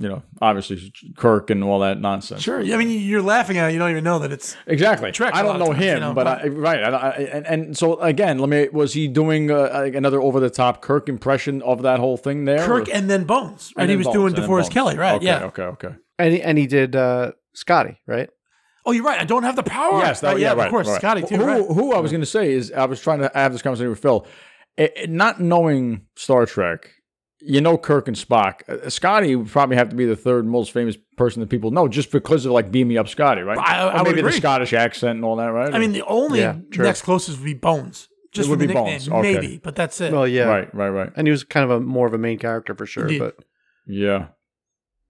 you 0.00 0.08
know, 0.08 0.22
obviously 0.40 0.92
Kirk 1.16 1.50
and 1.50 1.62
all 1.64 1.80
that 1.80 2.00
nonsense. 2.00 2.40
Sure. 2.40 2.60
I 2.60 2.76
mean, 2.76 2.88
you're 2.88 3.20
laughing 3.20 3.58
at 3.58 3.68
it. 3.68 3.72
You 3.72 3.80
don't 3.80 3.90
even 3.90 4.04
know 4.04 4.20
that 4.20 4.30
it's. 4.30 4.56
Exactly. 4.68 5.10
Trek 5.10 5.34
I 5.34 5.40
a 5.40 5.42
don't 5.42 5.58
know 5.58 5.72
times, 5.72 5.78
him, 5.84 5.94
you 5.96 6.00
know, 6.00 6.14
but 6.14 6.24
but- 6.24 6.44
I, 6.44 6.48
right. 6.48 6.84
I, 6.84 6.88
I, 6.96 7.10
and, 7.16 7.46
and 7.46 7.76
so 7.76 7.98
again, 8.00 8.38
let 8.38 8.48
me. 8.48 8.68
Was 8.72 8.92
he 8.92 9.08
doing 9.08 9.50
uh, 9.50 9.90
another 9.92 10.22
over 10.22 10.38
the 10.38 10.50
top 10.50 10.82
Kirk 10.82 11.08
impression 11.08 11.60
of 11.62 11.82
that 11.82 11.98
whole 11.98 12.16
thing 12.16 12.44
there? 12.44 12.64
Kirk 12.64 12.88
or- 12.88 12.92
and 12.92 13.10
then 13.10 13.24
Bones, 13.24 13.72
right? 13.76 13.82
and 13.82 13.90
he 13.90 13.96
was 13.96 14.06
Bones, 14.06 14.14
doing 14.14 14.34
DeForest 14.34 14.48
Bones. 14.48 14.68
Kelley, 14.68 14.96
right? 14.96 15.16
Okay, 15.16 15.26
yeah. 15.26 15.44
Okay. 15.46 15.62
Okay. 15.64 15.94
and 16.20 16.32
he, 16.32 16.42
and 16.42 16.56
he 16.56 16.66
did 16.68 16.94
uh, 16.94 17.32
Scotty, 17.54 17.98
right? 18.06 18.30
Oh, 18.88 18.92
you're 18.92 19.04
right. 19.04 19.20
I 19.20 19.24
don't 19.24 19.42
have 19.42 19.54
the 19.56 19.62
power. 19.62 19.98
Yes. 20.00 20.20
That, 20.20 20.32
Right, 20.32 20.40
yeah. 20.40 20.48
yeah, 20.48 20.54
Right. 20.54 20.64
of 20.66 20.70
course. 20.70 20.88
right. 20.88 20.98
Scotty 21.00 21.22
too. 21.22 21.36
Who, 21.36 21.44
right. 21.44 21.64
who 21.66 21.92
I 21.92 21.98
was 22.00 22.10
going 22.10 22.22
to 22.22 22.26
say 22.26 22.50
is 22.52 22.72
I 22.72 22.86
was 22.86 23.00
trying 23.00 23.20
to 23.20 23.30
have 23.34 23.52
this 23.52 23.62
conversation 23.62 23.90
with 23.90 24.00
Phil. 24.00 24.26
It, 24.76 24.92
it- 24.96 25.10
not 25.10 25.40
knowing 25.40 26.06
Star 26.16 26.46
Trek, 26.46 26.90
you 27.40 27.60
know 27.60 27.76
Kirk 27.78 28.08
and 28.08 28.16
Spock. 28.16 28.68
Uh, 28.68 28.88
Scotty 28.90 29.36
would 29.36 29.48
probably 29.48 29.76
have 29.76 29.90
to 29.90 29.96
be 29.96 30.06
the 30.06 30.16
third 30.16 30.46
most 30.46 30.72
famous 30.72 30.96
person 31.16 31.40
that 31.40 31.48
people 31.50 31.70
know, 31.70 31.86
just 31.86 32.10
because 32.10 32.46
of 32.46 32.52
like 32.52 32.70
Beam 32.72 32.88
Me 32.88 32.96
Up 32.98 33.08
Scotty, 33.08 33.42
right? 33.42 33.58
I- 33.58 33.88
I 33.88 34.00
or 34.00 34.04
would 34.04 34.16
maybe 34.16 34.22
the. 34.22 34.32
Scottish 34.32 34.72
accent 34.72 35.16
and 35.16 35.24
all 35.24 35.36
that, 35.36 35.48
right? 35.52 35.72
I 35.74 35.78
mean, 35.78 35.92
the 35.92 36.04
only 36.06 36.40
Yeah, 36.40 36.56
next 36.76 37.02
closest 37.02 37.38
would 37.38 37.44
be 37.44 37.54
Bones. 37.54 38.08
Just 38.32 38.48
It 38.48 38.50
would 38.50 38.56
for 38.60 38.66
the 38.66 38.68
be 38.68 38.74
nickname, 38.74 38.92
Bones, 38.98 39.08
okay. 39.08 39.34
maybe, 39.34 39.58
but 39.62 39.74
that's 39.76 40.00
it. 40.00 40.12
Well, 40.12 40.26
yeah, 40.28 40.44
right, 40.44 40.74
right, 40.74 40.88
right. 40.90 41.10
and 41.16 41.26
he 41.26 41.30
was 41.30 41.44
kind 41.44 41.64
of 41.64 41.70
a 41.70 41.80
more 41.80 42.06
of 42.06 42.12
a 42.14 42.18
main 42.18 42.38
character 42.38 42.74
for 42.74 42.86
sure. 42.86 43.04
Indeed. 43.04 43.18
But 43.20 43.36
Yeah. 43.86 44.26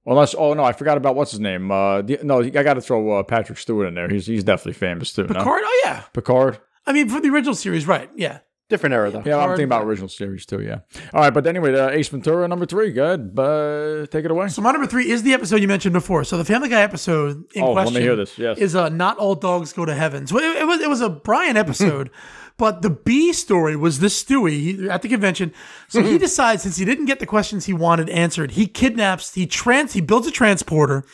Unless, 0.07 0.35
oh 0.35 0.55
no, 0.55 0.65
I 0.65 0.73
forgot 0.73 0.97
about 0.97 1.17
what's 1.17 1.33
his 1.33 1.41
name. 1.41 1.71
Uh, 1.71 2.03
the, 2.03 2.19
no, 2.23 2.41
I 2.43 2.49
got 2.51 2.75
to 2.75 2.81
throw 2.81 3.19
uh, 3.19 3.23
Patrick 3.23 3.59
Stewart 3.59 3.89
in 3.89 3.95
there. 3.95 4.09
He's 4.09 4.27
he's 4.27 4.45
definitely 4.45 4.73
famous 4.75 5.13
too. 5.13 5.23
no? 5.25 5.29
Picard? 5.35 5.63
Oh 5.65 5.83
yeah. 5.85 6.03
Picard. 6.15 6.59
I 6.87 6.93
mean, 6.93 7.09
for 7.09 7.21
the 7.21 7.29
original 7.29 7.55
series, 7.55 7.87
right? 7.87 8.11
Yeah. 8.17 8.39
different 8.71 8.95
era 8.95 9.11
though. 9.11 9.23
Yeah, 9.25 9.37
I'm 9.39 9.51
thinking 9.51 9.65
about 9.67 9.85
original 9.85 10.09
series 10.09 10.47
too. 10.47 10.61
Yeah. 10.63 10.79
All 11.13 11.21
right, 11.21 11.33
but 11.35 11.47
anyway, 11.47 11.79
uh, 11.79 11.91
Ace 11.91 12.09
Ventura 12.09 12.49
number 12.49 12.65
three. 12.65 12.91
Good, 12.93 13.35
but 13.35 14.07
take 14.11 14.25
it 14.25 14.31
away. 14.31 14.49
So 14.49 14.63
my 14.63 14.73
number 14.73 14.87
three 14.87 15.11
is 15.11 15.23
the 15.23 15.35
episode 15.35 15.57
you 15.61 15.69
mentioned 15.69 15.93
before. 15.93 16.25
So 16.25 16.39
the 16.39 16.45
Family 16.45 16.71
Guy 16.71 16.81
episode 16.81 17.45
in 17.55 17.63
Oh, 17.63 17.73
let 17.73 17.83
question 17.83 17.97
me 17.97 18.01
hear 18.03 18.17
this, 18.17 18.39
yes. 18.39 18.57
is 18.59 18.75
uh, 18.75 18.89
"Not 18.89 19.19
All 19.19 19.35
Dogs 19.35 19.73
Go 19.75 19.85
to 19.85 19.95
Heaven." 19.95 20.27
So 20.27 20.39
it, 20.39 20.57
it 20.63 20.67
was 20.67 20.81
it 20.81 20.89
was 20.89 21.01
a 21.03 21.11
Brian 21.11 21.59
episode, 21.59 22.09
but 22.59 22.83
the 22.83 22.91
B 22.91 23.33
story 23.33 23.77
was 23.77 24.01
this 24.01 24.23
Stewie 24.23 24.51
he, 24.51 24.91
at 24.91 25.03
the 25.03 25.09
convention. 25.09 25.55
So 25.89 26.03
he 26.03 26.09
mm-hmm. 26.11 26.19
decides 26.19 26.63
since 26.65 26.77
he 26.77 26.85
didn't 26.85 27.07
get 27.07 27.21
the 27.21 27.27
questions 27.27 27.65
he 27.65 27.73
wanted 27.73 28.11
answered, 28.11 28.53
he 28.53 28.67
kidnaps, 28.67 29.35
he 29.35 29.47
trans, 29.47 29.95
he 29.95 30.01
builds 30.01 30.27
a 30.27 30.31
transporter, 30.31 31.05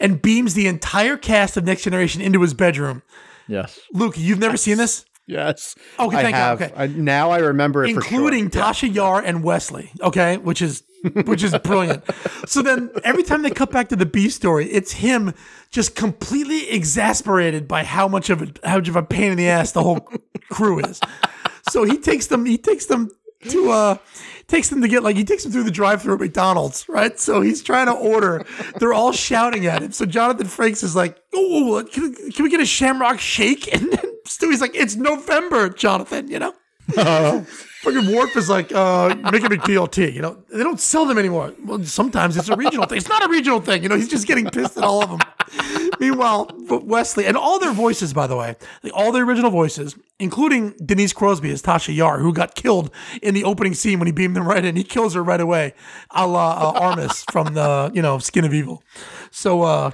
and 0.00 0.22
beams 0.22 0.54
the 0.54 0.66
entire 0.66 1.16
cast 1.16 1.56
of 1.56 1.64
Next 1.64 1.82
Generation 1.82 2.22
into 2.22 2.40
his 2.40 2.54
bedroom. 2.54 3.02
Yes. 3.46 3.78
Luke, 3.92 4.14
you've 4.16 4.38
never 4.38 4.56
seen 4.56 4.78
this, 4.78 5.04
Yes. 5.26 5.74
Okay, 5.98 6.16
thank 6.16 6.28
you, 6.28 6.34
have. 6.34 6.60
okay. 6.60 6.72
I, 6.76 6.86
now 6.86 7.30
I 7.30 7.38
remember 7.38 7.84
it 7.84 7.90
including 7.90 8.50
for 8.50 8.58
sure. 8.58 8.90
Tasha 8.90 8.94
Yar 8.94 9.22
and 9.22 9.42
Wesley. 9.42 9.90
Okay, 10.00 10.36
which 10.36 10.60
is 10.60 10.82
which 11.24 11.42
is 11.42 11.56
brilliant. 11.58 12.04
So 12.46 12.60
then 12.60 12.90
every 13.04 13.22
time 13.22 13.42
they 13.42 13.50
cut 13.50 13.70
back 13.70 13.88
to 13.88 13.96
the 13.96 14.04
B 14.04 14.28
story, 14.28 14.70
it's 14.70 14.92
him 14.92 15.32
just 15.70 15.94
completely 15.96 16.70
exasperated 16.70 17.66
by 17.66 17.84
how 17.84 18.06
much 18.06 18.28
of 18.28 18.42
a 18.42 18.48
how 18.68 18.76
much 18.76 18.88
of 18.88 18.96
a 18.96 19.02
pain 19.02 19.32
in 19.32 19.38
the 19.38 19.48
ass 19.48 19.72
the 19.72 19.82
whole 19.82 20.06
crew 20.50 20.80
is. 20.80 21.00
So 21.70 21.84
he 21.84 21.98
takes 21.98 22.26
them 22.26 22.44
he 22.44 22.58
takes 22.58 22.86
them 22.86 23.10
to 23.48 23.70
uh 23.70 23.96
takes 24.46 24.68
them 24.68 24.82
to 24.82 24.88
get 24.88 25.02
like 25.02 25.16
he 25.16 25.24
takes 25.24 25.42
them 25.42 25.52
through 25.52 25.64
the 25.64 25.70
drive-through 25.70 26.14
at 26.14 26.20
McDonald's, 26.20 26.88
right? 26.88 27.18
So 27.18 27.40
he's 27.40 27.62
trying 27.62 27.86
to 27.86 27.92
order. 27.92 28.44
They're 28.78 28.92
all 28.92 29.12
shouting 29.12 29.66
at 29.66 29.82
him. 29.82 29.92
So 29.92 30.06
Jonathan 30.06 30.46
Frakes 30.46 30.82
is 30.82 30.94
like, 30.94 31.18
"Oh, 31.34 31.84
can, 31.90 32.14
can 32.14 32.44
we 32.44 32.50
get 32.50 32.60
a 32.60 32.66
Shamrock 32.66 33.20
Shake?" 33.20 33.68
And 33.74 33.92
then 33.92 34.12
Stewie's 34.26 34.60
like, 34.60 34.74
"It's 34.74 34.96
November, 34.96 35.68
Jonathan," 35.68 36.28
you 36.28 36.38
know. 36.38 36.54
Fucking 36.94 38.14
Worf 38.14 38.36
is 38.36 38.48
like, 38.48 38.72
uh, 38.72 39.14
make 39.30 39.44
a 39.44 39.48
big 39.48 39.60
BLT. 39.60 40.12
You 40.14 40.22
know, 40.22 40.42
they 40.52 40.62
don't 40.62 40.80
sell 40.80 41.04
them 41.04 41.18
anymore. 41.18 41.54
Well, 41.64 41.84
sometimes 41.84 42.36
it's 42.36 42.48
a 42.48 42.56
regional 42.56 42.86
thing. 42.86 42.98
It's 42.98 43.08
not 43.08 43.24
a 43.24 43.28
regional 43.28 43.60
thing. 43.60 43.82
You 43.82 43.88
know, 43.88 43.96
he's 43.96 44.08
just 44.08 44.26
getting 44.26 44.46
pissed 44.46 44.76
at 44.78 44.84
all 44.84 45.02
of 45.02 45.10
them. 45.10 45.90
Meanwhile, 46.00 46.50
Wesley 46.68 47.26
and 47.26 47.36
all 47.36 47.58
their 47.58 47.72
voices, 47.72 48.12
by 48.12 48.26
the 48.26 48.36
way, 48.36 48.56
like 48.82 48.92
all 48.94 49.12
their 49.12 49.24
original 49.24 49.50
voices, 49.50 49.96
including 50.18 50.74
Denise 50.84 51.12
Crosby 51.12 51.50
as 51.52 51.62
Tasha 51.62 51.94
Yar, 51.94 52.18
who 52.20 52.32
got 52.32 52.54
killed 52.54 52.90
in 53.22 53.34
the 53.34 53.44
opening 53.44 53.74
scene 53.74 53.98
when 53.98 54.06
he 54.06 54.12
beamed 54.12 54.34
them 54.34 54.46
right 54.48 54.64
in. 54.64 54.76
He 54.76 54.84
kills 54.84 55.14
her 55.14 55.22
right 55.22 55.40
away, 55.40 55.74
a 56.10 56.26
la 56.26 56.52
uh, 56.52 56.80
Armus 56.80 57.30
from 57.30 57.54
the 57.54 57.90
you 57.94 58.02
know 58.02 58.18
Skin 58.18 58.44
of 58.44 58.54
Evil. 58.54 58.82
So. 59.30 59.62
uh 59.62 59.90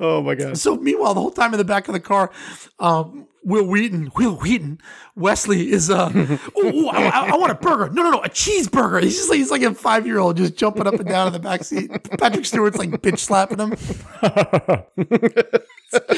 Oh 0.00 0.20
my 0.20 0.34
god. 0.34 0.58
so 0.58 0.74
meanwhile, 0.76 1.14
the 1.14 1.20
whole 1.20 1.30
time 1.30 1.54
in 1.54 1.58
the 1.58 1.64
back 1.64 1.86
of 1.86 1.92
the 1.94 2.00
car, 2.00 2.32
um, 2.80 3.28
Wil 3.44 3.64
Wheaton, 3.66 4.12
Wil 4.16 4.36
Wheaton, 4.36 4.78
Wesley 5.16 5.70
is 5.70 5.90
uh, 5.90 6.10
ooh, 6.58 6.88
I, 6.88 7.02
I- 7.08 7.28
I 7.32 7.36
want 7.36 7.50
a 7.52 7.56
burger. 7.56 7.90
No, 7.92 8.02
no, 8.02 8.10
no, 8.12 8.22
a 8.22 8.28
cheeseburger. 8.28 9.02
He's 9.02 9.16
just 9.16 9.28
like 9.30 9.38
he's 9.38 9.50
like 9.50 9.62
a 9.62 9.74
five 9.74 10.06
year 10.06 10.18
old 10.18 10.36
just 10.36 10.56
jumping 10.56 10.86
up 10.86 10.94
and 10.94 11.08
down 11.08 11.26
in 11.26 11.32
the 11.32 11.38
back 11.38 11.64
seat. 11.64 11.90
Patrick 12.18 12.44
Stewart's 12.46 12.78
like 12.78 12.90
bitch 13.02 13.18
slapping 13.18 13.58
him. 13.58 13.74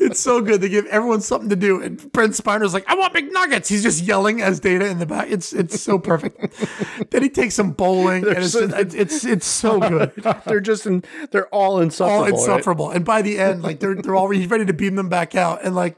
it's 0.00 0.20
so 0.20 0.40
good. 0.40 0.60
They 0.60 0.68
give 0.68 0.86
everyone 0.86 1.20
something 1.20 1.48
to 1.50 1.56
do, 1.56 1.82
and 1.82 2.12
Brent 2.12 2.34
Spiner's 2.34 2.74
like, 2.74 2.84
"I 2.88 2.94
want 2.94 3.14
McNuggets." 3.14 3.68
He's 3.68 3.82
just 3.82 4.02
yelling 4.02 4.40
as 4.42 4.60
Data 4.60 4.86
in 4.86 4.98
the 4.98 5.06
back. 5.06 5.30
It's 5.30 5.52
it's 5.52 5.80
so 5.80 5.98
perfect. 5.98 6.54
then 7.10 7.22
he 7.22 7.28
takes 7.28 7.54
some 7.54 7.72
bowling, 7.72 8.26
and 8.26 8.38
it's, 8.38 8.52
so- 8.52 8.68
it's 8.72 8.94
it's 8.94 9.24
it's 9.24 9.46
so 9.46 9.80
good 9.88 10.12
they're 10.46 10.60
just 10.60 10.86
in. 10.86 11.02
They're 11.30 11.48
all 11.48 11.80
insufferable. 11.80 12.16
all 12.16 12.22
right? 12.24 12.32
insufferable. 12.32 12.90
And 12.90 13.04
by 13.04 13.22
the 13.22 13.38
end, 13.38 13.62
like 13.62 13.80
they're 13.80 13.94
they're 13.94 14.14
all 14.14 14.28
he's 14.30 14.48
ready 14.48 14.66
to 14.66 14.72
beam 14.72 14.96
them 14.96 15.08
back 15.08 15.34
out, 15.34 15.64
and 15.64 15.74
like 15.74 15.96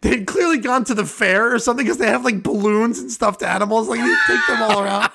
they'd 0.00 0.26
clearly 0.26 0.58
gone 0.58 0.84
to 0.84 0.94
the 0.94 1.04
fair 1.06 1.54
or 1.54 1.58
something 1.58 1.84
because 1.84 1.98
they 1.98 2.08
have 2.08 2.24
like 2.24 2.42
balloons 2.42 2.98
and 2.98 3.10
stuffed 3.10 3.42
animals. 3.42 3.88
Like 3.88 4.00
they 4.00 4.14
take 4.26 4.46
them 4.48 4.62
all 4.62 4.80
around. 4.82 5.10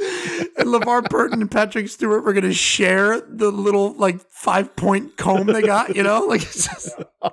And 0.00 0.68
LeVar 0.68 1.08
Burton 1.08 1.40
and 1.40 1.50
Patrick 1.50 1.88
Stewart 1.88 2.24
were 2.24 2.32
gonna 2.32 2.52
share 2.52 3.20
the 3.20 3.50
little 3.50 3.92
like 3.94 4.20
five 4.30 4.74
point 4.76 5.16
comb 5.16 5.46
they 5.46 5.62
got, 5.62 5.94
you 5.96 6.02
know, 6.02 6.20
like 6.26 6.42
it's 6.42 6.66
just. 6.66 7.02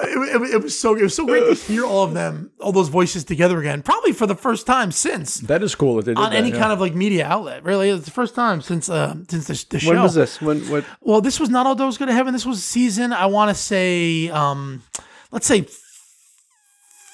It, 0.00 0.42
it- 0.42 0.54
it 0.54 0.62
was 0.62 0.78
so 0.78 0.94
it 0.94 1.02
was 1.02 1.14
so 1.14 1.26
great 1.26 1.44
to 1.44 1.54
hear 1.54 1.84
all 1.84 2.04
of 2.04 2.14
them, 2.14 2.52
all 2.60 2.70
those 2.70 2.88
voices 2.88 3.24
together 3.24 3.58
again. 3.58 3.82
Probably 3.82 4.12
for 4.12 4.26
the 4.26 4.34
first 4.36 4.64
time 4.66 4.92
since 4.92 5.40
That 5.40 5.62
is 5.62 5.74
cool 5.74 5.96
that 5.96 6.04
they 6.04 6.12
did 6.12 6.18
on 6.18 6.30
that, 6.30 6.36
any 6.36 6.50
yeah. 6.50 6.58
kind 6.58 6.72
of 6.72 6.80
like 6.80 6.94
media 6.94 7.26
outlet. 7.26 7.64
Really, 7.64 7.90
it's 7.90 8.04
the 8.04 8.12
first 8.12 8.34
time 8.36 8.60
since 8.60 8.88
uh, 8.88 9.16
since 9.28 9.46
the, 9.48 9.66
the 9.70 9.80
show. 9.80 9.90
When 9.90 10.00
was 10.02 10.14
this? 10.14 10.40
When 10.40 10.60
what? 10.70 10.84
Well, 11.00 11.20
this 11.20 11.40
was 11.40 11.50
not 11.50 11.66
all 11.66 11.74
those 11.74 11.98
go 11.98 12.06
to 12.06 12.12
heaven. 12.12 12.32
This 12.32 12.46
was 12.46 12.64
season. 12.64 13.12
I 13.12 13.26
want 13.26 13.48
to 13.50 13.54
say, 13.54 14.28
um, 14.28 14.82
let's 15.32 15.46
say 15.46 15.66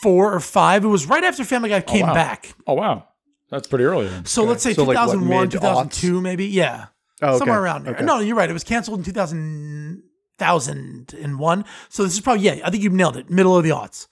four 0.02 0.32
or 0.34 0.40
five. 0.40 0.84
It 0.84 0.88
was 0.88 1.06
right 1.06 1.24
after 1.24 1.42
Family 1.44 1.70
Guy 1.70 1.80
came 1.80 2.06
wow. 2.06 2.14
back. 2.14 2.54
Oh 2.66 2.74
wow, 2.74 3.08
that's 3.50 3.68
pretty 3.68 3.84
early. 3.84 4.08
Then. 4.08 4.24
So 4.24 4.44
let's 4.44 4.62
say 4.62 4.74
So, 4.74 4.84
like, 4.84 4.96
what, 4.96 5.12
2001, 5.12 5.48
mid-aughts? 5.48 5.52
2002, 5.52 6.20
maybe. 6.20 6.46
Yeah, 6.46 6.86
Oh, 7.22 7.28
okay. 7.30 7.38
somewhere 7.38 7.62
around 7.62 7.84
there. 7.84 7.94
Okay. 7.94 8.04
No, 8.04 8.18
you're 8.20 8.36
right. 8.36 8.50
It 8.50 8.52
was 8.54 8.64
canceled 8.64 8.98
in 8.98 9.04
2000, 9.04 10.02
2001. 10.38 11.64
So 11.88 12.02
this 12.04 12.14
is 12.14 12.20
probably 12.20 12.42
yeah. 12.44 12.60
I 12.64 12.70
think 12.70 12.82
you 12.82 12.90
nailed 12.90 13.16
it. 13.16 13.30
Middle 13.30 13.56
of 13.56 13.64
the 13.64 13.70
aughts. 13.70 14.08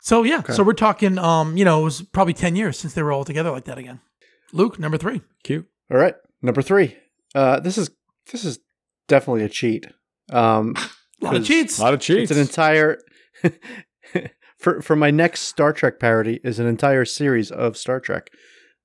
So 0.00 0.22
yeah. 0.22 0.42
So 0.42 0.62
we're 0.62 0.72
talking. 0.74 1.18
Um, 1.18 1.56
you 1.56 1.64
know, 1.64 1.80
it 1.80 1.84
was 1.84 2.02
probably 2.02 2.34
ten 2.34 2.56
years 2.56 2.78
since 2.78 2.94
they 2.94 3.02
were 3.02 3.12
all 3.12 3.24
together 3.24 3.50
like 3.50 3.64
that 3.64 3.78
again. 3.78 4.00
Luke, 4.52 4.78
number 4.78 4.98
three. 4.98 5.22
Cute. 5.44 5.66
All 5.90 5.96
right, 5.98 6.14
number 6.40 6.62
three. 6.62 6.96
Uh, 7.34 7.60
this 7.60 7.78
is 7.78 7.90
this 8.30 8.44
is 8.44 8.58
definitely 9.08 9.44
a 9.44 9.48
cheat. 9.48 9.86
Um, 10.30 10.74
A 11.22 11.24
lot 11.24 11.36
of 11.36 11.44
cheats. 11.44 11.78
A 11.78 11.82
lot 11.82 11.94
of 11.94 12.00
cheats. 12.00 12.30
it's 12.30 12.38
an 12.38 12.46
entire. 12.46 12.98
for 14.62 14.80
for 14.80 14.94
my 14.96 15.10
next 15.10 15.42
Star 15.42 15.72
Trek 15.72 15.98
parody 15.98 16.40
is 16.44 16.58
an 16.58 16.66
entire 16.66 17.04
series 17.04 17.50
of 17.50 17.76
Star 17.76 18.00
Trek. 18.00 18.30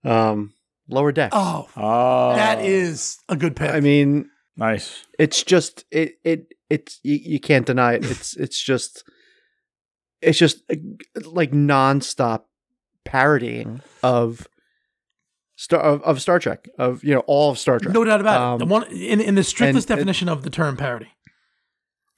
Um, 0.03 0.53
Lower 0.89 1.11
Decks. 1.11 1.35
Oh, 1.35 1.69
oh, 1.75 2.35
that 2.35 2.63
is 2.63 3.19
a 3.29 3.35
good 3.35 3.55
pick. 3.55 3.69
I 3.69 3.79
mean, 3.79 4.29
nice. 4.55 5.05
it's 5.19 5.43
just 5.43 5.85
it 5.91 6.13
it 6.23 6.53
it's 6.69 6.99
you, 7.03 7.19
you 7.21 7.39
can't 7.39 7.65
deny 7.65 7.93
it. 7.93 8.05
It's 8.09 8.35
it's 8.35 8.61
just 8.61 9.03
it's 10.21 10.37
just 10.39 10.63
uh, 10.71 10.75
like 11.25 11.51
nonstop 11.51 12.43
parodying 13.05 13.81
of 14.01 14.47
Star 15.57 15.79
of, 15.81 16.01
of 16.03 16.21
Star 16.21 16.39
Trek 16.39 16.67
of 16.79 17.03
you 17.03 17.13
know 17.13 17.23
all 17.27 17.51
of 17.51 17.59
Star 17.59 17.79
Trek. 17.79 17.93
No 17.93 18.03
doubt 18.03 18.21
about 18.21 18.41
it. 18.41 18.43
Um, 18.53 18.59
The 18.59 18.65
one 18.65 18.83
in, 18.91 19.21
in 19.21 19.35
the 19.35 19.43
strictest 19.43 19.89
and- 19.91 19.97
definition 19.97 20.27
of 20.29 20.43
the 20.43 20.49
term 20.49 20.75
parody. 20.75 21.09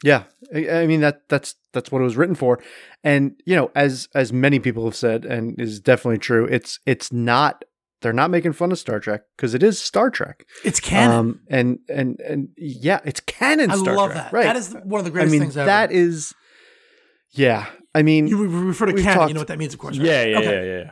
Yeah, 0.04 0.24
I, 0.56 0.70
I 0.70 0.88
mean 0.88 1.02
that 1.02 1.28
that's 1.30 1.56
that's 1.74 1.92
what 1.92 2.00
it 2.02 2.06
was 2.06 2.16
written 2.18 2.36
for, 2.36 2.60
and 3.04 3.34
you 3.46 3.56
know 3.56 3.70
as 3.76 4.08
as 4.16 4.32
many 4.32 4.60
people 4.60 4.86
have 4.86 4.96
said, 4.96 5.26
and 5.26 5.60
is 5.60 5.80
definitely 5.80 6.20
true. 6.20 6.46
It's 6.46 6.80
it's 6.86 7.12
not 7.12 7.66
they're 8.02 8.14
not 8.14 8.32
making 8.32 8.54
fun 8.54 8.72
of 8.72 8.80
Star 8.80 9.02
Trek 9.02 9.24
because 9.36 9.54
it 9.54 9.62
is 9.62 9.78
Star 9.78 10.10
Trek. 10.10 10.46
It's 10.64 10.80
canon. 10.80 11.16
Um, 11.18 11.40
and 11.50 11.80
and 11.90 12.20
and 12.22 12.48
yeah, 12.58 13.02
it's 13.04 13.20
canon. 13.20 13.72
I 13.72 13.76
Star 13.76 13.96
love 13.96 14.12
Trek, 14.12 14.24
that. 14.24 14.34
Right. 14.34 14.44
That 14.44 14.56
is 14.56 14.74
one 14.86 15.00
of 15.00 15.06
the 15.06 15.12
greatest 15.12 15.32
I 15.32 15.34
mean 15.34 15.42
things 15.42 15.58
ever. 15.58 15.66
that 15.66 15.92
is. 15.92 16.34
Yeah, 17.32 17.66
I 17.94 18.02
mean, 18.02 18.28
you 18.28 18.48
refer 18.48 18.86
to 18.88 18.94
canon. 18.94 19.14
talked- 19.14 19.28
you 19.30 19.34
know 19.36 19.42
what 19.42 19.50
that 19.50 19.60
means, 19.60 19.74
of 19.74 19.80
course. 19.80 19.98
Right? 19.98 20.08
Yeah, 20.08 20.24
yeah, 20.26 20.38
Okay. 20.40 20.68
yeah, 20.68 20.78
yeah. 20.84 20.92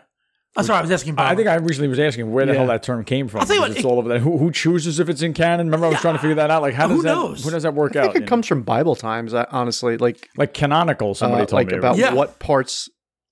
I'm 0.55 0.63
sorry, 0.63 0.79
I 0.79 0.81
was 0.81 0.91
asking. 0.91 1.13
Bob. 1.15 1.31
I 1.31 1.35
think 1.35 1.47
I 1.47 1.55
recently 1.55 1.87
was 1.87 1.99
asking 1.99 2.31
where 2.31 2.45
the 2.45 2.53
Yeah. 2.53 2.59
hell 2.59 2.67
that 2.67 2.81
term 2.81 3.03
came 3.03 3.27
from. 3.27 3.41
I'll 3.41 3.45
tell 3.45 3.55
you 3.57 3.61
because 3.61 3.69
what, 3.75 3.77
it's 3.77 3.85
it- 3.85 3.89
all 3.91 3.99
over 3.99 4.09
that. 4.09 4.19
Who, 4.21 4.37
who 4.39 4.51
chooses 4.51 4.99
if 4.99 5.07
it's 5.09 5.21
in 5.21 5.33
canon? 5.33 5.67
Remember, 5.67 5.85
I 5.85 5.89
was 5.89 5.99
trying 5.99 6.15
to 6.15 6.19
figure 6.19 6.35
that 6.35 6.49
out. 6.49 6.61
Like, 6.63 6.73
how 6.73 6.87
Who 6.87 6.95
does 6.95 7.03
that? 7.03 7.09
knows? 7.15 7.43
Who 7.43 7.51
does 7.51 7.63
that 7.63 7.73
work 7.75 7.95
I 7.95 7.99
out? 7.99 8.03
think 8.05 8.15
it 8.15 8.19
you 8.19 8.21
know? 8.21 8.29
comes 8.29 8.47
from 8.47 8.63
Bible 8.63 8.95
times. 8.95 9.33
I, 9.35 9.45
honestly, 9.51 9.97
like 9.97 10.29
like 10.37 10.53
canonical. 10.55 11.13
Somebody 11.13 11.43
uh, 11.43 11.45
told 11.45 11.53
like 11.59 11.67
me 11.67 11.77
about 11.77 11.97
Yeah. 11.97 12.13
what 12.13 12.39
parts 12.39 12.89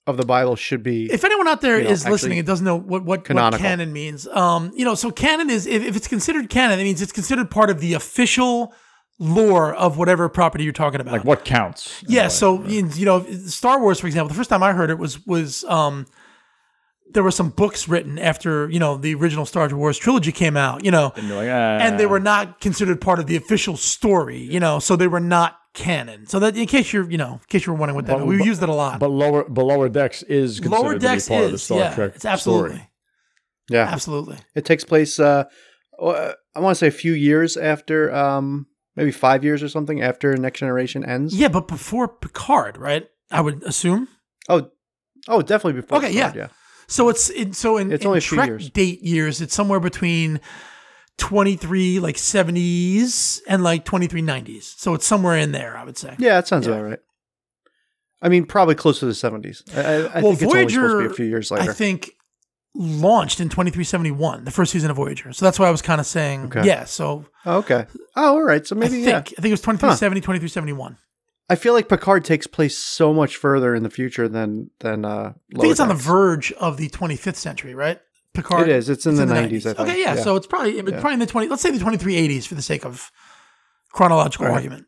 of 0.08 0.18
the 0.18 0.26
Bible 0.26 0.56
should 0.56 0.84
be. 0.84 1.12
if 1.12 1.24
anyone 1.24 1.48
out 1.48 1.62
there 1.62 1.80
is 1.80 1.82
you 1.82 1.86
know, 1.88 1.92
actually 1.94 2.12
listening 2.12 2.38
and 2.38 2.48
doesn't 2.48 2.64
know 2.66 2.76
what 2.76 2.88
what, 2.88 3.06
what 3.06 3.24
canonical. 3.24 3.58
canon 3.66 3.92
means, 3.92 4.28
um, 4.28 4.72
you 4.76 4.86
know, 4.86 4.94
so 4.94 5.10
canon 5.10 5.50
is 5.50 5.66
if, 5.66 5.82
if 5.82 5.96
it's 5.96 6.08
considered 6.08 6.48
canon, 6.50 6.80
it 6.80 6.84
means 6.84 7.02
it's 7.02 7.12
considered 7.12 7.50
part 7.50 7.72
of 7.72 7.80
the 7.80 7.96
official 7.96 8.72
lore 9.18 9.74
of 9.74 9.98
whatever 9.98 10.30
property 10.30 10.64
you're 10.64 10.74
talking 10.74 11.02
about. 11.02 11.12
like 11.12 11.24
what 11.24 11.44
counts. 11.44 12.04
in 12.04 12.10
a 12.12 12.14
Yeah, 12.14 12.24
way. 12.24 12.30
so 12.30 12.64
you 12.66 12.88
you 12.94 13.06
know, 13.06 13.24
Star 13.48 13.80
Wars, 13.82 14.00
for 14.00 14.06
example, 14.06 14.28
the 14.28 14.36
first 14.36 14.50
time 14.52 14.62
I 14.62 14.74
heard 14.74 14.92
it 14.92 15.00
was 15.00 15.26
was 15.26 15.64
um, 15.64 16.06
there 17.12 17.24
were 17.24 17.32
some 17.32 17.50
books 17.50 17.88
written 17.88 18.18
after 18.20 18.70
you 18.70 18.80
know 18.80 18.98
the 18.98 19.14
original 19.16 19.46
Star 19.46 19.68
Wars 19.76 19.98
trilogy 19.98 20.32
came 20.32 20.58
out, 20.58 20.84
you 20.84 20.92
know, 20.92 21.14
And 21.16 21.30
like, 21.30 21.48
ah. 21.50 21.78
and 21.80 22.00
they 22.00 22.06
were 22.06 22.20
not 22.20 22.60
considered 22.60 23.00
part 23.02 23.20
of 23.20 23.28
the 23.28 23.36
official 23.36 23.78
story, 23.78 24.40
you 24.40 24.60
know, 24.60 24.80
so 24.80 24.96
they 24.96 25.08
were 25.08 25.20
not 25.20 25.58
canon. 25.74 26.26
So 26.26 26.40
that 26.40 26.56
in 26.58 26.66
case 26.68 26.92
you're 26.94 27.10
you 27.10 27.18
know, 27.18 27.34
in 27.34 27.40
case 27.50 27.66
you 27.66 27.74
were 27.74 27.80
wondering 27.80 27.96
what 27.96 28.06
that, 28.08 28.18
But- 28.18 28.28
we 28.28 28.38
but- 28.38 28.46
used 28.46 28.64
it 28.64 28.70
a 28.70 28.74
lot. 28.74 29.00
But 29.00 29.12
lower, 29.12 29.48
but 29.48 29.64
lower 29.66 29.90
decks 29.90 30.24
is 30.24 30.60
considered 30.60 30.82
Lower 30.84 30.94
to 30.94 31.00
decks 31.00 31.28
be 31.28 31.36
part 31.36 31.42
is 31.44 31.46
of 31.48 31.52
the 31.54 31.58
Star 31.60 31.78
yeah, 31.80 31.96
Trek 31.96 32.12
it's 32.16 32.26
absolutely. 32.26 32.70
story. 32.76 32.90
Yeah, 33.70 33.88
Absolutely. 33.92 34.38
it 34.54 34.64
takes 34.64 34.84
place. 34.84 35.20
Uh, 35.20 35.46
uh, 36.00 36.34
I 36.56 36.60
want 36.60 36.76
to 36.76 36.80
say 36.80 36.88
a 36.88 36.92
few 36.92 37.14
years 37.14 37.58
after, 37.58 38.14
um, 38.14 38.68
maybe 38.96 39.12
five 39.12 39.44
years 39.44 39.64
or 39.64 39.70
something 39.70 40.02
after 40.04 40.36
Next 40.38 40.60
Generation 40.60 41.04
ends. 41.04 41.36
Yeah, 41.36 41.48
but 41.48 41.68
before 41.68 42.08
Picard, 42.08 42.78
right? 42.78 43.08
I 43.32 43.42
would 43.42 43.64
assume. 43.64 44.08
Oh, 44.48 44.70
oh, 45.28 45.42
definitely 45.42 45.82
before. 45.82 45.98
Okay, 45.98 46.14
Picard, 46.14 46.36
yeah. 46.36 46.42
yeah. 46.44 46.48
So 46.88 47.10
it's 47.10 47.30
it, 47.32 47.56
so 47.56 47.78
in, 47.78 47.92
It's 47.92 48.04
in 48.04 48.08
only 48.08 48.22
Trek 48.22 48.48
years. 48.48 48.70
date 48.70 49.02
years, 49.02 49.42
it's 49.42 49.54
somewhere 49.56 49.80
between 49.80 50.40
twenty 51.18 51.56
three 51.56 52.00
like 52.00 52.18
seventies 52.18 53.42
and 53.48 53.64
like 53.64 53.86
twenty 53.86 54.08
three 54.08 54.22
nineties. 54.22 54.74
So 54.78 54.94
it's 54.94 55.06
somewhere 55.06 55.38
in 55.38 55.52
there, 55.52 55.78
I 55.78 55.84
would 55.84 55.98
say. 55.98 56.16
Yeah, 56.20 56.36
that 56.36 56.48
sounds 56.48 56.68
Yeah. 56.68 56.74
about 56.74 56.90
right. 56.90 57.00
I 58.22 58.30
mean, 58.30 58.46
probably 58.46 58.76
close 58.76 59.00
to 59.00 59.06
the 59.06 59.14
seventies. 59.16 59.64
I, 59.76 59.80
I, 59.80 59.84
I 59.84 59.98
well, 59.98 60.02
think 60.02 60.14
it's 60.14 60.20
only 60.22 60.34
supposed 60.34 60.44
to 60.44 60.48
Voyager, 60.48 61.00
be 61.00 61.06
a 61.06 61.10
few 61.16 61.26
years 61.26 61.52
later. 61.52 61.70
I 61.70 61.74
think 61.74 62.12
launched 62.76 63.40
in 63.40 63.50
twenty 63.50 63.72
three 63.72 63.84
seventy 63.84 64.12
one, 64.12 64.46
the 64.46 64.52
first 64.52 64.72
season 64.72 64.90
of 64.92 64.98
Voyager. 64.98 65.32
So 65.34 65.46
that's 65.46 65.58
why 65.60 65.68
I 65.68 65.72
was 65.72 65.82
kind 65.82 66.00
of 66.02 66.06
saying, 66.08 66.46
Okay. 66.46 66.66
yeah. 66.66 66.84
So 66.86 67.26
oh, 67.46 67.58
okay. 67.60 67.86
Oh, 68.16 68.36
all 68.36 68.42
right. 68.44 68.66
So 68.66 68.76
I 68.76 68.80
maybe 68.80 69.04
think 69.04 69.08
yeah. 69.08 69.18
I 69.38 69.42
think 69.42 69.46
it 69.46 69.52
was 69.52 69.62
2370, 69.62 70.22
2371. 70.22 70.98
I 71.50 71.56
feel 71.56 71.74
like 71.74 71.88
Picard 71.90 72.26
takes 72.26 72.48
place 72.48 72.78
so 72.78 73.14
much 73.14 73.36
further 73.38 73.76
in 73.76 73.84
the 73.84 73.90
future 73.90 74.28
than 74.28 74.72
than. 74.80 75.06
Uh, 75.06 75.34
I 75.56 75.60
think 75.60 75.72
it's 75.72 75.80
on 75.80 75.90
the 75.90 75.94
verge 75.94 76.52
of 76.54 76.78
the 76.78 76.90
25th 76.90 77.36
century, 77.36 77.76
right? 77.76 78.00
Picard. 78.34 78.68
It 78.68 78.76
is. 78.76 78.90
It's 78.90 79.06
in 79.06 79.16
the 79.16 79.26
90s, 79.26 79.60
I 79.60 79.74
think. 79.74 79.80
Okay, 79.80 80.02
yeah, 80.02 80.16
Yeah. 80.16 80.22
So 80.24 80.36
it's 80.36 80.48
probably 80.48 80.72
it's 80.80 80.90
probably 80.92 81.14
in 81.14 81.20
the 81.20 81.26
20. 81.28 81.48
Let's 81.48 81.62
say 81.62 81.72
the 81.72 81.78
2380s 81.84 82.46
for 82.48 82.56
the 82.56 82.62
sake 82.62 82.84
of 82.86 83.12
chronological 83.92 84.48
Right. 84.48 84.56
argument. 84.56 84.88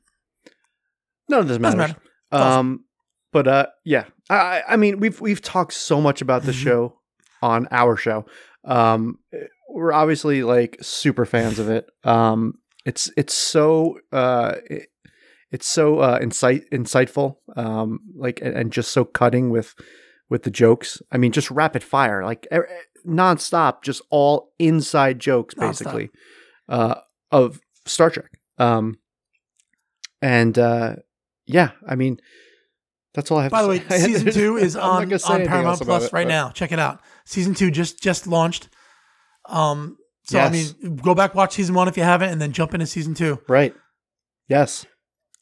No, 1.30 1.40
it 1.40 1.44
doesn't 1.44 1.62
matter. 1.62 1.78
Doesn't 1.78 1.98
matter. 2.32 2.44
Um, 2.60 2.86
but 3.32 3.48
uh, 3.48 3.66
yeah. 3.86 4.06
I 4.30 4.64
I 4.68 4.76
mean, 4.78 5.00
we've 5.00 5.20
we've 5.22 5.42
talked 5.42 5.74
so 5.74 6.02
much 6.02 6.22
about 6.22 6.44
the 6.44 6.52
Mhm. 6.52 6.64
show 6.64 7.00
on 7.42 7.68
our 7.72 7.96
show. 7.96 8.26
Um, 8.66 9.20
we're 9.70 9.94
obviously 9.94 10.44
like 10.44 10.78
super 10.82 11.26
fans 11.26 11.60
of 11.60 11.70
it. 11.70 11.88
Um, 12.04 12.56
it's 12.86 13.12
it's 13.16 13.34
so 13.34 14.00
uh, 14.12 14.56
it's 15.52 15.68
so 15.68 16.00
uh, 16.00 16.20
insight 16.22 16.70
insightful. 16.72 17.38
Um, 17.56 18.00
like 18.16 18.42
and, 18.42 18.56
and 18.56 18.72
just 18.74 18.92
so 18.92 19.06
cutting 19.06 19.50
with 19.50 19.76
with 20.30 20.44
the 20.44 20.52
jokes. 20.52 21.02
I 21.12 21.18
mean, 21.18 21.32
just 21.32 21.50
rapid 21.52 21.84
fire, 21.84 22.24
like 22.24 22.48
e- 22.52 22.58
e- 22.58 23.08
nonstop, 23.08 23.82
just 23.84 24.02
all 24.10 24.52
inside 24.60 25.20
jokes, 25.20 25.56
Nonstop. 25.56 25.60
basically, 25.70 26.10
uh, 26.68 26.96
of 27.32 27.62
Star 27.86 28.10
Trek. 28.10 28.32
Um, 28.58 28.98
and 30.22 30.58
uh, 30.58 30.96
yeah, 31.46 31.72
I 31.88 31.96
mean, 31.96 32.18
that's 33.14 33.32
all 33.32 33.38
I 33.38 33.44
have. 33.44 33.52
By 33.52 33.62
the 33.62 33.70
way, 33.70 33.80
say. 33.88 34.00
season 34.14 34.34
two 34.34 34.58
is 34.58 34.76
on, 34.76 35.12
on 35.14 35.46
Paramount 35.46 35.82
Plus 35.82 36.06
it, 36.08 36.14
right 36.14 36.26
but- 36.26 36.30
now. 36.30 36.50
Check 36.50 36.72
it 36.72 36.80
out. 36.80 37.02
Season 37.26 37.54
two 37.54 37.72
just 37.72 38.02
just 38.02 38.28
launched. 38.28 38.70
Um, 39.48 39.98
so 40.24 40.40
I 40.40 40.50
mean, 40.50 40.98
go 40.98 41.16
back 41.16 41.34
watch 41.36 41.54
season 41.54 41.74
one 41.74 41.88
if 41.88 41.96
you 41.96 42.04
haven't, 42.04 42.30
and 42.32 42.42
then 42.42 42.52
jump 42.52 42.74
into 42.74 42.86
season 42.86 43.14
two. 43.14 43.40
Right. 43.48 43.74
Yes. 44.50 44.86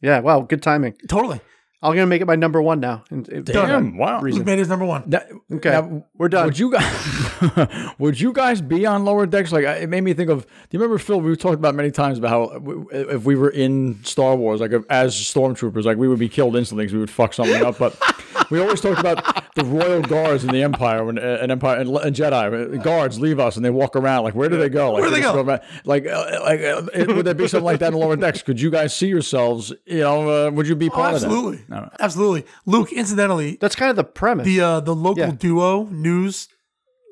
Yeah. 0.06 0.20
Wow. 0.20 0.42
Good 0.42 0.62
timing. 0.62 0.94
Totally. 1.10 1.42
I'm 1.82 1.92
gonna 1.94 2.08
make 2.08 2.22
it 2.22 2.26
my 2.26 2.36
number 2.36 2.62
one 2.64 2.80
now. 2.80 3.04
And 3.12 3.30
uh, 3.30 3.36
it- 3.38 3.46
Damn, 3.46 3.98
wow. 3.98 4.20
Reason. 4.20 4.40
Luke 4.40 4.46
made 4.48 4.58
his 4.58 4.68
number 4.70 4.86
one. 4.86 5.04
That, 5.10 5.30
Okay, 5.52 5.70
now, 5.70 6.06
we're 6.16 6.30
done. 6.30 6.46
Would 6.46 6.58
you 6.58 6.72
guys? 6.72 7.94
would 8.00 8.20
you 8.20 8.34
guys 8.34 8.60
be 8.62 8.88
on 8.88 9.06
lower 9.06 9.28
decks? 9.28 9.52
Like 9.52 9.66
it 9.66 9.88
made 9.90 10.02
me 10.02 10.14
think 10.14 10.32
of. 10.32 10.46
Do 10.46 10.50
you 10.72 10.80
remember 10.80 10.98
Phil? 10.98 11.22
We 11.22 11.36
talked 11.36 11.56
about 11.56 11.76
many 11.76 11.92
times 11.92 12.18
about 12.18 12.30
how 12.30 12.88
if 12.92 13.24
we 13.26 13.36
were 13.36 13.50
in 13.52 14.04
Star 14.04 14.36
Wars, 14.36 14.62
like 14.62 14.72
as 14.90 15.14
stormtroopers, 15.16 15.84
like 15.84 15.98
we 15.98 16.08
would 16.08 16.18
be 16.18 16.30
killed 16.30 16.56
instantly 16.56 16.86
because 16.86 16.94
we 16.94 17.00
would 17.02 17.10
fuck 17.12 17.34
something 17.34 17.64
up. 17.64 17.78
But 17.78 17.96
we 18.50 18.60
always 18.60 18.82
talked 18.82 19.00
about 19.00 19.45
the 19.56 19.64
royal 19.66 20.02
guards 20.02 20.44
in 20.44 20.52
the 20.52 20.62
Empire 20.62 21.04
when 21.06 21.18
uh, 21.18 21.40
an 21.42 21.50
Empire 21.50 21.80
and, 21.80 21.90
and 21.98 22.16
Jedi 22.16 22.84
guards 22.84 23.20
leave 23.20 23.40
us 23.40 23.56
and 23.56 23.64
they 23.66 23.70
walk 23.70 23.96
around. 23.96 24.24
Like 24.26 24.36
where 24.36 24.50
do 24.50 24.58
they 24.58 24.70
go? 24.70 24.92
Like, 24.92 25.02
Where 25.02 25.10
do 25.10 25.16
they 25.16 25.22
just 25.22 25.34
go? 25.34 25.42
around- 25.42 25.62
Like 25.86 26.06
uh, 26.06 26.40
like 26.44 26.60
uh, 26.62 26.84
it- 26.94 27.08
would 27.16 27.26
there 27.26 27.34
be 27.34 27.48
something 27.48 27.66
like 27.66 27.80
that 27.80 27.94
in 27.94 28.00
lower 28.00 28.16
decks? 28.18 28.42
Could 28.42 28.60
you 28.62 28.70
guys 28.70 28.94
see 28.96 29.08
yourselves? 29.08 29.74
You 29.86 30.00
know, 30.02 30.48
uh, 30.48 30.52
would 30.52 30.68
you 30.68 30.76
be 30.76 30.90
Oh, 30.90 30.94
part 30.94 31.14
absolutely, 31.16 31.60
of 31.60 31.68
that? 31.70 31.82
No. 31.84 31.90
absolutely. 32.00 32.46
Luke, 32.66 32.92
incidentally, 32.94 33.58
That's 33.62 33.76
kind 33.76 33.90
of 33.90 33.96
the 33.96 34.04
premise. 34.04 34.46
the 34.46 34.60
uh, 34.62 34.80
the 34.82 34.94
local 34.96 35.24
Yeah. 35.24 35.32
duo 35.32 35.86
news 35.86 36.50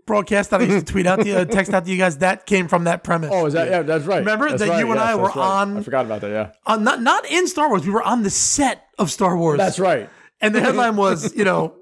broadcast 0.06 0.49
that 0.49 0.60
I 0.60 0.65
used 0.65 0.86
to 0.86 0.91
tweet 0.91 1.06
out, 1.07 1.20
the 1.20 1.34
uh, 1.34 1.45
text 1.45 1.74
out 1.74 1.86
to 1.86 1.91
you 1.91 1.98
guys, 1.98 2.18
that 2.18 2.45
came 2.45 2.68
from 2.68 2.84
that 2.84 3.06
premise. 3.06 3.30
Oh, 3.32 3.45
is 3.45 3.53
that 3.53 3.70
yeah? 3.70 3.84
That's 3.84 4.03
right. 4.03 4.18
Remember 4.20 4.49
That's 4.49 4.61
that 4.64 4.68
right, 4.70 4.80
you 4.80 4.91
and 4.91 4.99
yes, 4.99 5.07
I 5.07 5.15
were 5.15 5.28
right. 5.28 5.38
on- 5.38 5.78
I 5.78 5.82
forgot 5.82 6.06
about 6.06 6.20
that. 6.22 6.30
Yeah, 6.32 6.52
uh, 6.65 6.76
not 6.76 7.02
not 7.02 7.26
in 7.26 7.48
Star 7.48 7.70
Wars. 7.70 7.86
We 7.86 7.91
were 7.94 8.03
on 8.03 8.24
the 8.24 8.30
set 8.30 8.84
of 8.99 9.10
Star 9.10 9.38
Wars. 9.38 9.57
that's 9.57 9.80
right. 9.80 10.10
And 10.41 10.53
the 10.53 10.60
headline 10.60 10.98
was, 10.98 11.34
you 11.38 11.45
know, 11.45 11.74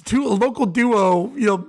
two 0.00 0.26
a 0.26 0.34
local 0.34 0.66
duo, 0.66 1.32
you 1.34 1.46
know, 1.46 1.66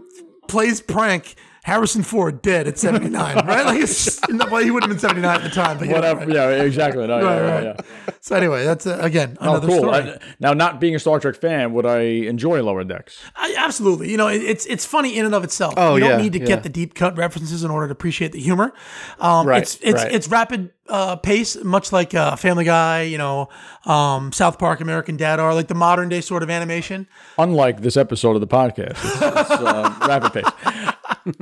plays 0.48 0.82
prank. 0.82 1.36
Harrison 1.68 2.02
Ford 2.02 2.42
dead 2.42 2.66
at 2.66 2.80
79, 2.80 3.12
right? 3.46 3.66
Like, 3.66 3.82
it's, 3.82 4.20
well, 4.30 4.64
he 4.64 4.72
wouldn't 4.72 4.90
have 4.92 5.02
been 5.02 5.10
79 5.10 5.36
at 5.36 5.44
the 5.44 5.50
time, 5.50 5.78
but 5.78 5.88
yeah, 5.90 5.94
Whatever. 5.96 6.20
right. 6.22 6.30
Yeah, 6.34 6.50
exactly. 6.64 7.06
No, 7.06 7.16
Right, 7.22 7.36
yeah, 7.36 7.52
right. 7.52 7.64
yeah. 7.66 8.14
So 8.22 8.38
anyway, 8.38 8.64
that's 8.64 8.88
uh, 8.88 8.98
again 9.02 9.38
Oh, 9.42 9.52
another 9.52 9.68
cool. 9.68 9.78
story. 9.80 9.96
I- 9.96 10.18
now, 10.40 10.54
not 10.54 10.80
being 10.80 10.96
a 10.96 11.00
Star 11.00 11.20
Trek 11.20 11.36
fan, 11.36 11.74
would 11.74 11.86
I 11.86 12.00
enjoy 12.02 12.64
Lower 12.64 12.86
Decks? 12.86 13.22
I, 13.36 13.54
absolutely. 13.58 14.10
You 14.12 14.16
know, 14.18 14.30
it, 14.30 14.42
it's 14.44 14.66
it's 14.66 14.86
funny 14.86 15.18
in 15.18 15.26
and 15.26 15.36
of 15.36 15.44
itself. 15.44 15.74
Oh, 15.76 15.96
you 15.96 16.00
don't 16.00 16.12
yeah, 16.12 16.18
need 16.18 16.34
to 16.34 16.40
yeah. 16.40 16.46
get 16.46 16.64
the 16.64 16.70
deep 16.70 16.94
cut 16.96 17.18
references 17.18 17.64
in 17.66 17.70
order 17.70 17.88
to 17.88 17.92
appreciate 17.92 18.32
the 18.32 18.40
humor. 18.40 18.74
Um, 19.20 19.46
Right, 19.46 19.62
It's 19.64 19.78
it's 19.82 20.04
right. 20.04 20.12
it's 20.14 20.28
rapid 20.30 20.72
uh, 20.88 21.18
pace, 21.18 21.62
much 21.66 21.92
like 21.92 22.14
uh, 22.16 22.38
Family 22.38 22.64
Guy, 22.64 23.02
you 23.02 23.18
know, 23.18 23.50
um, 23.86 24.32
South 24.32 24.58
Park, 24.58 24.80
American 24.80 25.18
Dad 25.18 25.40
are 25.42 25.54
like 25.54 25.68
the 25.68 25.76
modern 25.76 26.08
day 26.08 26.22
sort 26.22 26.44
of 26.44 26.50
animation. 26.50 27.08
Unlike 27.38 27.82
this 27.82 27.98
episode 27.98 28.36
of 28.36 28.42
the 28.42 28.48
podcast, 28.48 28.92
it's, 28.92 29.22
it's 29.22 29.52
uh, 29.52 29.96
rapid 30.08 30.32
pace. 30.34 30.94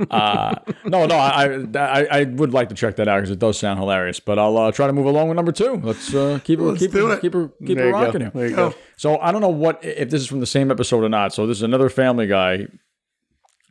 Uh, 0.09 0.55
no, 0.85 1.05
no, 1.05 1.15
I, 1.15 1.65
I 1.75 2.07
I 2.19 2.23
would 2.25 2.53
like 2.53 2.69
to 2.69 2.75
check 2.75 2.95
that 2.97 3.07
out 3.07 3.17
because 3.17 3.31
it 3.31 3.39
does 3.39 3.57
sound 3.59 3.79
hilarious. 3.79 4.19
But 4.19 4.39
I'll 4.39 4.57
uh, 4.57 4.71
try 4.71 4.87
to 4.87 4.93
move 4.93 5.05
along 5.05 5.29
with 5.29 5.35
number 5.35 5.51
two. 5.51 5.75
Let's 5.83 6.13
uh, 6.13 6.39
keep 6.43 6.59
it 6.59 6.63
Let's 6.63 6.79
keep 6.79 6.91
do 6.91 7.11
it, 7.11 7.15
it. 7.15 7.21
keep 7.21 7.33
her 7.33 7.49
keep 7.65 7.77
There 7.77 7.85
her 7.85 7.85
you 7.87 7.91
go. 7.91 8.01
rocking 8.05 8.21
here. 8.21 8.31
There 8.33 8.47
you 8.47 8.55
Go. 8.55 8.69
go. 8.71 8.75
So 8.97 9.17
I 9.19 9.31
don't 9.31 9.41
know 9.41 9.49
what 9.49 9.83
if 9.83 10.09
this 10.09 10.21
is 10.21 10.27
from 10.27 10.39
the 10.39 10.45
same 10.45 10.71
episode 10.71 11.03
or 11.03 11.09
not. 11.09 11.33
So 11.33 11.45
this 11.47 11.57
is 11.57 11.63
another 11.63 11.89
Family 11.89 12.27
Guy. 12.27 12.67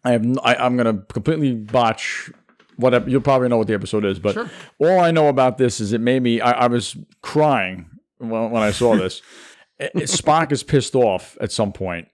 I 0.05 0.13
have 0.13 0.23
n- 0.23 0.39
I, 0.45 0.67
am 0.67 0.77
gonna 0.77 0.99
completely 1.13 1.55
botch 1.55 2.31
whatever. 2.77 3.09
You'll 3.09 3.21
probably 3.23 3.49
know 3.49 3.57
what 3.59 3.67
the 3.69 3.75
episode 3.75 4.05
is, 4.05 4.19
but 4.19 4.37
all 4.79 5.01
I 5.01 5.11
know 5.11 5.29
about 5.29 5.57
this 5.59 5.81
is 5.81 5.93
it 5.93 6.01
made 6.01 6.23
me. 6.23 6.41
I, 6.41 6.51
I 6.53 6.67
was 6.67 6.97
crying 7.23 7.89
when, 8.19 8.51
when 8.51 8.63
I 8.63 8.71
saw 8.71 8.97
this. 8.97 9.23
It- 9.77 9.91
it- 9.97 10.03
Spock 10.05 10.53
is 10.53 10.63
pissed 10.63 10.95
off 10.95 11.37
at 11.41 11.51
some 11.51 11.73
point. 11.73 12.07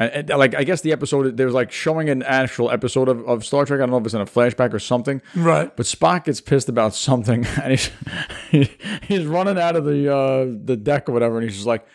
And, 0.00 0.30
and, 0.30 0.38
like 0.38 0.54
I 0.54 0.64
guess 0.64 0.80
the 0.80 0.92
episode 0.92 1.36
there's 1.36 1.52
like 1.52 1.70
showing 1.70 2.08
an 2.08 2.22
actual 2.22 2.70
episode 2.70 3.08
of, 3.08 3.22
of 3.28 3.44
Star 3.44 3.66
Trek. 3.66 3.80
I 3.80 3.82
don't 3.82 3.90
know 3.90 3.98
if 3.98 4.06
it's 4.06 4.14
in 4.14 4.22
a 4.22 4.26
flashback 4.26 4.72
or 4.72 4.78
something. 4.78 5.20
Right. 5.36 5.76
But 5.76 5.84
Spock 5.84 6.24
gets 6.24 6.40
pissed 6.40 6.70
about 6.70 6.94
something, 6.94 7.44
and 7.62 7.70
he's 7.72 7.90
he, 8.50 8.70
he's 9.02 9.26
running 9.26 9.58
out 9.58 9.76
of 9.76 9.84
the 9.84 10.12
uh, 10.12 10.46
the 10.64 10.76
deck 10.76 11.08
or 11.08 11.12
whatever, 11.12 11.36
and 11.36 11.44
he's 11.44 11.56
just 11.56 11.66
like, 11.66 11.86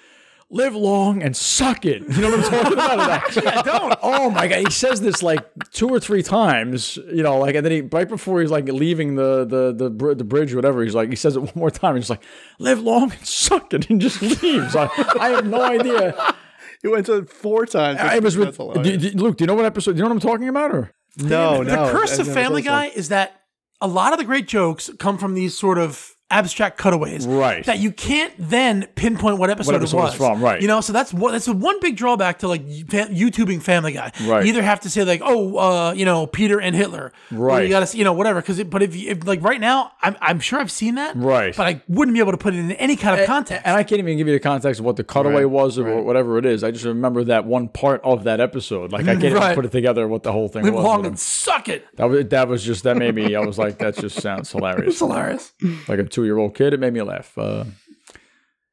"Live 0.52 0.76
long 0.76 1.24
and 1.24 1.36
suck 1.36 1.84
it." 1.84 2.04
You 2.04 2.22
know 2.22 2.30
what 2.30 2.46
I'm 2.46 2.64
talking 2.64 2.74
about? 2.74 3.48
I 3.48 3.62
don't. 3.64 4.00
Oh 4.04 4.30
my 4.30 4.48
god, 4.48 4.60
he 4.60 4.70
says 4.70 5.02
this 5.02 5.24
like 5.24 5.44
two 5.72 5.90
or 5.90 6.00
three 6.00 6.22
times. 6.22 6.98
You 6.98 7.24
know, 7.24 7.40
like, 7.40 7.56
and 7.56 7.66
then 7.66 7.72
he 7.72 7.82
right 7.82 8.08
before 8.08 8.40
he's 8.40 8.52
like 8.52 8.66
leaving 8.66 9.16
the 9.16 9.46
the 9.46 9.74
the, 9.74 9.90
br- 9.90 10.14
the 10.14 10.24
bridge, 10.24 10.54
or 10.54 10.58
whatever, 10.58 10.84
he's 10.84 10.94
like, 10.94 11.10
he 11.10 11.16
says 11.16 11.36
it 11.36 11.40
one 11.40 11.54
more 11.56 11.72
time. 11.72 11.96
He's 11.96 12.12
like, 12.12 12.24
"Live 12.60 12.82
long 12.82 13.12
and 13.14 13.26
suck 13.26 13.74
it," 13.74 13.90
and 13.90 14.00
just 14.00 14.22
leaves. 14.22 14.76
I, 14.76 14.92
I 15.20 15.30
have 15.30 15.48
no 15.48 15.64
idea. 15.64 16.36
It 16.84 16.88
went 16.90 17.06
to 17.08 17.14
it 17.18 17.30
four 17.30 17.66
times. 17.66 18.00
I 18.00 18.20
was 18.20 18.38
with 18.38 18.58
do- 18.58 18.98
do- 18.98 19.18
Luke. 19.18 19.38
Do 19.38 19.44
you 19.44 19.48
know 19.48 19.56
what 19.56 19.66
episode? 19.66 19.94
Do 19.94 19.98
you 19.98 20.04
know 20.04 20.10
what 20.10 20.24
I'm 20.24 20.30
talking 20.30 20.48
about? 20.50 20.72
Or 20.72 20.92
no, 21.18 21.64
the 21.64 21.76
no. 21.76 21.86
The 21.86 21.92
curse 21.92 22.14
I've 22.14 22.22
of 22.22 22.28
never 22.28 22.40
Family 22.40 22.64
saw 22.64 22.82
this 22.84 22.94
Guy 22.94 22.98
is 23.00 23.10
that 23.10 23.42
a 23.82 23.88
lot 23.88 24.14
of 24.14 24.20
the 24.20 24.26
great 24.26 24.48
jokes 24.48 24.90
come 25.00 25.18
from 25.18 25.34
these 25.34 25.58
sort 25.58 25.78
of 25.78 26.15
abstract 26.40 26.78
cutaways, 26.78 27.26
Right. 27.28 27.66
That 27.66 27.80
you 27.80 27.92
can't 27.92 28.34
then 28.38 28.88
pinpoint 28.96 29.38
what 29.38 29.50
episode, 29.50 29.76
episode 29.76 29.98
it 29.98 30.02
was 30.02 30.14
it's 30.14 30.18
from, 30.18 30.42
right. 30.44 30.62
You 30.62 30.68
know, 30.68 30.82
so 30.82 30.94
that's 30.94 31.14
what 31.14 31.32
that's 31.32 31.46
the 31.46 31.54
one 31.54 31.80
big 31.80 31.96
drawback 31.96 32.40
to 32.40 32.48
like 32.48 32.66
YouTubing 32.68 33.62
Family 33.62 33.94
Guy. 33.94 34.12
Right. 34.26 34.44
You 34.46 34.50
either 34.50 34.62
have 34.64 34.80
to 34.82 34.90
say 34.90 35.04
like, 35.04 35.22
oh, 35.24 35.58
uh, 35.58 35.94
you 35.94 36.06
know, 36.06 36.28
Peter 36.28 36.60
and 36.60 36.76
Hitler, 36.76 37.12
Or 37.32 37.38
Right. 37.38 37.64
you 37.64 37.70
got 37.70 37.82
to, 37.82 37.88
see, 37.88 37.98
you 37.98 38.04
know, 38.04 38.14
whatever. 38.14 38.42
Because 38.42 38.64
but 38.66 38.82
if, 38.84 38.96
you, 38.96 39.12
if 39.12 39.26
like 39.28 39.42
right 39.44 39.60
now, 39.60 39.92
I'm 40.02 40.16
I'm 40.22 40.40
sure 40.40 40.60
I've 40.60 40.72
seen 40.72 40.96
that, 40.96 41.16
Right. 41.16 41.56
But 41.56 41.68
I 41.68 41.82
wouldn't 41.88 42.14
be 42.16 42.20
able 42.20 42.32
to 42.32 42.38
put 42.38 42.54
it 42.54 42.58
in 42.60 42.72
any 42.74 42.96
kind 42.96 43.20
of 43.20 43.26
context. 43.28 43.66
And 43.66 43.76
I 43.76 43.84
can't 43.84 44.00
even 44.00 44.18
give 44.18 44.28
you 44.28 44.34
the 44.34 44.40
context 44.40 44.80
of 44.80 44.86
what 44.86 44.96
the 44.96 45.04
cutaway 45.04 45.36
Right, 45.44 45.46
was 45.46 45.78
or 45.80 46.02
whatever 46.02 46.38
it 46.38 46.46
is. 46.46 46.64
I 46.64 46.72
just 46.72 46.86
remember 46.86 47.24
that 47.26 47.46
one 47.46 47.68
part 47.68 48.02
of 48.04 48.24
that 48.26 48.40
episode. 48.40 48.92
Like 48.92 49.04
I 49.04 49.14
can't 49.14 49.24
even 49.24 49.36
Right. 49.38 49.56
put 49.56 49.66
it 49.66 49.72
together 49.72 50.08
what 50.08 50.24
the 50.24 50.32
whole 50.32 50.48
thing 50.48 50.64
Live 50.64 50.74
was. 50.74 50.84
long 50.84 51.06
and 51.06 51.20
suck 51.20 51.68
it. 51.70 51.86
that 51.98 52.06
was 52.06 52.26
that 52.30 52.48
was 52.48 52.64
just 52.64 52.84
that 52.84 52.98
made 52.98 53.16
me. 53.16 53.36
I 53.36 53.40
was 53.42 53.58
like, 53.58 53.78
that 53.80 53.96
just 53.98 54.22
sounds 54.22 54.52
hilarious. 54.54 54.92
It's 54.94 55.00
hilarious. 55.00 55.54
like 55.88 56.00
a 56.00 56.04
two 56.04 56.25
year 56.26 56.38
old 56.38 56.56
kid, 56.56 56.74
it 56.74 56.80
made 56.80 56.94
me 56.94 57.02
laugh. 57.02 57.38
Uh, 57.38 57.66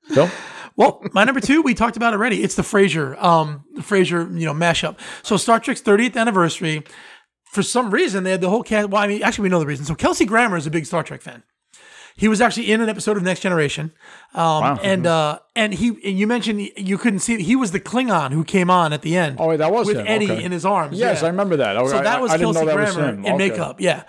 Phil, 0.09 0.29
Well, 0.77 1.03
my 1.13 1.25
number 1.25 1.41
two, 1.41 1.61
we 1.63 1.75
talked 1.75 1.97
about 1.99 2.15
already. 2.15 2.43
It's 2.43 2.55
the 2.55 2.63
Frasier, 2.63 3.23
um, 3.23 3.65
the 3.75 3.83
Frasier, 3.83 4.27
you 4.39 4.47
know, 4.47 4.55
mashup. 4.55 4.99
So 5.23 5.37
Star 5.37 5.61
Trek's 5.61 5.83
30th 5.83 6.17
anniversary. 6.17 6.83
For 7.45 7.63
some 7.63 7.91
reason, 7.91 8.25
they 8.25 8.31
had 8.31 8.41
the 8.41 8.49
whole 8.49 8.63
cast. 8.63 8.89
Well, 8.89 9.03
I 9.03 9.07
mean, 9.07 9.23
actually, 9.23 9.43
we 9.43 9.49
know 9.51 9.61
the 9.61 9.67
reason. 9.67 9.85
So 9.85 9.95
Kelsey 9.95 10.25
Grammer 10.25 10.57
is 10.57 10.67
a 10.67 10.71
big 10.71 10.87
Star 10.87 11.03
Trek 11.03 11.21
fan. 11.21 11.43
He 12.17 12.27
was 12.29 12.41
actually 12.41 12.71
in 12.73 12.81
an 12.81 12.89
episode 12.89 13.17
of 13.19 13.23
Next 13.23 13.41
Generation, 13.41 13.93
um, 14.35 14.41
Wow. 14.63 14.79
and 14.83 15.07
uh, 15.07 15.39
and 15.57 15.73
he 15.73 15.89
and 15.89 16.19
you 16.19 16.27
mentioned 16.27 16.61
you 16.77 16.99
couldn't 16.99 17.21
see 17.21 17.35
it. 17.35 17.41
He 17.41 17.57
was 17.57 17.71
the 17.73 17.81
Klingon 17.81 18.33
who 18.33 18.45
came 18.45 18.69
on 18.71 18.93
at 18.93 19.01
the 19.03 19.17
end. 19.17 19.37
Oh, 19.41 19.49
wait, 19.49 19.57
that 19.59 19.73
was 19.73 19.87
with 19.87 19.97
him. 19.97 20.07
Eddie 20.07 20.31
Okay. 20.31 20.43
in 20.45 20.53
his 20.53 20.65
arms. 20.67 20.99
Yes, 20.99 21.21
yeah. 21.21 21.27
I 21.27 21.31
remember 21.31 21.57
that. 21.57 21.75
So 21.89 22.03
that 22.03 22.21
was 22.21 22.31
I, 22.31 22.35
I 22.35 22.39
Kelsey 22.39 22.65
Grammer 22.65 23.09
in 23.15 23.21
Okay. 23.21 23.37
makeup. 23.37 23.81
Yeah. 23.81 24.03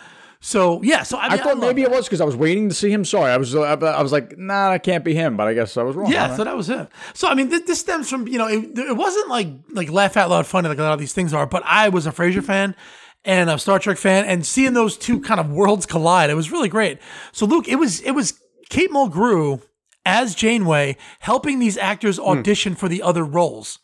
So 0.45 0.82
yeah. 0.84 1.03
So 1.03 1.18
I, 1.18 1.28
I 1.28 1.38
thought 1.38 1.57
love 1.57 1.60
maybe 1.60 1.84
it 1.84 1.90
was 1.90 2.06
because 2.06 2.20
I 2.20 2.26
was 2.26 2.36
waiting 2.36 2.68
to 2.68 2.76
see 2.76 2.91
him. 2.91 3.06
Sorry, 3.06 3.32
I 3.32 3.38
was. 3.38 3.56
I 3.56 4.02
was 4.02 4.11
like, 4.11 4.38
nah, 4.38 4.72
that 4.72 4.84
can't 4.84 5.06
be 5.06 5.14
him. 5.15 5.38
But 5.38 5.48
I 5.48 5.53
guess 5.53 5.78
I 5.78 5.84
was 5.84 5.95
wrong. 5.95 6.11
Yeah, 6.11 6.28
right. 6.28 6.36
so 6.38 6.44
that 6.44 6.57
was 6.57 6.70
it. 6.70 6.90
So 7.14 7.30
I 7.30 7.34
mean, 7.34 7.48
this, 7.48 7.61
this 7.61 7.80
stems 7.80 8.10
from 8.10 8.28
you 8.28 8.38
know, 8.38 8.48
it, 8.48 8.78
it 8.78 8.98
wasn't 8.98 9.30
like 9.30 9.48
like 9.70 9.90
laugh 9.90 10.18
out 10.18 10.30
loud 10.30 10.45
funny 10.45 10.68
like 10.68 10.78
a 10.80 10.82
lot 10.84 10.91
of 10.91 10.99
these 10.99 11.14
things 11.14 11.34
are, 11.34 11.45
but 11.48 11.64
I 11.65 11.88
was 11.88 12.06
a 12.06 12.11
Frasier 12.11 12.44
fan 12.44 12.76
and 13.24 13.49
a 13.49 13.57
Star 13.57 13.80
Trek 13.80 13.98
fan, 13.98 14.26
and 14.26 14.45
seeing 14.45 14.74
those 14.74 14.98
two 14.98 15.22
kind 15.22 15.40
of 15.40 15.49
worlds 15.49 15.86
collide, 15.86 16.30
it 16.30 16.34
was 16.36 16.52
really 16.52 16.68
great. 16.68 16.99
So 17.32 17.45
Luke, 17.45 17.70
it 17.70 17.78
was 17.78 18.02
it 18.02 18.11
was 18.11 18.38
Kate 18.70 18.91
Mulgrew 18.91 19.61
as 20.06 20.36
Janeway 20.36 20.98
helping 21.20 21.60
these 21.60 21.78
actors 21.78 22.18
Hmm. 22.18 22.24
audition 22.28 22.76
for 22.76 22.90
the 22.90 23.02
other 23.02 23.24
roles. 23.24 23.80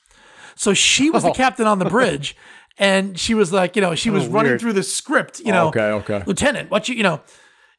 So 0.58 0.74
she 0.74 1.10
was 1.10 1.24
Oh. 1.24 1.30
the 1.30 1.34
captain 1.38 1.68
on 1.68 1.80
the 1.80 1.86
bridge. 1.86 2.36
And 2.80 3.20
she 3.20 3.34
was 3.34 3.52
like, 3.52 3.76
you 3.76 3.82
know, 3.82 3.94
she 3.94 4.10
was 4.10 4.26
running 4.28 4.58
through 4.58 4.74
the 4.74 4.84
script, 4.84 5.42
you 5.42 5.52
know, 5.52 5.66
Oh, 5.66 5.68
Okay, 5.70 5.92
okay. 5.92 6.24
Lieutenant, 6.26 6.72
what 6.72 6.88
you, 6.88 6.96
you 6.96 7.04
know, 7.04 7.22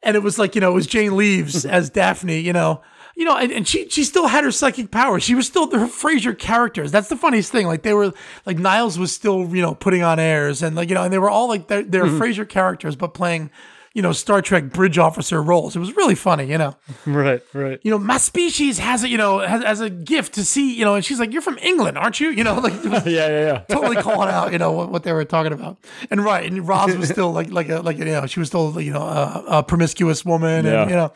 and 0.03 0.15
it 0.15 0.23
was 0.23 0.39
like, 0.39 0.55
you 0.55 0.61
know, 0.61 0.71
it 0.71 0.75
was 0.75 0.87
Jane 0.87 1.17
Leeves 1.17 1.65
as 1.79 1.89
Daphne, 1.91 2.39
you 2.39 2.53
know, 2.53 2.83
you 3.17 3.25
know, 3.25 3.37
and, 3.37 3.51
and 3.51 3.67
she 3.67 3.89
she 3.89 4.05
still 4.05 4.27
had 4.29 4.45
her 4.45 4.51
psychic 4.53 4.91
powers. 4.91 5.23
She 5.23 5.35
was 5.35 5.47
still 5.47 5.71
her 5.73 5.87
Frasier 5.87 6.39
characters. 6.39 6.93
That's 6.93 7.09
the 7.09 7.17
funniest 7.17 7.51
thing. 7.51 7.67
Like 7.67 7.83
they 7.83 7.93
were 7.95 8.13
like 8.47 8.59
Niles 8.59 8.99
was 8.99 9.13
still, 9.13 9.49
you 9.55 9.63
know, 9.63 9.75
putting 9.75 10.03
on 10.03 10.19
airs 10.19 10.63
and 10.63 10.77
like, 10.77 10.89
you 10.91 10.95
know, 10.95 11.03
and 11.05 11.13
they 11.13 11.19
were 11.19 11.29
all 11.31 11.49
like 11.49 11.69
they're, 11.69 11.83
they're 11.83 12.05
Mm-hmm. 12.05 12.21
Frasier 12.23 12.49
characters, 12.49 12.95
but 12.97 13.13
playing, 13.15 13.51
you 13.93 14.03
know, 14.03 14.13
Star 14.13 14.41
Trek 14.41 14.71
bridge 14.71 14.99
officer 14.99 15.43
roles. 15.43 15.75
It 15.75 15.81
was 15.81 15.97
really 15.97 16.15
funny, 16.15 16.45
you 16.47 16.59
know 16.59 16.77
Right, 17.07 17.43
right. 17.53 17.81
you 17.83 17.91
know, 17.91 17.99
my 17.99 18.19
species 18.19 18.79
has 18.79 19.03
a, 19.03 19.09
you 19.09 19.19
know, 19.19 19.41
has, 19.41 19.65
has 19.65 19.81
a 19.81 19.91
gift 19.91 20.35
to 20.35 20.45
see, 20.45 20.75
you 20.79 20.85
know, 20.85 20.95
and 20.95 21.05
she's 21.05 21.19
like, 21.19 21.33
you're 21.33 21.43
from 21.43 21.59
England, 21.59 21.99
aren't 21.99 22.21
you? 22.21 22.31
You 22.31 22.45
know, 22.45 22.55
like 22.61 22.73
yeah, 22.85 23.03
yeah, 23.05 23.29
yeah. 23.29 23.59
totally 23.69 23.97
calling 23.97 24.29
out, 24.29 24.53
you 24.53 24.59
know, 24.59 24.71
what, 24.73 24.91
what 24.91 25.03
they 25.03 25.13
were 25.13 25.25
talking 25.25 25.53
about. 25.53 25.77
And 26.11 26.23
right, 26.25 26.49
and 26.51 26.67
Roz 26.69 26.97
was 26.97 27.09
still 27.09 27.33
like, 27.33 27.51
like 27.51 27.69
a, 27.69 27.81
like, 27.81 27.99
you 27.99 28.05
know, 28.05 28.27
she 28.27 28.39
was 28.39 28.49
still, 28.49 28.81
you 28.81 28.93
know, 28.93 29.03
a, 29.03 29.45
a 29.59 29.63
promiscuous 29.65 30.25
woman, 30.25 30.65
Yeah. 30.67 30.83
and 30.83 30.91
you 30.91 30.97
know, 30.97 31.13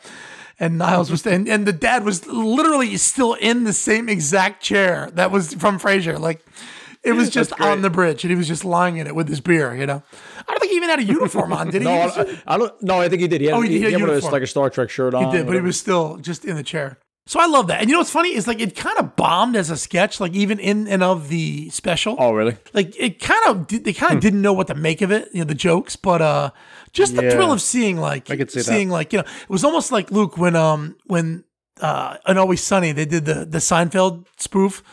and 0.59 0.77
Niles 0.77 1.09
was, 1.11 1.25
and, 1.25 1.47
and 1.47 1.65
the 1.65 1.73
dad 1.73 2.03
was 2.03 2.25
literally 2.27 2.97
still 2.97 3.33
in 3.35 3.63
the 3.63 3.73
same 3.73 4.09
exact 4.09 4.61
chair 4.63 5.09
that 5.13 5.31
was 5.31 5.53
from 5.53 5.79
Frasier, 5.79 6.19
like. 6.19 6.45
It 7.05 7.13
was 7.13 7.29
just 7.29 7.53
on 7.61 7.81
the 7.81 7.89
bridge, 7.89 8.23
and 8.23 8.31
he 8.31 8.35
was 8.35 8.47
just 8.47 8.65
lying 8.65 8.97
in 8.97 9.07
it 9.07 9.15
with 9.15 9.27
his 9.29 9.39
beer. 9.39 9.75
You 9.75 9.85
know, 9.85 10.01
I 10.39 10.43
don't 10.51 10.59
think 10.59 10.71
he 10.71 10.77
even 10.77 10.89
had 10.89 10.99
a 10.99 11.03
uniform 11.03 11.53
on, 11.53 11.69
did 11.69 11.81
he? 11.83 11.87
No, 11.89 11.93
I, 12.01 12.41
I 12.47 12.57
don't. 12.57 12.73
No, 12.83 12.99
I 13.01 13.09
think 13.09 13.21
he 13.21 13.27
did. 13.27 13.41
He 13.41 13.47
had, 13.47 13.55
Oh, 13.55 13.61
he 13.61 13.69
he, 13.69 13.73
did, 13.75 13.77
he 13.79 13.83
had 13.85 13.91
had 13.93 14.01
one 14.01 14.09
of 14.09 14.15
those, 14.15 14.23
uniform. 14.23 14.33
like 14.33 14.43
a 14.43 14.47
Star 14.47 14.69
Trek 14.69 14.89
shirt 14.89 15.13
on. 15.13 15.25
He 15.25 15.37
did, 15.37 15.45
but 15.45 15.55
he 15.55 15.61
was 15.61 15.79
still 15.79 16.17
just 16.17 16.43
in 16.45 16.55
the 16.55 16.63
chair. 16.63 16.97
So 17.27 17.39
I 17.39 17.47
love 17.47 17.65
that. 17.67 17.81
And 17.81 17.89
you 17.89 17.93
know 17.93 17.99
what's 18.01 18.11
funny 18.11 18.35
is 18.35 18.45
like 18.47 18.59
it 18.59 18.75
kind 18.75 18.99
of 18.99 19.15
bombed 19.15 19.55
as 19.55 19.71
a 19.71 19.77
sketch, 19.77 20.19
like 20.19 20.33
even 20.35 20.59
in 20.59 20.87
and 20.87 21.01
of 21.01 21.27
the 21.29 21.69
special. 21.71 22.15
Oh, 22.19 22.33
really? 22.33 22.55
Like 22.73 22.93
it 22.99 23.19
kind 23.19 23.41
of 23.47 23.67
they 23.83 23.93
kind 23.93 24.13
of 24.13 24.19
didn't 24.21 24.43
know 24.43 24.53
what 24.53 24.67
to 24.67 24.75
make 24.75 25.01
of 25.01 25.11
it, 25.11 25.29
you 25.33 25.39
know, 25.39 25.45
the 25.45 25.55
jokes, 25.55 25.95
but 25.95 26.21
uh 26.21 26.51
just 26.93 27.15
the 27.15 27.23
Yeah. 27.23 27.31
thrill 27.31 27.51
of 27.51 27.61
seeing 27.61 27.97
like 27.97 28.29
I 28.29 28.37
could 28.37 28.51
see 28.51 28.59
that. 28.59 28.65
seeing 28.65 28.89
like, 28.91 29.11
you 29.11 29.17
know, 29.19 29.25
it 29.25 29.49
was 29.49 29.63
almost 29.63 29.91
like 29.91 30.11
Luke 30.11 30.37
when 30.37 30.55
um 30.55 30.97
when 31.07 31.45
uh 31.81 32.17
in 32.27 32.37
Always 32.37 32.61
Sunny 32.61 32.91
they 32.91 33.05
did 33.05 33.25
the 33.25 33.43
the 33.43 33.57
Seinfeld 33.57 34.27
spoof 34.37 34.83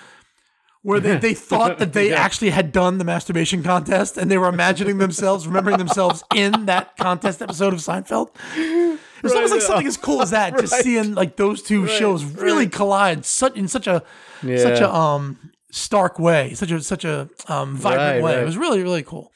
where 0.82 0.98
they, 1.00 1.16
they 1.16 1.34
thought 1.34 1.78
that 1.78 1.92
they 1.92 2.12
actually 2.24 2.50
had 2.50 2.72
done 2.72 2.98
the 2.98 3.04
masturbation 3.04 3.62
contest 3.62 4.16
and 4.18 4.30
they 4.30 4.36
were 4.38 4.48
imagining 4.48 4.98
themselves, 4.98 5.46
remembering 5.46 5.78
themselves 5.78 6.24
in 6.34 6.66
that 6.66 6.96
contest 6.96 7.40
episode 7.40 7.72
of 7.72 7.78
Seinfeld. 7.80 8.30
It 8.56 8.98
was 9.22 9.32
almost 9.32 9.52
like 9.52 9.62
something 9.62 9.86
as 9.86 9.96
cool 9.96 10.22
as 10.22 10.30
that, 10.30 10.58
just 10.60 10.74
seeing 10.82 11.14
like 11.14 11.36
those 11.36 11.62
two 11.62 11.86
shows 11.86 12.24
really 12.24 12.68
collide 12.68 13.24
such 13.24 13.56
in 13.56 13.68
such 13.68 13.86
a 13.86 14.02
such 14.42 14.80
a 14.80 14.92
um 14.92 15.38
stark 15.70 16.18
way, 16.18 16.52
such 16.54 16.72
a 16.72 16.80
such 16.82 17.04
a 17.04 17.28
um 17.46 17.76
vibrant 17.76 18.14
Right, 18.16 18.22
way. 18.22 18.34
right. 18.34 18.42
It 18.42 18.46
was 18.46 18.56
really 18.56 18.82
really 18.82 19.02
cool. 19.04 19.32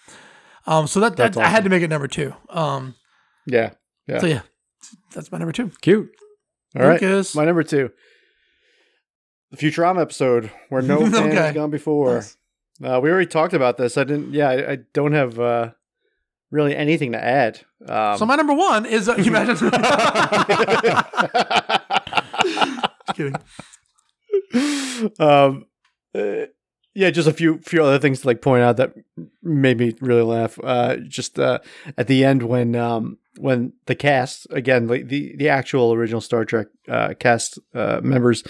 Um, 0.66 0.88
so 0.88 0.98
that, 0.98 1.10
that 1.16 1.34
That's 1.34 1.36
I 1.36 1.46
had 1.48 1.62
to 1.62 1.70
make 1.70 1.84
it 1.84 1.88
number 1.90 2.08
two. 2.08 2.34
Um, 2.48 2.96
Yeah. 3.46 3.74
Yeah. 4.08 4.18
so 4.18 4.26
yeah, 4.26 4.40
that's 5.14 5.30
my 5.30 5.38
number 5.38 5.52
two. 5.52 5.70
Cute. 5.80 6.10
All 6.74 6.82
right. 6.82 7.00
Lucas. 7.00 7.36
My 7.36 7.44
number 7.44 7.62
two. 7.62 7.90
The 9.56 9.66
Futurama 9.70 10.00
episode 10.02 10.50
where 10.68 10.82
no 10.82 10.98
fan 11.10 11.14
Okay. 11.28 11.34
has 11.36 11.54
gone 11.54 11.70
before. 11.70 12.16
Nice. 12.16 12.36
Uh, 12.82 13.00
we 13.02 13.10
already 13.10 13.26
talked 13.26 13.54
about 13.54 13.76
this. 13.78 13.96
I 13.96 14.04
didn't. 14.04 14.34
Yeah, 14.34 14.48
I, 14.50 14.72
I 14.72 14.78
don't 14.92 15.12
have 15.12 15.38
uh, 15.40 15.70
really 16.50 16.76
anything 16.76 17.12
to 17.12 17.22
add. 17.24 17.60
Um, 17.88 18.18
So 18.18 18.26
my 18.26 18.36
number 18.36 18.52
one 18.54 18.84
is 18.86 19.08
uh, 19.08 19.14
you 19.16 19.24
imagine. 19.34 19.56
Just 23.06 23.16
kidding. 23.16 23.34
um, 25.18 25.66
uh, 26.14 26.46
yeah, 26.94 27.10
just 27.10 27.28
a 27.28 27.32
few 27.32 27.58
few 27.58 27.82
other 27.82 27.98
things 27.98 28.20
to 28.22 28.26
like 28.26 28.40
point 28.40 28.62
out 28.62 28.76
that 28.78 28.94
made 29.42 29.78
me 29.78 29.94
really 30.00 30.22
laugh. 30.22 30.58
Uh, 30.62 30.96
just 30.96 31.38
uh, 31.38 31.58
at 31.98 32.06
the 32.06 32.24
end 32.24 32.42
when 32.42 32.74
um, 32.74 33.18
when 33.38 33.72
the 33.86 33.94
cast 33.94 34.46
again 34.50 34.88
like 34.88 35.08
the 35.08 35.34
the 35.36 35.48
actual 35.48 35.92
original 35.92 36.20
Star 36.22 36.44
Trek 36.44 36.68
uh, 36.88 37.14
cast 37.18 37.58
uh, 37.74 38.00
members. 38.02 38.42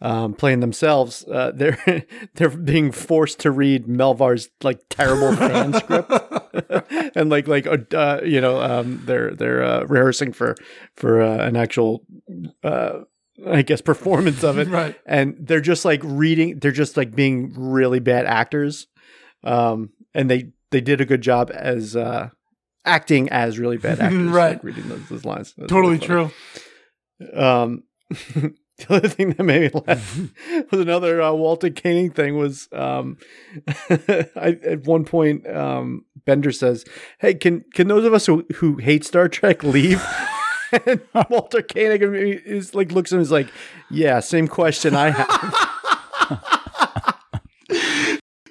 Um, 0.00 0.34
playing 0.34 0.60
themselves, 0.60 1.24
uh, 1.26 1.50
they're 1.56 2.04
they're 2.34 2.50
being 2.50 2.92
forced 2.92 3.40
to 3.40 3.50
read 3.50 3.86
Melllvar's 3.88 4.48
like 4.62 4.80
terrible 4.88 5.34
fan 5.34 5.72
script, 5.74 6.12
and 7.16 7.28
like 7.28 7.48
like 7.48 7.66
uh, 7.66 7.78
uh, 7.96 8.20
you 8.24 8.40
know 8.40 8.60
um, 8.62 9.02
they're 9.06 9.32
they're 9.34 9.64
uh, 9.64 9.84
rehearsing 9.86 10.32
for 10.32 10.54
for 10.94 11.20
uh, 11.20 11.38
an 11.38 11.56
actual 11.56 12.04
uh, 12.62 13.00
I 13.44 13.62
guess 13.62 13.80
performance 13.80 14.44
of 14.44 14.56
it, 14.58 14.68
Right. 14.68 14.94
and 15.04 15.34
they're 15.40 15.60
just 15.60 15.84
like 15.84 16.00
reading 16.04 16.60
they're 16.60 16.70
just 16.70 16.96
like 16.96 17.12
being 17.16 17.52
really 17.56 17.98
bad 18.00 18.24
actors 18.26 18.86
um 19.44 19.90
and 20.14 20.28
they 20.30 20.50
they 20.72 20.80
did 20.80 21.00
a 21.00 21.04
good 21.04 21.20
job 21.22 21.50
as 21.54 21.94
uh 21.94 22.28
acting 22.84 23.28
as 23.30 23.58
really 23.58 23.76
bad 23.78 23.98
actors 24.06 24.30
Right. 24.30 24.50
like 24.50 24.64
reading 24.64 24.88
those, 24.88 25.08
those 25.08 25.24
lines 25.24 25.54
That's 25.56 25.68
Totally 25.70 25.98
really 25.98 26.06
true. 26.06 26.30
um 27.34 27.82
the 28.88 28.94
other 28.94 29.08
thing 29.08 29.30
that 29.30 29.42
made 29.42 29.74
me 29.74 29.82
laugh 29.86 30.30
was 30.70 30.80
another 30.80 31.20
uh, 31.20 31.32
Walter 31.32 31.68
Koenig 31.68 32.14
thing 32.14 32.36
was 32.36 32.68
um 32.72 33.16
I, 33.90 34.56
at 34.64 34.84
one 34.84 35.04
point 35.04 35.48
um 35.48 36.04
Bender 36.24 36.52
says 36.52 36.84
hey 37.18 37.34
can 37.34 37.64
can 37.74 37.88
those 37.88 38.04
of 38.04 38.14
us 38.14 38.26
who, 38.26 38.46
who 38.56 38.76
hate 38.76 39.04
Star 39.04 39.28
Trek 39.28 39.64
leave 39.64 40.04
and 40.86 41.00
Walter 41.28 41.60
Koenig 41.60 42.02
is 42.02 42.72
like 42.72 42.92
looks 42.92 43.10
at 43.10 43.16
him 43.16 43.20
and 43.20 43.26
is 43.26 43.32
like 43.32 43.48
yeah 43.90 44.20
same 44.20 44.46
question 44.46 44.94
I 44.94 45.10
have 45.10 45.68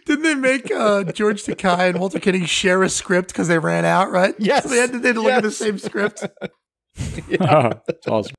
Didn't 0.06 0.24
they 0.24 0.36
make 0.36 0.72
uh, 0.72 1.04
George 1.04 1.44
Takei 1.44 1.90
and 1.90 2.00
Walter 2.00 2.20
Koenig 2.20 2.48
share 2.48 2.82
a 2.82 2.90
script 2.90 3.28
because 3.28 3.50
they 3.50 3.60
ran 3.60 3.84
out? 3.84 4.10
Right. 4.10 4.36
Yes. 4.40 4.64
So 4.64 4.70
they 4.70 4.78
had 4.78 4.94
to, 4.94 5.00
they 5.00 5.10
had 5.10 5.16
to 5.16 5.22
look 5.22 5.34
at 5.34 5.44
the 5.44 5.52
same 5.52 5.78
script. 5.78 6.26
That's 7.30 8.08
awesome. 8.08 8.36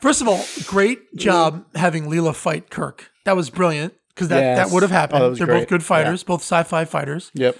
First 0.00 0.20
of 0.20 0.28
all, 0.28 0.44
great 0.66 1.14
job 1.16 1.64
having 1.74 2.04
Leela 2.04 2.34
fight 2.34 2.70
Kirk. 2.70 3.10
That 3.24 3.36
was 3.36 3.50
brilliant 3.50 3.94
because 4.14 4.28
that, 4.28 4.40
Yes. 4.40 4.58
that 4.58 4.74
would 4.74 4.82
have 4.82 4.90
happened. 4.90 5.20
Oh, 5.22 5.24
that 5.26 5.30
was 5.30 5.38
They're 5.38 5.46
both 5.46 5.68
good 5.68 5.82
fighters, 5.84 6.24
both 6.24 6.40
sci-fi 6.42 6.84
fighters. 6.84 7.30
yep 7.34 7.56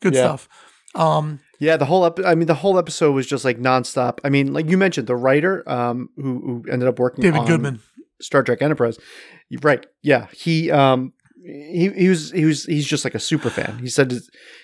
Good 0.00 0.14
Yeah. 0.14 0.20
stuff. 0.22 0.48
Um, 0.94 1.40
Yeah, 1.60 1.76
the 1.76 1.84
whole 1.86 2.04
ep- 2.06 2.24
I 2.24 2.34
mean 2.34 2.46
the 2.46 2.54
whole 2.54 2.78
episode 2.78 3.12
was 3.12 3.26
just 3.26 3.44
like 3.44 3.58
nonstop. 3.58 4.18
I 4.24 4.28
mean, 4.28 4.52
like 4.52 4.68
you 4.70 4.78
mentioned, 4.78 5.06
the 5.06 5.16
writer 5.16 5.62
um 5.68 6.08
who, 6.16 6.62
who 6.64 6.72
ended 6.72 6.88
up 6.88 6.98
working 6.98 7.22
David 7.22 7.40
on 7.40 7.46
Goodman. 7.46 7.80
Star 8.20 8.42
Trek 8.42 8.62
Enterprise. 8.62 8.98
Right. 9.62 9.84
Yeah. 10.02 10.26
He 10.32 10.70
um 10.70 11.12
he 11.44 11.90
he 11.90 12.08
was 12.08 12.30
he 12.30 12.44
was 12.44 12.64
he's 12.64 12.86
just 12.86 13.04
like 13.04 13.14
a 13.14 13.20
super 13.20 13.50
fan. 13.50 13.78
He 13.80 13.88
said 13.88 14.12
it- 14.12 14.22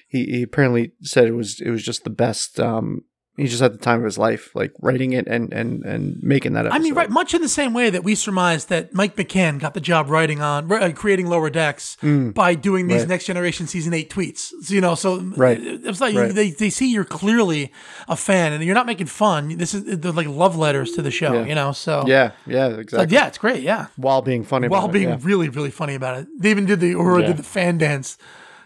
he, 0.09 0.25
he 0.25 0.43
apparently 0.43 0.93
said 1.03 1.27
it 1.27 1.33
was 1.35 1.61
it 1.61 1.71
was 1.71 1.83
just 1.85 2.05
the 2.05 2.11
best 2.11 2.59
um 2.61 3.03
he 3.37 3.47
just 3.47 3.63
had 3.63 3.73
the 3.73 3.79
time 3.79 4.01
of 4.01 4.05
his 4.05 4.19
life 4.19 4.51
like 4.55 4.73
writing 4.83 5.13
it 5.15 5.27
and 5.27 5.51
and 5.53 5.83
and 5.85 6.19
making 6.23 6.53
that 6.55 6.67
episode. 6.67 6.77
I 6.77 6.83
mean, 6.83 6.95
right, 6.95 7.09
much 7.09 7.33
in 7.33 7.41
the 7.41 7.49
same 7.49 7.73
way 7.73 7.89
that 7.89 8.05
we 8.05 8.15
surmised 8.15 8.69
that 8.69 8.93
Mike 8.93 9.17
McMahan 9.17 9.59
got 9.59 9.73
the 9.73 9.81
job 9.81 10.11
writing 10.11 10.43
on 10.43 10.71
uh, 10.71 10.93
creating 10.95 11.27
Lower 11.27 11.49
Decks 11.49 11.97
by 12.03 12.55
doing 12.55 12.87
these 12.89 12.99
Mm. 12.99 13.01
right. 13.01 13.09
Next 13.09 13.25
Generation 13.27 13.67
season 13.67 13.95
eight 13.95 14.11
tweets. 14.11 14.51
So, 14.63 14.75
you 14.75 14.81
know, 14.83 14.95
so 14.95 15.21
Right. 15.37 15.59
it 15.59 15.85
was 15.85 16.01
like 16.01 16.15
Right. 16.15 16.35
they, 16.35 16.51
they 16.51 16.69
see 16.71 16.93
you're 16.93 17.05
clearly 17.05 17.73
a 18.09 18.17
fan 18.17 18.53
and 18.53 18.63
you're 18.63 18.75
not 18.75 18.87
making 18.87 19.07
fun. 19.07 19.57
This 19.57 19.73
is 19.75 19.85
they're 20.01 20.13
like 20.13 20.27
love 20.29 20.57
letters 20.57 20.93
to 20.93 21.03
the 21.03 21.11
show, 21.11 21.33
Yeah. 21.33 21.45
you 21.47 21.55
know. 21.55 21.73
So 21.73 22.05
Yeah, 22.07 22.33
yeah, 22.47 22.67
Like, 22.67 22.79
exactly. 22.81 23.15
yeah, 23.17 23.27
it's 23.29 23.39
great. 23.39 23.63
Yeah, 23.63 23.87
While 23.97 24.21
being 24.23 24.45
funny 24.45 24.69
while 24.69 24.85
about 24.85 24.93
being 24.93 25.09
it, 25.09 25.21
yeah. 25.21 25.27
really 25.27 25.49
really 25.49 25.71
funny 25.71 25.95
about 25.95 26.19
it. 26.19 26.27
They 26.39 26.51
even 26.51 26.67
did 26.67 26.81
the 26.81 26.93
Uhura 26.95 27.21
Yeah. 27.23 27.27
did 27.29 27.37
the 27.39 27.43
fan 27.43 27.79
dance 27.79 28.19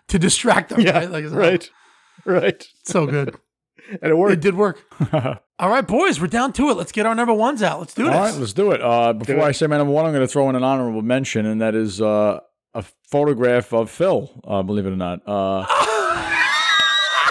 to 0.09 0.19
distract 0.19 0.71
them. 0.71 0.81
yeah, 0.81 0.99
right, 0.99 1.11
like, 1.11 1.27
so- 1.29 1.37
right. 1.37 1.71
Right. 2.25 2.67
So 2.85 3.07
good. 3.07 3.37
And 3.91 4.11
it 4.11 4.17
worked. 4.17 4.33
It 4.33 4.41
did 4.41 4.55
work. 4.57 4.83
All 5.59 5.71
right, 5.71 5.87
boys, 5.87 6.21
we're 6.21 6.27
down 6.27 6.53
to 6.55 6.71
it. 6.71 6.77
Let's 6.77 6.93
get 6.93 7.07
our 7.07 7.15
number 7.15 7.35
ones 7.35 7.63
out. 7.63 7.79
Let's 7.81 7.95
do 7.95 8.07
All 8.07 8.13
this. 8.13 8.33
right, 8.33 8.41
let's 8.41 8.53
do 8.53 8.73
it. 8.73 8.81
Uh, 8.83 9.13
before 9.13 9.37
it. 9.37 9.43
I 9.43 9.53
say 9.53 9.67
my 9.67 9.77
number 9.79 9.93
one, 9.93 10.05
I'm 10.05 10.13
going 10.13 10.27
to 10.27 10.33
throw 10.33 10.49
in 10.49 10.57
an 10.57 10.65
honorable 10.65 11.03
mention, 11.03 11.47
and 11.47 11.61
that 11.61 11.75
is 11.75 12.01
uh, 12.01 12.41
a 12.75 12.85
photograph 13.09 13.73
of 13.73 13.91
Phil. 13.91 14.31
Uh, 14.45 14.63
believe 14.63 14.87
it 14.87 14.91
or 14.93 14.97
not. 14.97 15.21
Uh, 15.27 15.65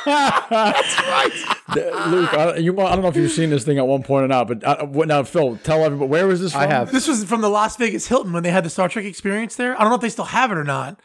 That's 0.05 0.99
right. 0.99 1.31
Luke, 2.07 2.34
I, 2.34 2.57
you, 2.57 2.80
I 2.80 2.93
don't 2.93 3.01
know 3.01 3.07
if 3.07 3.15
you've 3.15 3.31
seen 3.31 3.49
this 3.49 3.63
thing 3.63 3.77
at 3.77 3.88
one 3.88 4.03
point 4.03 4.25
or 4.25 4.27
not, 4.27 4.47
but 4.47 4.63
uh, 4.63 4.85
what, 4.85 5.07
now, 5.07 5.23
Phil, 5.23 5.57
tell 5.57 5.84
everybody 5.84 6.09
where 6.09 6.27
was 6.27 6.41
this 6.41 6.51
from? 6.51 6.61
I 6.61 6.67
have. 6.67 6.91
This 6.91 7.07
was 7.07 7.23
from 7.23 7.41
the 7.41 7.49
Las 7.49 7.77
Vegas 7.77 8.07
Hilton 8.07 8.34
when 8.34 8.43
they 8.43 8.51
had 8.51 8.63
the 8.65 8.69
Star 8.69 8.89
Trek 8.89 9.05
experience 9.05 9.55
there. 9.55 9.75
I 9.75 9.81
don't 9.81 9.89
know 9.89 9.95
if 9.95 10.01
they 10.01 10.09
still 10.09 10.25
have 10.25 10.51
it 10.51 10.57
or 10.57 10.63
not, 10.63 10.99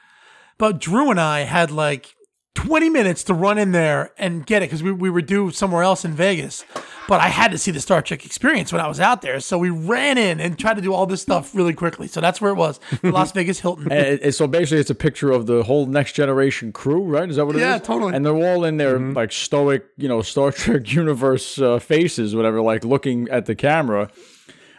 but 0.59 0.79
Drew 0.81 1.11
and 1.11 1.21
I 1.21 1.41
had 1.41 1.71
like 1.71 2.15
20 2.59 2.91
minutes 2.91 3.23
to 3.23 3.33
run 3.33 3.57
in 3.57 3.71
there 3.71 4.11
and 4.19 4.45
get 4.45 4.63
it 4.63 4.67
because 4.67 4.83
we, 4.83 4.91
we 4.91 5.09
were 5.09 5.23
due 5.23 5.53
somewhere 5.53 5.85
else 5.85 6.05
in 6.05 6.13
Vegas. 6.13 6.65
But 7.07 7.21
I 7.21 7.29
had 7.29 7.53
to 7.53 7.59
see 7.59 7.71
the 7.71 7.81
Star 7.81 8.03
Trek 8.03 8.27
experience 8.27 8.73
when 8.73 8.81
I 8.81 8.89
was 8.89 8.99
out 8.99 9.23
there. 9.23 9.39
So 9.39 9.57
we 9.59 9.71
ran 9.71 10.19
in 10.19 10.41
and 10.41 10.59
tried 10.59 10.75
to 10.75 10.83
do 10.83 10.93
all 10.93 11.07
this 11.07 11.23
stuff 11.23 11.55
really 11.55 11.73
quickly. 11.73 12.09
So 12.09 12.21
that's 12.21 12.41
where 12.41 12.51
it 12.51 12.57
was 12.57 12.81
Las 13.05 13.31
Vegas 13.31 13.61
Hilton. 13.61 13.93
And, 13.93 14.19
and 14.19 14.35
so 14.35 14.49
basically, 14.49 14.81
it's 14.81 14.91
a 14.91 14.97
picture 14.97 15.31
of 15.31 15.47
the 15.47 15.63
whole 15.63 15.87
next 15.87 16.15
generation 16.15 16.73
crew, 16.73 17.03
right? 17.05 17.31
Is 17.31 17.37
that 17.37 17.47
what 17.47 17.55
it 17.55 17.61
is? 17.61 17.63
Yeah, 17.63 17.79
totally. 17.79 18.13
And 18.13 18.27
they're 18.27 18.35
all 18.35 18.65
in 18.65 18.77
their 18.77 18.99
like 18.99 19.31
stoic, 19.31 19.87
you 19.97 20.09
know, 20.09 20.21
Star 20.21 20.51
Trek 20.53 20.93
universe 20.93 21.61
uh, 21.61 21.79
faces, 21.79 22.35
whatever, 22.35 22.61
like 22.61 22.85
looking 22.85 23.29
at 23.29 23.47
the 23.47 23.55
camera. 23.55 24.11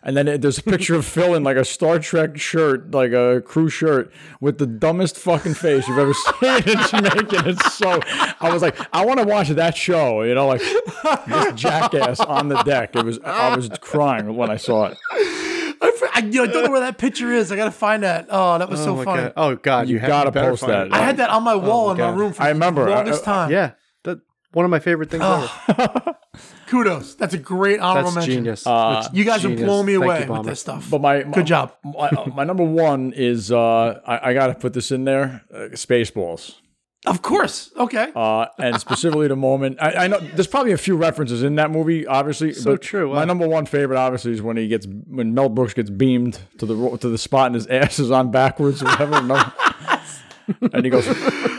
And 0.02 0.16
then 0.16 0.28
it, 0.28 0.42
there's 0.42 0.58
a 0.58 0.64
picture 0.64 0.96
of 0.96 1.06
Phil 1.06 1.36
in 1.36 1.44
like 1.44 1.58
a 1.58 1.66
Star 1.66 2.00
Trek 2.00 2.38
shirt, 2.38 2.92
like 2.92 3.12
a 3.12 3.42
crew 3.42 3.70
shirt, 3.70 4.12
with 4.40 4.58
the 4.58 4.66
dumbest 4.66 5.18
fucking 5.18 5.56
face 5.56 5.88
you've 5.88 5.98
ever 5.98 6.14
seen 6.40 6.56
in 6.78 6.88
Jamaican. 6.88 7.48
It's 7.50 7.74
so. 7.76 8.00
I 8.40 8.50
was 8.54 8.62
like, 8.62 8.78
I 8.94 9.06
want 9.06 9.20
to 9.20 9.26
watch 9.26 9.50
that 9.50 9.76
show, 9.76 10.22
you 10.24 10.34
know, 10.36 10.48
like 10.48 10.62
this 11.28 11.54
jackass 11.56 12.20
on 12.22 12.48
the 12.50 12.62
deck. 12.64 12.96
It 12.96 13.04
was. 13.04 13.20
I 13.26 13.56
was 13.56 13.70
crying 13.82 14.36
when 14.36 14.50
I 14.50 14.56
saw 14.58 14.86
it. 14.86 14.98
I, 15.12 16.10
I, 16.16 16.20
you 16.20 16.32
know, 16.32 16.44
I 16.44 16.48
don't 16.48 16.64
know 16.66 16.72
where 16.72 16.80
that 16.82 16.98
picture 16.98 17.32
is. 17.32 17.52
I 17.52 17.56
got 17.56 17.66
to 17.66 17.72
find 17.72 18.04
that. 18.04 18.28
Oh, 18.30 18.58
that 18.58 18.70
was 18.70 18.82
oh 18.82 18.86
so 18.98 19.04
funny. 19.04 19.24
god! 19.24 19.34
Oh 19.38 19.56
god! 19.56 19.88
You, 19.88 19.96
You 19.96 20.00
have- 20.00 20.08
gotta 20.10 20.32
better 20.32 20.50
post 20.52 20.66
that. 20.68 20.88
it. 20.88 20.94
I 20.94 21.00
had 21.00 21.18
that 21.18 21.30
on 21.30 21.44
my 21.44 21.54
oh 21.54 21.60
wall 21.60 21.86
my 21.88 21.92
in 21.94 21.98
my 22.16 22.22
room 22.22 22.34
for 22.34 22.42
I 22.44 22.50
remember. 22.50 22.86
the 22.86 22.92
I- 22.92 22.96
longest 22.96 23.28
uh, 23.28 23.32
uh, 23.32 23.34
time. 23.36 23.52
Yeah, 23.52 23.72
that 24.04 24.20
one 24.54 24.66
of 24.66 24.72
my 24.72 24.80
favorite 24.80 25.10
things 25.10 25.24
ever. 25.24 25.50
Oh. 25.78 26.14
Kudos. 26.70 27.16
That's 27.16 27.34
a 27.34 27.38
great 27.38 27.80
honorable 27.80 28.12
That's 28.12 28.28
mention. 28.28 28.44
genius. 28.44 28.66
Uh, 28.68 29.08
You 29.12 29.26
guys 29.26 29.42
genius. 29.42 29.60
have 29.60 29.68
blown 29.68 29.86
me 29.86 29.94
Thank 29.94 30.04
away 30.06 30.26
you, 30.26 30.34
with 30.34 30.46
this 30.46 30.60
stuff. 30.62 30.88
But 30.90 31.02
my 31.02 31.24
Good 31.24 31.48
job. 31.48 31.74
My, 31.84 32.10
my 32.34 32.44
number 32.44 32.64
one 32.64 33.12
is 33.14 33.52
uh, 33.52 34.00
I, 34.06 34.30
I 34.30 34.34
got 34.34 34.48
to 34.48 34.56
put 34.56 34.74
this 34.74 34.92
in 34.92 35.04
there: 35.04 35.44
uh, 35.54 35.58
Spaceballs. 35.74 36.56
Of 37.06 37.22
course. 37.22 37.72
Okay. 37.78 38.12
Uh, 38.14 38.48
and 38.60 38.78
specifically 38.80 39.30
the 39.30 39.36
moment 39.38 39.78
I, 39.82 40.04
I 40.04 40.08
know 40.08 40.20
there's 40.20 40.48
probably 40.48 40.74
a 40.74 40.78
few 40.78 40.98
references 40.98 41.44
in 41.44 41.56
that 41.56 41.72
movie, 41.72 42.06
obviously. 42.06 42.52
So 42.54 42.74
but 42.74 42.82
true, 42.82 43.08
My 43.10 43.20
wow. 43.20 43.24
number 43.26 43.48
one 43.48 43.66
favorite, 43.66 43.98
obviously, 43.98 44.34
is 44.34 44.42
when 44.42 44.58
he 44.58 44.68
gets 44.68 44.86
when 45.08 45.34
Mel 45.34 45.48
Brooks 45.48 45.74
gets 45.74 45.90
beamed 45.90 46.40
to 46.58 46.66
the 46.66 46.98
to 46.98 47.08
the 47.10 47.18
spot 47.18 47.48
and 47.48 47.56
his 47.56 47.68
ass 47.68 48.00
is 48.00 48.12
on 48.12 48.32
backwards 48.32 48.84
or 48.84 48.88
whatever. 48.88 49.22
No- 50.62 50.70
and 50.74 50.84
he 50.86 50.90
goes, 50.90 51.06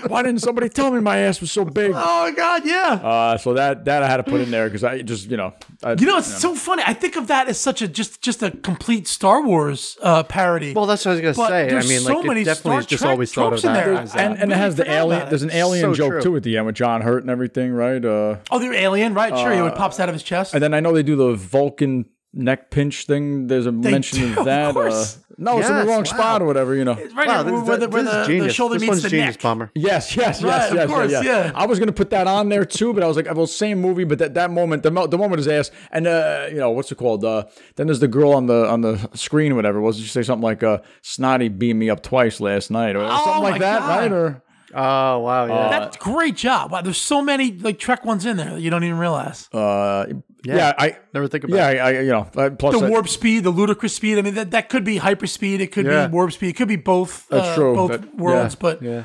"Why 0.09 0.23
didn't 0.23 0.41
somebody 0.41 0.69
tell 0.69 0.91
me 0.91 1.01
my 1.01 1.19
ass 1.19 1.41
was 1.41 1.51
so 1.53 1.65
big?" 1.65 1.93
oh 1.95 2.23
my 2.25 2.33
God. 2.37 2.62
Yeah. 2.65 2.93
Uh, 3.03 3.37
so 3.39 3.55
that 3.55 3.85
that 3.85 4.03
I 4.03 4.09
had 4.09 4.19
to 4.19 4.23
put 4.25 4.41
in 4.41 4.51
there 4.51 4.67
because 4.69 4.85
I 4.85 5.03
just 5.03 5.31
you 5.31 5.37
know 5.37 5.53
I, 5.83 5.93
You 5.93 6.07
know, 6.07 6.19
it's 6.19 6.41
so 6.41 6.55
funny. 6.55 6.83
I 6.87 6.95
think 6.95 7.17
of 7.17 7.29
that 7.29 7.49
as 7.49 7.59
such 7.61 7.83
a 7.83 7.89
just 7.89 8.21
just 8.21 8.43
a 8.43 8.51
complete 8.51 9.07
Star 9.09 9.43
Wars 9.43 9.97
uh, 10.03 10.23
parody. 10.25 10.73
Well, 10.75 10.87
that's 10.87 11.05
what 11.05 11.12
I 11.12 11.15
was 11.15 11.21
gonna 11.23 11.35
But 11.35 11.49
say. 11.49 11.77
I 11.77 11.83
mean, 11.83 12.01
so 12.01 12.15
like, 12.19 12.27
many 12.27 12.41
it 12.43 12.45
definitely 12.45 12.71
Star 12.71 12.81
is 12.81 12.87
just 12.87 13.03
Trek 13.03 13.12
always 13.12 13.33
thought 13.33 13.53
of 13.53 13.65
in 13.65 13.73
that. 13.73 13.85
there. 13.85 13.95
as 13.95 14.15
and, 14.17 14.35
that. 14.35 14.43
and 14.43 14.53
it 14.53 14.57
has 14.57 14.77
the 14.77 14.91
alien. 14.91 15.29
There's 15.29 15.43
an 15.43 15.51
alien 15.53 15.85
So 15.85 15.95
joke 15.95 16.11
true. 16.12 16.23
too 16.23 16.37
at 16.37 16.43
the 16.43 16.57
end 16.57 16.67
with 16.67 16.75
John 16.75 17.01
Hurt 17.03 17.23
and 17.23 17.31
everything, 17.31 17.73
right? 17.73 18.05
Uh, 18.05 18.37
oh, 18.51 18.59
the 18.59 18.73
alien, 18.73 19.15
right? 19.15 19.37
Sure, 19.37 19.53
he 19.55 19.61
would 19.62 19.75
pops 19.75 20.01
out 20.01 20.09
of 20.09 20.15
his 20.15 20.23
chest. 20.23 20.55
And 20.55 20.62
then 20.62 20.75
I 20.75 20.81
know 20.81 20.93
they 20.93 21.03
do 21.03 21.17
the 21.17 21.35
Vulcan 21.35 22.07
neck 22.32 22.70
pinch 22.70 23.07
thing. 23.07 23.47
There's 23.48 23.66
a 23.66 23.73
mention 23.73 24.19
do, 24.20 24.32
of 24.32 24.39
of 24.39 24.44
that. 24.47 24.74
course. 24.74 25.16
uh, 25.16 25.20
no, 25.39 25.59
it's 25.59 25.69
in 25.69 25.77
the 25.77 25.85
wrong 25.86 25.98
wow. 26.01 26.05
spot 26.05 26.43
or 26.43 26.44
whatever, 26.47 26.74
you 26.74 26.85
know. 26.85 26.94
right 26.94 27.27
wow, 27.27 27.43
there, 27.43 27.52
this, 27.59 27.66
where 27.69 27.77
the, 27.78 27.86
this 27.86 27.93
where 27.94 28.02
is 28.05 28.11
the, 28.11 28.20
the 28.20 28.27
genius. 28.27 28.55
shoulder 28.55 28.74
this 28.74 28.82
meets 28.82 28.89
one's 28.90 29.02
the 29.05 29.09
genius, 29.09 29.35
neck. 29.36 29.43
bomber. 29.43 29.70
Yes, 29.74 30.15
yes, 30.16 30.43
Right, 30.43 30.51
yes, 30.51 30.70
of 30.70 30.77
yes, 30.77 30.89
course, 30.90 31.11
yeah, 31.12 31.23
yeah. 31.23 31.52
I 31.55 31.65
was 31.66 31.78
gonna 31.78 31.93
put 31.93 32.11
that 32.11 32.27
on 32.27 32.51
there 32.51 32.65
too, 32.66 32.93
but 32.93 33.02
I 33.02 33.07
was 33.07 33.16
like, 33.16 33.27
well, 33.35 33.47
same 33.47 33.81
movie, 33.81 34.05
but 34.05 34.19
that, 34.19 34.35
that 34.35 34.51
moment, 34.51 34.82
the, 34.82 34.90
mo- 34.90 35.07
the 35.07 35.16
moment 35.16 35.40
is 35.40 35.48
ass, 35.48 35.70
and 35.93 36.07
uh, 36.07 36.47
you 36.51 36.57
know 36.59 36.70
what's 36.70 36.93
it 36.93 36.97
called? 36.97 37.24
Uh, 37.24 37.47
then 37.77 37.86
there's 37.86 38.01
the 38.01 38.09
girl 38.09 38.32
on 38.32 38.47
the 38.47 38.69
on 38.69 38.82
the 38.82 39.09
screen, 39.15 39.57
whatever. 39.57 39.81
Was 39.81 39.98
she 39.98 40.07
say 40.07 40.23
something 40.23 40.43
like, 40.43 40.62
uh, 40.62 40.78
"Snotty 41.01 41.48
beat 41.48 41.74
me 41.74 41.89
up 41.89 42.02
twice 42.02 42.39
last 42.40 42.70
night," 42.70 42.94
or 42.94 43.01
something 43.09 43.32
Oh 43.36 43.40
like 43.40 43.61
that, 43.61 43.81
God. 43.81 43.89
right? 43.98 44.12
Or 44.12 44.43
Oh 44.74 45.19
wow, 45.20 45.47
yeah. 45.47 45.69
That's 45.70 45.97
great 45.97 46.36
job. 46.36 46.70
Wow, 46.70 46.82
there's 46.82 46.97
so 47.01 47.23
many 47.23 47.52
like 47.52 47.78
Trek 47.78 48.05
ones 48.05 48.24
in 48.27 48.36
there 48.36 48.51
that 48.51 48.61
you 48.61 48.69
don't 48.70 48.85
even 48.85 48.98
realize. 48.98 49.48
uh, 49.55 50.05
yeah, 50.45 50.73
I 50.79 50.97
Never 51.15 51.29
think 51.29 51.45
about 51.45 51.57
yeah, 51.57 51.71
it. 51.71 51.79
I, 51.79 51.89
I 51.89 52.01
you 52.01 52.11
know, 52.11 52.29
uh, 52.37 52.51
plus 52.51 52.79
the 52.79 52.87
I- 52.87 52.89
warp 52.91 53.09
speed, 53.09 53.45
the 53.45 53.51
ludicrous 53.51 53.95
speed. 53.95 54.19
I 54.19 54.23
mean, 54.23 54.35
that, 54.35 54.51
that 54.53 54.69
could 54.69 54.85
be 54.85 54.99
hyperspeed. 54.99 55.61
It 55.61 55.73
could 55.73 55.87
Yeah. 55.87 56.07
be 56.07 56.12
warp 56.12 56.33
speed. 56.33 56.49
It 56.51 56.57
could 56.57 56.69
be 56.69 56.77
both. 56.77 57.27
That's 57.29 57.49
uh, 57.49 57.55
true. 57.57 57.75
Both 57.75 57.91
That- 57.93 58.15
worlds, 58.17 58.55
yeah, 58.55 58.59
but 58.61 58.83
Yeah. 58.83 59.03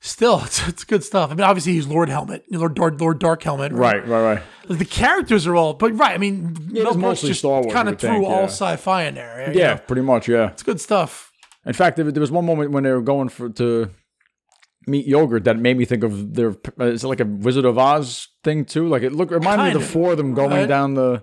still, 0.00 0.40
it's, 0.44 0.66
it's 0.68 0.84
good 0.84 1.04
stuff. 1.04 1.30
I 1.30 1.34
mean, 1.34 1.44
obviously 1.44 1.72
he's 1.74 1.86
Lord 1.86 2.08
Helmet, 2.08 2.44
Lord 2.50 2.78
Lord, 2.78 3.00
Lord 3.00 3.18
Dark 3.18 3.42
Helmet. 3.42 3.72
right, 3.72 4.06
right, 4.06 4.22
right. 4.22 4.42
Like, 4.68 4.78
the 4.78 4.84
characters 4.84 5.46
are 5.46 5.56
all, 5.56 5.74
but 5.74 5.96
right. 5.98 6.14
I 6.14 6.18
mean, 6.18 6.56
it 6.74 6.82
Mel 6.84 6.94
mostly 6.94 7.28
just 7.30 7.40
Star 7.40 7.60
Wars, 7.62 7.72
kind 7.72 7.88
of 7.88 7.92
would 7.94 8.00
threw 8.00 8.10
think, 8.10 8.24
all 8.26 8.40
yeah. 8.40 8.44
sci-fi 8.44 9.04
in 9.04 9.14
there. 9.16 9.52
you 9.52 9.58
Yeah, 9.60 9.74
know? 9.74 9.80
pretty 9.86 10.02
much, 10.02 10.28
yeah. 10.28 10.50
it's 10.50 10.62
good 10.62 10.80
stuff. 10.80 11.30
In 11.64 11.72
fact, 11.74 11.96
there, 11.96 12.10
there 12.10 12.20
was 12.20 12.30
one 12.32 12.44
moment 12.46 12.70
when 12.72 12.82
they 12.84 12.90
were 12.90 13.02
going 13.02 13.28
for 13.28 13.48
to 13.50 13.90
meet 14.86 15.06
yogurt 15.06 15.44
that 15.44 15.58
made 15.58 15.76
me 15.76 15.84
think 15.84 16.02
of 16.04 16.34
their. 16.34 16.54
Uh, 16.80 16.86
is 16.86 17.04
it 17.04 17.08
like 17.08 17.20
a 17.20 17.24
Wizard 17.24 17.64
of 17.64 17.78
Oz 17.78 18.28
thing 18.44 18.64
too? 18.64 18.88
Like 18.88 19.02
it 19.02 19.12
looked 19.12 19.32
reminded 19.32 19.64
me 19.64 19.70
of 19.72 19.80
the 19.80 19.86
four 19.86 20.12
of 20.12 20.18
them 20.18 20.34
going 20.34 20.50
right? 20.50 20.66
down 20.68 20.94
the. 20.94 21.18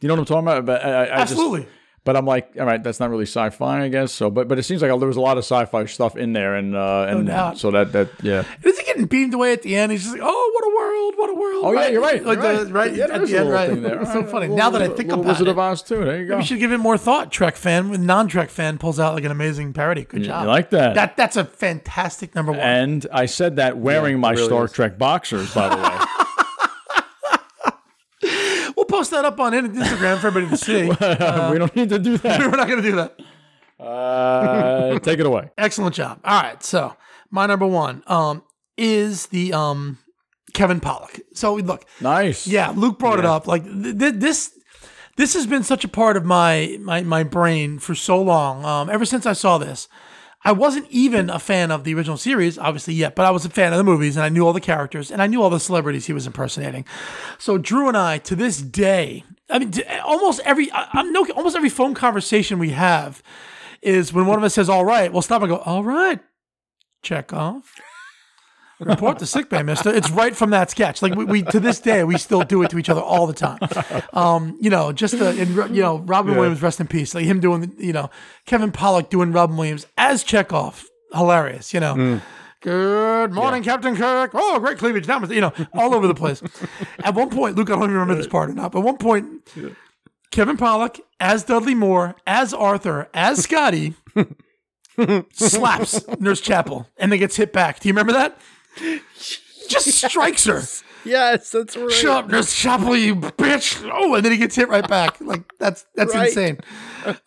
Do 0.00 0.06
you 0.06 0.08
know 0.08 0.14
what 0.14 0.20
I'm 0.20 0.26
talking 0.26 0.48
about? 0.48 0.66
But 0.66 0.84
I, 0.84 0.90
I, 0.90 1.02
I 1.02 1.06
just- 1.20 1.32
Absolutely. 1.32 1.66
But 2.04 2.16
I'm 2.16 2.26
like, 2.26 2.50
all 2.60 2.66
right, 2.66 2.82
that's 2.82 3.00
not 3.00 3.08
really 3.10 3.24
sci-fi, 3.26 3.82
I 3.84 3.88
guess. 3.88 4.12
So, 4.12 4.30
but 4.30 4.46
but 4.48 4.58
it 4.58 4.62
seems 4.64 4.82
like 4.82 4.90
there 4.98 5.08
was 5.08 5.16
a 5.16 5.20
lot 5.20 5.38
of 5.38 5.44
sci-fi 5.44 5.86
stuff 5.86 6.16
in 6.16 6.32
there, 6.34 6.54
and 6.54 6.76
uh, 6.76 7.06
and 7.08 7.26
doubt. 7.26 7.58
so 7.58 7.70
that 7.70 7.92
that 7.92 8.10
yeah. 8.22 8.44
Is 8.62 8.78
he 8.78 8.84
getting 8.84 9.06
beamed 9.06 9.34
away 9.34 9.52
at 9.52 9.62
the 9.62 9.74
end? 9.76 9.90
He's 9.92 10.02
just 10.02 10.12
like, 10.14 10.22
"Oh, 10.24 10.50
what 10.54 10.64
a 10.64 10.76
world! 10.76 11.14
What 11.16 11.30
a 11.30 11.34
world!" 11.34 11.64
Oh 11.66 11.72
yeah, 11.72 11.88
you're 11.88 12.02
right. 12.02 12.22
Like 12.24 12.38
you're 12.42 12.64
the, 12.64 12.72
right 12.72 12.94
Yeah, 12.94 13.06
there 13.06 13.16
at 13.22 13.26
the 13.26 13.34
a 13.34 13.38
end, 13.40 13.48
little 13.48 13.52
right? 13.52 13.70
thing 13.70 13.82
there. 13.82 14.00
It's 14.02 14.10
so 14.12 14.16
All 14.18 14.22
right, 14.22 14.30
funny. 14.30 14.40
little- 14.48 14.56
now 14.56 14.70
that 14.70 14.82
I 14.82 14.86
think 14.88 14.98
little 15.08 15.20
about 15.20 15.28
Wizard 15.28 15.48
it, 15.48 15.50
of 15.52 15.58
Oz 15.58 15.82
too. 15.82 16.04
There 16.04 16.20
you 16.20 16.28
go. 16.28 16.36
we 16.36 16.44
should 16.44 16.58
give 16.58 16.72
it 16.72 16.78
more 16.78 16.98
thought. 16.98 17.32
Trek 17.32 17.56
fan 17.56 18.04
non-Trek 18.06 18.50
fan 18.50 18.76
pulls 18.78 19.00
out 19.00 19.14
like 19.14 19.24
an 19.24 19.30
amazing 19.30 19.72
parody. 19.72 20.04
Good 20.04 20.24
job. 20.24 20.42
You 20.44 20.48
like 20.48 20.70
that? 20.70 20.94
That 20.94 21.16
that's 21.16 21.36
a 21.36 21.44
fantastic 21.44 22.34
number 22.34 22.52
one. 22.52 22.60
and 22.60 23.06
I 23.12 23.26
said 23.26 23.56
that 23.56 23.78
wearing 23.78 24.18
my 24.20 24.32
really 24.32 24.44
Star 24.46 24.64
is. 24.66 24.72
Trek 24.72 24.98
boxers, 24.98 25.54
by 25.54 25.68
the 25.74 25.76
way. 25.82 26.04
post 28.94 29.10
that 29.10 29.24
up 29.24 29.40
on 29.40 29.52
Instagram 29.52 30.18
for 30.18 30.28
everybody 30.28 30.48
to 30.48 30.56
see. 30.68 30.82
we 31.52 31.58
don't 31.58 31.74
need 31.74 31.88
to 31.88 31.98
do 31.98 32.16
that. 32.18 32.38
We're 32.50 32.50
not 32.56 32.68
going 32.68 32.82
to 32.82 32.90
do 32.90 32.96
that. 32.96 33.18
Uh, 33.84 34.98
take 35.00 35.18
it 35.18 35.26
away. 35.26 35.50
Excellent 35.58 35.94
job. 35.94 36.20
All 36.24 36.40
right, 36.40 36.62
so 36.62 36.96
my 37.30 37.46
number 37.46 37.66
one 37.66 38.02
um, 38.06 38.42
is 38.76 39.26
the 39.26 39.52
um, 39.52 39.98
Kevin 40.52 40.80
Pollak. 40.80 41.20
So 41.34 41.54
look, 41.56 41.84
Nice. 42.00 42.46
yeah, 42.46 42.72
Luke 42.74 42.98
brought 42.98 43.18
it 43.18 43.24
up. 43.24 43.46
Like 43.46 43.64
th- 43.64 43.98
th- 43.98 44.14
this, 44.14 44.56
this 45.16 45.34
has 45.34 45.46
been 45.46 45.64
such 45.64 45.84
a 45.84 45.88
part 45.88 46.16
of 46.16 46.24
my 46.24 46.78
my 46.80 47.02
my 47.02 47.24
brain 47.24 47.78
for 47.78 47.94
so 47.94 48.20
long. 48.22 48.64
Um, 48.64 48.88
ever 48.88 49.04
since 49.04 49.26
I 49.26 49.32
saw 49.32 49.58
this, 49.58 49.88
I 50.44 50.52
wasn't 50.52 50.86
even 50.90 51.30
a 51.30 51.38
fan 51.38 51.70
of 51.70 51.84
the 51.84 51.94
original 51.94 52.18
series, 52.18 52.58
obviously 52.58 52.92
yet, 52.92 53.14
but 53.14 53.24
I 53.24 53.30
was 53.30 53.46
a 53.46 53.50
fan 53.50 53.72
of 53.72 53.78
the 53.78 53.84
movies, 53.84 54.16
and 54.16 54.24
I 54.24 54.28
knew 54.28 54.46
all 54.46 54.52
the 54.52 54.60
characters, 54.60 55.10
and 55.10 55.22
I 55.22 55.26
knew 55.26 55.42
all 55.42 55.48
the 55.48 55.58
celebrities 55.58 56.06
he 56.06 56.12
was 56.12 56.26
impersonating. 56.26 56.84
So 57.38 57.56
Drew 57.56 57.88
and 57.88 57.96
I, 57.96 58.18
to 58.18 58.36
this 58.36 58.60
day, 58.60 59.24
I 59.48 59.58
mean, 59.58 59.72
almost 60.04 60.40
every 60.44 60.70
I'm 60.72 61.12
no 61.12 61.26
almost 61.34 61.56
every 61.56 61.70
phone 61.70 61.94
conversation 61.94 62.58
we 62.58 62.70
have 62.70 63.22
is 63.80 64.12
when 64.12 64.26
one 64.26 64.38
of 64.38 64.44
us 64.44 64.54
says, 64.54 64.68
"All 64.68 64.84
right," 64.84 65.12
we'll 65.12 65.22
stop 65.22 65.42
and 65.42 65.50
go, 65.50 65.58
"All 65.58 65.84
right, 65.84 66.20
Chekov." 67.02 67.62
Report 68.80 69.18
to 69.20 69.26
sick 69.26 69.48
bay, 69.48 69.62
mister. 69.62 69.90
It's 69.90 70.10
right 70.10 70.34
from 70.34 70.50
that 70.50 70.70
sketch. 70.70 71.00
Like 71.00 71.14
we, 71.14 71.24
we 71.24 71.42
to 71.42 71.60
this 71.60 71.78
day, 71.80 72.02
we 72.04 72.18
still 72.18 72.42
do 72.42 72.62
it 72.62 72.70
to 72.70 72.78
each 72.78 72.88
other 72.88 73.00
all 73.00 73.26
the 73.26 73.32
time. 73.32 73.58
Um, 74.12 74.58
you 74.60 74.70
know, 74.70 74.92
just 74.92 75.18
the, 75.18 75.28
and, 75.28 75.74
you 75.74 75.82
know, 75.82 75.98
Robin 75.98 76.34
Williams, 76.36 76.60
rest 76.62 76.80
in 76.80 76.86
peace. 76.88 77.14
Like 77.14 77.24
him 77.24 77.40
doing, 77.40 77.72
you 77.78 77.92
know, 77.92 78.10
Kevin 78.46 78.72
Pollak 78.72 79.10
doing 79.10 79.32
Robin 79.32 79.56
Williams 79.56 79.86
as 79.96 80.24
Chekov. 80.24 80.84
Hilarious, 81.12 81.72
you 81.72 81.80
know. 81.80 82.20
Good 82.60 83.32
morning, 83.32 83.62
Captain 83.62 83.94
Kirk. 83.94 84.30
Oh, 84.34 84.58
great 84.58 84.78
cleavage. 84.78 85.06
That 85.06 85.20
was, 85.20 85.30
you 85.30 85.40
know, 85.42 85.52
all 85.74 85.94
over 85.94 86.06
the 86.06 86.14
place. 86.14 86.42
At 87.04 87.14
one 87.14 87.28
point, 87.30 87.56
Luke, 87.56 87.68
I 87.68 87.74
don't 87.74 87.82
even 87.84 87.94
remember 87.94 88.14
this 88.14 88.26
part 88.26 88.50
or 88.50 88.54
not, 88.54 88.72
but 88.72 88.78
at 88.78 88.84
one 88.84 88.96
point, 88.96 89.46
Kevin 90.30 90.56
Pollak 90.56 90.98
as 91.20 91.44
Dudley 91.44 91.74
Moore, 91.74 92.16
as 92.26 92.52
Arthur, 92.54 93.08
as 93.14 93.42
Scotty, 93.44 93.94
slaps 95.32 96.04
Nurse 96.18 96.40
Chapel 96.40 96.88
and 96.96 97.12
then 97.12 97.18
gets 97.18 97.36
hit 97.36 97.52
back. 97.52 97.80
Do 97.80 97.88
you 97.88 97.92
remember 97.92 98.12
that? 98.14 98.38
Just 99.68 99.90
strikes 99.92 100.44
her. 100.44 100.62
Yes, 101.04 101.50
that's 101.50 101.76
right. 101.76 101.90
Shut 101.92 102.24
up, 102.24 102.30
Nurse 102.30 102.54
Chapel, 102.54 102.96
you 102.96 103.16
bitch! 103.16 103.88
Oh, 103.92 104.14
and 104.14 104.24
then 104.24 104.32
he 104.32 104.38
gets 104.38 104.54
hit 104.56 104.68
right 104.68 104.86
back. 104.88 105.20
Like 105.20 105.44
that's 105.58 105.84
that's 105.94 106.14
Right. 106.14 106.28
insane. 106.28 106.58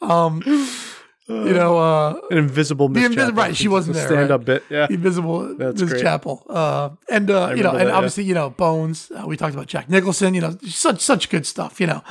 Um, 0.01 0.41
you 0.45 1.53
know, 1.53 1.77
uh, 1.77 2.19
An 2.31 2.37
invisible 2.37 2.89
Miss 2.89 3.03
invisible 3.05 3.31
Chapel. 3.31 3.43
right? 3.43 3.55
She 3.55 3.67
wasn't 3.67 3.95
there. 3.95 4.07
Stand 4.07 4.21
right? 4.21 4.31
up 4.31 4.45
bit. 4.45 4.63
Yeah. 4.69 4.87
Invisible 4.89 5.55
That's 5.57 5.81
Miss 5.81 5.91
great. 5.91 6.01
Chapel, 6.01 6.43
uh, 6.49 6.89
and 7.09 7.29
uh, 7.29 7.33
you 7.55 7.61
know, 7.63 7.69
remember 7.69 7.69
and 7.69 7.79
that, 7.79 7.87
yeah. 7.87 7.95
obviously, 7.95 8.23
you 8.23 8.33
know, 8.33 8.49
Bones. 8.49 9.11
Uh, 9.11 9.25
we 9.27 9.37
talked 9.37 9.53
about 9.53 9.67
Jack 9.67 9.89
Nicholson. 9.89 10.33
You 10.33 10.41
know, 10.41 10.57
such 10.67 11.01
such 11.01 11.29
good 11.29 11.45
stuff. 11.45 11.79
You 11.79 11.87
know, 11.87 12.03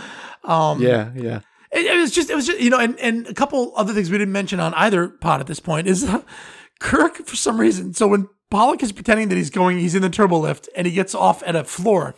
yeah, 0.44 1.10
yeah. 1.16 1.40
it, 1.72 1.86
it 1.86 1.96
was 1.98 2.12
just, 2.12 2.30
it 2.30 2.34
was 2.36 2.46
just, 2.46 2.60
you 2.60 2.70
know, 2.70 2.78
and, 2.78 2.98
and 3.00 3.26
a 3.26 3.34
couple 3.34 3.72
other 3.74 3.92
things 3.92 4.10
we 4.10 4.18
didn't 4.18 4.32
mention 4.32 4.60
on 4.60 4.72
either 4.74 5.08
pod 5.08 5.40
at 5.40 5.46
this 5.48 5.58
point 5.60 5.86
is 5.88 6.04
uh, 6.04 6.20
Kirk, 6.78 7.16
for 7.26 7.36
some 7.36 7.58
reason. 7.58 7.94
So 7.94 8.06
when 8.06 8.28
Pollak 8.50 8.82
is 8.82 8.92
pretending 8.92 9.28
that 9.28 9.36
he's 9.36 9.50
going, 9.50 9.78
he's 9.78 9.94
in 9.94 10.02
the 10.02 10.10
turbo 10.10 10.38
lift 10.38 10.68
and 10.76 10.86
he 10.86 10.92
gets 10.92 11.14
off 11.14 11.42
at 11.44 11.56
a 11.56 11.64
floor. 11.64 12.14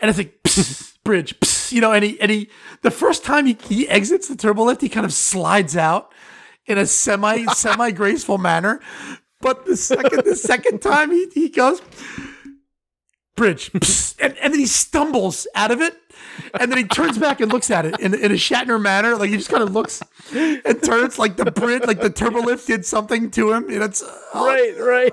and 0.00 0.08
it's 0.08 0.18
like 0.18 0.42
psst, 0.42 0.98
bridge, 1.04 1.38
psst, 1.40 1.72
you 1.72 1.80
know, 1.80 1.92
and 1.92 2.04
he 2.04 2.20
and 2.20 2.30
he 2.30 2.48
the 2.82 2.90
first 2.90 3.24
time 3.24 3.46
he, 3.46 3.56
he 3.68 3.88
exits 3.88 4.28
the 4.28 4.36
turbo 4.36 4.64
lift, 4.64 4.80
he 4.80 4.88
kind 4.88 5.06
of 5.06 5.12
slides 5.12 5.76
out 5.76 6.12
in 6.66 6.78
a 6.78 6.86
semi 6.86 7.44
semi 7.54 7.90
graceful 7.90 8.38
manner. 8.38 8.80
But 9.40 9.66
the 9.66 9.76
second 9.76 10.24
the 10.24 10.36
second 10.36 10.80
time 10.80 11.10
he, 11.10 11.28
he 11.34 11.48
goes 11.48 11.80
bridge, 13.36 13.72
psst, 13.72 14.16
and, 14.20 14.36
and 14.38 14.52
then 14.52 14.60
he 14.60 14.66
stumbles 14.66 15.46
out 15.54 15.70
of 15.70 15.80
it, 15.80 15.96
and 16.58 16.70
then 16.70 16.78
he 16.78 16.84
turns 16.84 17.18
back 17.18 17.40
and 17.40 17.52
looks 17.52 17.70
at 17.70 17.84
it 17.84 17.98
in, 18.00 18.14
in 18.14 18.30
a 18.30 18.34
Shatner 18.34 18.80
manner, 18.80 19.16
like 19.16 19.30
he 19.30 19.36
just 19.36 19.48
kind 19.50 19.62
of 19.62 19.72
looks 19.72 20.02
and 20.32 20.82
turns 20.82 21.18
like 21.18 21.36
the 21.36 21.50
bridge, 21.50 21.82
like 21.86 22.00
the 22.00 22.10
turbo 22.10 22.40
lift 22.40 22.66
did 22.66 22.84
something 22.86 23.30
to 23.32 23.52
him. 23.52 23.64
And 23.70 23.82
it's 23.82 24.02
oh, 24.34 24.46
right, 24.46 24.74
right. 24.78 25.12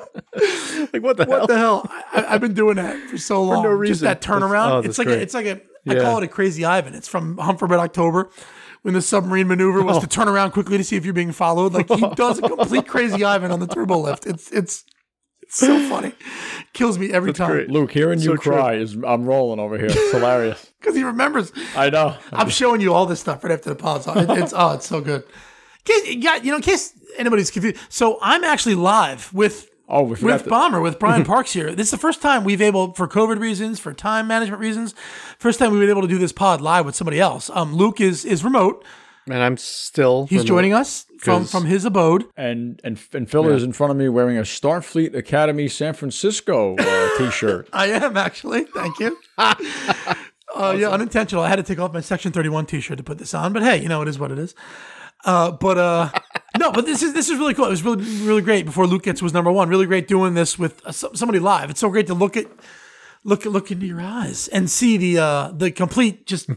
like 0.94 1.04
what 1.04 1.18
the 1.18 1.26
hell? 1.26 1.40
what 1.40 1.48
the 1.48 1.58
hell? 1.58 1.86
I, 2.12 2.26
I've 2.30 2.42
been 2.42 2.54
doing 2.54 2.76
that 2.76 3.10
for 3.10 3.18
so 3.18 3.44
long. 3.44 3.64
For 3.64 3.70
no 3.70 3.84
Just 3.84 4.02
reason. 4.02 4.06
that 4.06 4.22
turnaround. 4.22 4.84
That's- 4.84 4.86
oh, 4.86 4.90
it's 4.90 4.98
like 5.00 5.08
a, 5.08 5.22
it's 5.22 5.34
like 5.34 5.46
a. 5.46 5.62
I 5.88 5.96
Yeah. 5.96 6.02
call 6.04 6.18
it 6.20 6.24
a 6.24 6.28
crazy 6.28 6.64
Ivan. 6.64 6.94
It's 6.94 7.08
from 7.08 7.38
for 7.58 7.68
Red 7.68 7.80
October. 7.80 8.30
When 8.84 8.94
the 8.96 9.02
submarine 9.02 9.48
maneuver 9.48 9.82
Oh. 9.82 9.84
was 9.86 10.00
to 10.00 10.08
turn 10.08 10.28
around 10.28 10.52
quickly 10.52 10.78
to 10.78 10.84
see 10.84 10.96
if 10.96 11.06
you're 11.06 11.14
being 11.14 11.32
followed, 11.32 11.74
like 11.74 11.88
he 11.90 12.08
does 12.16 12.40
a 12.40 12.42
complete 12.44 12.88
crazy 12.88 13.24
Ivan 13.24 13.52
on 13.52 13.60
the 13.60 13.68
turbo 13.68 13.98
lift. 14.00 14.26
It's 14.28 14.52
it's 14.52 14.86
it's 15.52 15.60
so 15.60 15.80
funny, 15.90 16.14
kills 16.74 16.98
me 16.98 17.12
every 17.12 17.34
time 17.34 17.52
great. 17.52 17.70
Luke, 17.70 17.92
hearing 17.92 18.20
you 18.20 18.26
So 18.26 18.36
true. 18.38 18.54
cry 18.54 18.76
is 18.76 18.94
I'm 19.06 19.26
rolling 19.26 19.60
over 19.60 19.78
here. 19.78 19.88
It's 19.88 20.12
hilarious. 20.12 20.72
because 20.80 20.96
he 20.96 21.04
remembers. 21.04 21.52
I 21.76 21.90
know. 21.90 22.16
I'm 22.32 22.50
showing 22.50 22.80
you 22.80 22.94
all 22.94 23.06
this 23.06 23.20
stuff 23.20 23.44
right 23.44 23.52
after 23.54 23.70
the 23.70 23.76
pod. 23.76 24.04
So 24.04 24.14
it- 24.18 24.30
it's 24.30 24.54
oh, 24.56 24.72
it's 24.74 24.88
so 24.88 25.02
good. 25.02 25.24
Yeah, 26.08 26.36
you 26.38 26.52
know, 26.52 26.58
in 26.58 26.62
case 26.62 26.94
anybody's 27.18 27.52
confused, 27.52 27.78
so 27.90 28.18
I'm 28.22 28.44
actually 28.44 28.76
live 28.76 29.34
with 29.34 29.68
Oh, 29.94 30.04
with 30.04 30.22
to- 30.22 30.50
Bomber, 30.50 30.80
with 30.80 31.00
Brian 31.04 31.26
Parks 31.26 31.52
here. 31.52 31.76
This 31.76 31.88
is 31.88 31.92
the 31.92 31.98
first 31.98 32.22
time 32.22 32.46
we've 32.46 32.62
able, 32.62 32.94
for 32.94 33.10
COVID 33.10 33.40
reasons, 33.40 33.78
for 33.78 33.92
time 33.94 34.26
management 34.26 34.62
reasons, 34.62 34.96
first 35.38 35.60
time 35.60 35.72
we've 35.74 35.82
been 35.82 35.90
able 35.90 36.04
to 36.04 36.08
do 36.08 36.18
this 36.18 36.32
pod 36.32 36.62
live 36.62 36.86
with 36.86 36.96
somebody 36.96 37.20
else. 37.20 37.50
Um, 37.54 37.74
Luke 37.76 38.00
is 38.00 38.24
is 38.24 38.44
remote. 38.46 38.86
And 39.30 39.38
I'm 39.44 39.58
still. 39.58 40.28
He's 40.28 40.44
joining 40.46 40.74
us 40.74 41.06
from 41.24 41.46
from 41.46 41.66
his 41.66 41.86
abode. 41.86 42.26
and 42.36 42.80
and 42.84 43.00
and 43.14 43.30
Phil 43.30 43.48
is 43.50 43.64
in 43.64 43.74
front 43.74 43.92
of 43.92 43.98
me 43.98 44.10
wearing 44.10 44.38
a 44.38 44.42
Starfleet 44.42 45.16
Academy 45.16 45.68
San 45.68 45.94
Francisco 45.94 46.76
uh, 46.78 47.10
t-shirt. 47.18 47.70
I 47.74 47.88
am 47.88 48.18
actually. 48.18 48.66
Thank 48.66 49.00
you. 49.00 49.18
uh, 49.38 49.56
Yeah, 50.56 50.90
unintentional. 50.90 51.44
I 51.44 51.50
had 51.50 51.58
to 51.58 51.64
take 51.64 51.80
off 51.80 51.94
my 51.94 52.02
Section 52.02 52.32
Thirty 52.32 52.50
One 52.50 52.66
T-shirt 52.66 52.98
to 52.98 53.04
put 53.04 53.18
this 53.18 53.34
on, 53.34 53.54
but 53.54 53.64
hey, 53.64 53.82
you 53.82 53.90
know 53.90 54.02
it 54.02 54.08
is 54.08 54.20
what 54.20 54.32
it 54.32 54.40
is. 54.40 54.56
Uh, 55.24 55.52
but 55.52 55.78
uh, 55.78 56.10
no, 56.60 56.72
but 56.72 56.86
this 56.86 57.04
is 57.04 57.14
this 57.14 57.30
is 57.30 57.38
really 57.38 57.54
cool. 57.54 57.66
It 57.66 57.70
was 57.70 57.84
really 57.84 58.04
really 58.26 58.42
great. 58.42 58.66
Before 58.66 58.88
Luke 58.88 59.04
gets 59.04 59.22
was 59.22 59.34
number 59.34 59.52
one, 59.52 59.70
really 59.70 59.86
great 59.86 60.08
doing 60.08 60.34
this 60.34 60.58
with 60.58 60.86
uh, 60.86 60.92
somebody 60.92 61.40
live. 61.40 61.70
It's 61.70 61.80
so 61.80 61.90
great 61.90 62.08
to 62.08 62.14
look 62.14 62.36
at 62.36 62.48
look 63.24 63.46
look 63.46 63.72
into 63.72 63.86
your 63.86 64.02
eyes 64.02 64.48
and 64.48 64.70
see 64.70 64.98
the 64.98 65.20
uh 65.20 65.52
the 65.56 65.72
complete 65.72 66.26
just 66.26 66.50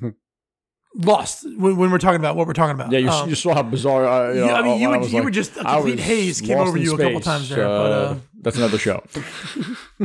lost 0.94 1.44
when, 1.44 1.76
when 1.76 1.90
we're 1.90 1.98
talking 1.98 2.20
about 2.20 2.36
what 2.36 2.46
we're 2.46 2.52
talking 2.52 2.74
about. 2.74 2.92
Yeah, 2.92 2.98
you, 3.00 3.08
Um, 3.08 3.28
you 3.28 3.34
saw 3.34 3.54
how 3.54 3.62
bizarre. 3.62 4.06
Uh, 4.06 4.32
you 4.32 4.40
know, 4.40 4.46
Yeah, 4.46 4.54
I 4.54 4.62
mean, 4.62 4.80
you 4.80 4.88
I 4.90 4.96
were- 4.98 5.04
you 5.06 5.14
like- 5.14 5.24
were 5.24 5.30
just- 5.30 5.56
a 5.56 5.68
I 5.68 5.74
complete 5.74 5.98
haze 6.00 6.40
came 6.40 6.58
over 6.58 6.76
in 6.76 6.82
you 6.84 6.94
a 6.94 6.98
couple 6.98 7.20
times 7.20 7.48
there, 7.48 7.66
but, 7.66 7.92
uh, 7.92 8.14
that's 8.42 8.56
another 8.56 8.78
show. 8.78 9.02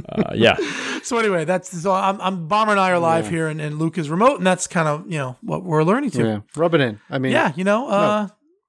uh, 0.10 0.32
yeah, 0.34 0.56
so 1.04 1.18
anyway, 1.18 1.46
that's 1.46 1.70
so 1.82 1.92
I'm, 1.94 2.20
I'm 2.22 2.48
Bomber 2.48 2.72
and 2.72 2.80
I 2.80 2.92
are 2.92 3.00
live 3.00 3.30
here, 3.30 3.48
and, 3.48 3.60
and 3.62 3.78
Luke 3.80 3.98
is 3.98 4.10
remote, 4.10 4.38
and 4.38 4.48
that's 4.48 4.66
kind 4.68 4.88
of 4.88 5.06
you 5.12 5.18
know 5.18 5.36
what 5.42 5.64
we're 5.64 5.84
learning 5.84 6.12
to. 6.12 6.24
Yeah, 6.26 6.40
rub 6.56 6.74
it 6.74 6.82
in. 6.82 7.00
I 7.10 7.20
mean, 7.20 7.34
Yeah, 7.34 7.52
you 7.56 7.64
know. 7.64 7.90
Uh, 7.90 8.28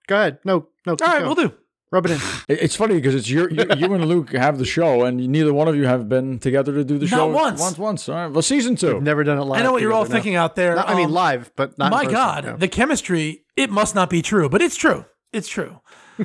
Go 0.09 0.17
ahead. 0.17 0.39
No, 0.45 0.67
no. 0.87 0.93
all 0.93 0.97
right, 1.07 1.23
we'll 1.23 1.35
do. 1.37 1.53
Rub 1.93 2.07
it 2.07 2.13
in. 2.13 2.21
It's 2.49 2.77
funny 2.77 2.95
because 2.95 3.15
it's 3.15 3.29
your, 3.29 3.51
you, 3.51 3.65
you 3.77 3.93
and 3.95 4.05
Luke 4.07 4.33
have 4.33 4.59
the 4.59 4.65
show, 4.65 5.05
and 5.05 5.17
neither 5.29 5.53
one 5.53 5.67
of 5.69 5.75
you 5.77 5.87
have 5.87 6.09
been 6.09 6.39
together 6.39 6.73
to 6.75 6.85
do 6.85 6.99
the 6.99 7.07
Not 7.07 7.11
show 7.17 7.27
once. 7.29 7.61
Once, 7.61 7.79
once. 7.79 8.09
All 8.09 8.15
right. 8.15 8.27
Well, 8.29 8.43
season 8.43 8.77
two. 8.77 9.01
Never 9.01 9.25
done 9.25 9.39
it 9.39 9.43
live. 9.45 9.61
I 9.61 9.65
know 9.65 9.73
what 9.73 9.83
you're 9.83 9.93
all 9.93 10.05
together, 10.05 10.15
no. 10.19 10.23
thinking 10.23 10.35
out 10.37 10.55
there. 10.57 10.77
Not- 10.77 10.89
I 10.89 10.95
mean, 10.95 11.07
Um, 11.07 11.13
live, 11.13 11.51
but 11.57 11.77
not. 11.79 11.87
in 11.87 11.91
My 11.91 12.05
person, 12.05 12.13
God, 12.15 12.45
no. 12.45 12.57
the 12.57 12.69
chemistry. 12.69 13.45
It 13.57 13.71
must 13.71 13.95
not 13.95 14.09
be 14.09 14.23
true, 14.23 14.49
but 14.49 14.63
it's 14.63 14.77
true. 14.77 15.05
It's 15.33 15.49
true. 15.49 15.81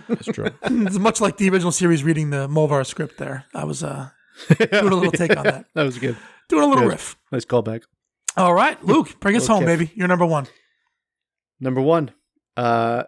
It's 0.09 0.25
true. 0.25 0.49
it's 0.63 0.99
much 0.99 1.19
like 1.21 1.37
the 1.37 1.49
original 1.49 1.71
series 1.71 2.03
reading 2.03 2.29
the 2.29 2.47
Melllvar 2.47 2.85
script. 2.85 3.17
There, 3.17 3.45
I 3.55 3.63
was 3.65 3.83
uh, 3.83 4.09
doing 4.57 4.69
a 4.71 4.95
little 4.95 5.11
take 5.11 5.35
on 5.35 5.43
that, 5.45 5.65
that 5.73 5.83
was 5.83 5.97
good. 5.97 6.15
doing 6.49 6.63
a 6.63 6.67
little 6.67 6.83
Good. 6.83 6.91
riff. 6.91 7.15
Nice 7.31 7.45
callback. 7.45 7.83
All 8.37 8.53
right, 8.53 8.83
Luke, 8.83 9.19
bring 9.19 9.35
us 9.37 9.47
home, 9.47 9.63
Okay. 9.63 9.77
baby. 9.77 9.91
You're 9.95 10.07
number 10.09 10.25
one. 10.25 10.47
Number 11.59 11.81
one, 11.81 12.11
uh, 12.57 13.03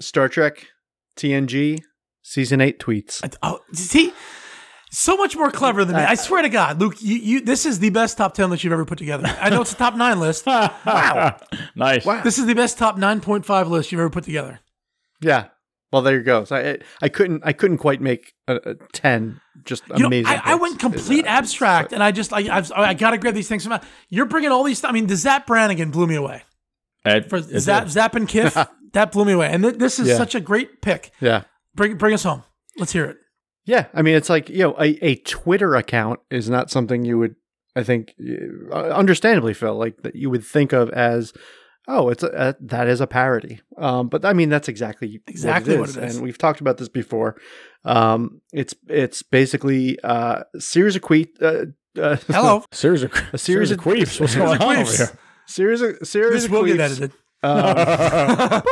Star 0.00 0.28
Trek, 0.28 0.66
TNG, 1.16 1.82
season 2.22 2.60
eight 2.60 2.78
tweets. 2.78 3.22
Oh, 3.42 3.60
see, 3.72 4.12
so 4.90 5.16
much 5.16 5.36
more 5.36 5.50
clever 5.50 5.84
than 5.84 5.96
me. 5.96 6.02
I 6.02 6.14
swear 6.14 6.42
to 6.42 6.48
God, 6.48 6.80
Luke, 6.80 6.96
you, 7.00 7.16
you 7.16 7.40
this 7.40 7.66
is 7.66 7.78
the 7.80 7.90
best 7.90 8.16
top 8.16 8.34
ten 8.34 8.50
list 8.50 8.64
you've 8.64 8.72
ever 8.72 8.84
put 8.84 8.98
together. 8.98 9.24
I 9.40 9.50
know 9.50 9.62
it's 9.62 9.72
a 9.72 9.76
top 9.76 9.94
nine 9.96 10.20
list. 10.20 10.46
wow. 10.46 11.36
Nice. 11.74 12.04
Wow. 12.04 12.22
This 12.22 12.38
is 12.38 12.46
the 12.46 12.54
best 12.54 12.78
top 12.78 12.96
nine 12.96 13.20
point 13.20 13.44
five 13.44 13.68
list 13.68 13.90
you've 13.92 14.00
ever 14.00 14.10
put 14.10 14.24
together. 14.24 14.60
Yeah. 15.20 15.46
Well, 15.92 16.02
there 16.02 16.16
you 16.16 16.22
go. 16.24 16.44
So 16.44 16.56
I, 16.56 16.78
I 17.02 17.08
couldn't, 17.08 17.42
I 17.44 17.52
couldn't 17.52 17.78
quite 17.78 18.00
make 18.00 18.32
a, 18.48 18.56
a 18.56 18.74
ten. 18.92 19.40
Just 19.64 19.84
You 19.90 20.00
know, 20.00 20.06
amazing. 20.08 20.26
I, 20.26 20.40
I 20.44 20.54
went 20.56 20.80
complete 20.80 21.24
Uh, 21.24 21.28
abstract, 21.30 21.92
and 21.92 22.02
I 22.02 22.10
just, 22.10 22.32
I, 22.32 22.38
I've, 22.56 22.72
I 22.72 22.94
got 22.94 23.12
to 23.12 23.18
grab 23.18 23.34
these 23.34 23.46
things 23.48 23.64
from. 23.64 23.78
You're 24.08 24.26
bringing 24.26 24.50
all 24.50 24.64
these. 24.64 24.82
I 24.82 24.90
mean, 24.90 25.06
the 25.06 25.14
Zapp 25.14 25.46
Brannigan 25.46 25.92
blew 25.92 26.08
me 26.08 26.16
away. 26.16 26.42
Ed, 27.04 27.30
For 27.30 27.36
it 27.36 27.60
Zapp, 27.60 27.84
did. 27.84 27.92
Zapp 27.92 28.14
and 28.16 28.28
Kif, 28.28 28.68
that 28.94 29.12
blew 29.12 29.24
me 29.26 29.32
away. 29.32 29.48
And 29.50 29.62
th- 29.62 29.76
this 29.76 29.98
is 29.98 30.08
Yeah. 30.08 30.16
such 30.16 30.34
a 30.34 30.40
great 30.40 30.80
pick. 30.82 31.10
Yeah. 31.20 31.42
Bring, 31.74 31.96
bring 31.96 32.14
us 32.14 32.22
home. 32.24 32.42
Let's 32.78 32.92
hear 32.92 33.04
it. 33.04 33.18
Yeah, 33.66 33.86
I 33.94 34.02
mean, 34.02 34.14
it's 34.14 34.28
like 34.28 34.48
you 34.50 34.58
know, 34.58 34.74
a, 34.78 34.98
a 35.04 35.16
Twitter 35.16 35.74
account 35.74 36.20
is 36.30 36.50
not 36.50 36.70
something 36.70 37.04
you 37.04 37.18
would, 37.18 37.34
I 37.76 37.82
think, 37.82 38.14
uh, 38.70 38.74
understandably, 38.90 39.54
Phil, 39.54 39.74
like 39.74 40.02
that 40.02 40.14
you 40.16 40.28
would 40.28 40.44
think 40.44 40.72
of 40.72 40.90
as, 40.90 41.32
oh, 41.88 42.10
it's 42.10 42.22
a, 42.22 42.26
a 42.28 42.54
that 42.66 42.88
is 42.88 43.00
a 43.00 43.06
parody. 43.06 43.60
Um, 43.78 44.08
but 44.08 44.24
I 44.24 44.34
mean, 44.34 44.50
that's 44.50 44.68
exactly 44.68 45.22
Exactly 45.26 45.78
what 45.78 45.88
what 45.88 45.96
it 45.96 45.96
it 45.96 46.04
is, 46.04 46.10
is. 46.10 46.16
and 46.16 46.24
we've 46.24 46.36
talked 46.36 46.60
about 46.60 46.76
this 46.76 46.90
before. 46.90 47.40
Um, 47.86 48.42
it's 48.52 48.74
it's 48.88 49.22
basically 49.22 49.98
uh, 50.04 50.42
a 50.54 50.60
series 50.60 50.94
of 50.96 51.02
tweet. 51.02 51.36
Uh, 51.40 51.66
uh, 51.98 52.16
Hello. 52.28 52.64
Series 52.72 53.02
of, 53.02 53.12
A 53.32 53.38
series 53.38 53.70
of 53.70 53.78
of- 53.78 53.84
queefs. 53.84 54.20
What's 54.20 54.34
going 54.36 54.60
on 54.60 54.76
over 54.76 54.92
here? 54.92 55.18
series 55.46 55.80
of 55.80 55.96
series 56.02 56.32
This 56.32 56.44
of 56.46 56.50
will 56.50 56.64
get 56.64 56.80
edited. 56.80 57.12
Um, 57.44 58.62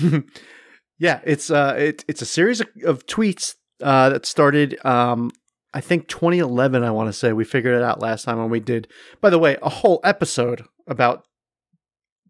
yeah, 0.98 1.20
it's 1.24 1.50
uh, 1.50 1.74
it, 1.78 2.04
it's 2.08 2.22
a 2.22 2.26
series 2.26 2.60
of, 2.60 2.68
of 2.84 3.06
tweets 3.06 3.54
uh, 3.82 4.10
that 4.10 4.26
started. 4.26 4.84
Um, 4.84 5.30
I 5.72 5.80
think 5.80 6.08
2011. 6.08 6.82
I 6.82 6.90
want 6.90 7.08
to 7.08 7.12
say 7.12 7.32
we 7.32 7.44
figured 7.44 7.74
it 7.74 7.82
out 7.82 8.00
last 8.00 8.24
time 8.24 8.38
when 8.38 8.50
we 8.50 8.60
did. 8.60 8.88
By 9.20 9.30
the 9.30 9.38
way, 9.38 9.56
a 9.62 9.68
whole 9.68 10.00
episode 10.04 10.64
about 10.86 11.24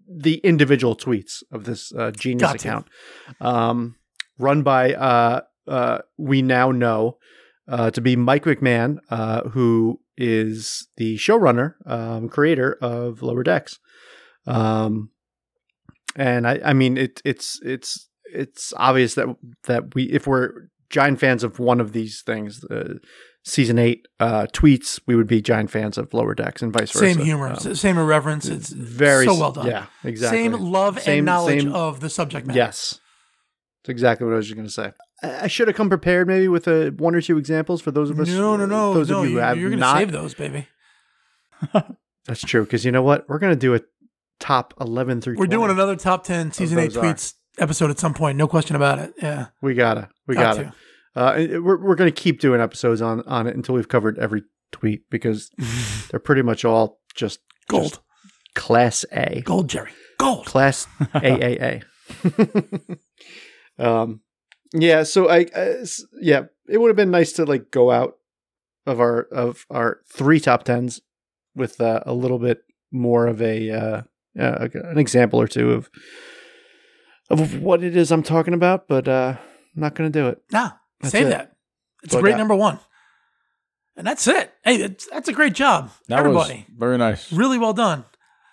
the 0.08 0.36
individual 0.38 0.96
tweets 0.96 1.42
of 1.52 1.64
this 1.64 1.92
uh, 1.94 2.10
genius 2.10 2.52
account, 2.52 2.88
um, 3.40 3.96
run 4.38 4.62
by 4.62 4.92
uh, 4.94 5.42
uh, 5.68 5.98
we 6.18 6.42
now 6.42 6.70
know 6.70 7.16
uh, 7.68 7.90
to 7.92 8.00
be 8.00 8.16
Mike 8.16 8.44
McMahan, 8.44 8.98
uh, 9.10 9.48
who 9.50 10.00
is 10.16 10.88
the 10.96 11.16
showrunner, 11.16 11.74
um, 11.86 12.28
creator 12.28 12.76
of 12.82 13.22
Lower 13.22 13.42
Decks. 13.42 13.78
Um, 14.50 15.10
and 16.16 16.46
I, 16.46 16.60
I 16.64 16.72
mean, 16.72 16.96
it, 16.96 17.20
it's 17.24 17.60
it's 17.62 18.08
it's 18.32 18.72
obvious 18.76 19.14
that 19.14 19.28
that 19.64 19.94
we, 19.94 20.04
if 20.04 20.26
we're 20.26 20.68
giant 20.90 21.20
fans 21.20 21.44
of 21.44 21.58
one 21.58 21.80
of 21.80 21.92
these 21.92 22.22
things, 22.22 22.64
uh, 22.64 22.94
season 23.44 23.78
eight 23.78 24.06
uh, 24.18 24.46
tweets, 24.52 25.00
we 25.06 25.14
would 25.14 25.26
be 25.26 25.40
giant 25.40 25.70
fans 25.70 25.96
of 25.98 26.12
Lower 26.12 26.34
Decks, 26.34 26.62
and 26.62 26.72
vice 26.72 26.90
versa. 26.90 27.14
Same 27.14 27.24
humor, 27.24 27.48
Um, 27.48 27.74
same 27.74 27.96
irreverence. 27.98 28.46
It's 28.46 28.70
very 28.70 29.26
so 29.26 29.38
well 29.38 29.52
done. 29.52 29.66
Yeah, 29.66 29.86
exactly. 30.04 30.38
Same 30.38 30.52
love 30.52 31.00
Same- 31.00 31.18
and 31.18 31.26
knowledge 31.26 31.62
same- 31.62 31.72
of 31.74 32.00
the 32.00 32.10
subject 32.10 32.46
matter. 32.46 32.58
Yes, 32.58 32.98
that's 33.82 33.90
exactly 33.90 34.26
what 34.26 34.34
I 34.34 34.36
was 34.36 34.46
just 34.46 34.56
going 34.56 34.66
to 34.68 34.72
say. 34.72 34.92
I 35.22 35.48
should 35.48 35.68
have 35.68 35.76
come 35.76 35.90
prepared, 35.90 36.26
maybe 36.26 36.48
with 36.48 36.66
a 36.66 36.90
one 36.96 37.14
or 37.14 37.20
two 37.20 37.36
examples 37.36 37.82
for 37.82 37.90
those 37.90 38.08
of 38.10 38.18
us. 38.18 38.28
No, 38.28 38.56
no, 38.56 38.64
no. 38.64 38.94
Those 38.94 39.10
no, 39.10 39.18
of 39.18 39.24
you 39.24 39.30
who 39.32 39.36
you, 39.36 39.40
have 39.42 39.58
you're 39.58 39.68
going 39.70 39.80
to 39.80 39.92
save 39.92 40.12
those, 40.12 40.32
baby. 40.34 40.66
That's 42.26 42.40
true, 42.40 42.64
because 42.64 42.84
you 42.84 42.92
know 42.92 43.02
what? 43.02 43.28
We're 43.28 43.38
going 43.38 43.52
to 43.52 43.58
do 43.58 43.74
a 43.74 43.80
top 44.40 44.74
eleven 44.80 45.20
through. 45.20 45.34
We're 45.34 45.46
20. 45.46 45.50
doing 45.50 45.70
another 45.70 45.94
top 45.96 46.24
10 46.24 46.50
season 46.52 46.78
8 46.78 46.82
those 46.86 46.96
are. 46.96 47.04
tweets 47.04 47.34
episode 47.58 47.90
at 47.90 47.98
some 47.98 48.14
point. 48.14 48.36
No 48.38 48.48
question 48.48 48.74
about 48.74 48.98
it. 48.98 49.14
Yeah. 49.22 49.46
We 49.62 49.74
gotta. 49.74 50.08
We 50.26 50.34
Got 50.34 50.56
gotta. 50.56 50.72
Uh, 51.14 51.60
we're 51.60 51.76
we're 51.84 51.94
gonna 51.96 52.10
keep 52.10 52.40
doing 52.40 52.60
episodes 52.60 53.00
on 53.02 53.22
on 53.26 53.46
it 53.46 53.54
until 53.56 53.74
we've 53.74 53.88
covered 53.88 54.18
every 54.18 54.42
tweet 54.72 55.08
because 55.10 55.50
they're 56.10 56.20
pretty 56.20 56.42
much 56.42 56.64
all 56.64 57.00
just 57.14 57.40
Gold. 57.68 57.90
just 57.90 58.00
class 58.54 59.04
A, 59.12 59.42
Gold, 59.44 59.68
Jerry. 59.68 59.90
Gold. 60.18 60.46
class 60.46 60.86
AAA. 61.00 61.82
um, 63.78 64.20
yeah. 64.72 65.02
So 65.02 65.28
I, 65.28 65.46
s- 65.54 66.04
yeah, 66.20 66.44
it 66.68 66.78
would 66.78 66.88
have 66.88 66.96
been 66.96 67.10
nice 67.10 67.32
to 67.34 67.44
like 67.44 67.70
go 67.70 67.90
out 67.90 68.14
of 68.86 69.00
our 69.00 69.22
of 69.32 69.66
our 69.70 70.00
three 70.12 70.40
top 70.40 70.64
tens 70.64 71.00
with 71.54 71.80
uh, 71.80 72.00
a 72.06 72.14
little 72.14 72.38
bit 72.38 72.62
more 72.92 73.26
of 73.26 73.40
a 73.42 73.70
uh, 73.70 74.02
uh, 74.38 74.68
an 74.74 74.98
example 74.98 75.40
or 75.40 75.46
two 75.48 75.72
of 75.72 75.90
of 77.30 77.60
what 77.62 77.82
it 77.84 77.96
is 77.96 78.10
I'm 78.10 78.22
talking 78.22 78.54
about, 78.54 78.88
but 78.88 79.06
uh, 79.08 79.36
I'm 79.38 79.80
not 79.80 79.94
gonna 79.94 80.10
do 80.10 80.28
it. 80.28 80.42
Nah, 80.52 80.70
That's 81.00 81.12
save 81.12 81.26
it. 81.28 81.30
that. 81.30 81.52
It's 82.02 82.12
So 82.12 82.18
a 82.18 82.22
great 82.22 82.32
that- 82.32 82.38
number 82.38 82.54
one. 82.56 82.78
And 83.96 84.06
that's 84.06 84.26
it. 84.28 84.50
Hey, 84.64 84.78
that's, 84.78 85.06
that's 85.08 85.28
a 85.28 85.32
great 85.32 85.52
job. 85.52 85.90
That 86.08 86.20
Everybody. 86.20 86.64
was 86.68 86.78
very 86.78 86.96
nice. 86.96 87.30
Really 87.32 87.58
well 87.58 87.74
done. 87.74 88.06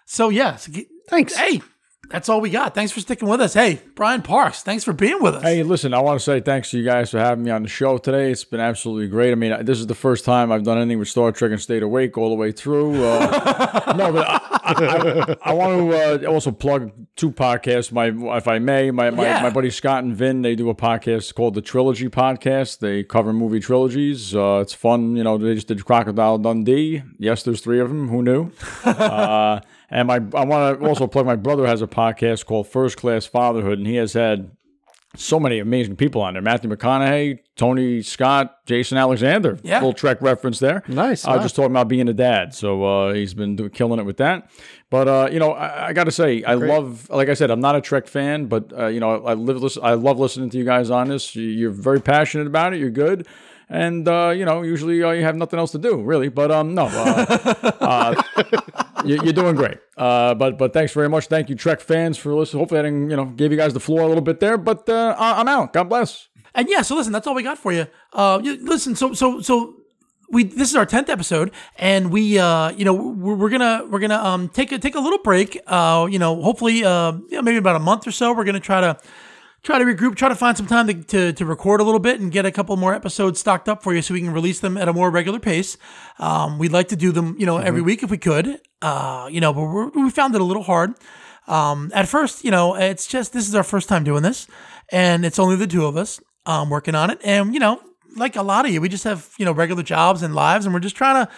So, 0.06 0.28
yes. 0.28 0.68
g- 0.68 0.88
Thanks. 1.10 1.38
Hey, 1.38 1.62
that's 2.10 2.28
all 2.28 2.42
we 2.42 2.50
got. 2.50 2.76
Thanks 2.76 2.92
for 2.92 3.00
sticking 3.00 3.30
with 3.30 3.40
us. 3.40 3.54
Hey, 3.54 3.82
Brian 3.96 4.22
Parks, 4.24 4.62
thanks 4.64 4.84
for 4.84 4.92
being 4.92 5.22
with 5.22 5.36
us. 5.36 5.44
Hey, 5.44 5.64
listen, 5.64 5.94
I 5.94 6.00
want 6.02 6.20
to 6.20 6.24
say 6.24 6.42
thanks 6.42 6.72
to 6.72 6.78
you 6.78 6.84
guys 6.84 7.12
for 7.12 7.20
having 7.20 7.46
me 7.46 7.52
on 7.52 7.64
the 7.64 7.70
show 7.70 7.98
today. 7.98 8.32
It's 8.32 8.44
been 8.44 8.60
absolutely 8.60 9.08
great. 9.08 9.32
I 9.32 9.36
mean, 9.36 9.64
this 9.64 9.80
is 9.80 9.88
the 9.88 9.96
first 9.96 10.26
time 10.26 10.52
I've 10.52 10.64
done 10.64 10.80
anything 10.80 11.00
with 11.00 11.08
Star 11.08 11.32
Trek 11.32 11.52
and 11.52 11.62
stayed 11.62 11.84
awake 11.84 12.18
all 12.18 12.30
the 12.30 12.36
way 12.36 12.52
through. 12.52 13.02
Uh, 13.06 13.94
no, 13.98 14.12
but 14.12 14.28
I, 14.28 14.57
I, 14.68 15.36
I 15.44 15.54
want 15.54 15.92
to 15.92 16.28
uh, 16.28 16.32
also 16.32 16.52
plug 16.52 16.92
two 17.16 17.32
podcasts, 17.32 17.92
my 17.92 18.08
if 18.38 18.48
I 18.48 18.60
may. 18.60 18.92
My, 18.92 19.10
my, 19.10 19.24
Yeah. 19.24 19.42
my 19.44 19.50
buddy 19.50 19.70
Scott 19.70 20.04
and 20.04 20.16
Vin, 20.16 20.42
they 20.42 20.56
do 20.56 20.70
a 20.70 20.76
podcast 20.76 21.34
called 21.36 21.54
the 21.54 21.62
Trilogy 21.62 22.10
Podcast. 22.10 22.80
They 22.80 23.04
cover 23.04 23.34
movie 23.34 23.60
trilogies. 23.60 24.36
Uh, 24.36 24.60
it's 24.62 24.74
fun. 24.74 25.16
You 25.16 25.24
know, 25.24 25.38
they 25.38 25.56
just 25.56 25.68
did 25.68 25.84
Crocodile 25.86 26.38
Dundee. 26.38 27.04
Yes, 27.18 27.44
there's 27.44 27.62
three 27.62 27.80
of 27.80 27.90
them. 27.90 28.10
Who 28.10 28.22
knew? 28.22 28.52
uh, 28.86 29.60
and 29.90 30.08
my 30.08 30.16
I 30.16 30.44
want 30.44 30.80
to 30.82 30.86
also 30.88 31.08
plug 31.08 31.26
my 31.26 31.36
brother 31.38 31.66
has 31.66 31.82
a 31.82 31.88
podcast 31.88 32.46
called 32.46 32.68
First 32.68 32.98
Class 32.98 33.26
Fatherhood, 33.26 33.78
and 33.78 33.88
he 33.88 33.96
has 33.96 34.14
had 34.14 34.52
so 35.18 35.40
many 35.40 35.60
amazing 35.60 35.96
people 35.96 36.22
on 36.22 36.34
there. 36.34 36.42
Matthew 36.42 36.70
McConaughey, 36.70 37.40
Tony 37.56 38.02
Scott, 38.02 38.66
Jason 38.66 38.98
Alexander. 38.98 39.60
Yeah. 39.64 39.76
Little 39.80 39.94
Trek 39.94 40.22
reference 40.22 40.60
there. 40.60 40.84
Nice, 40.88 41.26
I 41.26 41.32
was 41.32 41.38
wow. 41.40 41.44
just 41.44 41.56
talking 41.56 41.72
about 41.72 41.88
being 41.88 42.08
a 42.08 42.14
dad. 42.14 42.54
So 42.54 42.84
uh, 42.84 43.14
he's 43.14 43.34
been 43.34 43.56
do- 43.56 43.70
killing 43.70 44.00
it 44.00 44.04
with 44.04 44.18
that. 44.18 44.50
But, 44.90 45.08
uh, 45.08 45.30
you 45.32 45.40
know, 45.40 45.52
I, 45.52 45.88
I 45.88 45.94
got 45.94 46.06
to 46.06 46.12
say, 46.12 46.44
I 46.44 46.54
love, 46.54 47.10
like 47.10 47.28
I 47.28 47.34
said, 47.34 47.52
I'm 47.52 47.60
not 47.60 47.76
a 47.76 47.82
Trek 47.82 48.08
fan, 48.08 48.46
but, 48.46 48.72
uh, 48.78 48.88
you 48.88 49.00
know, 49.02 49.26
I, 49.26 49.34
live, 49.34 49.62
listen, 49.62 49.84
I 49.84 49.96
love 49.96 50.18
listening 50.18 50.50
to 50.52 50.58
you 50.58 50.64
guys 50.64 50.90
on 50.90 51.10
this. 51.10 51.36
You- 51.36 51.44
You're 51.44 51.72
very 51.72 52.00
passionate 52.00 52.48
about 52.48 52.74
it. 52.74 52.80
You're 52.80 52.90
good. 52.90 53.28
And, 53.70 54.08
uh, 54.08 54.30
you 54.30 54.46
know, 54.46 54.62
usually 54.62 55.04
uh, 55.04 55.12
you 55.12 55.24
have 55.24 55.36
nothing 55.36 55.60
else 55.60 55.72
to 55.74 55.78
do, 55.78 56.02
really. 56.02 56.30
But 56.30 56.52
um, 56.52 56.74
no, 56.74 56.86
uh, 56.86 58.16
you're 59.06 59.34
doing 59.34 59.56
great. 59.56 59.78
Uh, 59.96 60.34
but 60.36 60.58
but 60.58 60.74
thanks 60.74 60.94
very 60.94 61.10
much. 61.10 61.28
Thank 61.28 61.50
you, 61.50 61.56
Trek 61.56 61.80
fans, 61.80 62.18
for 62.18 62.34
listening. 62.34 62.60
Hopefully, 62.60 62.80
I 62.80 62.84
didn't 62.84 63.10
you 63.10 63.16
know 63.16 63.26
gave 63.26 63.52
you 63.52 63.58
guys 63.58 63.74
the 63.74 63.80
floor 63.80 64.02
a 64.02 64.08
little 64.08 64.24
bit 64.24 64.40
there. 64.40 64.58
But 64.58 64.88
uh, 64.90 65.16
I'm 65.18 65.48
out. 65.48 65.74
God 65.74 65.90
bless. 65.90 66.28
And 66.56 66.68
yeah, 66.70 66.82
so 66.82 66.96
listen, 66.96 67.14
that's 67.14 67.28
all 67.28 67.36
we 67.36 67.44
got 67.44 67.58
for 67.58 67.72
you. 67.72 67.88
Uh, 68.14 68.40
you 68.44 68.58
listen, 68.64 68.96
so 68.96 69.14
so 69.14 69.42
so 69.42 69.76
we 70.30 70.44
this 70.44 70.70
is 70.70 70.76
our 70.76 70.86
tenth 70.86 71.10
episode, 71.10 71.52
and 71.78 72.12
we 72.12 72.40
uh 72.40 72.72
you 72.72 72.84
know 72.86 72.94
we're, 72.94 73.36
we're 73.36 73.50
gonna 73.50 73.86
we're 73.90 74.00
gonna 74.00 74.16
um 74.16 74.50
take 74.50 74.72
a 74.72 74.80
take 74.80 74.96
a 74.96 75.00
little 75.00 75.20
break. 75.20 75.60
Uh, 75.68 76.08
you 76.10 76.20
know, 76.20 76.42
hopefully 76.42 76.84
uh 76.84 77.12
you 77.14 77.38
know, 77.38 77.42
maybe 77.42 77.58
about 77.58 77.76
a 77.76 77.80
month 77.80 78.08
or 78.08 78.12
so. 78.12 78.34
We're 78.34 78.44
gonna 78.44 78.60
try 78.60 78.82
to 78.82 78.98
try 79.64 79.80
to 79.80 79.86
regroup, 79.86 80.16
try 80.16 80.30
to 80.30 80.36
find 80.36 80.56
some 80.56 80.68
time 80.68 80.88
to, 80.88 80.94
to, 81.04 81.34
to 81.34 81.46
record 81.46 81.82
a 81.82 81.84
little 81.84 82.00
bit 82.00 82.20
and 82.20 82.32
get 82.32 82.46
a 82.46 82.52
couple 82.52 82.76
more 82.78 82.94
episodes 82.94 83.40
stocked 83.40 83.68
up 83.68 83.84
for 83.84 83.94
you 83.94 84.02
so 84.02 84.14
we 84.14 84.22
can 84.22 84.32
release 84.32 84.60
them 84.60 84.78
at 84.78 84.88
a 84.88 84.94
more 84.94 85.10
regular 85.10 85.40
pace. 85.40 85.78
Um, 86.20 86.58
we'd 86.58 86.72
like 86.72 86.90
to 86.90 86.96
do 86.96 87.12
them, 87.12 87.36
you 87.38 87.46
know, 87.46 87.58
every 87.58 87.82
week 87.82 88.04
if 88.04 88.10
we 88.10 88.18
could. 88.18 88.62
Uh, 88.82 89.28
you 89.32 89.42
know, 89.42 89.54
but 89.54 89.62
we're, 89.62 89.90
we 89.90 90.10
found 90.10 90.36
it 90.36 90.42
a 90.42 90.44
little 90.44 90.64
hard. 90.64 90.94
Um, 91.48 91.92
at 91.94 92.08
first, 92.08 92.44
you 92.44 92.52
know, 92.52 92.76
it's 92.76 93.08
just 93.08 93.34
this 93.34 93.48
is 93.48 93.56
our 93.56 93.64
first 93.64 93.88
time 93.90 94.04
doing 94.04 94.22
this, 94.22 94.48
and 94.92 95.26
it's 95.26 95.40
only 95.40 95.56
the 95.56 95.68
two 95.68 95.86
of 95.86 95.96
us 95.96 96.20
um, 96.46 96.70
working 96.70 96.94
on 96.94 97.10
it. 97.10 97.20
And 97.24 97.54
you 97.54 97.60
know, 97.60 97.82
like 98.16 98.36
a 98.36 98.42
lot 98.42 98.66
of 98.66 98.72
you, 98.72 98.82
we 98.82 98.90
just 98.90 99.06
have 99.06 99.34
you 99.38 99.46
know 99.46 99.54
regular 99.54 99.84
jobs 99.84 100.24
and 100.24 100.36
lives, 100.36 100.66
and 100.66 100.74
we're 100.74 100.82
just 100.82 100.96
trying 100.96 101.26
to 101.26 101.32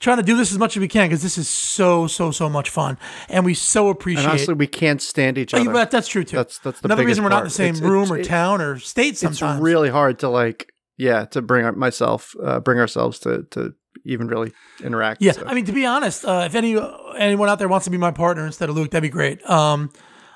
trying 0.00 0.18
to 0.18 0.22
do 0.22 0.36
this 0.36 0.52
as 0.52 0.58
much 0.58 0.76
as 0.76 0.80
we 0.80 0.88
can 0.88 1.08
because 1.08 1.22
this 1.22 1.38
is 1.38 1.48
so 1.48 2.06
so 2.06 2.30
so 2.30 2.48
much 2.48 2.70
fun, 2.70 2.98
and 3.28 3.44
we 3.44 3.54
so 3.54 3.88
appreciate. 3.88 4.22
And 4.24 4.30
honestly, 4.30 4.54
we 4.54 4.66
can't 4.66 5.02
stand 5.02 5.38
each 5.38 5.54
Oh, 5.54 5.60
other. 5.60 5.72
but 5.72 5.90
that's 5.90 6.08
true 6.08 6.24
too. 6.24 6.36
That's- 6.36 6.58
that's 6.62 6.80
the 6.80 6.86
another 6.88 7.04
reason 7.04 7.24
we're 7.24 7.30
not 7.30 7.38
in 7.42 7.44
the 7.44 7.50
same 7.50 7.74
It's- 7.74 7.82
room 7.90 8.04
it's- 8.04 8.10
or 8.10 8.18
it- 8.18 8.24
town 8.26 8.60
or 8.60 8.78
state. 8.78 9.16
Sometimes 9.18 9.42
it's 9.42 9.60
really 9.62 9.90
hard 9.90 10.18
to 10.20 10.28
like, 10.28 10.72
yeah, 10.96 11.24
to 11.26 11.42
bring 11.42 11.64
our- 11.64 11.72
myself, 11.72 12.34
uh, 12.42 12.60
bring 12.60 12.78
ourselves 12.78 13.18
to 13.20 13.44
to 13.50 13.72
even 14.04 14.28
really 14.28 14.52
interact. 14.82 15.20
Yeah, 15.20 15.32
so. 15.32 15.42
I 15.46 15.54
mean, 15.54 15.64
to 15.64 15.72
be 15.72 15.84
honest, 15.84 16.24
uh, 16.24 16.44
if 16.46 16.54
any 16.54 16.78
anyone 17.16 17.48
out 17.48 17.58
there 17.58 17.68
wants 17.68 17.84
to 17.84 17.90
be 17.90 17.98
my 17.98 18.10
partner 18.12 18.46
instead 18.46 18.68
of 18.68 18.76
Luke, 18.76 18.90
that'd 18.92 19.02
be 19.02 19.08
great. 19.08 19.44
Um, 19.50 19.90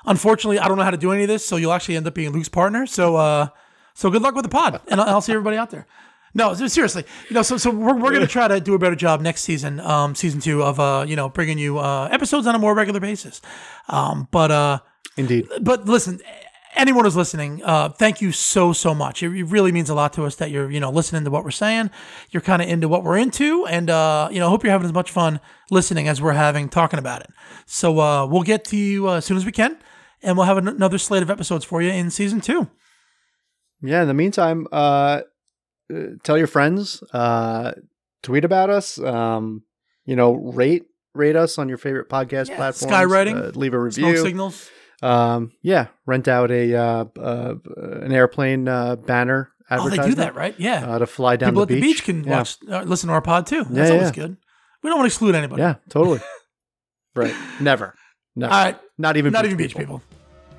unfortunately, 0.05 0.59
I 0.59 0.67
don't 0.67 0.77
know 0.77 0.83
how 0.83 0.91
to 0.91 0.97
do 0.97 1.11
any 1.11 1.23
of 1.23 1.29
this, 1.29 1.45
so 1.45 1.55
you'll 1.55 1.71
actually 1.73 1.95
end 1.95 2.05
up 2.05 2.13
being 2.13 2.31
Luke's 2.31 2.49
partner. 2.49 2.85
So, 2.85 3.15
uh, 3.15 3.47
so 3.93 4.09
good 4.09 4.21
luck 4.21 4.35
with 4.35 4.43
the 4.43 4.49
pod, 4.49 4.81
and 4.89 4.99
I'll, 4.99 5.07
I'll 5.15 5.21
see 5.21 5.31
everybody 5.31 5.55
out 5.57 5.69
there. 5.69 5.87
No, 6.35 6.53
seriously, 6.55 7.03
you 7.29 7.35
know, 7.35 7.43
so 7.43 7.57
so 7.57 7.69
we're, 7.69 7.95
we're 7.95 8.11
gonna 8.11 8.25
try 8.25 8.47
to 8.47 8.59
do 8.59 8.73
a 8.73 8.79
better 8.79 8.95
job 8.95 9.21
next 9.21 9.41
season, 9.41 9.79
um, 9.79 10.15
season 10.15 10.39
two 10.39 10.63
of 10.63 10.79
uh, 10.79 11.05
you 11.07 11.15
know, 11.15 11.29
bringing 11.29 11.59
you 11.59 11.77
uh 11.77 12.07
episodes 12.11 12.47
on 12.47 12.55
a 12.55 12.59
more 12.59 12.73
regular 12.73 12.99
basis. 12.99 13.39
Um, 13.87 14.27
but 14.31 14.49
uh, 14.49 14.79
indeed. 15.15 15.47
but 15.61 15.85
listen, 15.85 16.19
anyone 16.75 17.05
who's 17.05 17.15
listening, 17.15 17.61
uh, 17.63 17.89
thank 17.89 18.21
you 18.21 18.31
so 18.31 18.73
so 18.73 18.95
much. 18.95 19.21
It 19.21 19.31
it 19.35 19.43
really 19.43 19.71
means 19.71 19.89
a 19.89 19.93
lot 19.93 20.13
to 20.13 20.25
us 20.25 20.35
that 20.37 20.51
you're 20.51 20.71
you 20.71 20.79
know 20.79 20.89
listening 20.89 21.23
to 21.23 21.29
what 21.31 21.43
we're 21.43 21.51
saying. 21.51 21.91
You're 22.31 22.41
kind 22.41 22.61
of 22.61 22.67
into 22.67 22.87
what 22.87 23.03
we're 23.03 23.17
into, 23.17 23.65
and 23.67 23.89
uh, 23.89 24.29
you 24.31 24.39
know, 24.39 24.49
hope 24.49 24.63
you're 24.63 24.71
having 24.71 24.85
as 24.85 24.93
much 24.93 25.11
fun 25.11 25.39
listening 25.69 26.07
as 26.07 26.21
we're 26.21 26.33
having 26.33 26.69
talking 26.69 26.99
about 26.99 27.21
it. 27.21 27.29
So 27.65 27.99
uh, 27.99 28.25
we'll 28.25 28.43
get 28.43 28.65
to 28.65 28.77
you 28.77 29.09
uh, 29.09 29.17
as 29.17 29.25
soon 29.25 29.37
as 29.37 29.45
we 29.45 29.51
can, 29.51 29.77
and 30.21 30.37
we'll 30.37 30.47
have 30.47 30.57
an- 30.57 30.67
another 30.67 30.97
slate 30.97 31.23
of 31.23 31.29
episodes 31.29 31.65
for 31.65 31.81
you 31.81 31.91
in 31.91 32.09
season 32.09 32.41
two. 32.41 32.69
Yeah. 33.81 34.01
In 34.01 34.07
the 34.07 34.13
meantime, 34.13 34.67
uh, 34.71 34.75
uh, 34.75 35.21
tell 36.23 36.37
your 36.37 36.47
friends, 36.47 37.03
uh, 37.13 37.73
tweet 38.21 38.45
about 38.45 38.69
us. 38.69 38.99
Um, 38.99 39.63
you 40.05 40.15
know, 40.15 40.33
rate 40.33 40.83
rate 41.15 41.35
us 41.35 41.57
on 41.57 41.69
your 41.69 41.77
favorite 41.77 42.09
podcast 42.09 42.49
Yeah, 42.49 42.55
platforms. 42.57 42.93
skywriting, 42.93 43.35
uh, 43.39 43.51
leave 43.57 43.73
a 43.73 43.91
Smoke 43.91 44.07
review. 44.07 44.17
signals. 44.23 44.69
Um, 45.01 45.51
yeah, 45.61 45.87
rent 46.05 46.27
out 46.27 46.49
a 46.51 46.73
uh, 46.75 47.05
uh, 47.19 47.55
an 48.01 48.11
airplane 48.11 48.67
uh, 48.67 48.95
banner. 48.95 49.51
Oh, 49.71 49.89
they 49.89 49.97
do 49.97 50.15
that, 50.15 50.35
right? 50.35 50.53
Yeah. 50.59 50.85
Uh, 50.87 50.99
to 50.99 51.07
fly 51.07 51.35
down 51.35 51.49
People 51.51 51.65
the 51.65 51.73
at 51.75 51.81
the 51.81 51.81
beach 51.81 52.03
can 52.03 52.23
Yeah. 52.23 52.37
watch, 52.37 52.57
uh, 52.69 52.81
listen 52.83 53.07
to 53.07 53.13
our 53.13 53.21
pod 53.21 53.47
too. 53.47 53.63
That's 53.69 53.89
Yeah, 53.89 53.95
always 53.95 54.09
yeah. 54.09 54.23
good. 54.23 54.37
We 54.83 54.89
don't 54.89 54.99
want 54.99 55.05
to 55.09 55.13
exclude 55.13 55.35
anybody. 55.35 55.61
Yeah, 55.61 55.75
totally. 55.89 56.19
right. 57.15 57.33
Never. 57.59 57.95
Never. 58.35 58.53
All 58.53 58.63
right. 58.65 58.77
Not 58.97 59.17
even. 59.17 59.31
Not 59.33 59.45
even 59.45 59.57
beach 59.57 59.75
people. 59.75 60.01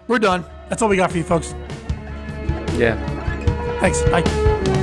We're 0.09 0.19
done. 0.19 0.45
That's 0.69 0.83
all 0.83 0.89
we 0.89 0.97
got 0.97 1.11
for 1.11 1.19
you, 1.19 1.25
folks. 1.25 1.55
Yeah. 2.77 2.97
Thanks. 3.81 4.03
Bye. 4.05 4.74